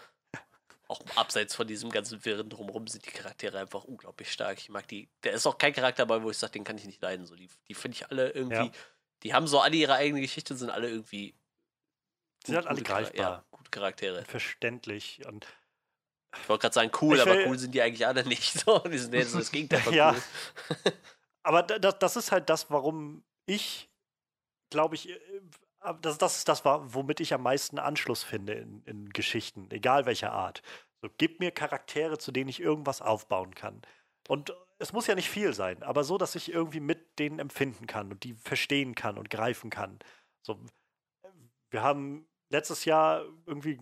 auch 0.89 1.01
abseits 1.17 1.57
von 1.57 1.67
diesem 1.67 1.91
ganzen 1.91 2.25
Wirren 2.25 2.49
drumherum 2.49 2.87
sind 2.87 3.07
die 3.07 3.11
Charaktere 3.11 3.59
einfach 3.59 3.83
unglaublich 3.83 4.33
stark. 4.33 4.59
Ich 4.59 4.69
mag 4.69 4.87
die. 4.87 5.09
Der 5.25 5.33
ist 5.33 5.47
auch 5.49 5.59
kein 5.59 5.73
Charakter 5.73 6.07
dabei, 6.07 6.23
wo 6.23 6.31
ich 6.31 6.39
sage, 6.39 6.53
den 6.53 6.65
kann 6.65 6.79
ich 6.79 6.87
nicht 6.87 7.03
leiden. 7.03 7.27
So, 7.27 7.35
die 7.35 7.51
die 7.67 7.75
finde 7.75 7.97
ich 7.97 8.09
alle 8.09 8.31
irgendwie. 8.31 8.55
Ja. 8.55 8.73
Die 9.25 9.35
haben 9.35 9.49
so 9.49 9.59
alle 9.59 9.75
ihre 9.75 9.95
eigene 9.95 10.21
Geschichte 10.21 10.55
und 10.55 10.59
sind 10.59 10.71
alle 10.71 10.89
irgendwie. 10.89 11.35
Sie 12.47 12.53
sind 12.53 12.69
alle 12.69 12.83
greifbar. 12.83 13.31
Ja, 13.31 13.45
gute 13.51 13.71
Charaktere. 13.71 14.25
Verständlich. 14.27 15.27
Und 15.27 15.45
ich 16.37 16.49
wollte 16.49 16.63
gerade 16.63 16.75
sagen, 16.75 16.91
cool, 17.01 17.13
will, 17.13 17.21
aber 17.21 17.47
cool 17.47 17.59
sind 17.59 17.75
die 17.75 17.83
eigentlich 17.83 18.07
alle 18.07 18.25
nicht. 18.25 18.53
So, 18.65 18.79
die 18.81 18.99
sind 18.99 19.15
jetzt 19.15 19.35
das 19.35 19.51
Gegenteil 19.51 19.81
von 19.81 19.95
ja. 19.95 20.13
cool. 20.13 20.93
aber 21.43 21.63
das, 21.63 21.99
das 21.99 22.17
ist 22.17 22.33
halt 22.33 22.49
das, 22.51 22.71
warum 22.71 23.25
ich, 23.47 23.91
glaube 24.71 24.95
ich, 24.95 25.11
äh, 25.11 25.19
das, 26.03 26.19
das 26.19 26.39
ist 26.39 26.49
das, 26.49 26.65
womit 26.65 27.21
ich 27.21 27.33
am 27.33 27.43
meisten 27.43 27.79
Anschluss 27.79 28.23
finde 28.23 28.55
in, 28.55 28.83
in 28.85 29.09
Geschichten, 29.11 29.71
egal 29.71 30.07
welcher 30.07 30.33
Art. 30.33 30.63
So, 31.01 31.09
gib 31.17 31.41
mir 31.41 31.53
Charaktere, 31.53 32.19
zu 32.19 32.33
denen 32.33 32.49
ich 32.49 32.61
irgendwas 32.61 33.01
aufbauen 33.01 33.55
kann. 33.55 33.81
Und 34.29 34.53
es 34.79 34.93
muss 34.93 35.07
ja 35.07 35.15
nicht 35.15 35.31
viel 35.31 35.55
sein, 35.55 35.83
aber 35.83 36.05
so, 36.05 36.19
dass 36.19 36.35
ich 36.35 36.53
irgendwie 36.53 36.81
mit 36.81 37.19
denen 37.19 37.39
empfinden 37.39 37.87
kann 37.87 38.11
und 38.11 38.25
die 38.25 38.35
verstehen 38.35 38.95
kann 38.95 39.17
und 39.17 39.31
greifen 39.31 39.71
kann. 39.71 39.99
So, 40.43 40.61
wir 41.71 41.83
haben 41.83 42.29
letztes 42.51 42.85
Jahr 42.85 43.25
irgendwie 43.47 43.79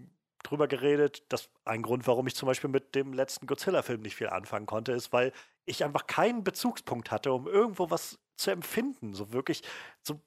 drüber 0.47 0.69
geredet, 0.69 1.25
dass 1.31 1.51
ein 1.65 1.83
Grund, 1.83 2.07
warum 2.07 2.27
ich 2.27 2.35
zum 2.35 2.47
Beispiel 2.47 2.71
mit 2.71 2.95
dem 2.95 3.13
letzten 3.13 3.47
Godzilla-Film 3.47 4.01
nicht 4.01 4.17
viel 4.17 4.29
anfangen 4.29 4.67
konnte, 4.67 4.93
ist, 4.93 5.13
weil 5.13 5.33
ich 5.65 5.85
einfach 5.85 6.07
keinen 6.07 6.45
Bezugspunkt 6.45 7.11
hatte, 7.11 7.33
um 7.33 7.47
irgendwo 7.47 7.91
was 7.91 8.19
zu 8.37 8.51
empfinden. 8.51 9.15
So 9.15 9.33
wirklich, 9.33 9.63
so, 10.03 10.21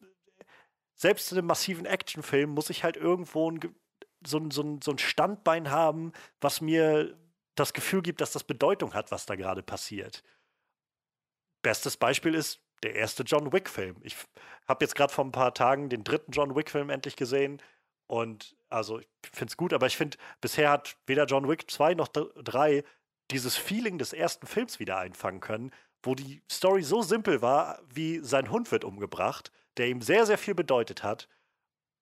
selbst 0.96 1.32
in 1.32 1.38
einem 1.38 1.48
massiven 1.48 1.86
Actionfilm 1.86 2.50
muss 2.50 2.70
ich 2.70 2.84
halt 2.84 2.98
irgendwo 2.98 3.50
ein, 3.50 3.60
so, 4.26 4.50
so, 4.50 4.80
so 4.84 4.92
ein 4.92 4.98
Standbein 4.98 5.72
haben, 5.72 6.12
was 6.42 6.62
mir 6.62 7.18
das 7.56 7.74
Gefühl 7.74 8.02
gibt, 8.02 8.22
dass 8.22 8.32
das 8.32 8.44
Bedeutung 8.44 8.94
hat, 8.94 9.12
was 9.12 9.26
da 9.26 9.36
gerade 9.36 9.64
passiert. 9.64 10.24
Bestes 11.62 11.98
Beispiel 11.98 12.36
ist 12.36 12.62
der 12.84 12.96
erste 12.96 13.24
John 13.24 13.52
Wick-Film. 13.52 13.98
Ich 14.02 14.16
habe 14.68 14.84
jetzt 14.86 14.96
gerade 14.96 15.14
vor 15.14 15.26
ein 15.26 15.32
paar 15.32 15.54
Tagen 15.54 15.90
den 15.90 16.04
dritten 16.04 16.32
John 16.32 16.56
Wick-Film 16.56 16.90
endlich 16.90 17.16
gesehen 17.16 17.62
und 18.10 18.56
also 18.70 18.98
ich 19.00 19.08
finde 19.32 19.52
es 19.52 19.58
gut, 19.58 19.72
aber 19.72 19.86
ich 19.86 19.96
finde, 19.96 20.18
bisher 20.42 20.72
hat 20.72 20.98
weder 21.06 21.26
John 21.26 21.48
Wick 21.48 21.70
2 21.70 21.94
noch 21.94 22.08
3 22.08 22.84
dieses 23.30 23.56
Feeling 23.56 24.00
des 24.00 24.14
ersten 24.14 24.48
Films 24.48 24.80
wieder 24.80 24.98
einfangen 24.98 25.42
können, 25.42 25.72
wo 26.02 26.16
die 26.16 26.42
Story 26.52 26.82
so 26.82 27.04
simpel 27.04 27.44
war, 27.44 27.80
wie 27.94 28.18
sein 28.20 28.50
Hund 28.50 28.72
wird 28.72 28.84
umgebracht, 28.84 29.52
der 29.78 29.90
ihm 29.90 30.02
sehr, 30.02 30.26
sehr 30.26 30.40
viel 30.40 30.56
bedeutet 30.56 31.04
hat. 31.04 31.30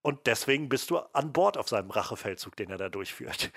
Und 0.01 0.27
deswegen 0.27 0.69
bist 0.69 0.91
du 0.91 0.99
an 0.99 1.33
Bord 1.33 1.57
auf 1.57 1.67
seinem 1.67 1.91
Rachefeldzug, 1.91 2.55
den 2.55 2.69
er 2.69 2.77
da 2.77 2.87
durchführt. 2.87 3.51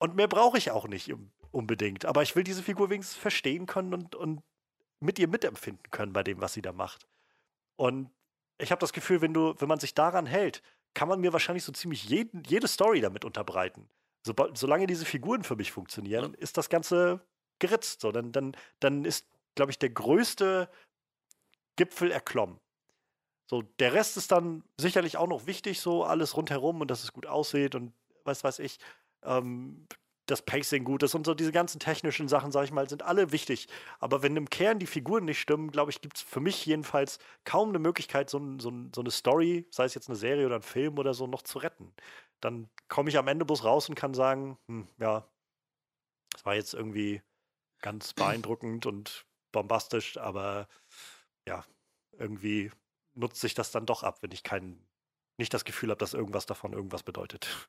Und 0.00 0.16
mehr 0.16 0.26
brauche 0.26 0.58
ich 0.58 0.72
auch 0.72 0.88
nicht 0.88 1.14
unbedingt. 1.52 2.04
Aber 2.04 2.22
ich 2.22 2.34
will 2.34 2.42
diese 2.42 2.64
Figur 2.64 2.90
wenigstens 2.90 3.16
verstehen 3.16 3.66
können 3.66 3.94
und, 3.94 4.16
und 4.16 4.42
mit 4.98 5.20
ihr 5.20 5.28
mitempfinden 5.28 5.88
können 5.92 6.12
bei 6.12 6.24
dem, 6.24 6.40
was 6.40 6.54
sie 6.54 6.62
da 6.62 6.72
macht. 6.72 7.06
Und 7.76 8.10
ich 8.58 8.72
habe 8.72 8.80
das 8.80 8.92
Gefühl, 8.92 9.20
wenn 9.20 9.34
du, 9.34 9.54
wenn 9.58 9.68
man 9.68 9.78
sich 9.78 9.94
daran 9.94 10.26
hält, 10.26 10.62
kann 10.94 11.08
man 11.08 11.20
mir 11.20 11.32
wahrscheinlich 11.32 11.64
so 11.64 11.72
ziemlich 11.72 12.04
jeden, 12.04 12.42
jede 12.44 12.68
Story 12.68 13.00
damit 13.00 13.24
unterbreiten. 13.24 13.88
So, 14.22 14.34
solange 14.54 14.86
diese 14.86 15.06
Figuren 15.06 15.44
für 15.44 15.56
mich 15.56 15.72
funktionieren, 15.72 16.34
ist 16.34 16.56
das 16.56 16.68
Ganze 16.68 17.20
geritzt. 17.58 18.00
So, 18.00 18.12
dann, 18.12 18.32
dann, 18.32 18.56
dann 18.80 19.04
ist, 19.04 19.26
glaube 19.54 19.70
ich, 19.70 19.78
der 19.78 19.90
größte 19.90 20.68
Gipfel 21.76 22.10
erklommen. 22.10 22.58
So, 23.46 23.62
der 23.62 23.94
Rest 23.94 24.16
ist 24.16 24.30
dann 24.30 24.62
sicherlich 24.76 25.16
auch 25.16 25.26
noch 25.26 25.46
wichtig, 25.46 25.80
so 25.80 26.04
alles 26.04 26.36
rundherum 26.36 26.80
und 26.80 26.90
dass 26.90 27.02
es 27.02 27.12
gut 27.12 27.26
aussieht 27.26 27.74
und 27.74 27.92
was 28.24 28.44
weiß 28.44 28.58
ich. 28.60 28.78
Ähm, 29.22 29.86
das 30.30 30.42
Pacing 30.42 30.84
gut 30.84 31.02
ist 31.02 31.14
und 31.14 31.26
so 31.26 31.34
diese 31.34 31.52
ganzen 31.52 31.80
technischen 31.80 32.28
Sachen, 32.28 32.52
sag 32.52 32.64
ich 32.64 32.72
mal, 32.72 32.88
sind 32.88 33.02
alle 33.02 33.32
wichtig. 33.32 33.68
Aber 33.98 34.22
wenn 34.22 34.36
im 34.36 34.48
Kern 34.48 34.78
die 34.78 34.86
Figuren 34.86 35.24
nicht 35.24 35.40
stimmen, 35.40 35.70
glaube 35.70 35.90
ich, 35.90 36.00
gibt 36.00 36.16
es 36.18 36.22
für 36.22 36.40
mich 36.40 36.64
jedenfalls 36.66 37.18
kaum 37.44 37.70
eine 37.70 37.78
Möglichkeit, 37.78 38.30
so, 38.30 38.38
so, 38.58 38.72
so, 38.94 39.00
eine 39.00 39.10
Story, 39.10 39.66
sei 39.70 39.84
es 39.84 39.94
jetzt 39.94 40.08
eine 40.08 40.16
Serie 40.16 40.46
oder 40.46 40.56
ein 40.56 40.62
Film 40.62 40.98
oder 40.98 41.14
so, 41.14 41.26
noch 41.26 41.42
zu 41.42 41.58
retten. 41.58 41.92
Dann 42.40 42.70
komme 42.88 43.10
ich 43.10 43.18
am 43.18 43.28
Ende 43.28 43.44
bloß 43.44 43.64
raus 43.64 43.88
und 43.88 43.94
kann 43.94 44.14
sagen, 44.14 44.58
hm, 44.66 44.88
ja, 44.98 45.26
das 46.32 46.44
war 46.46 46.54
jetzt 46.54 46.74
irgendwie 46.74 47.22
ganz 47.80 48.12
beeindruckend 48.14 48.86
und 48.86 49.26
bombastisch, 49.52 50.16
aber 50.16 50.68
ja, 51.46 51.64
irgendwie 52.12 52.70
nutzt 53.14 53.40
sich 53.40 53.54
das 53.54 53.70
dann 53.72 53.86
doch 53.86 54.02
ab, 54.02 54.22
wenn 54.22 54.32
ich 54.32 54.42
kein, 54.42 54.78
nicht 55.38 55.52
das 55.52 55.64
Gefühl 55.64 55.90
habe, 55.90 55.98
dass 55.98 56.14
irgendwas 56.14 56.46
davon 56.46 56.72
irgendwas 56.72 57.02
bedeutet. 57.02 57.68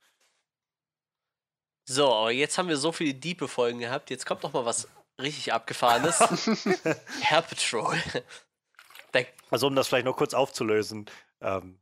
So, 1.85 2.13
aber 2.13 2.31
jetzt 2.31 2.57
haben 2.57 2.69
wir 2.69 2.77
so 2.77 2.91
viele 2.91 3.13
diepe 3.13 3.47
Folgen 3.47 3.79
gehabt. 3.79 4.09
Jetzt 4.09 4.25
kommt 4.25 4.43
noch 4.43 4.53
mal 4.53 4.65
was 4.65 4.87
richtig 5.19 5.53
abgefahrenes. 5.53 6.19
Hair 7.21 7.41
Patrol. 7.41 7.97
also 9.49 9.67
um 9.67 9.75
das 9.75 9.87
vielleicht 9.87 10.05
noch 10.05 10.15
kurz 10.15 10.33
aufzulösen. 10.33 11.05
Ähm, 11.41 11.79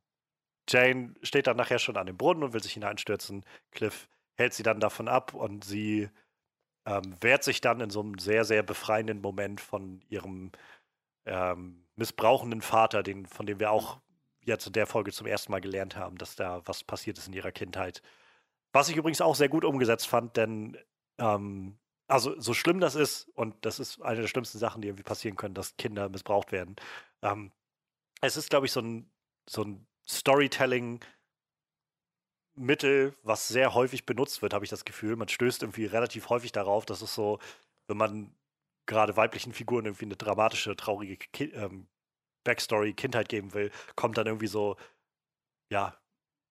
Jane 0.68 1.16
steht 1.24 1.48
dann 1.48 1.58
nachher 1.58 1.80
schon 1.80 1.98
an 1.98 2.08
dem 2.08 2.18
Brunnen 2.18 2.44
und 2.44 2.54
will 2.54 2.64
sich 2.64 2.74
hineinstürzen. 2.74 3.44
Cliff 3.72 4.08
hält 4.36 4.54
sie 4.54 4.64
dann 4.64 4.80
davon 4.80 5.08
ab 5.08 5.34
und 5.34 5.64
sie 5.64 6.10
ähm, 6.86 7.16
wehrt 7.22 7.44
sich 7.44 7.62
dann 7.62 7.82
in 7.82 7.90
so 7.90 8.02
einem 8.02 8.20
sehr, 8.20 8.46
sehr 8.46 8.64
befreienden 8.64 9.22
Moment 9.22 9.62
von 9.62 10.02
ihrem 10.10 10.52
ähm, 11.26 11.86
missbrauchenden 11.96 12.62
Vater, 12.62 13.04
den, 13.04 13.26
von 13.26 13.46
dem 13.46 13.60
wir 13.60 13.72
auch 13.72 14.00
jetzt 14.42 14.68
in 14.68 14.74
der 14.74 14.88
Folge 14.88 15.12
zum 15.12 15.28
ersten 15.28 15.52
Mal 15.52 15.62
gelernt 15.62 15.96
haben, 15.96 16.18
dass 16.18 16.36
da 16.36 16.62
was 16.66 16.84
passiert 16.84 17.18
ist 17.18 17.28
in 17.28 17.34
ihrer 17.34 17.52
Kindheit. 17.52 18.02
Was 18.72 18.90
ich 18.90 18.98
übrigens 18.98 19.22
auch 19.22 19.36
sehr 19.36 19.50
gut 19.50 19.66
umgesetzt 19.66 20.08
fand, 20.08 20.38
denn 20.38 20.78
ähm, 21.18 21.80
also 22.08 22.40
so 22.40 22.54
schlimm 22.54 22.80
das 22.80 22.96
ist, 22.96 23.30
und 23.36 23.56
das 23.66 23.80
ist 23.80 24.02
eine 24.02 24.22
der 24.22 24.28
schlimmsten 24.28 24.58
Sachen, 24.58 24.82
die 24.82 24.88
irgendwie 24.88 25.04
passieren 25.04 25.38
können, 25.38 25.54
dass 25.56 25.78
Kinder 25.78 26.10
missbraucht 26.10 26.52
werden. 26.52 26.76
Ähm, 27.22 27.52
es 28.22 28.38
ist, 28.38 28.50
glaube 28.50 28.66
ich, 28.66 28.72
so 28.72 28.82
ein, 28.82 29.12
so 29.48 29.64
ein 29.64 29.88
Storytelling- 30.08 31.02
Mittel, 32.60 33.16
was 33.24 33.48
sehr 33.48 33.74
häufig 33.74 34.06
benutzt 34.06 34.42
wird, 34.42 34.54
habe 34.54 34.66
ich 34.66 34.70
das 34.70 34.84
Gefühl. 34.84 35.16
Man 35.16 35.30
stößt 35.30 35.64
irgendwie 35.64 35.86
relativ 35.86 36.30
häufig 36.30 36.52
darauf, 36.52 36.86
dass 36.86 37.02
es 37.02 37.16
so, 37.16 37.40
wenn 37.88 37.96
man 37.98 38.36
gerade 38.86 39.16
weiblichen 39.16 39.54
Figuren 39.54 39.86
irgendwie 39.86 40.06
eine 40.06 40.18
dramatische, 40.18 40.76
traurige 40.76 41.16
Ki 41.18 41.46
ähm, 41.54 41.88
Backstory, 42.44 42.94
Kindheit 42.94 43.30
geben 43.30 43.54
will, 43.54 43.72
kommt 43.96 44.18
dann 44.18 44.28
irgendwie 44.28 44.48
so, 44.48 44.76
ja, 45.72 45.98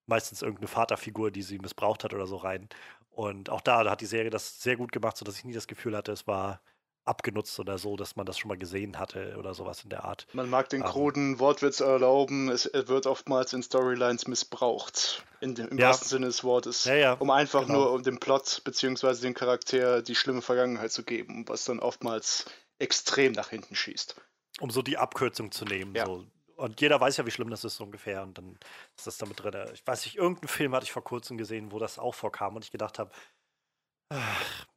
meistens 0.08 0.42
irgendeine 0.42 0.68
Vaterfigur, 0.68 1.30
die 1.30 1.42
sie 1.42 1.58
missbraucht 1.58 2.04
hat 2.04 2.14
oder 2.14 2.26
so 2.26 2.36
rein. 2.36 2.68
Und 3.10 3.50
auch 3.50 3.60
da, 3.60 3.84
da 3.84 3.90
hat 3.90 4.00
die 4.00 4.06
Serie 4.06 4.30
das 4.30 4.62
sehr 4.62 4.76
gut 4.76 4.92
gemacht, 4.92 5.16
sodass 5.16 5.38
ich 5.38 5.44
nie 5.44 5.52
das 5.52 5.66
Gefühl 5.66 5.96
hatte, 5.96 6.12
es 6.12 6.26
war 6.26 6.60
abgenutzt 7.08 7.58
oder 7.58 7.78
so, 7.78 7.96
dass 7.96 8.14
man 8.14 8.26
das 8.26 8.38
schon 8.38 8.48
mal 8.48 8.58
gesehen 8.58 8.98
hatte 8.98 9.36
oder 9.38 9.54
sowas 9.54 9.82
in 9.82 9.90
der 9.90 10.04
Art. 10.04 10.26
Man 10.34 10.48
mag 10.48 10.68
den 10.68 10.82
ähm, 10.82 10.86
kruden 10.86 11.38
Wortwitz 11.40 11.80
erlauben, 11.80 12.50
es 12.50 12.70
wird 12.72 13.06
oftmals 13.06 13.52
in 13.54 13.62
Storylines 13.62 14.28
missbraucht, 14.28 15.24
in 15.40 15.54
dem, 15.54 15.68
im 15.68 15.78
ja. 15.78 15.88
wahrsten 15.88 16.08
Sinne 16.08 16.26
des 16.26 16.44
Wortes, 16.44 16.84
ja, 16.84 16.94
ja, 16.94 17.12
um 17.14 17.30
einfach 17.30 17.66
genau. 17.66 17.78
nur 17.78 17.92
um 17.92 18.02
dem 18.02 18.20
Plot 18.20 18.60
bzw. 18.64 19.14
dem 19.22 19.34
Charakter 19.34 20.02
die 20.02 20.14
schlimme 20.14 20.42
Vergangenheit 20.42 20.92
zu 20.92 21.02
geben, 21.02 21.44
was 21.48 21.64
dann 21.64 21.80
oftmals 21.80 22.44
extrem 22.78 23.32
nach 23.32 23.48
hinten 23.48 23.74
schießt. 23.74 24.14
Um 24.60 24.70
so 24.70 24.82
die 24.82 24.98
Abkürzung 24.98 25.50
zu 25.50 25.64
nehmen. 25.64 25.94
So 26.04 26.26
und 26.58 26.80
jeder 26.80 27.00
weiß 27.00 27.16
ja, 27.16 27.26
wie 27.26 27.30
schlimm 27.30 27.50
das 27.50 27.64
ist, 27.64 27.76
so 27.76 27.84
ungefähr. 27.84 28.22
Und 28.22 28.36
dann 28.36 28.58
ist 28.96 29.06
das 29.06 29.18
damit 29.18 29.42
drin. 29.42 29.54
Ich 29.72 29.86
weiß 29.86 30.04
nicht, 30.04 30.16
irgendeinen 30.16 30.48
Film 30.48 30.74
hatte 30.74 30.84
ich 30.84 30.92
vor 30.92 31.04
kurzem 31.04 31.38
gesehen, 31.38 31.72
wo 31.72 31.78
das 31.78 31.98
auch 31.98 32.14
vorkam 32.14 32.56
und 32.56 32.64
ich 32.64 32.72
gedacht 32.72 32.98
habe, 32.98 33.12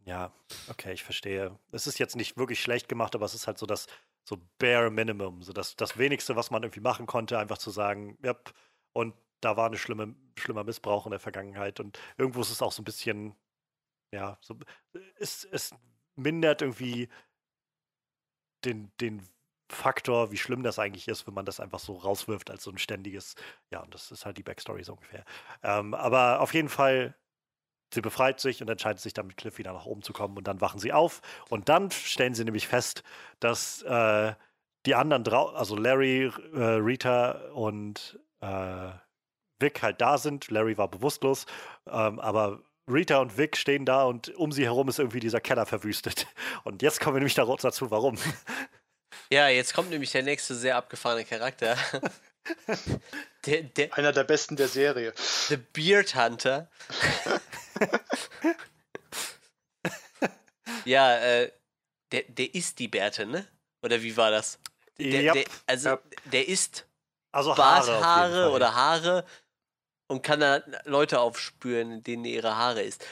ja, 0.05 0.31
okay, 0.69 0.93
ich 0.93 1.03
verstehe. 1.03 1.57
Es 1.71 1.87
ist 1.87 1.99
jetzt 1.99 2.15
nicht 2.15 2.37
wirklich 2.37 2.61
schlecht 2.61 2.87
gemacht, 2.87 3.15
aber 3.15 3.25
es 3.25 3.33
ist 3.33 3.47
halt 3.47 3.57
so 3.57 3.65
das 3.65 3.87
so 4.23 4.37
bare 4.59 4.91
Minimum, 4.91 5.41
so 5.41 5.53
das, 5.53 5.75
das 5.75 5.97
Wenigste, 5.97 6.35
was 6.35 6.51
man 6.51 6.63
irgendwie 6.63 6.81
machen 6.81 7.07
konnte, 7.07 7.39
einfach 7.39 7.57
zu 7.57 7.71
sagen, 7.71 8.17
ja, 8.23 8.35
und 8.93 9.15
da 9.41 9.57
war 9.57 9.69
ein 9.69 9.77
schlimme, 9.77 10.15
schlimmer 10.37 10.63
Missbrauch 10.63 11.05
in 11.07 11.11
der 11.11 11.19
Vergangenheit 11.19 11.79
und 11.79 11.97
irgendwo 12.17 12.41
ist 12.41 12.51
es 12.51 12.61
auch 12.61 12.71
so 12.71 12.81
ein 12.83 12.85
bisschen, 12.85 13.35
ja, 14.13 14.37
so, 14.41 14.57
es, 15.17 15.45
es 15.45 15.73
mindert 16.15 16.61
irgendwie 16.61 17.09
den, 18.63 18.91
den 19.01 19.27
Faktor, 19.71 20.31
wie 20.31 20.37
schlimm 20.37 20.63
das 20.63 20.79
eigentlich 20.79 21.07
ist, 21.07 21.27
wenn 21.27 21.33
man 21.33 21.45
das 21.45 21.59
einfach 21.59 21.79
so 21.79 21.93
rauswirft 21.93 22.49
als 22.51 22.63
so 22.63 22.71
ein 22.71 22.77
ständiges, 22.77 23.35
ja, 23.71 23.81
und 23.81 23.93
das 23.93 24.11
ist 24.11 24.25
halt 24.25 24.37
die 24.37 24.43
Backstory 24.43 24.83
so 24.83 24.93
ungefähr. 24.93 25.25
Ähm, 25.63 25.93
aber 25.93 26.41
auf 26.41 26.53
jeden 26.53 26.69
Fall, 26.69 27.15
sie 27.93 28.01
befreit 28.01 28.39
sich 28.39 28.61
und 28.61 28.69
entscheidet 28.69 29.01
sich 29.01 29.13
dann 29.13 29.27
mit 29.27 29.37
Cliff 29.37 29.57
wieder 29.57 29.73
nach 29.73 29.85
oben 29.85 30.01
zu 30.01 30.13
kommen 30.13 30.37
und 30.37 30.47
dann 30.47 30.61
wachen 30.61 30.79
sie 30.79 30.93
auf 30.93 31.21
und 31.49 31.69
dann 31.69 31.91
stellen 31.91 32.33
sie 32.33 32.45
nämlich 32.45 32.67
fest, 32.67 33.03
dass 33.39 33.81
äh, 33.83 34.33
die 34.85 34.95
anderen, 34.95 35.27
also 35.27 35.75
Larry, 35.75 36.31
äh, 36.53 36.59
Rita 36.59 37.31
und 37.53 38.19
äh, 38.41 38.91
Vic 39.59 39.81
halt 39.81 40.01
da 40.01 40.17
sind. 40.17 40.49
Larry 40.49 40.77
war 40.77 40.89
bewusstlos, 40.89 41.45
ähm, 41.87 42.19
aber 42.19 42.63
Rita 42.87 43.19
und 43.19 43.37
Vic 43.37 43.57
stehen 43.57 43.85
da 43.85 44.03
und 44.03 44.35
um 44.35 44.51
sie 44.51 44.65
herum 44.65 44.89
ist 44.89 44.99
irgendwie 44.99 45.19
dieser 45.19 45.39
Keller 45.39 45.65
verwüstet. 45.65 46.27
Und 46.63 46.81
jetzt 46.81 46.99
kommen 46.99 47.15
wir 47.15 47.19
nämlich 47.19 47.35
dazu, 47.35 47.91
warum. 47.91 48.15
Ja, 49.31 49.47
jetzt 49.47 49.73
kommt 49.73 49.89
nämlich 49.89 50.11
der 50.11 50.23
nächste 50.23 50.55
sehr 50.55 50.75
abgefahrene 50.75 51.25
Charakter. 51.25 51.77
Der, 53.45 53.61
der, 53.63 53.93
Einer 53.95 54.11
der 54.13 54.23
besten 54.23 54.55
der 54.55 54.67
Serie. 54.67 55.13
The 55.47 55.57
Beard 55.57 56.15
Hunter. 56.15 56.69
Ja, 60.85 61.17
äh, 61.17 61.51
der, 62.11 62.23
der 62.23 62.55
isst 62.55 62.79
die 62.79 62.87
Bärte, 62.87 63.25
ne? 63.25 63.47
Oder 63.83 64.01
wie 64.01 64.17
war 64.17 64.31
das? 64.31 64.59
Der, 64.97 65.21
Yep. 65.21 65.33
der, 65.33 65.45
also, 65.67 65.89
Yep. 65.89 66.01
der 66.31 66.47
isst 66.47 66.87
Also 67.31 67.55
Haare 67.57 67.91
Barthaare 67.91 68.51
oder 68.51 68.75
Haare 68.75 69.25
und 70.07 70.21
kann 70.23 70.39
da 70.39 70.61
Leute 70.85 71.19
aufspüren, 71.19 72.03
denen 72.03 72.25
ihre 72.25 72.55
Haare 72.55 72.81
ist. 72.81 73.05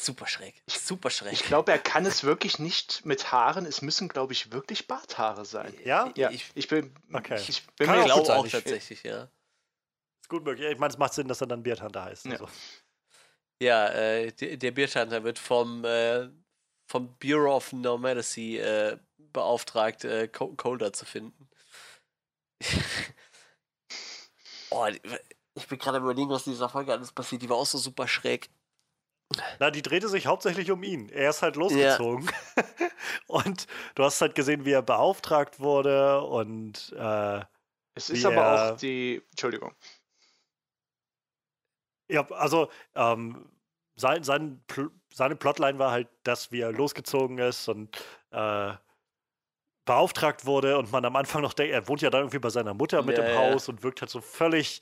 Super 0.00 0.26
schräg. 0.26 0.54
Super 0.68 1.10
schräg. 1.10 1.32
Ich 1.32 1.42
glaube, 1.42 1.72
er 1.72 1.78
kann 1.78 2.06
es 2.06 2.22
wirklich 2.22 2.58
nicht 2.58 3.04
mit 3.04 3.32
Haaren. 3.32 3.66
Es 3.66 3.82
müssen, 3.82 4.08
glaube 4.08 4.32
ich, 4.32 4.52
wirklich 4.52 4.86
Barthaare 4.86 5.44
sein. 5.44 5.74
Ja? 5.84 6.12
Ja, 6.16 6.30
Ich- 6.30 6.50
ich, 6.54 6.68
bin. 6.68 6.94
Okay. 7.12 7.40
Ich 7.48 7.66
bin 7.76 7.86
Kann 7.86 7.96
mir 7.98 8.04
auch 8.14 8.22
glaube 8.22 8.36
auch 8.36 8.46
ich- 8.46 8.52
tatsächlich, 8.52 9.02
ja. 9.02 9.24
Ist 10.22 10.28
gut 10.28 10.44
möglich. 10.44 10.70
Ich 10.70 10.78
meine, 10.78 10.92
es 10.92 10.98
macht 10.98 11.14
Sinn, 11.14 11.26
dass 11.28 11.40
er 11.40 11.46
dann 11.48 11.62
Beard 11.62 11.82
Hunter 11.82 12.04
heißt. 12.04 12.26
Ja. 12.26 12.32
Also. 12.32 12.48
Ja, 13.60 13.88
äh, 13.88 14.30
der, 14.32 14.56
der 14.56 14.70
Bierschanter 14.70 15.24
wird 15.24 15.38
vom, 15.38 15.84
äh, 15.84 16.28
vom 16.86 17.16
Bureau 17.18 17.56
of 17.56 17.72
Normalcy 17.72 18.58
äh, 18.58 18.98
beauftragt, 19.18 20.04
äh, 20.04 20.28
Co- 20.28 20.54
Colder 20.54 20.92
zu 20.92 21.04
finden. 21.06 21.48
oh, 24.70 24.86
die- 24.86 25.00
ich 25.54 25.66
bin 25.66 25.78
gerade 25.78 25.98
überlegen, 25.98 26.30
was 26.30 26.46
in 26.46 26.52
dieser 26.52 26.68
Folge 26.68 26.92
alles 26.92 27.10
passiert. 27.10 27.42
Die 27.42 27.48
war 27.48 27.56
auch 27.56 27.66
so 27.66 27.78
super 27.78 28.06
schräg. 28.06 28.48
Na, 29.58 29.70
die 29.70 29.82
drehte 29.82 30.08
sich 30.08 30.26
hauptsächlich 30.26 30.70
um 30.70 30.82
ihn. 30.82 31.08
Er 31.10 31.30
ist 31.30 31.42
halt 31.42 31.56
losgezogen. 31.56 32.30
und 33.26 33.66
du 33.94 34.04
hast 34.04 34.20
halt 34.20 34.34
gesehen, 34.34 34.64
wie 34.64 34.72
er 34.72 34.82
beauftragt 34.82 35.60
wurde 35.60 36.20
und 36.22 36.94
äh, 36.96 37.40
Es 37.94 38.08
ist 38.10 38.24
aber 38.24 38.42
er- 38.46 38.72
auch 38.74 38.76
die. 38.78 39.22
Entschuldigung. 39.30 39.74
Ja, 42.10 42.26
also 42.30 42.70
ähm, 42.94 43.50
sein, 43.96 44.22
sein, 44.22 44.62
Pl 44.66 44.90
seine 45.12 45.36
Plotline 45.36 45.78
war 45.78 45.90
halt, 45.90 46.08
dass 46.22 46.52
wie 46.52 46.60
er 46.60 46.72
losgezogen 46.72 47.38
ist 47.38 47.68
und 47.68 47.96
äh, 48.30 48.72
beauftragt 49.84 50.44
wurde 50.46 50.78
und 50.78 50.92
man 50.92 51.04
am 51.04 51.16
Anfang 51.16 51.42
noch 51.42 51.54
denkt, 51.54 51.72
er 51.72 51.88
wohnt 51.88 52.02
ja 52.02 52.10
da 52.10 52.18
irgendwie 52.18 52.38
bei 52.38 52.50
seiner 52.50 52.74
Mutter 52.74 53.02
mit 53.02 53.18
Ja, 53.18 53.24
im 53.24 53.30
ja. 53.30 53.36
Haus 53.36 53.68
und 53.68 53.82
wirkt 53.82 54.00
halt 54.00 54.10
so 54.10 54.20
völlig 54.20 54.80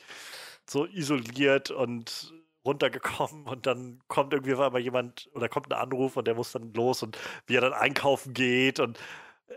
so 0.68 0.84
isoliert 0.86 1.70
und 1.70 2.34
runtergekommen 2.66 3.46
und 3.46 3.66
dann 3.66 4.00
kommt 4.08 4.32
irgendwie 4.32 4.54
auf 4.54 4.60
einmal 4.60 4.80
jemand 4.80 5.30
oder 5.34 5.48
kommt 5.48 5.72
ein 5.72 5.78
Anruf 5.78 6.16
und 6.16 6.26
der 6.26 6.34
muss 6.34 6.52
dann 6.52 6.72
los 6.74 7.02
und 7.02 7.18
wie 7.46 7.56
er 7.56 7.62
dann 7.62 7.72
einkaufen 7.72 8.34
geht 8.34 8.80
und 8.80 8.98
äh, 9.48 9.52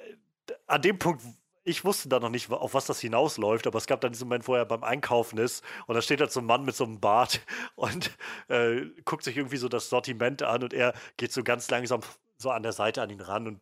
an 0.67 0.81
dem 0.81 0.99
Punkt 0.99 1.23
ich 1.65 1.85
wusste 1.85 2.09
da 2.09 2.19
noch 2.19 2.29
nicht, 2.29 2.49
auf 2.49 2.73
was 2.73 2.85
das 2.85 2.99
hinausläuft, 2.99 3.67
aber 3.67 3.77
es 3.77 3.85
gab 3.85 4.01
dann 4.01 4.11
diesen 4.11 4.27
Moment, 4.27 4.47
wo 4.47 4.55
er 4.55 4.65
beim 4.65 4.83
Einkaufen 4.83 5.37
ist 5.37 5.63
und 5.85 5.95
da 5.95 6.01
steht 6.01 6.19
halt 6.19 6.31
so 6.31 6.39
ein 6.39 6.45
Mann 6.45 6.63
mit 6.65 6.75
so 6.75 6.83
einem 6.83 6.99
Bart 6.99 7.41
und 7.75 8.11
äh, 8.47 8.81
guckt 9.05 9.23
sich 9.23 9.37
irgendwie 9.37 9.57
so 9.57 9.69
das 9.69 9.89
Sortiment 9.89 10.41
an 10.41 10.63
und 10.63 10.73
er 10.73 10.93
geht 11.17 11.31
so 11.31 11.43
ganz 11.43 11.69
langsam 11.69 12.01
so 12.37 12.49
an 12.49 12.63
der 12.63 12.71
Seite 12.71 13.01
an 13.01 13.09
ihn 13.09 13.21
ran 13.21 13.47
und 13.47 13.59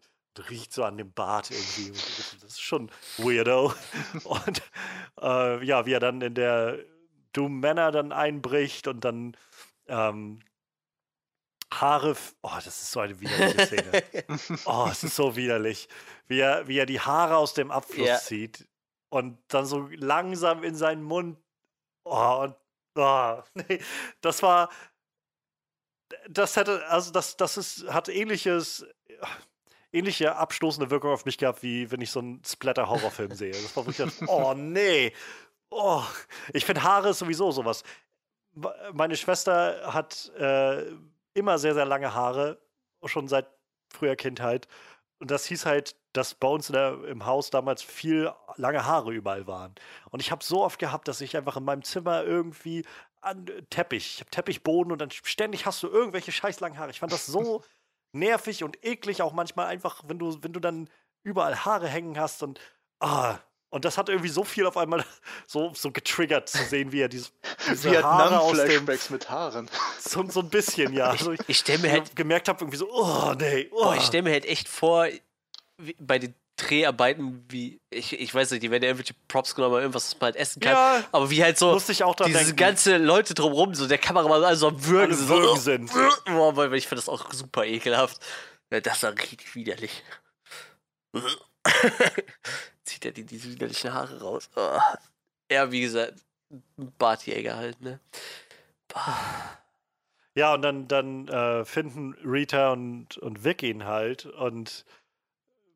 riecht 0.50 0.74
so 0.74 0.84
an 0.84 0.98
dem 0.98 1.12
Bart 1.12 1.52
irgendwie. 1.52 1.92
Das 2.42 2.52
ist 2.52 2.62
schon 2.62 2.92
weirdo. 3.18 3.74
Und 4.24 4.62
äh, 5.20 5.66
ja, 5.66 5.86
wie 5.88 5.94
er 5.94 6.00
dann 6.00 6.22
in 6.22 6.36
der 6.36 6.78
Doom 7.38 7.60
Manor 7.60 7.92
dann 7.92 8.12
einbricht 8.12 8.88
und 8.88 9.06
dann 9.06 9.38
ähm, 9.88 10.40
Haare. 11.74 12.16
Oh, 12.42 12.52
das 12.56 12.68
ist 12.68 12.92
so 12.92 13.00
eine 13.02 13.20
widerliche 13.20 13.66
Szene. 13.66 14.04
Oh, 14.66 14.88
es 14.92 15.04
ist 15.04 15.16
so 15.16 15.36
widerlich. 15.36 15.88
Wie 16.28 16.40
er, 16.40 16.68
wie 16.68 16.78
er 16.78 16.86
die 16.86 17.00
Haare 17.00 17.38
aus 17.38 17.54
dem 17.54 17.72
Abfluss 17.72 18.08
Ja. 18.08 18.18
zieht 18.18 18.68
und 19.10 19.38
dann 19.50 19.66
so 19.66 19.88
langsam 19.92 20.64
in 20.64 20.76
seinen 20.76 21.04
Mund. 21.04 21.38
Oh, 22.04 22.44
und 22.44 22.56
oh, 22.96 23.42
nee, 23.54 23.80
das 24.22 24.42
war. 24.44 24.70
Das 26.30 26.56
hätte, 26.56 26.88
also 26.88 27.12
das, 27.12 27.36
das 27.36 27.58
ist, 27.58 27.86
hat 27.90 28.08
ähnliches, 28.08 28.86
ähnliche 29.92 30.38
abstoßende 30.38 30.90
Wirkung 30.90 31.12
auf 31.12 31.26
mich 31.26 31.38
gehabt, 31.38 31.64
wie 31.64 31.92
wenn 31.92 32.00
ich 32.00 32.12
so 32.12 32.20
einen 32.20 32.42
Splatter-Horrorfilm 32.46 33.36
sehe. 33.36 33.52
Das 33.52 33.76
war 33.76 33.86
wirklich, 33.86 34.30
oh 34.30 34.54
nee. 34.54 35.12
Oh, 35.70 36.04
ich 36.54 36.66
finde 36.66 36.84
Haare 36.84 37.10
ist 37.10 37.20
sowieso 37.20 37.52
sowas. 37.52 37.84
Meine 38.94 39.16
Schwester 39.16 39.94
hat 39.94 40.32
äh, 40.38 40.86
immer 41.34 41.60
sehr, 41.60 41.74
sehr 41.74 41.86
lange 41.86 42.14
Haare, 42.14 42.60
schon 43.06 43.28
seit 43.28 43.48
früher 43.90 44.16
Kindheit. 44.16 44.68
Und 45.20 45.32
das 45.32 45.46
hieß 45.46 45.66
halt, 45.66 45.96
dass 46.14 46.34
bei 46.36 46.48
uns 46.48 46.70
in 46.70 46.74
der, 46.74 47.04
im 47.06 47.26
Haus 47.26 47.50
damals 47.50 47.84
viel 47.84 48.32
lange 48.56 48.86
Haare 48.86 49.14
überall 49.14 49.48
waren. 49.48 49.76
Und 50.10 50.20
ich 50.20 50.32
habe 50.32 50.44
so 50.44 50.64
oft 50.64 50.80
gehabt, 50.80 51.08
dass 51.08 51.22
ich 51.22 51.38
einfach 51.38 51.58
in 51.58 51.64
meinem 51.64 51.84
Zimmer 51.84 52.24
irgendwie 52.24 52.86
an 53.22 53.46
Teppich, 53.70 54.16
ich 54.16 54.20
habe 54.22 54.30
Teppichboden 54.30 54.92
und 54.92 55.00
dann 55.00 55.12
ständig 55.12 55.66
hast 55.66 55.82
du 55.84 55.88
irgendwelche 55.88 56.32
scheiß 56.32 56.60
langen 56.60 56.78
Haare. 56.78 56.92
Ich 56.92 57.00
fand 57.00 57.12
das 57.12 57.26
so 57.26 57.64
nervig 58.14 58.64
und 58.64 58.84
eklig 58.86 59.22
auch 59.22 59.34
manchmal 59.34 59.68
einfach, 59.68 60.04
wenn 60.08 60.20
du, 60.20 60.42
wenn 60.44 60.54
du 60.54 60.60
dann 60.60 60.90
überall 61.24 61.66
Haare 61.66 61.88
hängen 61.88 62.20
hast 62.20 62.44
und 62.44 62.60
ah, 63.00 63.40
und 63.78 63.86
das 63.86 63.96
hat 63.96 64.10
irgendwie 64.10 64.30
so 64.30 64.44
viel 64.44 64.66
auf 64.66 64.76
einmal 64.76 65.06
so, 65.48 65.72
so 65.76 65.92
getriggert 65.92 66.50
zu 66.50 66.64
sehen, 66.64 66.92
wie 66.92 67.02
er 67.02 67.10
diese, 67.10 67.30
diese 67.70 68.04
Haare 68.04 68.40
aus 68.40 68.58
dem 68.58 68.86
mit 68.86 69.30
Haaren. 69.30 69.70
so, 70.00 70.28
so 70.28 70.40
ein 70.40 70.50
bisschen, 70.50 70.94
ja. 70.94 71.12
Also 71.12 71.34
ich, 71.34 71.40
Ich 71.48 71.60
stelle 71.60 71.78
mir 71.78 71.92
halt, 71.92 72.16
gemerkt 72.16 72.48
habe, 72.48 72.60
irgendwie 72.62 72.78
so, 72.78 72.90
oh 72.92 73.36
nee, 73.40 73.68
oh. 73.72 73.84
boah, 73.84 73.96
ich 73.96 74.02
stell 74.02 74.24
mir 74.24 74.32
halt 74.32 74.46
echt 74.46 74.68
vor, 74.68 75.08
wie, 75.78 75.96
bei 76.00 76.18
den 76.18 76.34
Dreharbeiten, 76.56 77.46
wie, 77.50 77.80
ich, 77.92 78.20
ich 78.20 78.34
weiß 78.34 78.50
nicht, 78.50 78.64
die 78.64 78.72
werden 78.72 78.82
ja 78.82 78.90
irgendwelche 78.90 79.14
Props 79.28 79.54
genommen, 79.54 79.74
oder 79.74 79.84
irgendwas, 79.84 80.06
was 80.06 80.20
man 80.20 80.26
halt 80.30 80.38
essen 80.38 80.60
kann. 80.60 80.72
Ja. 80.72 81.04
Aber 81.12 81.30
wie 81.30 81.44
halt 81.44 81.60
so 81.60 81.72
Musste 81.72 81.92
ich 81.92 82.04
auch 82.04 82.16
dran 82.16 82.30
diese 82.30 82.40
denken. 82.40 82.56
ganze 82.56 82.98
Leute 82.98 83.36
drumrum, 83.36 83.76
so 83.76 83.88
der 83.88 84.00
Kameramann, 84.00 84.44
also 84.44 84.70
am 84.70 84.86
Würgen, 84.88 85.14
Alle 85.14 85.14
so, 85.14 85.30
Würgen 85.30 85.60
sind. 85.60 85.92
Boah, 86.26 86.58
weil 86.58 86.74
ich 86.74 86.88
finde 86.88 87.04
das 87.04 87.10
auch 87.10 87.32
super 87.32 87.64
ekelhaft. 87.64 88.20
Ja, 88.72 88.80
das 88.80 89.04
war 89.04 89.12
richtig 89.12 89.54
widerlich. 89.54 90.04
Zieht 92.88 93.06
er 93.06 93.12
die, 93.12 93.26
diese 93.26 93.52
widerlichen 93.52 93.94
Haare 93.94 94.22
raus. 94.22 94.50
Oh. 94.56 94.80
Ja, 95.52 95.72
wie 95.72 95.82
gesagt, 95.82 96.24
Bartjäger 96.98 97.58
halt, 97.58 97.82
ne? 97.82 98.00
Bah. 98.88 99.60
Ja, 100.36 100.54
und 100.54 100.62
dann, 100.62 100.88
dann 100.88 101.28
äh, 101.28 101.66
finden 101.66 102.14
Rita 102.24 102.72
und, 102.72 103.18
und 103.18 103.44
Vic 103.44 103.62
ihn 103.64 103.84
halt 103.84 104.26
und 104.26 104.86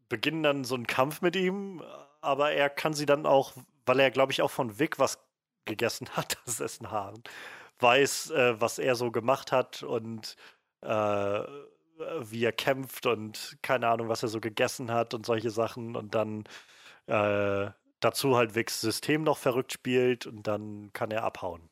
beginnen 0.08 0.42
dann 0.42 0.64
so 0.64 0.76
einen 0.76 0.88
Kampf 0.88 1.22
mit 1.22 1.36
ihm, 1.36 1.84
aber 2.22 2.52
er 2.52 2.70
kann 2.70 2.94
sie 2.94 3.06
dann 3.06 3.26
auch, 3.26 3.54
weil 3.86 4.00
er, 4.00 4.12
glaube 4.12 4.32
ich, 4.32 4.42
auch 4.42 4.52
von 4.52 4.80
Vic 4.80 4.98
was 4.98 5.20
gegessen 5.66 6.10
hat, 6.16 6.38
das 6.46 6.62
Essen 6.62 6.92
Haaren, 6.92 7.22
weiß, 7.80 8.32
äh, 8.32 8.62
was 8.62 8.80
er 8.80 8.96
so 8.96 9.12
gemacht 9.12 9.52
hat 9.52 9.84
und 9.84 10.38
äh, 10.82 11.42
wie 12.22 12.46
er 12.46 12.54
kämpft 12.54 13.06
und 13.06 13.58
keine 13.62 13.90
Ahnung, 13.90 14.08
was 14.08 14.24
er 14.24 14.30
so 14.30 14.40
gegessen 14.40 14.92
hat 14.92 15.14
und 15.14 15.26
solche 15.26 15.50
Sachen 15.50 15.98
und 15.98 16.16
dann 16.16 16.46
äh, 17.12 17.72
dazu 18.00 18.38
halt 18.38 18.56
Vics 18.56 18.82
System 18.82 19.24
noch 19.24 19.38
verrückt 19.38 19.74
spielt 19.74 20.26
und 20.26 20.44
dann 20.44 20.92
kann 20.94 21.12
er 21.12 21.24
abhauen. 21.24 21.70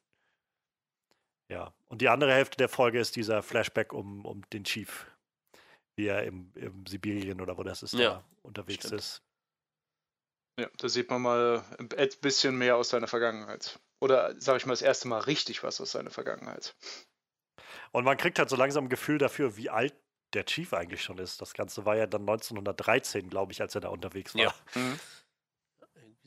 Ja, 1.50 1.74
und 1.88 2.02
die 2.02 2.10
andere 2.10 2.34
Hälfte 2.34 2.58
der 2.58 2.70
Folge 2.70 3.00
ist 3.00 3.16
dieser 3.16 3.42
Flashback 3.42 3.94
um, 3.94 4.26
um 4.26 4.48
den 4.52 4.64
Chief, 4.66 5.08
wie 5.96 6.08
er 6.08 6.24
im, 6.24 6.52
im 6.56 6.86
Sibirien 6.86 7.42
oder 7.42 7.58
wo 7.58 7.64
das 7.64 7.82
ist, 7.82 7.94
Ja, 7.94 8.10
da 8.10 8.24
unterwegs 8.44 8.86
stimmt. 8.86 9.00
ist. 9.02 9.24
Ja, 10.60 10.70
da 10.78 10.90
sieht 10.90 11.10
man 11.10 11.22
mal 11.22 11.64
ein 11.80 11.88
bisschen 12.22 12.58
mehr 12.58 12.76
aus 12.76 12.90
seiner 12.90 13.08
Vergangenheit. 13.08 13.80
Oder 14.02 14.40
sag 14.40 14.58
ich 14.58 14.66
mal, 14.66 14.74
das 14.74 14.82
erste 14.82 15.08
Mal 15.08 15.20
richtig 15.20 15.64
was 15.64 15.82
aus 15.82 15.92
seiner 15.92 16.12
Vergangenheit. 16.12 16.76
Und 17.92 18.04
man 18.04 18.18
kriegt 18.18 18.38
halt 18.40 18.50
so 18.50 18.56
langsam 18.56 18.86
ein 18.86 18.90
Gefühl 18.90 19.18
dafür, 19.18 19.58
wie 19.58 19.70
alt 19.70 19.96
der 20.34 20.46
Chief 20.46 20.74
eigentlich 20.74 21.02
schon 21.02 21.18
ist. 21.18 21.42
Das 21.42 21.54
Ganze 21.54 21.86
war 21.86 21.96
ja 21.96 22.06
dann 22.06 22.22
1913, 22.22 23.30
glaube 23.30 23.52
ich, 23.52 23.62
als 23.62 23.74
er 23.74 23.82
da 23.82 23.90
unterwegs 23.90 24.36
war. 24.36 24.42
Ja. 24.42 24.54
Mhm. 24.76 25.00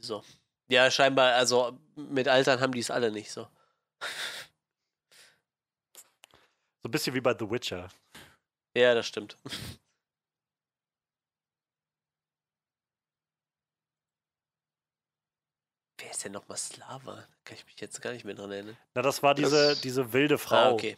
So. 0.02 0.22
Ja, 0.68 0.90
scheinbar, 0.90 1.34
also 1.34 1.78
mit 1.96 2.28
Altern 2.28 2.60
haben 2.60 2.72
die 2.72 2.80
es 2.80 2.90
alle 2.90 3.10
nicht 3.12 3.30
so. 3.30 3.46
So 6.82 6.88
ein 6.88 6.90
bisschen 6.90 7.14
wie 7.14 7.20
bei 7.20 7.34
The 7.38 7.48
Witcher. 7.50 7.88
Ja, 8.76 8.94
das 8.94 9.06
stimmt. 9.06 9.36
Wer 15.98 16.10
ist 16.10 16.24
denn 16.24 16.32
nochmal 16.32 16.58
Slava? 16.58 17.26
Kann 17.44 17.56
ich 17.56 17.64
mich 17.66 17.80
jetzt 17.80 18.00
gar 18.02 18.12
nicht 18.12 18.24
mehr 18.24 18.34
dran 18.34 18.50
erinnern. 18.50 18.76
Na, 18.94 19.02
das 19.02 19.22
war 19.22 19.34
diese, 19.34 19.68
Das- 19.70 19.80
diese 19.80 20.12
wilde 20.12 20.38
Frau. 20.38 20.56
Ah, 20.56 20.70
okay. 20.72 20.96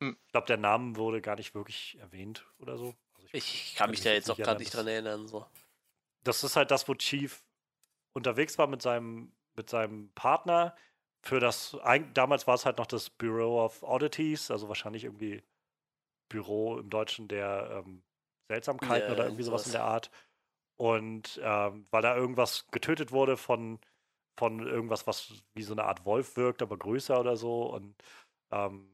Ich 0.00 0.16
glaube, 0.32 0.48
der 0.48 0.56
Name 0.56 0.96
wurde 0.96 1.20
gar 1.20 1.36
nicht 1.36 1.54
wirklich 1.54 1.96
erwähnt 2.00 2.44
oder 2.58 2.76
so. 2.76 2.94
Also 3.14 3.28
ich- 3.32 3.34
Ich, 3.70 3.74
kann 3.76 3.90
mich 3.90 4.00
da 4.00 4.10
jetzt 4.10 4.28
auch 4.30 4.36
gerade 4.36 4.42
erinnern, 4.50 4.58
nicht 4.58 4.74
dran 4.74 4.86
erinnern. 4.88 5.28
So. 5.28 5.46
das 6.24 6.42
ist 6.42 6.56
halt 6.56 6.70
das, 6.72 6.88
wo 6.88 6.94
Chief 6.94 7.40
unterwegs 8.12 8.58
war 8.58 8.66
mit 8.66 8.82
seinem, 8.82 9.32
mit 9.54 9.70
seinem 9.70 10.12
Partner. 10.14 10.74
Für 11.22 11.40
das, 11.40 11.76
damals 12.14 12.46
war 12.46 12.54
es 12.54 12.66
halt 12.66 12.78
noch 12.78 12.86
das 12.86 13.10
Bureau 13.10 13.64
of 13.64 13.82
Oddities, 13.82 14.50
also 14.50 14.68
wahrscheinlich 14.68 15.04
irgendwie 15.04 15.42
Büro 16.28 16.78
im 16.78 16.90
Deutschen 16.90 17.28
der 17.28 17.84
ähm, 17.84 18.02
Seltsamkeiten 18.48 19.08
Ja, 19.08 19.14
oder 19.14 19.24
irgendwie 19.24 19.44
sowas 19.44 19.66
in 19.66 19.72
der 19.72 19.84
Art. 19.84 20.10
Und 20.76 21.40
ähm, 21.42 21.86
weil 21.90 22.02
da 22.02 22.16
irgendwas 22.16 22.66
getötet 22.70 23.12
wurde 23.12 23.36
von, 23.36 23.80
von 24.36 24.66
irgendwas, 24.66 25.06
was 25.06 25.44
wie 25.54 25.62
so 25.62 25.74
eine 25.74 25.84
Art 25.84 26.04
Wolf 26.04 26.36
wirkt, 26.36 26.62
aber 26.62 26.76
größer 26.78 27.20
oder 27.20 27.36
so. 27.36 27.64
Und 27.72 27.94
ähm, 28.50 28.88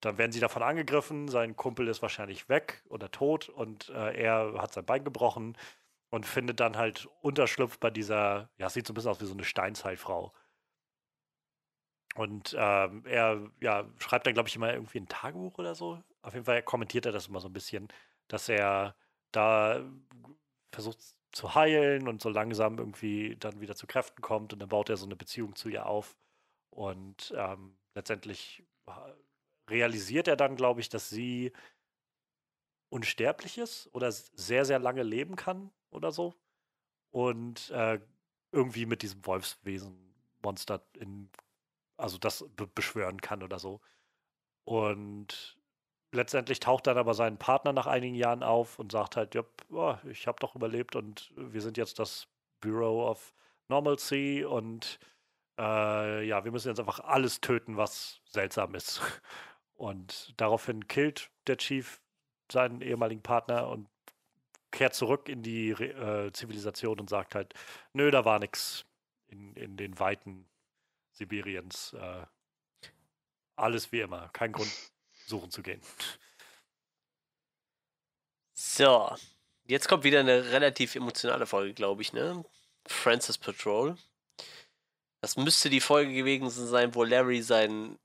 dann 0.00 0.18
werden 0.18 0.32
sie 0.32 0.40
davon 0.40 0.62
angegriffen, 0.62 1.28
sein 1.28 1.56
Kumpel 1.56 1.88
ist 1.88 2.02
wahrscheinlich 2.02 2.48
weg 2.48 2.82
oder 2.88 3.10
tot 3.10 3.48
und 3.50 3.90
äh, 3.90 4.14
er 4.14 4.54
hat 4.62 4.72
sein 4.72 4.86
Bein 4.86 5.04
gebrochen 5.04 5.56
und 6.10 6.26
findet 6.26 6.60
dann 6.60 6.76
halt 6.76 7.08
Unterschlupf 7.22 7.78
bei 7.78 7.90
dieser, 7.90 8.50
ja, 8.58 8.68
sieht 8.68 8.86
so 8.86 8.92
ein 8.92 8.94
bisschen 8.94 9.10
aus 9.10 9.20
wie 9.20 9.26
so 9.26 9.32
eine 9.32 9.44
Steinzeitfrau. 9.44 10.32
Und 12.16 12.56
ähm, 12.58 13.04
er 13.06 13.50
ja, 13.60 13.88
schreibt 13.98 14.26
dann, 14.26 14.34
glaube 14.34 14.48
ich, 14.48 14.56
immer 14.56 14.72
irgendwie 14.74 14.98
ein 14.98 15.08
Tagebuch 15.08 15.58
oder 15.58 15.76
so. 15.76 16.02
Auf 16.22 16.34
jeden 16.34 16.44
Fall 16.44 16.62
kommentiert 16.62 17.06
er 17.06 17.12
das 17.12 17.28
immer 17.28 17.40
so 17.40 17.48
ein 17.48 17.52
bisschen, 17.52 17.88
dass 18.26 18.48
er 18.48 18.96
da 19.30 19.80
versucht 20.72 20.98
zu 21.32 21.54
heilen 21.54 22.08
und 22.08 22.20
so 22.20 22.28
langsam 22.28 22.78
irgendwie 22.78 23.36
dann 23.36 23.60
wieder 23.60 23.76
zu 23.76 23.86
Kräften 23.86 24.20
kommt 24.20 24.52
und 24.52 24.58
dann 24.58 24.68
baut 24.68 24.90
er 24.90 24.96
so 24.96 25.06
eine 25.06 25.14
Beziehung 25.14 25.54
zu 25.54 25.68
ihr 25.68 25.86
auf. 25.86 26.16
Und 26.70 27.32
ähm, 27.36 27.78
letztendlich 27.94 28.64
realisiert 29.68 30.26
er 30.26 30.36
dann, 30.36 30.56
glaube 30.56 30.80
ich, 30.80 30.88
dass 30.88 31.08
sie 31.08 31.52
unsterblich 32.88 33.58
ist 33.58 33.88
oder 33.92 34.10
sehr, 34.10 34.64
sehr 34.64 34.80
lange 34.80 35.04
leben 35.04 35.36
kann 35.36 35.70
oder 35.90 36.12
so. 36.12 36.34
Und 37.10 37.70
äh, 37.70 38.00
irgendwie 38.52 38.86
mit 38.86 39.02
diesem 39.02 39.24
Wolfswesen-Monster 39.26 40.82
in, 40.94 41.30
also 41.96 42.18
das 42.18 42.44
be 42.56 42.66
beschwören 42.66 43.20
kann 43.20 43.42
oder 43.42 43.58
so. 43.58 43.80
Und 44.64 45.58
letztendlich 46.12 46.60
taucht 46.60 46.86
dann 46.86 46.98
aber 46.98 47.14
sein 47.14 47.38
Partner 47.38 47.72
nach 47.72 47.86
einigen 47.86 48.14
Jahren 48.14 48.42
auf 48.42 48.78
und 48.78 48.92
sagt 48.92 49.16
halt, 49.16 49.34
ja, 49.34 49.42
oh, 49.70 49.96
ich 50.08 50.26
habe 50.26 50.38
doch 50.40 50.54
überlebt 50.54 50.96
und 50.96 51.32
wir 51.36 51.60
sind 51.60 51.76
jetzt 51.76 51.98
das 51.98 52.28
Bureau 52.60 53.08
of 53.08 53.34
Normalcy 53.68 54.44
und 54.44 54.98
äh, 55.58 56.26
ja, 56.26 56.44
wir 56.44 56.52
müssen 56.52 56.68
jetzt 56.68 56.80
einfach 56.80 57.00
alles 57.00 57.40
töten, 57.40 57.76
was 57.76 58.20
seltsam 58.24 58.74
ist. 58.74 59.00
Und 59.74 60.34
daraufhin 60.38 60.88
killt 60.88 61.30
der 61.46 61.56
Chief 61.56 62.02
seinen 62.52 62.82
ehemaligen 62.82 63.22
Partner 63.22 63.66
und 63.68 63.88
kehrt 64.70 64.94
zurück 64.94 65.28
in 65.28 65.42
die 65.42 65.70
äh, 65.70 66.32
Zivilisation 66.32 67.00
und 67.00 67.10
sagt 67.10 67.34
halt, 67.34 67.54
nö, 67.92 68.10
da 68.10 68.24
war 68.24 68.38
nichts 68.38 68.84
in, 69.28 69.54
in 69.54 69.76
den 69.76 69.98
Weiten 69.98 70.48
Sibiriens. 71.12 71.92
Äh, 71.94 72.26
alles 73.56 73.92
wie 73.92 74.00
immer, 74.00 74.28
kein 74.32 74.52
Grund 74.52 74.72
suchen 75.26 75.50
zu 75.50 75.62
gehen. 75.62 75.80
So, 78.54 79.14
jetzt 79.64 79.88
kommt 79.88 80.04
wieder 80.04 80.20
eine 80.20 80.52
relativ 80.52 80.94
emotionale 80.94 81.46
Folge, 81.46 81.74
glaube 81.74 82.02
ich, 82.02 82.12
ne? 82.12 82.44
Francis 82.86 83.38
Patrol. 83.38 83.96
Das 85.20 85.36
müsste 85.36 85.68
die 85.68 85.80
Folge 85.80 86.14
gewesen 86.14 86.50
sein, 86.50 86.94
wo 86.94 87.04
Larry 87.04 87.42
seinen 87.42 87.98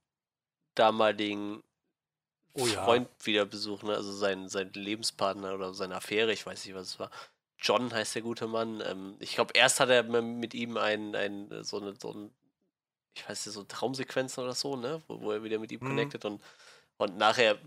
damaligen 0.75 1.63
oh, 2.55 2.65
Freund 2.65 3.07
ja. 3.07 3.25
wieder 3.25 3.45
besucht, 3.45 3.83
ne? 3.83 3.95
also 3.95 4.11
seinen, 4.11 4.49
seinen 4.49 4.73
Lebenspartner 4.73 5.53
oder 5.53 5.73
seine 5.73 5.95
Affäre, 5.95 6.31
ich 6.31 6.45
weiß 6.45 6.65
nicht, 6.65 6.75
was 6.75 6.87
es 6.87 6.99
war. 6.99 7.11
John 7.57 7.93
heißt 7.93 8.15
der 8.15 8.21
gute 8.21 8.47
Mann. 8.47 8.81
Ähm, 8.85 9.15
ich 9.19 9.35
glaube, 9.35 9.53
erst 9.55 9.79
hat 9.79 9.89
er 9.89 10.03
mit 10.03 10.53
ihm 10.53 10.77
ein, 10.77 11.15
ein, 11.15 11.63
so, 11.63 11.79
eine, 11.79 11.95
so 11.99 12.11
ein, 12.11 12.31
ich 13.15 13.27
weiß 13.27 13.45
nicht, 13.45 13.55
so 13.55 13.63
Traumsequenzen 13.63 14.43
oder 14.43 14.53
so, 14.53 14.75
ne? 14.75 15.01
Wo, 15.07 15.21
wo 15.21 15.31
er 15.31 15.43
wieder 15.43 15.59
mit 15.59 15.71
ihm 15.71 15.79
mhm. 15.81 15.87
connected 15.87 16.25
und, 16.25 16.41
und 16.97 17.17
nachher 17.17 17.57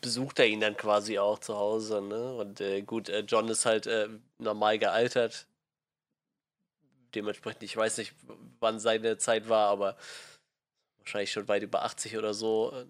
besucht 0.00 0.38
er 0.38 0.46
ihn 0.46 0.60
dann 0.60 0.76
quasi 0.76 1.18
auch 1.18 1.38
zu 1.38 1.56
Hause, 1.56 2.00
ne? 2.02 2.34
Und 2.34 2.60
äh, 2.60 2.82
gut, 2.82 3.08
äh, 3.08 3.20
John 3.20 3.48
ist 3.48 3.66
halt 3.66 3.86
äh, 3.86 4.08
normal 4.38 4.78
gealtert. 4.78 5.46
Dementsprechend, 7.14 7.62
ich 7.62 7.76
weiß 7.76 7.98
nicht, 7.98 8.14
wann 8.60 8.80
seine 8.80 9.18
Zeit 9.18 9.48
war, 9.48 9.70
aber 9.70 9.96
wahrscheinlich 10.98 11.32
schon 11.32 11.48
weit 11.48 11.62
über 11.62 11.82
80 11.84 12.18
oder 12.18 12.34
so, 12.34 12.84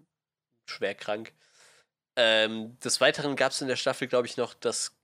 schwer 0.70 0.94
krank. 0.94 1.32
Ähm, 2.16 2.78
des 2.80 3.00
Weiteren 3.00 3.36
gab 3.36 3.52
es 3.52 3.60
in 3.60 3.68
der 3.68 3.76
Staffel, 3.76 4.08
glaube 4.08 4.26
ich, 4.26 4.36
noch, 4.36 4.54
dass 4.54 4.96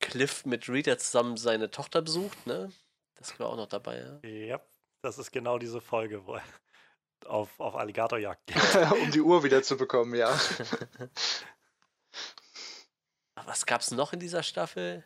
Cliff 0.00 0.44
mit 0.44 0.68
Rita 0.68 0.98
zusammen 0.98 1.36
seine 1.36 1.70
Tochter 1.70 2.02
besucht, 2.02 2.46
ne? 2.46 2.72
Das 3.16 3.38
war 3.40 3.48
auch 3.48 3.56
noch 3.56 3.68
dabei, 3.68 3.98
ja? 3.98 4.28
Ja, 4.28 4.60
das 5.02 5.18
ist 5.18 5.32
genau 5.32 5.58
diese 5.58 5.80
Folge, 5.80 6.26
wo 6.26 6.34
er 6.34 6.42
auf, 7.26 7.58
auf 7.58 7.74
Alligatorjagd 7.74 8.46
geht. 8.46 8.56
um 9.02 9.10
die 9.10 9.20
Uhr 9.20 9.42
wieder 9.42 9.62
zu 9.62 9.76
bekommen, 9.76 10.14
ja. 10.14 10.38
Was 13.46 13.66
gab 13.66 13.80
es 13.80 13.90
noch 13.90 14.12
in 14.12 14.20
dieser 14.20 14.42
Staffel? 14.42 15.04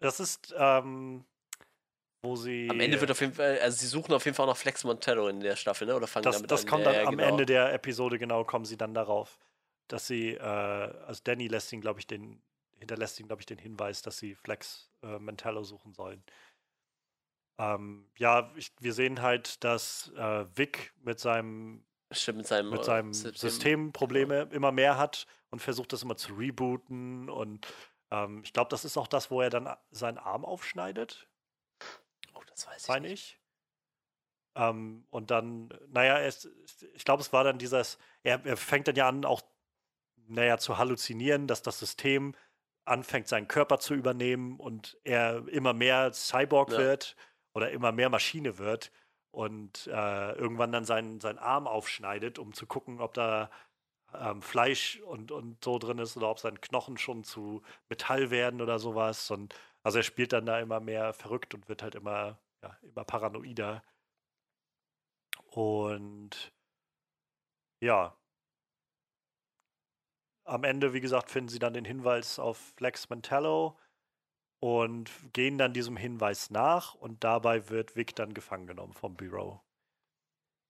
Das 0.00 0.18
ist, 0.18 0.52
ähm, 0.56 1.24
wo 2.22 2.36
sie. 2.36 2.68
Am 2.70 2.80
Ende 2.80 3.00
wird 3.00 3.10
auf 3.10 3.20
jeden 3.20 3.34
Fall, 3.34 3.58
also 3.60 3.76
sie 3.76 3.86
suchen 3.86 4.12
auf 4.12 4.24
jeden 4.24 4.34
Fall 4.34 4.44
auch 4.44 4.50
noch 4.50 4.56
Flex 4.56 4.84
Montello 4.84 5.28
in 5.28 5.40
der 5.40 5.56
Staffel, 5.56 5.86
ne? 5.86 5.96
Oder 5.96 6.06
fangen 6.06 6.24
das, 6.24 6.36
damit 6.36 6.50
das 6.50 6.62
an? 6.62 6.68
kommt 6.68 6.86
dann 6.86 6.94
ja, 6.94 7.04
am 7.04 7.16
genau. 7.16 7.28
Ende 7.28 7.46
der 7.46 7.72
Episode, 7.72 8.18
genau, 8.18 8.44
kommen 8.44 8.64
sie 8.64 8.76
dann 8.76 8.94
darauf, 8.94 9.38
dass 9.88 10.06
sie, 10.06 10.34
äh, 10.34 10.40
also 10.40 11.20
Danny 11.24 11.48
lässt 11.48 11.72
ihn, 11.72 11.80
glaube 11.80 12.00
ich, 12.00 12.06
den, 12.06 12.42
hinterlässt 12.78 13.18
ihn, 13.20 13.26
glaube 13.26 13.42
ich, 13.42 13.46
den 13.46 13.58
Hinweis, 13.58 14.02
dass 14.02 14.18
sie 14.18 14.34
Flex 14.34 14.90
äh, 15.02 15.18
Montello 15.18 15.62
suchen 15.64 15.92
sollen. 15.92 16.22
Ähm, 17.58 18.06
ja, 18.16 18.50
ich, 18.56 18.72
wir 18.80 18.92
sehen 18.92 19.20
halt, 19.20 19.62
dass 19.64 20.10
äh, 20.16 20.46
Vic 20.54 20.94
mit 21.02 21.20
seinem 21.20 21.84
Stimmt, 22.12 22.38
mit 22.38 22.46
seinem, 22.46 22.70
mit 22.70 22.84
seinem 22.84 23.12
System, 23.12 23.50
System 23.50 23.92
Probleme 23.92 24.40
genau. 24.46 24.56
immer 24.56 24.72
mehr 24.72 24.98
hat 24.98 25.26
und 25.50 25.60
versucht 25.60 25.92
das 25.92 26.02
immer 26.02 26.16
zu 26.16 26.34
rebooten. 26.34 27.28
Und 27.28 27.66
ähm, 28.10 28.40
ich 28.42 28.52
glaube, 28.52 28.68
das 28.70 28.84
ist 28.84 28.96
auch 28.96 29.06
das, 29.06 29.30
wo 29.30 29.40
er 29.40 29.50
dann 29.50 29.68
seinen 29.90 30.18
Arm 30.18 30.44
aufschneidet. 30.44 31.28
Oh, 32.34 32.42
das 32.46 32.66
weiß 32.66 32.82
ich. 32.82 32.88
Meine 32.88 33.08
ich. 33.08 33.38
Ähm, 34.54 35.04
und 35.10 35.30
dann, 35.30 35.68
naja, 35.88 36.18
es, 36.20 36.48
ich 36.94 37.04
glaube, 37.04 37.22
es 37.22 37.32
war 37.32 37.44
dann 37.44 37.58
dieses, 37.58 37.98
er, 38.22 38.44
er 38.44 38.56
fängt 38.56 38.88
dann 38.88 38.96
ja 38.96 39.08
an, 39.08 39.24
auch, 39.24 39.42
naja, 40.26 40.58
zu 40.58 40.78
halluzinieren, 40.78 41.46
dass 41.46 41.62
das 41.62 41.78
System 41.78 42.34
anfängt, 42.84 43.28
seinen 43.28 43.48
Körper 43.48 43.78
zu 43.78 43.94
übernehmen 43.94 44.58
und 44.58 44.98
er 45.04 45.46
immer 45.48 45.72
mehr 45.72 46.12
Cyborg 46.12 46.72
ja. 46.72 46.78
wird 46.78 47.16
oder 47.52 47.70
immer 47.70 47.92
mehr 47.92 48.10
Maschine 48.10 48.58
wird 48.58 48.90
und 49.30 49.86
äh, 49.86 50.32
irgendwann 50.32 50.72
dann 50.72 50.84
seinen, 50.84 51.20
seinen 51.20 51.38
Arm 51.38 51.66
aufschneidet, 51.66 52.38
um 52.38 52.52
zu 52.52 52.66
gucken, 52.66 53.00
ob 53.00 53.14
da 53.14 53.50
ähm, 54.14 54.42
Fleisch 54.42 55.00
und, 55.00 55.30
und 55.30 55.62
so 55.64 55.78
drin 55.78 55.98
ist 55.98 56.16
oder 56.16 56.30
ob 56.30 56.40
sein 56.40 56.60
Knochen 56.60 56.98
schon 56.98 57.22
zu 57.22 57.62
Metall 57.88 58.30
werden 58.30 58.60
oder 58.60 58.78
sowas. 58.78 59.30
Und 59.30 59.54
also 59.82 59.98
er 59.98 60.04
spielt 60.04 60.32
dann 60.32 60.46
da 60.46 60.60
immer 60.60 60.80
mehr 60.80 61.12
verrückt 61.12 61.54
und 61.54 61.68
wird 61.68 61.82
halt 61.82 61.94
immer, 61.94 62.38
ja, 62.62 62.76
immer 62.82 63.04
paranoider. 63.04 63.82
Und 65.50 66.52
ja. 67.82 68.16
Am 70.44 70.64
Ende, 70.64 70.92
wie 70.92 71.00
gesagt, 71.00 71.30
finden 71.30 71.48
sie 71.48 71.58
dann 71.58 71.74
den 71.74 71.84
Hinweis 71.84 72.38
auf 72.38 72.58
Flex 72.76 73.08
Mentallo 73.08 73.78
und 74.60 75.10
gehen 75.32 75.58
dann 75.58 75.72
diesem 75.72 75.96
Hinweis 75.96 76.50
nach 76.50 76.94
und 76.94 77.24
dabei 77.24 77.68
wird 77.70 77.96
Vic 77.96 78.14
dann 78.16 78.34
gefangen 78.34 78.66
genommen 78.66 78.92
vom 78.92 79.16
Bureau. 79.16 79.62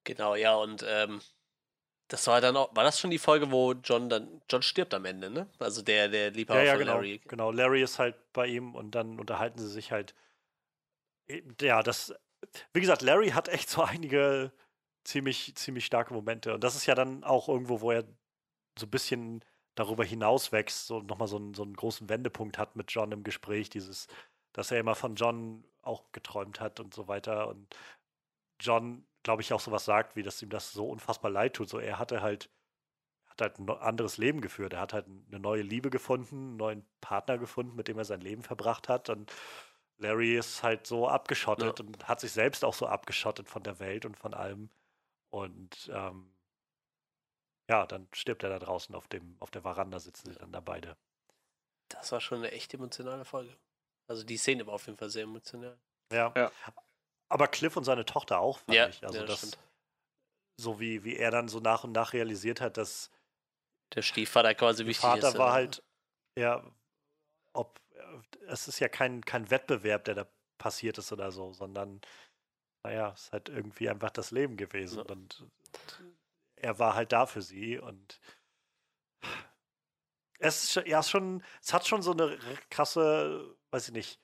Genau, 0.04 0.34
ja, 0.34 0.54
und 0.54 0.84
ähm, 0.86 1.20
das 2.10 2.26
war 2.26 2.40
dann 2.40 2.56
auch, 2.56 2.74
war 2.74 2.82
das 2.82 2.98
schon 2.98 3.10
die 3.10 3.18
Folge, 3.18 3.52
wo 3.52 3.72
John 3.72 4.08
dann, 4.08 4.42
John 4.50 4.62
stirbt 4.62 4.92
am 4.94 5.04
Ende, 5.04 5.30
ne? 5.30 5.48
Also 5.60 5.80
der, 5.80 6.08
der 6.08 6.32
Liebhaber 6.32 6.60
ja, 6.60 6.66
ja, 6.66 6.72
von 6.72 6.80
genau, 6.80 6.94
Larry. 6.94 7.20
Genau, 7.28 7.50
Larry 7.52 7.82
ist 7.82 8.00
halt 8.00 8.16
bei 8.32 8.48
ihm 8.48 8.74
und 8.74 8.96
dann 8.96 9.20
unterhalten 9.20 9.60
sie 9.60 9.68
sich 9.68 9.92
halt. 9.92 10.14
Ja, 11.60 11.84
das, 11.84 12.12
wie 12.72 12.80
gesagt, 12.80 13.02
Larry 13.02 13.30
hat 13.30 13.48
echt 13.48 13.70
so 13.70 13.82
einige 13.82 14.52
ziemlich, 15.04 15.54
ziemlich 15.54 15.86
starke 15.86 16.12
Momente. 16.12 16.52
Und 16.52 16.64
das 16.64 16.74
ist 16.74 16.86
ja 16.86 16.96
dann 16.96 17.22
auch 17.22 17.48
irgendwo, 17.48 17.80
wo 17.80 17.92
er 17.92 18.02
so 18.76 18.86
ein 18.86 18.90
bisschen 18.90 19.44
darüber 19.76 20.04
hinaus 20.04 20.50
wächst, 20.50 20.88
so 20.88 21.00
nochmal 21.02 21.28
so 21.28 21.36
einen, 21.36 21.54
so 21.54 21.62
einen 21.62 21.76
großen 21.76 22.08
Wendepunkt 22.08 22.58
hat 22.58 22.74
mit 22.74 22.90
John 22.90 23.12
im 23.12 23.22
Gespräch, 23.22 23.70
dieses, 23.70 24.08
dass 24.52 24.72
er 24.72 24.80
immer 24.80 24.96
von 24.96 25.14
John 25.14 25.64
auch 25.82 26.10
geträumt 26.10 26.60
hat 26.60 26.80
und 26.80 26.92
so 26.92 27.06
weiter. 27.06 27.46
Und 27.46 27.76
John, 28.60 29.06
glaube 29.22 29.42
ich, 29.42 29.52
auch 29.52 29.60
sowas 29.60 29.84
sagt, 29.84 30.16
wie 30.16 30.22
dass 30.22 30.42
ihm 30.42 30.50
das 30.50 30.72
so 30.72 30.88
unfassbar 30.88 31.30
leid 31.30 31.54
tut. 31.54 31.68
So, 31.68 31.78
er 31.78 31.98
hatte 31.98 32.22
halt, 32.22 32.50
hat 33.26 33.40
halt 33.40 33.58
ein 33.58 33.68
anderes 33.68 34.18
Leben 34.18 34.40
geführt. 34.40 34.72
Er 34.72 34.80
hat 34.80 34.92
halt 34.92 35.06
eine 35.06 35.40
neue 35.40 35.62
Liebe 35.62 35.90
gefunden, 35.90 36.36
einen 36.36 36.56
neuen 36.56 36.86
Partner 37.00 37.38
gefunden, 37.38 37.76
mit 37.76 37.88
dem 37.88 37.98
er 37.98 38.04
sein 38.04 38.20
Leben 38.20 38.42
verbracht 38.42 38.88
hat. 38.88 39.10
Und 39.10 39.32
Larry 39.98 40.36
ist 40.36 40.62
halt 40.62 40.86
so 40.86 41.08
abgeschottet 41.08 41.78
ja. 41.78 41.84
und 41.84 42.08
hat 42.08 42.20
sich 42.20 42.32
selbst 42.32 42.64
auch 42.64 42.74
so 42.74 42.86
abgeschottet 42.86 43.48
von 43.48 43.62
der 43.62 43.78
Welt 43.78 44.04
und 44.06 44.16
von 44.16 44.34
allem. 44.34 44.70
Und 45.30 45.90
ähm, 45.92 46.32
ja, 47.68 47.86
dann 47.86 48.08
stirbt 48.12 48.42
er 48.42 48.50
da 48.50 48.58
draußen 48.58 48.94
auf 48.94 49.06
dem, 49.06 49.36
auf 49.38 49.50
der 49.50 49.62
Veranda 49.62 50.00
sitzen 50.00 50.32
sie 50.32 50.38
dann 50.38 50.52
da 50.52 50.60
beide. 50.60 50.96
Das 51.88 52.10
war 52.12 52.20
schon 52.20 52.38
eine 52.38 52.52
echt 52.52 52.72
emotionale 52.74 53.24
Folge. 53.24 53.56
Also 54.08 54.24
die 54.24 54.38
Szene 54.38 54.66
war 54.66 54.74
auf 54.74 54.86
jeden 54.86 54.98
Fall 54.98 55.10
sehr 55.10 55.24
emotional. 55.24 55.78
Ja. 56.12 56.32
ja. 56.36 56.50
Aber 57.30 57.48
Cliff 57.48 57.76
und 57.76 57.84
seine 57.84 58.04
Tochter 58.04 58.40
auch, 58.40 58.58
fand 58.58 58.76
ja, 58.76 58.88
ich. 58.88 59.04
Also 59.04 59.20
ja, 59.20 59.24
das, 59.24 59.40
das 59.40 59.58
so 60.58 60.78
wie, 60.78 61.04
wie 61.04 61.16
er 61.16 61.30
dann 61.30 61.48
so 61.48 61.60
nach 61.60 61.84
und 61.84 61.92
nach 61.92 62.12
realisiert 62.12 62.60
hat, 62.60 62.76
dass 62.76 63.10
der 63.94 64.02
Stiefvater 64.02 64.54
quasi 64.54 64.84
wichtig 64.84 65.02
Vater 65.02 65.18
ist. 65.18 65.24
Vater 65.24 65.38
war 65.38 65.52
halt, 65.52 65.82
ja, 66.36 66.62
ob, 67.54 67.80
es 68.46 68.68
ist 68.68 68.78
ja 68.80 68.88
kein, 68.88 69.24
kein 69.24 69.50
Wettbewerb, 69.50 70.04
der 70.04 70.14
da 70.14 70.26
passiert 70.58 70.98
ist 70.98 71.12
oder 71.12 71.32
so, 71.32 71.52
sondern, 71.52 72.00
naja, 72.84 73.12
es 73.14 73.22
ist 73.22 73.32
halt 73.32 73.48
irgendwie 73.48 73.88
einfach 73.88 74.10
das 74.10 74.32
Leben 74.32 74.56
gewesen. 74.56 74.98
Ja. 74.98 75.04
Und 75.04 75.46
er 76.56 76.78
war 76.78 76.94
halt 76.94 77.12
da 77.12 77.26
für 77.26 77.42
sie 77.42 77.78
und 77.78 78.20
es 80.38 80.64
ist 80.64 80.86
ja 80.86 81.02
schon, 81.02 81.42
es 81.62 81.72
hat 81.72 81.86
schon 81.86 82.02
so 82.02 82.12
eine 82.12 82.38
krasse, 82.70 83.56
weiß 83.70 83.88
ich 83.88 83.94
nicht, 83.94 84.20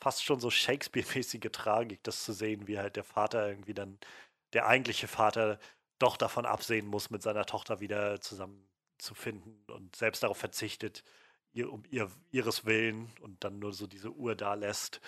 fast 0.00 0.24
schon 0.24 0.40
so 0.40 0.50
Shakespeare-mäßige 0.50 1.50
Tragik, 1.52 2.02
das 2.02 2.24
zu 2.24 2.32
sehen, 2.32 2.66
wie 2.68 2.78
halt 2.78 2.96
der 2.96 3.04
Vater 3.04 3.48
irgendwie 3.48 3.74
dann, 3.74 3.98
der 4.52 4.66
eigentliche 4.66 5.08
Vater, 5.08 5.58
doch 5.98 6.16
davon 6.16 6.46
absehen 6.46 6.86
muss, 6.86 7.10
mit 7.10 7.22
seiner 7.22 7.44
Tochter 7.44 7.80
wieder 7.80 8.20
zusammenzufinden 8.20 9.64
und 9.68 9.96
selbst 9.96 10.22
darauf 10.22 10.38
verzichtet, 10.38 11.02
ihr, 11.52 11.72
um 11.72 11.82
ihr, 11.90 12.10
ihres 12.30 12.64
Willen 12.64 13.10
und 13.20 13.42
dann 13.42 13.58
nur 13.58 13.72
so 13.72 13.86
diese 13.86 14.12
Uhr 14.12 14.36
da 14.36 14.54
lässt 14.54 15.00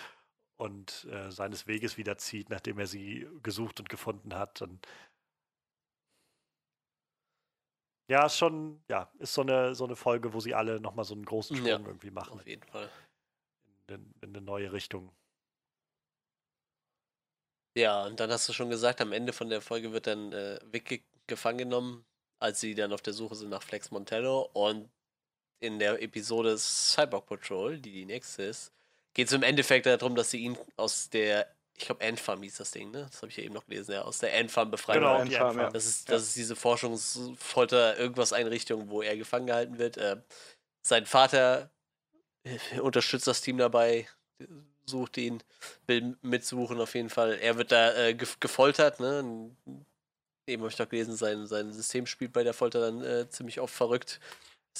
und 0.56 1.06
äh, 1.10 1.30
seines 1.30 1.66
Weges 1.66 1.96
wieder 1.96 2.18
zieht, 2.18 2.50
nachdem 2.50 2.78
er 2.78 2.86
sie 2.86 3.26
gesucht 3.42 3.78
und 3.78 3.88
gefunden 3.88 4.34
hat. 4.34 4.60
Und 4.62 4.86
ja, 8.08 8.26
ist 8.26 8.36
schon, 8.36 8.82
ja, 8.88 9.10
ist 9.20 9.34
so 9.34 9.42
eine, 9.42 9.76
so 9.76 9.84
eine 9.84 9.94
Folge, 9.94 10.34
wo 10.34 10.40
sie 10.40 10.54
alle 10.54 10.80
nochmal 10.80 11.04
so 11.04 11.14
einen 11.14 11.24
großen 11.24 11.56
Sprung 11.56 11.68
ja, 11.68 11.78
irgendwie 11.78 12.10
machen. 12.10 12.40
Auf 12.40 12.46
jeden 12.46 12.64
Fall 12.64 12.90
in, 13.90 14.12
in 14.20 14.30
eine 14.30 14.40
neue 14.40 14.72
Richtung. 14.72 15.12
Ja, 17.76 18.04
und 18.04 18.18
dann 18.18 18.30
hast 18.30 18.48
du 18.48 18.52
schon 18.52 18.70
gesagt, 18.70 19.00
am 19.00 19.12
Ende 19.12 19.32
von 19.32 19.48
der 19.48 19.60
Folge 19.60 19.92
wird 19.92 20.06
dann 20.06 20.32
äh, 20.32 20.58
Vic 20.70 21.04
gefangen 21.26 21.58
genommen, 21.58 22.04
als 22.40 22.60
sie 22.60 22.74
dann 22.74 22.92
auf 22.92 23.02
der 23.02 23.12
Suche 23.12 23.36
sind 23.36 23.50
nach 23.50 23.62
Flex 23.62 23.90
Montello. 23.90 24.50
Und 24.52 24.90
in 25.60 25.78
der 25.78 26.02
Episode 26.02 26.58
Cyborg 26.58 27.26
Patrol, 27.26 27.78
die 27.78 27.92
die 27.92 28.06
nächste 28.06 28.42
ist, 28.42 28.72
geht 29.14 29.28
es 29.28 29.32
im 29.32 29.42
Endeffekt 29.42 29.86
darum, 29.86 30.14
dass 30.16 30.30
sie 30.30 30.40
ihn 30.40 30.58
aus 30.76 31.10
der, 31.10 31.54
ich 31.76 31.86
glaube, 31.86 32.00
Endfarm 32.02 32.42
hieß 32.42 32.56
das 32.56 32.72
Ding, 32.72 32.90
ne? 32.90 33.06
Das 33.10 33.22
habe 33.22 33.28
ich 33.28 33.36
ja 33.36 33.44
eben 33.44 33.54
noch 33.54 33.66
gelesen, 33.66 33.92
ja, 33.92 34.02
aus 34.02 34.18
der 34.18 34.34
Endfarm 34.34 34.70
befreien. 34.70 35.00
Genau, 35.00 35.20
Endfarm, 35.20 35.58
ja. 35.58 35.70
Das 35.70 35.86
ist, 35.86 36.08
das 36.08 36.22
ist 36.22 36.36
diese 36.36 36.56
Forschungsfolter, 36.56 37.98
irgendwas 37.98 38.32
Einrichtung, 38.32 38.88
wo 38.90 39.02
er 39.02 39.16
gefangen 39.16 39.46
gehalten 39.46 39.78
wird. 39.78 39.96
Äh, 39.96 40.20
sein 40.82 41.06
Vater 41.06 41.70
unterstützt 42.80 43.26
das 43.26 43.40
Team 43.40 43.58
dabei, 43.58 44.08
sucht 44.86 45.16
ihn, 45.18 45.42
will 45.86 46.16
mitsuchen 46.22 46.80
auf 46.80 46.94
jeden 46.94 47.10
Fall. 47.10 47.38
Er 47.40 47.56
wird 47.56 47.72
da 47.72 47.94
äh, 47.96 48.14
gefoltert, 48.14 49.00
ne? 49.00 49.50
Eben 50.46 50.62
habe 50.62 50.70
ich 50.70 50.76
doch 50.76 50.88
gelesen, 50.88 51.14
sein, 51.16 51.46
sein 51.46 51.72
System 51.72 52.06
spielt 52.06 52.32
bei 52.32 52.42
der 52.42 52.54
Folter 52.54 52.80
dann 52.80 53.02
äh, 53.02 53.28
ziemlich 53.28 53.60
oft 53.60 53.74
verrückt. 53.74 54.20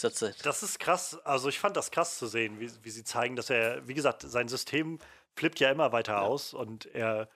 Das, 0.01 0.15
das 0.15 0.63
ist 0.63 0.79
krass. 0.79 1.19
Also 1.25 1.49
ich 1.49 1.59
fand 1.59 1.77
das 1.77 1.91
krass 1.91 2.19
zu 2.19 2.27
sehen, 2.27 2.61
wie, 2.61 2.71
wie 2.83 2.91
sie 2.91 3.05
zeigen, 3.05 3.37
dass 3.37 3.51
er, 3.51 3.87
wie 3.87 3.95
gesagt, 3.95 4.23
sein 4.23 4.49
System 4.49 4.99
flippt 5.37 5.61
ja 5.61 5.71
immer 5.71 5.93
weiter 5.93 6.15
ja. 6.15 6.21
aus 6.21 6.55
und 6.55 6.87
er 6.87 7.29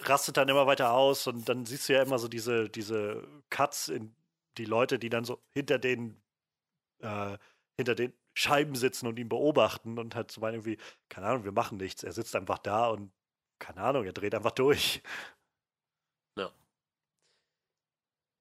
rastet 0.00 0.36
dann 0.36 0.48
immer 0.48 0.66
weiter 0.66 0.92
aus 0.92 1.26
und 1.26 1.48
dann 1.48 1.66
siehst 1.66 1.88
du 1.88 1.92
ja 1.94 2.02
immer 2.02 2.18
so 2.18 2.28
diese, 2.28 2.68
diese 2.68 3.26
Cuts 3.50 3.88
in 3.88 4.14
die 4.58 4.64
Leute, 4.64 4.98
die 4.98 5.10
dann 5.10 5.24
so 5.24 5.40
hinter 5.52 5.78
den 5.78 6.20
äh, 7.00 7.36
hinter 7.76 7.94
den 7.94 8.12
Scheiben 8.34 8.74
sitzen 8.74 9.06
und 9.06 9.18
ihn 9.18 9.28
beobachten 9.28 9.98
und 9.98 10.14
halt 10.14 10.30
so 10.30 10.40
meinen 10.40 10.54
irgendwie, 10.54 10.78
keine 11.08 11.26
Ahnung, 11.26 11.44
wir 11.44 11.52
machen 11.52 11.78
nichts. 11.78 12.02
Er 12.02 12.12
sitzt 12.12 12.34
einfach 12.34 12.58
da 12.58 12.88
und, 12.88 13.12
keine 13.58 13.82
Ahnung, 13.82 14.04
er 14.04 14.12
dreht 14.12 14.34
einfach 14.34 14.52
durch. 14.52 15.02
Ja. 16.38 16.50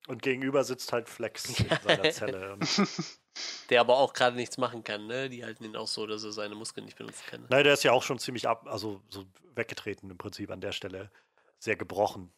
Und 0.07 0.21
gegenüber 0.21 0.63
sitzt 0.63 0.93
halt 0.93 1.09
Flex 1.09 1.59
in 1.59 1.67
seiner 1.83 2.11
Zelle. 2.11 2.57
der 3.69 3.81
aber 3.81 3.97
auch 3.97 4.13
gerade 4.13 4.35
nichts 4.35 4.57
machen 4.57 4.83
kann, 4.83 5.07
ne? 5.07 5.29
Die 5.29 5.43
halten 5.43 5.63
ihn 5.63 5.75
auch 5.75 5.87
so, 5.87 6.05
dass 6.05 6.23
er 6.23 6.31
seine 6.31 6.55
Muskeln 6.55 6.85
nicht 6.85 6.97
benutzen 6.97 7.23
kann. 7.27 7.45
Nein, 7.49 7.63
der 7.63 7.73
ist 7.73 7.83
ja 7.83 7.91
auch 7.91 8.03
schon 8.03 8.19
ziemlich 8.19 8.47
ab, 8.47 8.67
also 8.67 9.01
so 9.09 9.25
weggetreten 9.55 10.09
im 10.09 10.17
Prinzip 10.17 10.51
an 10.51 10.61
der 10.61 10.71
Stelle. 10.71 11.11
Sehr 11.59 11.75
gebrochen. 11.75 12.33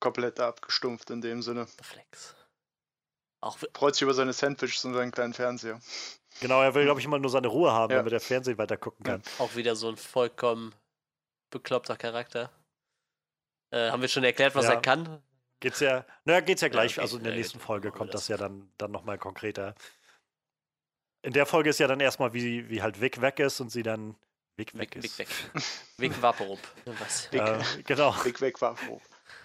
Komplett 0.00 0.40
abgestumpft 0.40 1.10
in 1.10 1.20
dem 1.20 1.42
Sinne. 1.42 1.66
Flex. 1.82 2.36
Auch 3.40 3.58
Freut 3.74 3.94
sich 3.94 4.02
über 4.02 4.14
seine 4.14 4.32
Sandwiches 4.32 4.84
und 4.84 4.94
seinen 4.94 5.12
kleinen 5.12 5.34
Fernseher. 5.34 5.80
Genau, 6.40 6.62
er 6.62 6.74
will, 6.74 6.84
glaube 6.84 7.00
ich, 7.00 7.06
immer 7.06 7.18
nur 7.18 7.30
seine 7.30 7.48
Ruhe 7.48 7.72
haben, 7.72 7.90
ja. 7.92 7.98
damit 7.98 8.12
er 8.12 8.20
Fernsehen 8.20 8.58
weiter 8.58 8.76
gucken 8.76 9.04
kann. 9.04 9.22
Auch 9.38 9.56
wieder 9.56 9.74
so 9.76 9.88
ein 9.88 9.96
vollkommen 9.96 10.74
bekloppter 11.50 11.96
Charakter. 11.96 12.50
Äh, 13.70 13.90
haben 13.90 14.00
wir 14.00 14.08
schon 14.08 14.24
erklärt, 14.24 14.54
was 14.54 14.66
ja. 14.66 14.72
er 14.72 14.80
kann? 14.80 15.22
Geht's 15.60 15.80
ja, 15.80 16.04
naja, 16.24 16.40
geht's 16.40 16.62
ja 16.62 16.68
gleich, 16.68 16.96
ja, 16.96 17.02
also 17.02 17.18
in 17.18 17.24
der 17.24 17.34
nächsten 17.34 17.58
Folge 17.58 17.90
kommt 17.90 18.14
das, 18.14 18.22
das 18.22 18.28
ja 18.28 18.36
dann, 18.36 18.70
dann 18.78 18.92
nochmal 18.92 19.18
konkreter. 19.18 19.74
In 21.22 21.32
der 21.32 21.46
Folge 21.46 21.70
ist 21.70 21.80
ja 21.80 21.88
dann 21.88 21.98
erstmal, 21.98 22.32
wie, 22.32 22.68
wie 22.70 22.80
halt 22.80 23.00
Vic 23.00 23.20
weg 23.20 23.40
ist 23.40 23.60
und 23.60 23.70
sie 23.70 23.82
dann 23.82 24.14
Vic 24.56 24.78
weg 24.78 24.94
Vic, 24.94 25.04
ist. 25.04 25.18
Vic 25.18 25.28
weg. 25.28 25.36
Vic 25.96 26.22
Vaporub. 26.22 26.60
Was? 26.84 27.32
Vic, 27.32 27.40
äh, 27.40 27.58
genau. 27.84 28.14
Vic 28.24 28.40
weg 28.40 28.60
Vaporub. 28.60 29.02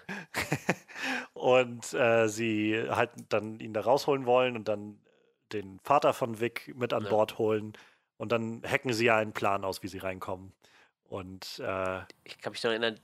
und 1.32 1.92
äh, 1.94 2.28
sie 2.28 2.84
halt 2.88 3.10
dann 3.28 3.58
ihn 3.58 3.72
da 3.72 3.80
rausholen 3.80 4.24
wollen 4.26 4.56
und 4.56 4.68
dann 4.68 5.00
den 5.52 5.78
Vater 5.80 6.12
von 6.12 6.40
Vic 6.40 6.74
mit 6.76 6.92
an 6.92 7.04
ja. 7.04 7.10
Bord 7.10 7.38
holen 7.38 7.74
und 8.16 8.32
dann 8.32 8.62
hacken 8.66 8.92
sie 8.92 9.06
ja 9.06 9.16
einen 9.16 9.32
Plan 9.32 9.64
aus, 9.64 9.82
wie 9.82 9.88
sie 9.88 9.98
reinkommen. 9.98 10.52
Und 11.04 11.58
äh, 11.58 12.00
ich 12.24 12.38
kann 12.38 12.52
mich 12.52 12.62
noch 12.62 12.70
erinnern, 12.70 12.98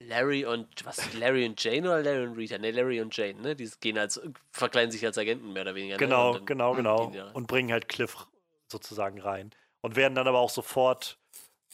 Larry 0.00 0.46
und 0.46 0.84
was 0.84 1.12
Larry 1.14 1.46
und 1.46 1.62
Jane 1.62 1.86
oder 1.86 2.02
Larry 2.02 2.26
und 2.26 2.36
Rita? 2.36 2.58
Ne, 2.58 2.70
Larry 2.70 3.00
und 3.00 3.14
Jane, 3.14 3.40
ne? 3.40 3.54
Die 3.54 3.70
gehen 3.80 3.98
als 3.98 4.20
verkleiden 4.50 4.90
sich 4.90 5.04
als 5.04 5.18
Agenten 5.18 5.52
mehr 5.52 5.62
oder 5.62 5.74
weniger. 5.74 5.98
Genau, 5.98 6.34
ne? 6.34 6.44
genau, 6.44 6.74
genau. 6.74 7.12
Und 7.34 7.46
bringen 7.46 7.70
halt 7.70 7.88
Cliff 7.88 8.26
sozusagen 8.66 9.20
rein. 9.20 9.50
Und 9.82 9.96
werden 9.96 10.14
dann 10.14 10.26
aber 10.26 10.38
auch 10.38 10.50
sofort 10.50 11.18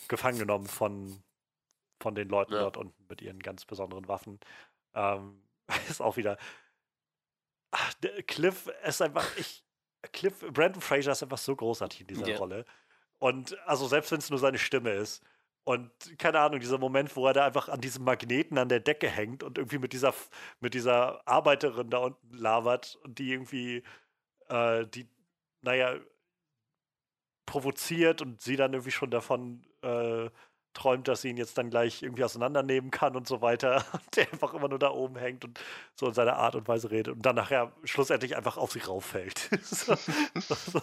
gefangen 0.09 0.39
genommen 0.39 0.66
von, 0.66 1.23
von 2.01 2.14
den 2.14 2.28
Leuten 2.28 2.52
ja. 2.52 2.60
dort 2.60 2.77
unten 2.77 3.06
mit 3.09 3.23
ihren 3.23 3.39
ganz 3.39 3.64
besonderen 3.64 4.09
Waffen. 4.09 4.40
Ähm, 4.94 5.43
ist 5.89 6.01
auch 6.01 6.16
wieder. 6.16 6.36
Ach, 7.70 7.94
Cliff 8.27 8.68
ist 8.85 9.02
einfach. 9.02 9.36
Ich, 9.36 9.64
Cliff, 10.12 10.41
Brandon 10.53 10.81
Fraser 10.81 11.12
ist 11.12 11.23
einfach 11.23 11.39
so 11.39 11.55
großartig 11.55 12.03
in 12.03 12.07
dieser 12.09 12.27
yeah. 12.27 12.39
Rolle. 12.39 12.65
Und 13.19 13.57
also 13.66 13.87
selbst 13.87 14.12
wenn 14.12 14.19
es 14.19 14.31
nur 14.31 14.39
seine 14.39 14.59
Stimme 14.59 14.91
ist. 14.91 15.23
Und 15.65 15.91
keine 16.19 16.39
Ahnung, 16.39 16.61
dieser 16.61 16.78
Moment, 16.78 17.16
wo 17.16 17.27
er 17.27 17.33
da 17.33 17.45
einfach 17.45 17.69
an 17.69 17.81
diesem 17.81 18.05
Magneten 18.05 18.57
an 18.57 18.69
der 18.69 18.78
Decke 18.78 19.09
hängt 19.09 19.43
und 19.43 19.59
irgendwie 19.59 19.78
mit 19.78 19.93
dieser, 19.93 20.15
mit 20.61 20.74
dieser 20.74 21.27
Arbeiterin 21.27 21.91
da 21.91 21.99
unten 21.99 22.39
labert 22.39 22.97
und 23.03 23.19
die 23.19 23.33
irgendwie, 23.33 23.83
äh, 24.49 24.87
die, 24.87 25.09
naja, 25.62 25.97
provoziert 27.47 28.23
und 28.23 28.41
sie 28.41 28.57
dann 28.57 28.74
irgendwie 28.74 28.93
schon 28.93 29.11
davon 29.11 29.66
äh, 29.83 30.31
träumt, 30.77 31.09
dass 31.09 31.23
sie 31.23 31.31
ihn 31.31 31.36
jetzt 31.36 31.57
dann 31.59 31.70
gleich 31.70 32.03
irgendwie 32.03 32.24
auseinandernehmen 32.24 32.90
kann 32.90 33.16
und 33.16 33.27
so 33.27 33.40
weiter. 33.40 33.85
Und 33.93 34.16
der 34.16 34.31
einfach 34.32 34.55
immer 34.55 34.69
nur 34.69 34.78
da 34.78 34.90
oben 34.90 35.16
hängt 35.16 35.44
und 35.44 35.59
so 35.94 36.07
in 36.07 36.15
seiner 36.15 36.36
Art 36.36 36.55
und 36.55 36.69
Weise 36.69 36.90
redet 36.90 37.15
und 37.15 37.23
dann 37.23 37.36
nachher 37.36 37.73
schlussendlich 37.85 38.36
einfach 38.36 38.57
auf 38.57 38.73
sie 38.73 38.81
rauffällt. 38.81 39.48
so, 39.62 39.94
so. 40.35 40.81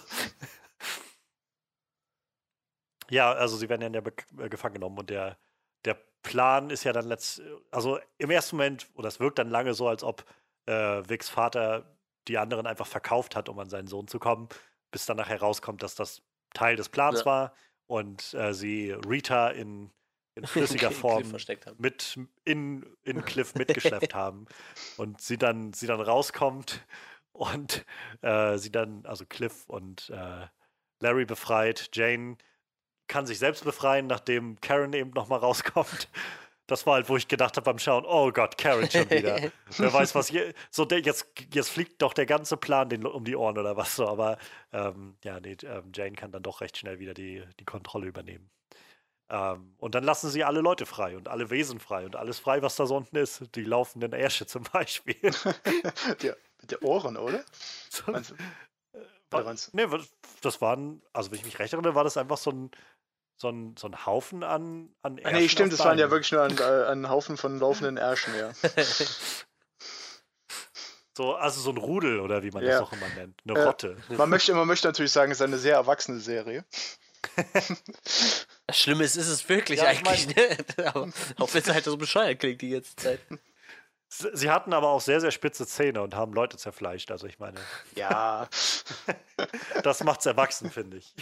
Ja, 3.09 3.31
also 3.33 3.57
sie 3.57 3.69
werden 3.69 3.81
ja 3.81 3.87
in 3.87 3.93
der 3.93 4.03
äh, 4.39 4.49
gefangen 4.49 4.75
genommen 4.75 4.97
und 4.97 5.09
der, 5.09 5.37
der 5.85 5.97
Plan 6.23 6.69
ist 6.69 6.83
ja 6.83 6.93
dann 6.93 7.07
letzt, 7.07 7.41
also 7.71 7.99
im 8.17 8.31
ersten 8.31 8.55
Moment, 8.55 8.87
oder 8.95 9.07
es 9.07 9.19
wirkt 9.19 9.37
dann 9.39 9.49
lange 9.49 9.73
so, 9.73 9.87
als 9.87 10.03
ob 10.03 10.25
äh, 10.65 10.73
Vicks 11.07 11.29
Vater 11.29 11.97
die 12.27 12.37
anderen 12.37 12.65
einfach 12.65 12.87
verkauft 12.87 13.35
hat, 13.35 13.49
um 13.49 13.59
an 13.59 13.69
seinen 13.69 13.87
Sohn 13.87 14.07
zu 14.07 14.17
kommen, 14.17 14.49
bis 14.91 15.05
dann 15.05 15.17
nachher 15.17 15.39
rauskommt, 15.39 15.83
dass 15.83 15.95
das 15.95 16.23
Teil 16.53 16.75
des 16.75 16.89
Plans 16.89 17.19
ja. 17.19 17.25
war 17.25 17.53
und 17.87 18.33
äh, 18.33 18.53
sie 18.53 18.91
Rita 18.91 19.49
in, 19.49 19.91
in 20.35 20.45
flüssiger 20.47 20.91
Form 20.91 21.23
mit 21.77 22.19
in, 22.45 22.85
in 23.03 23.25
Cliff 23.25 23.55
mitgeschleppt 23.55 24.13
haben 24.13 24.47
und 24.97 25.21
sie 25.21 25.37
dann, 25.37 25.73
sie 25.73 25.87
dann 25.87 26.01
rauskommt 26.01 26.85
und 27.31 27.85
äh, 28.21 28.57
sie 28.57 28.71
dann, 28.71 29.05
also 29.05 29.25
Cliff 29.25 29.65
und 29.67 30.09
äh, 30.09 30.47
Larry 30.99 31.25
befreit. 31.25 31.89
Jane 31.93 32.37
kann 33.07 33.25
sich 33.25 33.39
selbst 33.39 33.63
befreien, 33.63 34.07
nachdem 34.07 34.59
Karen 34.61 34.93
eben 34.93 35.11
nochmal 35.11 35.39
rauskommt. 35.39 36.09
Das 36.73 36.87
war 36.87 36.95
halt, 36.95 37.07
wo 37.07 37.17
ich 37.17 37.27
gedacht 37.27 37.55
habe 37.55 37.65
beim 37.65 37.77
Schauen, 37.77 38.03
oh 38.03 38.31
Gott, 38.31 38.57
Karen 38.57 38.89
schon 38.89 39.07
wieder. 39.07 39.51
Wer 39.77 39.93
weiß, 39.93 40.15
was 40.15 40.29
hier. 40.29 40.55
So, 40.71 40.85
der, 40.85 41.01
jetzt, 41.01 41.27
jetzt 41.51 41.69
fliegt 41.69 42.01
doch 42.01 42.15
der 42.15 42.25
ganze 42.25 42.57
Plan 42.57 42.89
den, 42.89 43.05
um 43.05 43.23
die 43.25 43.35
Ohren 43.35 43.59
oder 43.59 43.77
was 43.77 43.95
so. 43.95 44.07
Aber 44.07 44.39
ähm, 44.71 45.15
ja, 45.23 45.39
nee, 45.39 45.55
ähm, 45.61 45.91
Jane 45.93 46.13
kann 46.13 46.31
dann 46.31 46.41
doch 46.41 46.61
recht 46.61 46.75
schnell 46.75 46.97
wieder 46.97 47.13
die, 47.13 47.43
die 47.59 47.63
Kontrolle 47.63 48.07
übernehmen. 48.07 48.49
Ähm, 49.29 49.75
und 49.77 49.93
dann 49.93 50.03
lassen 50.03 50.31
sie 50.31 50.43
alle 50.43 50.61
Leute 50.61 50.87
frei 50.87 51.15
und 51.15 51.27
alle 51.27 51.51
Wesen 51.51 51.79
frei 51.79 52.07
und 52.07 52.15
alles 52.15 52.39
frei, 52.39 52.63
was 52.63 52.75
da 52.75 52.87
so 52.87 52.95
unten 52.97 53.17
ist. 53.17 53.43
Die 53.53 53.63
laufenden 53.63 54.11
Ärsche 54.11 54.47
zum 54.47 54.63
Beispiel. 54.63 55.31
ja, 56.23 56.33
mit 56.59 56.71
der 56.71 56.81
Ohren, 56.81 57.17
oder? 57.17 57.43
So, 57.91 58.11
du? 58.11 58.17
Äh, 58.17 58.99
war, 59.29 59.55
nee, 59.73 59.85
das 60.41 60.59
waren, 60.59 61.03
also 61.13 61.29
wenn 61.29 61.37
ich 61.37 61.45
mich 61.45 61.59
recht 61.59 61.73
erinnere, 61.73 61.93
war 61.93 62.03
das 62.03 62.17
einfach 62.17 62.37
so 62.37 62.49
ein 62.49 62.71
so 63.37 63.49
ein, 63.49 63.75
so 63.77 63.87
ein 63.87 64.05
Haufen 64.05 64.43
an, 64.43 64.89
an 65.01 65.17
Ärschen. 65.17 65.39
Nee, 65.39 65.49
stimmt, 65.49 65.73
es 65.73 65.79
waren 65.79 65.97
ja 65.97 66.11
wirklich 66.11 66.31
nur 66.31 66.43
ein, 66.43 66.57
äh, 66.59 66.91
ein 66.91 67.09
Haufen 67.09 67.37
von 67.37 67.59
laufenden 67.59 67.97
Ärschen, 67.97 68.33
ja. 68.35 68.51
so, 71.17 71.35
also 71.35 71.61
so 71.61 71.71
ein 71.71 71.77
Rudel 71.77 72.19
oder 72.19 72.43
wie 72.43 72.51
man 72.51 72.63
ja. 72.63 72.71
das 72.71 72.81
auch 72.81 72.93
immer 72.93 73.09
nennt. 73.09 73.41
Eine 73.45 73.59
ja. 73.59 73.65
Rotte. 73.65 73.97
Man 74.09 74.29
möchte, 74.31 74.53
man 74.53 74.67
möchte 74.67 74.87
natürlich 74.87 75.11
sagen, 75.11 75.31
es 75.31 75.39
ist 75.39 75.43
eine 75.43 75.57
sehr 75.57 75.75
erwachsene 75.75 76.19
Serie. 76.19 76.65
Das 78.67 78.79
Schlimme 78.79 79.03
ist, 79.03 79.15
ist 79.15 79.27
es 79.27 79.47
wirklich 79.47 79.79
ja, 79.79 79.85
eigentlich, 79.87 80.27
ich 80.27 80.35
mein, 80.35 80.57
ne? 80.77 80.87
Aber, 80.87 81.09
auch 81.39 81.53
wenn 81.53 81.61
es 81.61 81.69
halt 81.69 81.85
so 81.85 81.97
bescheuert 81.97 82.39
klingt 82.39 82.61
die 82.61 82.69
ganze 82.69 82.95
Zeit. 82.95 83.19
Sie 84.09 84.51
hatten 84.51 84.73
aber 84.73 84.89
auch 84.89 85.01
sehr, 85.01 85.19
sehr 85.21 85.31
spitze 85.31 85.65
Zähne 85.65 86.01
und 86.01 86.15
haben 86.15 86.33
Leute 86.33 86.57
zerfleischt. 86.57 87.09
Also 87.09 87.25
ich 87.25 87.39
meine. 87.39 87.59
Ja. 87.95 88.47
das 89.83 90.03
macht's 90.03 90.25
erwachsen, 90.25 90.69
finde 90.69 90.97
ich. 90.97 91.15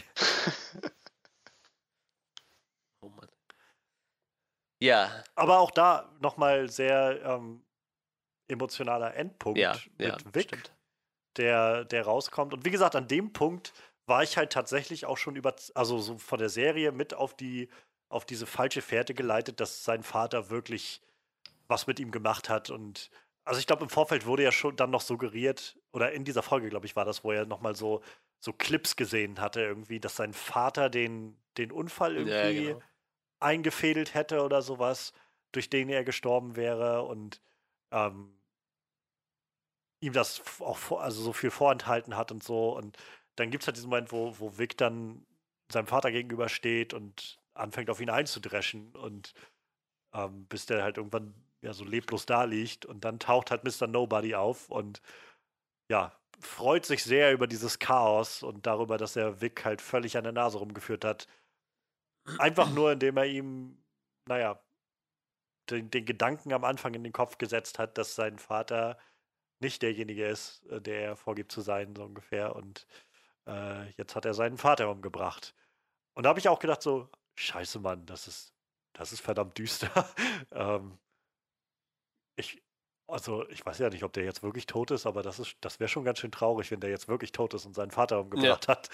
Oh 3.01 3.09
Mann. 3.09 3.29
Ja. 4.81 5.23
Aber 5.35 5.59
auch 5.59 5.71
da 5.71 6.11
nochmal 6.19 6.69
sehr 6.69 7.21
ähm, 7.23 7.63
emotionaler 8.47 9.15
Endpunkt 9.15 9.59
ja, 9.59 9.75
mit 9.97 10.07
ja, 10.07 10.17
Vic, 10.33 10.57
der, 11.37 11.85
der 11.85 12.03
rauskommt. 12.03 12.53
Und 12.53 12.65
wie 12.65 12.71
gesagt, 12.71 12.95
an 12.95 13.07
dem 13.07 13.31
Punkt 13.31 13.73
war 14.07 14.23
ich 14.23 14.37
halt 14.37 14.51
tatsächlich 14.51 15.05
auch 15.05 15.17
schon 15.17 15.35
über, 15.35 15.55
also 15.75 15.99
so 15.99 16.17
von 16.17 16.39
der 16.39 16.49
Serie 16.49 16.91
mit 16.91 17.13
auf 17.13 17.35
die, 17.35 17.69
auf 18.09 18.25
diese 18.25 18.45
falsche 18.45 18.81
Fährte 18.81 19.13
geleitet, 19.13 19.59
dass 19.59 19.83
sein 19.83 20.03
Vater 20.03 20.49
wirklich 20.49 21.01
was 21.67 21.87
mit 21.87 21.99
ihm 21.99 22.11
gemacht 22.11 22.49
hat. 22.49 22.71
Und 22.71 23.11
also 23.45 23.59
ich 23.59 23.67
glaube, 23.67 23.83
im 23.83 23.89
Vorfeld 23.89 24.25
wurde 24.25 24.43
ja 24.43 24.51
schon 24.51 24.75
dann 24.75 24.89
noch 24.89 25.01
suggeriert, 25.01 25.77
oder 25.93 26.11
in 26.11 26.25
dieser 26.25 26.41
Folge, 26.41 26.69
glaube 26.69 26.87
ich, 26.87 26.95
war 26.95 27.05
das, 27.05 27.23
wo 27.23 27.31
er 27.31 27.45
nochmal 27.45 27.75
so, 27.75 28.01
so 28.39 28.51
Clips 28.51 28.95
gesehen 28.95 29.39
hatte, 29.39 29.61
irgendwie, 29.61 29.99
dass 29.99 30.15
sein 30.15 30.33
Vater 30.33 30.89
den, 30.89 31.37
den 31.57 31.71
Unfall 31.71 32.15
irgendwie 32.15 32.33
ja, 32.33 32.73
genau. 32.73 32.81
Eingefädelt 33.41 34.13
hätte 34.13 34.43
oder 34.43 34.61
sowas, 34.61 35.13
durch 35.51 35.69
den 35.69 35.89
er 35.89 36.03
gestorben 36.03 36.55
wäre 36.55 37.03
und 37.03 37.41
ähm, 37.91 38.33
ihm 40.01 40.13
das 40.13 40.41
auch 40.61 40.77
vor, 40.77 41.01
also 41.03 41.21
so 41.21 41.33
viel 41.33 41.51
vorenthalten 41.51 42.17
hat 42.17 42.31
und 42.31 42.43
so. 42.43 42.75
Und 42.75 42.97
dann 43.35 43.51
gibt 43.51 43.63
es 43.63 43.67
halt 43.67 43.77
diesen 43.77 43.89
Moment, 43.89 44.11
wo, 44.11 44.37
wo 44.39 44.57
Vic 44.57 44.77
dann 44.77 45.25
seinem 45.71 45.87
Vater 45.87 46.11
gegenübersteht 46.11 46.93
und 46.93 47.39
anfängt 47.53 47.89
auf 47.89 48.01
ihn 48.01 48.09
einzudreschen 48.09 48.95
und 48.95 49.33
ähm, 50.13 50.45
bis 50.47 50.65
der 50.65 50.83
halt 50.83 50.97
irgendwann 50.97 51.33
ja 51.61 51.73
so 51.73 51.85
leblos 51.85 52.25
da 52.25 52.43
liegt 52.43 52.85
und 52.85 53.05
dann 53.05 53.19
taucht 53.19 53.51
halt 53.51 53.63
Mr. 53.63 53.87
Nobody 53.87 54.35
auf 54.35 54.69
und 54.69 55.01
ja, 55.89 56.13
freut 56.39 56.85
sich 56.85 57.03
sehr 57.03 57.33
über 57.33 57.47
dieses 57.47 57.79
Chaos 57.79 58.43
und 58.43 58.65
darüber, 58.65 58.97
dass 58.97 59.15
er 59.15 59.41
Vic 59.41 59.65
halt 59.65 59.81
völlig 59.81 60.17
an 60.17 60.23
der 60.23 60.33
Nase 60.33 60.57
rumgeführt 60.59 61.05
hat. 61.05 61.27
Einfach 62.37 62.71
nur, 62.71 62.91
indem 62.91 63.17
er 63.17 63.25
ihm, 63.25 63.83
naja, 64.27 64.61
den, 65.69 65.89
den 65.89 66.05
Gedanken 66.05 66.53
am 66.53 66.63
Anfang 66.63 66.93
in 66.93 67.03
den 67.03 67.13
Kopf 67.13 67.37
gesetzt 67.37 67.79
hat, 67.79 67.97
dass 67.97 68.15
sein 68.15 68.39
Vater 68.39 68.97
nicht 69.59 69.81
derjenige 69.81 70.27
ist, 70.27 70.65
äh, 70.67 70.81
der 70.81 71.01
er 71.01 71.15
vorgibt 71.15 71.51
zu 71.51 71.61
sein, 71.61 71.95
so 71.95 72.03
ungefähr. 72.03 72.55
Und 72.55 72.87
äh, 73.47 73.89
jetzt 73.91 74.15
hat 74.15 74.25
er 74.25 74.33
seinen 74.33 74.57
Vater 74.57 74.89
umgebracht. 74.89 75.55
Und 76.13 76.23
da 76.23 76.29
habe 76.29 76.39
ich 76.39 76.49
auch 76.49 76.59
gedacht, 76.59 76.81
so, 76.81 77.09
scheiße, 77.35 77.79
Mann, 77.79 78.05
das 78.05 78.27
ist, 78.27 78.53
das 78.93 79.13
ist 79.13 79.21
verdammt 79.21 79.57
düster. 79.57 79.89
ähm, 80.51 80.97
ich, 82.35 82.61
also 83.07 83.47
ich 83.49 83.65
weiß 83.65 83.79
ja 83.79 83.89
nicht, 83.89 84.03
ob 84.03 84.13
der 84.13 84.23
jetzt 84.23 84.43
wirklich 84.43 84.65
tot 84.65 84.91
ist, 84.91 85.05
aber 85.05 85.21
das 85.21 85.41
das 85.61 85.79
wäre 85.79 85.89
schon 85.89 86.03
ganz 86.03 86.19
schön 86.19 86.31
traurig, 86.31 86.71
wenn 86.71 86.79
der 86.79 86.89
jetzt 86.89 87.07
wirklich 87.07 87.31
tot 87.31 87.53
ist 87.53 87.65
und 87.65 87.73
seinen 87.73 87.91
Vater 87.91 88.19
umgebracht 88.19 88.67
ja. 88.67 88.73
hat. 88.73 88.89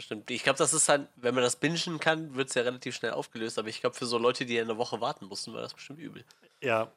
Stimmt. 0.00 0.30
Ich 0.30 0.42
glaube, 0.42 0.58
das 0.58 0.72
ist 0.72 0.88
dann, 0.88 1.08
wenn 1.16 1.34
man 1.34 1.44
das 1.44 1.56
bingen 1.56 2.00
kann, 2.00 2.34
wird 2.34 2.48
es 2.48 2.54
ja 2.54 2.62
relativ 2.62 2.96
schnell 2.96 3.12
aufgelöst. 3.12 3.58
Aber 3.58 3.68
ich 3.68 3.80
glaube, 3.80 3.96
für 3.96 4.06
so 4.06 4.18
Leute, 4.18 4.44
die 4.44 4.60
eine 4.60 4.76
Woche 4.76 5.00
warten 5.00 5.26
mussten, 5.26 5.52
war 5.52 5.62
das 5.62 5.74
bestimmt 5.74 6.00
übel. 6.00 6.24
Ja. 6.60 6.92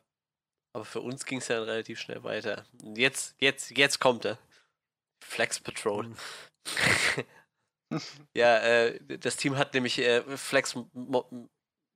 Aber 0.74 0.86
für 0.86 1.02
uns 1.02 1.26
ging 1.26 1.38
es 1.38 1.48
ja 1.48 1.58
dann 1.58 1.70
relativ 1.70 2.00
schnell 2.00 2.24
weiter. 2.24 2.66
Jetzt, 2.96 3.36
jetzt, 3.40 3.72
jetzt 3.78 4.00
kommt 4.00 4.26
er. 4.26 4.38
Flex 5.24 5.60
Patrol. 5.60 6.08
Mhm. 6.08 6.18
ja, 8.34 8.58
äh, 8.58 9.00
das 9.20 9.38
Team 9.38 9.58
hat 9.58 9.74
nämlich 9.74 10.00
äh, 10.00 10.22
Flex 10.38 10.76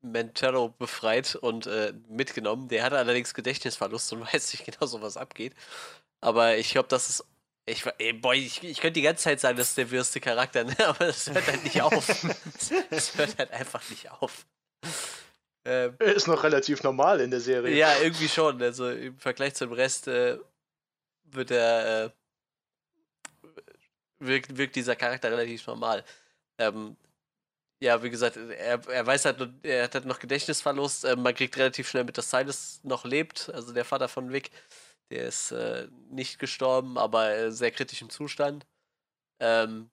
Mentero 0.01 0.69
befreit 0.69 1.35
und 1.35 1.67
äh, 1.67 1.93
mitgenommen. 2.09 2.67
Der 2.67 2.83
hatte 2.83 2.97
allerdings 2.97 3.33
Gedächtnisverlust 3.33 4.13
und 4.13 4.21
weiß 4.33 4.53
nicht 4.53 4.65
genau, 4.65 4.85
so 4.85 5.01
was 5.01 5.17
abgeht. 5.17 5.55
Aber 6.21 6.57
ich 6.57 6.71
glaube, 6.71 6.89
das 6.89 7.09
ist. 7.09 7.25
Ich, 7.65 7.85
ey, 7.99 8.13
boy, 8.13 8.37
ich, 8.37 8.63
ich 8.63 8.79
könnte 8.79 8.99
die 8.99 9.03
ganze 9.03 9.23
Zeit 9.23 9.39
sagen, 9.39 9.57
das 9.57 9.69
ist 9.69 9.77
der 9.77 9.91
wirste 9.91 10.19
Charakter, 10.19 10.63
ne? 10.63 10.75
aber 10.85 11.05
das 11.05 11.29
hört 11.31 11.47
halt 11.47 11.63
nicht 11.63 11.81
auf. 11.81 12.25
Es 12.89 13.17
hört 13.17 13.37
halt 13.37 13.51
einfach 13.51 13.87
nicht 13.89 14.09
auf. 14.11 14.45
Ähm, 15.63 15.95
er 15.99 16.15
ist 16.15 16.27
noch 16.27 16.43
relativ 16.43 16.81
normal 16.83 17.21
in 17.21 17.29
der 17.29 17.39
Serie. 17.39 17.75
Ja, 17.75 17.97
irgendwie 18.01 18.27
schon. 18.27 18.61
Also 18.61 18.89
im 18.89 19.17
Vergleich 19.19 19.53
zum 19.53 19.71
Rest 19.73 20.07
äh, 20.07 20.37
wird 21.25 21.51
er. 21.51 22.05
Äh, 22.05 22.09
wirkt, 24.19 24.57
wirkt 24.57 24.75
dieser 24.75 24.95
Charakter 24.95 25.31
relativ 25.31 25.65
normal. 25.67 26.03
Ähm, 26.57 26.95
ja, 27.81 28.01
wie 28.03 28.11
gesagt, 28.11 28.37
er, 28.37 28.79
er 28.87 29.05
weiß 29.07 29.25
halt, 29.25 29.49
er 29.63 29.85
hat 29.85 29.95
halt 29.95 30.05
noch 30.05 30.19
Gedächtnisverlust. 30.19 31.05
Äh, 31.05 31.15
man 31.15 31.33
kriegt 31.33 31.57
relativ 31.57 31.89
schnell 31.89 32.03
mit, 32.03 32.17
dass 32.17 32.29
Silas 32.29 32.79
noch 32.83 33.05
lebt. 33.05 33.49
Also 33.53 33.73
der 33.73 33.85
Vater 33.85 34.07
von 34.07 34.31
Vic, 34.31 34.51
der 35.11 35.27
ist 35.27 35.51
äh, 35.51 35.87
nicht 36.09 36.39
gestorben, 36.39 36.97
aber 36.97 37.35
äh, 37.35 37.51
sehr 37.51 37.71
kritisch 37.71 38.01
im 38.01 38.09
Zustand. 38.09 38.65
Ähm, 39.39 39.89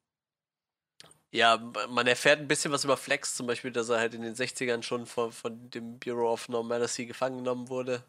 ja, 1.31 1.59
man 1.89 2.07
erfährt 2.07 2.40
ein 2.40 2.49
bisschen 2.49 2.73
was 2.73 2.85
über 2.85 2.97
Flex, 2.97 3.35
zum 3.35 3.47
Beispiel, 3.47 3.70
dass 3.73 3.89
er 3.90 3.99
halt 3.99 4.15
in 4.15 4.23
den 4.23 4.35
60ern 4.35 4.82
schon 4.82 5.07
von, 5.07 5.32
von 5.32 5.70
dem 5.70 5.99
Bureau 5.99 6.32
of 6.32 6.49
Normalcy 6.49 7.05
gefangen 7.05 7.39
genommen 7.39 7.69
wurde. 7.69 8.03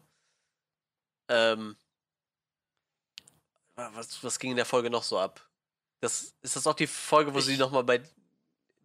Ähm, 1.28 1.76
was, 3.74 4.22
was 4.24 4.38
ging 4.38 4.52
in 4.52 4.56
der 4.56 4.64
Folge 4.64 4.88
noch 4.88 5.02
so 5.02 5.18
ab? 5.18 5.46
Das, 6.00 6.34
ist 6.40 6.56
das 6.56 6.66
auch 6.66 6.74
die 6.74 6.86
Folge, 6.86 7.34
wo 7.34 7.38
ich, 7.38 7.44
sie 7.44 7.58
nochmal 7.58 7.84
bei 7.84 8.02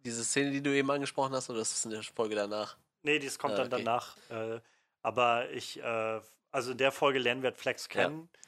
diese 0.04 0.24
Szene, 0.24 0.50
die 0.50 0.62
du 0.62 0.74
eben 0.74 0.90
angesprochen 0.90 1.34
hast, 1.34 1.48
oder 1.48 1.60
ist 1.60 1.72
das 1.72 1.84
in 1.84 1.92
der 1.92 2.02
Folge 2.02 2.34
danach? 2.34 2.76
Nee, 3.02 3.18
das 3.18 3.38
kommt 3.38 3.54
ah, 3.54 3.64
dann 3.64 3.72
okay. 3.72 3.84
danach. 3.84 4.16
Äh, 4.28 4.60
aber 5.02 5.50
ich, 5.50 5.80
äh, 5.80 6.20
also 6.56 6.72
in 6.72 6.78
der 6.78 6.90
Folge 6.90 7.18
lernen 7.18 7.42
wir 7.42 7.52
Flex 7.52 7.90
kennen, 7.90 8.30
ja. 8.32 8.38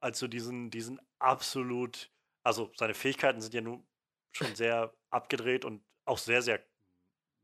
als 0.00 0.18
so 0.18 0.26
diesen, 0.26 0.70
diesen 0.70 0.98
absolut, 1.18 2.10
also 2.42 2.72
seine 2.74 2.94
Fähigkeiten 2.94 3.42
sind 3.42 3.52
ja 3.52 3.60
nun 3.60 3.86
schon 4.32 4.56
sehr 4.56 4.94
abgedreht 5.10 5.66
und 5.66 5.82
auch 6.06 6.16
sehr, 6.16 6.40
sehr 6.40 6.64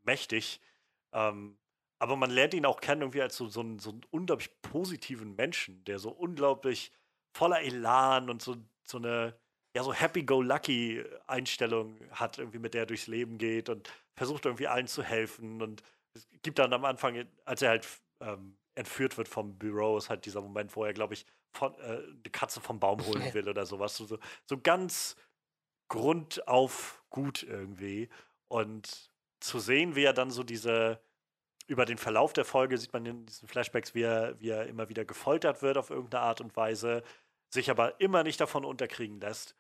mächtig. 0.03 0.63
Ähm, 1.13 1.59
aber 1.99 2.17
man 2.17 2.31
lernt 2.31 2.55
ihn 2.55 2.65
auch 2.65 2.81
kennen 2.81 3.03
irgendwie 3.03 3.21
als 3.21 3.37
so, 3.37 3.49
so, 3.49 3.61
einen, 3.61 3.81
so 3.81 3.91
einen 3.91 4.01
unglaublich 4.11 4.49
positiven 4.63 5.37
Menschen, 5.37 5.85
der 5.85 5.99
so 5.99 6.11
unglaublich 6.11 6.91
voller 7.35 7.61
Elan 7.61 8.31
und 8.31 8.41
so, 8.41 8.57
so 8.83 8.97
eine 8.97 9.39
ja, 9.77 9.83
so 9.83 9.93
happy-go-lucky-Einstellung 9.93 12.01
hat, 12.13 12.39
irgendwie 12.39 12.61
mit 12.61 12.73
der 12.73 12.85
er 12.85 12.87
durchs 12.87 13.09
Leben 13.09 13.37
geht 13.37 13.69
und 13.69 13.93
versucht 14.15 14.47
irgendwie 14.47 14.69
allen 14.69 14.87
zu 14.87 15.03
helfen. 15.03 15.61
Und 15.61 15.83
es 16.15 16.27
gibt 16.41 16.59
dann 16.59 16.73
am 16.73 16.87
Anfang, 16.87 17.27
als 17.45 17.61
er 17.61 17.69
halt 17.69 17.87
ähm, 18.21 18.57
entführt 18.75 19.17
wird 19.17 19.29
vom 19.29 19.59
Büro, 19.59 19.97
ist 19.97 20.11
halt 20.11 20.27
dieser 20.27 20.41
Moment, 20.41 20.75
wo 20.77 20.85
er, 20.85 20.93
glaube 20.93 21.15
ich, 21.15 21.27
von, 21.53 21.75
äh, 21.75 21.99
eine 21.99 22.31
Katze 22.33 22.61
vom 22.61 22.81
Baum 22.81 23.05
holen 23.07 23.33
will 23.35 23.49
oder 23.49 23.67
sowas. 23.67 23.97
So, 23.97 24.19
so 24.47 24.61
ganz 24.61 25.17
grundauf 25.89 27.03
gut 27.11 27.43
irgendwie. 27.43 28.09
Und 28.49 29.11
zu 29.41 29.61
sehen, 29.61 29.95
wie 29.95 30.05
er 30.05 30.13
dann 30.13 30.31
so 30.31 30.43
diese, 30.43 31.01
über 31.67 31.85
den 31.85 31.99
Verlauf 31.99 32.33
der 32.33 32.45
Folge 32.45 32.79
sieht 32.79 32.93
man 32.93 33.07
in 33.07 33.27
diesen 33.27 33.49
Flashbacks, 33.49 33.95
wie 33.95 34.03
er, 34.03 34.41
wie 34.41 34.51
er 34.51 34.67
immer 34.67 34.89
wieder 34.89 35.05
gefoltert 35.05 35.63
wird 35.63 35.79
auf 35.79 35.91
irgendeine 35.91 36.25
Art 36.25 36.41
und 36.41 36.57
Weise, 36.57 37.03
sich 37.51 37.71
aber 37.71 38.01
immer 38.01 38.25
nicht 38.25 38.41
davon 38.41 38.65
unterkriegen 38.65 39.21
lässt 39.21 39.55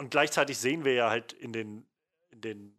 und 0.00 0.10
gleichzeitig 0.10 0.56
sehen 0.56 0.86
wir 0.86 0.94
ja 0.94 1.10
halt 1.10 1.34
in 1.34 1.52
den, 1.52 1.86
in 2.30 2.40
den 2.40 2.78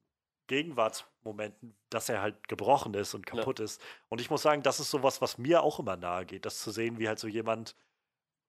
Gegenwartsmomenten, 1.21 1.75
dass 1.89 2.09
er 2.09 2.21
halt 2.21 2.47
gebrochen 2.47 2.93
ist 2.93 3.13
und 3.13 3.25
kaputt 3.25 3.59
ja. 3.59 3.65
ist. 3.65 3.81
Und 4.09 4.21
ich 4.21 4.29
muss 4.29 4.41
sagen, 4.41 4.63
das 4.63 4.79
ist 4.79 4.91
sowas, 4.91 5.21
was 5.21 5.37
mir 5.37 5.63
auch 5.63 5.79
immer 5.79 5.97
nahe 5.97 6.25
geht, 6.25 6.45
das 6.45 6.59
zu 6.59 6.71
sehen, 6.71 6.99
wie 6.99 7.07
halt 7.07 7.19
so 7.19 7.27
jemand, 7.27 7.75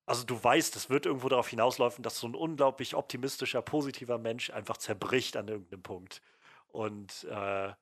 also 0.07 0.25
du 0.25 0.43
weißt, 0.43 0.77
es 0.77 0.91
wird 0.91 1.07
irgendwo 1.07 1.29
darauf 1.29 1.49
hinauslaufen, 1.49 2.03
dass 2.03 2.19
so 2.19 2.27
ein 2.27 2.35
unglaublich 2.35 2.95
optimistischer, 2.95 3.63
positiver 3.63 4.19
Mensch 4.19 4.51
einfach 4.51 4.77
zerbricht 4.77 5.37
an 5.37 5.49
irgendeinem 5.49 5.83
Punkt. 5.83 6.23
Und 6.69 7.25
äh, 7.25 7.73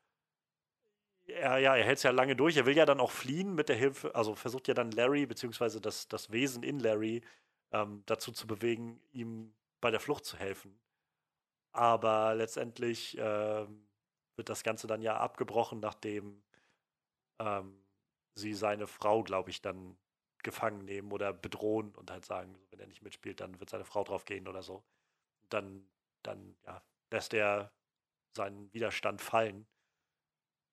er, 1.26 1.58
ja, 1.58 1.76
er 1.76 1.84
hält 1.84 1.98
es 1.98 2.02
ja 2.02 2.10
lange 2.10 2.36
durch. 2.36 2.56
Er 2.56 2.66
will 2.66 2.76
ja 2.76 2.86
dann 2.86 3.00
auch 3.00 3.12
fliehen 3.12 3.54
mit 3.54 3.68
der 3.68 3.76
Hilfe, 3.76 4.14
also 4.14 4.34
versucht 4.34 4.68
ja 4.68 4.74
dann 4.74 4.90
Larry, 4.90 5.26
beziehungsweise 5.26 5.80
das, 5.80 6.08
das 6.08 6.32
Wesen 6.32 6.62
in 6.62 6.80
Larry, 6.80 7.22
ähm, 7.72 8.02
dazu 8.06 8.32
zu 8.32 8.46
bewegen, 8.48 9.00
ihm 9.12 9.54
bei 9.80 9.90
der 9.90 10.00
Flucht 10.00 10.24
zu 10.24 10.36
helfen. 10.36 10.78
Aber 11.72 12.34
letztendlich 12.34 13.16
ähm, 13.18 13.86
wird 14.40 14.48
das 14.48 14.62
Ganze 14.62 14.86
dann 14.86 15.02
ja 15.02 15.18
abgebrochen, 15.18 15.80
nachdem 15.80 16.42
ähm, 17.38 17.84
sie 18.34 18.54
seine 18.54 18.86
Frau, 18.86 19.22
glaube 19.22 19.50
ich, 19.50 19.60
dann 19.60 19.98
gefangen 20.42 20.86
nehmen 20.86 21.12
oder 21.12 21.34
bedrohen 21.34 21.94
und 21.94 22.10
halt 22.10 22.24
sagen, 22.24 22.58
wenn 22.70 22.80
er 22.80 22.86
nicht 22.86 23.02
mitspielt, 23.02 23.40
dann 23.40 23.60
wird 23.60 23.68
seine 23.68 23.84
Frau 23.84 24.02
drauf 24.02 24.24
gehen 24.24 24.48
oder 24.48 24.62
so. 24.62 24.76
Und 25.42 25.52
dann, 25.52 25.86
dann 26.22 26.56
ja, 26.64 26.82
lässt 27.10 27.34
er 27.34 27.70
seinen 28.32 28.72
Widerstand 28.72 29.20
fallen 29.20 29.66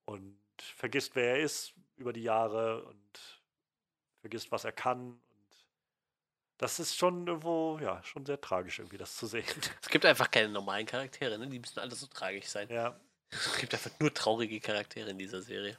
und 0.05 0.39
vergisst, 0.57 1.17
wer 1.17 1.35
er 1.35 1.41
ist 1.41 1.73
über 1.97 2.13
die 2.13 2.23
Jahre 2.23 2.85
und 2.85 3.43
vergisst, 4.21 4.49
was 4.49 4.63
er 4.63 4.71
kann 4.71 5.19
das 6.57 6.79
ist 6.79 6.95
schon 6.95 7.27
irgendwo, 7.27 7.77
ja, 7.81 8.03
schon 8.03 8.25
sehr 8.25 8.41
tragisch 8.41 8.79
irgendwie, 8.79 8.97
das 8.97 9.15
zu 9.15 9.27
sehen. 9.27 9.45
Es 9.81 9.89
gibt 9.89 10.05
einfach 10.05 10.29
keine 10.29 10.49
normalen 10.49 10.85
Charaktere, 10.85 11.37
ne? 11.37 11.47
Die 11.47 11.59
müssen 11.59 11.79
alle 11.79 11.95
so 11.95 12.07
tragisch 12.07 12.47
sein. 12.47 12.67
Ja. 12.69 12.99
Es 13.29 13.57
gibt 13.57 13.73
einfach 13.73 13.91
nur 13.99 14.13
traurige 14.13 14.59
Charaktere 14.59 15.09
in 15.11 15.17
dieser 15.17 15.41
Serie. 15.41 15.77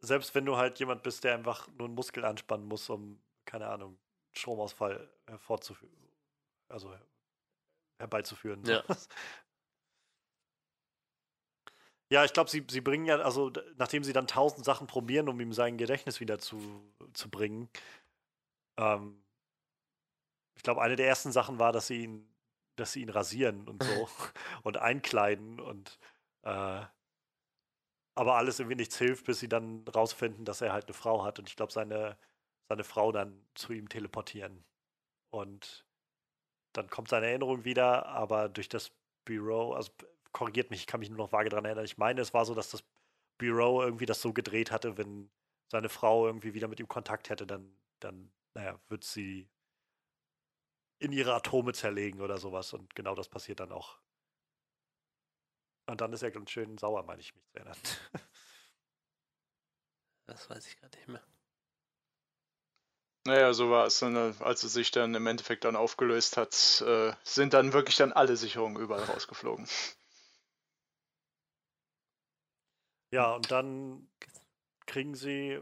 selbst 0.00 0.34
wenn 0.34 0.44
du 0.46 0.56
halt 0.56 0.78
jemand 0.78 1.02
bist, 1.02 1.24
der 1.24 1.34
einfach 1.34 1.68
nur 1.78 1.86
einen 1.86 1.94
Muskel 1.94 2.24
anspannen 2.24 2.66
muss, 2.66 2.88
um, 2.90 3.20
keine 3.46 3.68
Ahnung, 3.68 3.98
Stromausfall 4.32 5.08
hervorzuführen, 5.26 5.96
also 6.68 6.94
herbeizuführen. 7.98 8.64
Ja. 8.66 8.84
Ja, 12.10 12.24
ich 12.24 12.32
glaube, 12.32 12.50
sie, 12.50 12.64
sie 12.70 12.80
bringen 12.80 13.06
ja, 13.06 13.18
also 13.20 13.50
nachdem 13.76 14.04
sie 14.04 14.12
dann 14.12 14.26
tausend 14.26 14.64
Sachen 14.64 14.86
probieren, 14.86 15.28
um 15.28 15.40
ihm 15.40 15.52
sein 15.52 15.78
Gedächtnis 15.78 16.20
wieder 16.20 16.38
zu, 16.38 16.60
zu 17.14 17.30
bringen, 17.30 17.68
ähm, 18.76 19.22
ich 20.56 20.62
glaube, 20.62 20.82
eine 20.82 20.96
der 20.96 21.06
ersten 21.08 21.32
Sachen 21.32 21.58
war, 21.58 21.72
dass 21.72 21.86
sie 21.88 22.02
ihn, 22.04 22.28
dass 22.76 22.92
sie 22.92 23.02
ihn 23.02 23.10
rasieren 23.10 23.68
und 23.68 23.82
so 23.82 24.08
und 24.62 24.78
einkleiden 24.78 25.60
und 25.60 25.98
äh, 26.44 26.86
aber 28.16 28.36
alles 28.36 28.60
irgendwie 28.60 28.76
nichts 28.76 28.98
hilft, 28.98 29.26
bis 29.26 29.40
sie 29.40 29.48
dann 29.48 29.86
rausfinden, 29.88 30.44
dass 30.44 30.60
er 30.60 30.72
halt 30.72 30.86
eine 30.86 30.94
Frau 30.94 31.24
hat 31.24 31.38
und 31.38 31.48
ich 31.48 31.56
glaube, 31.56 31.72
seine, 31.72 32.16
seine 32.68 32.84
Frau 32.84 33.12
dann 33.12 33.44
zu 33.54 33.72
ihm 33.72 33.88
teleportieren. 33.88 34.64
Und 35.30 35.86
dann 36.74 36.90
kommt 36.90 37.08
seine 37.08 37.26
Erinnerung 37.26 37.64
wieder, 37.64 38.06
aber 38.06 38.48
durch 38.48 38.68
das 38.68 38.92
Bureau, 39.24 39.74
also 39.74 39.92
korrigiert 40.32 40.70
mich, 40.70 40.80
ich 40.80 40.86
kann 40.86 41.00
mich 41.00 41.10
nur 41.10 41.18
noch 41.18 41.32
vage 41.32 41.50
daran 41.50 41.64
erinnern. 41.64 41.84
Ich 41.84 41.98
meine, 41.98 42.20
es 42.20 42.34
war 42.34 42.44
so, 42.44 42.54
dass 42.54 42.70
das 42.70 42.84
Bureau 43.38 43.82
irgendwie 43.82 44.06
das 44.06 44.20
so 44.22 44.32
gedreht 44.32 44.70
hatte, 44.70 44.98
wenn 44.98 45.30
seine 45.70 45.88
Frau 45.88 46.26
irgendwie 46.26 46.54
wieder 46.54 46.68
mit 46.68 46.80
ihm 46.80 46.88
Kontakt 46.88 47.30
hätte, 47.30 47.46
dann, 47.46 47.76
dann, 48.00 48.32
naja, 48.54 48.80
wird 48.88 49.04
sie 49.04 49.48
in 50.98 51.12
ihre 51.12 51.34
Atome 51.34 51.72
zerlegen 51.72 52.20
oder 52.20 52.38
sowas. 52.38 52.72
Und 52.72 52.94
genau 52.94 53.14
das 53.14 53.28
passiert 53.28 53.60
dann 53.60 53.72
auch. 53.72 53.98
Und 55.86 56.00
dann 56.00 56.12
ist 56.12 56.22
er 56.22 56.30
ganz 56.30 56.50
schön 56.50 56.78
sauer, 56.78 57.02
meine 57.04 57.20
ich 57.20 57.34
mich 57.34 57.44
zu 57.46 57.58
erinnern. 57.58 57.78
Das 60.26 60.48
weiß 60.48 60.66
ich 60.66 60.78
gerade 60.78 60.96
nicht 60.96 61.08
mehr. 61.08 61.22
Naja, 63.26 63.52
so 63.52 63.70
war 63.70 63.86
es. 63.86 64.00
Ne? 64.02 64.34
Als 64.40 64.64
es 64.64 64.72
sich 64.72 64.90
dann 64.90 65.14
im 65.14 65.26
Endeffekt 65.26 65.64
dann 65.64 65.76
aufgelöst 65.76 66.36
hat, 66.36 66.82
äh, 66.86 67.12
sind 67.24 67.54
dann 67.54 67.72
wirklich 67.72 67.96
dann 67.96 68.12
alle 68.12 68.36
Sicherungen 68.36 68.80
überall 68.82 69.04
rausgeflogen. 69.04 69.66
Ja, 73.12 73.34
und 73.34 73.50
dann 73.50 74.10
kriegen 74.86 75.14
sie. 75.14 75.60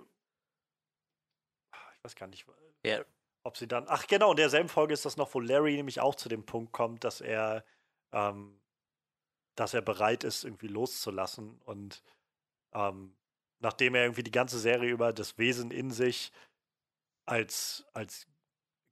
Ich 1.94 2.04
weiß 2.04 2.16
gar 2.16 2.26
nicht, 2.26 2.46
ja. 2.84 3.04
ob 3.44 3.56
sie 3.56 3.68
dann. 3.68 3.86
Ach, 3.88 4.06
genau, 4.06 4.30
in 4.30 4.36
derselben 4.36 4.68
Folge 4.68 4.94
ist 4.94 5.04
das 5.04 5.16
noch, 5.16 5.34
wo 5.34 5.40
Larry 5.40 5.76
nämlich 5.76 6.00
auch 6.00 6.14
zu 6.14 6.28
dem 6.28 6.44
Punkt 6.44 6.72
kommt, 6.72 7.04
dass 7.04 7.20
er. 7.20 7.64
Ähm, 8.12 8.61
dass 9.54 9.74
er 9.74 9.82
bereit 9.82 10.24
ist, 10.24 10.44
irgendwie 10.44 10.68
loszulassen. 10.68 11.60
Und 11.62 12.02
ähm, 12.72 13.16
nachdem 13.60 13.94
er 13.94 14.02
irgendwie 14.02 14.22
die 14.22 14.30
ganze 14.30 14.58
Serie 14.58 14.90
über 14.90 15.12
das 15.12 15.38
Wesen 15.38 15.70
in 15.70 15.90
sich 15.90 16.32
als, 17.24 17.84
als 17.92 18.26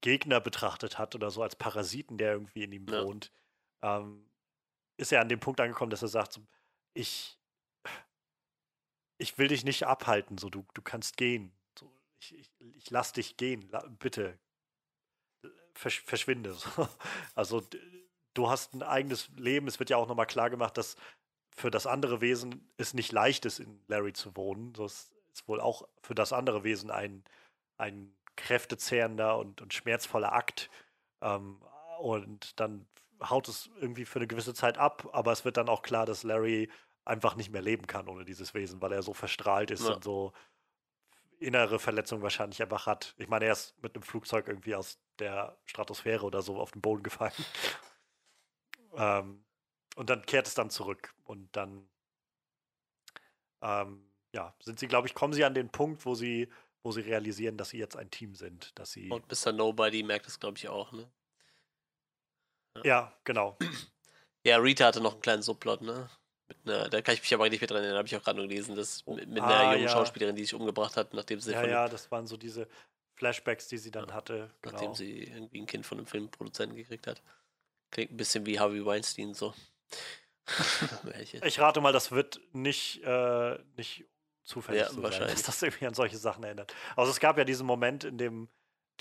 Gegner 0.00 0.40
betrachtet 0.40 0.98
hat 0.98 1.14
oder 1.14 1.30
so 1.30 1.42
als 1.42 1.56
Parasiten, 1.56 2.18
der 2.18 2.32
irgendwie 2.32 2.64
in 2.64 2.72
ihm 2.72 2.86
ja. 2.88 3.04
wohnt, 3.04 3.32
ähm, 3.82 4.30
ist 4.96 5.12
er 5.12 5.20
an 5.20 5.28
dem 5.28 5.40
Punkt 5.40 5.60
angekommen, 5.60 5.90
dass 5.90 6.02
er 6.02 6.08
sagt, 6.08 6.40
ich, 6.94 7.38
ich 9.18 9.38
will 9.38 9.48
dich 9.48 9.64
nicht 9.64 9.86
abhalten, 9.86 10.38
so 10.38 10.50
du, 10.50 10.64
du 10.74 10.82
kannst 10.82 11.16
gehen. 11.16 11.52
So, 11.78 11.92
ich, 12.18 12.34
ich, 12.36 12.50
ich 12.58 12.90
lass 12.90 13.12
dich 13.12 13.36
gehen, 13.36 13.68
la, 13.70 13.86
bitte. 13.98 14.38
Versch, 15.74 16.02
verschwinde. 16.02 16.56
Also 17.34 17.66
du 18.34 18.48
hast 18.48 18.74
ein 18.74 18.82
eigenes 18.82 19.30
Leben. 19.36 19.68
Es 19.68 19.78
wird 19.78 19.90
ja 19.90 19.96
auch 19.96 20.08
nochmal 20.08 20.26
klar 20.26 20.50
gemacht, 20.50 20.76
dass 20.76 20.96
für 21.50 21.70
das 21.70 21.86
andere 21.86 22.20
Wesen 22.20 22.70
es 22.76 22.94
nicht 22.94 23.12
leicht 23.12 23.44
ist, 23.44 23.58
in 23.58 23.80
Larry 23.86 24.12
zu 24.12 24.36
wohnen. 24.36 24.72
Das 24.72 25.12
ist 25.32 25.48
wohl 25.48 25.60
auch 25.60 25.86
für 26.02 26.14
das 26.14 26.32
andere 26.32 26.64
Wesen 26.64 26.90
ein, 26.90 27.24
ein 27.76 28.14
kräftezehrender 28.36 29.38
und, 29.38 29.60
und 29.60 29.74
schmerzvoller 29.74 30.32
Akt. 30.32 30.70
Ähm, 31.20 31.60
und 31.98 32.58
dann 32.58 32.86
haut 33.22 33.48
es 33.48 33.68
irgendwie 33.80 34.04
für 34.04 34.18
eine 34.18 34.26
gewisse 34.26 34.54
Zeit 34.54 34.78
ab, 34.78 35.08
aber 35.12 35.32
es 35.32 35.44
wird 35.44 35.58
dann 35.58 35.68
auch 35.68 35.82
klar, 35.82 36.06
dass 36.06 36.22
Larry 36.22 36.70
einfach 37.04 37.34
nicht 37.36 37.50
mehr 37.50 37.60
leben 37.60 37.86
kann 37.86 38.08
ohne 38.08 38.24
dieses 38.24 38.54
Wesen, 38.54 38.80
weil 38.80 38.92
er 38.92 39.02
so 39.02 39.12
verstrahlt 39.12 39.70
ist 39.70 39.86
ja. 39.86 39.94
und 39.94 40.04
so 40.04 40.32
innere 41.38 41.78
Verletzungen 41.78 42.22
wahrscheinlich 42.22 42.62
einfach 42.62 42.86
hat. 42.86 43.14
Ich 43.18 43.28
meine, 43.28 43.46
er 43.46 43.52
ist 43.52 43.74
mit 43.82 43.94
einem 43.94 44.02
Flugzeug 44.02 44.46
irgendwie 44.46 44.74
aus 44.74 44.98
der 45.18 45.56
Stratosphäre 45.64 46.24
oder 46.24 46.42
so 46.42 46.58
auf 46.58 46.72
den 46.72 46.82
Boden 46.82 47.02
gefallen. 47.02 47.32
Ähm, 48.96 49.44
und 49.96 50.10
dann 50.10 50.24
kehrt 50.24 50.46
es 50.46 50.54
dann 50.54 50.70
zurück 50.70 51.14
und 51.24 51.54
dann 51.56 51.88
ähm, 53.62 54.10
ja, 54.32 54.54
sind 54.62 54.78
sie, 54.78 54.86
glaube 54.86 55.08
ich, 55.08 55.14
kommen 55.14 55.32
sie 55.32 55.44
an 55.44 55.54
den 55.54 55.70
Punkt, 55.70 56.04
wo 56.06 56.14
sie, 56.14 56.48
wo 56.82 56.92
sie 56.92 57.00
realisieren, 57.00 57.56
dass 57.56 57.70
sie 57.70 57.78
jetzt 57.78 57.96
ein 57.96 58.10
Team 58.10 58.34
sind, 58.34 58.78
dass 58.78 58.92
sie. 58.92 59.10
Und 59.10 59.24
Mr. 59.30 59.52
Nobody 59.52 60.02
merkt 60.02 60.26
das, 60.26 60.38
glaube 60.38 60.56
ich, 60.58 60.68
auch, 60.68 60.92
ne? 60.92 61.10
Ja, 62.76 62.82
ja 62.84 63.12
genau. 63.24 63.58
Ja, 64.42 64.56
Rita 64.56 64.86
hatte 64.86 65.02
noch 65.02 65.12
einen 65.12 65.20
kleinen 65.20 65.42
Subplot, 65.42 65.82
ne? 65.82 66.08
Einer, 66.64 66.88
da 66.88 67.02
kann 67.02 67.12
ich 67.12 67.20
mich 67.20 67.34
aber 67.34 67.46
nicht 67.50 67.60
mehr 67.60 67.68
dran 67.68 67.82
erinnern, 67.82 67.98
habe 67.98 68.08
ich 68.08 68.16
auch 68.16 68.22
gerade 68.22 68.38
nur 68.38 68.48
gelesen, 68.48 68.74
dass 68.74 69.04
mit, 69.04 69.28
mit 69.28 69.42
einer 69.42 69.54
ah, 69.54 69.72
jungen 69.74 69.84
ja. 69.84 69.90
Schauspielerin, 69.90 70.34
die 70.34 70.44
sich 70.44 70.54
umgebracht 70.54 70.96
hat, 70.96 71.12
nachdem 71.12 71.40
sie. 71.40 71.52
Ja, 71.52 71.66
ja, 71.66 71.88
das 71.88 72.10
waren 72.10 72.26
so 72.26 72.38
diese 72.38 72.66
Flashbacks, 73.16 73.68
die 73.68 73.76
sie 73.76 73.90
dann 73.90 74.08
ja, 74.08 74.14
hatte. 74.14 74.50
Genau. 74.62 74.72
Nachdem 74.72 74.94
sie 74.94 75.24
irgendwie 75.24 75.60
ein 75.60 75.66
Kind 75.66 75.84
von 75.84 75.98
einem 75.98 76.06
Filmproduzenten 76.06 76.74
gekriegt 76.74 77.06
hat. 77.06 77.22
Klingt 77.90 78.12
ein 78.12 78.16
bisschen 78.16 78.46
wie 78.46 78.58
Harvey 78.58 78.84
Weinstein 78.84 79.34
so. 79.34 79.54
ich 81.42 81.60
rate 81.60 81.80
mal, 81.80 81.92
das 81.92 82.10
wird 82.10 82.40
nicht, 82.52 83.02
äh, 83.04 83.58
nicht 83.76 84.04
zufällig 84.42 84.82
ja, 84.82 84.90
so 84.90 85.00
sein, 85.00 85.20
dass 85.20 85.42
das 85.42 85.62
irgendwie 85.62 85.86
an 85.86 85.94
solche 85.94 86.18
Sachen 86.18 86.42
erinnert. 86.44 86.74
Also 86.96 87.10
es 87.10 87.20
gab 87.20 87.38
ja 87.38 87.44
diesen 87.44 87.66
Moment, 87.66 88.04
in 88.04 88.18
dem 88.18 88.48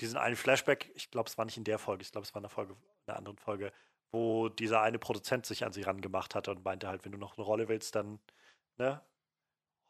diesen 0.00 0.16
einen 0.16 0.36
Flashback, 0.36 0.90
ich 0.94 1.10
glaube, 1.10 1.28
es 1.28 1.36
war 1.36 1.44
nicht 1.44 1.56
in 1.56 1.64
der 1.64 1.78
Folge, 1.78 2.02
ich 2.02 2.10
glaube, 2.10 2.26
es 2.26 2.34
war 2.34 2.40
in 2.40 2.44
der 2.44 2.50
Folge, 2.50 2.72
in 2.72 2.78
einer 3.08 3.18
anderen 3.18 3.38
Folge, 3.38 3.72
wo 4.10 4.48
dieser 4.48 4.80
eine 4.80 4.98
Produzent 4.98 5.46
sich 5.46 5.64
an 5.64 5.72
sie 5.72 5.82
rangemacht 5.82 6.34
hatte 6.34 6.50
und 6.50 6.64
meinte 6.64 6.88
halt, 6.88 7.04
wenn 7.04 7.12
du 7.12 7.18
noch 7.18 7.36
eine 7.36 7.44
Rolle 7.44 7.68
willst, 7.68 7.94
dann, 7.94 8.18
ne, 8.78 9.00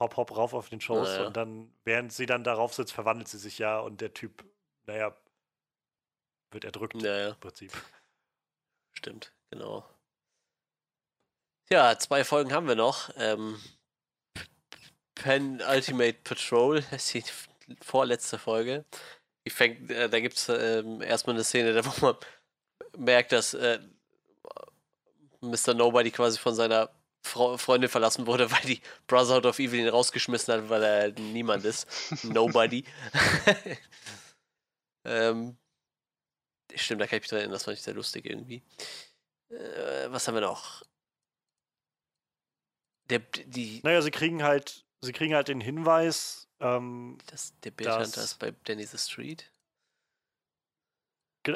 hopp, 0.01 0.17
hopp, 0.17 0.37
rauf 0.37 0.53
auf 0.53 0.69
den 0.69 0.81
Shows 0.81 1.09
naja. 1.09 1.27
und 1.27 1.37
dann, 1.37 1.73
während 1.85 2.13
sie 2.13 2.27
dann 2.27 2.45
darauf 2.45 2.75
sitzt, 2.75 2.93
verwandelt 2.93 3.29
sie 3.29 3.39
sich 3.39 3.59
ja 3.59 3.79
und 3.79 4.01
der 4.01 4.13
Typ, 4.13 4.45
naja, 4.87 5.17
wird 6.51 6.65
erdrückt 6.65 6.97
naja. 6.97 7.31
im 7.31 7.41
Prinzip. 7.41 7.73
Stimmt, 9.01 9.33
genau. 9.51 9.89
Ja, 11.73 11.99
zwei 11.99 12.23
Folgen 12.23 12.53
haben 12.53 12.69
wir 12.69 12.75
noch. 12.75 13.09
Ähm, 13.17 13.59
Pen 15.15 15.63
Ultimate 15.67 16.19
Patrol, 16.23 16.83
das 16.91 17.15
ist 17.15 17.15
die 17.15 17.25
vorletzte 17.83 18.39
Folge. 18.39 18.85
Die 19.47 19.51
fängt, 19.51 19.91
äh, 19.91 20.11
da 20.11 20.21
gibt 20.21 20.37
es 20.37 20.51
ähm, 20.51 21.01
erstmal 21.01 21.35
eine 21.35 21.45
Szene, 21.45 21.83
wo 21.83 22.05
man 22.05 22.17
merkt, 22.99 23.33
dass 23.33 23.55
äh, 23.55 23.79
Mr. 25.41 25.73
Nobody 25.73 26.11
quasi 26.11 26.39
von 26.39 26.55
seiner 26.55 26.91
Frau, 27.25 27.57
Freundin 27.57 27.89
verlassen 27.89 28.27
wurde, 28.27 28.51
weil 28.53 28.67
die 28.67 28.83
Brotherhood 29.07 29.47
of 29.47 29.59
Evil 29.59 29.81
ihn 29.81 29.89
rausgeschmissen 29.89 30.53
hat, 30.53 30.69
weil 30.69 30.83
er 30.83 31.11
niemand 31.13 31.65
ist. 31.65 31.87
Nobody. 32.25 32.85
ähm, 35.07 35.57
stimmt, 36.77 37.01
da 37.01 37.07
kann 37.07 37.19
ich 37.19 37.23
mich 37.23 37.29
dran 37.31 37.39
erinnern, 37.39 37.55
das 37.55 37.65
fand 37.65 37.77
ich 37.77 37.83
sehr 37.83 37.95
lustig 37.95 38.27
irgendwie. 38.27 38.63
Äh, 39.51 40.11
was 40.11 40.27
haben 40.27 40.35
wir 40.35 40.41
noch? 40.41 40.83
Der, 43.11 43.19
die, 43.19 43.81
naja, 43.83 44.03
sie 44.03 44.11
kriegen 44.11 44.43
halt, 44.43 44.85
sie 45.01 45.13
kriegen 45.13 45.35
halt 45.35 45.49
den 45.49 45.61
Hinweis, 45.61 46.49
ähm, 46.61 47.19
dass 47.27 47.59
der 47.61 47.73
Bildhunter 47.73 48.23
ist 48.23 48.39
bei 48.39 48.55
Danny 48.65 48.85
the 48.85 48.99
Street. 48.99 49.51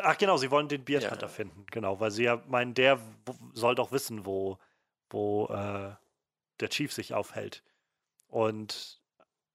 Ach 0.02 0.16
genau, 0.16 0.38
sie 0.38 0.50
wollen 0.50 0.68
den 0.68 0.84
Beard 0.84 1.10
Hunter 1.10 1.26
ja. 1.26 1.32
finden, 1.32 1.66
genau, 1.70 2.00
weil 2.00 2.10
sie 2.10 2.24
ja 2.24 2.42
meinen, 2.48 2.74
der 2.74 2.98
soll 3.52 3.74
doch 3.74 3.92
wissen, 3.92 4.24
wo, 4.24 4.58
wo 5.10 5.46
äh, 5.48 5.94
der 6.60 6.68
Chief 6.70 6.92
sich 6.92 7.12
aufhält. 7.12 7.62
Und 8.26 9.02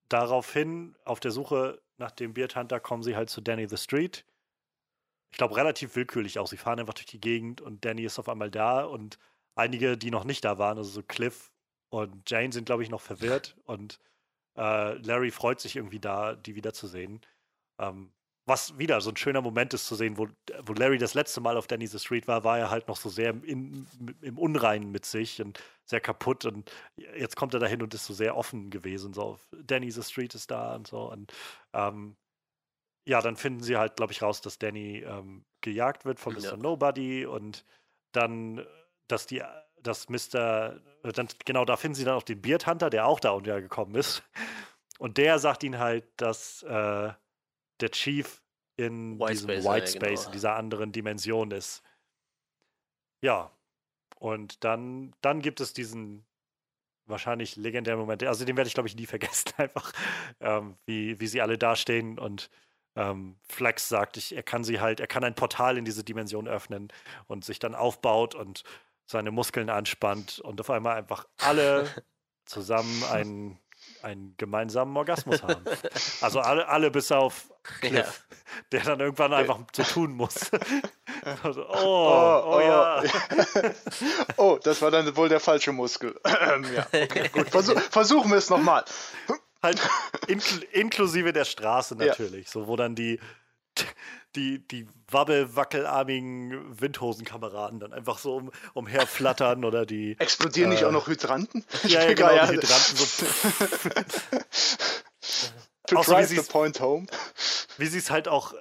daraufhin, 0.08 0.96
auf 1.04 1.20
der 1.20 1.32
Suche 1.32 1.82
nach 1.98 2.12
dem 2.12 2.34
Beard 2.34 2.56
Hunter, 2.56 2.80
kommen 2.80 3.04
sie 3.04 3.16
halt 3.16 3.30
zu 3.30 3.42
Danny 3.42 3.68
the 3.68 3.78
Street. 3.78 4.24
Ich 5.32 5.38
glaube, 5.38 5.56
relativ 5.56 5.96
willkürlich 5.96 6.40
auch. 6.40 6.48
Sie 6.48 6.58
fahren 6.58 6.80
einfach 6.80 6.94
durch 6.94 7.06
die 7.06 7.22
Gegend 7.22 7.62
und 7.62 7.86
Danny 7.86 8.04
ist 8.04 8.20
auf 8.20 8.30
einmal 8.30 8.52
da 8.52 8.84
und 8.84 9.20
einige, 9.56 9.98
die 9.98 10.12
noch 10.12 10.24
nicht 10.24 10.44
da 10.46 10.58
waren, 10.58 10.78
also 10.78 10.90
so 10.90 11.04
Cliff 11.04 11.52
und 11.90 12.30
Jane 12.30 12.52
sind, 12.52 12.66
glaube 12.66 12.84
ich, 12.84 12.90
noch 12.90 13.02
verwirrt 13.02 13.58
und 13.66 14.00
äh, 14.58 14.94
Larry 14.94 15.32
freut 15.32 15.60
sich 15.60 15.76
irgendwie 15.76 16.00
da, 16.00 16.36
die 16.36 16.56
wiederzusehen. 16.56 17.22
Ähm, 17.80 18.12
was 18.46 18.78
wieder 18.80 19.00
so 19.00 19.12
ein 19.12 19.18
schöner 19.18 19.42
Moment 19.42 19.74
ist 19.76 19.86
zu 19.86 19.96
sehen, 19.96 20.18
wo, 20.18 20.28
wo 20.64 20.74
Larry 20.74 20.98
das 20.98 21.14
letzte 21.14 21.40
Mal 21.40 21.56
auf 21.56 21.68
Danny 21.68 21.86
the 21.86 22.00
Street 22.00 22.28
war, 22.28 22.44
war 22.44 22.58
er 22.58 22.72
halt 22.72 22.88
noch 22.88 22.98
so 22.98 23.08
sehr 23.08 23.30
im, 23.44 23.86
im 24.22 24.38
Unreinen 24.40 24.92
mit 24.92 25.06
sich 25.06 25.40
und 25.42 25.62
sehr 25.86 26.02
kaputt 26.02 26.46
und 26.46 26.72
jetzt 26.98 27.36
kommt 27.36 27.54
er 27.54 27.60
dahin 27.60 27.84
und 27.84 27.94
ist 27.94 28.06
so 28.06 28.14
sehr 28.14 28.36
offen 28.36 28.72
gewesen, 28.72 29.14
so 29.14 29.40
Danny 29.52 29.92
the 29.92 30.02
Street 30.02 30.34
ist 30.34 30.50
da 30.50 30.76
und 30.76 30.88
so 30.88 31.12
und 31.12 31.32
ähm, 31.74 32.18
ja, 33.10 33.22
dann 33.22 33.36
finden 33.36 33.64
sie 33.64 33.78
halt, 33.78 33.96
glaube 33.96 34.14
ich, 34.14 34.22
raus, 34.22 34.42
dass 34.42 34.60
Danny 34.60 35.00
ähm, 35.00 35.44
gejagt 35.62 36.06
wird 36.06 36.20
von 36.20 36.34
Mr. 36.34 36.42
Ja. 36.42 36.58
Nobody 36.58 37.26
und 37.26 37.66
dann, 38.12 38.66
dass 39.08 39.26
die, 39.28 39.44
dass 39.82 40.10
Mr. 40.10 40.80
Dann, 41.04 41.28
genau, 41.46 41.66
da 41.66 41.76
finden 41.78 41.96
sie 41.96 42.04
dann 42.04 42.16
auch 42.16 42.24
den 42.24 42.42
Beard 42.42 42.68
Hunter, 42.68 42.90
der 42.90 43.06
auch 43.06 43.20
da 43.20 43.32
untergekommen 43.32 43.96
ist 43.96 44.24
Und 45.00 45.18
der 45.18 45.40
sagt 45.40 45.64
ihnen 45.64 45.80
halt, 45.80 46.06
dass 46.18 46.62
äh, 46.64 47.14
der 47.80 47.92
Chief 47.92 48.44
in 48.76 49.18
White 49.18 49.32
diesem 49.32 49.50
Space, 49.50 49.66
White 49.66 49.88
Space, 49.88 50.02
ja, 50.02 50.10
genau. 50.10 50.26
in 50.26 50.32
dieser 50.34 50.56
anderen 50.56 50.92
Dimension 50.92 51.52
ist. 51.52 51.82
Ja. 53.22 53.52
Und 54.18 54.64
dann, 54.66 55.16
dann 55.22 55.42
gibt 55.42 55.62
es 55.62 55.72
diesen 55.72 56.26
wahrscheinlich 57.06 57.56
legendären 57.56 57.98
Moment. 57.98 58.24
Also 58.24 58.44
den 58.44 58.58
werde 58.58 58.68
ich, 58.68 58.74
glaube 58.74 58.90
ich, 58.90 58.96
nie 58.96 59.06
vergessen, 59.06 59.54
einfach, 59.58 59.94
ähm, 60.42 60.78
wie, 60.86 61.18
wie 61.22 61.28
sie 61.28 61.42
alle 61.42 61.58
dastehen 61.58 62.20
und 62.20 62.50
ähm, 63.00 63.38
Flex 63.48 63.88
sagt, 63.88 64.18
ich, 64.18 64.36
er 64.36 64.44
kann 64.44 64.64
sie 64.64 64.82
halt, 64.82 65.00
er 65.00 65.08
kann 65.08 65.24
ein 65.24 65.34
Portal 65.34 65.78
in 65.78 65.86
diese 65.86 66.04
Dimension 66.04 66.48
öffnen 66.48 66.90
und 67.28 67.46
sich 67.46 67.58
dann 67.58 67.74
aufbaut 67.74 68.36
und 68.36 68.64
seine 69.06 69.32
Muskeln 69.32 69.70
anspannt 69.70 70.40
und 70.40 70.60
auf 70.60 70.70
einmal 70.70 70.98
einfach 70.98 71.26
alle 71.40 71.90
zusammen 72.46 73.04
einen, 73.06 73.60
einen 74.02 74.36
gemeinsamen 74.38 74.96
Orgasmus 74.98 75.42
haben. 75.42 75.64
Also 76.20 76.42
alle, 76.42 76.68
alle 76.68 76.92
bis 76.92 77.12
auf 77.12 77.50
Cliff, 77.64 77.94
ja. 77.94 78.58
der 78.74 78.84
dann 78.84 79.00
irgendwann 79.00 79.34
einfach 79.34 79.60
so 79.74 79.84
tun 79.84 80.12
muss. 80.12 80.52
Also, 81.44 81.68
oh, 81.68 81.74
oh, 81.74 82.44
oh, 82.46 82.56
oh, 82.56 82.60
ja. 82.62 83.04
oh, 84.38 84.58
das 84.64 84.82
war 84.82 84.90
dann 84.90 85.14
wohl 85.18 85.28
der 85.28 85.42
falsche 85.42 85.74
Muskel. 85.74 86.18
ja, 86.26 86.88
okay, 86.94 87.28
gut. 87.28 87.50
Versuch, 87.50 87.78
versuchen 87.92 88.32
wir 88.32 88.38
es 88.38 88.50
nochmal. 88.50 88.86
Halt 89.62 89.80
inkl 90.28 90.64
inklusive 90.72 91.34
der 91.34 91.46
Straße 91.46 91.96
natürlich, 91.96 92.46
ja. 92.48 92.52
so 92.52 92.68
wo 92.68 92.76
dann 92.76 92.96
die 92.96 93.20
die, 94.36 94.60
die 94.68 94.88
wabbel-wackelarmigen 95.10 96.80
Windhosenkameraden 96.80 97.80
dann 97.80 97.94
einfach 97.94 98.20
so 98.20 98.36
um, 98.36 98.52
umherflattern 98.74 99.66
oder 99.66 99.86
die. 99.86 100.16
Explodieren 100.20 100.72
äh, 100.72 100.76
nicht 100.76 100.84
auch 100.86 100.92
noch 100.92 101.08
Hydranten? 101.08 101.66
Ja, 101.84 102.04
ja 102.04 102.14
genau, 102.14 102.32
ja. 102.32 102.46
die 102.46 102.58
Hydranten 102.58 102.96
so. 102.96 103.06
to 105.88 105.96
drive 106.04 106.30
so, 106.30 106.42
the 106.42 106.52
point 106.52 106.80
home. 106.80 107.08
Wie 107.78 107.88
sie 107.88 107.98
es 107.98 108.12
halt 108.12 108.28
auch 108.28 108.54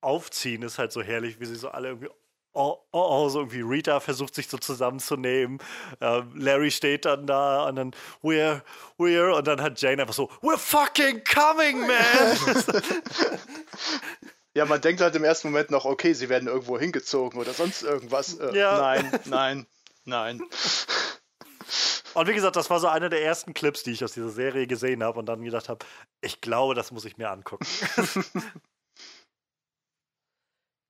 aufziehen, 0.00 0.62
ist 0.62 0.78
halt 0.78 0.92
so 0.92 1.02
herrlich, 1.02 1.40
wie 1.40 1.46
sie 1.46 1.56
so 1.56 1.68
alle 1.68 1.88
irgendwie 1.88 2.10
oh, 2.54 2.78
oh, 2.92 3.06
oh, 3.10 3.28
so 3.28 3.40
irgendwie 3.40 3.60
Rita 3.60 4.00
versucht 4.00 4.34
sich 4.34 4.48
so 4.48 4.58
zusammenzunehmen. 4.58 5.58
Ähm, 6.00 6.32
Larry 6.36 6.70
steht 6.70 7.04
dann 7.04 7.26
da 7.26 7.64
und 7.68 7.76
dann, 7.76 7.90
we're, 8.22 8.62
we're, 8.98 9.36
und 9.36 9.46
dann 9.46 9.60
hat 9.60 9.80
Jane 9.80 10.00
einfach 10.00 10.14
so, 10.14 10.30
we're 10.40 10.56
fucking 10.56 11.22
coming, 11.24 11.80
man! 11.86 12.36
ja, 14.54 14.64
man 14.64 14.80
denkt 14.80 15.00
halt 15.00 15.14
im 15.16 15.24
ersten 15.24 15.48
Moment 15.48 15.70
noch, 15.70 15.84
okay, 15.84 16.14
sie 16.14 16.28
werden 16.28 16.48
irgendwo 16.48 16.78
hingezogen 16.78 17.38
oder 17.40 17.52
sonst 17.52 17.82
irgendwas. 17.82 18.34
Äh, 18.34 18.56
ja. 18.56 18.78
Nein, 18.78 19.20
nein, 19.24 19.66
nein. 20.04 20.42
Und 22.14 22.28
wie 22.28 22.34
gesagt, 22.34 22.54
das 22.54 22.70
war 22.70 22.78
so 22.78 22.86
einer 22.86 23.08
der 23.08 23.24
ersten 23.24 23.54
Clips, 23.54 23.82
die 23.82 23.90
ich 23.90 24.04
aus 24.04 24.12
dieser 24.12 24.30
Serie 24.30 24.68
gesehen 24.68 25.02
habe 25.02 25.18
und 25.18 25.26
dann 25.26 25.42
gedacht 25.42 25.68
habe, 25.68 25.84
ich 26.20 26.40
glaube, 26.40 26.76
das 26.76 26.92
muss 26.92 27.04
ich 27.04 27.16
mir 27.16 27.30
angucken. 27.30 27.66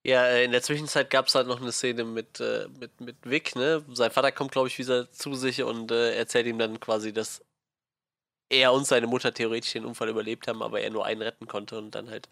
Ja, 0.04 0.26
äh, 0.26 0.44
in 0.44 0.52
der 0.52 0.62
Zwischenzeit 0.62 1.08
gab 1.08 1.28
es 1.28 1.34
halt 1.34 1.46
noch 1.46 1.60
eine 1.60 1.72
Szene 1.72 2.04
mit, 2.04 2.38
äh, 2.38 2.68
mit, 2.78 3.00
mit 3.00 3.16
Vic, 3.24 3.56
ne? 3.56 3.84
Sein 3.92 4.10
Vater 4.10 4.32
kommt, 4.32 4.52
glaube 4.52 4.68
ich, 4.68 4.78
wieder 4.78 5.10
zu 5.10 5.34
sich 5.34 5.62
und 5.62 5.90
äh, 5.90 6.14
erzählt 6.14 6.46
ihm 6.46 6.58
dann 6.58 6.78
quasi, 6.78 7.12
dass 7.12 7.42
er 8.50 8.72
und 8.74 8.86
seine 8.86 9.06
Mutter 9.06 9.32
theoretisch 9.32 9.72
den 9.72 9.86
Unfall 9.86 10.10
überlebt 10.10 10.46
haben, 10.46 10.62
aber 10.62 10.80
er 10.82 10.90
nur 10.90 11.06
einen 11.06 11.22
retten 11.22 11.46
konnte 11.46 11.78
und 11.78 11.92
dann 11.92 12.10
halt 12.10 12.28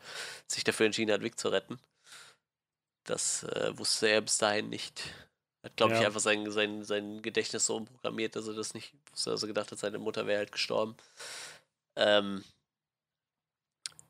sich 0.46 0.64
dafür 0.64 0.86
entschieden 0.86 1.12
hat, 1.12 1.22
Vic 1.22 1.38
zu 1.38 1.48
retten. 1.48 1.78
Das 3.04 3.44
äh, 3.44 3.76
wusste 3.76 4.08
er 4.08 4.20
bis 4.20 4.36
dahin 4.38 4.68
nicht. 4.68 5.02
Hat, 5.64 5.76
glaube 5.76 5.94
ja. 5.94 6.00
ich, 6.00 6.06
einfach 6.06 6.20
sein, 6.20 6.50
sein, 6.50 6.84
sein 6.84 7.22
Gedächtnis 7.22 7.66
so 7.66 7.76
umprogrammiert, 7.76 8.36
dass 8.36 8.48
er 8.48 8.54
das 8.54 8.74
nicht 8.74 8.92
wusste, 9.10 9.30
also 9.30 9.46
gedacht 9.46 9.72
hat, 9.72 9.78
seine 9.78 9.98
Mutter 9.98 10.26
wäre 10.26 10.38
halt 10.38 10.52
gestorben. 10.52 10.96
Ähm, 11.96 12.44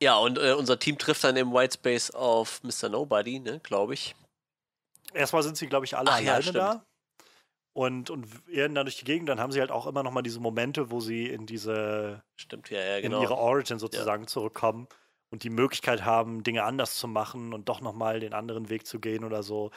ja, 0.03 0.17
und 0.17 0.39
äh, 0.39 0.53
unser 0.53 0.79
Team 0.79 0.99
trifft 0.99 1.25
dann 1.25 1.37
im 1.37 1.53
Whitespace 1.53 2.11
auf 2.11 2.61
Mr. 2.63 2.89
Nobody, 2.89 3.39
ne, 3.39 3.61
glaube 3.61 3.95
ich. 3.95 4.15
Erstmal 5.15 5.43
sind 5.43 5.57
sie, 5.57 5.67
glaube 5.67 5.85
ich, 5.85 5.97
alle 5.97 6.11
ah, 6.11 6.17
alleine 6.17 6.45
ja, 6.45 6.53
da 6.53 6.85
und, 7.73 8.11
und 8.11 8.27
irren 8.49 8.75
dann 8.75 8.87
durch 8.87 8.99
die 8.99 9.05
Gegend. 9.05 9.29
Dann 9.29 9.41
haben 9.41 9.53
sie 9.53 9.61
halt 9.61 9.71
auch 9.71 9.87
immer 9.87 10.03
noch 10.03 10.13
mal 10.13 10.23
diese 10.23 10.41
Momente, 10.41 10.91
wo 10.91 11.01
sie 11.01 11.27
in 11.27 11.47
diese 11.47 12.23
stimmt, 12.37 12.71
ja, 12.71 12.81
ja, 12.81 13.01
genau. 13.01 13.19
in 13.19 13.23
ihre 13.23 13.37
Origin 13.37 13.79
sozusagen 13.79 14.25
ja. 14.25 14.27
zurückkommen 14.27 14.89
und 15.31 15.45
die 15.45 15.51
Möglichkeit 15.51 16.05
haben, 16.05 16.43
Dinge 16.43 16.65
anders 16.65 16.97
zu 16.97 17.09
machen 17.09 17.55
und 17.55 17.69
doch 17.69 17.81
noch 17.81 17.95
mal 17.95 18.21
den 18.21 18.35
anderen 18.35 18.69
Weg 18.69 18.87
zu 18.87 19.01
gehen 19.01 19.25
oder 19.25 19.43
so. 19.43 19.71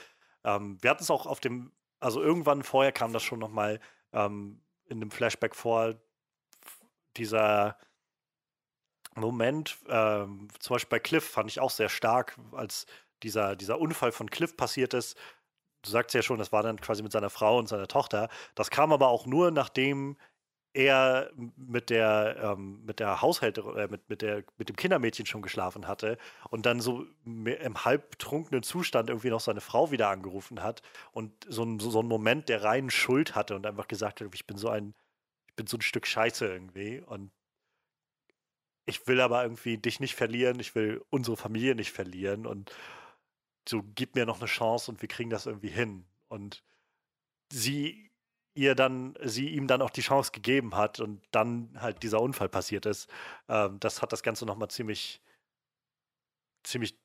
Ähm, 0.44 0.78
wir 0.82 0.90
hatten 0.90 1.04
es 1.04 1.12
auch 1.12 1.26
auf 1.26 1.40
dem, 1.40 1.72
also 2.00 2.22
irgendwann 2.22 2.64
vorher 2.64 2.92
kam 2.92 3.14
das 3.14 3.24
schon 3.24 3.40
noch 3.40 3.50
mal 3.50 3.80
ähm, 4.12 4.62
in 4.88 5.00
dem 5.00 5.12
Flashback 5.12 5.56
vor, 5.56 5.96
dieser 7.18 7.78
Moment, 9.16 9.78
ähm, 9.88 10.50
zum 10.60 10.76
Beispiel 10.76 10.98
bei 10.98 11.00
Cliff 11.00 11.24
fand 11.30 11.50
ich 11.50 11.60
auch 11.60 11.70
sehr 11.72 11.90
stark, 11.90 12.38
als 12.52 12.86
dieser, 13.24 13.56
dieser 13.56 13.80
Unfall 13.80 14.12
von 14.12 14.30
Cliff 14.30 14.58
passiert 14.58 14.94
ist. 14.94 15.18
Du 15.84 15.90
sagst 15.90 16.14
ja 16.14 16.22
schon, 16.22 16.40
das 16.40 16.52
war 16.52 16.64
dann 16.64 16.82
quasi 16.82 17.04
mit 17.04 17.12
seiner 17.12 17.30
Frau 17.30 17.58
und 17.58 17.68
seiner 17.68 17.88
Tochter. 17.88 18.30
Das 18.56 18.70
kam 18.70 18.92
aber 18.92 19.08
auch 19.08 19.26
nur, 19.26 19.52
nachdem 19.52 20.18
er 20.76 21.32
mit 21.56 21.90
der, 21.90 22.36
ähm, 22.42 22.84
mit 22.86 23.00
der 23.00 23.22
Haushälterin, 23.22 23.78
äh, 23.78 23.88
mit, 23.88 24.10
mit, 24.10 24.22
der, 24.22 24.44
mit 24.58 24.68
dem 24.68 24.76
Kindermädchen 24.76 25.26
schon 25.26 25.42
geschlafen 25.42 25.88
hatte 25.88 26.18
und 26.50 26.66
dann 26.66 26.82
so 26.82 27.06
im 27.24 27.86
halbtrunkenen 27.86 28.62
Zustand 28.62 29.10
irgendwie 29.10 29.30
noch 29.30 29.40
seine 29.40 29.62
Frau 29.62 29.92
wieder 29.92 30.10
angerufen 30.10 30.62
hat 30.62 30.82
und 31.14 31.32
so 31.48 31.64
ein, 31.64 31.80
so 31.80 32.02
ein 32.02 32.08
Moment 32.08 32.50
der 32.50 32.64
reinen 32.64 32.90
Schuld 32.90 33.36
hatte 33.36 33.56
und 33.56 33.66
einfach 33.66 33.88
gesagt 33.88 34.20
hat, 34.20 34.36
ich 34.36 34.46
bin 34.46 34.58
so 34.58 34.68
ein, 34.68 34.94
ich 35.48 35.56
bin 35.56 35.66
so 35.68 35.78
ein 35.78 35.82
Stück 35.82 36.06
Scheiße 36.06 36.46
irgendwie. 36.46 37.00
Und 37.00 37.32
ich 38.86 39.08
will 39.08 39.22
aber 39.22 39.44
irgendwie 39.44 39.78
dich 39.78 40.00
nicht 40.00 40.16
verlieren, 40.16 40.60
ich 40.60 40.76
will 40.76 41.04
unsere 41.10 41.38
Familie 41.38 41.76
nicht 41.76 41.92
verlieren 41.92 42.46
und 42.46 42.72
so 43.68 43.84
gib 43.96 44.16
mir 44.16 44.26
noch 44.26 44.38
eine 44.40 44.46
Chance 44.48 44.92
und 44.92 45.02
wir 45.02 45.10
kriegen 45.10 45.30
das 45.30 45.46
irgendwie 45.46 45.70
hin. 45.70 46.06
Und 46.28 46.64
sie 47.52 48.12
ihr 48.56 48.76
dann, 48.76 49.16
sie 49.24 49.50
ihm 49.50 49.68
dann 49.68 49.82
auch 49.82 49.90
die 49.90 50.02
Chance 50.02 50.32
gegeben 50.32 50.76
hat 50.76 51.00
und 51.00 51.22
dann 51.32 51.72
halt 51.82 52.04
dieser 52.04 52.22
Unfall 52.22 52.50
passiert 52.50 52.86
ist, 52.86 53.10
ähm, 53.50 53.80
das 53.80 54.02
hat 54.02 54.14
das 54.14 54.24
Ganze 54.24 54.46
nochmal 54.46 54.70
ziemlich, 54.70 55.22
ziemlich 56.64 56.98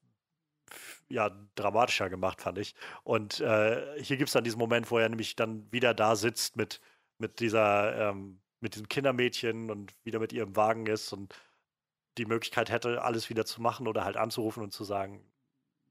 ja, 1.08 1.30
dramatischer 1.56 2.08
gemacht, 2.08 2.40
fand 2.40 2.58
ich. 2.58 2.74
Und 3.02 3.40
äh, 3.40 4.00
hier 4.02 4.16
gibt 4.16 4.28
es 4.28 4.34
dann 4.34 4.44
diesen 4.44 4.58
Moment, 4.58 4.90
wo 4.90 4.98
er 4.98 5.08
nämlich 5.08 5.36
dann 5.36 5.70
wieder 5.72 5.92
da 5.94 6.14
sitzt 6.16 6.56
mit, 6.56 6.80
mit 7.18 7.40
dieser, 7.40 8.10
ähm, 8.10 8.40
mit 8.60 8.74
diesem 8.74 8.88
Kindermädchen 8.88 9.70
und 9.70 9.94
wieder 10.04 10.20
mit 10.20 10.32
ihrem 10.32 10.54
Wagen 10.56 10.86
ist 10.86 11.12
und 11.12 11.34
die 12.18 12.26
Möglichkeit 12.26 12.70
hätte, 12.70 13.02
alles 13.02 13.30
wieder 13.30 13.46
zu 13.46 13.60
machen 13.62 13.86
oder 13.86 14.04
halt 14.04 14.16
anzurufen 14.16 14.62
und 14.62 14.72
zu 14.72 14.84
sagen, 14.84 15.24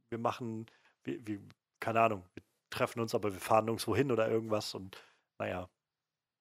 wir 0.10 0.18
machen, 0.18 0.66
wir, 1.04 1.26
wir, 1.26 1.40
keine 1.80 2.02
Ahnung, 2.02 2.26
wir 2.34 2.44
treffen 2.70 3.00
uns, 3.00 3.16
aber 3.16 3.34
wir 3.34 3.40
fahren 3.40 3.66
nirgendwo 3.66 3.96
hin 3.96 4.12
oder 4.12 4.30
irgendwas 4.30 4.76
und 4.76 5.02
naja, 5.40 5.70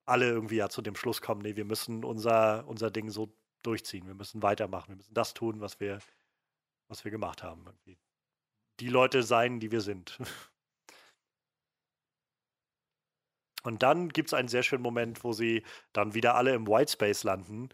alle 0.07 0.29
irgendwie 0.29 0.57
ja 0.57 0.69
zu 0.69 0.83
dem 0.83 0.97
Schluss 0.97 1.21
kommen, 1.21 1.43
nee, 1.43 1.57
wir 1.57 1.65
müssen 1.65 2.05
unser, 2.05 2.67
unser 2.67 2.91
Ding 2.91 3.11
so 3.11 3.33
durchziehen, 3.63 4.07
wir 4.07 4.15
müssen 4.15 4.43
weitermachen, 4.43 4.89
wir 4.89 4.97
müssen 4.97 5.15
das 5.15 5.35
tun, 5.35 5.61
was 5.61 5.81
wir, 5.81 5.99
was 6.89 7.05
wir 7.05 7.11
gemacht 7.11 7.43
haben. 7.43 7.65
Irgendwie. 7.67 7.99
Die 8.81 8.89
Leute 8.89 9.23
sein, 9.23 9.61
die 9.61 9.71
wir 9.71 9.81
sind. 9.81 10.19
Und 13.65 13.83
dann 13.83 14.09
gibt 14.09 14.29
es 14.29 14.35
einen 14.35 14.49
sehr 14.49 14.63
schönen 14.63 14.83
Moment, 14.83 15.25
wo 15.25 15.33
sie 15.33 15.65
dann 15.93 16.15
wieder 16.15 16.37
alle 16.37 16.55
im 16.55 16.67
Whitespace 16.67 17.25
landen 17.25 17.69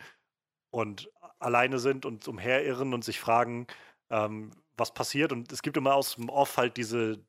und 0.71 1.09
alleine 1.39 1.79
sind 1.79 2.07
und 2.07 2.27
umherirren 2.29 2.95
und 2.95 3.05
sich 3.05 3.21
fragen, 3.21 3.67
ähm, 4.11 4.51
was 4.77 4.95
passiert. 4.95 5.33
Und 5.33 5.53
es 5.53 5.63
gibt 5.63 5.77
immer 5.77 5.95
aus 5.95 6.17
dem 6.17 6.29
Off 6.29 6.57
halt 6.57 6.77
diese, 6.77 7.25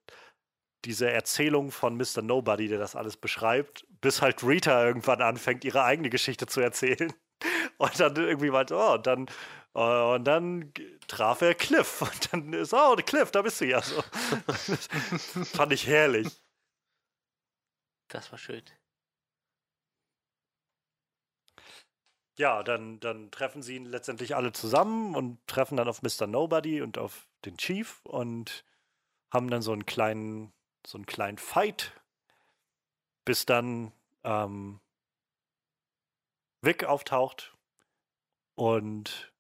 diese 0.86 1.10
Erzählung 1.10 1.72
von 1.72 1.98
Mr. 1.98 2.22
Nobody, 2.22 2.68
der 2.68 2.80
das 2.80 2.96
alles 2.96 3.18
beschreibt, 3.18 3.86
bis 4.02 4.22
halt 4.22 4.44
Rita 4.44 4.86
irgendwann 4.86 5.22
anfängt, 5.22 5.64
ihre 5.66 5.84
eigene 5.84 6.10
Geschichte 6.10 6.48
zu 6.48 6.62
erzählen. 6.62 7.14
Und 7.78 8.00
dann 8.00 8.16
irgendwie 8.16 8.50
meinte, 8.50 8.76
oh, 8.76 8.94
und 8.94 9.06
dann, 9.06 9.26
uh, 9.76 10.14
und 10.16 10.24
dann 10.24 10.72
traf 11.08 11.42
er 11.42 11.54
Cliff. 11.54 12.02
Und 12.02 12.34
dann 12.34 12.54
ist, 12.54 12.74
oh, 12.74 12.96
Cliff, 13.06 13.32
da 13.32 13.42
bist 13.42 13.60
du 13.60 13.66
ja 13.66 13.82
so. 13.82 14.02
fand 15.44 15.74
ich 15.74 15.86
herrlich. 15.86 16.30
Das 18.08 18.32
war 18.32 18.40
schön. 18.40 18.64
Ja, 22.38 22.64
dann, 22.64 23.00
dann 23.00 23.32
treffen 23.32 23.62
sie 23.62 23.76
ihn 23.76 23.86
letztendlich 23.86 24.36
alle 24.36 24.52
zusammen 24.52 25.16
und 25.16 25.40
treffen 25.48 25.78
dann 25.78 25.88
auf 25.88 26.02
Mr. 26.02 26.28
Nobody 26.28 26.82
und 26.82 26.98
auf 26.98 27.28
den 27.46 27.58
Chief 27.58 28.02
und 28.04 28.66
haben 29.32 29.50
dann 29.50 29.62
so 29.62 29.72
einen 29.72 29.86
kleinen, 29.86 30.54
so 30.86 30.98
einen 30.98 31.06
kleinen 31.06 31.38
Fight, 31.38 31.94
bis 33.24 33.46
dann 33.46 33.92
ähm, 34.24 34.80
Vic 36.62 36.84
auftaucht 36.84 37.54
und 38.56 39.34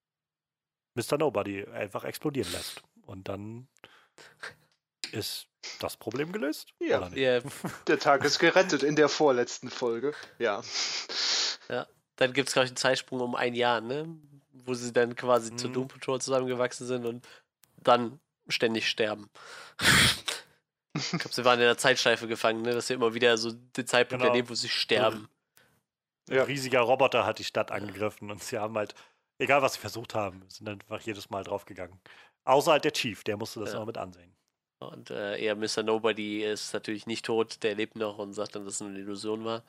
Mr. 0.95 1.17
Nobody 1.17 1.65
einfach 1.65 2.03
explodieren 2.03 2.51
lässt. 2.51 2.83
Und 3.05 3.27
dann 3.27 3.67
ist 5.11 5.47
das 5.79 5.97
Problem 5.97 6.31
gelöst? 6.31 6.73
Ja, 6.79 7.09
yeah. 7.13 7.41
der 7.87 7.99
Tag 7.99 8.23
ist 8.23 8.39
gerettet 8.39 8.83
in 8.83 8.95
der 8.95 9.09
vorletzten 9.09 9.69
Folge. 9.69 10.13
Ja. 10.39 10.61
Ja. 11.69 11.87
Dann 12.17 12.33
gibt 12.33 12.47
es, 12.49 12.53
glaube 12.53 12.65
ich, 12.65 12.71
einen 12.71 12.77
Zeitsprung 12.77 13.19
um 13.19 13.35
ein 13.35 13.53
Jahr, 13.53 13.81
ne? 13.81 14.07
wo 14.65 14.73
sie 14.73 14.91
dann 14.91 15.15
quasi 15.15 15.51
mhm. 15.51 15.57
zu 15.57 15.67
Doom 15.67 15.87
Patrol 15.87 16.19
zusammengewachsen 16.19 16.87
sind 16.87 17.05
und 17.05 17.27
dann 17.77 18.19
ständig 18.47 18.89
sterben. 18.89 19.29
ich 20.93 21.09
glaube, 21.09 21.33
sie 21.33 21.45
waren 21.45 21.59
in 21.59 21.65
der 21.65 21.77
Zeitschleife 21.77 22.27
gefangen, 22.27 22.61
ne? 22.61 22.73
dass 22.73 22.87
sie 22.87 22.93
immer 22.93 23.13
wieder 23.13 23.37
so 23.37 23.51
den 23.51 23.87
Zeitpunkt 23.87 24.21
genau. 24.21 24.33
erleben, 24.33 24.49
wo 24.49 24.55
sie 24.55 24.69
sterben. 24.69 25.29
Ja. 26.29 26.41
Ein 26.41 26.47
riesiger 26.47 26.81
Roboter 26.81 27.25
hat 27.25 27.39
die 27.39 27.43
Stadt 27.43 27.71
angegriffen 27.71 28.31
und 28.31 28.41
sie 28.41 28.57
haben 28.57 28.75
halt, 28.75 28.95
egal 29.37 29.61
was 29.61 29.73
sie 29.73 29.79
versucht 29.79 30.15
haben, 30.15 30.43
sind 30.47 30.67
einfach 30.67 31.01
jedes 31.01 31.29
Mal 31.29 31.43
draufgegangen. 31.43 31.99
Außer 32.45 32.71
halt 32.71 32.83
der 32.83 32.93
Chief, 32.93 33.23
der 33.23 33.37
musste 33.37 33.59
das 33.59 33.69
ja. 33.69 33.75
immer 33.75 33.87
mit 33.87 33.97
ansehen. 33.97 34.35
Und 34.79 35.09
äh, 35.09 35.37
er, 35.37 35.55
Mr. 35.55 35.83
Nobody, 35.83 36.43
ist 36.43 36.73
natürlich 36.73 37.07
nicht 37.07 37.25
tot, 37.25 37.63
der 37.63 37.75
lebt 37.75 37.95
noch 37.95 38.17
und 38.17 38.33
sagt 38.33 38.55
dann, 38.55 38.65
dass 38.65 38.75
es 38.75 38.81
eine 38.81 38.99
Illusion 38.99 39.45
war. 39.45 39.63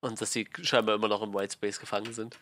Und 0.00 0.20
dass 0.20 0.32
sie 0.32 0.48
scheinbar 0.62 0.94
immer 0.94 1.08
noch 1.08 1.22
im 1.22 1.34
White 1.34 1.54
Space 1.54 1.80
gefangen 1.80 2.12
sind. 2.12 2.38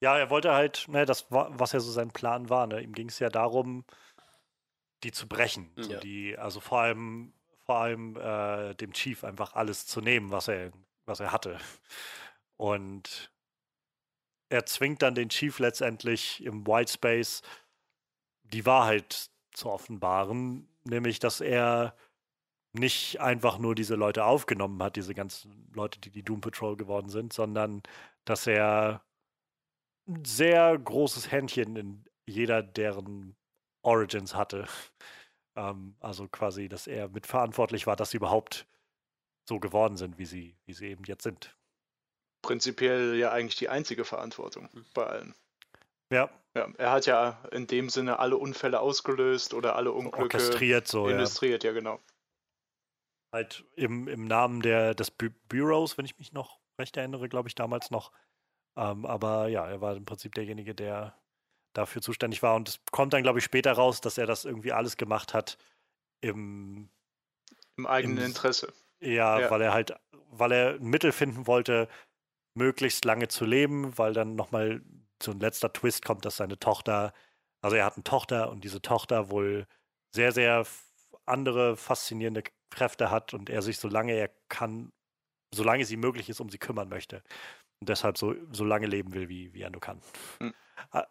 Ja, 0.00 0.18
er 0.18 0.28
wollte 0.30 0.52
halt, 0.52 0.86
ne, 0.88 1.06
das 1.06 1.30
war, 1.30 1.58
was 1.58 1.72
ja 1.72 1.80
so 1.80 1.90
sein 1.90 2.10
Plan 2.10 2.50
war, 2.50 2.66
ne? 2.66 2.82
Ihm 2.82 2.92
ging 2.92 3.08
es 3.08 3.18
ja 3.20 3.30
darum, 3.30 3.84
die 5.02 5.12
zu 5.12 5.28
brechen. 5.28 5.70
Ja. 5.76 5.82
So 5.84 5.96
die, 5.96 6.36
also 6.36 6.60
vor 6.60 6.80
allem, 6.80 7.32
vor 7.64 7.76
allem 7.76 8.16
äh, 8.16 8.74
dem 8.74 8.92
Chief 8.92 9.24
einfach 9.24 9.54
alles 9.54 9.86
zu 9.86 10.00
nehmen, 10.00 10.30
was 10.30 10.48
er, 10.48 10.72
was 11.06 11.20
er 11.20 11.32
hatte. 11.32 11.58
Und 12.56 13.30
er 14.50 14.66
zwingt 14.66 15.02
dann 15.02 15.14
den 15.14 15.30
Chief 15.30 15.58
letztendlich 15.58 16.44
im 16.44 16.66
White 16.66 16.92
Space 16.92 17.42
die 18.42 18.66
Wahrheit 18.66 19.30
zu 19.52 19.70
offenbaren, 19.70 20.68
nämlich 20.84 21.18
dass 21.18 21.40
er 21.40 21.96
nicht 22.74 23.20
einfach 23.20 23.58
nur 23.58 23.74
diese 23.74 23.94
Leute 23.94 24.24
aufgenommen 24.24 24.82
hat, 24.82 24.96
diese 24.96 25.14
ganzen 25.14 25.70
Leute, 25.72 26.00
die 26.00 26.10
die 26.10 26.24
Doom 26.24 26.40
Patrol 26.40 26.76
geworden 26.76 27.08
sind, 27.08 27.32
sondern 27.32 27.82
dass 28.24 28.46
er 28.46 29.04
ein 30.08 30.24
sehr 30.24 30.76
großes 30.76 31.30
Händchen 31.30 31.76
in 31.76 32.04
jeder 32.26 32.62
deren 32.62 33.36
Origins 33.82 34.34
hatte. 34.34 34.66
Ähm, 35.56 35.94
also 36.00 36.26
quasi, 36.26 36.68
dass 36.68 36.88
er 36.88 37.08
mitverantwortlich 37.08 37.86
war, 37.86 37.94
dass 37.94 38.10
sie 38.10 38.16
überhaupt 38.16 38.66
so 39.48 39.60
geworden 39.60 39.96
sind, 39.96 40.18
wie 40.18 40.24
sie, 40.24 40.56
wie 40.66 40.72
sie 40.72 40.88
eben 40.88 41.04
jetzt 41.04 41.22
sind. 41.22 41.56
Prinzipiell 42.42 43.14
ja 43.14 43.30
eigentlich 43.30 43.54
die 43.54 43.68
einzige 43.68 44.04
Verantwortung 44.04 44.68
hm. 44.72 44.84
bei 44.94 45.06
allen. 45.06 45.34
Ja. 46.10 46.28
ja. 46.56 46.72
Er 46.76 46.90
hat 46.90 47.06
ja 47.06 47.40
in 47.52 47.68
dem 47.68 47.88
Sinne 47.88 48.18
alle 48.18 48.36
Unfälle 48.36 48.80
ausgelöst 48.80 49.54
oder 49.54 49.76
alle 49.76 49.92
Unglücke 49.92 50.22
Orchestriert 50.22 50.88
so, 50.88 51.08
illustriert, 51.08 51.62
ja, 51.62 51.70
ja 51.70 51.78
genau 51.78 52.00
halt 53.34 53.64
im, 53.74 54.08
im 54.08 54.26
Namen 54.26 54.62
der, 54.62 54.94
des 54.94 55.10
Bü 55.10 55.30
Bureaus, 55.48 55.98
wenn 55.98 56.04
ich 56.04 56.18
mich 56.18 56.32
noch 56.32 56.60
recht 56.78 56.96
erinnere, 56.96 57.28
glaube 57.28 57.48
ich, 57.48 57.54
damals 57.54 57.90
noch. 57.90 58.12
Ähm, 58.76 59.04
aber 59.04 59.48
ja, 59.48 59.68
er 59.68 59.80
war 59.80 59.96
im 59.96 60.04
Prinzip 60.04 60.34
derjenige, 60.34 60.74
der 60.74 61.18
dafür 61.74 62.00
zuständig 62.00 62.42
war. 62.42 62.54
Und 62.54 62.68
es 62.68 62.80
kommt 62.92 63.12
dann, 63.12 63.22
glaube 63.22 63.40
ich, 63.40 63.44
später 63.44 63.72
raus, 63.72 64.00
dass 64.00 64.18
er 64.18 64.26
das 64.26 64.44
irgendwie 64.44 64.72
alles 64.72 64.96
gemacht 64.96 65.34
hat 65.34 65.58
im, 66.20 66.88
im 67.76 67.86
eigenen 67.86 68.18
im, 68.18 68.24
Interesse. 68.26 68.72
Ja, 69.00 69.40
ja, 69.40 69.50
weil 69.50 69.60
er 69.60 69.74
halt, 69.74 69.94
weil 70.30 70.52
er 70.52 70.74
ein 70.74 70.86
Mittel 70.86 71.12
finden 71.12 71.46
wollte, 71.46 71.88
möglichst 72.54 73.04
lange 73.04 73.28
zu 73.28 73.44
leben, 73.44 73.98
weil 73.98 74.12
dann 74.12 74.36
nochmal 74.36 74.80
so 75.20 75.32
ein 75.32 75.40
letzter 75.40 75.72
Twist 75.72 76.04
kommt, 76.04 76.24
dass 76.24 76.36
seine 76.36 76.58
Tochter, 76.58 77.12
also 77.60 77.76
er 77.76 77.84
hat 77.84 77.96
eine 77.96 78.04
Tochter 78.04 78.50
und 78.50 78.62
diese 78.62 78.80
Tochter 78.80 79.30
wohl 79.30 79.66
sehr, 80.14 80.30
sehr 80.30 80.64
andere 81.26 81.76
faszinierende 81.76 82.44
Kräfte 82.74 83.10
hat 83.10 83.34
und 83.34 83.48
er 83.48 83.62
sich, 83.62 83.78
solange 83.78 84.12
er 84.12 84.30
kann, 84.48 84.92
solange 85.54 85.84
sie 85.84 85.96
möglich 85.96 86.28
ist, 86.28 86.40
um 86.40 86.50
sie 86.50 86.58
kümmern 86.58 86.88
möchte. 86.88 87.22
Und 87.80 87.88
deshalb 87.88 88.18
so, 88.18 88.34
so 88.52 88.64
lange 88.64 88.86
leben 88.86 89.14
will, 89.14 89.28
wie, 89.28 89.52
wie 89.54 89.62
er 89.62 89.70
nur 89.70 89.80
kann. 89.80 90.00
Mhm. 90.40 90.54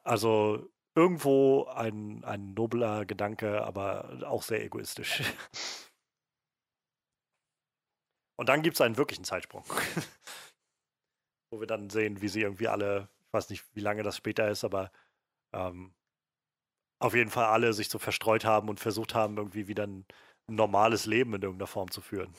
Also 0.03 0.69
irgendwo 0.95 1.66
ein, 1.66 2.24
ein 2.24 2.53
nobler 2.53 3.06
Gedanke, 3.06 3.64
aber 3.64 4.22
auch 4.25 4.43
sehr 4.43 4.64
egoistisch. 4.64 5.24
Und 8.35 8.50
dann 8.50 8.61
gibt 8.61 8.75
es 8.75 8.82
einen 8.82 8.98
wirklichen 8.98 9.24
Zeitsprung. 9.24 9.64
Wo 11.51 11.59
wir 11.59 11.67
dann 11.67 11.90
sehen, 11.90 12.22
wie 12.22 12.27
sie 12.27 12.42
irgendwie 12.42 12.67
alle, 12.67 13.09
ich 13.27 13.33
weiß 13.33 13.50
nicht, 13.50 13.64
wie 13.75 13.80
lange 13.82 14.03
das 14.03 14.17
später 14.17 14.50
ist, 14.50 14.64
aber 14.64 14.92
ähm, 15.53 15.93
auf 17.00 17.14
jeden 17.14 17.30
Fall 17.30 17.45
alle 17.45 17.74
sich 17.74 17.90
so 17.90 18.00
verstreut 18.00 18.43
haben 18.43 18.69
und 18.69 18.80
versucht 18.80 19.14
haben, 19.14 19.38
irgendwie 19.38 19.67
wieder 19.67 19.85
ein 19.85 20.06
ein 20.48 20.56
normales 20.56 21.06
Leben 21.06 21.34
in 21.34 21.42
irgendeiner 21.42 21.68
Form 21.68 21.90
zu 21.92 22.02
führen. 22.02 22.34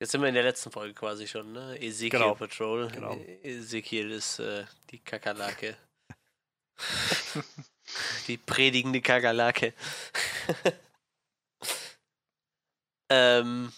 Jetzt 0.00 0.12
sind 0.12 0.20
wir 0.20 0.28
in 0.28 0.34
der 0.34 0.44
letzten 0.44 0.70
Folge 0.70 0.94
quasi 0.94 1.26
schon, 1.26 1.52
ne? 1.52 1.76
Ezekiel 1.80 2.10
genau. 2.10 2.34
Patrol. 2.34 2.88
Genau. 2.88 3.16
Ezekiel 3.42 4.12
ist 4.12 4.38
äh, 4.38 4.64
die 4.90 5.00
Kakerlake. 5.00 5.76
die 8.28 8.36
predigende 8.36 9.00
Kakerlake. 9.00 9.74
ähm, 13.10 13.72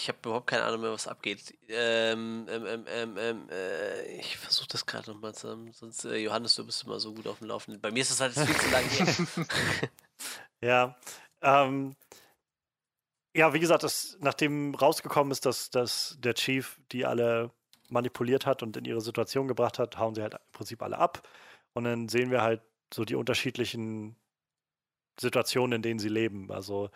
ich 0.00 0.08
habe 0.08 0.18
überhaupt 0.24 0.46
keine 0.46 0.64
Ahnung 0.64 0.80
mehr, 0.80 0.92
was 0.92 1.06
abgeht. 1.06 1.54
Ähm, 1.68 2.46
ähm, 2.48 2.66
ähm, 2.66 2.84
ähm, 2.88 3.16
ähm 3.18 3.48
äh, 3.50 4.18
ich 4.18 4.38
versuche 4.38 4.68
das 4.68 4.86
gerade 4.86 5.10
nochmal 5.10 5.34
zusammen. 5.34 5.72
Sonst, 5.72 6.04
äh, 6.06 6.16
Johannes, 6.16 6.54
du 6.54 6.64
bist 6.64 6.84
immer 6.84 6.98
so 6.98 7.12
gut 7.12 7.26
auf 7.26 7.38
dem 7.38 7.48
Laufenden. 7.48 7.80
Bei 7.80 7.90
mir 7.90 8.00
ist 8.00 8.10
das 8.10 8.20
halt 8.20 8.32
viel 8.32 8.56
zu 8.56 8.70
lang 8.70 8.84
hier. 8.88 9.88
ja. 10.62 10.96
Ähm, 11.42 11.96
ja, 13.36 13.52
wie 13.52 13.60
gesagt, 13.60 13.82
das, 13.82 14.16
nachdem 14.20 14.74
rausgekommen 14.74 15.30
ist, 15.32 15.44
dass, 15.44 15.70
dass 15.70 16.16
der 16.20 16.34
Chief 16.34 16.80
die 16.92 17.04
alle 17.04 17.50
manipuliert 17.90 18.46
hat 18.46 18.62
und 18.62 18.76
in 18.76 18.86
ihre 18.86 19.00
Situation 19.02 19.48
gebracht 19.48 19.78
hat, 19.78 19.98
hauen 19.98 20.14
sie 20.14 20.22
halt 20.22 20.34
im 20.34 20.40
Prinzip 20.52 20.82
alle 20.82 20.98
ab. 20.98 21.28
Und 21.74 21.84
dann 21.84 22.08
sehen 22.08 22.30
wir 22.30 22.40
halt 22.40 22.62
so 22.92 23.04
die 23.04 23.16
unterschiedlichen 23.16 24.16
Situationen, 25.20 25.76
in 25.76 25.82
denen 25.82 26.00
sie 26.00 26.08
leben. 26.08 26.50
Also 26.50 26.90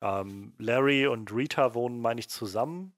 ähm, 0.00 0.54
Larry 0.58 1.06
und 1.06 1.32
Rita 1.32 1.74
wohnen, 1.74 2.00
meine 2.00 2.20
ich, 2.20 2.28
zusammen. 2.28 2.94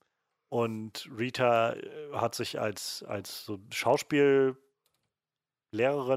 Und 0.48 1.08
Rita 1.16 1.74
äh, 1.74 2.12
hat 2.12 2.34
sich 2.34 2.60
als, 2.60 3.04
als 3.04 3.44
so 3.44 3.58
Schauspiellehrerin 3.70 4.56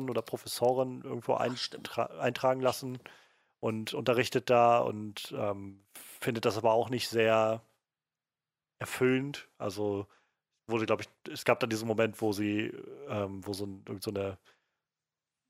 oder 0.10 0.22
Professorin 0.22 1.02
irgendwo 1.04 1.36
eintra 1.36 2.06
eintragen 2.20 2.62
lassen 2.62 3.00
und 3.60 3.94
unterrichtet 3.94 4.50
da 4.50 4.80
und 4.80 5.34
ähm, 5.38 5.84
findet 6.20 6.46
das 6.46 6.58
aber 6.58 6.74
auch 6.74 6.90
nicht 6.90 7.08
sehr 7.10 7.62
erfüllend. 8.80 9.48
Also 9.58 10.08
wurde, 10.68 10.86
glaube 10.86 11.04
ich, 11.04 11.10
es 11.32 11.46
gab 11.46 11.60
dann 11.60 11.70
diesen 11.70 11.88
Moment, 11.88 12.22
wo 12.22 12.34
sie, 12.34 12.74
ähm, 13.08 13.46
wo 13.46 13.54
so, 13.54 13.66
ein, 13.66 13.86
so, 14.02 14.12
eine, 14.12 14.38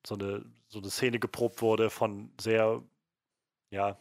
so, 0.06 0.16
eine, 0.16 0.46
so 0.68 0.80
eine 0.80 0.90
Szene 0.90 1.20
geprobt 1.20 1.62
wurde 1.62 1.90
von 1.90 2.32
sehr, 2.40 2.84
ja, 3.72 3.98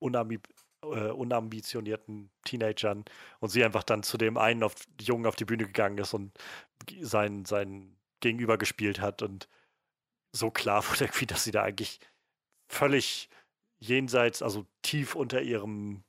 unambi 0.00 0.40
äh, 0.82 1.10
unambitionierten 1.10 2.30
Teenagern 2.44 3.04
und 3.38 3.50
sie 3.50 3.64
einfach 3.64 3.82
dann 3.82 4.02
zu 4.02 4.16
dem 4.16 4.36
einen 4.36 4.62
auf, 4.62 4.74
Jungen 5.00 5.26
auf 5.26 5.36
die 5.36 5.44
Bühne 5.44 5.66
gegangen 5.66 5.98
ist 5.98 6.14
und 6.14 6.32
sein, 7.02 7.44
sein 7.44 7.96
Gegenüber 8.20 8.58
gespielt 8.58 9.00
hat 9.00 9.22
und 9.22 9.48
so 10.32 10.50
klar 10.50 10.84
wurde 10.88 11.04
irgendwie, 11.04 11.26
dass 11.26 11.44
sie 11.44 11.52
da 11.52 11.62
eigentlich 11.62 12.00
völlig 12.68 13.28
jenseits, 13.78 14.42
also 14.42 14.66
tief 14.82 15.14
unter 15.14 15.42
ihrem 15.42 16.04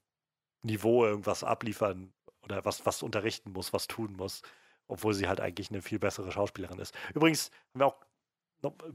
Niveau 0.64 1.06
irgendwas 1.06 1.44
abliefern 1.44 2.14
oder 2.44 2.64
was, 2.66 2.86
was 2.86 3.04
unterrichten 3.04 3.52
muss, 3.52 3.74
was 3.74 3.88
tun 3.88 4.14
muss, 4.14 4.42
obwohl 4.88 5.14
sie 5.14 5.28
halt 5.28 5.40
eigentlich 5.40 5.70
eine 5.70 5.82
viel 5.82 6.00
bessere 6.00 6.32
Schauspielerin 6.32 6.80
ist. 6.80 6.96
Übrigens 7.14 7.52
haben 7.74 7.80
wir 7.80 7.88
auch 7.88 8.06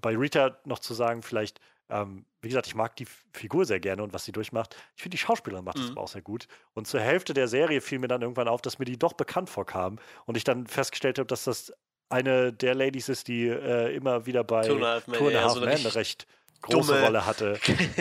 bei 0.00 0.16
Rita 0.16 0.60
noch 0.65 0.78
zu 0.78 0.94
sagen, 0.94 1.23
vielleicht 1.23 1.60
ähm, 1.89 2.26
wie 2.40 2.48
gesagt, 2.48 2.66
ich 2.66 2.74
mag 2.74 2.97
die 2.97 3.06
Figur 3.32 3.65
sehr 3.65 3.81
gerne 3.81 4.02
und 4.02 4.12
was 4.12 4.24
sie 4.24 4.32
durchmacht. 4.32 4.76
Ich 4.97 5.02
finde, 5.02 5.16
die 5.16 5.23
Schauspielerin 5.23 5.65
macht 5.65 5.78
das 5.78 5.90
mhm. 5.90 5.98
auch 5.98 6.08
sehr 6.08 6.23
gut. 6.23 6.48
Und 6.74 6.86
zur 6.86 7.00
Hälfte 7.00 7.34
der 7.34 7.48
Serie 7.48 7.81
fiel 7.81 7.98
mir 7.98 8.08
dann 8.08 8.23
irgendwann 8.23 8.48
auf, 8.48 8.62
dass 8.62 8.78
mir 8.78 8.84
die 8.84 8.98
doch 8.98 9.12
bekannt 9.12 9.50
vorkam. 9.50 9.98
Und 10.26 10.36
ich 10.36 10.44
dann 10.44 10.66
festgestellt 10.66 11.18
habe, 11.18 11.26
dass 11.26 11.44
das 11.44 11.73
eine 12.08 12.52
der 12.52 12.74
Ladies 12.74 13.08
ist, 13.08 13.28
die 13.28 13.47
äh, 13.48 13.94
immer 13.94 14.26
wieder 14.26 14.44
bei 14.44 14.62
Two 14.66 14.74
and 14.74 14.84
a 14.84 15.42
Half 15.42 15.56
eine 15.56 15.94
recht 15.94 16.26
große 16.62 16.92
dumme. 16.92 17.05
Rolle 17.05 17.26
hatte. 17.26 17.58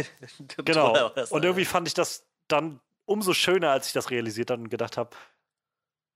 genau. 0.66 1.12
Und 1.30 1.44
irgendwie 1.44 1.66
fand 1.66 1.88
ich 1.88 1.94
das 1.94 2.28
dann 2.48 2.80
umso 3.06 3.34
schöner, 3.34 3.72
als 3.72 3.88
ich 3.88 3.94
das 3.94 4.12
realisiert 4.12 4.52
habe 4.52 4.62
und 4.62 4.70
gedacht 4.70 4.98
habe, 4.98 5.16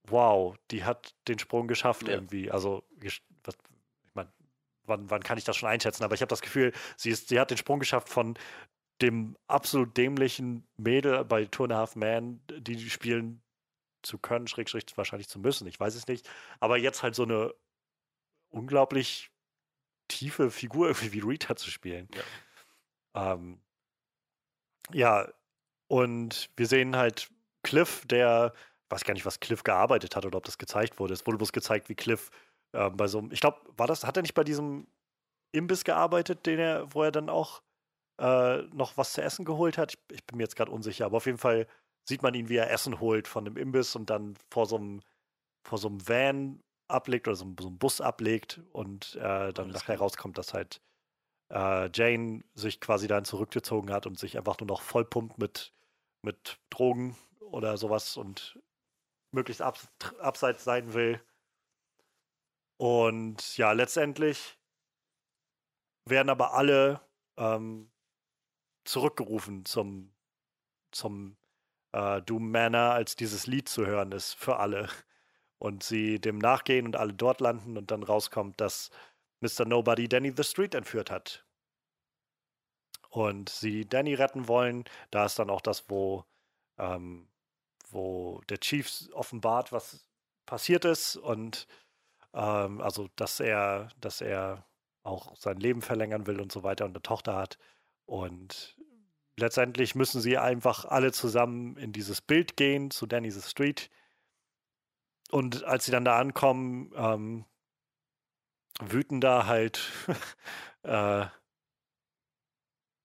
wow, 0.08 0.56
die 0.72 0.84
hat 0.84 1.14
den 1.28 1.40
Sprung 1.40 1.68
geschafft 1.68 2.08
ja. 2.08 2.14
irgendwie. 2.14 2.52
Also, 2.52 2.84
wann, 4.90 5.10
wann 5.10 5.24
kann 5.24 5.38
ich 5.38 5.44
das 5.44 5.58
schon 5.58 5.70
einschätzen, 5.70 6.04
aber 6.04 6.16
ich 6.16 6.22
habe 6.22 6.30
das 6.30 6.42
Gefühl, 6.42 6.74
sie, 6.98 7.12
ist, 7.12 7.30
sie 7.30 7.40
hat 7.40 7.52
den 7.52 7.58
Sprung 7.58 7.80
geschafft 7.80 8.10
von 8.10 8.38
dem 9.02 9.38
absolut 9.48 9.96
dämlichen 9.96 10.68
Mädel 10.78 11.24
bei 11.24 11.46
Two 11.46 11.64
and 11.64 11.74
a 11.74 11.78
Half 11.78 11.96
Man, 11.96 12.42
die 12.50 12.90
spielen 12.90 13.42
zu 14.02 14.18
können, 14.18 14.48
schräg, 14.48 14.70
schräg 14.70 14.86
wahrscheinlich 14.96 15.30
zu 15.30 15.40
müssen, 15.40 15.68
ich 15.68 15.80
weiß 15.80 15.96
es 15.96 16.08
nicht. 16.08 16.30
Aber 16.60 16.78
jetzt 16.78 17.04
halt 17.04 17.16
so 17.16 17.24
eine 17.24 17.54
unglaublich 18.50 19.32
tiefe 20.08 20.52
Figur 20.52 20.88
irgendwie 20.88 21.14
wie 21.14 21.20
Rita 21.20 21.56
zu 21.56 21.70
spielen. 21.70 22.10
Ja. 22.14 23.34
Ähm, 23.34 23.62
ja, 24.92 25.32
und 25.88 26.50
wir 26.56 26.68
sehen 26.68 26.96
halt 26.96 27.30
Cliff, 27.64 28.06
der 28.06 28.54
weiß 28.90 29.04
gar 29.04 29.14
nicht, 29.14 29.26
was 29.26 29.40
Cliff 29.40 29.64
gearbeitet 29.64 30.16
hat 30.16 30.26
oder 30.26 30.38
ob 30.38 30.46
das 30.46 30.58
gezeigt 30.58 31.00
wurde. 31.00 31.14
Es 31.14 31.26
wurde 31.26 31.38
bloß 31.38 31.52
gezeigt, 31.52 31.90
wie 31.90 31.96
Cliff 31.96 32.32
äh, 32.74 32.90
bei 32.90 33.08
so 33.08 33.20
einem, 33.20 33.32
ich 33.32 33.42
glaube, 33.42 33.60
war 33.78 33.88
das, 33.88 34.04
hat 34.04 34.18
er 34.18 34.22
nicht 34.22 34.34
bei 34.34 34.44
diesem 34.44 34.88
Imbiss 35.52 35.84
gearbeitet, 35.84 36.46
den 36.46 36.60
er, 36.60 36.94
wo 36.94 37.04
er 37.04 37.12
dann 37.12 37.30
auch 37.30 37.62
äh, 38.20 38.64
noch 38.74 38.98
was 38.98 39.14
zu 39.14 39.22
essen 39.22 39.46
geholt 39.46 39.78
hat? 39.78 39.94
Ich, 39.94 40.16
ich 40.18 40.26
bin 40.26 40.38
mir 40.38 40.44
jetzt 40.44 40.56
gerade 40.56 40.72
unsicher, 40.72 41.06
aber 41.06 41.18
auf 41.18 41.26
jeden 41.26 41.38
Fall 41.38 41.68
sieht 42.08 42.24
man 42.24 42.34
ihn, 42.34 42.50
wie 42.50 42.58
er 42.58 42.72
Essen 42.72 43.00
holt 43.00 43.28
von 43.28 43.46
dem 43.46 43.58
Imbiss 43.58 43.96
und 43.96 44.10
dann 44.10 44.36
vor 44.50 44.66
so 44.66 44.78
einem, 44.78 45.02
vor 45.68 45.78
so 45.78 45.88
einem 45.88 46.08
Van 46.08 46.64
ablegt 46.88 47.28
oder 47.28 47.36
so, 47.36 47.46
so 47.60 47.68
einem 47.68 47.78
Bus 47.78 48.02
ablegt 48.02 48.62
und 48.72 49.16
äh, 49.16 49.54
dann 49.54 49.70
nachher 49.70 50.00
rauskommt, 50.00 50.38
dass 50.38 50.54
halt 50.54 50.82
äh, 51.52 51.90
Jane 51.94 52.44
sich 52.56 52.82
quasi 52.82 53.08
dann 53.08 53.26
zurückgezogen 53.26 53.92
hat 53.92 54.06
und 54.06 54.20
sich 54.20 54.38
einfach 54.38 54.60
nur 54.60 54.68
noch 54.68 54.82
vollpumpt 54.82 55.38
mit, 55.38 55.74
mit 56.24 56.60
Drogen 56.70 57.16
oder 57.40 57.78
sowas 57.78 58.18
und 58.18 58.60
möglichst 59.32 59.62
ab, 59.62 59.80
abseits 60.20 60.64
sein 60.64 60.94
will. 60.94 61.22
Und 62.80 63.58
ja, 63.58 63.74
letztendlich 63.74 64.58
werden 66.06 66.30
aber 66.30 66.54
alle 66.54 67.02
ähm, 67.36 67.92
zurückgerufen 68.86 69.66
zum, 69.66 70.16
zum 70.92 71.36
äh, 71.92 72.22
Doom 72.22 72.52
Manor, 72.52 72.94
als 72.94 73.18
dieses 73.18 73.48
Lied 73.48 73.68
zu 73.68 73.86
hören 73.86 74.14
ist 74.14 74.34
für 74.34 74.58
alle. 74.58 74.88
Und 75.58 75.84
sie 75.84 76.22
dem 76.22 76.38
nachgehen 76.38 76.86
und 76.86 76.96
alle 76.96 77.14
dort 77.14 77.42
landen 77.42 77.78
und 77.78 77.92
dann 77.92 78.02
rauskommt, 78.02 78.62
dass 78.62 78.92
Mr. 79.42 79.66
Nobody 79.66 80.08
Danny 80.08 80.32
the 80.34 80.46
Street 80.46 80.74
entführt 80.74 81.12
hat. 81.12 81.46
Und 83.10 83.50
sie 83.50 83.86
Danny 83.90 84.14
retten 84.14 84.48
wollen. 84.48 84.86
Da 85.12 85.26
ist 85.26 85.38
dann 85.38 85.50
auch 85.50 85.60
das, 85.60 85.90
wo, 85.90 86.24
ähm, 86.78 87.28
wo 87.90 88.40
der 88.48 88.62
Chief 88.62 88.90
offenbart, 89.12 89.74
was 89.74 90.08
passiert 90.46 90.86
ist 90.86 91.18
und 91.18 91.68
ähm, 92.34 92.82
also, 92.82 93.10
dass 93.16 93.40
er, 93.40 93.90
dass 94.00 94.22
er 94.22 94.66
auch 95.04 95.36
sein 95.38 95.58
Leben 95.58 95.82
verlängern 95.82 96.28
will 96.28 96.40
und 96.40 96.52
so 96.52 96.64
weiter 96.64 96.86
und 96.86 96.92
eine 96.92 97.02
Tochter 97.02 97.36
hat. 97.36 97.58
Und 98.06 98.78
letztendlich 99.38 99.96
müssen 99.96 100.22
sie 100.22 100.38
einfach 100.38 100.86
alle 100.86 101.12
zusammen 101.12 101.78
in 101.78 101.92
dieses 101.92 102.22
Bild 102.22 102.58
gehen 102.58 102.92
zu 102.92 103.06
Danny's 103.06 103.50
Street. 103.50 103.90
Und 105.32 105.64
als 105.64 105.86
sie 105.86 105.92
dann 105.92 106.06
da 106.06 106.18
ankommen, 106.20 106.92
ähm, 106.96 107.46
wüten 108.82 109.22
da 109.22 109.46
halt 109.46 109.92
äh, 110.84 111.26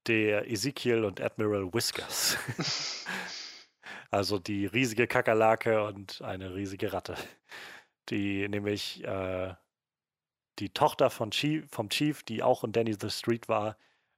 der 0.06 0.50
Ezekiel 0.50 1.04
und 1.04 1.20
Admiral 1.20 1.72
Whiskers. 1.72 2.36
also 4.10 4.38
die 4.38 4.66
riesige 4.66 5.06
Kakerlake 5.06 5.84
und 5.84 6.20
eine 6.22 6.54
riesige 6.54 6.92
Ratte 6.92 7.16
die 8.10 8.48
nämlich 8.48 9.04
äh, 9.04 9.54
die 10.58 10.70
Tochter 10.70 11.10
von 11.10 11.30
Chief, 11.30 11.66
vom 11.70 11.88
Chief, 11.88 12.22
die 12.22 12.42
auch 12.42 12.64
in 12.64 12.72
Danny 12.72 12.94
the 12.98 13.10
Street 13.10 13.48
war, 13.48 13.76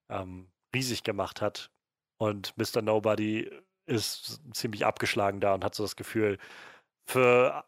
ähm, 0.09 0.49
riesig 0.75 1.03
gemacht 1.03 1.41
hat. 1.41 1.71
Und 2.19 2.55
Mr. 2.57 2.83
Nobody 2.83 3.51
ist 3.87 4.41
ziemlich 4.53 4.85
abgeschlagen 4.85 5.41
da 5.41 5.55
und 5.55 5.65
hat 5.65 5.75
so 5.75 5.85
das 5.85 5.97
Gefühl, 5.97 6.39
für 7.07 7.65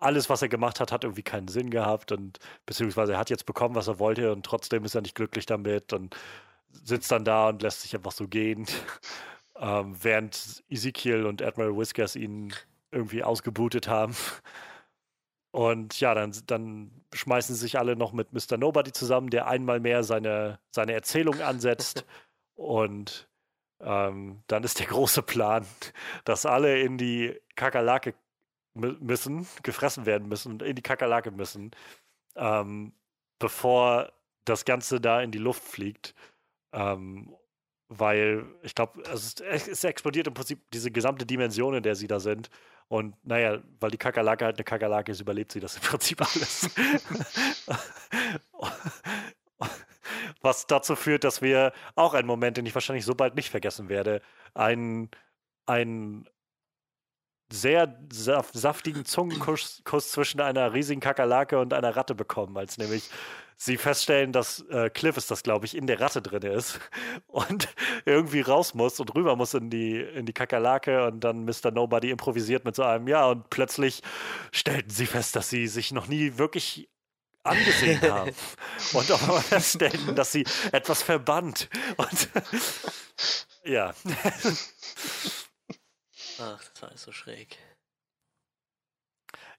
alles, 0.00 0.30
was 0.30 0.42
er 0.42 0.48
gemacht 0.48 0.80
hat, 0.80 0.92
hat 0.92 1.04
irgendwie 1.04 1.22
keinen 1.22 1.48
Sinn 1.48 1.70
gehabt 1.70 2.10
und 2.10 2.38
beziehungsweise 2.66 3.12
er 3.12 3.18
hat 3.18 3.30
jetzt 3.30 3.46
bekommen, 3.46 3.74
was 3.74 3.86
er 3.86 3.98
wollte 3.98 4.32
und 4.32 4.44
trotzdem 4.44 4.84
ist 4.84 4.94
er 4.94 5.02
nicht 5.02 5.14
glücklich 5.14 5.46
damit 5.46 5.92
und 5.92 6.16
sitzt 6.70 7.12
dann 7.12 7.24
da 7.24 7.48
und 7.48 7.62
lässt 7.62 7.82
sich 7.82 7.94
einfach 7.94 8.12
so 8.12 8.26
gehen, 8.26 8.66
ähm, 9.56 9.96
während 10.02 10.64
Ezekiel 10.68 11.26
und 11.26 11.42
Admiral 11.42 11.76
Whiskers 11.76 12.16
ihn 12.16 12.52
irgendwie 12.90 13.22
ausgebootet 13.22 13.88
haben. 13.88 14.16
Und 15.52 15.98
ja, 15.98 16.14
dann, 16.14 16.32
dann 16.46 16.90
schmeißen 17.12 17.54
sie 17.54 17.60
sich 17.60 17.78
alle 17.78 17.96
noch 17.96 18.12
mit 18.12 18.32
Mr. 18.32 18.56
Nobody 18.56 18.92
zusammen, 18.92 19.30
der 19.30 19.48
einmal 19.48 19.80
mehr 19.80 20.04
seine, 20.04 20.60
seine 20.70 20.92
Erzählung 20.92 21.40
ansetzt. 21.40 22.06
Und 22.54 23.28
ähm, 23.80 24.42
dann 24.46 24.64
ist 24.64 24.78
der 24.78 24.86
große 24.86 25.22
Plan, 25.22 25.66
dass 26.24 26.44
alle 26.44 26.80
in 26.80 26.98
die 26.98 27.40
Kakerlake 27.56 28.14
müssen, 28.74 29.46
gefressen 29.62 30.06
werden 30.06 30.28
müssen 30.28 30.52
und 30.52 30.62
in 30.62 30.76
die 30.76 30.82
Kakerlake 30.82 31.30
müssen, 31.30 31.70
ähm, 32.36 32.92
bevor 33.38 34.12
das 34.44 34.64
Ganze 34.64 35.00
da 35.00 35.22
in 35.22 35.30
die 35.30 35.38
Luft 35.38 35.62
fliegt. 35.62 36.14
Ähm, 36.72 37.34
weil 37.88 38.44
ich 38.62 38.74
glaube, 38.74 39.02
es, 39.12 39.34
es, 39.40 39.82
explodiert 39.82 40.28
im 40.28 40.34
Prinzip 40.34 40.60
diese 40.70 40.92
gesamte 40.92 41.26
Dimension, 41.26 41.74
in 41.74 41.82
der 41.82 41.96
sie 41.96 42.06
da 42.06 42.20
sind. 42.20 42.48
Und 42.90 43.14
naja, 43.24 43.60
weil 43.78 43.92
die 43.92 43.98
Kakerlake 43.98 44.44
halt 44.44 44.56
eine 44.56 44.64
Kakerlake 44.64 45.12
ist, 45.12 45.20
überlebt 45.20 45.52
sie 45.52 45.60
das 45.60 45.76
im 45.76 45.82
Prinzip 45.82 46.20
alles. 46.20 46.68
Was 50.42 50.66
dazu 50.66 50.96
führt, 50.96 51.22
dass 51.22 51.40
wir 51.40 51.72
auch 51.94 52.14
einen 52.14 52.26
Moment, 52.26 52.56
den 52.56 52.66
ich 52.66 52.74
wahrscheinlich 52.74 53.04
so 53.04 53.14
bald 53.14 53.36
nicht 53.36 53.48
vergessen 53.48 53.88
werde, 53.88 54.22
einen, 54.54 55.08
einen 55.66 56.28
sehr 57.52 57.96
saftigen 58.10 59.04
Zungenkuss 59.04 59.82
zwischen 60.10 60.40
einer 60.40 60.72
riesigen 60.72 61.00
Kakerlake 61.00 61.58
und 61.58 61.74
einer 61.74 61.96
Ratte 61.96 62.14
bekommen, 62.14 62.56
als 62.56 62.78
nämlich 62.78 63.10
sie 63.56 63.76
feststellen, 63.76 64.32
dass 64.32 64.60
äh, 64.70 64.88
Cliff 64.88 65.18
ist 65.18 65.30
das, 65.30 65.42
glaube 65.42 65.66
ich, 65.66 65.76
in 65.76 65.86
der 65.86 66.00
Ratte 66.00 66.22
drin 66.22 66.42
ist 66.42 66.80
und 67.26 67.68
irgendwie 68.06 68.40
raus 68.40 68.74
muss 68.74 68.98
und 69.00 69.14
rüber 69.14 69.36
muss 69.36 69.52
in 69.52 69.68
die, 69.68 70.00
in 70.00 70.24
die 70.24 70.32
Kakerlake 70.32 71.06
und 71.06 71.20
dann 71.20 71.44
Mr. 71.44 71.70
Nobody 71.70 72.10
improvisiert 72.10 72.64
mit 72.64 72.74
so 72.74 72.82
einem 72.84 73.06
Ja 73.06 73.26
und 73.26 73.50
plötzlich 73.50 74.02
stellten 74.50 74.90
sie 74.90 75.06
fest, 75.06 75.36
dass 75.36 75.50
sie 75.50 75.66
sich 75.66 75.92
noch 75.92 76.06
nie 76.08 76.38
wirklich 76.38 76.88
angesehen 77.42 78.00
haben 78.10 78.32
und 78.94 79.12
auch 79.12 79.26
mal 79.26 79.40
feststellen, 79.40 80.14
dass 80.14 80.32
sie 80.32 80.46
etwas 80.72 81.02
verbannt 81.02 81.68
und 81.96 82.28
ja. 83.64 83.92
Ach, 86.40 86.64
das 86.64 86.82
war 86.82 86.88
alles 86.88 87.02
so 87.02 87.12
schräg. 87.12 87.58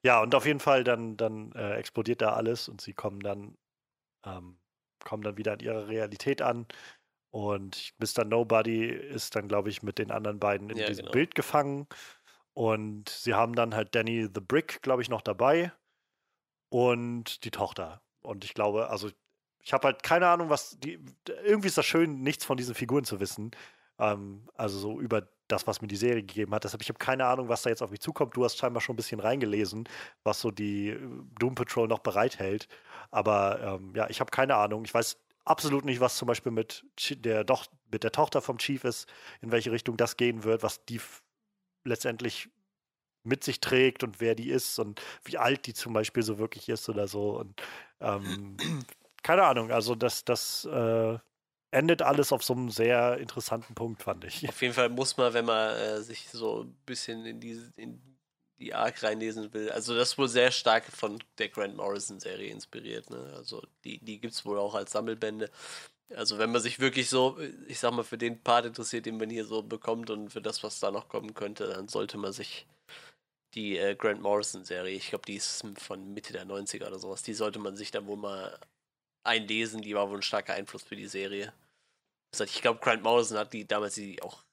Ja, 0.03 0.21
und 0.21 0.33
auf 0.35 0.45
jeden 0.45 0.59
Fall 0.59 0.83
dann, 0.83 1.15
dann 1.15 1.51
äh, 1.53 1.75
explodiert 1.75 2.21
da 2.21 2.33
alles 2.33 2.67
und 2.67 2.81
sie 2.81 2.93
kommen 2.93 3.19
dann 3.19 3.57
ähm, 4.25 4.57
kommen 5.03 5.23
dann 5.23 5.37
wieder 5.37 5.53
an 5.53 5.59
ihre 5.59 5.87
Realität 5.87 6.41
an. 6.41 6.67
Und 7.31 7.93
Mr. 7.97 8.25
Nobody 8.25 8.87
ist 8.87 9.35
dann, 9.35 9.47
glaube 9.47 9.69
ich, 9.69 9.83
mit 9.83 9.97
den 9.97 10.11
anderen 10.11 10.39
beiden 10.39 10.69
in 10.69 10.77
ja, 10.77 10.87
diesem 10.87 11.03
genau. 11.05 11.13
Bild 11.13 11.35
gefangen. 11.35 11.87
Und 12.53 13.09
sie 13.09 13.33
haben 13.33 13.55
dann 13.55 13.73
halt 13.73 13.95
Danny 13.95 14.27
the 14.33 14.41
Brick, 14.41 14.81
glaube 14.81 15.01
ich, 15.01 15.09
noch 15.09 15.21
dabei. 15.21 15.71
Und 16.69 17.43
die 17.43 17.51
Tochter. 17.51 18.01
Und 18.21 18.43
ich 18.43 18.53
glaube, 18.53 18.89
also 18.89 19.09
ich 19.63 19.73
habe 19.73 19.87
halt 19.87 20.03
keine 20.03 20.27
Ahnung, 20.27 20.49
was 20.49 20.77
die. 20.79 20.99
Irgendwie 21.43 21.67
ist 21.67 21.77
das 21.77 21.85
schön, 21.85 22.21
nichts 22.21 22.45
von 22.45 22.57
diesen 22.57 22.75
Figuren 22.75 23.05
zu 23.05 23.19
wissen. 23.19 23.51
Ähm, 23.97 24.49
also 24.55 24.79
so 24.79 24.99
über 24.99 25.27
das, 25.51 25.67
was 25.67 25.81
mir 25.81 25.87
die 25.87 25.95
Serie 25.95 26.23
gegeben 26.23 26.53
hat. 26.53 26.63
Deshalb, 26.63 26.81
ich 26.81 26.89
habe 26.89 26.99
keine 26.99 27.25
Ahnung, 27.25 27.49
was 27.49 27.63
da 27.63 27.69
jetzt 27.69 27.81
auf 27.81 27.91
mich 27.91 28.01
zukommt. 28.01 28.35
Du 28.35 28.43
hast 28.43 28.57
scheinbar 28.57 28.81
schon 28.81 28.93
ein 28.93 28.97
bisschen 28.97 29.19
reingelesen, 29.19 29.87
was 30.23 30.41
so 30.41 30.51
die 30.51 30.89
äh, 30.89 30.99
Doom 31.39 31.55
Patrol 31.55 31.87
noch 31.87 31.99
bereithält. 31.99 32.67
Aber 33.11 33.59
ähm, 33.61 33.93
ja, 33.95 34.09
ich 34.09 34.19
habe 34.19 34.31
keine 34.31 34.55
Ahnung. 34.55 34.85
Ich 34.85 34.93
weiß 34.93 35.17
absolut 35.45 35.85
nicht, 35.85 35.99
was 35.99 36.17
zum 36.17 36.27
Beispiel 36.27 36.51
mit 36.51 36.85
der, 37.09 37.43
doch, 37.43 37.67
mit 37.91 38.03
der 38.03 38.11
Tochter 38.11 38.41
vom 38.41 38.57
Chief 38.57 38.83
ist, 38.83 39.07
in 39.41 39.51
welche 39.51 39.71
Richtung 39.71 39.97
das 39.97 40.17
gehen 40.17 40.43
wird, 40.43 40.63
was 40.63 40.85
die 40.85 41.01
letztendlich 41.83 42.49
mit 43.23 43.43
sich 43.43 43.59
trägt 43.59 44.03
und 44.03 44.19
wer 44.19 44.35
die 44.35 44.49
ist 44.49 44.79
und 44.79 45.01
wie 45.23 45.37
alt 45.37 45.67
die 45.67 45.73
zum 45.73 45.93
Beispiel 45.93 46.23
so 46.23 46.39
wirklich 46.39 46.69
ist 46.69 46.89
oder 46.89 47.07
so. 47.07 47.37
Und 47.37 47.61
ähm, 47.99 48.57
keine 49.23 49.43
Ahnung, 49.43 49.71
also 49.71 49.95
das, 49.95 50.25
das 50.25 50.65
äh, 50.65 51.17
endet 51.71 52.01
alles 52.01 52.31
auf 52.31 52.43
so 52.43 52.53
einem 52.53 52.69
sehr 52.69 53.17
interessanten 53.17 53.73
Punkt, 53.73 54.03
fand 54.03 54.25
ich. 54.25 54.47
Auf 54.47 54.61
jeden 54.61 54.73
Fall 54.73 54.89
muss 54.89 55.17
man, 55.17 55.33
wenn 55.33 55.45
man 55.45 55.75
äh, 55.75 56.01
sich 56.01 56.29
so 56.29 56.63
ein 56.63 56.75
bisschen 56.85 57.25
in 57.25 57.39
diese 57.39 57.71
in 57.77 58.01
die 58.59 58.73
Arc 58.75 59.01
reinlesen 59.01 59.51
will, 59.53 59.71
also 59.71 59.95
das 59.95 60.09
ist 60.09 60.17
wohl 60.19 60.29
sehr 60.29 60.51
stark 60.51 60.85
von 60.85 61.17
der 61.39 61.49
Grant 61.49 61.75
Morrison-Serie 61.75 62.51
inspiriert. 62.51 63.09
Ne? 63.09 63.33
Also 63.35 63.63
die, 63.83 63.97
die 63.97 64.19
gibt 64.19 64.35
es 64.35 64.45
wohl 64.45 64.59
auch 64.59 64.75
als 64.75 64.91
Sammelbände. 64.91 65.49
Also 66.15 66.37
wenn 66.37 66.51
man 66.51 66.61
sich 66.61 66.79
wirklich 66.79 67.09
so, 67.09 67.39
ich 67.67 67.79
sag 67.79 67.91
mal, 67.93 68.03
für 68.03 68.19
den 68.19 68.43
Part 68.43 68.65
interessiert, 68.65 69.07
den 69.07 69.17
man 69.17 69.31
hier 69.31 69.45
so 69.45 69.63
bekommt 69.63 70.11
und 70.11 70.29
für 70.29 70.41
das, 70.41 70.61
was 70.61 70.79
da 70.79 70.91
noch 70.91 71.09
kommen 71.09 71.33
könnte, 71.33 71.67
dann 71.67 71.87
sollte 71.87 72.17
man 72.17 72.33
sich 72.33 72.67
die 73.55 73.77
äh, 73.77 73.95
Grant 73.95 74.21
Morrison-Serie, 74.21 74.95
ich 74.95 75.09
glaube, 75.09 75.25
die 75.25 75.35
ist 75.35 75.65
von 75.77 76.13
Mitte 76.13 76.31
der 76.31 76.45
90er 76.45 76.87
oder 76.87 76.99
sowas, 76.99 77.23
die 77.23 77.33
sollte 77.33 77.59
man 77.59 77.75
sich 77.75 77.91
dann 77.91 78.05
wohl 78.07 78.17
mal 78.17 78.57
einlesen, 79.23 79.81
die 79.81 79.95
war 79.95 80.09
wohl 80.09 80.19
ein 80.19 80.23
starker 80.23 80.53
Einfluss 80.53 80.83
für 80.83 80.95
die 80.95 81.07
Serie. 81.07 81.53
Ich 82.39 82.61
glaube, 82.61 82.79
Grant 82.79 83.03
Morrison 83.03 83.37
hat 83.37 83.53
die 83.53 83.67
damals 83.67 83.95
die 83.95 84.21
auch 84.21 84.43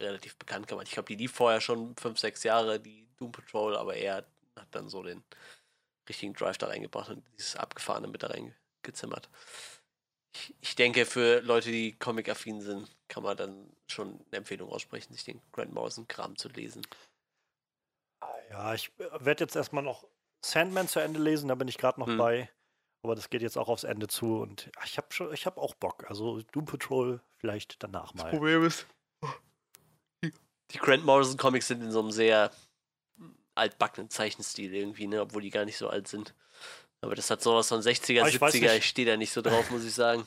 relativ 0.00 0.36
bekannt 0.36 0.66
gemacht. 0.66 0.88
Ich 0.88 0.94
glaube, 0.94 1.06
die 1.06 1.16
lief 1.16 1.32
vorher 1.32 1.60
schon 1.60 1.94
fünf, 1.96 2.18
sechs 2.18 2.42
Jahre, 2.42 2.80
die 2.80 3.08
Doom 3.16 3.32
Patrol, 3.32 3.76
aber 3.76 3.94
er 3.94 4.26
hat 4.58 4.68
dann 4.72 4.88
so 4.88 5.02
den 5.02 5.22
richtigen 6.08 6.34
Drive 6.34 6.58
da 6.58 6.66
reingebracht 6.66 7.10
und 7.10 7.24
dieses 7.38 7.56
Abgefahrene 7.56 8.08
mit 8.08 8.22
da 8.22 8.28
reingezimmert. 8.28 9.30
Ich, 10.34 10.54
ich 10.60 10.74
denke, 10.74 11.06
für 11.06 11.40
Leute, 11.40 11.70
die 11.70 11.92
Comic-affin 11.92 12.60
sind, 12.60 12.90
kann 13.08 13.22
man 13.22 13.36
dann 13.36 13.70
schon 13.86 14.08
eine 14.08 14.38
Empfehlung 14.38 14.70
aussprechen, 14.70 15.12
sich 15.12 15.24
den 15.24 15.40
Grant 15.52 15.72
Morrison-Kram 15.72 16.36
zu 16.36 16.48
lesen. 16.48 16.82
Ja, 18.50 18.74
ich 18.74 18.90
äh, 18.98 19.24
werde 19.24 19.44
jetzt 19.44 19.56
erstmal 19.56 19.82
noch 19.82 20.06
Sandman 20.44 20.88
zu 20.88 21.00
Ende 21.00 21.20
lesen, 21.20 21.48
da 21.48 21.54
bin 21.54 21.68
ich 21.68 21.78
gerade 21.78 22.00
noch 22.00 22.08
hm. 22.08 22.16
bei. 22.16 22.50
Aber 23.02 23.16
das 23.16 23.30
geht 23.30 23.42
jetzt 23.42 23.58
auch 23.58 23.68
aufs 23.68 23.84
Ende 23.84 24.06
zu 24.06 24.40
und 24.40 24.70
ich 24.84 24.96
habe 24.96 25.08
schon, 25.10 25.32
ich 25.32 25.46
habe 25.46 25.60
auch 25.60 25.74
Bock. 25.74 26.04
Also 26.08 26.40
Doom 26.52 26.66
Patrol 26.66 27.20
vielleicht 27.36 27.82
danach 27.82 28.14
mal. 28.14 28.24
Das 28.24 28.30
Problem 28.30 28.64
ist, 28.64 28.86
die 30.70 30.78
Grant 30.78 31.04
Morrison 31.04 31.36
Comics 31.36 31.68
sind 31.68 31.82
in 31.82 31.90
so 31.90 32.00
einem 32.00 32.12
sehr 32.12 32.50
altbackenen 33.54 34.08
Zeichenstil 34.08 34.74
irgendwie, 34.74 35.06
ne, 35.06 35.20
obwohl 35.20 35.42
die 35.42 35.50
gar 35.50 35.64
nicht 35.64 35.76
so 35.76 35.88
alt 35.88 36.08
sind. 36.08 36.34
Aber 37.00 37.14
das 37.14 37.30
hat 37.30 37.42
sowas 37.42 37.68
von 37.68 37.80
60er, 37.80 38.26
ich 38.28 38.36
70er, 38.36 38.76
ich 38.76 38.86
stehe 38.86 39.06
da 39.06 39.16
nicht 39.16 39.32
so 39.32 39.42
drauf, 39.42 39.70
muss 39.70 39.84
ich 39.84 39.92
sagen. 39.92 40.24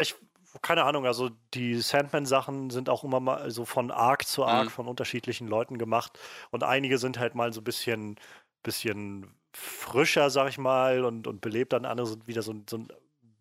Ich, 0.00 0.14
keine 0.60 0.82
Ahnung, 0.82 1.06
also 1.06 1.30
die 1.54 1.76
Sandman-Sachen 1.76 2.70
sind 2.70 2.88
auch 2.88 3.04
immer 3.04 3.20
mal 3.20 3.50
so 3.50 3.64
von 3.64 3.90
Arc 3.90 4.26
zu 4.26 4.44
Arc 4.44 4.66
mhm. 4.66 4.70
von 4.70 4.88
unterschiedlichen 4.88 5.46
Leuten 5.46 5.78
gemacht. 5.78 6.18
Und 6.50 6.64
einige 6.64 6.98
sind 6.98 7.18
halt 7.18 7.34
mal 7.36 7.52
so 7.52 7.60
ein 7.60 7.64
bisschen, 7.64 8.18
bisschen 8.64 9.37
frischer, 9.58 10.30
sag 10.30 10.48
ich 10.48 10.58
mal, 10.58 11.04
und, 11.04 11.26
und 11.26 11.40
belebt, 11.40 11.72
dann 11.72 11.84
andere 11.84 12.06
sind 12.06 12.28
wieder 12.28 12.42
so, 12.42 12.54
so 12.68 12.78
ein 12.78 12.88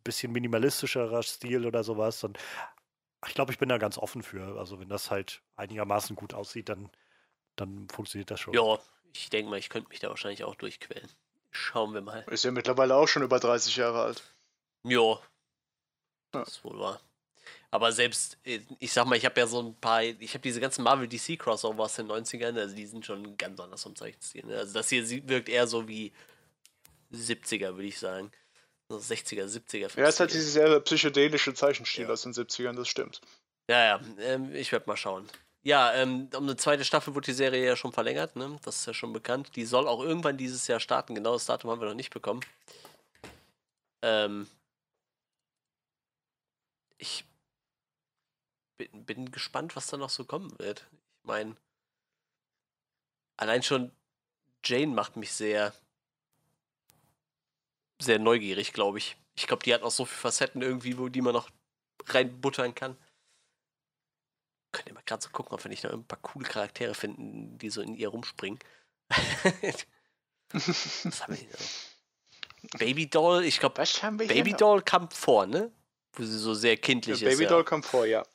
bisschen 0.04 0.32
minimalistischerer 0.32 1.22
Stil 1.24 1.66
oder 1.66 1.84
sowas. 1.84 2.24
Und 2.24 2.38
ich 3.28 3.34
glaube, 3.34 3.52
ich 3.52 3.60
bin 3.60 3.70
da 3.70 3.78
ganz 3.78 3.98
offen 3.98 4.24
für. 4.24 4.58
Also 4.58 4.80
wenn 4.80 4.90
das 4.90 5.12
halt 5.12 5.42
einigermaßen 5.56 6.16
gut 6.16 6.34
aussieht, 6.34 6.70
dann, 6.70 6.90
dann 7.56 7.88
funktioniert 7.90 8.32
das 8.32 8.40
schon. 8.40 8.54
Ja, 8.54 8.80
ich 9.14 9.30
denke 9.30 9.50
mal, 9.50 9.60
ich 9.60 9.70
könnte 9.70 9.90
mich 9.90 10.00
da 10.00 10.10
wahrscheinlich 10.10 10.44
auch 10.44 10.56
durchquälen. 10.56 11.10
Schauen 11.52 11.94
wir 11.94 12.02
mal. 12.02 12.24
Ist 12.30 12.44
ja 12.44 12.52
mittlerweile 12.52 12.96
auch 12.96 13.08
schon 13.08 13.24
über 13.24 13.40
30 13.40 13.76
Jahre 13.78 14.02
alt. 14.04 14.24
Jo. 14.84 15.20
Das 16.32 16.50
ist 16.50 16.64
wohl 16.64 16.80
wahr. 16.80 17.00
Aber 17.72 17.92
selbst, 17.92 18.38
äh, 18.46 18.62
ich 18.80 18.92
sag 18.92 19.06
mal, 19.06 19.18
ich 19.18 19.26
habe 19.26 19.40
ja 19.40 19.48
so 19.48 19.62
ein 19.62 19.76
paar, 19.76 20.04
ich 20.04 20.34
habe 20.34 20.42
diese 20.42 20.60
ganzen 20.60 20.84
Marvel 20.84 21.08
DC 21.08 21.38
Crossovers 21.38 22.00
in 22.00 22.08
den 22.08 22.18
90ern, 22.18 22.58
also 22.58 22.76
die 22.76 22.86
sind 22.86 23.06
schon 23.06 23.38
ganz 23.38 23.60
anders 23.60 23.84
vom 23.84 23.96
Zeichenstil. 23.96 24.46
Ne? 24.46 24.58
Also 24.58 24.74
das 24.74 24.90
hier 24.90 25.08
wirkt 25.28 25.50
eher 25.50 25.68
so 25.68 25.88
wie 25.88 26.12
70er, 27.14 27.76
würde 27.76 27.88
ich 27.88 28.00
sagen. 28.00 28.32
So 28.90 28.98
60er, 28.98 29.46
70er. 29.46 29.88
50er. 29.88 30.00
Ja, 30.00 30.08
es 30.08 30.20
hat 30.20 30.32
dieses 30.32 30.54
sehr 30.54 30.80
psychedelische 30.80 31.54
Zeichenstil 31.54 32.06
ja. 32.06 32.10
aus 32.10 32.22
den 32.22 32.34
70ern, 32.34 32.74
das 32.74 32.88
stimmt. 32.88 33.20
Ja, 33.70 33.84
ja, 33.84 34.02
ähm, 34.20 34.56
ich 34.56 34.72
werde 34.72 34.88
mal 34.88 34.96
schauen. 34.96 35.28
Ja, 35.64 35.94
ähm, 35.96 36.30
um 36.34 36.44
eine 36.44 36.56
zweite 36.56 36.86
Staffel 36.86 37.14
wurde 37.14 37.26
die 37.26 37.34
Serie 37.34 37.66
ja 37.66 37.76
schon 37.76 37.92
verlängert, 37.92 38.38
ne? 38.38 38.58
Das 38.64 38.78
ist 38.78 38.86
ja 38.86 38.94
schon 38.94 39.12
bekannt. 39.12 39.58
Die 39.58 39.66
soll 39.66 39.86
auch 39.86 40.02
irgendwann 40.02 40.38
dieses 40.38 40.66
Jahr 40.68 40.80
starten. 40.80 41.16
Genau 41.16 41.34
das 41.34 41.46
Datum 41.46 41.72
haben 41.72 41.82
wir 41.82 41.90
noch 41.90 41.94
nicht 41.94 42.14
bekommen. 42.14 42.40
Ähm, 44.02 44.48
ich 46.98 47.26
bin, 48.78 49.06
bin 49.06 49.32
gespannt, 49.32 49.76
was 49.76 49.88
da 49.88 49.98
noch 49.98 50.10
so 50.10 50.26
kommen 50.26 50.58
wird. 50.60 50.88
Ich 51.22 51.28
meine, 51.28 51.56
allein 53.38 53.64
schon 53.64 53.92
Jane 54.64 54.94
macht 54.94 55.16
mich 55.16 55.32
sehr, 55.34 55.74
sehr 58.02 58.20
neugierig, 58.20 58.74
glaube 58.74 58.98
ich. 58.98 59.18
Ich 59.36 59.48
glaube, 59.48 59.64
die 59.64 59.74
hat 59.74 59.82
noch 59.82 59.92
so 59.92 60.06
viele 60.06 60.20
Facetten 60.20 60.62
irgendwie, 60.62 60.98
wo 60.98 61.10
die 61.10 61.22
man 61.22 61.34
noch 61.34 61.50
reinbuttern 62.06 62.74
kann. 62.76 62.98
Könnt 64.72 64.88
ihr 64.88 64.94
mal 64.94 65.04
gerade 65.06 65.24
so 65.24 65.30
gucken, 65.30 65.54
ob 65.54 65.64
wir 65.64 65.70
nicht 65.70 65.84
noch 65.84 65.92
ein 65.92 66.04
paar 66.04 66.20
coole 66.22 66.48
Charaktere 66.48 66.94
finden, 66.94 67.58
die 67.58 67.70
so 67.70 67.82
in 67.82 67.96
ihr 67.96 68.10
rumspringen. 68.10 68.60
Was 70.52 71.22
haben 71.22 71.34
wir 71.34 71.42
hier 71.42 71.50
noch? 71.52 72.80
Baby 72.80 73.10
Doll, 73.10 73.44
ich 73.46 73.60
glaube, 73.60 73.76
Baby 73.76 74.54
Doll 74.54 74.82
kam 74.82 75.10
vor, 75.12 75.46
ne? 75.46 75.72
Wo 76.14 76.24
sie 76.24 76.38
so 76.38 76.54
sehr 76.54 76.76
kindlich 76.78 77.22
ja, 77.22 77.30
ist. 77.30 77.38
Baby 77.38 77.48
Doll 77.48 77.64
kam 77.64 77.84
vor, 77.84 78.06
ja. 78.06 78.26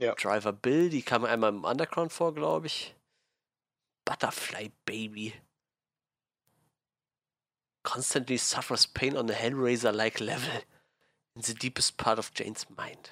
Ja. 0.00 0.14
Driver 0.14 0.52
Bill, 0.52 0.88
die 0.88 1.02
kam 1.02 1.24
einmal 1.24 1.50
im 1.50 1.64
Underground 1.64 2.12
vor, 2.12 2.34
glaube 2.34 2.66
ich. 2.66 2.94
Butterfly 4.06 4.72
Baby. 4.86 5.34
Constantly 7.82 8.38
suffers 8.38 8.86
pain 8.86 9.16
on 9.16 9.30
a 9.30 9.34
Hellraiser-like 9.34 10.18
level. 10.20 10.62
In 11.34 11.42
the 11.42 11.54
deepest 11.54 11.96
part 11.98 12.18
of 12.18 12.32
Jane's 12.34 12.68
mind. 12.70 13.10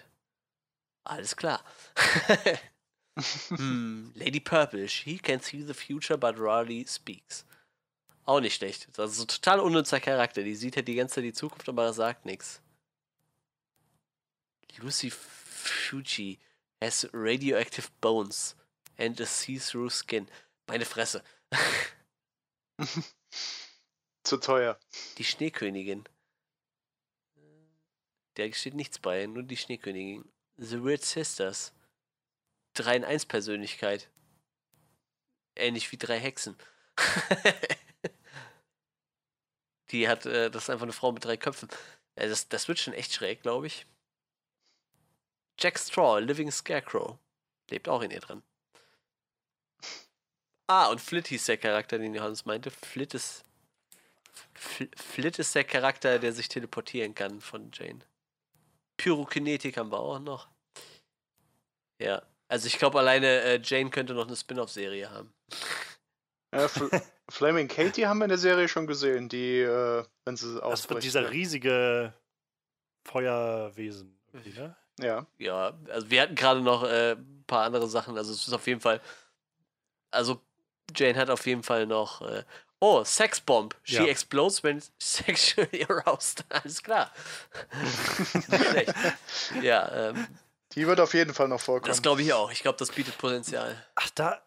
Alles 1.05 1.37
klar. 1.37 1.63
hm, 3.49 4.13
Lady 4.15 4.41
Purple, 4.41 4.87
she 4.87 5.19
can 5.19 5.41
see 5.41 5.63
the 5.63 5.75
future, 5.75 6.17
but 6.17 6.39
rarely 6.39 6.85
speaks. 6.87 7.45
Auch 8.25 8.41
nicht 8.41 8.57
schlecht. 8.57 8.87
Also 8.99 9.25
total 9.25 9.61
unnützer 9.61 10.01
Charakter. 10.01 10.43
Die 10.43 10.55
sieht 10.55 10.77
ja 10.77 10.83
die 10.83 10.95
ganze 10.95 11.17
Zeit 11.17 11.25
die 11.25 11.33
Zukunft, 11.33 11.69
aber 11.69 11.93
sagt 11.93 12.27
nichts. 12.27 12.61
Lucy 14.79 15.11
Fuji 15.11 16.39
has 16.81 17.09
radioactive 17.13 17.91
bones 18.01 18.55
and 18.99 19.21
a 19.21 19.27
see-through 19.27 19.91
skin. 19.91 20.29
Meine 20.67 20.85
Fresse. 20.85 21.23
Zu 24.25 24.37
teuer. 24.39 24.79
Die 25.17 25.25
Schneekönigin. 25.25 26.05
Der 28.37 28.53
steht 28.53 28.75
nichts 28.75 28.99
bei, 28.99 29.27
nur 29.27 29.43
die 29.43 29.57
Schneekönigin. 29.57 30.31
The 30.57 30.83
Weird 30.83 31.03
Sisters. 31.05 31.73
3 32.75 32.97
in 32.97 33.05
1 33.05 33.27
Persönlichkeit. 33.27 34.09
Ähnlich 35.57 35.91
wie 35.91 35.97
drei 35.97 36.21
Hexen. 36.21 36.57
die 39.91 40.09
hat, 40.09 40.27
äh, 40.27 40.51
das 40.51 40.65
ist 40.65 40.71
einfach 40.71 40.85
eine 40.85 40.93
Frau 40.93 41.11
mit 41.11 41.25
drei 41.25 41.37
Köpfen. 41.37 41.69
Äh, 42.15 42.29
das, 42.29 42.49
das 42.49 42.69
wird 42.69 42.79
schon 42.79 42.95
echt 42.95 43.13
schräg, 43.13 43.43
glaube 43.43 43.67
ich. 43.67 43.87
Jack 45.59 45.79
Straw, 45.79 46.21
Living 46.21 46.51
Scarecrow. 46.51 47.19
Lebt 47.71 47.89
auch 47.89 48.03
in 48.03 48.11
ihr 48.11 48.21
drin. 48.21 48.43
Ah, 50.67 50.87
und 50.89 51.01
Flit 51.01 51.29
hieß 51.29 51.47
der 51.47 51.57
Charakter, 51.57 51.99
den 51.99 52.15
Johannes 52.15 52.45
meinte. 52.45 52.71
Flit 52.71 53.15
ist. 53.15 53.45
Flit 54.55 55.39
ist 55.39 55.55
der 55.55 55.65
Charakter, 55.65 56.19
der 56.19 56.33
sich 56.33 56.49
teleportieren 56.49 57.15
kann 57.15 57.41
von 57.41 57.71
Jane. 57.73 58.01
Pyrokinetik 58.99 59.77
haben 59.77 59.91
wir 59.91 60.01
auch 60.01 60.19
noch. 60.19 60.49
Ja. 62.01 62.23
Also 62.49 62.67
ich 62.67 62.79
glaube 62.79 62.99
alleine 62.99 63.43
äh, 63.43 63.61
Jane 63.63 63.91
könnte 63.91 64.15
noch 64.15 64.27
eine 64.27 64.37
Spin-off-Serie 64.37 65.11
haben. 65.11 65.33
Ja, 66.55 66.67
Flaming 67.29 67.69
Katie 67.69 68.07
haben 68.07 68.21
wir 68.21 68.25
in 68.25 68.31
der 68.31 68.39
Serie 68.39 68.69
schon 68.69 68.87
gesehen, 68.87 69.29
die, 69.29 69.61
äh, 69.61 70.03
wenn 70.25 70.35
sie 70.35 70.57
ausbricht. 70.63 70.73
Das 70.73 70.89
wird 70.89 71.05
dieser 71.05 71.31
riesige 71.31 72.15
Feuerwesen, 73.07 74.19
ne? 74.33 74.75
Ja. 74.99 75.27
Ja, 75.39 75.73
also 75.89 76.11
wir 76.11 76.23
hatten 76.23 76.35
gerade 76.35 76.61
noch 76.61 76.83
äh, 76.85 77.13
ein 77.13 77.45
paar 77.47 77.65
andere 77.65 77.89
Sachen. 77.89 78.17
Also 78.17 78.33
es 78.33 78.47
ist 78.47 78.53
auf 78.53 78.67
jeden 78.67 78.81
Fall. 78.81 79.01
Also 80.11 80.41
Jane 80.95 81.19
hat 81.19 81.31
auf 81.31 81.47
jeden 81.47 81.63
Fall 81.63 81.87
noch. 81.87 82.23
Äh, 82.23 82.45
oh, 82.81 83.05
Sexbomb. 83.05 83.75
She 83.83 83.97
ja. 83.97 84.05
explodes 84.05 84.63
when 84.63 84.83
sexually 84.99 85.87
aroused. 85.89 86.45
Alles 86.51 86.83
klar. 86.83 87.13
Ja, 89.63 90.11
ähm, 90.11 90.27
Die 90.73 90.87
wird 90.87 91.01
auf 91.01 91.15
jeden 91.15 91.35
Fall 91.35 91.49
noch 91.49 91.61
vorkommen. 91.61 91.89
Das 91.89 92.03
glaube 92.03 92.23
ich 92.23 92.33
auch. 92.33 92.51
Ich 92.51 92.63
glaube, 92.63 92.79
das 92.79 92.91
bietet 92.91 93.17
Potenzial. 93.19 93.83
Ach, 93.95 94.11
da, 94.15 94.43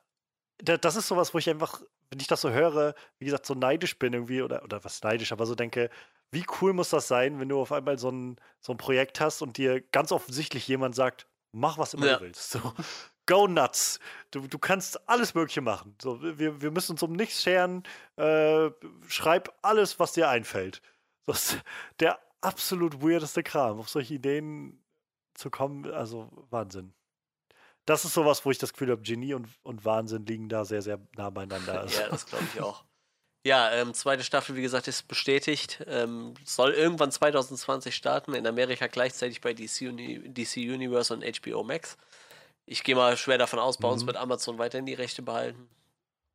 da. 0.59 0.77
Das 0.77 0.95
ist 0.95 1.07
sowas, 1.07 1.33
wo 1.33 1.37
ich 1.37 1.49
einfach, 1.49 1.81
wenn 2.09 2.19
ich 2.19 2.27
das 2.27 2.41
so 2.41 2.51
höre, 2.51 2.95
wie 3.19 3.25
gesagt, 3.25 3.45
so 3.45 3.53
neidisch 3.53 3.97
bin 3.97 4.13
irgendwie, 4.13 4.41
oder, 4.41 4.63
oder 4.63 4.83
was 4.83 5.01
neidisch, 5.01 5.31
aber 5.31 5.45
so 5.45 5.55
denke, 5.55 5.89
wie 6.31 6.45
cool 6.61 6.73
muss 6.73 6.89
das 6.89 7.07
sein, 7.07 7.39
wenn 7.39 7.49
du 7.49 7.59
auf 7.59 7.71
einmal 7.71 7.97
so 7.99 8.09
ein, 8.09 8.37
so 8.59 8.73
ein 8.73 8.77
Projekt 8.77 9.19
hast 9.19 9.41
und 9.41 9.57
dir 9.57 9.81
ganz 9.81 10.11
offensichtlich 10.11 10.67
jemand 10.67 10.95
sagt, 10.95 11.27
mach 11.51 11.77
was 11.77 11.93
immer 11.93 12.07
ja. 12.07 12.17
du 12.17 12.25
willst. 12.25 12.51
So, 12.51 12.73
go 13.25 13.47
nuts. 13.47 13.99
Du, 14.31 14.47
du 14.47 14.57
kannst 14.57 15.07
alles 15.09 15.33
Mögliche 15.33 15.61
machen. 15.61 15.95
So, 16.01 16.21
wir, 16.21 16.61
wir 16.61 16.71
müssen 16.71 16.93
uns 16.93 17.03
um 17.03 17.13
nichts 17.13 17.41
scheren. 17.41 17.83
Äh, 18.15 18.71
schreib 19.07 19.53
alles, 19.61 19.99
was 19.99 20.13
dir 20.13 20.29
einfällt. 20.29 20.81
Das 21.25 21.53
ist 21.53 21.61
der 21.99 22.19
absolut 22.39 23.01
weirdeste 23.03 23.43
Kram. 23.43 23.79
Auf 23.79 23.89
solche 23.89 24.13
Ideen 24.13 24.81
zu 25.33 25.49
kommen, 25.49 25.91
also 25.91 26.29
Wahnsinn. 26.49 26.93
Das 27.85 28.05
ist 28.05 28.13
sowas, 28.13 28.45
wo 28.45 28.51
ich 28.51 28.57
das 28.57 28.73
Gefühl 28.73 28.91
habe, 28.91 29.01
Genie 29.01 29.33
und, 29.33 29.49
und 29.63 29.85
Wahnsinn 29.85 30.25
liegen 30.25 30.49
da 30.49 30.65
sehr, 30.65 30.81
sehr 30.81 30.99
nah 31.17 31.29
beieinander. 31.29 31.85
ja, 31.89 32.09
das 32.09 32.25
glaube 32.25 32.45
ich 32.53 32.61
auch. 32.61 32.85
Ja, 33.43 33.71
ähm, 33.71 33.95
zweite 33.95 34.23
Staffel, 34.23 34.55
wie 34.55 34.61
gesagt, 34.61 34.87
ist 34.87 35.07
bestätigt. 35.07 35.83
Ähm, 35.87 36.35
soll 36.45 36.73
irgendwann 36.73 37.11
2020 37.11 37.95
starten, 37.95 38.35
in 38.35 38.45
Amerika 38.45 38.85
gleichzeitig 38.87 39.41
bei 39.41 39.53
DC, 39.53 39.89
Uni 39.89 40.21
DC 40.25 40.57
Universe 40.57 41.11
und 41.13 41.23
HBO 41.23 41.63
Max. 41.63 41.97
Ich 42.67 42.83
gehe 42.83 42.95
mal 42.95 43.17
schwer 43.17 43.39
davon 43.39 43.57
aus, 43.57 43.77
bei 43.77 43.87
mhm. 43.87 43.93
uns 43.93 44.05
wird 44.05 44.17
Amazon 44.17 44.59
weiterhin 44.59 44.85
die 44.85 44.93
Rechte 44.93 45.23
behalten. 45.23 45.67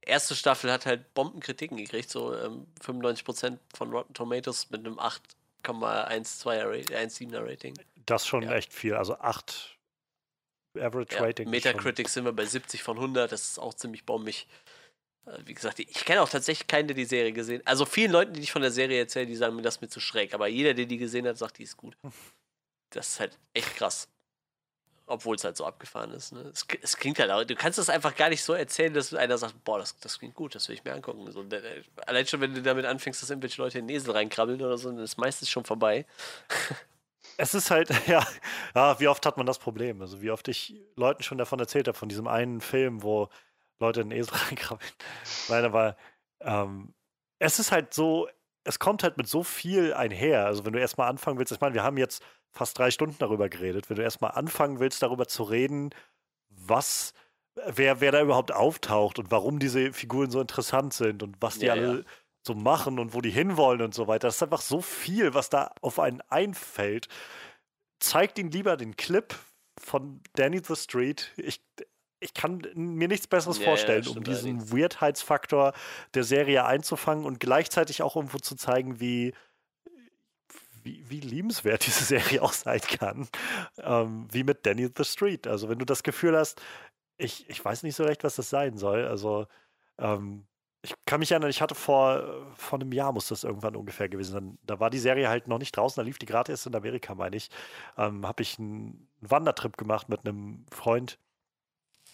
Erste 0.00 0.34
Staffel 0.34 0.72
hat 0.72 0.86
halt 0.86 1.14
Bombenkritiken 1.14 1.76
gekriegt, 1.76 2.10
so 2.10 2.34
ähm, 2.34 2.66
95% 2.84 3.58
von 3.74 3.90
Rotten 3.90 4.14
Tomatoes 4.14 4.70
mit 4.70 4.84
einem 4.84 4.98
8,12er 4.98 7.44
Rating. 7.44 7.78
Das 8.04 8.26
schon 8.26 8.42
ja. 8.42 8.52
echt 8.52 8.72
viel, 8.72 8.94
also 8.94 9.16
8 9.16 9.76
Average 10.76 11.16
ja, 11.16 11.22
Rating. 11.22 11.50
Metacritic 11.50 12.08
sind 12.08 12.24
wir 12.24 12.32
bei 12.32 12.44
70 12.44 12.82
von 12.82 12.96
100, 12.96 13.30
das 13.30 13.50
ist 13.50 13.58
auch 13.58 13.74
ziemlich 13.74 14.04
bombig. 14.04 14.46
Äh, 15.26 15.38
wie 15.44 15.54
gesagt, 15.54 15.78
ich 15.78 16.04
kenne 16.04 16.22
auch 16.22 16.28
tatsächlich 16.28 16.66
keinen, 16.66 16.88
der 16.88 16.96
die 16.96 17.04
Serie 17.04 17.32
gesehen 17.32 17.60
hat. 17.60 17.68
Also 17.68 17.84
vielen 17.84 18.12
Leuten, 18.12 18.32
die 18.32 18.40
ich 18.40 18.52
von 18.52 18.62
der 18.62 18.70
Serie 18.70 18.98
erzähle, 18.98 19.26
die 19.26 19.36
sagen 19.36 19.56
mir, 19.56 19.62
das 19.62 19.76
ist 19.76 19.80
mir 19.82 19.88
zu 19.88 20.00
schräg. 20.00 20.34
Aber 20.34 20.46
jeder, 20.46 20.74
der 20.74 20.86
die 20.86 20.98
gesehen 20.98 21.26
hat, 21.26 21.38
sagt, 21.38 21.58
die 21.58 21.64
ist 21.64 21.76
gut. 21.76 21.96
Das 22.90 23.08
ist 23.08 23.20
halt 23.20 23.36
echt 23.52 23.74
krass. 23.74 24.08
obwohl 25.06 25.34
es 25.34 25.44
halt 25.44 25.56
so 25.56 25.66
abgefahren 25.66 26.12
ist. 26.12 26.32
Ne? 26.32 26.40
Es, 26.52 26.64
es, 26.80 26.96
klingt 26.96 27.18
halt 27.18 27.32
auch, 27.32 27.42
du 27.42 27.56
kannst 27.56 27.78
das 27.78 27.90
einfach 27.90 28.14
gar 28.14 28.28
nicht 28.28 28.42
so 28.44 28.54
erzählen, 28.54 28.94
dass 28.94 29.12
einer 29.12 29.36
sagt, 29.36 29.64
boah, 29.64 29.78
das, 29.80 29.98
das 29.98 30.20
klingt 30.20 30.36
gut, 30.36 30.54
das 30.54 30.68
will 30.68 30.76
ich 30.76 30.84
mir 30.84 30.94
angucken. 30.94 31.30
So, 31.32 31.44
allein 32.06 32.26
schon, 32.26 32.40
wenn 32.40 32.54
du 32.54 32.62
damit 32.62 32.86
anfängst, 32.86 33.20
dass 33.20 33.28
irgendwelche 33.28 33.60
Leute 33.60 33.80
in 33.80 33.88
den 33.88 33.96
Esel 33.96 34.12
reinkrabbeln 34.12 34.62
oder 34.62 34.78
so, 34.78 34.88
dann 34.88 35.00
ist 35.00 35.18
meistens 35.18 35.50
schon 35.50 35.64
vorbei. 35.64 36.06
Es 37.38 37.54
ist 37.54 37.70
halt, 37.70 37.90
ja, 38.06 38.26
ja, 38.74 38.98
wie 39.00 39.08
oft 39.08 39.26
hat 39.26 39.36
man 39.36 39.46
das 39.46 39.58
Problem? 39.58 40.00
Also 40.00 40.22
wie 40.22 40.30
oft 40.30 40.48
ich 40.48 40.74
Leuten 40.94 41.22
schon 41.22 41.38
davon 41.38 41.58
erzählt 41.58 41.88
habe, 41.88 41.98
von 41.98 42.08
diesem 42.08 42.28
einen 42.28 42.60
Film, 42.60 43.02
wo 43.02 43.28
Leute 43.78 44.00
in 44.00 44.10
den 44.10 44.18
Esel 44.18 44.34
reinkrabbeln. 44.48 44.90
Nein, 45.48 45.64
aber 45.64 45.96
ähm, 46.40 46.94
es 47.38 47.58
ist 47.58 47.72
halt 47.72 47.92
so, 47.94 48.28
es 48.64 48.78
kommt 48.78 49.02
halt 49.02 49.16
mit 49.16 49.28
so 49.28 49.42
viel 49.42 49.94
einher. 49.94 50.46
Also 50.46 50.64
wenn 50.64 50.72
du 50.72 50.80
erstmal 50.80 51.08
anfangen 51.08 51.38
willst, 51.38 51.52
ich 51.52 51.60
meine, 51.60 51.74
wir 51.74 51.82
haben 51.82 51.98
jetzt 51.98 52.22
fast 52.52 52.78
drei 52.78 52.90
Stunden 52.90 53.16
darüber 53.18 53.48
geredet. 53.48 53.88
Wenn 53.88 53.96
du 53.96 54.02
erstmal 54.02 54.32
anfangen 54.32 54.80
willst, 54.80 55.02
darüber 55.02 55.28
zu 55.28 55.42
reden, 55.42 55.90
was, 56.48 57.12
wer, 57.66 58.00
wer 58.00 58.12
da 58.12 58.22
überhaupt 58.22 58.52
auftaucht 58.52 59.18
und 59.18 59.30
warum 59.30 59.58
diese 59.58 59.92
Figuren 59.92 60.30
so 60.30 60.40
interessant 60.40 60.94
sind 60.94 61.22
und 61.22 61.36
was 61.40 61.58
die 61.58 61.66
ja, 61.66 61.74
alle 61.74 61.98
ja. 61.98 62.04
so 62.42 62.54
machen 62.54 62.98
und 62.98 63.14
wo 63.14 63.20
die 63.20 63.30
hinwollen 63.30 63.82
und 63.82 63.94
so 63.94 64.08
weiter. 64.08 64.28
Das 64.28 64.36
ist 64.36 64.42
einfach 64.42 64.62
so 64.62 64.80
viel, 64.80 65.34
was 65.34 65.50
da 65.50 65.72
auf 65.82 66.00
einen 66.00 66.22
einfällt. 66.28 67.08
Zeigt 68.00 68.38
ihn 68.38 68.50
lieber 68.50 68.76
den 68.76 68.96
Clip 68.96 69.34
von 69.78 70.20
Danny 70.34 70.60
the 70.64 70.76
Street. 70.76 71.32
Ich, 71.36 71.62
ich 72.20 72.34
kann 72.34 72.62
mir 72.74 73.08
nichts 73.08 73.26
Besseres 73.26 73.58
ja, 73.58 73.64
vorstellen, 73.64 74.04
ja, 74.04 74.10
um 74.10 74.24
diesen 74.24 74.72
Weirdheitsfaktor 74.72 75.72
der 76.14 76.24
Serie 76.24 76.64
einzufangen 76.64 77.24
und 77.24 77.40
gleichzeitig 77.40 78.02
auch 78.02 78.16
irgendwo 78.16 78.38
zu 78.38 78.56
zeigen, 78.56 79.00
wie, 79.00 79.34
wie, 80.82 81.04
wie 81.08 81.20
liebenswert 81.20 81.84
diese 81.86 82.04
Serie 82.04 82.42
auch 82.42 82.52
sein 82.52 82.80
kann. 82.80 83.28
Ähm, 83.78 84.28
wie 84.30 84.44
mit 84.44 84.64
Danny 84.64 84.88
the 84.96 85.04
Street. 85.04 85.46
Also, 85.46 85.68
wenn 85.68 85.78
du 85.78 85.84
das 85.84 86.02
Gefühl 86.02 86.36
hast, 86.36 86.60
ich, 87.18 87.48
ich 87.48 87.64
weiß 87.64 87.82
nicht 87.82 87.96
so 87.96 88.04
recht, 88.04 88.24
was 88.24 88.36
das 88.36 88.50
sein 88.50 88.76
soll. 88.76 89.06
Also, 89.06 89.46
ähm, 89.98 90.46
ich 90.82 90.94
kann 91.04 91.18
mich 91.18 91.32
erinnern, 91.32 91.50
ich 91.50 91.60
hatte 91.60 91.74
vor, 91.74 92.46
vor 92.54 92.78
einem 92.78 92.92
Jahr, 92.92 93.12
muss 93.12 93.28
das 93.28 93.44
irgendwann 93.44 93.74
ungefähr 93.74 94.08
gewesen 94.08 94.32
sein. 94.32 94.58
Da 94.64 94.78
war 94.78 94.88
die 94.88 94.98
Serie 94.98 95.28
halt 95.28 95.48
noch 95.48 95.58
nicht 95.58 95.76
draußen, 95.76 96.00
da 96.00 96.04
lief 96.04 96.18
die 96.18 96.26
gerade 96.26 96.52
erst 96.52 96.66
in 96.66 96.74
Amerika, 96.76 97.14
meine 97.14 97.36
ich. 97.36 97.50
Ähm, 97.98 98.26
Habe 98.26 98.42
ich 98.42 98.58
einen 98.58 99.08
Wandertrip 99.20 99.76
gemacht 99.76 100.08
mit 100.08 100.20
einem 100.24 100.64
Freund 100.70 101.18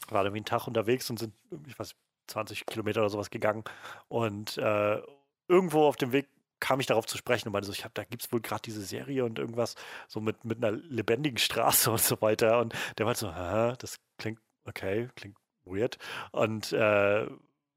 war 0.08 0.24
irgendwie 0.24 0.38
einen 0.38 0.44
Tag 0.44 0.66
unterwegs 0.66 1.08
und 1.10 1.18
sind, 1.18 1.34
ich 1.66 1.78
weiß, 1.78 1.94
20 2.28 2.66
Kilometer 2.66 3.00
oder 3.00 3.10
sowas 3.10 3.30
gegangen. 3.30 3.64
Und 4.08 4.58
äh, 4.58 5.00
irgendwo 5.48 5.84
auf 5.84 5.96
dem 5.96 6.12
Weg 6.12 6.28
kam 6.60 6.78
ich 6.78 6.86
darauf 6.86 7.06
zu 7.06 7.18
sprechen 7.18 7.48
und 7.48 7.52
meinte 7.52 7.66
so, 7.66 7.72
ich 7.72 7.84
habe, 7.84 7.94
da 7.94 8.04
gibt 8.04 8.22
es 8.22 8.32
wohl 8.32 8.40
gerade 8.40 8.62
diese 8.62 8.82
Serie 8.82 9.24
und 9.24 9.38
irgendwas 9.38 9.74
so 10.06 10.20
mit, 10.20 10.44
mit 10.44 10.64
einer 10.64 10.70
lebendigen 10.70 11.38
Straße 11.38 11.90
und 11.92 12.00
so 12.00 12.20
weiter. 12.20 12.60
Und 12.60 12.74
der 12.98 13.06
war 13.06 13.14
so, 13.14 13.34
Hä, 13.34 13.74
das 13.78 13.96
klingt 14.18 14.40
okay, 14.64 15.08
klingt 15.16 15.36
weird. 15.64 15.98
Und 16.30 16.72
äh, 16.72 17.26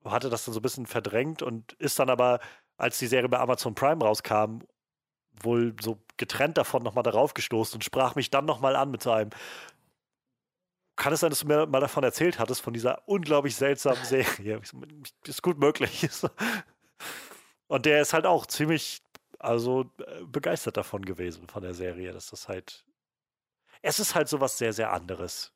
hatte 0.05 0.29
das 0.29 0.45
dann 0.45 0.53
so 0.53 0.59
ein 0.59 0.63
bisschen 0.63 0.85
verdrängt 0.85 1.41
und 1.41 1.73
ist 1.73 1.99
dann 1.99 2.09
aber, 2.09 2.39
als 2.77 2.99
die 2.99 3.07
Serie 3.07 3.29
bei 3.29 3.39
Amazon 3.39 3.73
Prime 3.73 4.03
rauskam, 4.03 4.59
wohl 5.41 5.75
so 5.81 5.99
getrennt 6.17 6.57
davon 6.57 6.83
nochmal 6.83 7.03
darauf 7.03 7.33
gestoßen 7.33 7.75
und 7.75 7.83
sprach 7.83 8.15
mich 8.15 8.29
dann 8.29 8.45
nochmal 8.45 8.75
an 8.75 8.91
mit 8.91 9.01
so 9.01 9.11
einem, 9.11 9.31
kann 10.95 11.13
es 11.13 11.19
sein, 11.19 11.29
dass 11.29 11.39
du 11.39 11.47
mir 11.47 11.65
mal 11.65 11.79
davon 11.79 12.03
erzählt 12.03 12.39
hattest, 12.39 12.61
von 12.61 12.73
dieser 12.73 13.07
unglaublich 13.07 13.55
seltsamen 13.55 14.03
Serie? 14.03 14.61
Ist 15.25 15.41
gut 15.41 15.59
möglich. 15.59 16.07
Und 17.67 17.85
der 17.85 18.01
ist 18.01 18.13
halt 18.13 18.27
auch 18.27 18.45
ziemlich, 18.45 19.01
also 19.39 19.91
äh, 19.97 20.23
begeistert 20.25 20.77
davon 20.77 21.03
gewesen, 21.03 21.47
von 21.47 21.63
der 21.63 21.73
Serie, 21.73 22.11
dass 22.11 22.29
das 22.29 22.47
halt, 22.47 22.85
es 23.81 23.99
ist 23.99 24.13
halt 24.13 24.27
sowas 24.29 24.57
sehr, 24.59 24.71
sehr 24.71 24.93
anderes. 24.93 25.51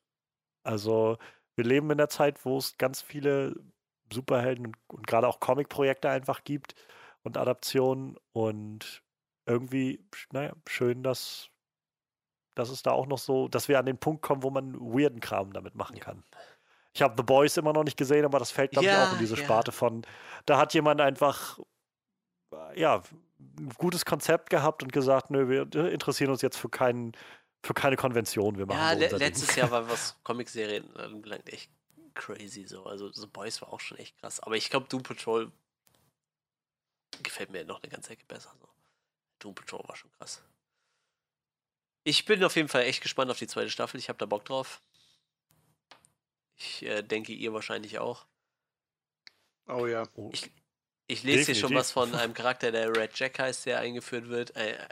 Also, 0.64 1.18
wir 1.54 1.64
leben 1.64 1.90
in 1.90 1.98
der 1.98 2.08
Zeit, 2.08 2.44
wo 2.44 2.58
es 2.58 2.76
ganz 2.78 3.00
viele 3.00 3.54
Superhelden 4.12 4.66
und, 4.66 4.76
und 4.88 5.06
gerade 5.06 5.28
auch 5.28 5.38
Comic-Projekte 5.38 6.10
einfach 6.10 6.42
gibt 6.42 6.74
und 7.22 7.36
Adaptionen 7.36 8.16
und 8.32 9.02
irgendwie, 9.46 10.04
naja, 10.32 10.52
schön, 10.66 11.02
dass 11.04 11.50
dass 12.60 12.70
es 12.70 12.82
da 12.82 12.92
auch 12.92 13.06
noch 13.06 13.18
so, 13.18 13.48
dass 13.48 13.68
wir 13.68 13.78
an 13.78 13.86
den 13.86 13.98
Punkt 13.98 14.22
kommen, 14.22 14.42
wo 14.42 14.50
man 14.50 14.78
weirden 14.78 15.20
Kram 15.20 15.52
damit 15.52 15.74
machen 15.74 15.96
ja. 15.96 16.04
kann. 16.04 16.22
Ich 16.92 17.02
habe 17.02 17.14
The 17.16 17.22
Boys 17.22 17.56
immer 17.56 17.72
noch 17.72 17.84
nicht 17.84 17.96
gesehen, 17.96 18.24
aber 18.24 18.38
das 18.38 18.50
fällt, 18.50 18.72
glaube 18.72 18.86
ja, 18.86 19.02
ich, 19.04 19.08
auch 19.08 19.12
in 19.14 19.18
diese. 19.18 19.36
Sparte 19.36 19.72
von, 19.72 20.02
da 20.44 20.58
hat 20.58 20.74
jemand 20.74 21.00
einfach, 21.00 21.58
ja, 22.74 23.02
ein 23.58 23.70
gutes 23.78 24.04
Konzept 24.04 24.50
gehabt 24.50 24.82
und 24.82 24.92
gesagt, 24.92 25.30
nö, 25.30 25.48
wir 25.48 25.92
interessieren 25.92 26.30
uns 26.30 26.42
jetzt 26.42 26.56
für 26.56 26.68
keinen, 26.68 27.12
für 27.64 27.74
keine 27.74 27.96
Konvention. 27.96 28.58
Wir 28.58 28.66
machen 28.66 28.78
ja, 28.78 28.92
le 28.92 29.16
letztes. 29.16 29.54
Jahr 29.54 29.70
war 29.70 29.88
was 29.88 30.16
Comicserien 30.24 30.94
anbelangt 30.96 31.48
echt 31.48 31.70
crazy 32.14 32.66
so. 32.66 32.84
Also 32.84 33.10
The 33.12 33.26
Boys 33.26 33.62
war 33.62 33.72
auch 33.72 33.80
schon 33.80 33.98
echt 33.98 34.18
krass. 34.18 34.40
Aber 34.40 34.56
ich 34.56 34.68
glaube, 34.68 34.86
Doom 34.88 35.02
Patrol 35.02 35.50
gefällt 37.22 37.50
mir 37.50 37.64
noch 37.64 37.82
eine 37.82 37.90
ganze 37.90 38.12
Ecke 38.12 38.24
besser. 38.26 38.52
So. 38.60 38.68
Doom 39.38 39.54
Patrol 39.54 39.86
war 39.86 39.96
schon 39.96 40.10
krass. 40.18 40.42
Ich 42.04 42.24
bin 42.24 42.42
auf 42.44 42.56
jeden 42.56 42.68
Fall 42.68 42.82
echt 42.82 43.02
gespannt 43.02 43.30
auf 43.30 43.38
die 43.38 43.46
zweite 43.46 43.70
Staffel. 43.70 43.98
Ich 43.98 44.08
habe 44.08 44.18
da 44.18 44.26
Bock 44.26 44.44
drauf. 44.44 44.80
Ich 46.56 46.82
äh, 46.82 47.02
denke, 47.02 47.32
ihr 47.32 47.52
wahrscheinlich 47.52 47.98
auch. 47.98 48.26
Oh 49.66 49.86
ja. 49.86 50.04
Ich, 50.32 50.50
ich 51.06 51.22
lese 51.22 51.52
hier 51.52 51.54
schon 51.54 51.74
was 51.74 51.92
von 51.92 52.14
einem 52.14 52.34
Charakter, 52.34 52.72
der 52.72 52.94
Red 52.94 53.18
Jack 53.18 53.38
heißt, 53.38 53.66
der 53.66 53.80
eingeführt 53.80 54.28
wird. 54.28 54.56
A, 54.56 54.88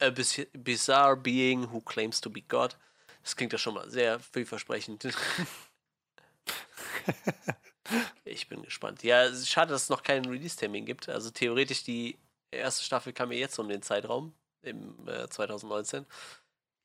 a, 0.00 0.06
a 0.06 0.10
bizarre 0.10 1.16
being 1.16 1.70
who 1.70 1.80
claims 1.80 2.20
to 2.20 2.30
be 2.30 2.42
God. 2.42 2.76
Das 3.22 3.36
klingt 3.36 3.52
ja 3.52 3.58
schon 3.58 3.74
mal 3.74 3.88
sehr 3.90 4.20
vielversprechend. 4.20 5.08
ich 8.24 8.48
bin 8.48 8.62
gespannt. 8.62 9.02
Ja, 9.02 9.34
schade, 9.34 9.72
dass 9.72 9.84
es 9.84 9.88
noch 9.88 10.02
keinen 10.02 10.26
Release-Termin 10.26 10.84
gibt. 10.84 11.08
Also 11.08 11.30
theoretisch 11.30 11.84
die 11.84 12.18
erste 12.50 12.84
Staffel 12.84 13.12
kam 13.12 13.30
mir 13.30 13.38
jetzt 13.38 13.58
um 13.58 13.68
den 13.68 13.82
Zeitraum 13.82 14.34
im 14.62 15.08
äh, 15.08 15.28
2019. 15.28 16.06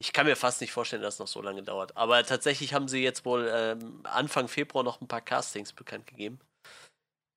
Ich 0.01 0.13
kann 0.13 0.25
mir 0.25 0.37
fast 0.37 0.61
nicht 0.61 0.71
vorstellen, 0.71 1.01
dass 1.01 1.15
es 1.15 1.19
noch 1.19 1.27
so 1.27 1.41
lange 1.41 1.61
dauert. 1.61 1.95
Aber 1.97 2.23
tatsächlich 2.23 2.73
haben 2.73 2.87
sie 2.87 3.03
jetzt 3.03 3.25
wohl 3.25 3.51
ähm, 3.53 4.01
Anfang 4.05 4.47
Februar 4.47 4.83
noch 4.83 5.01
ein 5.01 5.07
paar 5.09 5.21
Castings 5.21 5.73
bekannt 5.73 6.07
gegeben. 6.07 6.39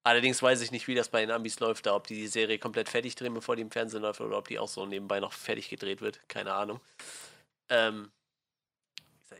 Allerdings 0.04 0.42
weiß 0.42 0.60
ich 0.62 0.70
nicht, 0.70 0.88
wie 0.88 0.94
das 0.94 1.08
bei 1.08 1.20
den 1.20 1.30
Ambis 1.30 1.60
läuft, 1.60 1.86
da 1.86 1.94
ob 1.94 2.06
die 2.06 2.14
die 2.16 2.28
Serie 2.28 2.58
komplett 2.58 2.88
fertig 2.88 3.14
drehen, 3.14 3.34
bevor 3.34 3.56
die 3.56 3.62
im 3.62 3.70
Fernsehen 3.70 4.02
läuft, 4.02 4.20
oder 4.20 4.38
ob 4.38 4.48
die 4.48 4.58
auch 4.58 4.68
so 4.68 4.86
nebenbei 4.86 5.20
noch 5.20 5.32
fertig 5.32 5.68
gedreht 5.68 6.00
wird. 6.00 6.20
Keine 6.28 6.54
Ahnung. 6.54 6.80
Ähm, 7.68 8.10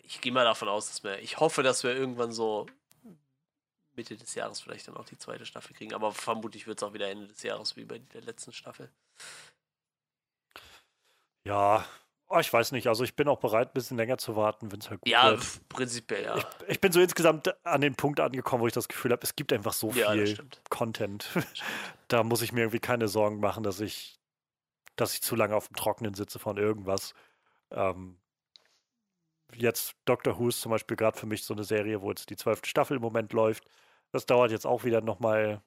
ich 0.05 0.21
gehe 0.21 0.33
mal 0.33 0.45
davon 0.45 0.69
aus, 0.69 0.89
dass 0.89 1.05
wir, 1.05 1.19
ich 1.21 1.39
hoffe, 1.39 1.63
dass 1.63 1.83
wir 1.85 1.95
irgendwann 1.95 2.33
so 2.33 2.67
Mitte 3.95 4.17
des 4.17 4.35
Jahres 4.35 4.61
vielleicht 4.61 4.89
dann 4.89 4.97
auch 4.97 5.05
die 5.05 5.19
zweite 5.19 5.47
Staffel 5.47 5.75
kriegen. 5.75 5.95
Aber 5.95 6.13
vermutlich 6.13 6.67
wird 6.67 6.79
es 6.79 6.83
auch 6.83 6.95
wieder 6.95 7.11
Ende 7.11 7.29
des 7.29 7.43
Jahres 7.43 7.77
wie 7.77 7.85
bei 7.85 7.99
der 7.99 8.23
letzten 8.23 8.53
Staffel. 8.53 8.91
Ja, 11.45 11.85
Oh, 12.35 12.39
ich 12.39 12.51
weiß 12.51 12.73
nicht. 12.73 12.87
Also 12.87 13.05
ich 13.05 13.15
bin 13.15 13.29
auch 13.29 13.41
bereit, 13.41 13.69
ein 13.69 13.75
bisschen 13.75 13.99
länger 13.99 14.17
zu 14.17 14.37
warten, 14.37 14.73
wenn 14.73 14.81
es 14.81 14.89
halt 14.89 15.03
gut 15.03 15.09
ja, 15.11 15.33
wird. 15.33 15.43
Ja, 15.43 15.61
prinzipiell, 15.69 16.25
ja. 16.25 16.37
Ich, 16.39 16.45
ich, 16.67 16.81
bin 16.81 16.91
so 16.91 16.99
insgesamt 16.99 17.55
an 17.63 17.83
den 17.83 17.95
Punkt 17.95 18.21
angekommen, 18.21 18.63
wo 18.63 18.67
ich 18.67 18.73
das 18.73 18.89
Gefühl 18.89 19.13
habe, 19.13 19.23
es 19.23 19.37
gibt 19.37 19.53
einfach 19.53 19.75
so 19.75 19.91
ja, 19.91 20.13
viel 20.13 20.39
Content. 20.71 21.29
da 22.09 22.23
muss 22.23 22.41
ich 22.41 22.53
mir 22.53 22.63
irgendwie 22.63 22.81
keine 22.81 23.09
Sorgen 23.09 23.39
machen, 23.39 23.63
dass 23.63 23.81
ich, 23.81 24.19
dass 24.97 25.13
ich 25.13 25.21
zu 25.21 25.37
lange 25.37 25.55
auf 25.55 25.69
dem 25.69 25.77
Trockenen 25.77 26.15
sitze 26.15 26.39
von 26.39 26.57
irgendwas. 26.57 27.13
Ähm, 27.71 28.17
jetzt 29.55 29.95
Doctor 30.07 30.39
Who 30.39 30.49
ist 30.49 30.63
zum 30.63 30.71
Beispiel 30.71 30.97
gerade 30.97 31.19
für 31.19 31.27
mich 31.27 31.45
so 31.45 31.53
eine 31.53 31.65
Serie, 31.65 32.01
wo 32.01 32.09
jetzt 32.09 32.31
die 32.31 32.37
zwölfte 32.37 32.67
Staffel 32.67 32.97
im 32.97 33.03
Moment 33.03 33.35
läuft. 33.35 33.65
Das 34.11 34.25
dauert 34.25 34.53
jetzt 34.53 34.67
auch 34.67 34.85
wieder 34.85 35.03
nochmal 35.03 35.61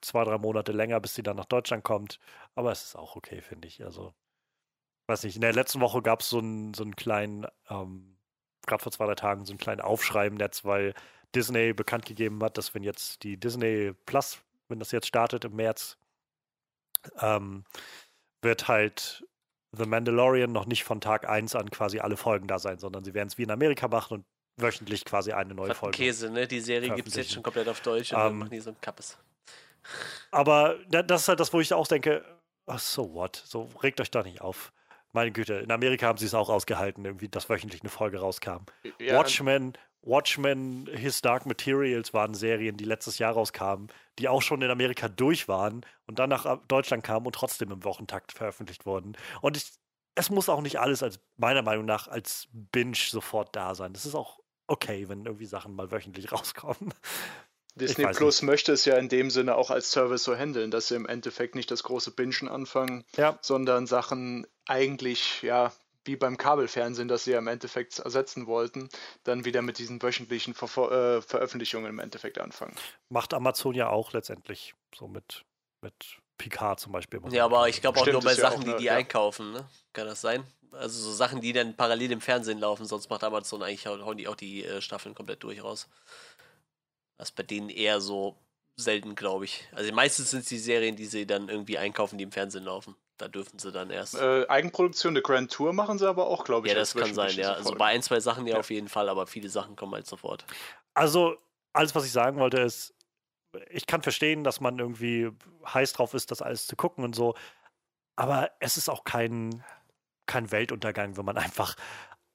zwei, 0.00 0.24
drei 0.24 0.38
Monate 0.38 0.72
länger, 0.72 0.98
bis 0.98 1.14
sie 1.14 1.22
dann 1.22 1.36
nach 1.36 1.44
Deutschland 1.44 1.84
kommt. 1.84 2.18
Aber 2.56 2.72
es 2.72 2.82
ist 2.82 2.96
auch 2.96 3.14
okay, 3.14 3.40
finde 3.40 3.68
ich. 3.68 3.84
Also 3.84 4.14
weiß 5.08 5.24
nicht, 5.24 5.36
in 5.36 5.40
der 5.40 5.52
letzten 5.52 5.80
Woche 5.80 6.02
gab 6.02 6.20
es 6.20 6.28
so 6.28 6.38
einen, 6.38 6.74
so 6.74 6.82
einen 6.82 6.96
kleinen, 6.96 7.46
ähm, 7.70 8.16
gerade 8.66 8.82
vor 8.82 8.92
zwei, 8.92 9.06
drei 9.06 9.14
Tagen, 9.14 9.44
so 9.46 9.52
einen 9.52 9.58
kleinen 9.58 9.80
Aufschrei 9.80 10.26
im 10.26 10.34
Netz, 10.34 10.64
weil 10.64 10.94
Disney 11.34 11.72
bekannt 11.72 12.06
gegeben 12.06 12.42
hat, 12.42 12.58
dass 12.58 12.74
wenn 12.74 12.82
jetzt 12.82 13.22
die 13.22 13.38
Disney 13.38 13.94
Plus, 14.06 14.38
wenn 14.68 14.78
das 14.78 14.92
jetzt 14.92 15.06
startet 15.06 15.44
im 15.44 15.56
März, 15.56 15.96
ähm, 17.20 17.64
wird 18.42 18.68
halt 18.68 19.26
The 19.72 19.84
Mandalorian 19.84 20.52
noch 20.52 20.66
nicht 20.66 20.84
von 20.84 21.00
Tag 21.00 21.28
1 21.28 21.54
an 21.54 21.70
quasi 21.70 22.00
alle 22.00 22.16
Folgen 22.16 22.46
da 22.46 22.58
sein, 22.58 22.78
sondern 22.78 23.04
sie 23.04 23.14
werden 23.14 23.28
es 23.28 23.36
wie 23.38 23.42
in 23.42 23.50
Amerika 23.50 23.88
machen 23.88 24.18
und 24.18 24.26
wöchentlich 24.56 25.04
quasi 25.04 25.32
eine 25.32 25.54
neue 25.54 25.74
Folge. 25.74 25.96
Käse, 25.96 26.30
ne? 26.30 26.46
Die 26.46 26.60
Serie 26.60 26.94
gibt 26.94 27.08
es 27.08 27.14
jetzt 27.14 27.32
schon 27.32 27.42
komplett 27.42 27.68
auf 27.68 27.80
Deutsch 27.80 28.12
und 28.12 28.18
dann 28.18 28.32
ähm, 28.32 28.38
machen 28.38 28.50
die 28.50 28.60
so 28.60 28.70
ein 28.70 28.80
Kappes. 28.80 29.18
Aber 30.30 30.76
das 30.88 31.22
ist 31.22 31.28
halt 31.28 31.40
das, 31.40 31.52
wo 31.52 31.60
ich 31.60 31.72
auch 31.72 31.86
denke, 31.86 32.24
oh, 32.66 32.78
so 32.78 33.14
what? 33.14 33.42
So 33.44 33.68
regt 33.82 34.00
euch 34.00 34.10
da 34.10 34.22
nicht 34.22 34.40
auf. 34.40 34.72
Meine 35.12 35.32
Güte, 35.32 35.54
in 35.54 35.70
Amerika 35.70 36.06
haben 36.06 36.18
sie 36.18 36.26
es 36.26 36.34
auch 36.34 36.50
ausgehalten, 36.50 37.04
irgendwie, 37.04 37.28
dass 37.28 37.48
wöchentlich 37.48 37.82
eine 37.82 37.90
Folge 37.90 38.20
rauskam. 38.20 38.64
Ja, 38.98 39.16
Watchmen, 39.16 39.72
Watchmen, 40.02 40.88
His 40.92 41.20
Dark 41.20 41.46
Materials 41.46 42.14
waren 42.14 42.34
Serien, 42.34 42.76
die 42.76 42.84
letztes 42.84 43.18
Jahr 43.18 43.32
rauskamen, 43.32 43.88
die 44.18 44.28
auch 44.28 44.42
schon 44.42 44.62
in 44.62 44.70
Amerika 44.70 45.08
durch 45.08 45.48
waren 45.48 45.84
und 46.06 46.18
dann 46.18 46.30
nach 46.30 46.58
Deutschland 46.68 47.04
kamen 47.04 47.26
und 47.26 47.34
trotzdem 47.34 47.70
im 47.72 47.84
Wochentakt 47.84 48.32
veröffentlicht 48.32 48.86
wurden. 48.86 49.16
Und 49.40 49.56
ich, 49.56 49.70
es 50.14 50.30
muss 50.30 50.48
auch 50.48 50.60
nicht 50.60 50.78
alles 50.78 51.02
als, 51.02 51.20
meiner 51.36 51.62
Meinung 51.62 51.84
nach, 51.84 52.08
als 52.08 52.48
Binge 52.52 52.96
sofort 52.96 53.54
da 53.56 53.74
sein. 53.74 53.92
Das 53.92 54.06
ist 54.06 54.14
auch 54.14 54.40
okay, 54.66 55.08
wenn 55.08 55.24
irgendwie 55.24 55.46
Sachen 55.46 55.74
mal 55.74 55.90
wöchentlich 55.90 56.32
rauskommen. 56.32 56.94
Disney 57.78 58.06
Plus 58.06 58.42
nicht. 58.42 58.46
möchte 58.46 58.72
es 58.72 58.84
ja 58.84 58.96
in 58.96 59.08
dem 59.08 59.30
Sinne 59.30 59.56
auch 59.56 59.70
als 59.70 59.90
Service 59.90 60.24
so 60.24 60.36
handeln, 60.36 60.70
dass 60.70 60.88
sie 60.88 60.96
im 60.96 61.06
Endeffekt 61.06 61.54
nicht 61.54 61.70
das 61.70 61.82
große 61.82 62.10
Bingen 62.10 62.48
anfangen, 62.48 63.04
ja. 63.16 63.38
sondern 63.40 63.86
Sachen 63.86 64.46
eigentlich, 64.66 65.42
ja, 65.42 65.72
wie 66.04 66.16
beim 66.16 66.36
Kabelfernsehen, 66.38 67.06
das 67.06 67.24
sie 67.24 67.32
ja 67.32 67.38
im 67.38 67.46
Endeffekt 67.46 67.98
ersetzen 67.98 68.46
wollten, 68.46 68.88
dann 69.24 69.44
wieder 69.44 69.62
mit 69.62 69.78
diesen 69.78 70.02
wöchentlichen 70.02 70.54
Ver 70.54 70.90
äh, 70.90 71.22
Veröffentlichungen 71.22 71.90
im 71.90 71.98
Endeffekt 71.98 72.38
anfangen. 72.38 72.74
Macht 73.10 73.34
Amazon 73.34 73.74
ja 73.74 73.88
auch 73.90 74.12
letztendlich 74.12 74.74
so 74.96 75.06
mit, 75.06 75.44
mit 75.82 75.94
Picard 76.38 76.80
zum 76.80 76.92
Beispiel. 76.92 77.20
Ja, 77.30 77.44
aber 77.44 77.68
ich 77.68 77.80
glaube 77.80 78.00
auch 78.00 78.06
nur 78.06 78.22
bei 78.22 78.34
Sachen, 78.34 78.62
ja 78.62 78.72
auch, 78.72 78.76
die 78.76 78.82
die 78.82 78.86
ja. 78.86 78.94
einkaufen, 78.94 79.52
ne? 79.52 79.68
Kann 79.92 80.06
das 80.06 80.20
sein? 80.20 80.44
Also 80.72 81.00
so 81.00 81.12
Sachen, 81.12 81.40
die 81.40 81.52
dann 81.52 81.76
parallel 81.76 82.12
im 82.12 82.20
Fernsehen 82.20 82.58
laufen, 82.58 82.86
sonst 82.86 83.08
macht 83.10 83.24
Amazon 83.24 83.62
eigentlich 83.62 83.86
hauen 83.86 84.16
die 84.16 84.28
auch 84.28 84.34
die 84.34 84.64
äh, 84.64 84.80
Staffeln 84.80 85.14
komplett 85.14 85.42
durch 85.42 85.62
raus. 85.62 85.88
Das 87.18 87.30
ist 87.30 87.34
bei 87.34 87.42
denen 87.42 87.68
eher 87.68 88.00
so 88.00 88.36
selten, 88.76 89.14
glaube 89.14 89.44
ich. 89.44 89.68
Also 89.72 89.92
meistens 89.92 90.30
sind 90.30 90.40
es 90.40 90.48
die 90.48 90.58
Serien, 90.58 90.96
die 90.96 91.06
sie 91.06 91.26
dann 91.26 91.48
irgendwie 91.48 91.76
einkaufen, 91.78 92.16
die 92.16 92.24
im 92.24 92.32
Fernsehen 92.32 92.64
laufen. 92.64 92.94
Da 93.18 93.26
dürfen 93.26 93.58
sie 93.58 93.72
dann 93.72 93.90
erst. 93.90 94.14
Äh, 94.14 94.46
Eigenproduktion, 94.46 95.12
eine 95.12 95.22
Grand 95.22 95.52
Tour 95.52 95.72
machen 95.72 95.98
sie 95.98 96.08
aber 96.08 96.28
auch, 96.28 96.44
glaube 96.44 96.68
ich. 96.68 96.72
Ja, 96.72 96.78
das 96.78 96.94
kann 96.94 97.12
sein, 97.12 97.36
ja. 97.36 97.52
Also 97.54 97.74
bei 97.74 97.86
ein, 97.86 98.02
zwei 98.02 98.20
Sachen 98.20 98.46
ja, 98.46 98.54
ja, 98.54 98.60
auf 98.60 98.70
jeden 98.70 98.88
Fall, 98.88 99.08
aber 99.08 99.26
viele 99.26 99.48
Sachen 99.48 99.74
kommen 99.74 99.94
halt 99.94 100.06
sofort. 100.06 100.44
Also, 100.94 101.36
alles, 101.72 101.96
was 101.96 102.04
ich 102.04 102.12
sagen 102.12 102.38
wollte, 102.38 102.60
ist, 102.60 102.94
ich 103.70 103.86
kann 103.86 104.02
verstehen, 104.02 104.44
dass 104.44 104.60
man 104.60 104.78
irgendwie 104.78 105.30
heiß 105.66 105.94
drauf 105.94 106.14
ist, 106.14 106.30
das 106.30 106.42
alles 106.42 106.68
zu 106.68 106.76
gucken 106.76 107.02
und 107.02 107.16
so. 107.16 107.34
Aber 108.14 108.52
es 108.60 108.76
ist 108.76 108.88
auch 108.88 109.02
kein, 109.02 109.64
kein 110.26 110.52
Weltuntergang, 110.52 111.16
wenn 111.16 111.24
man 111.24 111.38
einfach 111.38 111.74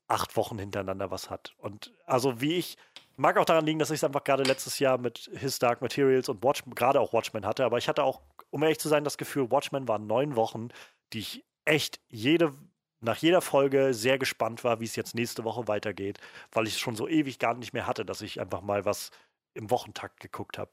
acht 0.09 0.35
Wochen 0.35 0.59
hintereinander 0.59 1.11
was 1.11 1.29
hat. 1.29 1.53
Und 1.57 1.93
also 2.05 2.41
wie 2.41 2.55
ich 2.55 2.77
Mag 3.15 3.37
auch 3.37 3.45
daran 3.45 3.65
liegen, 3.65 3.79
dass 3.79 3.91
ich 3.91 3.97
es 3.97 4.03
einfach 4.03 4.23
gerade 4.23 4.43
letztes 4.43 4.79
Jahr 4.79 4.97
mit 4.97 5.29
His 5.33 5.59
Dark 5.59 5.81
Materials 5.81 6.29
und 6.29 6.43
Watch, 6.43 6.63
gerade 6.73 6.99
auch 6.99 7.13
Watchmen 7.13 7.45
hatte. 7.45 7.63
Aber 7.63 7.77
ich 7.77 7.87
hatte 7.87 8.03
auch, 8.03 8.21
um 8.49 8.63
ehrlich 8.63 8.79
zu 8.79 8.89
sein, 8.89 9.03
das 9.03 9.17
Gefühl, 9.17 9.51
Watchmen 9.51 9.87
waren 9.87 10.07
neun 10.07 10.35
Wochen, 10.35 10.69
die 11.13 11.19
ich 11.19 11.45
echt 11.65 11.99
jede, 12.09 12.53
nach 13.01 13.17
jeder 13.17 13.41
Folge 13.41 13.93
sehr 13.93 14.17
gespannt 14.17 14.63
war, 14.63 14.79
wie 14.79 14.85
es 14.85 14.95
jetzt 14.95 15.13
nächste 15.13 15.43
Woche 15.43 15.67
weitergeht, 15.67 16.19
weil 16.51 16.67
ich 16.67 16.73
es 16.73 16.79
schon 16.79 16.95
so 16.95 17.07
ewig 17.07 17.37
gar 17.37 17.53
nicht 17.53 17.73
mehr 17.73 17.85
hatte, 17.85 18.03
dass 18.03 18.21
ich 18.21 18.41
einfach 18.41 18.61
mal 18.61 18.85
was 18.85 19.11
im 19.53 19.69
Wochentakt 19.69 20.19
geguckt 20.19 20.57
habe. 20.57 20.71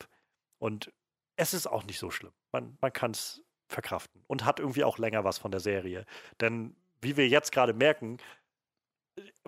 Und 0.59 0.93
es 1.37 1.53
ist 1.53 1.67
auch 1.67 1.85
nicht 1.85 1.99
so 1.99 2.11
schlimm. 2.11 2.33
Man, 2.53 2.79
man 2.81 2.93
kann 2.93 3.11
es 3.11 3.43
verkraften 3.69 4.23
und 4.27 4.45
hat 4.45 4.61
irgendwie 4.61 4.85
auch 4.85 4.99
länger 4.99 5.25
was 5.25 5.39
von 5.39 5.51
der 5.51 5.61
Serie. 5.61 6.07
Denn 6.41 6.75
wie 7.03 7.17
wir 7.17 7.29
jetzt 7.29 7.53
gerade 7.53 7.73
merken, 7.73 8.19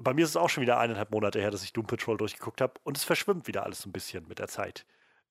bei 0.03 0.15
mir 0.15 0.25
ist 0.25 0.31
es 0.31 0.37
auch 0.37 0.51
schon 0.51 0.63
wieder 0.63 0.79
eineinhalb 0.79 1.11
Monate 1.11 1.41
her, 1.41 1.51
dass 1.51 1.65
ich 1.65 1.73
Doom 1.73 1.87
Patrol 1.87 2.17
durchgeguckt 2.17 2.61
habe 2.61 2.75
und 2.85 2.97
es 2.97 3.05
verschwimmt 3.05 3.47
wieder 3.47 3.65
alles 3.65 3.81
so 3.83 3.89
ein 3.89 3.93
bisschen 3.93 4.27
mit 4.29 4.39
der 4.39 4.49
Zeit. 4.49 4.87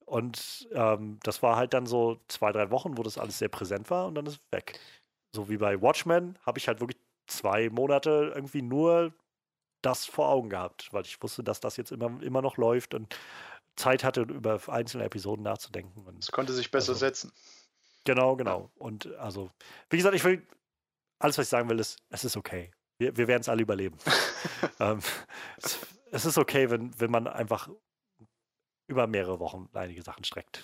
Und 0.05 0.67
ähm, 0.73 1.19
das 1.23 1.41
war 1.41 1.55
halt 1.55 1.73
dann 1.73 1.85
so 1.85 2.19
zwei, 2.27 2.51
drei 2.51 2.69
Wochen, 2.69 2.97
wo 2.97 3.03
das 3.03 3.17
alles 3.17 3.39
sehr 3.39 3.49
präsent 3.49 3.89
war 3.89 4.07
und 4.07 4.15
dann 4.15 4.25
ist 4.25 4.33
es 4.33 4.51
weg. 4.51 4.79
So 5.33 5.49
wie 5.49 5.57
bei 5.57 5.81
Watchmen 5.81 6.37
habe 6.45 6.59
ich 6.59 6.67
halt 6.67 6.81
wirklich 6.81 6.99
zwei 7.27 7.69
Monate 7.69 8.33
irgendwie 8.35 8.61
nur 8.61 9.13
das 9.81 10.05
vor 10.05 10.29
Augen 10.29 10.49
gehabt, 10.49 10.89
weil 10.91 11.03
ich 11.05 11.21
wusste, 11.21 11.43
dass 11.43 11.59
das 11.59 11.77
jetzt 11.77 11.91
immer, 11.91 12.21
immer 12.21 12.41
noch 12.41 12.57
läuft 12.57 12.93
und 12.93 13.15
Zeit 13.75 14.03
hatte, 14.03 14.21
über 14.21 14.59
einzelne 14.67 15.05
Episoden 15.05 15.43
nachzudenken. 15.43 16.05
Es 16.19 16.31
konnte 16.31 16.53
sich 16.53 16.71
besser 16.71 16.91
also, 16.91 16.99
setzen. 16.99 17.31
Genau, 18.03 18.35
genau. 18.35 18.69
Und 18.75 19.07
also, 19.15 19.49
wie 19.89 19.97
gesagt, 19.97 20.15
ich 20.15 20.23
will, 20.23 20.45
alles, 21.19 21.37
was 21.37 21.45
ich 21.45 21.49
sagen 21.49 21.69
will, 21.69 21.79
ist, 21.79 21.99
es 22.09 22.25
ist 22.25 22.35
okay. 22.35 22.71
Wir, 23.01 23.17
wir 23.17 23.27
werden 23.27 23.41
es 23.41 23.49
alle 23.49 23.63
überleben. 23.63 23.97
ähm, 24.79 24.99
es, 25.57 25.79
es, 26.11 26.25
ist 26.25 26.37
okay, 26.37 26.69
wenn, 26.69 26.97
wenn 26.99 27.09
man 27.09 27.27
einfach 27.27 27.67
über 28.87 29.07
mehrere 29.07 29.39
Wochen 29.39 29.67
einige 29.73 30.03
Sachen 30.03 30.23
streckt. 30.23 30.63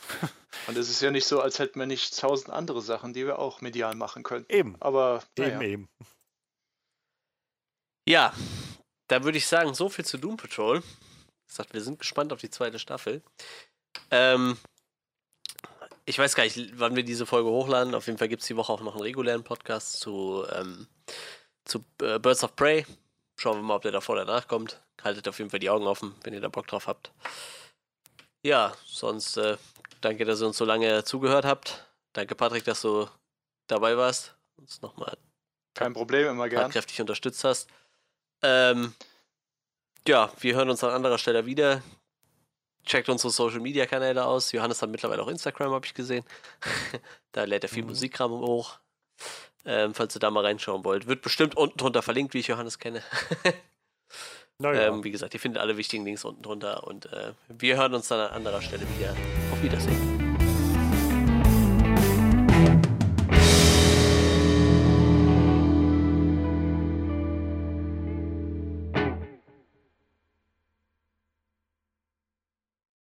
Und 0.68 0.78
es 0.78 0.88
ist 0.88 1.02
ja 1.02 1.10
nicht 1.10 1.26
so, 1.26 1.42
als 1.42 1.58
hätten 1.58 1.80
wir 1.80 1.88
nicht 1.88 2.16
tausend 2.20 2.52
andere 2.52 2.84
Sachen, 2.84 3.14
die 3.14 3.26
wir 3.26 3.40
auch 3.40 3.62
medial 3.62 3.96
machen 3.96 4.22
können. 4.22 4.46
Eben. 4.50 4.76
Aber 4.80 5.24
eben, 5.36 5.50
ja. 5.50 5.62
eben. 5.62 5.90
Ja, 8.08 8.34
da 9.08 9.24
würde 9.24 9.40
ich 9.40 9.48
sagen, 9.48 9.74
so 9.74 9.90
viel 9.90 10.06
zu 10.06 10.20
Doom 10.20 10.38
Patrol. 10.38 10.84
Ich 11.48 11.56
sag, 11.56 11.74
wir 11.74 11.82
sind 11.82 11.98
gespannt 11.98 12.32
auf 12.32 12.40
die 12.40 12.52
zweite 12.52 12.78
Staffel. 12.78 13.24
Ähm, 14.12 14.60
ich 16.06 16.20
weiß 16.20 16.36
gar 16.36 16.44
nicht, 16.44 16.80
wann 16.80 16.96
wir 16.96 17.04
diese 17.04 17.26
Folge 17.26 17.50
hochladen. 17.50 17.96
Auf 17.96 18.06
jeden 18.06 18.20
Fall 18.20 18.30
gibt 18.30 18.44
es 18.44 18.48
die 18.48 18.58
Woche 18.58 18.72
auch 18.72 18.82
noch 18.82 18.94
einen 18.94 19.02
regulären 19.02 19.44
Podcast 19.44 20.00
zu 20.00 20.46
ähm, 20.54 20.88
zu 21.68 21.84
äh, 22.02 22.20
Birds 22.20 22.44
of 22.44 22.56
Prey. 22.56 22.86
Schauen 23.38 23.58
wir 23.58 23.64
mal, 23.64 23.76
ob 23.76 23.84
der 23.84 23.92
davor 23.92 24.16
oder 24.16 24.26
danach 24.26 24.48
kommt. 24.48 24.82
Haltet 25.04 25.28
auf 25.28 25.38
jeden 25.38 25.50
Fall 25.50 25.60
die 25.60 25.70
Augen 25.70 25.86
offen, 25.86 26.16
wenn 26.24 26.34
ihr 26.34 26.42
da 26.42 26.50
Bock 26.50 26.68
drauf 26.68 26.88
habt. 26.88 27.12
Ja, 28.44 28.74
sonst 28.86 29.38
äh, 29.38 29.58
danke, 30.02 30.26
dass 30.26 30.42
ihr 30.42 30.48
uns 30.48 30.58
so 30.58 30.66
lange 30.66 31.04
zugehört 31.04 31.46
habt. 31.46 31.86
Danke, 32.14 32.34
Patrick, 32.34 32.64
dass 32.64 32.82
du 32.82 33.08
dabei 33.68 33.96
warst. 33.98 34.36
Uns 34.58 34.82
nochmal. 34.82 35.18
Kein 35.76 35.94
Problem, 35.94 36.28
immer 36.30 36.50
gerne. 36.50 36.70
Kräftig 36.74 37.00
unterstützt 37.00 37.44
hast. 37.44 37.70
Ähm, 38.42 38.96
ja, 40.08 40.32
wir 40.40 40.56
hören 40.56 40.70
uns 40.70 40.84
an 40.84 40.90
anderer 40.90 41.20
Stelle 41.20 41.46
wieder. 41.46 41.84
Checkt 42.86 43.10
unsere 43.10 43.32
Social 43.32 43.60
Media 43.60 43.86
Kanäle 43.86 44.26
aus. 44.26 44.52
Johannes 44.52 44.82
hat 44.82 44.90
mittlerweile 44.90 45.22
auch 45.22 45.28
Instagram, 45.28 45.74
habe 45.74 45.86
ich 45.86 45.94
gesehen. 45.94 46.26
da 47.34 47.44
lädt 47.44 47.64
er 47.64 47.70
viel 47.70 47.84
mhm. 47.84 47.90
Musikkram 47.90 48.32
hoch 48.32 48.80
ähm, 49.68 49.94
falls 49.94 50.16
ihr 50.16 50.20
da 50.20 50.32
mal 50.32 50.46
reinschauen 50.46 50.84
wollt. 50.84 51.08
Wird 51.08 51.22
bestimmt 51.22 51.56
unten 51.56 51.78
drunter 51.78 52.02
verlinkt, 52.02 52.34
wie 52.34 52.40
ich 52.40 52.48
Johannes 52.48 52.80
kenne. 52.80 53.04
naja. 54.58 54.88
ähm, 54.88 55.04
wie 55.04 55.12
gesagt, 55.12 55.34
ihr 55.34 55.40
findet 55.40 55.62
alle 55.62 55.78
wichtigen 55.78 56.06
Links 56.06 56.26
unten 56.26 56.42
drunter 56.42 56.88
und 56.88 57.06
äh, 57.12 57.34
wir 57.50 57.78
hören 57.78 57.94
uns 57.94 58.08
dann 58.08 58.22
an 58.22 58.32
anderer 58.32 58.62
Stelle 58.62 58.88
wieder. 58.98 59.16
Auf 59.52 59.62
Wiedersehen. 59.62 60.27